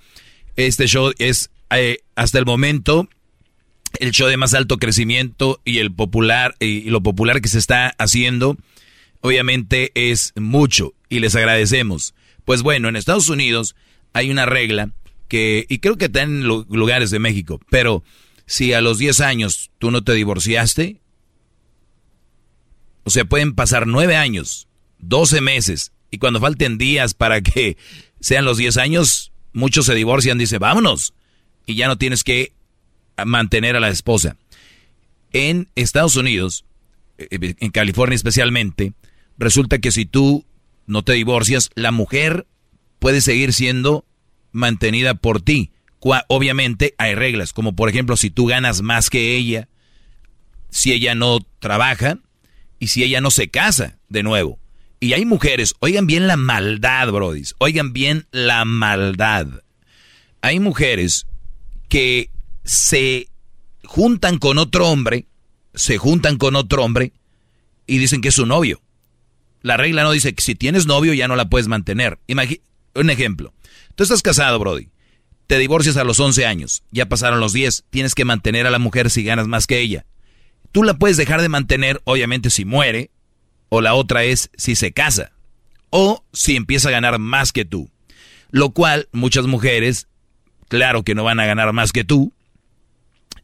este 0.55 0.87
show 0.87 1.11
es 1.17 1.49
eh, 1.71 1.99
hasta 2.15 2.39
el 2.39 2.45
momento 2.45 3.07
el 3.99 4.11
show 4.11 4.27
de 4.27 4.37
más 4.37 4.53
alto 4.53 4.77
crecimiento 4.77 5.61
y 5.65 5.77
el 5.79 5.91
popular 5.93 6.55
y 6.59 6.89
lo 6.89 7.01
popular 7.01 7.41
que 7.41 7.49
se 7.49 7.59
está 7.59 7.93
haciendo 7.97 8.57
obviamente 9.21 9.91
es 9.95 10.33
mucho 10.35 10.93
y 11.09 11.19
les 11.19 11.35
agradecemos. 11.35 12.13
Pues 12.45 12.61
bueno, 12.61 12.89
en 12.89 12.95
Estados 12.95 13.29
Unidos 13.29 13.75
hay 14.11 14.29
una 14.31 14.45
regla 14.45 14.89
que, 15.29 15.65
y 15.69 15.79
creo 15.79 15.97
que 15.97 16.05
está 16.05 16.21
en 16.23 16.43
lu- 16.43 16.65
lugares 16.69 17.09
de 17.11 17.19
México, 17.19 17.59
pero 17.69 18.03
si 18.45 18.73
a 18.73 18.81
los 18.81 18.97
10 18.97 19.21
años 19.21 19.71
tú 19.79 19.91
no 19.91 20.03
te 20.03 20.13
divorciaste, 20.13 20.99
o 23.05 23.09
sea, 23.09 23.25
pueden 23.25 23.53
pasar 23.53 23.87
9 23.87 24.15
años, 24.15 24.67
12 24.99 25.41
meses, 25.41 25.91
y 26.11 26.17
cuando 26.17 26.39
falten 26.39 26.77
días 26.77 27.13
para 27.13 27.41
que 27.41 27.77
sean 28.19 28.45
los 28.45 28.57
10 28.57 28.77
años, 28.77 29.31
muchos 29.53 29.85
se 29.85 29.95
divorcian, 29.95 30.37
dice, 30.37 30.57
vámonos, 30.57 31.13
y 31.65 31.75
ya 31.75 31.87
no 31.87 31.97
tienes 31.97 32.23
que 32.23 32.53
mantener 33.25 33.75
a 33.75 33.79
la 33.79 33.89
esposa. 33.89 34.37
En 35.31 35.69
Estados 35.75 36.15
Unidos, 36.15 36.65
eh, 37.17 37.55
en 37.59 37.71
California 37.71 38.15
especialmente, 38.15 38.93
resulta 39.37 39.79
que 39.79 39.91
si 39.91 40.05
tú 40.05 40.45
no 40.85 41.03
te 41.03 41.13
divorcias, 41.13 41.69
la 41.75 41.91
mujer 41.91 42.47
puede 42.99 43.21
seguir 43.21 43.53
siendo 43.53 44.05
mantenida 44.51 45.15
por 45.15 45.41
ti. 45.41 45.71
Obviamente 46.27 46.95
hay 46.97 47.15
reglas, 47.15 47.53
como 47.53 47.75
por 47.75 47.89
ejemplo 47.89 48.17
si 48.17 48.29
tú 48.29 48.45
ganas 48.45 48.81
más 48.81 49.09
que 49.09 49.35
ella, 49.35 49.69
si 50.69 50.91
ella 50.91 51.15
no 51.15 51.39
trabaja 51.59 52.19
y 52.79 52.87
si 52.87 53.03
ella 53.03 53.21
no 53.21 53.31
se 53.31 53.49
casa 53.49 53.97
de 54.09 54.23
nuevo. 54.23 54.59
Y 54.99 55.13
hay 55.13 55.25
mujeres, 55.25 55.75
oigan 55.79 56.07
bien 56.07 56.27
la 56.27 56.37
maldad, 56.37 57.11
brodis, 57.11 57.55
oigan 57.57 57.93
bien 57.93 58.27
la 58.31 58.65
maldad. 58.65 59.47
Hay 60.41 60.59
mujeres 60.59 61.25
que 61.89 62.29
se 62.63 63.27
juntan 63.83 64.37
con 64.37 64.57
otro 64.57 64.87
hombre, 64.87 65.27
se 65.73 65.97
juntan 65.97 66.37
con 66.37 66.55
otro 66.55 66.83
hombre 66.83 67.13
y 67.87 67.97
dicen 67.97 68.21
que 68.21 68.29
es 68.29 68.35
su 68.35 68.45
novio. 68.45 68.81
La 69.61 69.77
regla 69.77 70.03
no 70.03 70.11
dice 70.11 70.33
que 70.33 70.43
si 70.43 70.55
tienes 70.55 70.85
novio 70.85 71.13
ya 71.13 71.27
no 71.27 71.35
la 71.35 71.49
puedes 71.49 71.67
mantener. 71.67 72.19
Un 72.95 73.09
ejemplo. 73.09 73.53
Tú 73.95 74.03
estás 74.03 74.21
casado, 74.21 74.59
Brody. 74.59 74.89
Te 75.47 75.57
divorcias 75.57 75.97
a 75.97 76.03
los 76.03 76.19
11 76.19 76.45
años. 76.45 76.83
Ya 76.91 77.07
pasaron 77.07 77.39
los 77.39 77.53
10. 77.53 77.85
Tienes 77.89 78.13
que 78.13 78.25
mantener 78.25 78.67
a 78.67 78.71
la 78.71 78.79
mujer 78.79 79.09
si 79.09 79.23
ganas 79.23 79.47
más 79.47 79.65
que 79.65 79.79
ella. 79.79 80.05
Tú 80.71 80.83
la 80.83 80.95
puedes 80.95 81.17
dejar 81.17 81.41
de 81.41 81.49
mantener, 81.49 82.01
obviamente, 82.03 82.49
si 82.49 82.65
muere. 82.65 83.11
O 83.69 83.79
la 83.79 83.93
otra 83.93 84.23
es 84.23 84.49
si 84.57 84.75
se 84.75 84.91
casa. 84.91 85.31
O 85.89 86.25
si 86.33 86.55
empieza 86.55 86.89
a 86.89 86.91
ganar 86.91 87.19
más 87.19 87.51
que 87.51 87.65
tú. 87.65 87.89
Lo 88.51 88.71
cual 88.71 89.07
muchas 89.11 89.47
mujeres, 89.47 90.07
claro 90.67 91.03
que 91.03 91.15
no 91.15 91.23
van 91.23 91.39
a 91.39 91.45
ganar 91.45 91.71
más 91.71 91.91
que 91.91 92.03
tú. 92.03 92.33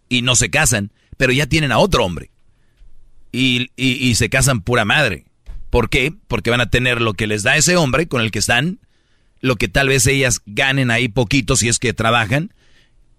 Y 0.09 0.21
no 0.23 0.35
se 0.35 0.49
casan. 0.49 0.91
Pero 1.17 1.31
ya 1.31 1.45
tienen 1.47 1.71
a 1.71 1.77
otro 1.79 2.03
hombre. 2.05 2.31
Y, 3.31 3.69
y- 3.75 4.15
se 4.15 4.29
casan 4.29 4.61
pura 4.61 4.85
madre. 4.85 5.25
¿Por 5.69 5.89
qué? 5.89 6.13
Porque 6.27 6.49
van 6.49 6.61
a 6.61 6.69
tener 6.71 6.99
lo 6.99 7.13
que 7.13 7.27
les 7.27 7.43
da 7.43 7.55
ese 7.57 7.77
hombre 7.77 8.07
con 8.07 8.21
el 8.21 8.31
que 8.31 8.39
están, 8.39 8.79
lo 9.39 9.55
que 9.55 9.67
tal 9.67 9.87
vez 9.87 10.07
ellas 10.07 10.41
ganen 10.47 10.89
ahí 10.89 11.09
poquito 11.09 11.55
si 11.55 11.67
es 11.67 11.77
que 11.77 11.93
trabajan, 11.93 12.53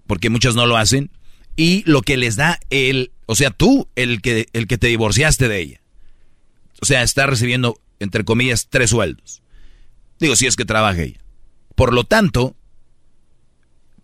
porque 0.09 0.31
muchas 0.31 0.57
no 0.57 0.67
lo 0.67 0.77
hacen, 0.77 1.11
y 1.55 1.85
lo 1.87 2.03
que 2.03 2.17
les 2.17 2.35
da 2.35 2.59
el, 2.71 3.13
o 3.27 3.37
sea, 3.37 3.51
tú, 3.51 3.89
el 3.95 4.21
que, 4.21 4.49
el 4.53 4.67
que 4.67 4.79
te 4.79 4.89
divorciaste 4.89 5.47
de 5.47 5.61
ella. 5.61 5.81
O 6.81 6.87
sea, 6.87 7.03
está 7.05 7.27
recibiendo, 7.27 7.81
entre 8.01 8.25
comillas, 8.25 8.67
tres 8.69 8.91
sueldos. 8.91 9.43
Digo, 10.19 10.35
si 10.35 10.47
es 10.47 10.57
que 10.57 10.65
trabaja 10.65 11.03
ella. 11.03 11.21
Por 11.77 11.93
lo 11.93 12.03
tanto, 12.03 12.57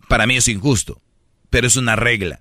para 0.07 0.25
mí 0.25 0.37
es 0.37 0.47
injusto, 0.47 1.01
pero 1.49 1.67
es 1.67 1.75
una 1.75 1.97
regla. 1.97 2.39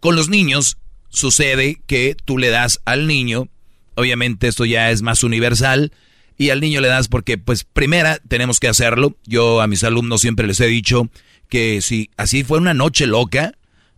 Con 0.00 0.16
los 0.16 0.28
niños 0.28 0.78
sucede 1.08 1.80
que 1.86 2.16
tú 2.24 2.38
le 2.38 2.48
das 2.48 2.80
al 2.84 3.06
niño, 3.06 3.48
obviamente 3.94 4.48
esto 4.48 4.64
ya 4.64 4.90
es 4.90 5.02
más 5.02 5.22
universal, 5.22 5.92
y 6.38 6.48
al 6.48 6.60
niño 6.60 6.80
le 6.80 6.88
das 6.88 7.08
porque, 7.08 7.36
pues, 7.36 7.64
primera, 7.64 8.18
tenemos 8.28 8.60
que 8.60 8.68
hacerlo. 8.68 9.14
Yo 9.26 9.60
a 9.60 9.66
mis 9.66 9.84
alumnos 9.84 10.22
siempre 10.22 10.46
les 10.46 10.58
he 10.60 10.68
dicho 10.68 11.10
que 11.50 11.82
si 11.82 12.08
así 12.16 12.44
fue 12.44 12.56
una 12.56 12.72
noche 12.72 13.06
loca, 13.06 13.52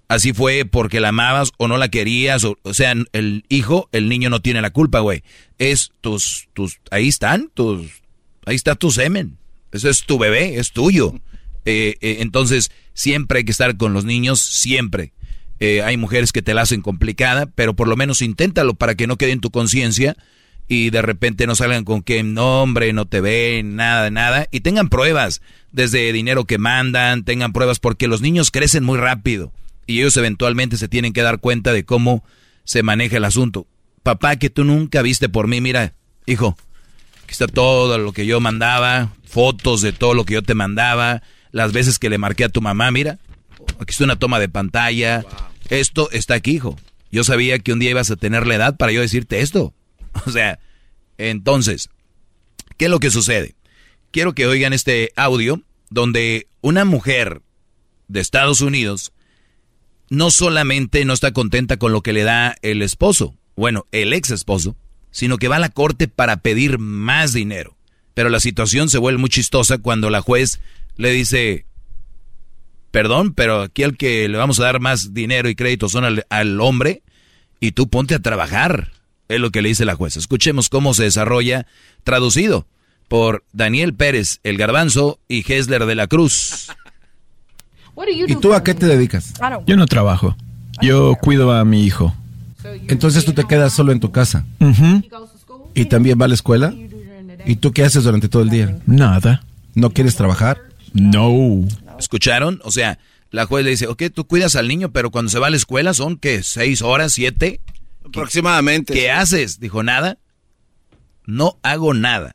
así 0.08 0.32
fue 0.32 0.64
porque 0.64 0.98
la 0.98 1.10
amabas 1.10 1.52
o 1.58 1.68
no 1.68 1.76
la 1.76 1.88
querías, 1.88 2.42
o, 2.44 2.56
sea, 2.74 2.94
el 3.12 3.44
hijo, 3.48 3.88
el 3.92 4.08
niño 4.08 4.28
no 4.28 4.42
tiene 4.42 4.60
la 4.60 4.70
culpa, 4.70 4.98
güey. 4.98 5.22
Es 5.58 5.92
tus, 6.00 6.48
tus, 6.52 6.80
ahí 6.90 7.06
están, 7.06 7.48
tus, 7.54 8.02
ahí 8.44 8.56
está 8.56 8.74
tu 8.74 8.90
semen. 8.90 9.38
Eso 9.70 9.88
es 9.88 10.02
tu 10.02 10.18
bebé, 10.18 10.58
es 10.58 10.72
tuyo. 10.72 11.14
Eh, 11.64 11.96
eh, 12.00 12.16
entonces, 12.20 12.70
siempre 12.94 13.38
hay 13.38 13.44
que 13.44 13.52
estar 13.52 13.76
con 13.76 13.92
los 13.92 14.04
niños, 14.04 14.40
siempre. 14.40 15.12
Eh, 15.60 15.82
hay 15.82 15.96
mujeres 15.96 16.32
que 16.32 16.42
te 16.42 16.54
la 16.54 16.62
hacen 16.62 16.82
complicada, 16.82 17.46
pero 17.46 17.74
por 17.74 17.88
lo 17.88 17.96
menos 17.96 18.22
inténtalo 18.22 18.74
para 18.74 18.94
que 18.94 19.06
no 19.06 19.16
quede 19.16 19.32
en 19.32 19.40
tu 19.40 19.50
conciencia 19.50 20.16
y 20.66 20.90
de 20.90 21.02
repente 21.02 21.46
no 21.46 21.54
salgan 21.54 21.84
con 21.84 22.02
que 22.02 22.22
no, 22.22 22.62
hombre, 22.62 22.92
no 22.92 23.06
te 23.06 23.20
ven, 23.20 23.76
nada 23.76 24.10
nada. 24.10 24.48
Y 24.50 24.60
tengan 24.60 24.88
pruebas, 24.88 25.40
desde 25.70 26.12
dinero 26.12 26.44
que 26.44 26.58
mandan, 26.58 27.24
tengan 27.24 27.52
pruebas, 27.52 27.78
porque 27.78 28.08
los 28.08 28.20
niños 28.20 28.50
crecen 28.50 28.82
muy 28.84 28.98
rápido 28.98 29.52
y 29.86 30.00
ellos 30.00 30.16
eventualmente 30.16 30.76
se 30.76 30.88
tienen 30.88 31.12
que 31.12 31.22
dar 31.22 31.38
cuenta 31.38 31.72
de 31.72 31.84
cómo 31.84 32.24
se 32.64 32.82
maneja 32.82 33.16
el 33.16 33.24
asunto. 33.24 33.66
Papá, 34.02 34.36
que 34.36 34.50
tú 34.50 34.64
nunca 34.64 35.02
viste 35.02 35.28
por 35.28 35.46
mí, 35.46 35.60
mira, 35.60 35.94
hijo, 36.26 36.56
aquí 37.22 37.32
está 37.32 37.46
todo 37.46 37.98
lo 37.98 38.12
que 38.12 38.26
yo 38.26 38.40
mandaba, 38.40 39.12
fotos 39.24 39.80
de 39.80 39.92
todo 39.92 40.14
lo 40.14 40.24
que 40.24 40.34
yo 40.34 40.42
te 40.42 40.54
mandaba, 40.54 41.22
las 41.52 41.72
veces 41.72 41.98
que 41.98 42.10
le 42.10 42.18
marqué 42.18 42.44
a 42.44 42.48
tu 42.48 42.60
mamá, 42.60 42.90
mira, 42.90 43.18
aquí 43.78 43.90
está 43.90 44.04
una 44.04 44.18
toma 44.18 44.40
de 44.40 44.48
pantalla, 44.48 45.24
esto 45.68 46.10
está 46.10 46.34
aquí, 46.34 46.52
hijo. 46.52 46.78
Yo 47.10 47.24
sabía 47.24 47.58
que 47.58 47.72
un 47.72 47.78
día 47.78 47.90
ibas 47.90 48.10
a 48.10 48.16
tener 48.16 48.46
la 48.46 48.54
edad 48.54 48.76
para 48.76 48.92
yo 48.92 49.00
decirte 49.00 49.40
esto. 49.40 49.72
O 50.26 50.30
sea, 50.30 50.58
entonces, 51.16 51.88
¿qué 52.76 52.84
es 52.84 52.90
lo 52.90 53.00
que 53.00 53.10
sucede? 53.10 53.54
Quiero 54.10 54.34
que 54.34 54.46
oigan 54.46 54.74
este 54.74 55.10
audio 55.16 55.62
donde 55.88 56.48
una 56.60 56.84
mujer 56.84 57.40
de 58.08 58.20
Estados 58.20 58.60
Unidos 58.60 59.12
no 60.10 60.30
solamente 60.30 61.06
no 61.06 61.14
está 61.14 61.32
contenta 61.32 61.78
con 61.78 61.92
lo 61.92 62.02
que 62.02 62.12
le 62.12 62.24
da 62.24 62.56
el 62.60 62.82
esposo, 62.82 63.34
bueno, 63.56 63.86
el 63.92 64.12
ex 64.12 64.30
esposo, 64.30 64.76
sino 65.10 65.38
que 65.38 65.48
va 65.48 65.56
a 65.56 65.60
la 65.60 65.70
corte 65.70 66.08
para 66.08 66.38
pedir 66.38 66.78
más 66.78 67.32
dinero. 67.32 67.78
Pero 68.12 68.28
la 68.28 68.40
situación 68.40 68.90
se 68.90 68.98
vuelve 68.98 69.18
muy 69.18 69.30
chistosa 69.30 69.78
cuando 69.78 70.10
la 70.10 70.20
juez 70.20 70.60
le 70.96 71.10
dice, 71.10 71.66
perdón, 72.90 73.34
pero 73.34 73.62
aquí 73.62 73.82
al 73.82 73.96
que 73.96 74.28
le 74.28 74.38
vamos 74.38 74.60
a 74.60 74.64
dar 74.64 74.80
más 74.80 75.14
dinero 75.14 75.48
y 75.48 75.54
crédito 75.54 75.88
son 75.88 76.04
al, 76.04 76.26
al 76.30 76.60
hombre 76.60 77.02
y 77.60 77.72
tú 77.72 77.88
ponte 77.88 78.14
a 78.14 78.18
trabajar. 78.18 78.92
Es 79.28 79.40
lo 79.40 79.50
que 79.50 79.62
le 79.62 79.70
dice 79.70 79.84
la 79.84 79.94
jueza. 79.94 80.18
Escuchemos 80.18 80.68
cómo 80.68 80.92
se 80.94 81.04
desarrolla, 81.04 81.66
traducido 82.04 82.66
por 83.08 83.44
Daniel 83.52 83.94
Pérez, 83.94 84.40
el 84.42 84.56
garbanzo, 84.56 85.18
y 85.28 85.44
Hesler 85.50 85.86
de 85.86 85.94
la 85.94 86.06
Cruz. 86.06 86.68
¿Y 88.26 88.36
tú 88.36 88.54
a 88.54 88.64
qué 88.64 88.74
te 88.74 88.86
dedicas? 88.86 89.34
Yo 89.66 89.76
no 89.76 89.86
trabajo. 89.86 90.36
Yo 90.80 91.14
cuido 91.16 91.52
a 91.52 91.64
mi 91.64 91.84
hijo. 91.84 92.14
Entonces 92.88 93.24
tú 93.24 93.32
te 93.32 93.44
quedas 93.44 93.72
solo 93.72 93.92
en 93.92 94.00
tu 94.00 94.10
casa. 94.12 94.46
¿Y 95.74 95.84
también 95.86 96.18
va 96.20 96.24
a 96.24 96.28
la 96.28 96.34
escuela? 96.34 96.74
¿Y 97.44 97.56
tú 97.56 97.72
qué 97.72 97.84
haces 97.84 98.04
durante 98.04 98.28
todo 98.28 98.42
el 98.42 98.50
día? 98.50 98.78
Nada. 98.86 99.44
¿No 99.74 99.90
quieres 99.90 100.16
trabajar? 100.16 100.58
No. 100.94 101.66
¿Escucharon? 101.98 102.60
O 102.64 102.70
sea, 102.70 102.98
la 103.30 103.46
juez 103.46 103.64
le 103.64 103.70
dice, 103.70 103.86
ok, 103.86 104.04
tú 104.12 104.26
cuidas 104.26 104.56
al 104.56 104.68
niño, 104.68 104.92
pero 104.92 105.10
cuando 105.10 105.30
se 105.30 105.38
va 105.38 105.46
a 105.46 105.50
la 105.50 105.56
escuela 105.56 105.94
son, 105.94 106.16
¿qué? 106.16 106.42
¿Seis 106.42 106.82
horas? 106.82 107.12
¿Siete? 107.12 107.60
Aproximadamente. 108.04 108.92
¿Qué 108.92 109.10
haces? 109.10 109.58
Dijo, 109.58 109.82
nada. 109.82 110.18
No 111.26 111.58
hago 111.62 111.94
nada. 111.94 112.34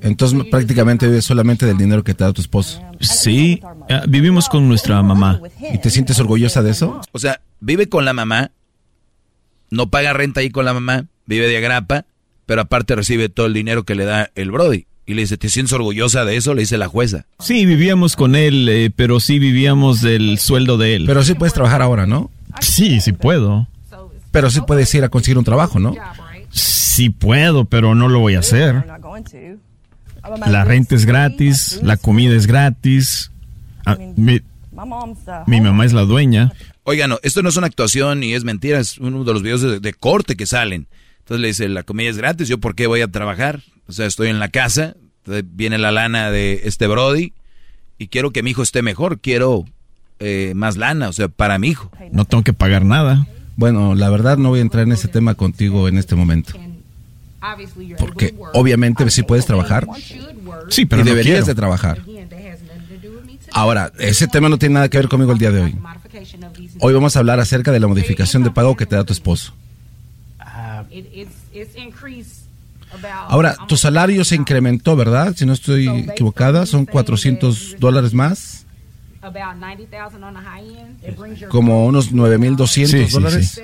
Entonces 0.00 0.38
prácticamente 0.50 1.06
vives 1.06 1.24
solamente 1.24 1.66
del 1.66 1.76
dinero 1.76 2.02
que 2.04 2.14
te 2.14 2.24
da 2.24 2.32
tu 2.32 2.40
esposo. 2.40 2.82
Sí, 3.00 3.60
eh, 3.88 4.00
vivimos 4.08 4.48
con 4.48 4.68
nuestra 4.68 5.02
mamá. 5.02 5.40
¿Y 5.72 5.78
te 5.78 5.90
sientes 5.90 6.18
orgullosa 6.18 6.62
de 6.62 6.70
eso? 6.70 7.00
O 7.12 7.18
sea, 7.18 7.40
vive 7.60 7.88
con 7.88 8.04
la 8.04 8.12
mamá, 8.12 8.50
no 9.70 9.90
paga 9.90 10.12
renta 10.12 10.40
ahí 10.40 10.50
con 10.50 10.64
la 10.64 10.74
mamá, 10.74 11.06
vive 11.26 11.48
de 11.48 11.56
agrapa, 11.56 12.04
pero 12.46 12.62
aparte 12.62 12.94
recibe 12.94 13.28
todo 13.28 13.46
el 13.46 13.54
dinero 13.54 13.84
que 13.84 13.94
le 13.94 14.04
da 14.04 14.30
el 14.34 14.50
Brody. 14.50 14.86
Y 15.04 15.14
le 15.14 15.22
dice, 15.22 15.36
¿te 15.36 15.48
sientes 15.48 15.72
orgullosa 15.72 16.24
de 16.24 16.36
eso? 16.36 16.54
Le 16.54 16.60
dice 16.60 16.78
la 16.78 16.86
jueza. 16.86 17.26
Sí, 17.40 17.66
vivíamos 17.66 18.14
con 18.14 18.36
él, 18.36 18.68
eh, 18.68 18.90
pero 18.94 19.18
sí 19.18 19.38
vivíamos 19.38 20.00
del 20.00 20.38
sueldo 20.38 20.78
de 20.78 20.94
él. 20.94 21.04
Pero 21.06 21.24
sí 21.24 21.34
puedes 21.34 21.52
trabajar 21.52 21.82
ahora, 21.82 22.06
¿no? 22.06 22.30
Sí, 22.60 23.00
sí 23.00 23.12
puedo. 23.12 23.66
Pero 24.30 24.50
sí 24.50 24.60
puedes 24.66 24.94
ir 24.94 25.04
a 25.04 25.08
conseguir 25.08 25.38
un 25.38 25.44
trabajo, 25.44 25.78
¿no? 25.78 25.94
Sí 26.50 27.10
puedo, 27.10 27.64
pero 27.64 27.94
no 27.94 28.08
lo 28.08 28.20
voy 28.20 28.34
a 28.34 28.40
hacer. 28.40 28.84
La 30.46 30.64
renta 30.64 30.94
es 30.94 31.04
gratis, 31.04 31.80
la 31.82 31.96
comida 31.96 32.34
es 32.34 32.46
gratis. 32.46 33.32
Ah, 33.84 33.96
mi, 34.16 34.40
mi 35.46 35.60
mamá 35.60 35.84
es 35.84 35.92
la 35.92 36.02
dueña. 36.02 36.52
Oigan, 36.84 37.10
no, 37.10 37.18
esto 37.22 37.42
no 37.42 37.48
es 37.48 37.56
una 37.56 37.66
actuación 37.66 38.22
y 38.22 38.34
es 38.34 38.44
mentira, 38.44 38.78
es 38.78 38.98
uno 38.98 39.24
de 39.24 39.32
los 39.32 39.42
videos 39.42 39.62
de, 39.62 39.80
de 39.80 39.94
corte 39.94 40.36
que 40.36 40.46
salen. 40.46 40.86
Entonces 41.20 41.40
le 41.40 41.48
dice, 41.48 41.68
la 41.68 41.82
comida 41.82 42.10
es 42.10 42.18
gratis, 42.18 42.48
¿yo 42.48 42.58
por 42.58 42.74
qué 42.74 42.86
voy 42.86 43.00
a 43.00 43.08
trabajar? 43.08 43.62
O 43.88 43.92
sea, 43.92 44.06
estoy 44.06 44.28
en 44.28 44.38
la 44.38 44.48
casa, 44.48 44.94
viene 45.44 45.78
la 45.78 45.92
lana 45.92 46.30
de 46.30 46.62
este 46.64 46.86
Brody 46.86 47.32
y 47.98 48.08
quiero 48.08 48.30
que 48.30 48.42
mi 48.42 48.50
hijo 48.50 48.62
esté 48.62 48.82
mejor, 48.82 49.20
quiero 49.20 49.64
eh, 50.18 50.52
más 50.54 50.76
lana, 50.76 51.08
o 51.08 51.12
sea, 51.12 51.28
para 51.28 51.58
mi 51.58 51.68
hijo. 51.68 51.90
No 52.10 52.24
tengo 52.24 52.42
que 52.42 52.52
pagar 52.52 52.84
nada. 52.84 53.26
Bueno, 53.56 53.94
la 53.94 54.08
verdad 54.08 54.38
no 54.38 54.50
voy 54.50 54.60
a 54.60 54.62
entrar 54.62 54.84
en 54.84 54.92
ese 54.92 55.08
tema 55.08 55.34
contigo 55.34 55.88
en 55.88 55.98
este 55.98 56.14
momento. 56.14 56.54
Porque 57.98 58.34
obviamente 58.54 59.08
sí 59.10 59.22
puedes 59.22 59.46
trabajar. 59.46 59.86
Sí, 60.68 60.86
pero 60.86 61.02
y 61.02 61.04
no 61.04 61.10
deberías 61.10 61.38
quiero. 61.38 61.46
de 61.46 61.54
trabajar. 61.54 62.02
Ahora, 63.52 63.92
ese 63.98 64.28
tema 64.28 64.48
no 64.48 64.58
tiene 64.58 64.74
nada 64.74 64.88
que 64.88 64.98
ver 64.98 65.08
conmigo 65.08 65.32
el 65.32 65.38
día 65.38 65.50
de 65.50 65.60
hoy. 65.60 65.78
Hoy 66.80 66.94
vamos 66.94 67.16
a 67.16 67.18
hablar 67.18 67.40
acerca 67.40 67.72
de 67.72 67.80
la 67.80 67.88
modificación 67.88 68.42
de 68.42 68.50
pago 68.50 68.76
que 68.76 68.86
te 68.86 68.96
da 68.96 69.04
tu 69.04 69.12
esposo. 69.12 69.54
Ahora, 73.28 73.56
tu 73.68 73.76
salario 73.76 74.24
se 74.24 74.36
incrementó, 74.36 74.96
¿verdad? 74.96 75.34
Si 75.36 75.46
no 75.46 75.52
estoy 75.52 75.88
equivocada, 75.88 76.66
son 76.66 76.86
400 76.86 77.76
dólares 77.78 78.14
más. 78.14 78.66
Como 81.48 81.86
unos 81.86 82.12
9.200 82.12 83.10
dólares. 83.10 83.62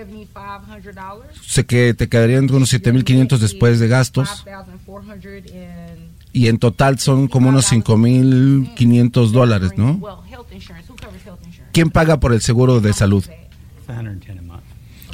Sé 1.44 1.66
que 1.66 1.94
te 1.94 2.08
quedarían 2.08 2.50
unos 2.50 2.72
7.500 2.72 3.38
después 3.38 3.80
de 3.80 3.88
gastos. 3.88 4.44
Y 6.32 6.46
en 6.46 6.58
total 6.58 6.98
son 7.00 7.26
como 7.26 7.48
unos 7.48 7.72
5.500 7.72 9.30
dólares, 9.30 9.72
¿no? 9.76 10.00
¿Quién 11.72 11.90
paga 11.90 12.20
por 12.20 12.32
el 12.32 12.40
seguro 12.40 12.80
de 12.80 12.92
salud? 12.92 13.24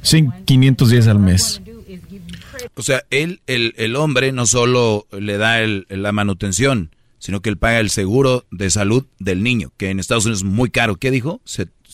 Sí, 0.03 0.29
510 0.45 1.07
al 1.09 1.19
mes. 1.19 1.63
O 2.75 2.83
sea, 2.83 3.05
él, 3.11 3.41
el, 3.47 3.75
el 3.77 3.97
hombre 3.97 4.33
no 4.33 4.47
solo 4.47 5.07
le 5.11 5.37
da 5.39 5.61
el, 5.61 5.87
la 5.89 6.13
manutención, 6.13 6.91
sino 7.19 7.41
que 7.41 7.51
él 7.51 7.57
paga 7.57 7.81
el 7.81 7.91
seguro 7.91 8.45
de 8.51 8.71
salud 8.71 9.05
del 9.19 9.43
niño, 9.43 9.73
que 9.77 9.91
en 9.91 10.01
Estados 10.01 10.25
Unidos 10.27 10.41
es 10.41 10.45
muy 10.45 10.71
caro. 10.71 10.97
¿Qué 10.97 11.11
dijo? 11.11 11.41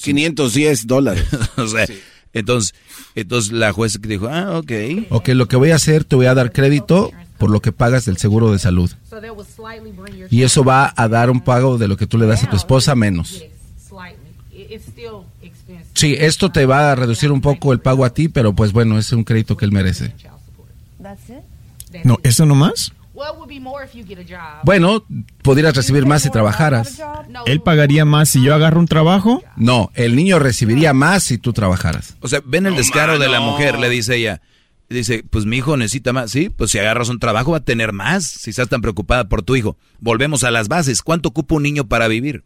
510 0.03 0.87
dólares. 0.87 1.25
o 1.57 1.67
sea, 1.67 1.87
entonces, 2.33 2.75
entonces 3.15 3.53
la 3.53 3.73
jueza 3.73 3.99
dijo, 4.03 4.29
ah, 4.29 4.59
ok. 4.59 4.73
Ok, 5.11 5.29
lo 5.29 5.49
que 5.49 5.57
voy 5.57 5.71
a 5.71 5.77
hacer, 5.77 6.05
te 6.05 6.17
voy 6.17 6.27
a 6.27 6.35
dar 6.35 6.53
crédito 6.53 7.13
por 7.39 7.51
lo 7.51 7.61
que 7.61 7.73
pagas 7.73 8.05
del 8.05 8.19
seguro 8.19 8.53
de 8.53 8.59
salud. 8.59 8.91
Y 10.31 10.43
eso 10.43 10.63
va 10.63 10.93
a 10.95 11.09
dar 11.09 11.31
un 11.31 11.41
pago 11.41 11.79
de 11.79 11.89
lo 11.89 11.97
que 11.97 12.07
tú 12.07 12.19
le 12.19 12.27
das 12.27 12.45
a 12.45 12.51
tu 12.51 12.57
esposa 12.57 12.95
menos. 12.95 13.43
Sí, 15.95 16.17
esto 16.19 16.51
te 16.51 16.67
va 16.67 16.93
a 16.93 16.95
reducir 16.95 17.33
un 17.33 17.41
poco 17.41 17.73
el 17.73 17.81
pago 17.81 18.05
a 18.05 18.11
ti, 18.11 18.29
pero 18.29 18.55
pues 18.55 18.73
bueno, 18.73 18.99
es 18.99 19.13
un 19.13 19.25
crédito 19.25 19.57
que 19.57 19.65
él 19.65 19.73
merece. 19.73 20.15
No, 22.05 22.19
¿eso 22.23 22.47
nomás? 22.47 22.93
Bueno, 24.65 25.05
podrías 25.43 25.75
recibir 25.75 26.07
más 26.07 26.23
si 26.23 26.31
trabajaras. 26.31 27.01
¿Él 27.47 27.61
pagaría 27.61 28.05
más 28.05 28.31
si 28.31 28.43
yo 28.43 28.55
agarro 28.55 28.81
un 28.81 28.87
trabajo? 28.87 29.43
No, 29.57 29.91
el 29.95 30.17
niño 30.17 30.39
recibiría 30.39 30.93
más 30.93 31.25
si 31.25 31.39
tú 31.39 31.53
trabajaras. 31.53 32.17
O 32.21 32.29
sea, 32.29 32.41
ven 32.45 32.67
el 32.67 32.77
descaro 32.77 33.19
de 33.19 33.29
la 33.29 33.41
mujer, 33.41 33.79
le 33.79 33.89
dice 33.89 34.17
ella. 34.17 34.41
Dice, 34.89 35.23
pues 35.29 35.47
mi 35.47 35.59
hijo 35.59 35.77
necesita 35.77 36.13
más. 36.13 36.33
Sí, 36.33 36.49
pues 36.49 36.73
si 36.73 36.79
agarras 36.79 37.11
un 37.11 37.21
trabajo 37.21 37.53
va 37.53 37.59
a 37.59 37.65
tener 37.65 37.93
más 37.93 38.25
si 38.25 38.51
estás 38.51 38.69
tan 38.69 38.81
preocupada 38.81 39.29
por 39.29 39.43
tu 39.43 39.55
hijo. 39.55 39.77
Volvemos 40.01 40.43
a 40.43 40.51
las 40.51 40.67
bases. 40.67 41.03
¿Cuánto 41.03 41.29
ocupa 41.29 41.55
un 41.55 41.63
niño 41.63 41.87
para 41.87 42.09
vivir? 42.09 42.43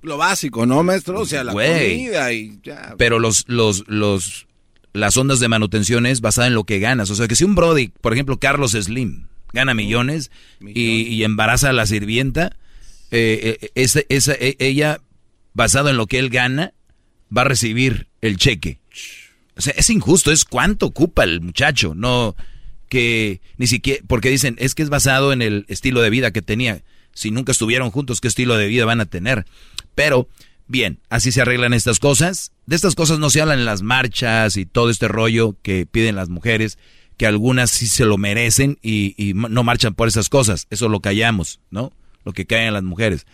Lo 0.00 0.16
básico, 0.16 0.64
¿no, 0.64 0.82
maestro? 0.82 1.20
O 1.20 1.26
sea, 1.26 1.44
la 1.44 1.52
comida 1.52 2.32
y 2.32 2.58
ya. 2.62 2.94
Pero 2.96 3.18
los, 3.18 3.44
los, 3.48 3.84
los, 3.86 4.46
las 4.92 5.16
ondas 5.16 5.40
de 5.40 5.48
manutención 5.48 6.06
es 6.06 6.20
basada 6.20 6.48
en 6.48 6.54
lo 6.54 6.64
que 6.64 6.78
ganas. 6.78 7.10
O 7.10 7.14
sea, 7.14 7.28
que 7.28 7.36
si 7.36 7.44
un 7.44 7.54
Brody, 7.54 7.88
por 7.88 8.12
ejemplo, 8.12 8.38
Carlos 8.38 8.72
Slim, 8.72 9.28
gana 9.52 9.74
millones, 9.74 10.30
Y, 10.60 11.22
embaraza 11.24 11.70
a 11.70 11.72
la 11.72 11.86
sirvienta, 11.86 12.56
eh, 13.10 13.58
eh 13.60 13.70
esa, 13.74 14.00
esa, 14.08 14.32
e, 14.34 14.56
ella, 14.58 15.00
basado 15.54 15.90
en 15.90 15.96
lo 15.96 16.06
que 16.06 16.18
él 16.18 16.30
gana, 16.30 16.72
va 17.36 17.42
a 17.42 17.46
recibir 17.46 18.08
el 18.20 18.36
cheque. 18.36 18.80
O 19.56 19.60
sea, 19.60 19.74
es 19.76 19.90
injusto, 19.90 20.32
es 20.32 20.44
cuánto 20.44 20.86
ocupa 20.86 21.24
el 21.24 21.40
muchacho, 21.40 21.94
no 21.94 22.34
que 22.88 23.40
ni 23.56 23.66
siquiera, 23.66 24.02
porque 24.06 24.28
dicen, 24.28 24.56
es 24.58 24.74
que 24.74 24.82
es 24.82 24.90
basado 24.90 25.32
en 25.32 25.40
el 25.40 25.64
estilo 25.68 26.02
de 26.02 26.10
vida 26.10 26.30
que 26.30 26.42
tenía. 26.42 26.82
Si 27.14 27.30
nunca 27.30 27.52
estuvieron 27.52 27.90
juntos, 27.90 28.20
¿qué 28.20 28.28
estilo 28.28 28.56
de 28.58 28.66
vida 28.66 28.84
van 28.84 29.00
a 29.00 29.06
tener? 29.06 29.46
Pero, 29.94 30.28
bien, 30.66 31.00
así 31.08 31.32
se 31.32 31.40
arreglan 31.40 31.72
estas 31.72 31.98
cosas. 31.98 32.52
De 32.72 32.76
estas 32.76 32.94
cosas 32.94 33.18
no 33.18 33.28
se 33.28 33.42
hablan 33.42 33.58
en 33.58 33.66
las 33.66 33.82
marchas 33.82 34.56
y 34.56 34.64
todo 34.64 34.88
este 34.88 35.06
rollo 35.06 35.58
que 35.60 35.84
piden 35.84 36.16
las 36.16 36.30
mujeres, 36.30 36.78
que 37.18 37.26
algunas 37.26 37.70
sí 37.70 37.86
se 37.86 38.06
lo 38.06 38.16
merecen 38.16 38.78
y, 38.80 39.34
no 39.34 39.62
marchan 39.62 39.92
por 39.92 40.08
esas 40.08 40.30
cosas. 40.30 40.68
Eso 40.70 40.88
lo 40.88 41.00
callamos, 41.00 41.60
¿no? 41.70 41.92
Lo 42.24 42.32
que 42.32 42.46
caen 42.46 42.72
las 42.72 42.82
mujeres. 42.82 43.26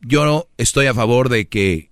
Yo 0.00 0.48
estoy 0.58 0.86
a 0.86 0.94
favor 0.94 1.28
de 1.28 1.48
que 1.48 1.90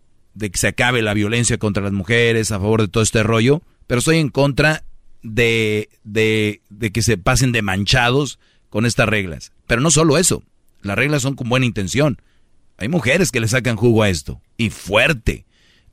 se 0.54 0.68
acabe 0.68 1.02
la 1.02 1.12
violencia 1.12 1.58
contra 1.58 1.82
las 1.82 1.90
mujeres, 1.90 2.52
a 2.52 2.60
favor 2.60 2.82
de 2.82 2.86
todo 2.86 3.02
este 3.02 3.24
rollo, 3.24 3.62
pero 3.88 3.98
estoy 3.98 4.18
en 4.18 4.28
contra 4.28 4.84
de, 5.24 5.90
de 6.04 6.92
que 6.92 7.02
se 7.02 7.18
pasen 7.18 7.50
de 7.50 7.62
manchados 7.62 8.38
con 8.70 8.86
estas 8.86 9.08
reglas. 9.08 9.50
Pero 9.66 9.80
no 9.80 9.90
solo 9.90 10.18
eso, 10.18 10.44
las 10.82 10.96
reglas 10.96 11.22
son 11.22 11.34
con 11.34 11.48
buena 11.48 11.66
intención. 11.66 12.22
Hay 12.78 12.86
mujeres 12.86 13.32
que 13.32 13.40
le 13.40 13.48
sacan 13.48 13.74
jugo 13.74 14.04
a 14.04 14.08
esto, 14.08 14.40
y 14.56 14.70
fuerte. 14.70 15.45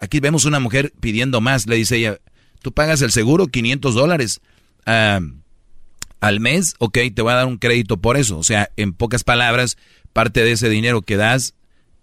Aquí 0.04 0.20
vemos 0.20 0.44
una 0.44 0.60
mujer 0.60 0.92
pidiendo 1.00 1.40
más, 1.40 1.66
le 1.66 1.78
dice 1.78 1.96
ella, 1.96 2.20
tú 2.62 2.74
pagas 2.74 3.02
el 3.02 3.12
seguro 3.12 3.48
500 3.48 3.96
dólares 3.96 4.42
al 4.86 6.40
mes, 6.42 6.76
ok, 6.80 6.98
te 7.16 7.22
voy 7.22 7.32
a 7.32 7.38
dar 7.38 7.46
un 7.46 7.58
crédito 7.58 7.96
por 7.96 8.18
eso. 8.18 8.38
O 8.38 8.44
sea, 8.44 8.70
en 8.76 8.92
pocas 8.92 9.24
palabras, 9.24 9.78
parte 10.12 10.44
de 10.44 10.52
ese 10.52 10.68
dinero 10.68 11.04
que 11.04 11.16
das 11.16 11.54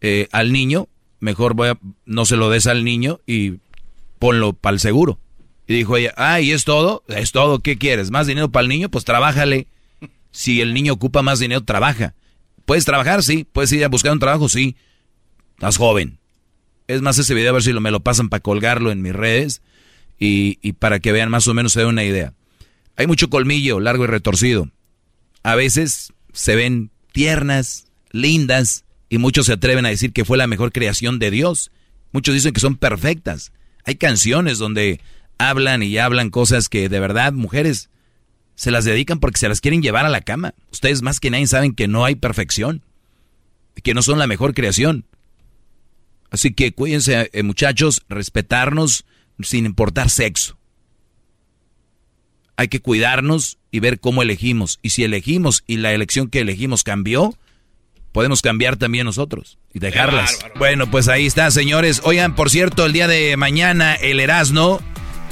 eh, 0.00 0.28
al 0.32 0.50
niño, 0.50 0.88
mejor 1.18 1.52
voy 1.52 1.68
a, 1.68 1.78
no 2.06 2.24
se 2.24 2.36
lo 2.36 2.48
des 2.48 2.66
al 2.66 2.84
niño 2.84 3.20
y 3.26 3.56
ponlo 4.18 4.54
para 4.54 4.72
el 4.72 4.80
seguro. 4.80 5.18
Y 5.66 5.74
dijo 5.74 5.98
ella, 5.98 6.14
ah, 6.16 6.40
¿y 6.40 6.52
es 6.52 6.64
todo? 6.64 7.04
Es 7.06 7.32
todo, 7.32 7.58
¿qué 7.58 7.76
quieres? 7.76 8.10
¿Más 8.10 8.26
dinero 8.26 8.50
para 8.50 8.62
el 8.62 8.70
niño? 8.70 8.88
Pues 8.88 9.04
trabájale. 9.04 9.66
Si 10.30 10.62
el 10.62 10.72
niño 10.72 10.94
ocupa 10.94 11.20
más 11.20 11.38
dinero, 11.38 11.64
trabaja. 11.64 12.14
¿Puedes 12.64 12.86
trabajar? 12.86 13.22
Sí. 13.22 13.44
¿Puedes 13.52 13.70
ir 13.72 13.84
a 13.84 13.88
buscar 13.88 14.12
un 14.12 14.20
trabajo? 14.20 14.48
Sí. 14.48 14.74
Estás 15.56 15.76
joven. 15.76 16.19
Es 16.90 17.02
más, 17.02 17.18
ese 17.18 17.34
video 17.34 17.50
a 17.50 17.52
ver 17.52 17.62
si 17.62 17.72
lo, 17.72 17.80
me 17.80 17.92
lo 17.92 18.00
pasan 18.00 18.28
para 18.28 18.40
colgarlo 18.40 18.90
en 18.90 19.00
mis 19.00 19.12
redes 19.12 19.62
y, 20.18 20.58
y 20.60 20.72
para 20.72 20.98
que 20.98 21.12
vean 21.12 21.30
más 21.30 21.46
o 21.46 21.54
menos 21.54 21.72
se 21.72 21.80
den 21.80 21.90
una 21.90 22.02
idea. 22.02 22.34
Hay 22.96 23.06
mucho 23.06 23.30
colmillo, 23.30 23.78
largo 23.78 24.04
y 24.04 24.08
retorcido. 24.08 24.68
A 25.44 25.54
veces 25.54 26.12
se 26.32 26.56
ven 26.56 26.90
tiernas, 27.12 27.86
lindas, 28.10 28.84
y 29.08 29.18
muchos 29.18 29.46
se 29.46 29.52
atreven 29.52 29.86
a 29.86 29.90
decir 29.90 30.12
que 30.12 30.24
fue 30.24 30.36
la 30.36 30.48
mejor 30.48 30.72
creación 30.72 31.20
de 31.20 31.30
Dios. 31.30 31.70
Muchos 32.10 32.34
dicen 32.34 32.52
que 32.52 32.60
son 32.60 32.76
perfectas. 32.76 33.52
Hay 33.84 33.94
canciones 33.94 34.58
donde 34.58 35.00
hablan 35.38 35.84
y 35.84 35.96
hablan 35.98 36.30
cosas 36.30 36.68
que 36.68 36.88
de 36.88 36.98
verdad 36.98 37.32
mujeres 37.32 37.88
se 38.56 38.72
las 38.72 38.84
dedican 38.84 39.20
porque 39.20 39.38
se 39.38 39.48
las 39.48 39.60
quieren 39.60 39.80
llevar 39.80 40.06
a 40.06 40.10
la 40.10 40.22
cama. 40.22 40.54
Ustedes 40.72 41.02
más 41.02 41.20
que 41.20 41.30
nadie 41.30 41.46
saben 41.46 41.72
que 41.72 41.86
no 41.86 42.04
hay 42.04 42.16
perfección, 42.16 42.82
que 43.82 43.94
no 43.94 44.02
son 44.02 44.18
la 44.18 44.26
mejor 44.26 44.54
creación. 44.54 45.06
Así 46.30 46.52
que 46.52 46.72
cuídense, 46.72 47.30
eh, 47.32 47.42
muchachos, 47.42 48.02
respetarnos 48.08 49.04
sin 49.42 49.66
importar 49.66 50.10
sexo. 50.10 50.56
Hay 52.56 52.68
que 52.68 52.80
cuidarnos 52.80 53.58
y 53.70 53.80
ver 53.80 54.00
cómo 54.00 54.22
elegimos. 54.22 54.78
Y 54.82 54.90
si 54.90 55.02
elegimos 55.02 55.64
y 55.66 55.78
la 55.78 55.92
elección 55.92 56.28
que 56.28 56.40
elegimos 56.40 56.84
cambió, 56.84 57.34
podemos 58.12 58.42
cambiar 58.42 58.76
también 58.76 59.06
nosotros 59.06 59.58
y 59.72 59.78
dejarlas. 59.78 60.38
Bueno, 60.58 60.90
pues 60.90 61.08
ahí 61.08 61.26
está, 61.26 61.50
señores. 61.50 62.02
Oigan, 62.04 62.34
por 62.34 62.50
cierto, 62.50 62.86
el 62.86 62.92
día 62.92 63.08
de 63.08 63.36
mañana 63.36 63.94
el 63.94 64.20
Erasno, 64.20 64.80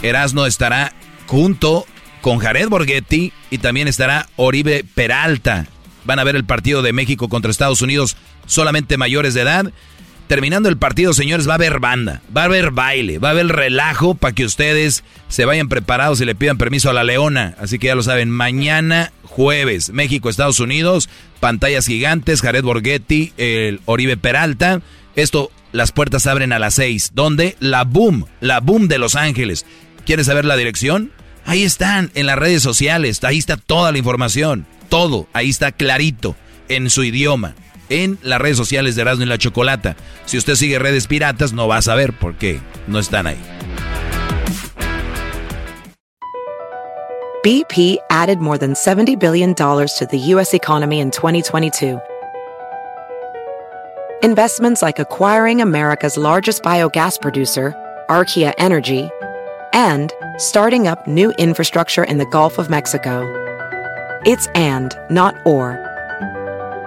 Erasno 0.02 0.46
estará 0.46 0.94
junto 1.26 1.86
con 2.20 2.38
Jared 2.38 2.68
Borghetti 2.68 3.32
y 3.50 3.58
también 3.58 3.88
estará 3.88 4.28
Oribe 4.36 4.84
Peralta. 4.94 5.66
Van 6.04 6.18
a 6.18 6.24
ver 6.24 6.36
el 6.36 6.44
partido 6.44 6.82
de 6.82 6.92
México 6.92 7.28
contra 7.28 7.50
Estados 7.50 7.82
Unidos 7.82 8.16
solamente 8.46 8.96
mayores 8.96 9.34
de 9.34 9.42
edad. 9.42 9.72
Terminando 10.28 10.68
el 10.68 10.76
partido, 10.76 11.14
señores, 11.14 11.48
va 11.48 11.52
a 11.52 11.54
haber 11.54 11.80
banda, 11.80 12.20
va 12.36 12.42
a 12.42 12.44
haber 12.44 12.70
baile, 12.70 13.18
va 13.18 13.28
a 13.28 13.30
haber 13.30 13.46
relajo 13.46 14.14
para 14.14 14.34
que 14.34 14.44
ustedes 14.44 15.02
se 15.28 15.46
vayan 15.46 15.70
preparados 15.70 16.20
y 16.20 16.26
le 16.26 16.34
pidan 16.34 16.58
permiso 16.58 16.90
a 16.90 16.92
la 16.92 17.02
leona. 17.02 17.54
Así 17.58 17.78
que 17.78 17.86
ya 17.86 17.94
lo 17.94 18.02
saben, 18.02 18.28
mañana 18.28 19.10
jueves, 19.22 19.88
México, 19.88 20.28
Estados 20.28 20.60
Unidos, 20.60 21.08
pantallas 21.40 21.86
gigantes, 21.86 22.42
Jared 22.42 22.62
Borghetti, 22.62 23.32
el 23.38 23.80
Oribe 23.86 24.18
Peralta. 24.18 24.82
Esto, 25.16 25.50
las 25.72 25.92
puertas 25.92 26.26
abren 26.26 26.52
a 26.52 26.58
las 26.58 26.74
seis. 26.74 27.12
¿Dónde? 27.14 27.56
La 27.58 27.84
Boom, 27.84 28.26
la 28.40 28.60
Boom 28.60 28.88
de 28.88 28.98
Los 28.98 29.16
Ángeles. 29.16 29.64
¿Quieres 30.04 30.26
saber 30.26 30.44
la 30.44 30.58
dirección? 30.58 31.10
Ahí 31.46 31.62
están, 31.62 32.10
en 32.14 32.26
las 32.26 32.36
redes 32.36 32.62
sociales, 32.62 33.24
ahí 33.24 33.38
está 33.38 33.56
toda 33.56 33.92
la 33.92 33.98
información, 33.98 34.66
todo, 34.90 35.26
ahí 35.32 35.48
está 35.48 35.72
clarito, 35.72 36.36
en 36.68 36.90
su 36.90 37.02
idioma 37.02 37.54
en 37.88 38.18
las 38.22 38.40
redes 38.40 38.56
sociales 38.56 38.94
de 38.94 39.02
Erasmo 39.02 39.24
y 39.24 39.26
la 39.26 39.38
Chocolata. 39.38 39.96
Si 40.26 40.38
usted 40.38 40.54
sigue 40.54 40.78
redes 40.78 41.06
piratas, 41.06 41.52
no 41.52 41.68
va 41.68 41.78
a 41.78 41.82
saber 41.82 42.12
por 42.12 42.34
qué 42.36 42.60
no 42.86 42.98
están 42.98 43.26
ahí. 43.26 43.38
BP 47.44 47.98
added 48.10 48.40
more 48.40 48.58
than 48.58 48.74
$70 48.74 49.18
billion 49.18 49.54
to 49.54 50.08
the 50.10 50.18
U.S. 50.34 50.54
economy 50.54 50.98
in 50.98 51.10
2022. 51.10 52.00
Investments 54.24 54.82
like 54.82 54.98
acquiring 54.98 55.62
America's 55.62 56.16
largest 56.16 56.62
biogas 56.62 57.20
producer, 57.20 57.72
Archaea 58.10 58.52
Energy, 58.58 59.08
and 59.72 60.12
starting 60.36 60.88
up 60.88 61.06
new 61.06 61.30
infrastructure 61.38 62.02
in 62.02 62.18
the 62.18 62.26
Gulf 62.26 62.58
of 62.58 62.68
Mexico. 62.68 63.22
It's 64.26 64.48
and, 64.56 64.98
not 65.08 65.36
or. 65.46 65.87